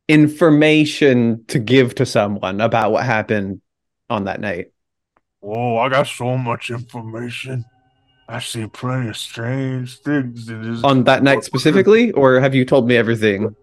information 0.08 1.44
to 1.48 1.60
give 1.60 1.96
to 1.96 2.06
someone 2.06 2.62
about 2.62 2.92
what 2.92 3.06
happened 3.06 3.62
on 4.10 4.26
that 4.26 4.40
night. 4.40 4.72
Oh, 5.44 5.78
I 5.78 5.90
got 5.90 6.08
so 6.08 6.38
much 6.38 6.70
information. 6.70 7.66
I 8.30 8.40
see 8.40 8.68
plenty 8.68 9.10
of 9.10 9.18
strange 9.18 10.00
things. 10.00 10.50
On 10.84 11.04
that 11.06 11.24
night 11.24 11.44
specifically, 11.44 12.12
or 12.12 12.40
have 12.40 12.54
you 12.54 12.66
told 12.66 12.88
me 12.88 12.96
everything? 12.98 13.56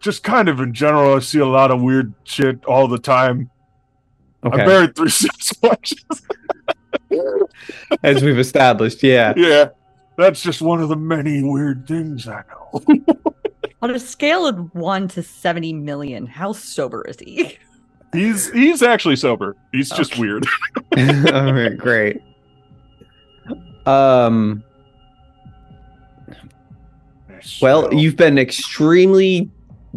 just 0.00 0.24
kind 0.24 0.48
of 0.48 0.58
in 0.58 0.74
general. 0.74 1.14
I 1.14 1.20
see 1.20 1.38
a 1.38 1.46
lot 1.46 1.70
of 1.70 1.80
weird 1.80 2.12
shit 2.24 2.64
all 2.64 2.88
the 2.88 2.98
time. 2.98 3.48
I 4.42 4.48
Okay. 4.48 4.66
buried 4.66 4.96
three 4.96 5.08
Sasquatches. 5.08 6.22
As 8.02 8.20
we've 8.22 8.38
established, 8.38 9.00
yeah. 9.04 9.32
yeah, 9.36 9.68
that's 10.18 10.42
just 10.42 10.60
one 10.60 10.82
of 10.82 10.88
the 10.88 10.96
many 10.96 11.44
weird 11.44 11.86
things 11.86 12.26
I 12.26 12.42
know. 12.50 12.82
On 13.82 13.90
a 13.90 13.98
scale 13.98 14.46
of 14.46 14.74
one 14.74 15.08
to 15.08 15.22
seventy 15.22 15.72
million, 15.72 16.26
how 16.26 16.52
sober 16.52 17.02
is 17.08 17.18
he? 17.18 17.58
He's 18.12 18.50
he's 18.52 18.82
actually 18.82 19.16
sober. 19.16 19.56
He's 19.72 19.88
just 19.90 20.18
weird. 20.18 20.46
All 20.98 21.52
right, 21.54 21.76
great. 21.76 22.20
Um 23.86 24.62
well, 27.60 27.92
you've 27.92 28.16
been 28.16 28.38
extremely 28.38 29.50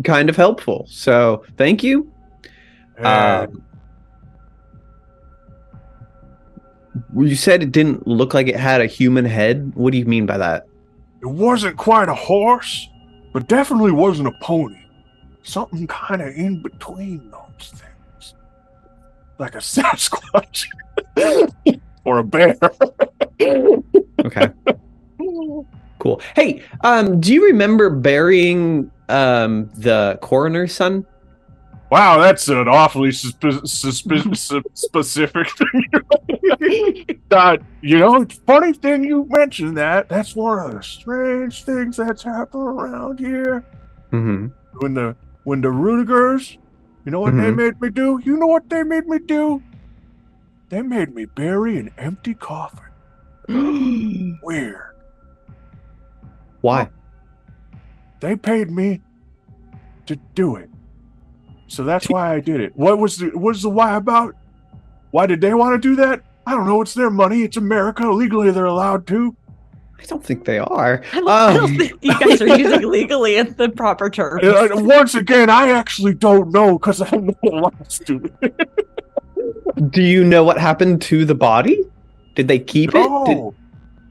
kind 0.04 0.30
of 0.30 0.36
helpful. 0.38 0.86
So, 0.90 1.44
thank 1.58 1.84
you. 1.84 2.12
yeah, 3.00 3.48
Um, 3.50 3.64
you 7.16 7.36
said 7.36 7.62
it 7.62 7.72
didn't 7.72 8.08
look 8.08 8.34
like 8.34 8.48
it 8.48 8.56
had 8.56 8.82
a 8.82 8.88
human 8.88 9.26
head. 9.26 9.74
What 9.76 9.92
do 9.92 9.98
you 9.98 10.06
mean 10.06 10.26
by 10.26 10.38
that? 10.38 10.66
it 11.22 11.28
wasn't 11.28 11.76
quite 11.76 12.08
a 12.08 12.14
horse, 12.14 12.88
but 13.36 13.48
definitely 13.48 13.92
wasn't 13.92 14.30
a 14.30 14.32
pony. 14.40 14.80
Something 15.44 15.86
kind 15.88 16.22
of 16.22 16.34
in 16.38 16.62
between 16.62 17.30
those 17.32 17.74
things, 17.74 18.34
like 19.38 19.56
a 19.56 19.58
Sasquatch 19.58 20.68
or 22.06 22.20
a 22.20 22.24
bear. 22.24 22.58
Okay. 24.24 24.48
cool. 26.00 26.22
Hey, 26.34 26.64
um, 26.80 27.20
do 27.20 27.34
you 27.34 27.44
remember 27.48 27.90
burying 27.90 28.90
um 29.10 29.70
the 29.74 30.18
coroner's 30.22 30.74
son? 30.74 31.06
Wow, 31.92 32.20
that's 32.20 32.48
an 32.48 32.68
awfully 32.68 33.12
specific 33.12 34.24
thing. 35.52 37.06
uh, 37.32 37.58
you 37.82 38.00
know, 38.00 38.26
funny 38.48 38.74
thing 38.74 39.04
you 39.04 39.28
mentioned 39.30 39.78
that. 39.78 40.10
That's 40.10 40.36
one 40.36 40.60
of 40.60 40.74
the 40.74 40.82
strange 40.84 41.64
things 41.64 41.98
that's 41.98 42.24
happened 42.24 42.64
around 42.64 43.20
here. 43.20 43.64
Mm-hmm. 44.12 44.48
When 44.80 44.94
the 44.96 45.16
when 45.44 45.62
the 45.62 45.70
Rudigers, 45.70 46.58
you 47.06 47.12
know 47.12 47.20
what 47.20 47.36
they 47.36 47.52
Mhm. 47.52 47.56
made 47.56 47.82
me 47.82 47.90
do? 47.90 48.20
You 48.24 48.38
know 48.38 48.48
what 48.48 48.68
they 48.70 48.82
made 48.84 49.08
me 49.08 49.20
do? 49.20 49.62
They 50.70 50.82
made 50.82 51.14
me 51.14 51.26
bury 51.26 51.78
an 51.78 51.92
empty 52.00 52.34
coffin. 52.34 52.80
Weird. 54.42 54.82
Why? 56.62 56.90
They 58.22 58.36
paid 58.36 58.72
me 58.72 59.02
to 60.08 60.16
do 60.34 60.56
it. 60.56 60.70
So 61.68 61.84
that's 61.84 62.08
why 62.10 62.34
I 62.34 62.40
did 62.40 62.60
it. 62.62 62.76
What 62.76 63.00
was 63.00 63.18
the 63.18 63.28
what 63.30 63.42
was 63.54 63.62
the 63.64 63.70
why 63.70 63.96
about? 63.96 64.36
Why 65.12 65.26
did 65.26 65.42
they 65.42 65.54
want 65.54 65.82
to 65.82 65.88
do 65.90 65.96
that? 65.98 66.22
I 66.46 66.52
don't 66.52 66.66
know. 66.68 66.82
It's 66.82 66.94
their 66.94 67.10
money. 67.10 67.42
It's 67.44 67.58
America. 67.58 68.10
Legally, 68.10 68.52
they're 68.52 68.66
allowed 68.66 69.08
to. 69.08 69.36
I 70.00 70.04
don't 70.06 70.24
think 70.24 70.46
they 70.46 70.60
are. 70.60 71.02
I 71.14 71.20
don't, 71.20 71.28
I 71.30 71.54
don't 71.54 71.64
Um, 71.72 71.78
think 71.78 71.94
you 72.02 72.20
guys 72.20 72.42
are 72.42 72.58
using 72.60 72.88
legally 72.90 73.38
in 73.38 73.56
the 73.58 73.70
proper 73.70 74.10
terms. 74.10 74.44
Uh, 74.44 74.68
once 74.74 75.16
again, 75.16 75.50
I 75.50 75.70
actually 75.72 76.14
don't 76.14 76.52
know 76.52 76.78
because 76.78 77.02
I'm 77.02 77.28
not 77.28 77.38
allowed 77.44 77.90
to. 77.90 78.32
do 79.90 80.02
you 80.04 80.24
know 80.24 80.44
what 80.44 80.58
happened 80.60 81.02
to 81.04 81.26
the 81.26 81.36
body? 81.36 81.82
Did 82.36 82.48
they 82.48 82.60
keep 82.60 82.90
it? 82.90 82.94
Did- 82.94 83.38
No, 83.38 83.56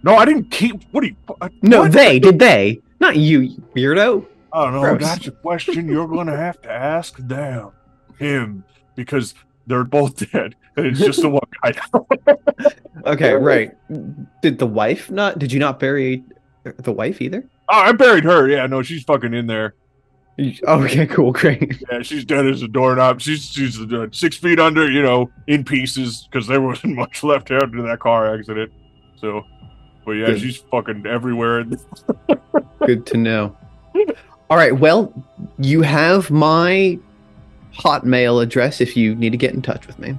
no, 0.03 0.17
I 0.17 0.25
didn't 0.25 0.51
keep. 0.51 0.83
What 0.91 1.03
do 1.03 1.09
you? 1.09 1.17
uh, 1.41 1.49
no, 1.63 1.81
what? 1.83 1.93
they 1.93 2.19
did. 2.19 2.39
They, 2.39 2.81
not 3.01 3.17
you, 3.17 3.41
you 3.41 3.63
weirdo. 3.77 4.27
I 4.55 4.65
don't 4.65 4.75
know. 4.75 4.81
Gross. 4.81 5.03
That's 5.03 5.27
a 5.27 5.33
question 5.33 5.89
you're 5.89 6.07
going 6.07 6.29
to 6.29 6.37
have 6.37 6.63
to 6.63 6.71
ask 6.71 7.17
them, 7.19 7.73
him, 8.19 8.65
because 8.95 9.35
they're 9.67 9.85
both 9.85 10.17
dead, 10.33 10.55
and 10.77 10.87
it's 10.87 11.01
just 11.01 11.21
the 11.21 11.29
one 11.29 11.43
guy. 11.63 11.75
Okay, 13.07 13.35
right. 13.35 13.77
Did 14.41 14.59
the 14.59 14.67
wife 14.67 15.11
not? 15.11 15.39
Did 15.39 15.53
you 15.53 15.59
not 15.61 15.79
bury 15.79 16.25
the 16.63 16.93
wife 16.93 17.21
either? 17.21 17.47
Oh, 17.69 17.79
I 17.79 17.93
buried 17.93 18.25
her. 18.25 18.49
Yeah, 18.49 18.67
no, 18.67 18.81
she's 18.81 19.03
fucking 19.03 19.35
in 19.35 19.47
there. 19.47 19.75
Okay, 20.67 21.07
cool, 21.07 21.31
great. 21.31 21.81
Yeah, 21.89 22.03
she's 22.03 22.25
dead 22.25 22.45
as 22.47 22.63
a 22.63 22.67
doorknob. 22.67 23.21
She's 23.21 23.45
she's 23.45 23.79
uh, 23.81 24.09
six 24.11 24.37
feet 24.37 24.59
under, 24.59 24.91
you 24.91 25.01
know, 25.01 25.31
in 25.47 25.63
pieces 25.65 26.27
because 26.29 26.49
there 26.49 26.61
wasn't 26.61 26.97
much 26.97 27.23
left 27.23 27.53
after 27.53 27.83
that 27.83 28.01
car 28.01 28.35
accident. 28.35 28.73
So, 29.17 29.43
but 30.05 30.13
yeah, 30.13 30.27
Good. 30.27 30.41
she's 30.41 30.57
fucking 30.57 31.07
everywhere. 31.07 31.65
Good 32.85 33.07
to 33.07 33.17
know. 33.17 33.57
All 34.55 34.61
right, 34.61 34.79
well, 34.79 35.13
you 35.59 35.83
have 35.83 36.31
my 36.31 36.97
Hotmail 37.77 38.41
address 38.41 38.81
if 38.81 38.97
you 38.97 39.17
need 39.17 39.31
to 39.31 39.37
get 39.37 39.53
in 39.53 39.61
touch 39.61 39.85
with 39.89 39.99
me. 39.99 40.17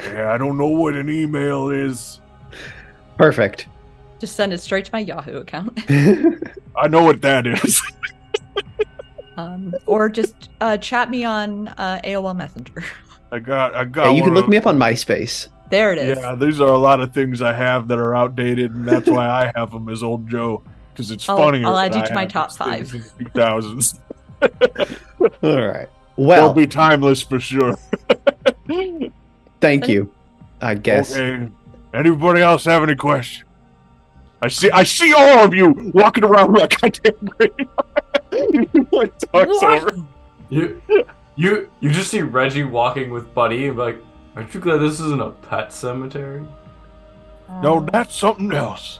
Yeah, 0.00 0.32
I 0.32 0.38
don't 0.38 0.56
know 0.56 0.68
what 0.68 0.94
an 0.94 1.10
email 1.10 1.68
is. 1.68 2.20
Perfect. 3.16 3.66
Just 4.20 4.36
send 4.36 4.52
it 4.52 4.60
straight 4.60 4.84
to 4.84 4.90
my 4.92 5.00
Yahoo 5.00 5.38
account, 5.38 5.76
I 6.76 6.86
know 6.88 7.02
what 7.02 7.20
that 7.22 7.48
is. 7.48 7.82
um, 9.36 9.74
or 9.86 10.08
just 10.08 10.50
uh, 10.60 10.76
chat 10.76 11.10
me 11.10 11.24
on 11.24 11.66
uh, 11.66 12.00
AOL 12.04 12.36
Messenger. 12.36 12.84
I 13.32 13.40
got, 13.40 13.74
I 13.74 13.86
got. 13.86 14.04
Yeah, 14.04 14.10
you 14.12 14.22
can 14.22 14.34
look 14.34 14.44
of- 14.44 14.50
me 14.50 14.56
up 14.58 14.68
on 14.68 14.78
MySpace. 14.78 15.48
There 15.68 15.92
it 15.92 15.98
is. 15.98 16.16
Yeah, 16.16 16.36
these 16.36 16.60
are 16.60 16.68
a 16.68 16.78
lot 16.78 17.00
of 17.00 17.12
things 17.12 17.42
I 17.42 17.54
have 17.54 17.88
that 17.88 17.98
are 17.98 18.14
outdated, 18.14 18.72
and 18.72 18.86
that's 18.86 19.08
why 19.08 19.28
I 19.28 19.52
have 19.56 19.72
them 19.72 19.88
as 19.88 20.04
old 20.04 20.30
Joe 20.30 20.62
because 20.98 21.12
it's 21.12 21.28
I'll- 21.28 21.36
funnier. 21.36 21.64
I'll 21.64 21.78
add 21.78 21.92
that 21.92 21.98
you 21.98 22.02
I 22.02 22.08
to 22.08 22.14
my 22.14 22.26
top 22.26 22.48
these 22.48 22.56
five. 22.56 22.90
things 22.90 23.12
in 23.20 23.24
the 23.24 23.30
2000s. 23.30 24.00
All 25.44 25.66
right. 25.68 25.88
They'll 26.16 26.52
be 26.52 26.66
timeless 26.66 27.22
for 27.22 27.38
sure. 27.38 27.78
thank 29.60 29.88
you. 29.88 30.12
I 30.60 30.74
guess. 30.74 31.14
Okay. 31.16 31.48
Anybody 31.94 32.40
else 32.42 32.64
have 32.64 32.82
any 32.82 32.96
questions? 32.96 33.44
I 34.42 34.48
see. 34.48 34.70
I 34.72 34.82
see 34.82 35.12
all 35.12 35.44
of 35.44 35.54
you 35.54 35.70
walking 35.94 36.24
around 36.24 36.52
like 36.54 36.80
goddamn 36.80 37.14
great. 37.38 37.52
like 38.92 39.16
talks 39.18 39.30
What? 39.32 39.82
over. 39.82 39.96
You, 40.50 40.82
you, 41.36 41.70
you 41.80 41.90
just 41.90 42.10
see 42.10 42.22
Reggie 42.22 42.64
walking 42.64 43.10
with 43.10 43.32
Buddy 43.34 43.66
and 43.68 43.76
be 43.76 43.82
like, 43.82 43.98
"Aren't 44.34 44.52
you 44.54 44.60
glad 44.60 44.78
this 44.78 44.94
isn't 45.00 45.20
a 45.22 45.30
pet 45.30 45.72
cemetery?" 45.72 46.44
No, 47.62 47.78
Um, 47.78 47.88
that's 47.92 48.14
something 48.16 48.52
else. 48.52 48.98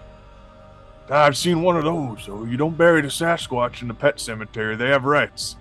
I've 1.10 1.36
seen 1.36 1.62
one 1.62 1.76
of 1.76 1.84
those. 1.84 2.22
So 2.24 2.44
you 2.44 2.56
don't 2.56 2.76
bury 2.76 3.00
the 3.00 3.08
Sasquatch 3.08 3.82
in 3.82 3.88
the 3.88 3.94
pet 3.94 4.20
cemetery. 4.20 4.76
They 4.76 4.88
have 4.88 5.04
rights. 5.04 5.56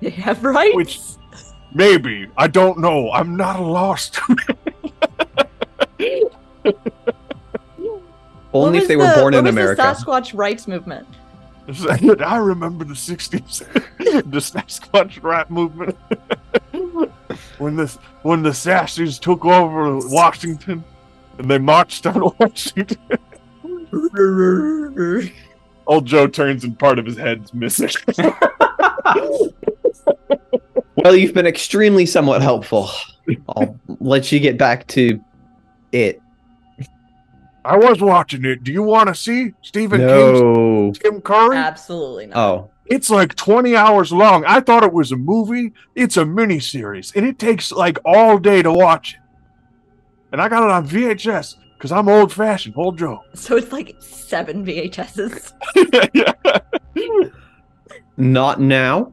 yeah, 0.00 0.34
right. 0.42 0.74
Which 0.74 1.00
maybe 1.72 2.28
I 2.36 2.46
don't 2.48 2.78
know. 2.78 3.10
I'm 3.12 3.36
not 3.36 3.58
a 3.58 3.62
law 3.62 3.94
student. 3.96 4.58
What 8.52 8.66
Only 8.68 8.78
if 8.78 8.88
they 8.88 8.96
were 8.96 9.06
the- 9.06 9.20
born 9.20 9.34
in 9.34 9.44
what 9.44 9.44
was 9.44 9.54
the 9.54 9.60
America. 9.60 9.82
Sasquatch 9.82 10.32
rights 10.36 10.66
movement. 10.68 11.06
I 12.22 12.36
remember 12.36 12.84
the 12.84 12.94
'60s, 12.94 13.58
the 13.98 14.38
Sasquatch 14.38 15.22
rap 15.22 15.50
movement. 15.50 15.96
when 17.58 17.76
this, 17.76 17.96
when 18.22 18.42
the 18.42 18.50
Sassies 18.50 19.18
took 19.18 19.44
over 19.44 19.98
Washington, 20.08 20.84
and 21.38 21.50
they 21.50 21.58
marched 21.58 22.06
on 22.06 22.32
Washington. 22.38 23.18
Old 25.86 26.06
Joe 26.06 26.26
turns 26.26 26.64
and 26.64 26.78
part 26.78 26.98
of 26.98 27.06
his 27.06 27.16
head's 27.16 27.52
missing. 27.54 27.90
Well, 30.96 31.14
you've 31.14 31.34
been 31.34 31.46
extremely 31.46 32.04
somewhat 32.04 32.42
helpful. 32.42 32.90
I'll 33.50 33.78
let 34.00 34.32
you 34.32 34.40
get 34.40 34.58
back 34.58 34.88
to 34.88 35.20
it. 35.92 36.20
I 37.64 37.76
was 37.76 38.00
watching 38.00 38.44
it. 38.44 38.64
Do 38.64 38.72
you 38.72 38.82
want 38.82 39.08
to 39.08 39.14
see 39.14 39.52
Stephen 39.62 40.00
King's 40.00 40.40
No. 40.40 40.92
Tim 40.94 41.20
Curry? 41.20 41.56
Absolutely 41.58 42.26
not. 42.26 42.36
Oh, 42.36 42.70
It's 42.86 43.08
like 43.08 43.36
20 43.36 43.76
hours 43.76 44.10
long. 44.10 44.44
I 44.46 44.58
thought 44.60 44.82
it 44.82 44.92
was 44.92 45.12
a 45.12 45.16
movie. 45.16 45.72
It's 45.94 46.16
a 46.16 46.24
miniseries, 46.24 47.14
and 47.14 47.24
it 47.24 47.38
takes 47.38 47.70
like 47.70 47.98
all 48.04 48.38
day 48.38 48.62
to 48.62 48.72
watch 48.72 49.14
it. 49.14 49.20
And 50.32 50.40
I 50.42 50.48
got 50.48 50.64
it 50.64 50.70
on 50.70 50.88
VHS 50.88 51.54
because 51.86 51.96
I'm 51.96 52.08
old 52.08 52.32
fashioned, 52.32 52.74
old 52.76 52.98
Joe. 52.98 53.22
So 53.34 53.56
it's 53.56 53.70
like 53.70 53.94
seven 54.00 54.66
VHSs. 54.66 55.52
yeah. 56.14 57.28
not 58.16 58.60
now. 58.60 59.12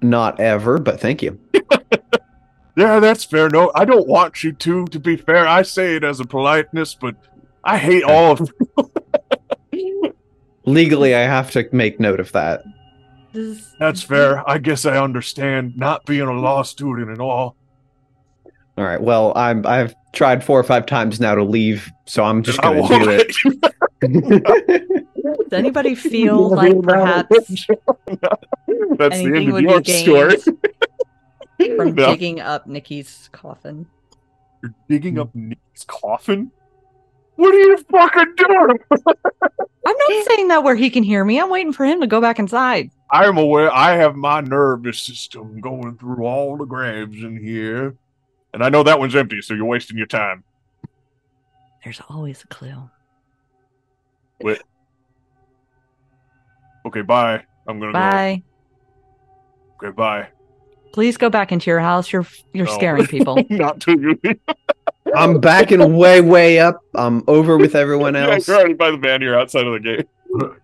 Not 0.00 0.40
ever, 0.40 0.78
but 0.78 0.98
thank 0.98 1.22
you. 1.22 1.38
yeah, 2.76 2.98
that's 2.98 3.24
fair. 3.24 3.50
No, 3.50 3.70
I 3.74 3.84
don't 3.84 4.08
want 4.08 4.42
you 4.42 4.52
to. 4.52 4.86
To 4.86 4.98
be 4.98 5.16
fair, 5.16 5.46
I 5.46 5.60
say 5.60 5.96
it 5.96 6.04
as 6.04 6.20
a 6.20 6.24
politeness, 6.24 6.94
but 6.94 7.14
I 7.62 7.76
hate 7.76 8.04
all 8.04 8.32
of 8.32 8.50
Legally, 10.64 11.14
I 11.14 11.20
have 11.20 11.50
to 11.50 11.68
make 11.72 12.00
note 12.00 12.20
of 12.20 12.32
that. 12.32 12.62
That's 13.78 14.02
fair. 14.02 14.48
I 14.48 14.56
guess 14.56 14.86
I 14.86 14.96
understand 14.96 15.76
not 15.76 16.06
being 16.06 16.22
a 16.22 16.32
law 16.32 16.62
student 16.62 17.10
at 17.10 17.20
all. 17.20 17.54
All 18.78 18.84
right. 18.84 19.00
Well, 19.00 19.34
I'm 19.36 19.66
I've 19.66 19.94
tried 20.12 20.42
four 20.44 20.58
or 20.58 20.64
five 20.64 20.86
times 20.86 21.20
now 21.20 21.34
to 21.34 21.42
leave, 21.44 21.90
so 22.06 22.24
I'm 22.24 22.42
just 22.42 22.60
gonna 22.60 22.86
do 22.86 23.10
it. 23.10 23.32
Does 24.00 25.52
anybody 25.52 25.94
feel 25.94 26.48
like 26.48 26.80
perhaps 26.82 27.28
That's 28.96 29.18
the 29.18 29.32
end 29.34 29.48
of 29.48 29.54
would 29.54 29.62
your 29.64 29.80
be 29.80 29.92
story. 29.92 30.36
gained 31.58 31.76
from 31.76 31.94
No. 31.94 32.06
digging 32.06 32.40
up 32.40 32.66
Nikki's 32.66 33.28
coffin? 33.32 33.86
You're 34.62 34.74
digging 34.88 35.18
up 35.18 35.34
Nick's 35.34 35.84
coffin? 35.86 36.50
What 37.36 37.54
are 37.54 37.58
you 37.58 37.76
fucking 37.90 38.34
doing? 38.36 38.78
I'm 39.86 39.96
not 39.96 40.24
saying 40.26 40.48
that 40.48 40.62
where 40.62 40.74
he 40.76 40.90
can 40.90 41.02
hear 41.02 41.24
me. 41.24 41.40
I'm 41.40 41.48
waiting 41.48 41.72
for 41.72 41.86
him 41.86 42.00
to 42.02 42.06
go 42.06 42.20
back 42.20 42.38
inside. 42.38 42.90
I'm 43.10 43.38
aware 43.38 43.72
I 43.72 43.96
have 43.96 44.14
my 44.14 44.40
nervous 44.42 45.00
system 45.00 45.60
going 45.60 45.96
through 45.96 46.24
all 46.26 46.56
the 46.58 46.66
graves 46.66 47.22
in 47.22 47.42
here. 47.42 47.96
And 48.52 48.64
I 48.64 48.68
know 48.68 48.82
that 48.82 48.98
one's 48.98 49.14
empty, 49.14 49.40
so 49.42 49.54
you're 49.54 49.64
wasting 49.64 49.96
your 49.96 50.06
time. 50.06 50.44
There's 51.84 52.00
always 52.08 52.42
a 52.42 52.46
clue. 52.48 52.90
Wait. 54.42 54.60
Okay, 56.86 57.02
bye. 57.02 57.44
I'm 57.68 57.78
gonna 57.78 57.92
Bye. 57.92 58.42
go. 59.80 59.86
Okay, 59.88 59.94
bye. 59.94 60.28
Please 60.92 61.16
go 61.16 61.30
back 61.30 61.52
into 61.52 61.70
your 61.70 61.80
house. 61.80 62.12
You're 62.12 62.26
you're 62.52 62.66
No. 62.66 62.72
scaring 62.74 63.06
people. 63.06 63.44
Not 63.50 63.80
to 63.82 63.92
you. 63.92 64.20
I'm 65.16 65.40
backing 65.40 65.96
way, 65.96 66.20
way 66.20 66.58
up. 66.58 66.80
I'm 66.94 67.22
over 67.26 67.56
with 67.56 67.74
everyone 67.74 68.14
Yeah, 68.14 68.30
else. 68.30 68.46
you're 68.48 68.56
already 68.58 68.74
by 68.74 68.90
the 68.90 68.96
van. 68.96 69.20
You're 69.22 69.38
outside 69.38 69.66
of 69.66 69.72
the 69.74 69.80
gate. 69.80 70.06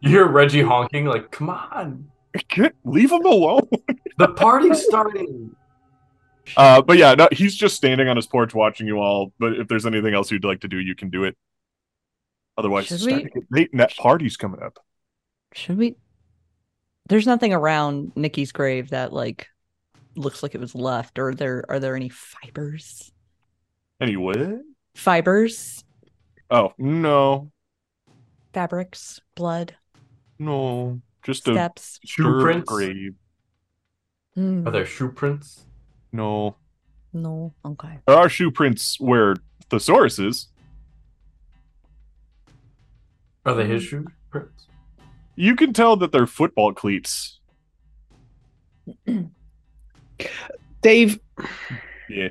You 0.00 0.10
hear 0.10 0.26
Reggie 0.26 0.62
honking, 0.62 1.06
like, 1.06 1.30
come 1.32 1.50
on. 1.50 2.08
Get, 2.50 2.74
leave 2.84 3.10
him 3.10 3.24
alone. 3.24 3.62
The 4.18 4.28
party's 4.28 4.84
starting. 4.84 5.56
Uh, 6.56 6.82
but 6.82 6.96
yeah, 6.98 7.14
no, 7.14 7.28
he's 7.32 7.54
just 7.56 7.76
standing 7.76 8.08
on 8.08 8.16
his 8.16 8.26
porch 8.26 8.54
watching 8.54 8.86
you 8.86 8.98
all. 8.98 9.32
But 9.38 9.54
if 9.54 9.68
there's 9.68 9.86
anything 9.86 10.14
else 10.14 10.30
you'd 10.30 10.44
like 10.44 10.60
to 10.60 10.68
do, 10.68 10.78
you 10.78 10.94
can 10.94 11.10
do 11.10 11.24
it. 11.24 11.36
Otherwise, 12.58 12.90
it's 12.90 13.02
starting 13.02 13.24
we- 13.24 13.30
to 13.30 13.40
get 13.40 13.44
late 13.50 13.70
and 13.72 13.80
that 13.80 13.96
party's 13.96 14.36
coming 14.36 14.62
up. 14.62 14.78
Should 15.54 15.78
we? 15.78 15.96
There's 17.08 17.26
nothing 17.26 17.52
around 17.52 18.12
Nikki's 18.16 18.52
grave 18.52 18.90
that 18.90 19.12
like 19.12 19.48
looks 20.16 20.42
like 20.42 20.54
it 20.54 20.60
was 20.60 20.74
left. 20.74 21.18
Or 21.18 21.34
there 21.34 21.64
are 21.68 21.78
there 21.78 21.96
any 21.96 22.08
fibers? 22.08 23.12
Anyway. 24.00 24.58
Fibers, 24.94 25.84
Oh, 26.50 26.72
no. 26.78 27.50
fabrics, 28.54 29.20
blood, 29.34 29.76
No. 30.38 31.00
Just 31.22 31.46
a 31.48 31.52
steps. 31.52 31.98
Shoe 32.04 32.22
disturbed 32.22 32.42
prints? 32.44 32.68
grave. 32.72 33.14
Hmm, 34.34 34.66
Are 34.66 34.70
there 34.70 34.86
shoe 34.86 35.10
prints? 35.10 35.65
No. 36.16 36.56
no, 37.12 37.52
okay. 37.64 37.98
There 38.06 38.16
are 38.16 38.30
shoe 38.30 38.50
prints 38.50 38.98
where 38.98 39.36
Thesaurus 39.68 40.18
is. 40.18 40.48
Are 43.44 43.54
they 43.54 43.66
his 43.66 43.82
mm. 43.84 43.88
shoe 43.88 44.06
prints? 44.30 44.66
You 45.34 45.54
can 45.54 45.74
tell 45.74 45.96
that 45.96 46.12
they're 46.12 46.26
football 46.26 46.72
cleats. 46.72 47.38
Dave, 50.80 51.20
Yeah. 52.08 52.28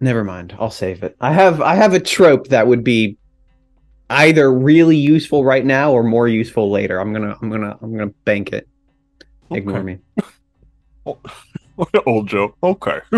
never 0.00 0.24
mind. 0.24 0.56
I'll 0.58 0.70
save 0.70 1.02
it. 1.04 1.16
I 1.20 1.32
have 1.32 1.60
I 1.60 1.74
have 1.74 1.94
a 1.94 2.00
trope 2.00 2.48
that 2.48 2.66
would 2.66 2.82
be 2.82 3.16
either 4.10 4.52
really 4.52 4.96
useful 4.96 5.44
right 5.44 5.64
now 5.64 5.92
or 5.92 6.02
more 6.02 6.28
useful 6.28 6.70
later. 6.70 6.98
I'm 7.00 7.12
gonna 7.12 7.36
I'm 7.42 7.50
gonna 7.50 7.76
I'm 7.82 7.92
gonna 7.96 8.12
bank 8.24 8.52
it. 8.52 8.68
Ignore 9.50 9.82
me. 9.82 9.98
Old 12.06 12.26
Joe. 12.28 12.54
Okay. 12.62 13.00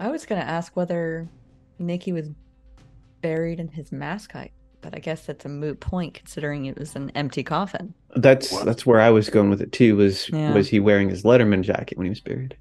I 0.00 0.08
was 0.10 0.26
gonna 0.26 0.40
ask 0.40 0.76
whether 0.76 1.28
Nikki 1.78 2.12
was 2.12 2.28
buried 3.22 3.60
in 3.60 3.68
his 3.68 3.92
mascot, 3.92 4.48
but 4.80 4.94
I 4.94 4.98
guess 4.98 5.26
that's 5.26 5.44
a 5.44 5.48
moot 5.48 5.80
point 5.80 6.14
considering 6.14 6.66
it 6.66 6.78
was 6.78 6.96
an 6.96 7.10
empty 7.14 7.42
coffin. 7.42 7.94
That's 8.16 8.52
What? 8.52 8.64
that's 8.64 8.84
where 8.86 9.00
I 9.00 9.10
was 9.10 9.30
going 9.30 9.50
with 9.50 9.60
it 9.62 9.72
too. 9.72 9.96
Was 9.96 10.28
Yeah. 10.30 10.52
was 10.52 10.68
he 10.68 10.80
wearing 10.80 11.08
his 11.10 11.22
Letterman 11.22 11.62
jacket 11.62 11.96
when 11.98 12.06
he 12.06 12.10
was 12.10 12.20
buried? 12.20 12.56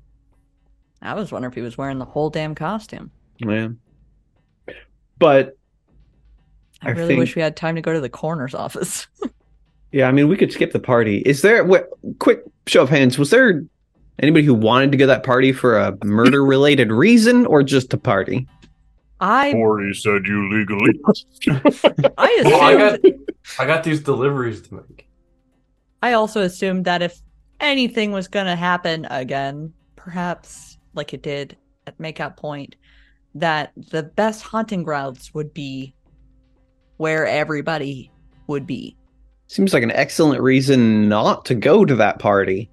I 1.02 1.14
was 1.16 1.32
wondering 1.32 1.52
if 1.52 1.56
he 1.56 1.61
was 1.61 1.77
wearing 1.77 1.98
the 2.00 2.06
whole 2.06 2.30
damn 2.30 2.56
costume. 2.56 3.11
Yeah. 3.40 3.69
But 5.24 5.58
I, 6.82 6.90
I 6.90 6.92
really 6.92 7.16
wish 7.16 7.34
we 7.34 7.42
had 7.42 7.56
time 7.56 7.76
to 7.76 7.82
go 7.82 7.93
to 7.93 8.02
the 8.02 8.10
coroner's 8.10 8.53
office. 8.53 9.08
yeah, 9.93 10.10
I 10.10 10.11
mean, 10.11 10.27
we 10.27 10.35
could 10.35 10.52
skip 10.52 10.74
the 10.74 10.82
party. 10.82 11.19
Is 11.19 11.42
there? 11.42 11.64
What, 11.64 11.88
quick 12.19 12.43
show 12.68 12.84
of 12.84 12.90
hands. 12.90 13.18
Was 13.18 13.30
there 13.30 13.64
anybody 14.19 14.45
who 14.45 14.53
wanted 14.53 14.92
to 14.92 14.98
go 14.98 15.03
to 15.03 15.08
that 15.08 15.24
party 15.24 15.53
for 15.53 15.77
a 15.77 15.98
murder-related 16.03 16.92
reason 16.92 17.45
or 17.45 17.64
just 17.64 17.90
to 17.92 17.98
party? 17.98 18.45
I 19.22 19.53
Forty 19.53 19.93
said 19.93 20.26
you 20.26 20.53
legally. 20.53 21.00
I 22.18 22.42
Well, 22.43 22.61
I 22.61 22.76
got 22.76 23.00
assumed 23.00 23.32
I 23.60 23.66
got 23.66 23.84
these 23.85 24.02
deliveries 24.02 24.61
to 24.64 24.74
make. 24.74 25.08
I 26.02 26.11
also 26.11 26.42
assumed 26.42 26.84
that 26.84 27.02
if 27.02 27.22
anything 27.61 28.11
was 28.11 28.27
gonna 28.27 28.58
happen 28.58 29.08
again, 29.10 29.72
perhaps 29.95 30.77
like 30.93 31.14
it 31.14 31.24
did 31.24 31.56
at 31.88 31.98
Makeout 31.98 32.35
Point, 32.35 32.76
that 33.36 33.72
the 33.76 34.03
best 34.03 34.44
hunting 34.44 34.84
grounds 34.84 35.34
would 35.34 35.53
be 35.53 35.95
where 36.98 37.26
everybody 37.26 38.12
would 38.48 38.68
be. 38.68 38.95
Seems 39.48 39.74
like 39.74 39.84
an 39.84 39.92
excellent 39.92 40.42
reason 40.42 41.10
not 41.10 41.45
to 41.45 41.56
go 41.56 41.86
to 41.86 41.95
that 41.95 42.20
party. 42.20 42.70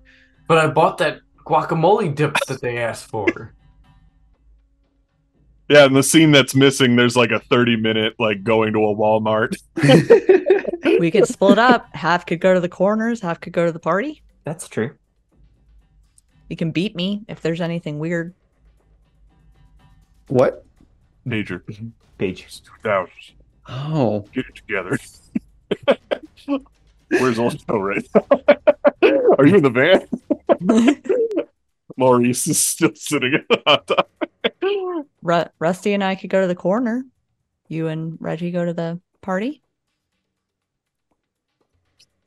But 0.49 0.59
I 0.59 0.67
bought 0.69 0.99
that 0.99 1.21
guacamole 1.45 2.15
dip 2.15 2.37
that 2.49 2.61
they 2.61 2.79
asked 2.79 3.07
for. 3.07 3.27
yeah, 5.69 5.85
and 5.85 5.97
the 5.97 6.03
scene 6.03 6.33
that's 6.33 6.55
missing, 6.55 6.97
there's 6.97 7.17
like 7.17 7.31
a 7.31 7.41
30 7.41 7.77
minute 7.77 8.15
like 8.19 8.43
going 8.45 8.73
to 8.73 8.81
a 8.81 8.95
Walmart. 8.95 9.57
We 11.01 11.11
could 11.11 11.27
split 11.27 11.59
up. 11.59 11.87
Half 11.95 12.27
could 12.27 12.41
go 12.41 12.53
to 12.53 12.61
the 12.61 12.69
corners, 12.69 13.23
half 13.23 13.41
could 13.41 13.55
go 13.55 13.65
to 13.65 13.73
the 13.73 13.79
party. 13.79 14.23
That's 14.45 14.69
true. 14.69 14.95
You 16.49 16.57
can 16.57 16.73
beat 16.73 16.95
me 16.95 17.23
if 17.27 17.41
there's 17.41 17.63
anything 17.63 17.99
weird. 17.99 18.35
What? 20.31 20.65
Nature. 21.25 21.65
Page. 22.19 22.63
2000. 22.83 23.11
Oh, 23.69 24.27
Get 24.33 24.47
it 24.47 24.55
together. 24.57 24.99
Where's 27.09 27.39
old 27.39 27.59
Joe 27.67 27.79
right 27.79 28.09
now? 28.15 28.25
Are 29.39 29.47
you 29.47 29.57
in 29.57 29.63
the 29.63 29.71
van? 29.71 31.45
Maurice 31.97 32.47
is 32.47 32.59
still 32.59 32.93
sitting 32.95 33.35
at 33.35 33.49
the 33.49 33.63
hot 33.67 33.87
tub. 33.87 34.07
Ru- 35.23 35.45
Rusty 35.59 35.93
and 35.93 36.03
I 36.05 36.15
could 36.15 36.31
go 36.31 36.41
to 36.41 36.47
the 36.47 36.55
corner. 36.55 37.05
You 37.69 37.89
and 37.89 38.17
Reggie 38.21 38.51
go 38.51 38.65
to 38.65 38.73
the 38.73 39.01
party. 39.21 39.63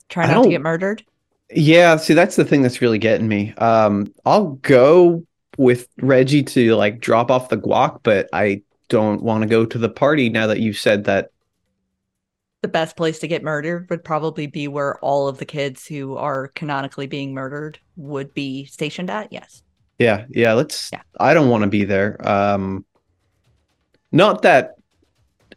Try 0.09 0.27
not 0.32 0.43
to 0.43 0.49
get 0.49 0.61
murdered. 0.61 1.03
yeah. 1.49 1.95
See, 1.98 2.14
that's 2.14 2.35
the 2.35 2.45
thing 2.45 2.61
that's 2.61 2.82
really 2.82 2.99
getting 2.99 3.27
me. 3.27 3.53
Um, 3.57 4.14
I'll 4.25 4.51
go 4.61 5.25
with 5.57 5.88
Reggie 6.01 6.43
to 6.43 6.75
like 6.75 6.99
drop 6.99 7.30
off 7.32 7.49
the 7.49 7.57
guac, 7.57 7.99
but 8.03 8.30
I 8.33 8.61
don't 8.90 9.22
want 9.22 9.43
to 9.43 9.48
go 9.48 9.65
to 9.65 9.77
the 9.77 9.90
party 9.90 10.30
now 10.30 10.48
that 10.48 10.59
you've 10.59 10.77
said 10.77 11.06
that. 11.06 11.30
The 12.61 12.67
best 12.69 12.95
place 12.95 13.19
to 13.19 13.27
get 13.27 13.43
murdered 13.43 13.90
would 13.90 14.03
probably 14.06 14.48
be 14.48 14.67
where 14.69 14.98
all 14.99 15.27
of 15.27 15.38
the 15.38 15.45
kids 15.45 15.85
who 15.85 16.15
are 16.15 16.48
canonically 16.49 17.07
being 17.07 17.33
murdered 17.33 17.77
would 17.98 18.33
be 18.33 18.65
stationed 18.65 19.09
at. 19.09 19.33
Yes. 19.33 19.64
Yeah, 19.99 20.25
yeah. 20.30 20.53
Let's. 20.53 20.90
Yeah. 20.93 21.01
I 21.19 21.33
don't 21.33 21.49
want 21.49 21.64
to 21.64 21.69
be 21.69 21.83
there. 21.83 22.17
Um, 22.27 22.85
not 24.11 24.43
that. 24.43 24.75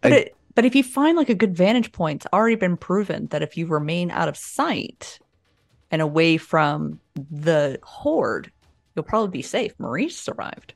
But, 0.00 0.12
I- 0.12 0.16
it, 0.16 0.36
but 0.54 0.64
if 0.64 0.74
you 0.74 0.82
find 0.82 1.16
like 1.16 1.28
a 1.28 1.34
good 1.34 1.56
vantage 1.56 1.92
point, 1.92 2.24
it's 2.24 2.32
already 2.32 2.56
been 2.56 2.76
proven 2.76 3.26
that 3.26 3.42
if 3.42 3.56
you 3.56 3.66
remain 3.66 4.10
out 4.10 4.28
of 4.28 4.36
sight 4.36 5.20
and 5.90 6.02
away 6.02 6.38
from 6.38 6.98
the 7.30 7.78
horde, 7.82 8.50
you'll 8.96 9.04
probably 9.04 9.30
be 9.30 9.42
safe. 9.42 9.74
Maurice 9.78 10.18
survived. 10.18 10.74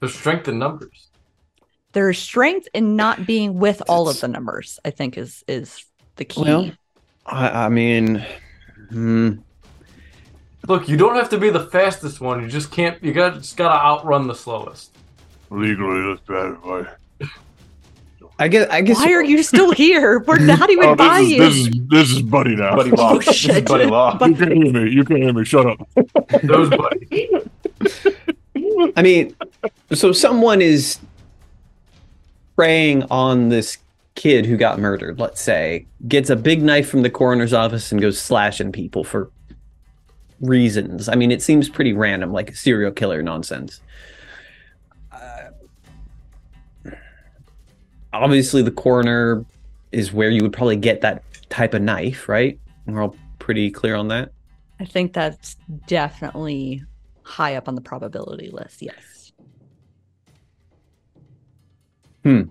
There's 0.00 0.14
strength 0.14 0.48
in 0.48 0.58
numbers. 0.58 1.08
There's 1.92 2.18
strength 2.18 2.68
in 2.72 2.96
not 2.96 3.26
being 3.26 3.58
with 3.58 3.82
all 3.88 4.08
of 4.08 4.20
the 4.20 4.28
numbers. 4.28 4.78
I 4.84 4.90
think 4.90 5.18
is 5.18 5.44
is 5.48 5.84
the 6.16 6.24
key. 6.24 6.42
Well, 6.42 6.70
I, 7.26 7.66
I 7.66 7.68
mean, 7.68 8.24
hmm, 8.90 9.32
Look, 10.68 10.86
you 10.86 10.98
don't 10.98 11.16
have 11.16 11.30
to 11.30 11.38
be 11.38 11.48
the 11.48 11.64
fastest 11.64 12.20
one. 12.20 12.42
You 12.42 12.48
just 12.48 12.70
can't. 12.70 13.02
You 13.02 13.12
got 13.12 13.34
just 13.34 13.56
gotta 13.56 13.82
outrun 13.82 14.26
the 14.26 14.34
slowest. 14.34 14.94
Legally, 15.50 16.02
that's 16.08 16.26
bad 16.26 16.46
advice. 16.52 16.97
I 18.38 18.48
guess. 18.48 18.68
I 18.70 18.80
guess. 18.82 18.96
Why 18.98 19.12
are 19.12 19.24
you 19.24 19.42
still 19.42 19.72
here? 19.72 20.20
We're 20.20 20.38
not 20.44 20.70
even 20.70 20.84
Oh, 20.90 20.94
by 20.94 21.20
this, 21.22 21.28
is, 21.28 21.32
you. 21.32 21.38
this 21.40 21.54
is 21.56 21.70
this 21.88 22.10
is 22.12 22.22
Buddy 22.22 22.54
now. 22.56 22.76
Buddy 22.76 22.90
Law. 22.90 23.12
Oh, 23.14 23.18
This 23.18 23.28
is 23.28 23.36
shit. 23.36 23.66
Buddy 23.66 23.86
Law. 23.86 24.12
You 24.24 24.34
can't 24.36 24.52
hear 24.52 24.72
me. 24.72 24.90
You 24.90 25.04
can't 25.04 25.22
hear 25.22 25.32
me. 25.32 25.44
Shut 25.44 25.66
up. 25.66 25.88
Those 26.42 26.70
buddy. 26.70 27.30
I 28.96 29.02
mean, 29.02 29.34
so 29.92 30.12
someone 30.12 30.60
is 30.62 30.98
preying 32.54 33.04
on 33.04 33.48
this 33.48 33.78
kid 34.14 34.46
who 34.46 34.56
got 34.56 34.78
murdered, 34.78 35.18
let's 35.20 35.40
say, 35.40 35.86
gets 36.08 36.28
a 36.30 36.36
big 36.36 36.62
knife 36.62 36.88
from 36.88 37.02
the 37.02 37.10
coroner's 37.10 37.52
office 37.52 37.92
and 37.92 38.00
goes 38.00 38.20
slashing 38.20 38.72
people 38.72 39.04
for 39.04 39.30
reasons. 40.40 41.08
I 41.08 41.14
mean, 41.14 41.30
it 41.30 41.40
seems 41.42 41.68
pretty 41.68 41.92
random, 41.92 42.32
like 42.32 42.54
serial 42.56 42.90
killer 42.92 43.22
nonsense. 43.22 43.80
Uh, 45.12 45.50
obviously, 48.18 48.62
the 48.62 48.70
coroner 48.70 49.44
is 49.92 50.12
where 50.12 50.30
you 50.30 50.42
would 50.42 50.52
probably 50.52 50.76
get 50.76 51.00
that 51.00 51.22
type 51.48 51.74
of 51.74 51.82
knife, 51.82 52.28
right? 52.28 52.58
We're 52.86 53.02
all 53.02 53.16
pretty 53.38 53.70
clear 53.70 53.94
on 53.94 54.08
that. 54.08 54.32
I 54.80 54.84
think 54.84 55.12
that's 55.12 55.56
definitely 55.86 56.82
high 57.22 57.56
up 57.56 57.68
on 57.68 57.74
the 57.74 57.80
probability 57.80 58.50
list. 58.50 58.80
Yes. 58.80 59.32
Hmm. 62.22 62.42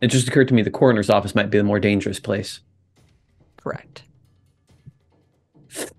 It 0.00 0.08
just 0.08 0.28
occurred 0.28 0.48
to 0.48 0.54
me 0.54 0.62
the 0.62 0.70
coroner's 0.70 1.10
office 1.10 1.34
might 1.34 1.50
be 1.50 1.58
the 1.58 1.64
more 1.64 1.80
dangerous 1.80 2.20
place. 2.20 2.60
Correct. 3.56 4.04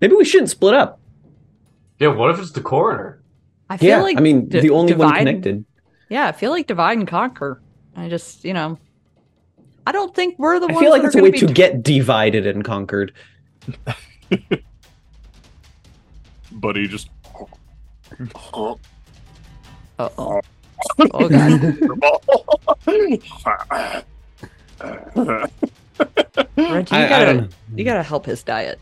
Maybe 0.01 0.15
we 0.15 0.25
shouldn't 0.25 0.49
split 0.49 0.73
up. 0.73 0.99
Yeah. 1.99 2.09
What 2.09 2.29
if 2.31 2.39
it's 2.39 2.51
the 2.51 2.61
coroner? 2.61 3.21
I 3.69 3.77
feel 3.77 3.89
yeah, 3.89 4.01
like 4.01 4.17
I 4.17 4.21
mean, 4.21 4.47
d- 4.47 4.61
the 4.61 4.71
only 4.71 4.93
one 4.93 5.13
connected. 5.13 5.65
Yeah, 6.09 6.27
I 6.27 6.31
feel 6.31 6.51
like 6.51 6.65
divide 6.65 6.97
and 6.97 7.07
conquer. 7.07 7.61
I 7.99 8.07
just, 8.07 8.45
you 8.45 8.53
know, 8.53 8.77
I 9.85 9.91
don't 9.91 10.15
think 10.15 10.39
we're 10.39 10.59
the 10.59 10.67
one. 10.67 10.71
I 10.71 10.75
ones. 10.75 10.83
feel 10.83 10.91
like 10.91 11.01
that 11.01 11.07
it's 11.07 11.15
a 11.15 11.17
way 11.17 11.31
gonna 11.31 11.41
be 11.41 11.47
to 11.47 11.53
get 11.53 11.83
divided 11.83 12.47
and 12.47 12.63
conquered. 12.63 13.11
Buddy 16.51 16.87
just. 16.87 17.09
Uh-oh. 19.99 20.41
Oh 20.99 21.29
god. 21.29 21.51
Reggie, 26.57 26.95
you 26.95 27.01
I, 27.01 27.05
I 27.05 27.09
gotta, 27.09 27.33
don't 27.33 27.53
you 27.75 27.83
gotta 27.83 28.03
help 28.03 28.25
his 28.25 28.43
diet. 28.43 28.79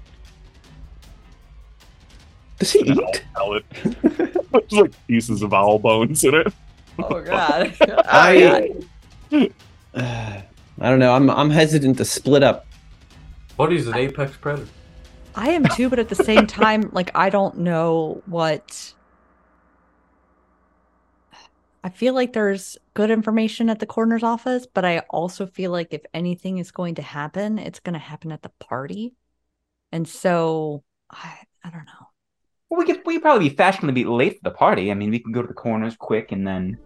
Does 2.60 2.72
he 2.72 2.80
eat? 2.80 3.24
pellet. 3.36 3.66
There's 4.02 4.72
like 4.72 5.08
pieces 5.08 5.42
of 5.42 5.54
owl 5.54 5.80
bones 5.80 6.24
in 6.24 6.36
it. 6.36 6.54
Oh 7.00 7.22
god. 7.22 7.76
I, 7.82 7.82
oh, 7.88 8.02
I 8.06 8.72
don't 10.90 11.00
know. 11.00 11.14
I'm 11.14 11.30
I'm 11.30 11.50
hesitant 11.50 11.98
to 11.98 12.06
split 12.06 12.44
up. 12.44 12.66
Buddy's 13.58 13.88
an 13.88 13.96
apex 13.96 14.38
predator. 14.38 14.70
I 15.36 15.50
am 15.50 15.66
too, 15.76 15.90
but 15.90 16.00
at 16.00 16.10
the 16.10 16.16
same 16.16 16.48
time, 16.62 16.90
like 16.94 17.12
I 17.16 17.30
don't 17.30 17.60
know 17.60 18.22
what. 18.26 18.94
I 21.84 21.90
feel 21.90 22.14
like 22.14 22.34
there's 22.34 22.78
good 22.96 23.12
information 23.12 23.70
at 23.70 23.80
the 23.80 23.86
coroner's 23.86 24.24
office, 24.24 24.68
but 24.72 24.84
I 24.84 25.00
also 25.10 25.46
feel 25.46 25.72
like 25.72 25.94
if 25.94 26.02
anything 26.14 26.58
is 26.58 26.72
going 26.72 26.96
to 26.96 27.02
happen, 27.02 27.60
it's 27.60 27.80
going 27.80 27.94
to 27.94 28.00
happen 28.00 28.32
at 28.32 28.42
the 28.42 28.52
party, 28.60 29.14
and 29.92 30.08
so 30.08 30.84
I 31.12 31.40
I 31.64 31.70
don't 31.70 31.86
know. 31.86 32.08
Well, 32.70 32.80
we 32.80 32.86
could 32.86 33.02
we 33.06 33.14
could 33.14 33.22
probably 33.22 33.50
be 33.50 33.56
fashionably 33.56 34.04
late 34.04 34.34
for 34.34 34.50
the 34.50 34.56
party. 34.56 34.92
I 34.92 34.96
mean, 34.96 35.12
we 35.12 35.20
can 35.20 35.32
go 35.32 35.42
to 35.42 35.48
the 35.48 35.54
corners 35.54 35.96
quick 35.98 36.32
and 36.32 36.46
then 36.46 36.78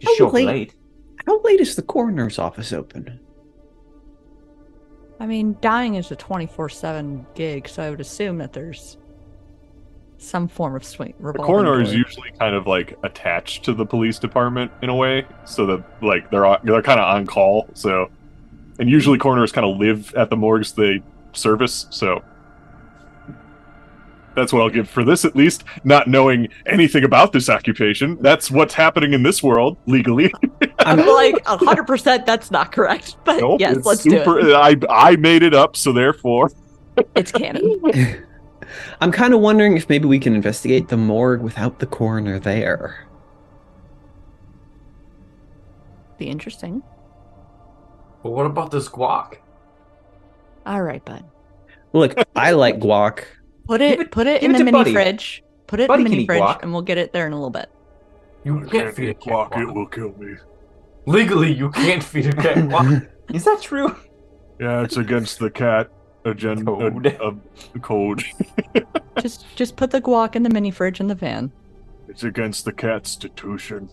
just 0.00 0.12
How 0.12 0.16
show 0.16 0.26
up 0.28 0.34
late? 0.34 0.74
Late. 1.28 1.42
How 1.42 1.48
late 1.48 1.60
is 1.60 1.76
the 1.76 1.82
coroner's 1.82 2.38
office 2.38 2.72
open? 2.72 3.20
I 5.20 5.26
mean, 5.26 5.56
dying 5.60 5.96
is 5.96 6.10
a 6.10 6.16
twenty 6.16 6.46
four 6.46 6.68
seven 6.68 7.26
gig, 7.34 7.68
so 7.68 7.82
I 7.82 7.90
would 7.90 8.00
assume 8.00 8.38
that 8.38 8.52
there's 8.52 8.96
some 10.18 10.48
form 10.48 10.74
of 10.74 10.84
swing. 10.84 11.14
The 11.18 11.26
revolving 11.26 11.46
coroner 11.46 11.80
is 11.80 11.94
usually 11.94 12.30
kind 12.38 12.54
of 12.54 12.66
like 12.66 12.98
attached 13.04 13.64
to 13.64 13.74
the 13.74 13.86
police 13.86 14.18
department 14.18 14.70
in 14.82 14.88
a 14.88 14.94
way, 14.94 15.26
so 15.44 15.66
that 15.66 15.84
like 16.02 16.30
they're 16.30 16.46
on, 16.46 16.60
they're 16.64 16.82
kind 16.82 17.00
of 17.00 17.06
on 17.06 17.26
call. 17.26 17.68
So, 17.74 18.10
and 18.78 18.88
usually 18.88 19.18
coroners 19.18 19.52
kind 19.52 19.66
of 19.66 19.76
live 19.76 20.14
at 20.14 20.30
the 20.30 20.36
morgues 20.36 20.72
they 20.72 21.02
service. 21.32 21.86
So 21.90 22.22
that's 24.38 24.52
what 24.52 24.62
I'll 24.62 24.70
give 24.70 24.88
for 24.88 25.04
this, 25.04 25.24
at 25.24 25.36
least. 25.36 25.64
Not 25.84 26.06
knowing 26.08 26.48
anything 26.66 27.04
about 27.04 27.32
this 27.32 27.48
occupation, 27.48 28.16
that's 28.20 28.50
what's 28.50 28.74
happening 28.74 29.12
in 29.12 29.22
this 29.22 29.42
world 29.42 29.76
legally. 29.86 30.32
I'm 30.80 31.04
like 31.06 31.44
hundred 31.44 31.86
percent. 31.86 32.24
That's 32.24 32.50
not 32.50 32.72
correct, 32.72 33.16
but 33.24 33.40
Nope, 33.40 33.60
yes, 33.60 33.78
it's 33.78 33.86
let's 33.86 34.02
do 34.02 34.38
it. 34.38 34.54
I 34.54 34.76
I 34.88 35.16
made 35.16 35.42
it 35.42 35.54
up, 35.54 35.76
so 35.76 35.92
therefore. 35.92 36.50
It's 37.14 37.32
canon. 37.32 37.80
I'm 39.00 39.12
kind 39.12 39.34
of 39.34 39.40
wondering 39.40 39.76
if 39.76 39.88
maybe 39.88 40.06
we 40.06 40.18
can 40.18 40.34
investigate 40.34 40.88
the 40.88 40.96
morgue 40.96 41.40
without 41.40 41.78
the 41.78 41.86
coroner 41.86 42.38
there. 42.38 43.06
Be 46.18 46.28
interesting. 46.28 46.82
But 48.22 48.30
what 48.30 48.46
about 48.46 48.70
this 48.70 48.88
guac? 48.88 49.36
All 50.66 50.82
right, 50.82 51.04
bud. 51.04 51.24
Look, 51.92 52.14
I 52.36 52.52
like 52.52 52.78
guac. 52.78 53.24
Put 53.68 53.80
it, 53.80 54.00
it- 54.00 54.10
put 54.10 54.26
it 54.26 54.42
in 54.42 54.54
it 54.54 54.58
the 54.58 54.64
mini 54.64 54.78
Buddy. 54.78 54.92
fridge. 54.92 55.44
Put 55.68 55.78
it 55.80 55.88
Buddy 55.88 56.00
in 56.00 56.04
the 56.04 56.10
mini 56.10 56.26
fridge, 56.26 56.40
guac. 56.42 56.62
and 56.62 56.72
we'll 56.72 56.82
get 56.82 56.98
it 56.98 57.12
there 57.12 57.26
in 57.26 57.32
a 57.32 57.36
little 57.36 57.50
bit. 57.50 57.68
You 58.44 58.66
can't 58.70 58.94
feed 58.94 59.10
a 59.10 59.14
cat 59.14 59.50
guac. 59.50 59.74
will 59.74 59.86
kill 59.86 60.12
me. 60.18 60.34
Legally, 61.06 61.52
you 61.52 61.70
can't 61.70 62.02
feed 62.02 62.26
a 62.26 62.32
cat 62.32 62.56
guac. 62.56 63.08
Is 63.34 63.44
that 63.44 63.60
true? 63.60 63.94
Yeah, 64.58 64.82
it's 64.82 64.96
against 64.96 65.38
the 65.38 65.50
cat 65.50 65.90
agenda 66.24 66.64
Code. 66.64 67.06
uh, 67.20 67.32
code. 67.80 68.24
just, 69.20 69.44
just 69.54 69.76
put 69.76 69.90
the 69.90 70.00
guac 70.00 70.34
in 70.34 70.42
the 70.42 70.50
mini 70.50 70.70
fridge 70.70 70.98
in 71.00 71.06
the 71.06 71.14
van. 71.14 71.52
It's 72.08 72.24
against 72.24 72.64
the 72.64 72.72
constitution. 72.72 73.90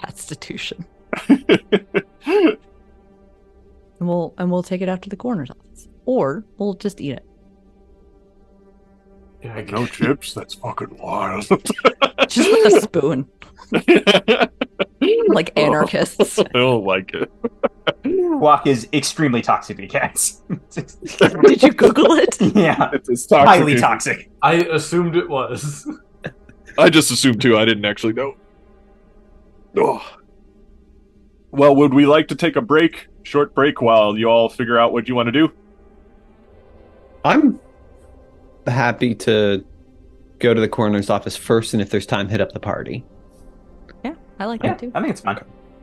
Constitution, 0.00 0.86
and 1.28 2.56
we'll 4.00 4.32
and 4.38 4.50
we'll 4.50 4.62
take 4.62 4.80
it 4.82 4.88
out 4.88 5.02
to 5.02 5.08
the 5.10 5.16
coroner's 5.16 5.50
office, 5.50 5.88
or 6.06 6.44
we'll 6.58 6.74
just 6.74 7.00
eat 7.00 7.12
it. 7.12 7.24
Yeah, 9.42 9.54
I 9.54 9.62
no 9.62 9.86
chips? 9.96 10.34
That's 10.34 10.54
fucking 10.54 10.96
wild. 10.98 11.46
Just 12.28 12.50
with 12.50 12.74
a 12.74 12.80
spoon, 12.82 13.28
like 15.28 15.58
anarchists. 15.58 16.38
I 16.38 16.44
don't 16.52 16.84
like 16.84 17.12
it. 17.14 17.30
Guac 18.04 18.66
is 18.66 18.88
extremely 18.92 19.42
toxic 19.42 19.78
to 19.78 19.86
cats. 19.86 20.42
Did 20.70 21.62
you 21.62 21.72
Google 21.72 22.12
it? 22.12 22.36
yeah, 22.54 22.90
It's, 22.92 23.08
it's 23.08 23.26
toxic. 23.26 23.48
highly 23.48 23.76
toxic. 23.76 24.30
I 24.42 24.54
assumed 24.54 25.16
it 25.16 25.28
was. 25.28 25.88
I 26.78 26.88
just 26.90 27.10
assumed 27.10 27.40
too. 27.40 27.56
I 27.58 27.64
didn't 27.64 27.84
actually 27.84 28.12
know. 28.12 28.36
Oh. 29.76 30.16
Well, 31.50 31.74
would 31.76 31.92
we 31.94 32.06
like 32.06 32.28
to 32.28 32.36
take 32.36 32.54
a 32.56 32.60
break, 32.62 33.08
short 33.24 33.54
break, 33.54 33.82
while 33.82 34.16
you 34.16 34.26
all 34.28 34.48
figure 34.48 34.78
out 34.78 34.92
what 34.92 35.08
you 35.08 35.14
want 35.16 35.26
to 35.26 35.32
do? 35.32 35.52
I'm 37.24 37.58
happy 38.66 39.14
to 39.16 39.64
go 40.38 40.54
to 40.54 40.60
the 40.60 40.68
coroner's 40.68 41.10
office 41.10 41.36
first, 41.36 41.72
and 41.74 41.82
if 41.82 41.90
there's 41.90 42.06
time, 42.06 42.28
hit 42.28 42.40
up 42.40 42.52
the 42.52 42.60
party. 42.60 43.04
Yeah, 44.04 44.14
I 44.38 44.46
like 44.46 44.62
Yeah, 44.62 44.70
that 44.70 44.78
too. 44.80 44.92
I 44.94 45.00
think 45.00 45.10
it's 45.12 45.20
fine. 45.20 45.38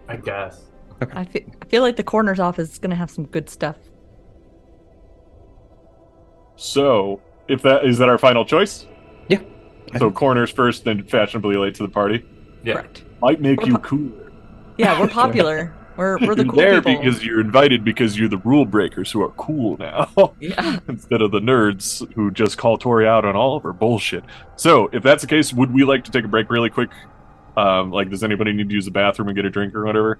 I 0.07 0.15
guess. 0.17 0.61
I 1.11 1.25
feel, 1.25 1.41
I 1.61 1.65
feel 1.65 1.81
like 1.83 1.95
the 1.95 2.03
coroner's 2.03 2.39
office 2.39 2.71
is 2.71 2.79
going 2.79 2.89
to 2.89 2.95
have 2.95 3.11
some 3.11 3.25
good 3.25 3.49
stuff. 3.49 3.75
So, 6.55 7.21
if 7.47 7.61
that 7.61 7.85
is 7.85 7.97
that 7.99 8.09
our 8.09 8.17
final 8.17 8.45
choice? 8.45 8.87
Yeah. 9.27 9.41
So 9.99 10.09
corners 10.11 10.49
first, 10.49 10.83
then 10.85 11.03
fashionably 11.03 11.55
late 11.55 11.75
to 11.75 11.83
the 11.83 11.89
party. 11.89 12.25
Yeah. 12.63 12.73
Correct. 12.73 13.03
Might 13.21 13.39
make 13.41 13.61
We're 13.61 13.67
you 13.67 13.77
po- 13.77 13.83
cooler. 13.83 14.31
Yeah, 14.77 14.99
we're 14.99 15.07
popular. 15.23 15.73
We're 15.97 16.19
we're 16.19 16.35
the 16.35 16.43
cool 16.45 16.55
there 16.55 16.81
people. 16.81 17.03
because 17.03 17.25
you're 17.25 17.41
invited 17.41 17.83
because 17.83 18.17
you're 18.17 18.29
the 18.29 18.37
rule 18.37 18.65
breakers 18.65 19.11
who 19.11 19.21
are 19.23 19.31
cool 19.31 19.77
now. 19.77 20.09
Yeah. 20.39 20.79
Instead 20.87 21.21
of 21.21 21.31
the 21.31 21.39
nerds 21.39 22.09
who 22.13 22.29
just 22.31 22.57
call 22.57 22.77
Tori 22.77 23.07
out 23.07 23.25
on 23.25 23.35
all 23.35 23.57
of 23.57 23.63
her 23.63 23.73
bullshit. 23.73 24.23
So, 24.55 24.89
if 24.93 25.01
that's 25.01 25.21
the 25.23 25.27
case, 25.27 25.51
would 25.51 25.73
we 25.73 25.83
like 25.83 26.03
to 26.03 26.11
take 26.11 26.23
a 26.25 26.27
break 26.27 26.49
really 26.51 26.69
quick? 26.69 26.91
Um, 27.55 27.91
like, 27.91 28.09
does 28.11 28.23
anybody 28.23 28.53
need 28.53 28.69
to 28.69 28.75
use 28.75 28.85
the 28.85 28.91
bathroom 28.91 29.29
and 29.29 29.35
get 29.35 29.45
a 29.45 29.49
drink 29.49 29.73
or 29.73 29.83
whatever? 29.83 30.19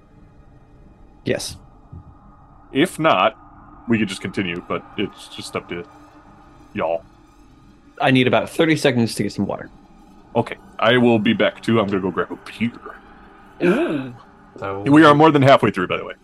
Yes. 1.24 1.56
If 2.72 2.98
not, 2.98 3.36
we 3.88 3.98
could 3.98 4.08
just 4.08 4.20
continue, 4.20 4.60
but 4.68 4.84
it's 4.96 5.28
just 5.28 5.54
up 5.54 5.68
to 5.68 5.86
y'all. 6.74 7.04
I 8.00 8.10
need 8.10 8.26
about 8.26 8.50
30 8.50 8.76
seconds 8.76 9.14
to 9.14 9.22
get 9.22 9.32
some 9.32 9.46
water. 9.46 9.70
Okay, 10.34 10.56
I 10.78 10.96
will 10.98 11.18
be 11.18 11.32
back 11.32 11.62
too. 11.62 11.80
I'm 11.80 11.86
gonna 11.86 12.00
go 12.00 12.10
grab 12.10 12.30
a 12.32 12.36
beer. 12.36 14.10
So 14.58 14.82
We 14.82 15.04
are 15.04 15.14
more 15.14 15.30
than 15.30 15.42
halfway 15.42 15.70
through, 15.70 15.88
by 15.88 15.96
the 15.96 16.04
way. 16.04 16.14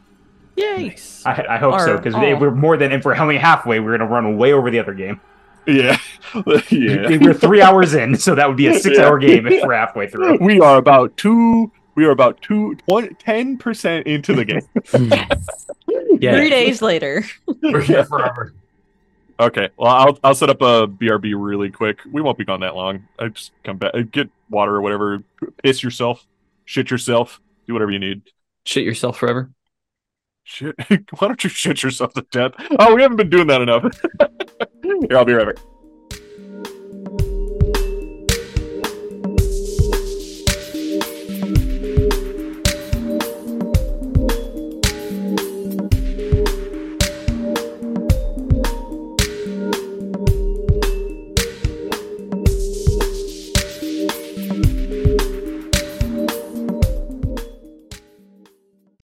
Yay! 0.56 0.88
Nice. 0.88 1.24
I, 1.26 1.46
I 1.50 1.58
hope 1.58 1.80
so 1.80 1.96
because 1.96 2.14
oh. 2.14 2.22
if 2.22 2.38
we're 2.38 2.50
more 2.50 2.76
than 2.76 2.92
if 2.92 3.04
we're 3.04 3.16
only 3.16 3.38
halfway, 3.38 3.80
we're 3.80 3.96
gonna 3.96 4.10
run 4.10 4.36
way 4.36 4.52
over 4.52 4.70
the 4.70 4.78
other 4.78 4.94
game. 4.94 5.20
Yeah, 5.66 5.98
yeah. 6.70 7.16
we're 7.16 7.34
three 7.34 7.62
hours 7.62 7.94
in, 7.94 8.16
so 8.16 8.34
that 8.34 8.46
would 8.46 8.56
be 8.56 8.66
a 8.66 8.78
six-hour 8.78 9.18
game 9.18 9.46
if 9.46 9.62
we're 9.66 9.74
halfway 9.74 10.08
through. 10.08 10.38
we 10.38 10.60
are 10.60 10.76
about 10.76 11.16
two. 11.16 11.72
We 11.96 12.04
are 12.04 12.10
about 12.10 12.40
two, 12.42 12.76
ten 13.18 13.56
percent 13.56 14.06
into 14.06 14.34
the 14.34 14.44
game. 14.44 14.62
Yeah. 16.20 16.36
Three 16.36 16.50
days 16.50 16.80
later. 16.80 17.24
we're 17.62 17.80
here 17.80 18.04
forever. 18.04 18.54
Okay, 19.40 19.68
well, 19.76 19.90
I'll 19.90 20.18
I'll 20.22 20.34
set 20.34 20.48
up 20.48 20.60
a 20.62 20.86
BRB 20.86 21.34
really 21.36 21.70
quick. 21.70 22.00
We 22.10 22.22
won't 22.22 22.38
be 22.38 22.44
gone 22.44 22.60
that 22.60 22.76
long. 22.76 23.08
I 23.18 23.28
just 23.28 23.50
come 23.64 23.78
back, 23.78 23.92
get 24.12 24.30
water 24.48 24.76
or 24.76 24.80
whatever, 24.80 25.24
piss 25.62 25.82
yourself, 25.82 26.24
shit 26.64 26.90
yourself, 26.90 27.40
do 27.66 27.72
whatever 27.72 27.90
you 27.90 27.98
need. 27.98 28.22
Shit 28.64 28.84
yourself 28.84 29.18
forever. 29.18 29.50
Shit, 30.44 30.74
why 30.88 31.28
don't 31.28 31.42
you 31.42 31.50
shit 31.50 31.82
yourself 31.82 32.12
to 32.14 32.22
death? 32.30 32.52
Oh, 32.78 32.94
we 32.94 33.02
haven't 33.02 33.16
been 33.16 33.30
doing 33.30 33.46
that 33.48 33.62
enough. 33.62 33.82
Here, 34.82 35.16
I'll 35.18 35.24
be 35.24 35.32
right 35.32 35.54
back. 35.54 35.64